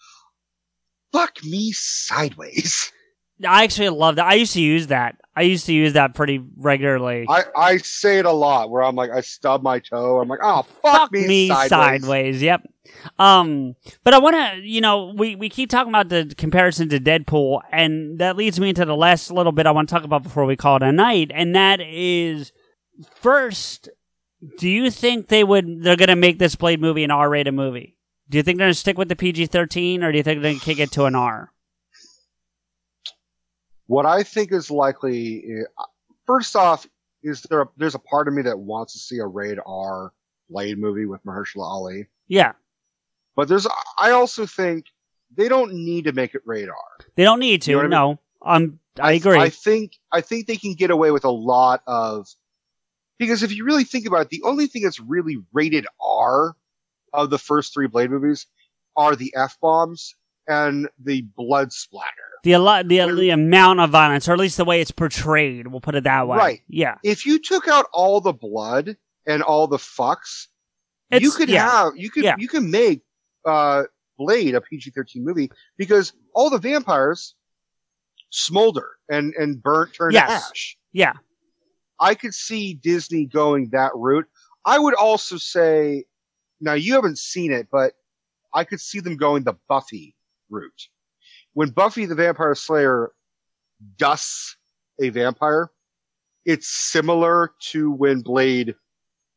fuck 1.13 1.43
me 1.45 1.73
sideways. 1.73 2.93
I 3.47 3.65
actually 3.65 3.91
love 3.91 4.17
that. 4.17 4.27
I 4.27 4.35
used 4.35 4.55
to 4.55 4.63
use 4.63 4.87
that. 4.87 5.17
I 5.35 5.43
used 5.43 5.67
to 5.67 5.73
use 5.75 5.93
that 5.93 6.15
pretty 6.15 6.43
regularly. 6.57 7.27
I, 7.29 7.45
I 7.55 7.77
say 7.77 8.19
it 8.19 8.25
a 8.25 8.33
lot 8.33 8.71
where 8.71 8.83
I'm 8.83 8.97
like, 8.97 9.11
I 9.11 9.21
stub 9.21 9.63
my 9.63 9.79
toe. 9.79 10.21
I'm 10.21 10.29
like, 10.29 10.39
oh, 10.43 10.63
fuck, 10.63 11.13
me, 11.13 11.27
me 11.27 11.49
sideways. 11.49 11.69
sideways. 11.69 12.43
Yep. 12.43 12.67
Um, 13.19 13.77
but 14.05 14.15
I 14.15 14.19
want 14.19 14.37
to, 14.37 14.61
you 14.63 14.81
know, 14.81 15.13
we, 15.15 15.37
we 15.37 15.51
keep 15.51 15.69
talking 15.69 15.91
about 15.91 16.09
the 16.09 16.33
comparison 16.39 16.89
to 16.89 16.99
Deadpool, 16.99 17.61
and 17.71 18.19
that 18.21 18.37
leads 18.37 18.59
me 18.59 18.71
into 18.71 18.87
the 18.87 18.97
last 18.97 19.31
little 19.31 19.53
bit 19.53 19.67
I 19.67 19.71
want 19.71 19.91
to 19.91 19.95
talk 19.95 20.05
about 20.05 20.23
before 20.23 20.47
we 20.47 20.57
call 20.57 20.77
it 20.77 20.83
a 20.83 20.93
night, 20.93 21.31
and 21.35 21.55
that 21.55 21.81
is 21.81 22.53
first, 23.17 23.91
do 24.59 24.69
you 24.69 24.91
think 24.91 25.29
they 25.29 25.45
would, 25.45 25.83
they're 25.83 25.97
going 25.97 26.09
to 26.09 26.17
make 26.17 26.39
this 26.39 26.57
Blade 26.57 26.81
movie 26.81 27.05
an 27.05 27.11
R 27.11 27.29
rated 27.29 27.55
movie? 27.55 27.97
Do 28.29 28.39
you 28.39 28.43
think 28.43 28.59
they're 28.59 28.67
going 28.67 28.75
to 28.75 28.79
stick 28.79 28.99
with 28.99 29.09
the 29.09 29.17
PG 29.17 29.47
13, 29.47 30.03
or 30.03 30.11
do 30.11 30.19
you 30.19 30.25
think 30.25 30.41
they're 30.41 30.51
going 30.51 30.59
to 30.59 30.65
kick 30.65 30.81
it 30.81 30.93
to 30.93 31.05
an 31.05 31.15
R? 31.15 31.53
What 33.87 34.05
I 34.05 34.25
think 34.25 34.53
is 34.53 34.71
likely, 34.71 35.45
first 36.27 36.57
off, 36.57 36.87
is 37.23 37.43
there 37.43 37.63
a, 37.63 37.69
there's 37.77 37.95
a 37.95 38.01
part 38.01 38.27
of 38.27 38.35
me 38.35 38.43
that 38.43 38.59
wants 38.59 38.95
to 38.95 38.99
see 38.99 39.19
a 39.19 39.27
rated 39.27 39.61
R 39.65 40.13
Blade 40.51 40.79
movie 40.79 41.07
with 41.07 41.25
Mahershala 41.25 41.63
Ali. 41.63 42.07
Yeah. 42.29 42.53
But 43.35 43.49
there's, 43.49 43.67
I 43.99 44.11
also 44.11 44.47
think 44.47 44.87
they 45.37 45.49
don't 45.49 45.73
need 45.73 46.05
to 46.05 46.13
make 46.13 46.35
it 46.35 46.43
rated 46.45 46.71
R. 46.71 47.07
They 47.15 47.25
don't 47.25 47.41
need 47.41 47.63
to. 47.63 47.71
You 47.73 47.77
know 47.77 47.85
I 47.85 47.89
no. 47.89 48.19
Um, 48.43 48.79
I 49.01 49.13
agree. 49.13 49.39
I 49.39 49.51
think, 49.51 49.93
I 50.13 50.21
think 50.21 50.47
they 50.47 50.57
can 50.57 50.75
get 50.75 50.91
away 50.91 51.11
with 51.11 51.25
a 51.25 51.31
lot 51.31 51.83
of, 51.87 52.29
because 53.19 53.43
if 53.43 53.55
you 53.55 53.65
really 53.65 53.85
think 53.85 54.07
about 54.07 54.23
it, 54.23 54.31
the 54.31 54.43
only 54.45 54.67
thing 54.67 54.83
that's 54.83 55.01
really 55.01 55.37
rated 55.53 55.87
R 56.01 56.55
of 57.13 57.31
the 57.31 57.39
first 57.39 57.73
three 57.75 57.87
Blade 57.87 58.11
movies 58.11 58.47
are 58.97 59.17
the 59.17 59.33
F 59.37 59.57
bombs 59.61 60.15
and 60.49 60.89
the 61.03 61.23
blood 61.37 61.73
splatter. 61.73 62.11
the, 62.45 62.53
a 62.53 62.59
lot, 62.59 62.87
the, 62.89 62.99
the 63.15 63.31
amount 63.31 63.81
of 63.81 63.91
violence, 63.91 64.29
or 64.29 64.33
at 64.33 64.39
least 64.39 64.57
the 64.57 64.65
way 64.65 64.81
it's 64.81 64.91
portrayed, 64.93 65.67
we'll 65.67 65.81
put 65.81 65.95
it 65.97 66.05
that 66.05 66.29
way. 66.29 66.37
Right. 66.37 66.61
Yeah. 66.69 66.99
If 67.03 67.27
you 67.27 67.39
took 67.41 67.67
out 67.69 67.87
all 67.93 68.21
the 68.21 68.33
blood 68.33 68.97
and 69.27 69.43
all 69.43 69.67
the 69.67 69.77
fucks, 69.79 70.47
you 71.11 71.31
could 71.33 71.49
yeah. 71.49 71.69
have 71.69 71.97
you 71.97 72.11
could 72.11 72.25
Yeah. 72.25 72.37
you 72.39 72.49
can 72.49 72.71
make 72.71 73.03
uh 73.45 73.85
Blade 74.19 74.55
a 74.55 74.61
PG-13 74.61 75.17
movie 75.17 75.51
because 75.77 76.13
all 76.35 76.49
the 76.49 76.59
vampires 76.59 77.35
smolder 78.31 78.89
and 79.09 79.35
and 79.35 79.63
burnt 79.63 79.95
turn 79.95 80.13
Yes. 80.13 80.29
to 80.29 80.49
ash. 80.51 80.77
Yeah. 80.93 81.13
I 82.01 82.15
could 82.15 82.35
see 82.35 82.75
Disney 82.75 83.25
going 83.27 83.71
that 83.71 83.93
route. 83.95 84.27
I 84.65 84.79
would 84.79 84.95
also 84.95 85.37
say 85.37 86.05
now 86.61 86.75
you 86.75 86.95
haven't 86.95 87.19
seen 87.19 87.53
it, 87.53 87.69
but 87.71 87.93
I 88.55 88.65
could 88.65 88.81
see 88.81 89.01
them 89.01 89.17
going 89.17 89.45
the 89.45 89.55
Buffy 89.69 90.15
route. 90.51 90.89
When 91.55 91.71
Buffy 91.71 92.07
the 92.07 92.15
Vampire 92.15 92.55
Slayer 92.55 93.13
dusts 93.99 94.57
a 95.01 95.11
vampire, 95.11 95.71
it's 96.45 96.69
similar 96.69 97.53
to 97.71 97.91
when 97.91 98.21
Blade 98.21 98.75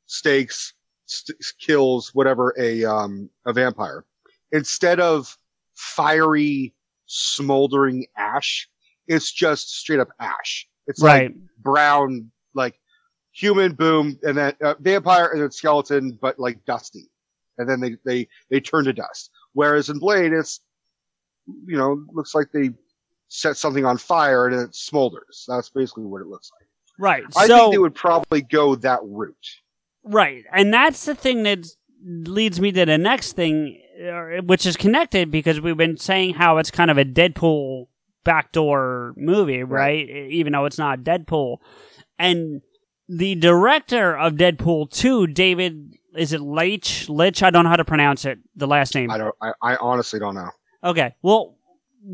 stakes 0.06 0.74
st- 1.06 1.38
kills 1.60 2.14
whatever 2.14 2.54
a 2.60 2.84
um 2.86 3.30
a 3.46 3.54
vampire. 3.54 4.06
Instead 4.52 5.00
of 5.00 5.36
fiery 5.76 6.74
smoldering 7.06 8.06
ash, 8.18 8.70
it's 9.08 9.32
just 9.32 9.76
straight 9.80 10.00
up 10.00 10.10
ash. 10.20 10.68
It's 10.88 11.02
Right. 11.02 11.32
like 11.32 11.38
brown 11.60 12.32
like 12.54 12.80
human 13.32 13.74
boom 13.74 14.20
and 14.24 14.38
then 14.38 14.54
uh, 14.64 14.76
vampire 14.80 15.28
and 15.28 15.42
then 15.42 15.52
skeleton 15.52 16.18
but 16.22 16.40
like 16.40 16.64
dusty. 16.66 17.10
And 17.58 17.70
then 17.70 17.80
they 17.82 17.98
they 18.06 18.28
they 18.50 18.60
turn 18.60 18.86
to 18.86 18.94
dust. 18.94 19.32
Whereas 19.54 19.90
in 19.90 20.00
Blade 20.00 20.34
it's 20.34 20.62
you 21.66 21.78
know, 21.78 22.04
looks 22.12 22.36
like 22.36 22.52
they 22.52 22.72
set 23.28 23.58
something 23.58 23.86
on 23.86 23.98
fire 23.98 24.48
and 24.48 24.60
it 24.60 24.72
smolders. 24.72 25.46
That's 25.48 25.70
basically 25.70 26.06
what 26.06 26.22
it 26.22 26.28
looks 26.28 26.52
like. 26.60 26.68
Right. 26.98 27.24
I 27.38 27.48
so, 27.48 27.58
think 27.58 27.74
they 27.74 27.78
would 27.78 27.96
probably 27.96 28.42
go 28.42 28.76
that 28.76 29.00
route. 29.04 29.36
Right. 30.04 30.44
And 30.52 30.74
that's 30.74 31.06
the 31.06 31.16
thing 31.16 31.44
that 31.44 31.68
leads 32.04 32.60
me 32.60 32.72
to 32.72 32.86
the 32.86 32.98
next 32.98 33.34
thing, 33.34 33.82
uh, 34.04 34.42
which 34.44 34.66
is 34.66 34.76
connected 34.76 35.32
because 35.32 35.62
we've 35.62 35.78
been 35.78 35.98
saying 35.98 36.36
how 36.36 36.58
it's 36.58 36.72
kind 36.72 36.92
of 36.92 36.98
a 36.98 37.06
Deadpool 37.06 37.88
backdoor 38.24 39.14
movie, 39.16 39.64
right? 39.64 40.10
Even 40.10 40.54
though 40.54 40.66
it's 40.66 40.78
not 40.78 41.00
Deadpool. 41.00 41.58
And 42.20 42.62
the 43.08 43.36
director 43.36 44.16
of 44.16 44.34
Deadpool 44.34 44.92
2, 44.92 45.28
David, 45.28 45.96
is 46.16 46.34
it 46.34 46.42
Leitch? 46.42 47.08
Litch? 47.08 47.42
I 47.42 47.50
don't 47.50 47.64
know 47.64 47.70
how 47.70 47.78
to 47.78 47.86
pronounce 47.86 48.26
it, 48.26 48.40
the 48.56 48.68
last 48.68 48.94
name. 48.94 49.10
I 49.10 49.18
don't. 49.18 49.36
I, 49.42 49.54
I 49.62 49.76
honestly 49.78 50.20
don't 50.20 50.36
know. 50.36 50.50
Okay. 50.84 51.16
Well, 51.22 51.56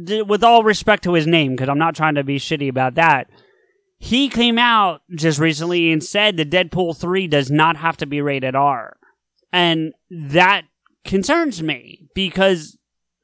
th- 0.06 0.26
with 0.26 0.44
all 0.44 0.64
respect 0.64 1.04
to 1.04 1.14
his 1.14 1.28
name, 1.28 1.52
because 1.52 1.70
I'm 1.70 1.78
not 1.78 1.96
trying 1.96 2.16
to 2.16 2.24
be 2.24 2.38
shitty 2.38 2.70
about 2.70 2.96
that, 2.96 3.30
he 3.98 4.30
came 4.30 4.58
out 4.58 5.02
just 5.16 5.40
recently 5.40 5.92
and 5.92 6.04
said 6.04 6.38
that 6.38 6.50
Deadpool 6.50 6.98
3 6.98 7.28
does 7.28 7.50
not 7.50 7.78
have 7.78 7.98
to 7.98 8.06
be 8.06 8.22
rated 8.22 8.56
R. 8.56 8.98
And 9.52 9.94
that 10.10 10.64
concerns 11.04 11.64
me 11.64 12.08
because 12.14 12.78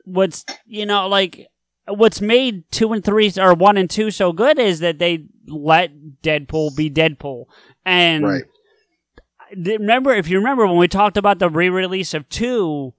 what's, 0.05 0.45
you 0.65 0.85
know, 0.85 1.07
like, 1.07 1.47
what's 1.87 2.21
made 2.21 2.63
2 2.71 2.93
and 2.93 3.03
3 3.03 3.33
or 3.37 3.53
1 3.53 3.77
and 3.77 3.89
2 3.89 4.11
so 4.11 4.31
good 4.31 4.59
is 4.59 4.79
that 4.79 4.99
they 4.99 5.25
let 5.47 5.91
Deadpool 6.23 6.75
be 6.75 6.89
Deadpool. 6.89 7.45
And 7.85 8.23
Right. 8.25 8.43
remember, 9.55 10.13
if 10.13 10.27
you 10.27 10.37
remember 10.37 10.65
when 10.67 10.77
we 10.77 10.87
talked 10.87 11.17
about 11.17 11.39
the 11.39 11.49
re 11.49 11.69
release 11.69 12.13
of 12.13 12.27
2 12.29 12.93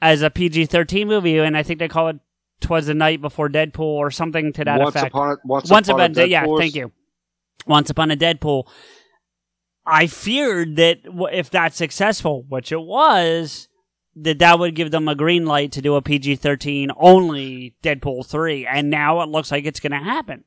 as 0.00 0.22
a 0.22 0.30
PG 0.30 0.66
13 0.66 1.08
movie, 1.08 1.38
and 1.38 1.56
I 1.56 1.62
think 1.62 1.78
they 1.78 1.88
call 1.88 2.08
it 2.08 2.16
Twas 2.60 2.86
the 2.86 2.94
Night 2.94 3.20
Before 3.20 3.48
Deadpool 3.48 3.80
or 3.80 4.10
something 4.10 4.52
to 4.52 4.64
that 4.64 4.78
Once 4.80 4.94
effect. 4.94 5.12
upon 5.14 5.32
a- 5.32 5.36
Once 5.44 5.70
Upon 5.70 6.00
a 6.00 6.04
Upon 6.04 6.28
yeah, 6.28 6.44
Deadpool 6.44 6.48
or 6.48 6.58
thank 6.60 6.74
you. 6.74 6.92
Once 7.66 7.90
Upon 7.90 8.10
a 8.10 8.16
Deadpool. 8.16 8.64
I 9.84 10.06
feared 10.06 10.76
that 10.76 10.98
if 11.32 11.50
that's 11.50 11.76
successful, 11.76 12.44
which 12.48 12.70
it 12.70 12.80
was, 12.80 13.66
that 14.16 14.38
that 14.40 14.58
would 14.58 14.74
give 14.74 14.90
them 14.90 15.08
a 15.08 15.14
green 15.14 15.46
light 15.46 15.72
to 15.72 15.82
do 15.82 15.94
a 15.94 16.02
PG 16.02 16.36
13 16.36 16.90
only 16.96 17.74
Deadpool 17.82 18.26
3. 18.26 18.66
And 18.66 18.90
now 18.90 19.20
it 19.22 19.28
looks 19.28 19.50
like 19.50 19.64
it's 19.64 19.80
going 19.80 19.92
to 19.92 19.98
happen. 19.98 20.44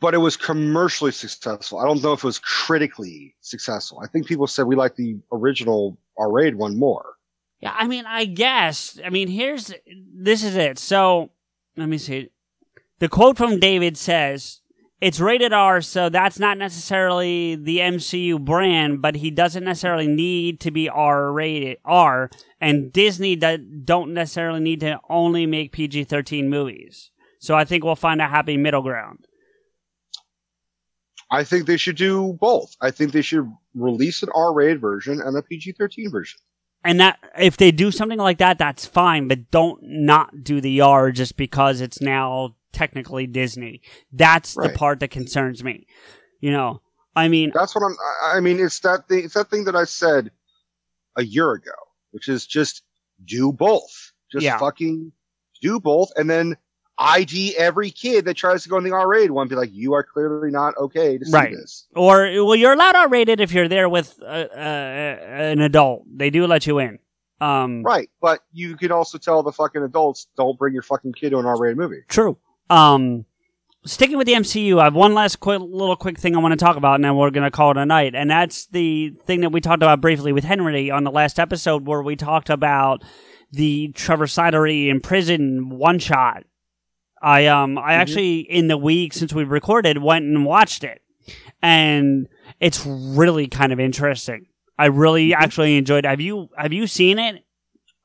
But 0.00 0.14
it 0.14 0.18
was 0.18 0.36
commercially 0.36 1.10
successful. 1.10 1.78
I 1.78 1.84
don't 1.84 2.02
know 2.02 2.12
if 2.12 2.20
it 2.20 2.26
was 2.26 2.38
critically 2.38 3.34
successful. 3.40 4.00
I 4.00 4.06
think 4.06 4.26
people 4.26 4.46
said 4.46 4.66
we 4.66 4.76
like 4.76 4.94
the 4.94 5.18
original 5.32 5.98
R-rated 6.16 6.56
one 6.56 6.78
more. 6.78 7.14
Yeah, 7.60 7.74
I 7.76 7.88
mean, 7.88 8.04
I 8.06 8.24
guess. 8.24 9.00
I 9.04 9.10
mean, 9.10 9.26
here's 9.26 9.74
this 10.14 10.44
is 10.44 10.54
it. 10.54 10.78
So, 10.78 11.30
let 11.76 11.88
me 11.88 11.98
see. 11.98 12.30
The 13.00 13.08
quote 13.08 13.36
from 13.36 13.58
David 13.58 13.96
says, 13.96 14.60
"It's 15.00 15.20
rated 15.20 15.52
R, 15.52 15.80
so 15.80 16.08
that's 16.08 16.38
not 16.38 16.58
necessarily 16.58 17.54
the 17.54 17.78
MCU 17.78 18.38
brand, 18.38 19.00
but 19.00 19.16
he 19.16 19.30
doesn't 19.30 19.64
necessarily 19.64 20.08
need 20.08 20.60
to 20.60 20.70
be 20.70 20.88
R 20.88 21.32
rated 21.32 21.78
R, 21.84 22.30
and 22.60 22.92
Disney 22.92 23.36
do- 23.36 23.58
don't 23.58 24.12
necessarily 24.12 24.60
need 24.60 24.80
to 24.80 25.00
only 25.08 25.46
make 25.46 25.72
PG-13 25.72 26.48
movies. 26.48 27.10
So 27.38 27.54
I 27.54 27.64
think 27.64 27.84
we'll 27.84 27.96
find 27.96 28.20
a 28.20 28.28
happy 28.28 28.56
middle 28.56 28.82
ground." 28.82 29.20
I 31.30 31.44
think 31.44 31.66
they 31.66 31.76
should 31.76 31.96
do 31.96 32.36
both. 32.40 32.74
I 32.80 32.90
think 32.90 33.12
they 33.12 33.22
should 33.22 33.52
release 33.74 34.22
an 34.22 34.30
R-rated 34.34 34.80
version 34.80 35.20
and 35.20 35.36
a 35.36 35.42
PG-13 35.42 36.10
version. 36.10 36.40
And 36.84 37.00
that 37.00 37.18
if 37.38 37.56
they 37.56 37.70
do 37.70 37.90
something 37.90 38.18
like 38.18 38.38
that, 38.38 38.58
that's 38.58 38.86
fine, 38.86 39.28
but 39.28 39.50
don't 39.50 39.80
not 39.82 40.42
do 40.42 40.60
the 40.60 40.80
R 40.80 41.10
just 41.10 41.36
because 41.36 41.80
it's 41.80 42.00
now 42.00 42.54
technically 42.82 43.26
Disney. 43.26 43.80
That's 44.12 44.56
Right. 44.56 44.70
the 44.72 44.78
part 44.78 45.00
that 45.00 45.08
concerns 45.10 45.64
me. 45.64 45.86
You 46.40 46.52
know, 46.52 46.80
I 47.16 47.26
mean, 47.28 47.50
That's 47.52 47.74
what 47.74 47.82
I'm. 47.82 47.96
I- 48.36 48.40
mean, 48.40 48.60
it's 48.60 48.78
that 48.80 49.08
thing. 49.08 49.24
It's 49.24 49.34
that 49.34 49.50
thing 49.50 49.64
that 49.64 49.74
I 49.74 49.84
said 49.84 50.30
a 51.16 51.24
year 51.24 51.50
ago, 51.52 51.72
which 52.12 52.28
is 52.28 52.46
just 52.46 52.82
do 53.24 53.52
both. 53.52 54.12
Just 54.30 54.44
Yeah. 54.44 54.58
fucking 54.58 55.10
do 55.60 55.80
both, 55.80 56.10
and 56.16 56.30
then 56.30 56.56
ID 56.98 57.56
every 57.56 57.90
kid 57.90 58.24
that 58.26 58.34
tries 58.34 58.62
to 58.62 58.68
go 58.68 58.76
in 58.76 58.84
the 58.84 58.92
R-rated 58.92 59.30
one. 59.32 59.48
Be 59.48 59.54
like, 59.56 59.70
you 59.72 59.94
are 59.94 60.02
clearly 60.04 60.50
not 60.50 60.76
okay 60.76 61.18
to 61.18 61.24
see 61.24 61.32
right? 61.32 61.52
this. 61.52 61.86
Or 61.96 62.22
well, 62.44 62.54
you're 62.56 62.72
allowed 62.72 62.94
R 62.94 63.08
rated 63.08 63.40
if 63.40 63.52
you're 63.52 63.68
there 63.68 63.88
with 63.88 64.20
uh, 64.22 64.24
uh, 64.24 64.56
an 64.56 65.60
adult. 65.60 66.04
They 66.12 66.30
do 66.30 66.46
let 66.46 66.66
you 66.66 66.78
in. 66.78 66.98
Um, 67.40 67.82
Right, 67.84 68.10
but 68.20 68.40
you 68.52 68.76
can 68.76 68.90
also 68.90 69.16
tell 69.16 69.42
the 69.44 69.52
fucking 69.52 69.82
adults 69.82 70.26
don't 70.36 70.58
bring 70.58 70.74
your 70.74 70.82
fucking 70.82 71.12
kid 71.12 71.30
to 71.30 71.38
an 71.38 71.46
R-rated 71.46 71.76
movie. 71.76 72.02
True. 72.08 72.36
Um, 72.70 73.24
sticking 73.84 74.18
with 74.18 74.26
the 74.26 74.34
MCU, 74.34 74.80
I 74.80 74.84
have 74.84 74.94
one 74.94 75.14
last 75.14 75.36
quick, 75.40 75.60
little 75.60 75.96
quick 75.96 76.18
thing 76.18 76.36
I 76.36 76.40
want 76.40 76.52
to 76.52 76.64
talk 76.64 76.76
about, 76.76 76.96
and 76.96 77.04
then 77.04 77.16
we're 77.16 77.30
going 77.30 77.44
to 77.44 77.50
call 77.50 77.70
it 77.70 77.76
a 77.76 77.86
night. 77.86 78.14
And 78.14 78.30
that's 78.30 78.66
the 78.66 79.10
thing 79.24 79.40
that 79.40 79.52
we 79.52 79.60
talked 79.60 79.82
about 79.82 80.00
briefly 80.00 80.32
with 80.32 80.44
Henry 80.44 80.90
on 80.90 81.04
the 81.04 81.10
last 81.10 81.38
episode, 81.38 81.86
where 81.86 82.02
we 82.02 82.16
talked 82.16 82.50
about 82.50 83.02
the 83.50 83.88
Trevor 83.92 84.26
Slattery 84.26 84.88
in 84.88 85.00
prison 85.00 85.70
one 85.70 85.98
shot. 85.98 86.44
I 87.20 87.46
um 87.46 87.78
I 87.78 87.94
actually 87.94 88.40
in 88.40 88.68
the 88.68 88.76
week 88.78 89.12
since 89.12 89.32
we 89.32 89.42
recorded 89.42 89.98
went 89.98 90.24
and 90.24 90.44
watched 90.44 90.84
it, 90.84 91.02
and 91.60 92.28
it's 92.60 92.86
really 92.86 93.48
kind 93.48 93.72
of 93.72 93.80
interesting. 93.80 94.46
I 94.78 94.86
really 94.86 95.34
actually 95.34 95.76
enjoyed. 95.76 96.04
It. 96.04 96.08
Have 96.08 96.20
you 96.20 96.48
have 96.56 96.72
you 96.72 96.86
seen 96.86 97.18
it? 97.18 97.44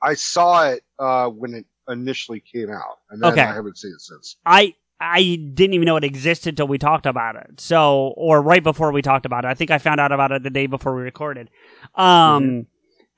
I 0.02 0.16
saw 0.16 0.70
it 0.70 0.84
uh, 0.98 1.30
when 1.30 1.54
it 1.54 1.66
initially 1.88 2.40
came 2.40 2.70
out, 2.70 3.00
and 3.10 3.22
then 3.22 3.34
Okay. 3.34 3.42
I 3.42 3.54
haven't 3.54 3.78
seen 3.78 3.92
it 3.94 4.02
since. 4.02 4.38
I 4.46 4.76
I 5.00 5.38
didn't 5.54 5.74
even 5.74 5.86
know 5.86 5.98
it 5.98 6.04
existed 6.06 6.50
until 6.50 6.68
we 6.68 6.78
talked 6.78 7.06
about 7.06 7.36
it. 7.36 7.60
So, 7.60 8.14
or 8.16 8.42
right 8.42 8.64
before 8.64 8.92
we 8.94 9.02
talked 9.02 9.26
about 9.26 9.44
it. 9.44 9.50
I 9.50 9.54
think 9.54 9.70
I 9.70 9.78
found 9.78 10.00
out 10.00 10.14
about 10.14 10.32
it 10.32 10.44
the 10.44 10.50
day 10.50 10.66
before 10.66 10.96
we 10.96 11.02
recorded. 11.02 11.50
Um, 11.96 12.68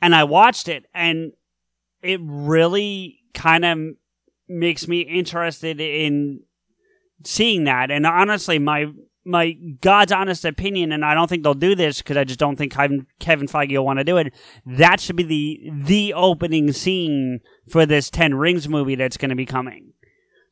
and 0.01 0.15
I 0.15 0.23
watched 0.23 0.67
it, 0.67 0.85
and 0.95 1.33
it 2.01 2.19
really 2.23 3.19
kind 3.35 3.65
of 3.65 3.79
makes 4.47 4.87
me 4.87 5.01
interested 5.01 5.79
in 5.79 6.41
seeing 7.23 7.65
that. 7.65 7.91
And 7.91 8.07
honestly, 8.07 8.57
my 8.57 8.87
my 9.25 9.53
God's 9.81 10.11
honest 10.11 10.45
opinion, 10.45 10.91
and 10.91 11.03
I 11.03 11.13
don't 11.13 11.27
think 11.27 11.43
they'll 11.43 11.53
do 11.53 11.75
this 11.75 11.97
because 11.97 12.15
I 12.15 12.23
just 12.23 12.39
don't 12.39 12.55
think 12.55 12.71
Kevin, 12.71 13.07
Feige 13.19 13.71
will 13.71 13.85
want 13.85 13.99
to 13.99 14.05
do 14.05 14.17
it. 14.17 14.33
That 14.65 14.99
should 14.99 15.15
be 15.15 15.23
the 15.23 15.71
the 15.71 16.13
opening 16.13 16.71
scene 16.71 17.41
for 17.67 17.85
this 17.85 18.09
Ten 18.09 18.35
Rings 18.35 18.69
movie 18.69 18.95
that's 18.95 19.17
going 19.17 19.29
to 19.29 19.35
be 19.35 19.45
coming. 19.45 19.93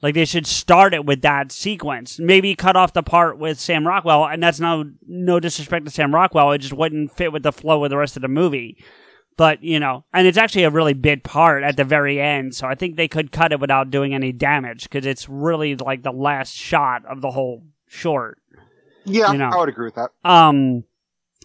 Like 0.01 0.15
they 0.15 0.25
should 0.25 0.47
start 0.47 0.93
it 0.93 1.05
with 1.05 1.21
that 1.21 1.51
sequence. 1.51 2.19
Maybe 2.19 2.55
cut 2.55 2.75
off 2.75 2.91
the 2.91 3.03
part 3.03 3.37
with 3.37 3.59
Sam 3.59 3.87
Rockwell, 3.87 4.25
and 4.25 4.43
that's 4.43 4.59
no 4.59 4.91
no 5.07 5.39
disrespect 5.39 5.85
to 5.85 5.91
Sam 5.91 6.13
Rockwell. 6.13 6.51
It 6.51 6.57
just 6.57 6.73
wouldn't 6.73 7.15
fit 7.15 7.31
with 7.31 7.43
the 7.43 7.53
flow 7.53 7.83
of 7.83 7.89
the 7.89 7.97
rest 7.97 8.17
of 8.17 8.21
the 8.21 8.27
movie. 8.27 8.83
But 9.37 9.63
you 9.63 9.79
know, 9.79 10.03
and 10.13 10.27
it's 10.27 10.37
actually 10.37 10.63
a 10.63 10.69
really 10.69 10.93
big 10.93 11.23
part 11.23 11.63
at 11.63 11.77
the 11.77 11.83
very 11.83 12.19
end, 12.19 12.53
so 12.55 12.67
I 12.67 12.75
think 12.75 12.95
they 12.95 13.07
could 13.07 13.31
cut 13.31 13.51
it 13.51 13.59
without 13.59 13.91
doing 13.91 14.13
any 14.13 14.31
damage 14.31 14.83
because 14.83 15.05
it's 15.05 15.29
really 15.29 15.75
like 15.75 16.03
the 16.03 16.11
last 16.11 16.53
shot 16.53 17.05
of 17.05 17.21
the 17.21 17.31
whole 17.31 17.63
short. 17.87 18.39
Yeah, 19.05 19.31
You 19.31 19.37
know. 19.37 19.49
I 19.49 19.57
would 19.57 19.69
agree 19.69 19.85
with 19.85 19.95
that. 19.95 20.11
Um, 20.23 20.83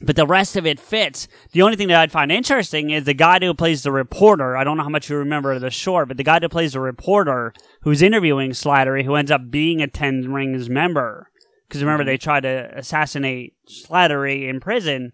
but 0.00 0.16
the 0.16 0.26
rest 0.26 0.56
of 0.56 0.66
it 0.66 0.78
fits. 0.78 1.26
The 1.52 1.62
only 1.62 1.76
thing 1.76 1.88
that 1.88 2.00
I'd 2.00 2.12
find 2.12 2.30
interesting 2.30 2.90
is 2.90 3.04
the 3.04 3.14
guy 3.14 3.38
who 3.40 3.52
plays 3.54 3.82
the 3.82 3.92
reporter. 3.92 4.56
I 4.56 4.64
don't 4.64 4.76
know 4.76 4.84
how 4.84 4.88
much 4.88 5.10
you 5.10 5.16
remember 5.16 5.52
of 5.52 5.60
the 5.60 5.70
short, 5.70 6.08
but 6.08 6.16
the 6.16 6.24
guy 6.24 6.38
who 6.40 6.48
plays 6.48 6.72
the 6.72 6.80
reporter 6.80 7.52
who's 7.82 8.02
interviewing 8.02 8.52
Slattery, 8.52 9.04
who 9.04 9.14
ends 9.14 9.30
up 9.30 9.50
being 9.50 9.82
a 9.82 9.88
Ten 9.88 10.32
Rings 10.32 10.70
member, 10.70 11.30
because 11.66 11.82
remember 11.82 12.04
they 12.04 12.16
tried 12.16 12.42
to 12.42 12.70
assassinate 12.76 13.54
Slattery 13.68 14.48
in 14.48 14.60
prison, 14.60 15.12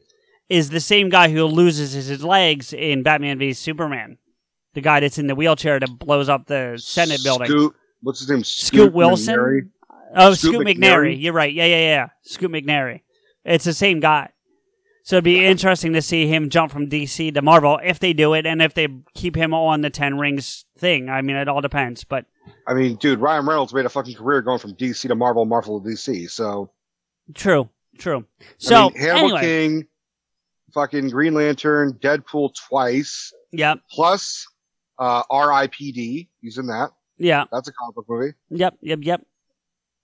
is 0.49 0.71
the 0.71 0.81
same 0.81 1.09
guy 1.09 1.31
who 1.31 1.45
loses 1.45 1.93
his 1.95 2.23
legs 2.23 2.73
in 2.73 3.03
Batman 3.03 3.39
v 3.39 3.53
Superman. 3.55 4.19
The 4.75 4.81
guy 4.83 5.01
that's 5.01 5.19
in 5.19 5.29
the 5.29 5.35
wheelchair 5.35 5.81
that 5.81 5.99
blows 5.99 6.29
up 6.29 6.47
the 6.47 6.77
Senate 6.77 7.23
building. 7.23 7.47
Scoot, 7.47 7.75
what's 8.03 8.19
his 8.19 8.29
name? 8.29 8.45
Scoot 8.45 8.93
Wilson? 8.93 9.71
Oh, 10.15 10.35
Scoot 10.35 10.55
Scoot, 10.55 10.67
McNairy? 10.67 10.77
McNairy. 10.79 11.23
You're 11.23 11.33
right. 11.33 11.53
Yeah, 11.53 11.67
yeah, 11.67 11.79
yeah. 11.79 12.09
Scoot 12.23 12.51
McNairy. 12.51 13.03
It's 13.45 13.65
the 13.65 13.73
same 13.75 14.01
guy. 14.01 14.31
So 15.05 15.17
it'd 15.17 15.25
be 15.25 15.45
interesting 15.45 15.93
to 15.93 16.01
see 16.01 16.27
him 16.27 16.49
jump 16.49 16.73
from 16.73 16.89
DC 16.89 17.35
to 17.35 17.43
Marvel 17.43 17.79
if 17.85 17.99
they 17.99 18.15
do 18.15 18.33
it 18.33 18.47
and 18.47 18.63
if 18.63 18.73
they 18.73 18.89
keep 19.15 19.37
him 19.37 19.53
on 19.53 19.83
the 19.83 19.91
Ten 19.91 20.17
Rings 20.17 20.65
thing. 20.79 21.11
I 21.11 21.21
mean, 21.21 21.37
it 21.37 21.47
all 21.47 21.61
depends. 21.61 22.05
But 22.05 22.25
I 22.67 22.73
mean, 22.73 22.97
dude, 22.97 23.19
Ryan 23.19 23.45
Reynolds 23.45 23.75
made 23.75 23.85
a 23.85 23.91
fucking 23.91 24.15
career 24.15 24.41
going 24.41 24.59
from 24.59 24.75
DC 24.75 25.07
to 25.09 25.15
Marvel, 25.15 25.45
Marvel 25.45 25.79
to 25.83 25.87
DC. 25.87 26.31
So, 26.31 26.71
true, 27.35 27.69
true. 27.99 28.25
So 28.57 28.77
I 28.77 28.83
mean, 28.85 28.97
Hannibal 28.97 29.37
anyway, 29.37 29.41
King, 29.43 29.87
fucking 30.73 31.11
Green 31.11 31.35
Lantern, 31.35 31.99
Deadpool 32.03 32.55
twice, 32.69 33.31
yep, 33.53 33.81
plus 33.91 34.47
uh, 34.99 35.23
R.I.P.D. 35.29 36.31
He's 36.41 36.57
in 36.57 36.67
that. 36.69 36.93
yeah, 37.19 37.45
That's 37.53 37.69
a 37.69 37.73
comic 37.75 37.95
book 37.97 38.07
movie. 38.09 38.33
yep, 38.49 38.75
yep, 38.81 39.01
yep. 39.03 39.21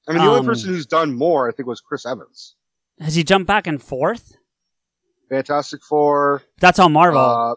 I 0.09 0.13
mean, 0.13 0.23
the 0.23 0.29
only 0.29 0.41
Um, 0.41 0.47
person 0.47 0.71
who's 0.71 0.87
done 0.87 1.15
more, 1.15 1.49
I 1.49 1.53
think, 1.53 1.69
was 1.69 1.81
Chris 1.81 2.05
Evans. 2.07 2.57
Has 2.99 3.15
he 3.15 3.23
jumped 3.25 3.47
back 3.47 3.67
and 3.67 3.83
forth? 3.83 4.37
Fantastic 5.29 5.83
Four. 5.85 6.43
That's 6.59 6.79
on 6.79 6.93
Marvel. 6.93 7.21
Uh, 7.21 7.55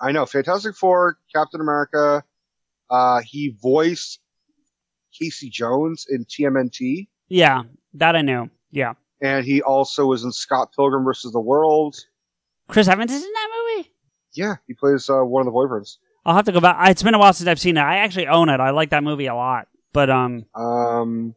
I 0.00 0.12
know. 0.12 0.26
Fantastic 0.26 0.74
Four, 0.76 1.18
Captain 1.34 1.60
America. 1.60 2.24
Uh, 2.90 3.20
he 3.24 3.56
voiced 3.62 4.20
Casey 5.18 5.48
Jones 5.48 6.06
in 6.08 6.24
TMNT, 6.24 7.08
yeah, 7.28 7.62
that 7.94 8.16
I 8.16 8.22
knew. 8.22 8.50
Yeah, 8.72 8.94
and 9.22 9.44
he 9.46 9.62
also 9.62 10.06
was 10.06 10.24
in 10.24 10.32
Scott 10.32 10.70
Pilgrim 10.74 11.04
versus 11.04 11.32
the 11.32 11.40
World. 11.40 11.96
Chris 12.68 12.88
Evans 12.88 13.12
is 13.12 13.22
in 13.22 13.32
that 13.32 13.48
movie. 13.76 13.90
Yeah, 14.32 14.56
he 14.66 14.74
plays 14.74 15.08
uh, 15.08 15.22
one 15.22 15.40
of 15.40 15.46
the 15.46 15.52
boyfriends. 15.56 15.96
I'll 16.26 16.34
have 16.34 16.46
to 16.46 16.52
go 16.52 16.60
back. 16.60 16.90
It's 16.90 17.02
been 17.02 17.14
a 17.14 17.18
while 17.18 17.32
since 17.32 17.46
I've 17.48 17.60
seen 17.60 17.76
it. 17.76 17.80
I 17.80 17.98
actually 17.98 18.26
own 18.26 18.48
it. 18.48 18.58
I 18.58 18.70
like 18.70 18.90
that 18.90 19.04
movie 19.04 19.26
a 19.26 19.34
lot. 19.34 19.68
But 19.92 20.10
um, 20.10 20.46
Um, 20.54 21.34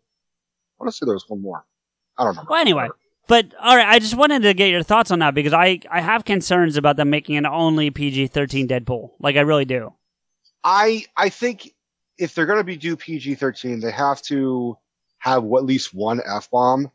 I 0.79 0.83
want 0.83 0.91
to 0.93 0.97
say 0.97 1.05
there 1.05 1.13
was 1.13 1.25
one 1.27 1.41
more. 1.41 1.65
I 2.17 2.23
don't 2.23 2.35
know. 2.35 2.45
Well, 2.49 2.59
anyway, 2.59 2.89
But 3.27 3.53
all 3.61 3.75
right, 3.75 3.87
I 3.87 3.99
just 3.99 4.15
wanted 4.15 4.43
to 4.43 4.53
get 4.53 4.69
your 4.69 4.83
thoughts 4.83 5.11
on 5.11 5.19
that 5.19 5.33
because 5.33 5.53
I 5.53 5.79
I 5.91 6.01
have 6.01 6.25
concerns 6.25 6.77
about 6.77 6.95
them 6.97 7.09
making 7.09 7.37
an 7.37 7.45
only 7.45 7.89
PG 7.89 8.27
thirteen 8.27 8.67
Deadpool. 8.67 9.11
Like 9.19 9.35
I 9.35 9.41
really 9.41 9.65
do. 9.65 9.93
I 10.63 11.05
I 11.15 11.29
think 11.29 11.71
if 12.17 12.33
they're 12.33 12.45
going 12.45 12.57
to 12.59 12.63
be 12.63 12.77
do 12.77 12.95
PG 12.95 13.35
thirteen, 13.35 13.79
they 13.79 13.91
have 13.91 14.21
to 14.23 14.77
have 15.19 15.43
at 15.43 15.65
least 15.65 15.93
one 15.93 16.21
f 16.25 16.49
bomb, 16.51 16.91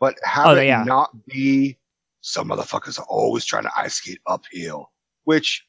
but 0.00 0.16
have 0.24 0.46
Oh, 0.46 0.54
it 0.56 0.66
yeah. 0.66 0.82
not 0.84 1.10
be 1.26 1.78
some 2.20 2.48
motherfuckers 2.48 2.98
are 2.98 3.06
always 3.08 3.44
trying 3.44 3.62
to 3.64 3.70
ice 3.76 3.94
skate 3.94 4.20
uphill. 4.26 4.90
Which, 5.24 5.66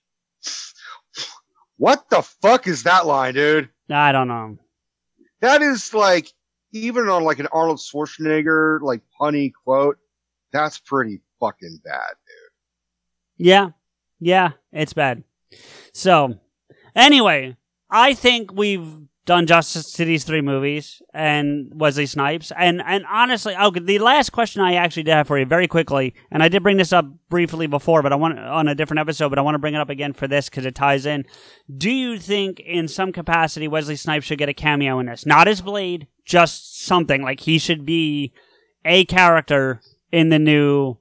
what 1.77 2.09
the 2.09 2.21
fuck 2.21 2.67
is 2.67 2.83
that 2.83 3.05
line, 3.05 3.33
dude? 3.35 3.69
I 3.89 4.11
don't 4.11 4.27
know. 4.27 4.57
That 5.41 5.61
is 5.61 5.93
like 5.93 6.31
even 6.71 7.09
on 7.09 7.23
like 7.23 7.39
an 7.39 7.47
Arnold 7.51 7.79
Schwarzenegger 7.79 8.81
like 8.81 9.01
punny 9.19 9.51
quote. 9.63 9.97
That's 10.51 10.79
pretty 10.79 11.21
fucking 11.39 11.79
bad. 11.83 12.13
Dude. 12.27 13.47
Yeah, 13.47 13.69
yeah, 14.19 14.51
it's 14.71 14.93
bad. 14.93 15.23
So, 15.93 16.39
anyway, 16.95 17.55
I 17.89 18.13
think 18.13 18.53
we've 18.53 18.87
done 19.25 19.45
justice 19.45 19.91
to 19.93 20.05
these 20.05 20.23
three 20.23 20.41
movies 20.41 21.01
and 21.13 21.71
Wesley 21.75 22.05
Snipes. 22.05 22.51
And 22.57 22.81
and 22.85 23.05
honestly, 23.09 23.55
okay, 23.55 23.79
the 23.79 23.99
last 23.99 24.31
question 24.31 24.61
I 24.61 24.73
actually 24.73 25.03
did 25.03 25.13
have 25.13 25.27
for 25.27 25.37
you 25.37 25.45
very 25.45 25.67
quickly, 25.67 26.13
and 26.31 26.41
I 26.41 26.49
did 26.49 26.63
bring 26.63 26.77
this 26.77 26.93
up 26.93 27.05
briefly 27.29 27.67
before, 27.67 28.01
but 28.01 28.13
I 28.13 28.15
want 28.15 28.39
on 28.39 28.67
a 28.67 28.75
different 28.75 28.99
episode, 28.99 29.29
but 29.29 29.39
I 29.39 29.43
want 29.43 29.55
to 29.55 29.59
bring 29.59 29.75
it 29.75 29.81
up 29.81 29.89
again 29.89 30.13
for 30.13 30.27
this 30.27 30.49
because 30.49 30.65
it 30.65 30.75
ties 30.75 31.05
in. 31.05 31.25
Do 31.75 31.91
you 31.91 32.17
think, 32.17 32.59
in 32.59 32.87
some 32.87 33.11
capacity, 33.11 33.67
Wesley 33.67 33.95
Snipes 33.95 34.25
should 34.25 34.39
get 34.39 34.49
a 34.49 34.53
cameo 34.53 34.99
in 34.99 35.05
this? 35.05 35.25
Not 35.25 35.47
as 35.47 35.61
Blade, 35.61 36.07
just 36.25 36.83
something 36.83 37.21
like 37.21 37.41
he 37.41 37.59
should 37.59 37.85
be 37.85 38.33
a 38.83 39.05
character 39.05 39.81
in 40.11 40.29
the 40.29 40.39
new 40.39 40.97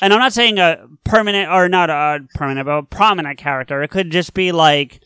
and 0.00 0.12
I'm 0.12 0.18
not 0.18 0.32
saying 0.32 0.58
a 0.58 0.86
permanent 1.04 1.50
or 1.50 1.68
not 1.68 1.90
a 1.90 2.20
permanent, 2.34 2.66
but 2.66 2.78
a 2.78 2.82
prominent 2.82 3.38
character. 3.38 3.82
It 3.82 3.90
could 3.90 4.10
just 4.10 4.32
be 4.34 4.50
like, 4.50 5.00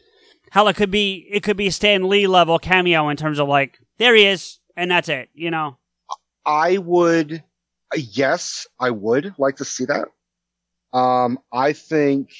hell, 0.50 0.68
it 0.68 0.76
could 0.76 0.90
be, 0.90 1.26
it 1.30 1.42
could 1.42 1.56
be 1.56 1.70
Stan 1.70 2.08
Lee 2.08 2.26
level 2.26 2.58
cameo 2.58 3.08
in 3.08 3.16
terms 3.16 3.38
of 3.38 3.48
like, 3.48 3.78
there 3.98 4.14
he 4.14 4.26
is, 4.26 4.58
and 4.76 4.90
that's 4.90 5.08
it, 5.08 5.28
you 5.34 5.50
know? 5.50 5.76
I 6.44 6.78
would, 6.78 7.42
yes, 7.96 8.66
I 8.78 8.90
would 8.90 9.34
like 9.38 9.56
to 9.56 9.64
see 9.64 9.84
that. 9.86 10.08
Um, 10.96 11.38
I 11.52 11.72
think 11.72 12.30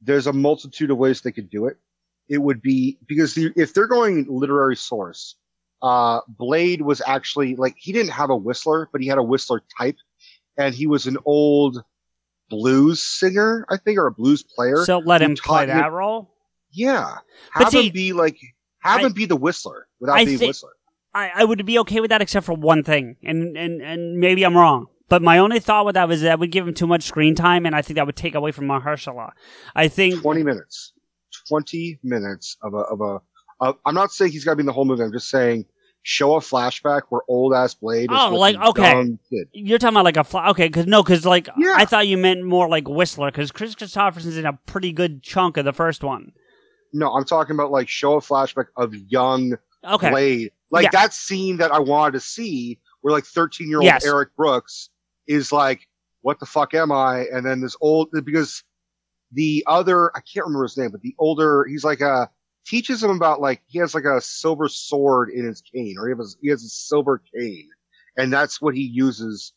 there's 0.00 0.26
a 0.26 0.32
multitude 0.32 0.90
of 0.90 0.98
ways 0.98 1.20
they 1.20 1.32
could 1.32 1.50
do 1.50 1.66
it. 1.66 1.76
It 2.28 2.38
would 2.38 2.60
be 2.60 2.98
because 3.06 3.34
the, 3.34 3.52
if 3.56 3.72
they're 3.72 3.86
going 3.86 4.26
literary 4.28 4.76
source, 4.76 5.36
uh, 5.80 6.20
Blade 6.28 6.82
was 6.82 7.00
actually 7.06 7.56
like 7.56 7.74
he 7.78 7.92
didn't 7.92 8.12
have 8.12 8.30
a 8.30 8.36
whistler, 8.36 8.88
but 8.92 9.00
he 9.00 9.06
had 9.06 9.18
a 9.18 9.22
whistler 9.22 9.62
type, 9.78 9.96
and 10.58 10.74
he 10.74 10.86
was 10.86 11.06
an 11.06 11.16
old 11.24 11.82
blues 12.50 13.02
singer, 13.02 13.64
I 13.70 13.78
think, 13.78 13.98
or 13.98 14.06
a 14.06 14.12
blues 14.12 14.42
player. 14.42 14.84
So 14.84 14.98
let 14.98 15.22
him 15.22 15.36
play 15.36 15.66
taught 15.66 15.68
him- 15.70 15.78
that 15.78 15.92
role? 15.92 16.30
Yeah, 16.78 17.16
have 17.52 17.70
see, 17.70 17.86
him 17.88 17.92
be 17.92 18.12
like 18.12 18.38
have 18.80 19.00
I- 19.00 19.04
him 19.04 19.12
be 19.12 19.26
the 19.26 19.36
whistler 19.36 19.88
without 20.00 20.18
I 20.18 20.24
being 20.24 20.38
thi- 20.38 20.46
whistler. 20.46 20.70
I, 21.14 21.30
I 21.36 21.44
would 21.44 21.64
be 21.64 21.78
okay 21.80 22.00
with 22.00 22.10
that 22.10 22.22
except 22.22 22.46
for 22.46 22.52
one 22.52 22.84
thing, 22.84 23.16
and, 23.24 23.56
and, 23.56 23.80
and 23.80 24.18
maybe 24.18 24.44
I'm 24.44 24.56
wrong. 24.56 24.86
But 25.08 25.22
my 25.22 25.38
only 25.38 25.58
thought 25.58 25.86
with 25.86 25.94
that 25.94 26.06
was 26.06 26.20
that 26.20 26.38
would 26.38 26.52
give 26.52 26.68
him 26.68 26.74
too 26.74 26.86
much 26.86 27.02
screen 27.04 27.34
time, 27.34 27.64
and 27.64 27.74
I 27.74 27.82
think 27.82 27.96
that 27.96 28.06
would 28.06 28.14
take 28.16 28.34
away 28.34 28.52
from 28.52 28.66
Mahershala. 28.66 29.32
I 29.74 29.88
think 29.88 30.20
twenty 30.20 30.42
minutes, 30.42 30.92
twenty 31.48 31.98
minutes 32.02 32.56
of 32.62 32.74
a 32.74 32.78
of 32.78 33.00
a. 33.00 33.20
Of, 33.60 33.76
I'm 33.84 33.94
not 33.94 34.12
saying 34.12 34.32
he's 34.32 34.44
got 34.44 34.52
to 34.52 34.56
be 34.56 34.60
in 34.60 34.66
the 34.66 34.72
whole 34.72 34.84
movie. 34.84 35.02
I'm 35.02 35.10
just 35.10 35.30
saying 35.30 35.64
show 36.02 36.34
a 36.36 36.40
flashback 36.40 37.02
where 37.08 37.22
old 37.26 37.54
ass 37.54 37.74
Blade. 37.74 38.10
Oh, 38.12 38.34
like 38.34 38.56
okay, 38.56 39.18
you're 39.52 39.78
talking 39.78 39.94
about 39.94 40.04
like 40.04 40.16
a 40.16 40.24
fly. 40.24 40.50
Okay, 40.50 40.68
because 40.68 40.86
no, 40.86 41.02
because 41.02 41.24
like 41.24 41.48
I 41.74 41.86
thought 41.86 42.06
you 42.06 42.18
meant 42.18 42.44
more 42.44 42.68
like 42.68 42.86
Whistler, 42.86 43.30
because 43.30 43.50
Kris 43.50 43.74
Kristofferson's 43.74 44.36
in 44.36 44.46
a 44.46 44.52
pretty 44.66 44.92
good 44.92 45.22
chunk 45.22 45.56
of 45.56 45.64
the 45.64 45.72
first 45.72 46.04
one. 46.04 46.32
No, 46.92 47.12
I'm 47.14 47.24
talking 47.24 47.54
about 47.54 47.70
like 47.70 47.88
show 47.88 48.14
a 48.14 48.20
flashback 48.20 48.66
of 48.76 48.94
young 48.94 49.56
Okay. 49.84 50.10
Blade. 50.10 50.52
Like 50.70 50.84
Yeah. 50.84 50.90
that 50.92 51.14
scene 51.14 51.56
that 51.58 51.70
I 51.70 51.78
wanted 51.78 52.12
to 52.12 52.20
see 52.20 52.78
where 53.00 53.12
like 53.12 53.24
13 53.24 53.68
year 53.68 53.78
old 53.78 53.84
Yes. 53.84 54.04
Eric 54.04 54.34
Brooks 54.36 54.90
is 55.26 55.52
like, 55.52 55.86
what 56.22 56.40
the 56.40 56.46
fuck 56.46 56.74
am 56.74 56.90
I? 56.90 57.26
And 57.32 57.46
then 57.46 57.60
this 57.60 57.76
old, 57.80 58.08
because 58.24 58.64
the 59.32 59.62
other, 59.66 60.10
I 60.16 60.20
can't 60.20 60.46
remember 60.46 60.64
his 60.64 60.76
name, 60.76 60.90
but 60.90 61.00
the 61.02 61.14
older, 61.18 61.64
he's 61.68 61.84
like 61.84 62.00
a, 62.00 62.28
teaches 62.66 63.02
him 63.02 63.10
about 63.10 63.40
like, 63.40 63.62
he 63.66 63.78
has 63.78 63.94
like 63.94 64.04
a 64.04 64.20
silver 64.20 64.68
sword 64.68 65.30
in 65.30 65.46
his 65.46 65.60
cane 65.62 65.96
or 65.98 66.08
he 66.08 66.14
has, 66.16 66.36
he 66.42 66.48
has 66.50 66.64
a 66.64 66.68
silver 66.68 67.22
cane. 67.34 67.68
And 68.16 68.32
that's 68.32 68.60
what 68.60 68.74
he 68.74 68.82
uses 68.82 69.52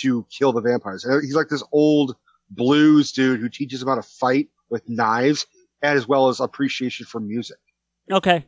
to 0.00 0.26
kill 0.36 0.52
the 0.52 0.62
vampires. 0.62 1.04
And 1.04 1.22
he's 1.22 1.34
like 1.36 1.48
this 1.48 1.62
old 1.72 2.16
blues 2.50 3.12
dude 3.12 3.40
who 3.40 3.48
teaches 3.48 3.82
him 3.82 3.88
how 3.88 3.96
to 3.96 4.02
fight 4.02 4.48
with 4.70 4.88
knives 4.88 5.46
as 5.82 6.08
well 6.08 6.28
as 6.28 6.40
appreciation 6.40 7.06
for 7.06 7.20
music. 7.20 7.58
Okay. 8.10 8.44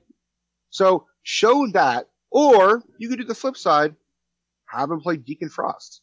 So 0.71 1.07
show 1.23 1.67
that, 1.73 2.09
or 2.31 2.83
you 2.99 3.09
could 3.09 3.19
do 3.19 3.25
the 3.25 3.35
flip 3.35 3.57
side, 3.57 3.95
have 4.67 4.91
him 4.91 5.01
play 5.01 5.17
Deacon 5.17 5.49
Frost, 5.49 6.03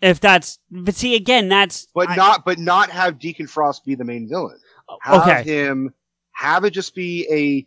If 0.00 0.20
that's, 0.20 0.58
but 0.70 0.94
see 0.94 1.14
again, 1.14 1.48
that's 1.48 1.86
but 1.94 2.10
I- 2.10 2.16
not, 2.16 2.44
but 2.44 2.58
not 2.58 2.90
have 2.90 3.18
Deacon 3.18 3.46
Frost 3.46 3.84
be 3.84 3.94
the 3.94 4.04
main 4.04 4.28
villain. 4.28 4.58
Oh, 4.88 4.98
have 5.02 5.22
okay. 5.22 5.42
him, 5.42 5.94
have 6.32 6.64
it 6.64 6.70
just 6.70 6.94
be 6.94 7.26
a 7.30 7.66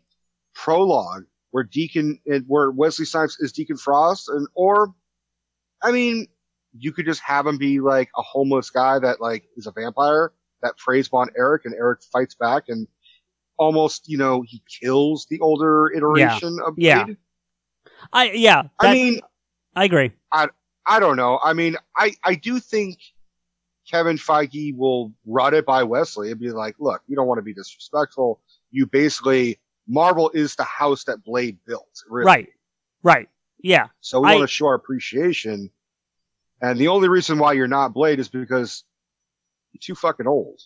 prologue 0.57 1.23
where 1.51 1.63
Deacon, 1.63 2.19
where 2.47 2.71
Wesley 2.71 3.05
Snipes 3.05 3.39
is 3.39 3.51
Deacon 3.51 3.77
Frost, 3.77 4.27
and 4.29 4.47
or, 4.53 4.93
I 5.81 5.91
mean, 5.91 6.27
you 6.77 6.91
could 6.91 7.05
just 7.05 7.21
have 7.21 7.47
him 7.47 7.57
be 7.57 7.79
like 7.79 8.09
a 8.17 8.21
homeless 8.21 8.69
guy 8.69 8.99
that 8.99 9.21
like 9.21 9.45
is 9.55 9.65
a 9.67 9.71
vampire 9.71 10.33
that 10.65 10.77
preys 10.77 11.07
upon 11.07 11.29
Eric, 11.37 11.65
and 11.65 11.73
Eric 11.75 12.01
fights 12.11 12.35
back 12.35 12.63
and 12.67 12.87
almost, 13.57 14.09
you 14.09 14.17
know, 14.17 14.41
he 14.41 14.61
kills 14.81 15.27
the 15.29 15.39
older 15.39 15.91
iteration 15.95 16.59
of 16.65 16.75
Blade. 16.75 16.83
Yeah. 16.83 17.05
I 18.11 18.31
yeah. 18.31 18.63
I 18.79 18.93
mean, 18.93 19.21
I 19.75 19.85
agree. 19.85 20.11
I 20.31 20.49
I 20.85 20.99
don't 20.99 21.15
know. 21.15 21.39
I 21.43 21.53
mean, 21.53 21.77
I 21.95 22.13
I 22.23 22.35
do 22.35 22.59
think 22.59 22.99
Kevin 23.89 24.17
Feige 24.17 24.75
will 24.75 25.13
run 25.25 25.53
it 25.53 25.65
by 25.65 25.83
Wesley 25.83 26.31
and 26.31 26.39
be 26.39 26.51
like, 26.51 26.75
look, 26.79 27.01
you 27.07 27.15
don't 27.15 27.27
want 27.27 27.37
to 27.37 27.43
be 27.43 27.53
disrespectful. 27.53 28.41
You 28.71 28.85
basically 28.87 29.59
Marvel 29.87 30.31
is 30.31 30.55
the 30.55 30.63
house 30.63 31.03
that 31.05 31.23
Blade 31.23 31.57
built, 31.65 32.03
really. 32.09 32.25
Right. 32.25 32.47
Right. 33.03 33.29
Yeah. 33.61 33.87
So 34.01 34.19
we 34.19 34.29
I- 34.29 34.35
want 34.35 34.49
to 34.49 34.53
show 34.53 34.65
our 34.65 34.75
appreciation. 34.75 35.69
And 36.61 36.79
the 36.79 36.87
only 36.87 37.09
reason 37.09 37.37
why 37.37 37.53
you're 37.53 37.67
not 37.67 37.93
Blade 37.93 38.19
is 38.19 38.29
because 38.29 38.83
too 39.81 39.95
fucking 39.95 40.27
old. 40.27 40.59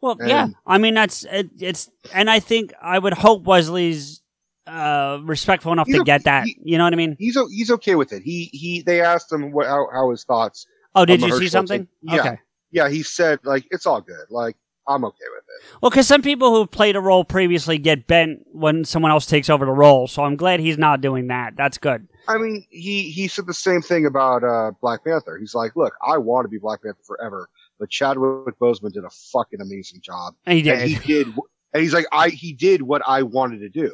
Well, 0.00 0.16
And- 0.18 0.28
yeah. 0.28 0.48
I 0.66 0.78
mean, 0.78 0.94
that's 0.94 1.24
it, 1.24 1.50
it's, 1.60 1.90
and 2.14 2.30
I 2.30 2.40
think 2.40 2.72
I 2.80 2.98
would 2.98 3.12
hope 3.14 3.44
Wesley's 3.44 4.22
uh 4.66 5.18
respectful 5.24 5.72
enough 5.72 5.88
to 5.88 6.00
a- 6.00 6.04
get 6.04 6.24
that. 6.24 6.44
he- 6.44 6.58
you 6.62 6.78
know 6.78 6.84
what 6.84 6.92
I 6.92 6.96
mean? 6.96 7.16
He's 7.18 7.36
he's 7.50 7.70
okay 7.72 7.94
with 7.96 8.12
it. 8.12 8.22
He 8.22 8.50
he 8.52 8.82
they 8.82 9.00
asked 9.00 9.32
him 9.32 9.52
what 9.52 9.66
how, 9.66 9.88
how 9.92 10.10
his 10.10 10.24
thoughts. 10.24 10.66
Oh, 10.94 11.04
did 11.04 11.20
you 11.22 11.32
see 11.38 11.48
something? 11.48 11.86
Yeah. 12.02 12.20
Okay. 12.20 12.38
Yeah, 12.70 12.88
he 12.88 13.02
said 13.02 13.40
like 13.42 13.66
it's 13.70 13.86
all 13.86 14.00
good. 14.00 14.26
Like 14.30 14.56
I'm 14.86 15.04
okay 15.04 15.24
with 15.34 15.44
it. 15.44 15.78
Well, 15.82 15.90
because 15.90 16.06
some 16.06 16.22
people 16.22 16.54
who've 16.54 16.70
played 16.70 16.96
a 16.96 17.00
role 17.00 17.24
previously 17.24 17.78
get 17.78 18.06
bent 18.06 18.40
when 18.52 18.84
someone 18.84 19.10
else 19.10 19.26
takes 19.26 19.48
over 19.50 19.64
the 19.64 19.72
role, 19.72 20.06
so 20.08 20.24
I'm 20.24 20.36
glad 20.36 20.60
he's 20.60 20.78
not 20.78 21.00
doing 21.00 21.28
that. 21.28 21.54
That's 21.56 21.78
good. 21.78 22.06
I 22.28 22.38
mean, 22.38 22.64
he 22.70 23.10
he 23.10 23.28
said 23.28 23.46
the 23.46 23.54
same 23.54 23.82
thing 23.82 24.06
about 24.06 24.44
uh, 24.44 24.72
Black 24.80 25.04
Panther. 25.04 25.36
He's 25.38 25.54
like, 25.54 25.74
look, 25.76 25.94
I 26.06 26.16
want 26.18 26.44
to 26.44 26.48
be 26.48 26.58
Black 26.58 26.82
Panther 26.82 27.02
forever, 27.04 27.48
but 27.80 27.90
Chadwick 27.90 28.58
Boseman 28.60 28.92
did 28.92 29.04
a 29.04 29.10
fucking 29.32 29.60
amazing 29.60 30.00
job. 30.02 30.34
And 30.46 30.58
he 30.58 30.70
And 30.70 30.82
he 30.82 30.94
did. 30.96 31.24
did, 31.26 31.34
and 31.72 31.82
he's 31.82 31.94
like, 31.94 32.06
I 32.12 32.28
he 32.28 32.52
did 32.52 32.82
what 32.82 33.02
I 33.06 33.22
wanted 33.22 33.58
to 33.60 33.68
do 33.68 33.92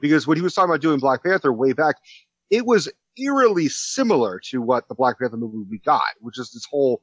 because 0.00 0.26
when 0.26 0.36
he 0.36 0.42
was 0.42 0.54
talking 0.54 0.70
about 0.70 0.80
doing 0.80 0.98
Black 0.98 1.22
Panther 1.22 1.52
way 1.52 1.72
back, 1.72 1.96
it 2.50 2.66
was 2.66 2.88
eerily 3.18 3.68
similar 3.68 4.40
to 4.50 4.60
what 4.60 4.88
the 4.88 4.94
Black 4.94 5.18
Panther 5.18 5.36
movie 5.36 5.64
we 5.70 5.78
got, 5.78 6.02
which 6.20 6.38
is 6.38 6.50
this 6.52 6.66
whole 6.68 7.02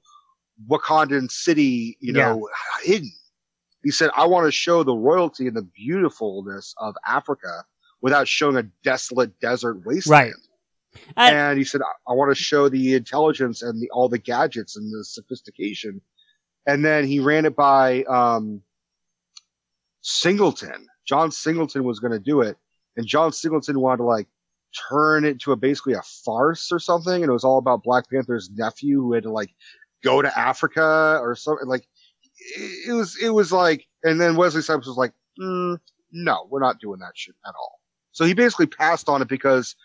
Wakandan 0.70 1.32
city, 1.32 1.98
you 2.00 2.14
know, 2.14 2.48
hidden. 2.84 3.12
He 3.84 3.92
said, 3.92 4.12
I 4.16 4.26
want 4.28 4.46
to 4.46 4.52
show 4.52 4.84
the 4.84 4.94
royalty 4.96 5.48
and 5.48 5.58
the 5.58 5.64
beautifulness 5.64 6.74
of 6.78 6.96
Africa 7.06 7.66
without 8.02 8.28
showing 8.28 8.56
a 8.58 8.64
desolate 8.84 9.38
desert 9.40 9.86
wasteland. 9.86 10.34
Right. 11.18 11.34
and 11.34 11.58
he 11.58 11.64
said, 11.66 11.82
I, 11.82 12.12
I 12.12 12.14
want 12.14 12.30
to 12.30 12.42
show 12.42 12.70
the 12.70 12.94
intelligence 12.94 13.62
and 13.62 13.82
the, 13.82 13.90
all 13.92 14.08
the 14.08 14.20
gadgets 14.20 14.78
and 14.78 14.92
the 14.94 15.04
sophistication. 15.04 16.02
And 16.66 16.84
then 16.84 17.06
he 17.06 17.20
ran 17.20 17.46
it 17.46 17.56
by, 17.56 18.04
um, 18.04 18.62
Singleton. 20.02 20.88
John 21.06 21.32
Singleton 21.32 21.84
was 21.84 22.00
going 22.00 22.12
to 22.14 22.20
do 22.20 22.42
it. 22.42 22.58
And 22.96 23.06
John 23.08 23.32
Singleton 23.32 23.80
wanted 23.80 23.98
to 23.98 24.04
like 24.04 24.28
turn 24.90 25.26
it 25.26 25.40
to 25.42 25.52
a 25.52 25.56
basically 25.56 25.94
a 25.94 26.02
farce 26.02 26.72
or 26.72 26.80
something. 26.80 27.14
And 27.14 27.26
it 27.26 27.32
was 27.34 27.44
all 27.44 27.58
about 27.58 27.84
Black 27.84 28.10
Panther's 28.10 28.50
nephew 28.54 29.02
who 29.02 29.14
had 29.14 29.24
to 29.24 29.32
like 29.32 29.54
go 30.04 30.22
to 30.22 30.40
Africa 30.40 31.20
or 31.22 31.36
something. 31.36 31.68
Like 31.68 31.88
it, 32.58 32.94
was, 32.94 33.18
it 33.22 33.30
was 33.30 33.52
like, 33.52 33.88
and 34.04 34.20
then 34.20 34.36
Wesley 34.36 34.62
Snipes 34.62 34.88
was 34.88 34.98
like, 34.98 35.14
mm, 35.40 35.80
no, 36.12 36.48
we're 36.50 36.60
not 36.60 36.80
doing 36.80 37.00
that 37.00 37.14
shit 37.16 37.36
at 37.46 37.56
all. 37.56 37.80
So 38.12 38.26
he 38.26 38.34
basically 38.34 38.68
passed 38.68 39.10
on 39.10 39.22
it 39.22 39.28
because 39.28 39.76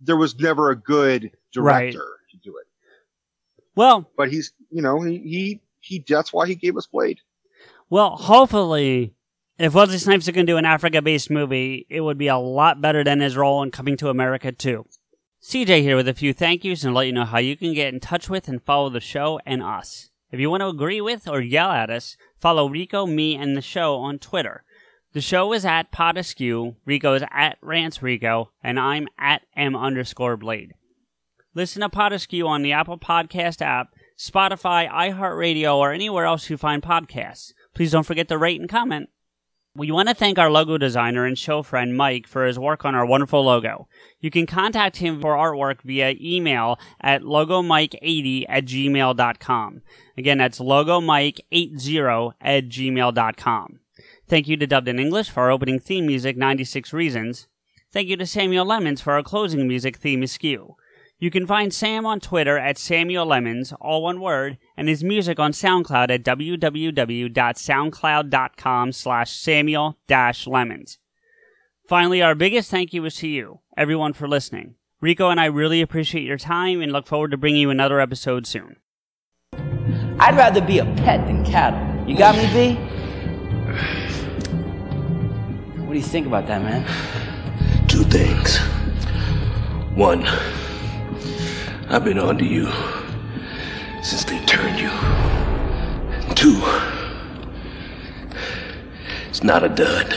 there 0.00 0.16
was 0.16 0.38
never 0.38 0.70
a 0.70 0.76
good 0.76 1.30
Right. 1.56 1.92
director 1.92 2.18
to 2.30 2.36
do 2.44 2.56
it. 2.58 2.66
Well, 3.76 4.10
but 4.16 4.30
he's 4.30 4.52
you 4.70 4.82
know 4.82 5.00
he 5.02 5.18
he, 5.18 5.60
he 5.80 6.04
that's 6.06 6.32
why 6.32 6.46
he 6.46 6.54
gave 6.54 6.76
us 6.76 6.86
Blade. 6.86 7.20
Well, 7.88 8.16
hopefully, 8.16 9.14
if 9.58 9.74
Wesley 9.74 9.98
Snipes 9.98 10.26
is 10.26 10.34
going 10.34 10.46
to 10.46 10.52
do 10.52 10.56
an 10.56 10.64
Africa-based 10.64 11.30
movie, 11.30 11.86
it 11.88 12.00
would 12.00 12.18
be 12.18 12.28
a 12.28 12.36
lot 12.36 12.80
better 12.80 13.04
than 13.04 13.20
his 13.20 13.36
role 13.36 13.62
in 13.62 13.70
Coming 13.70 13.96
to 13.98 14.08
America 14.08 14.52
too. 14.52 14.86
CJ 15.42 15.82
here 15.82 15.96
with 15.96 16.08
a 16.08 16.14
few 16.14 16.32
thank 16.32 16.64
yous 16.64 16.82
and 16.82 16.94
let 16.94 17.06
you 17.06 17.12
know 17.12 17.24
how 17.24 17.38
you 17.38 17.56
can 17.56 17.72
get 17.72 17.94
in 17.94 18.00
touch 18.00 18.28
with 18.28 18.48
and 18.48 18.62
follow 18.62 18.90
the 18.90 19.00
show 19.00 19.38
and 19.46 19.62
us. 19.62 20.10
If 20.32 20.40
you 20.40 20.50
want 20.50 20.62
to 20.62 20.68
agree 20.68 21.00
with 21.00 21.28
or 21.28 21.40
yell 21.40 21.70
at 21.70 21.88
us, 21.88 22.16
follow 22.36 22.68
Rico, 22.68 23.06
me, 23.06 23.36
and 23.36 23.56
the 23.56 23.62
show 23.62 23.96
on 23.96 24.18
Twitter. 24.18 24.64
The 25.12 25.20
show 25.20 25.52
is 25.52 25.64
at 25.64 25.92
Pod 25.92 26.18
Askew, 26.18 26.76
Rico 26.84 27.14
is 27.14 27.22
at 27.30 27.58
Rants 27.62 28.02
Rico, 28.02 28.50
and 28.62 28.78
I'm 28.78 29.06
at 29.18 29.42
M 29.56 29.76
underscore 29.76 30.36
Blade. 30.36 30.74
Listen 31.54 31.80
to 31.80 31.88
Pod 31.88 32.12
Askew 32.12 32.46
on 32.46 32.62
the 32.62 32.72
Apple 32.72 32.98
Podcast 32.98 33.62
app, 33.62 33.94
Spotify, 34.18 34.90
iHeartRadio, 34.90 35.76
or 35.76 35.92
anywhere 35.92 36.24
else 36.24 36.48
you 36.48 36.56
find 36.56 36.82
podcasts. 36.82 37.52
Please 37.74 37.92
don't 37.92 38.06
forget 38.06 38.28
to 38.28 38.38
rate 38.38 38.60
and 38.60 38.68
comment. 38.68 39.10
We 39.74 39.90
want 39.90 40.08
to 40.08 40.14
thank 40.14 40.38
our 40.38 40.50
logo 40.50 40.78
designer 40.78 41.26
and 41.26 41.38
show 41.38 41.62
friend 41.62 41.94
Mike 41.94 42.26
for 42.26 42.46
his 42.46 42.58
work 42.58 42.86
on 42.86 42.94
our 42.94 43.04
wonderful 43.04 43.44
logo. 43.44 43.88
You 44.20 44.30
can 44.30 44.46
contact 44.46 44.96
him 44.96 45.20
for 45.20 45.34
artwork 45.34 45.82
via 45.82 46.14
email 46.18 46.78
at 46.98 47.20
logomike80 47.20 48.46
at 48.48 48.64
gmail.com. 48.64 49.82
Again, 50.16 50.38
that's 50.38 50.60
logomike80 50.60 52.32
at 52.40 52.68
gmail.com. 52.68 53.80
Thank 54.26 54.48
you 54.48 54.56
to 54.56 54.66
Dubbed 54.66 54.88
in 54.88 54.98
English 54.98 55.28
for 55.28 55.42
our 55.42 55.50
opening 55.50 55.78
theme 55.78 56.06
music, 56.06 56.38
96 56.38 56.94
Reasons. 56.94 57.46
Thank 57.92 58.08
you 58.08 58.16
to 58.16 58.26
Samuel 58.26 58.64
Lemons 58.64 59.02
for 59.02 59.12
our 59.12 59.22
closing 59.22 59.68
music, 59.68 59.98
Theme 59.98 60.22
Askew. 60.22 60.76
You 61.18 61.30
can 61.30 61.46
find 61.46 61.72
Sam 61.72 62.04
on 62.04 62.20
Twitter 62.20 62.58
at 62.58 62.76
Samuel 62.76 63.24
Lemons, 63.24 63.72
all 63.80 64.02
one 64.02 64.20
word, 64.20 64.58
and 64.76 64.86
his 64.86 65.02
music 65.02 65.40
on 65.40 65.52
SoundCloud 65.52 66.10
at 66.10 66.22
www.soundcloud.com 66.22 68.92
slash 68.92 69.32
Samuel 69.32 69.96
Lemons. 70.46 70.98
Finally, 71.88 72.20
our 72.20 72.34
biggest 72.34 72.70
thank 72.70 72.92
you 72.92 73.02
is 73.06 73.14
to 73.14 73.28
you, 73.28 73.60
everyone, 73.78 74.12
for 74.12 74.28
listening. 74.28 74.74
Rico 75.00 75.30
and 75.30 75.40
I 75.40 75.46
really 75.46 75.80
appreciate 75.80 76.24
your 76.24 76.36
time 76.36 76.82
and 76.82 76.92
look 76.92 77.06
forward 77.06 77.30
to 77.30 77.38
bringing 77.38 77.62
you 77.62 77.70
another 77.70 77.98
episode 77.98 78.46
soon. 78.46 78.76
I'd 80.18 80.36
rather 80.36 80.60
be 80.60 80.80
a 80.80 80.84
pet 80.84 81.26
than 81.26 81.46
cattle. 81.46 81.80
You 82.06 82.14
got 82.16 82.36
me, 82.36 82.46
B? 82.52 82.74
What 85.80 85.94
do 85.94 85.98
you 85.98 86.04
think 86.04 86.26
about 86.26 86.46
that, 86.48 86.60
man? 86.62 86.84
Two 87.88 88.04
things. 88.04 88.58
One, 89.94 90.26
I've 91.88 92.02
been 92.02 92.18
on 92.18 92.36
to 92.38 92.44
you 92.44 92.68
since 94.02 94.24
they 94.24 94.44
turned 94.44 94.80
you. 94.80 94.90
Two, 96.34 96.60
it's 99.28 99.44
not 99.44 99.62
a 99.62 99.68
dud. 99.68 100.16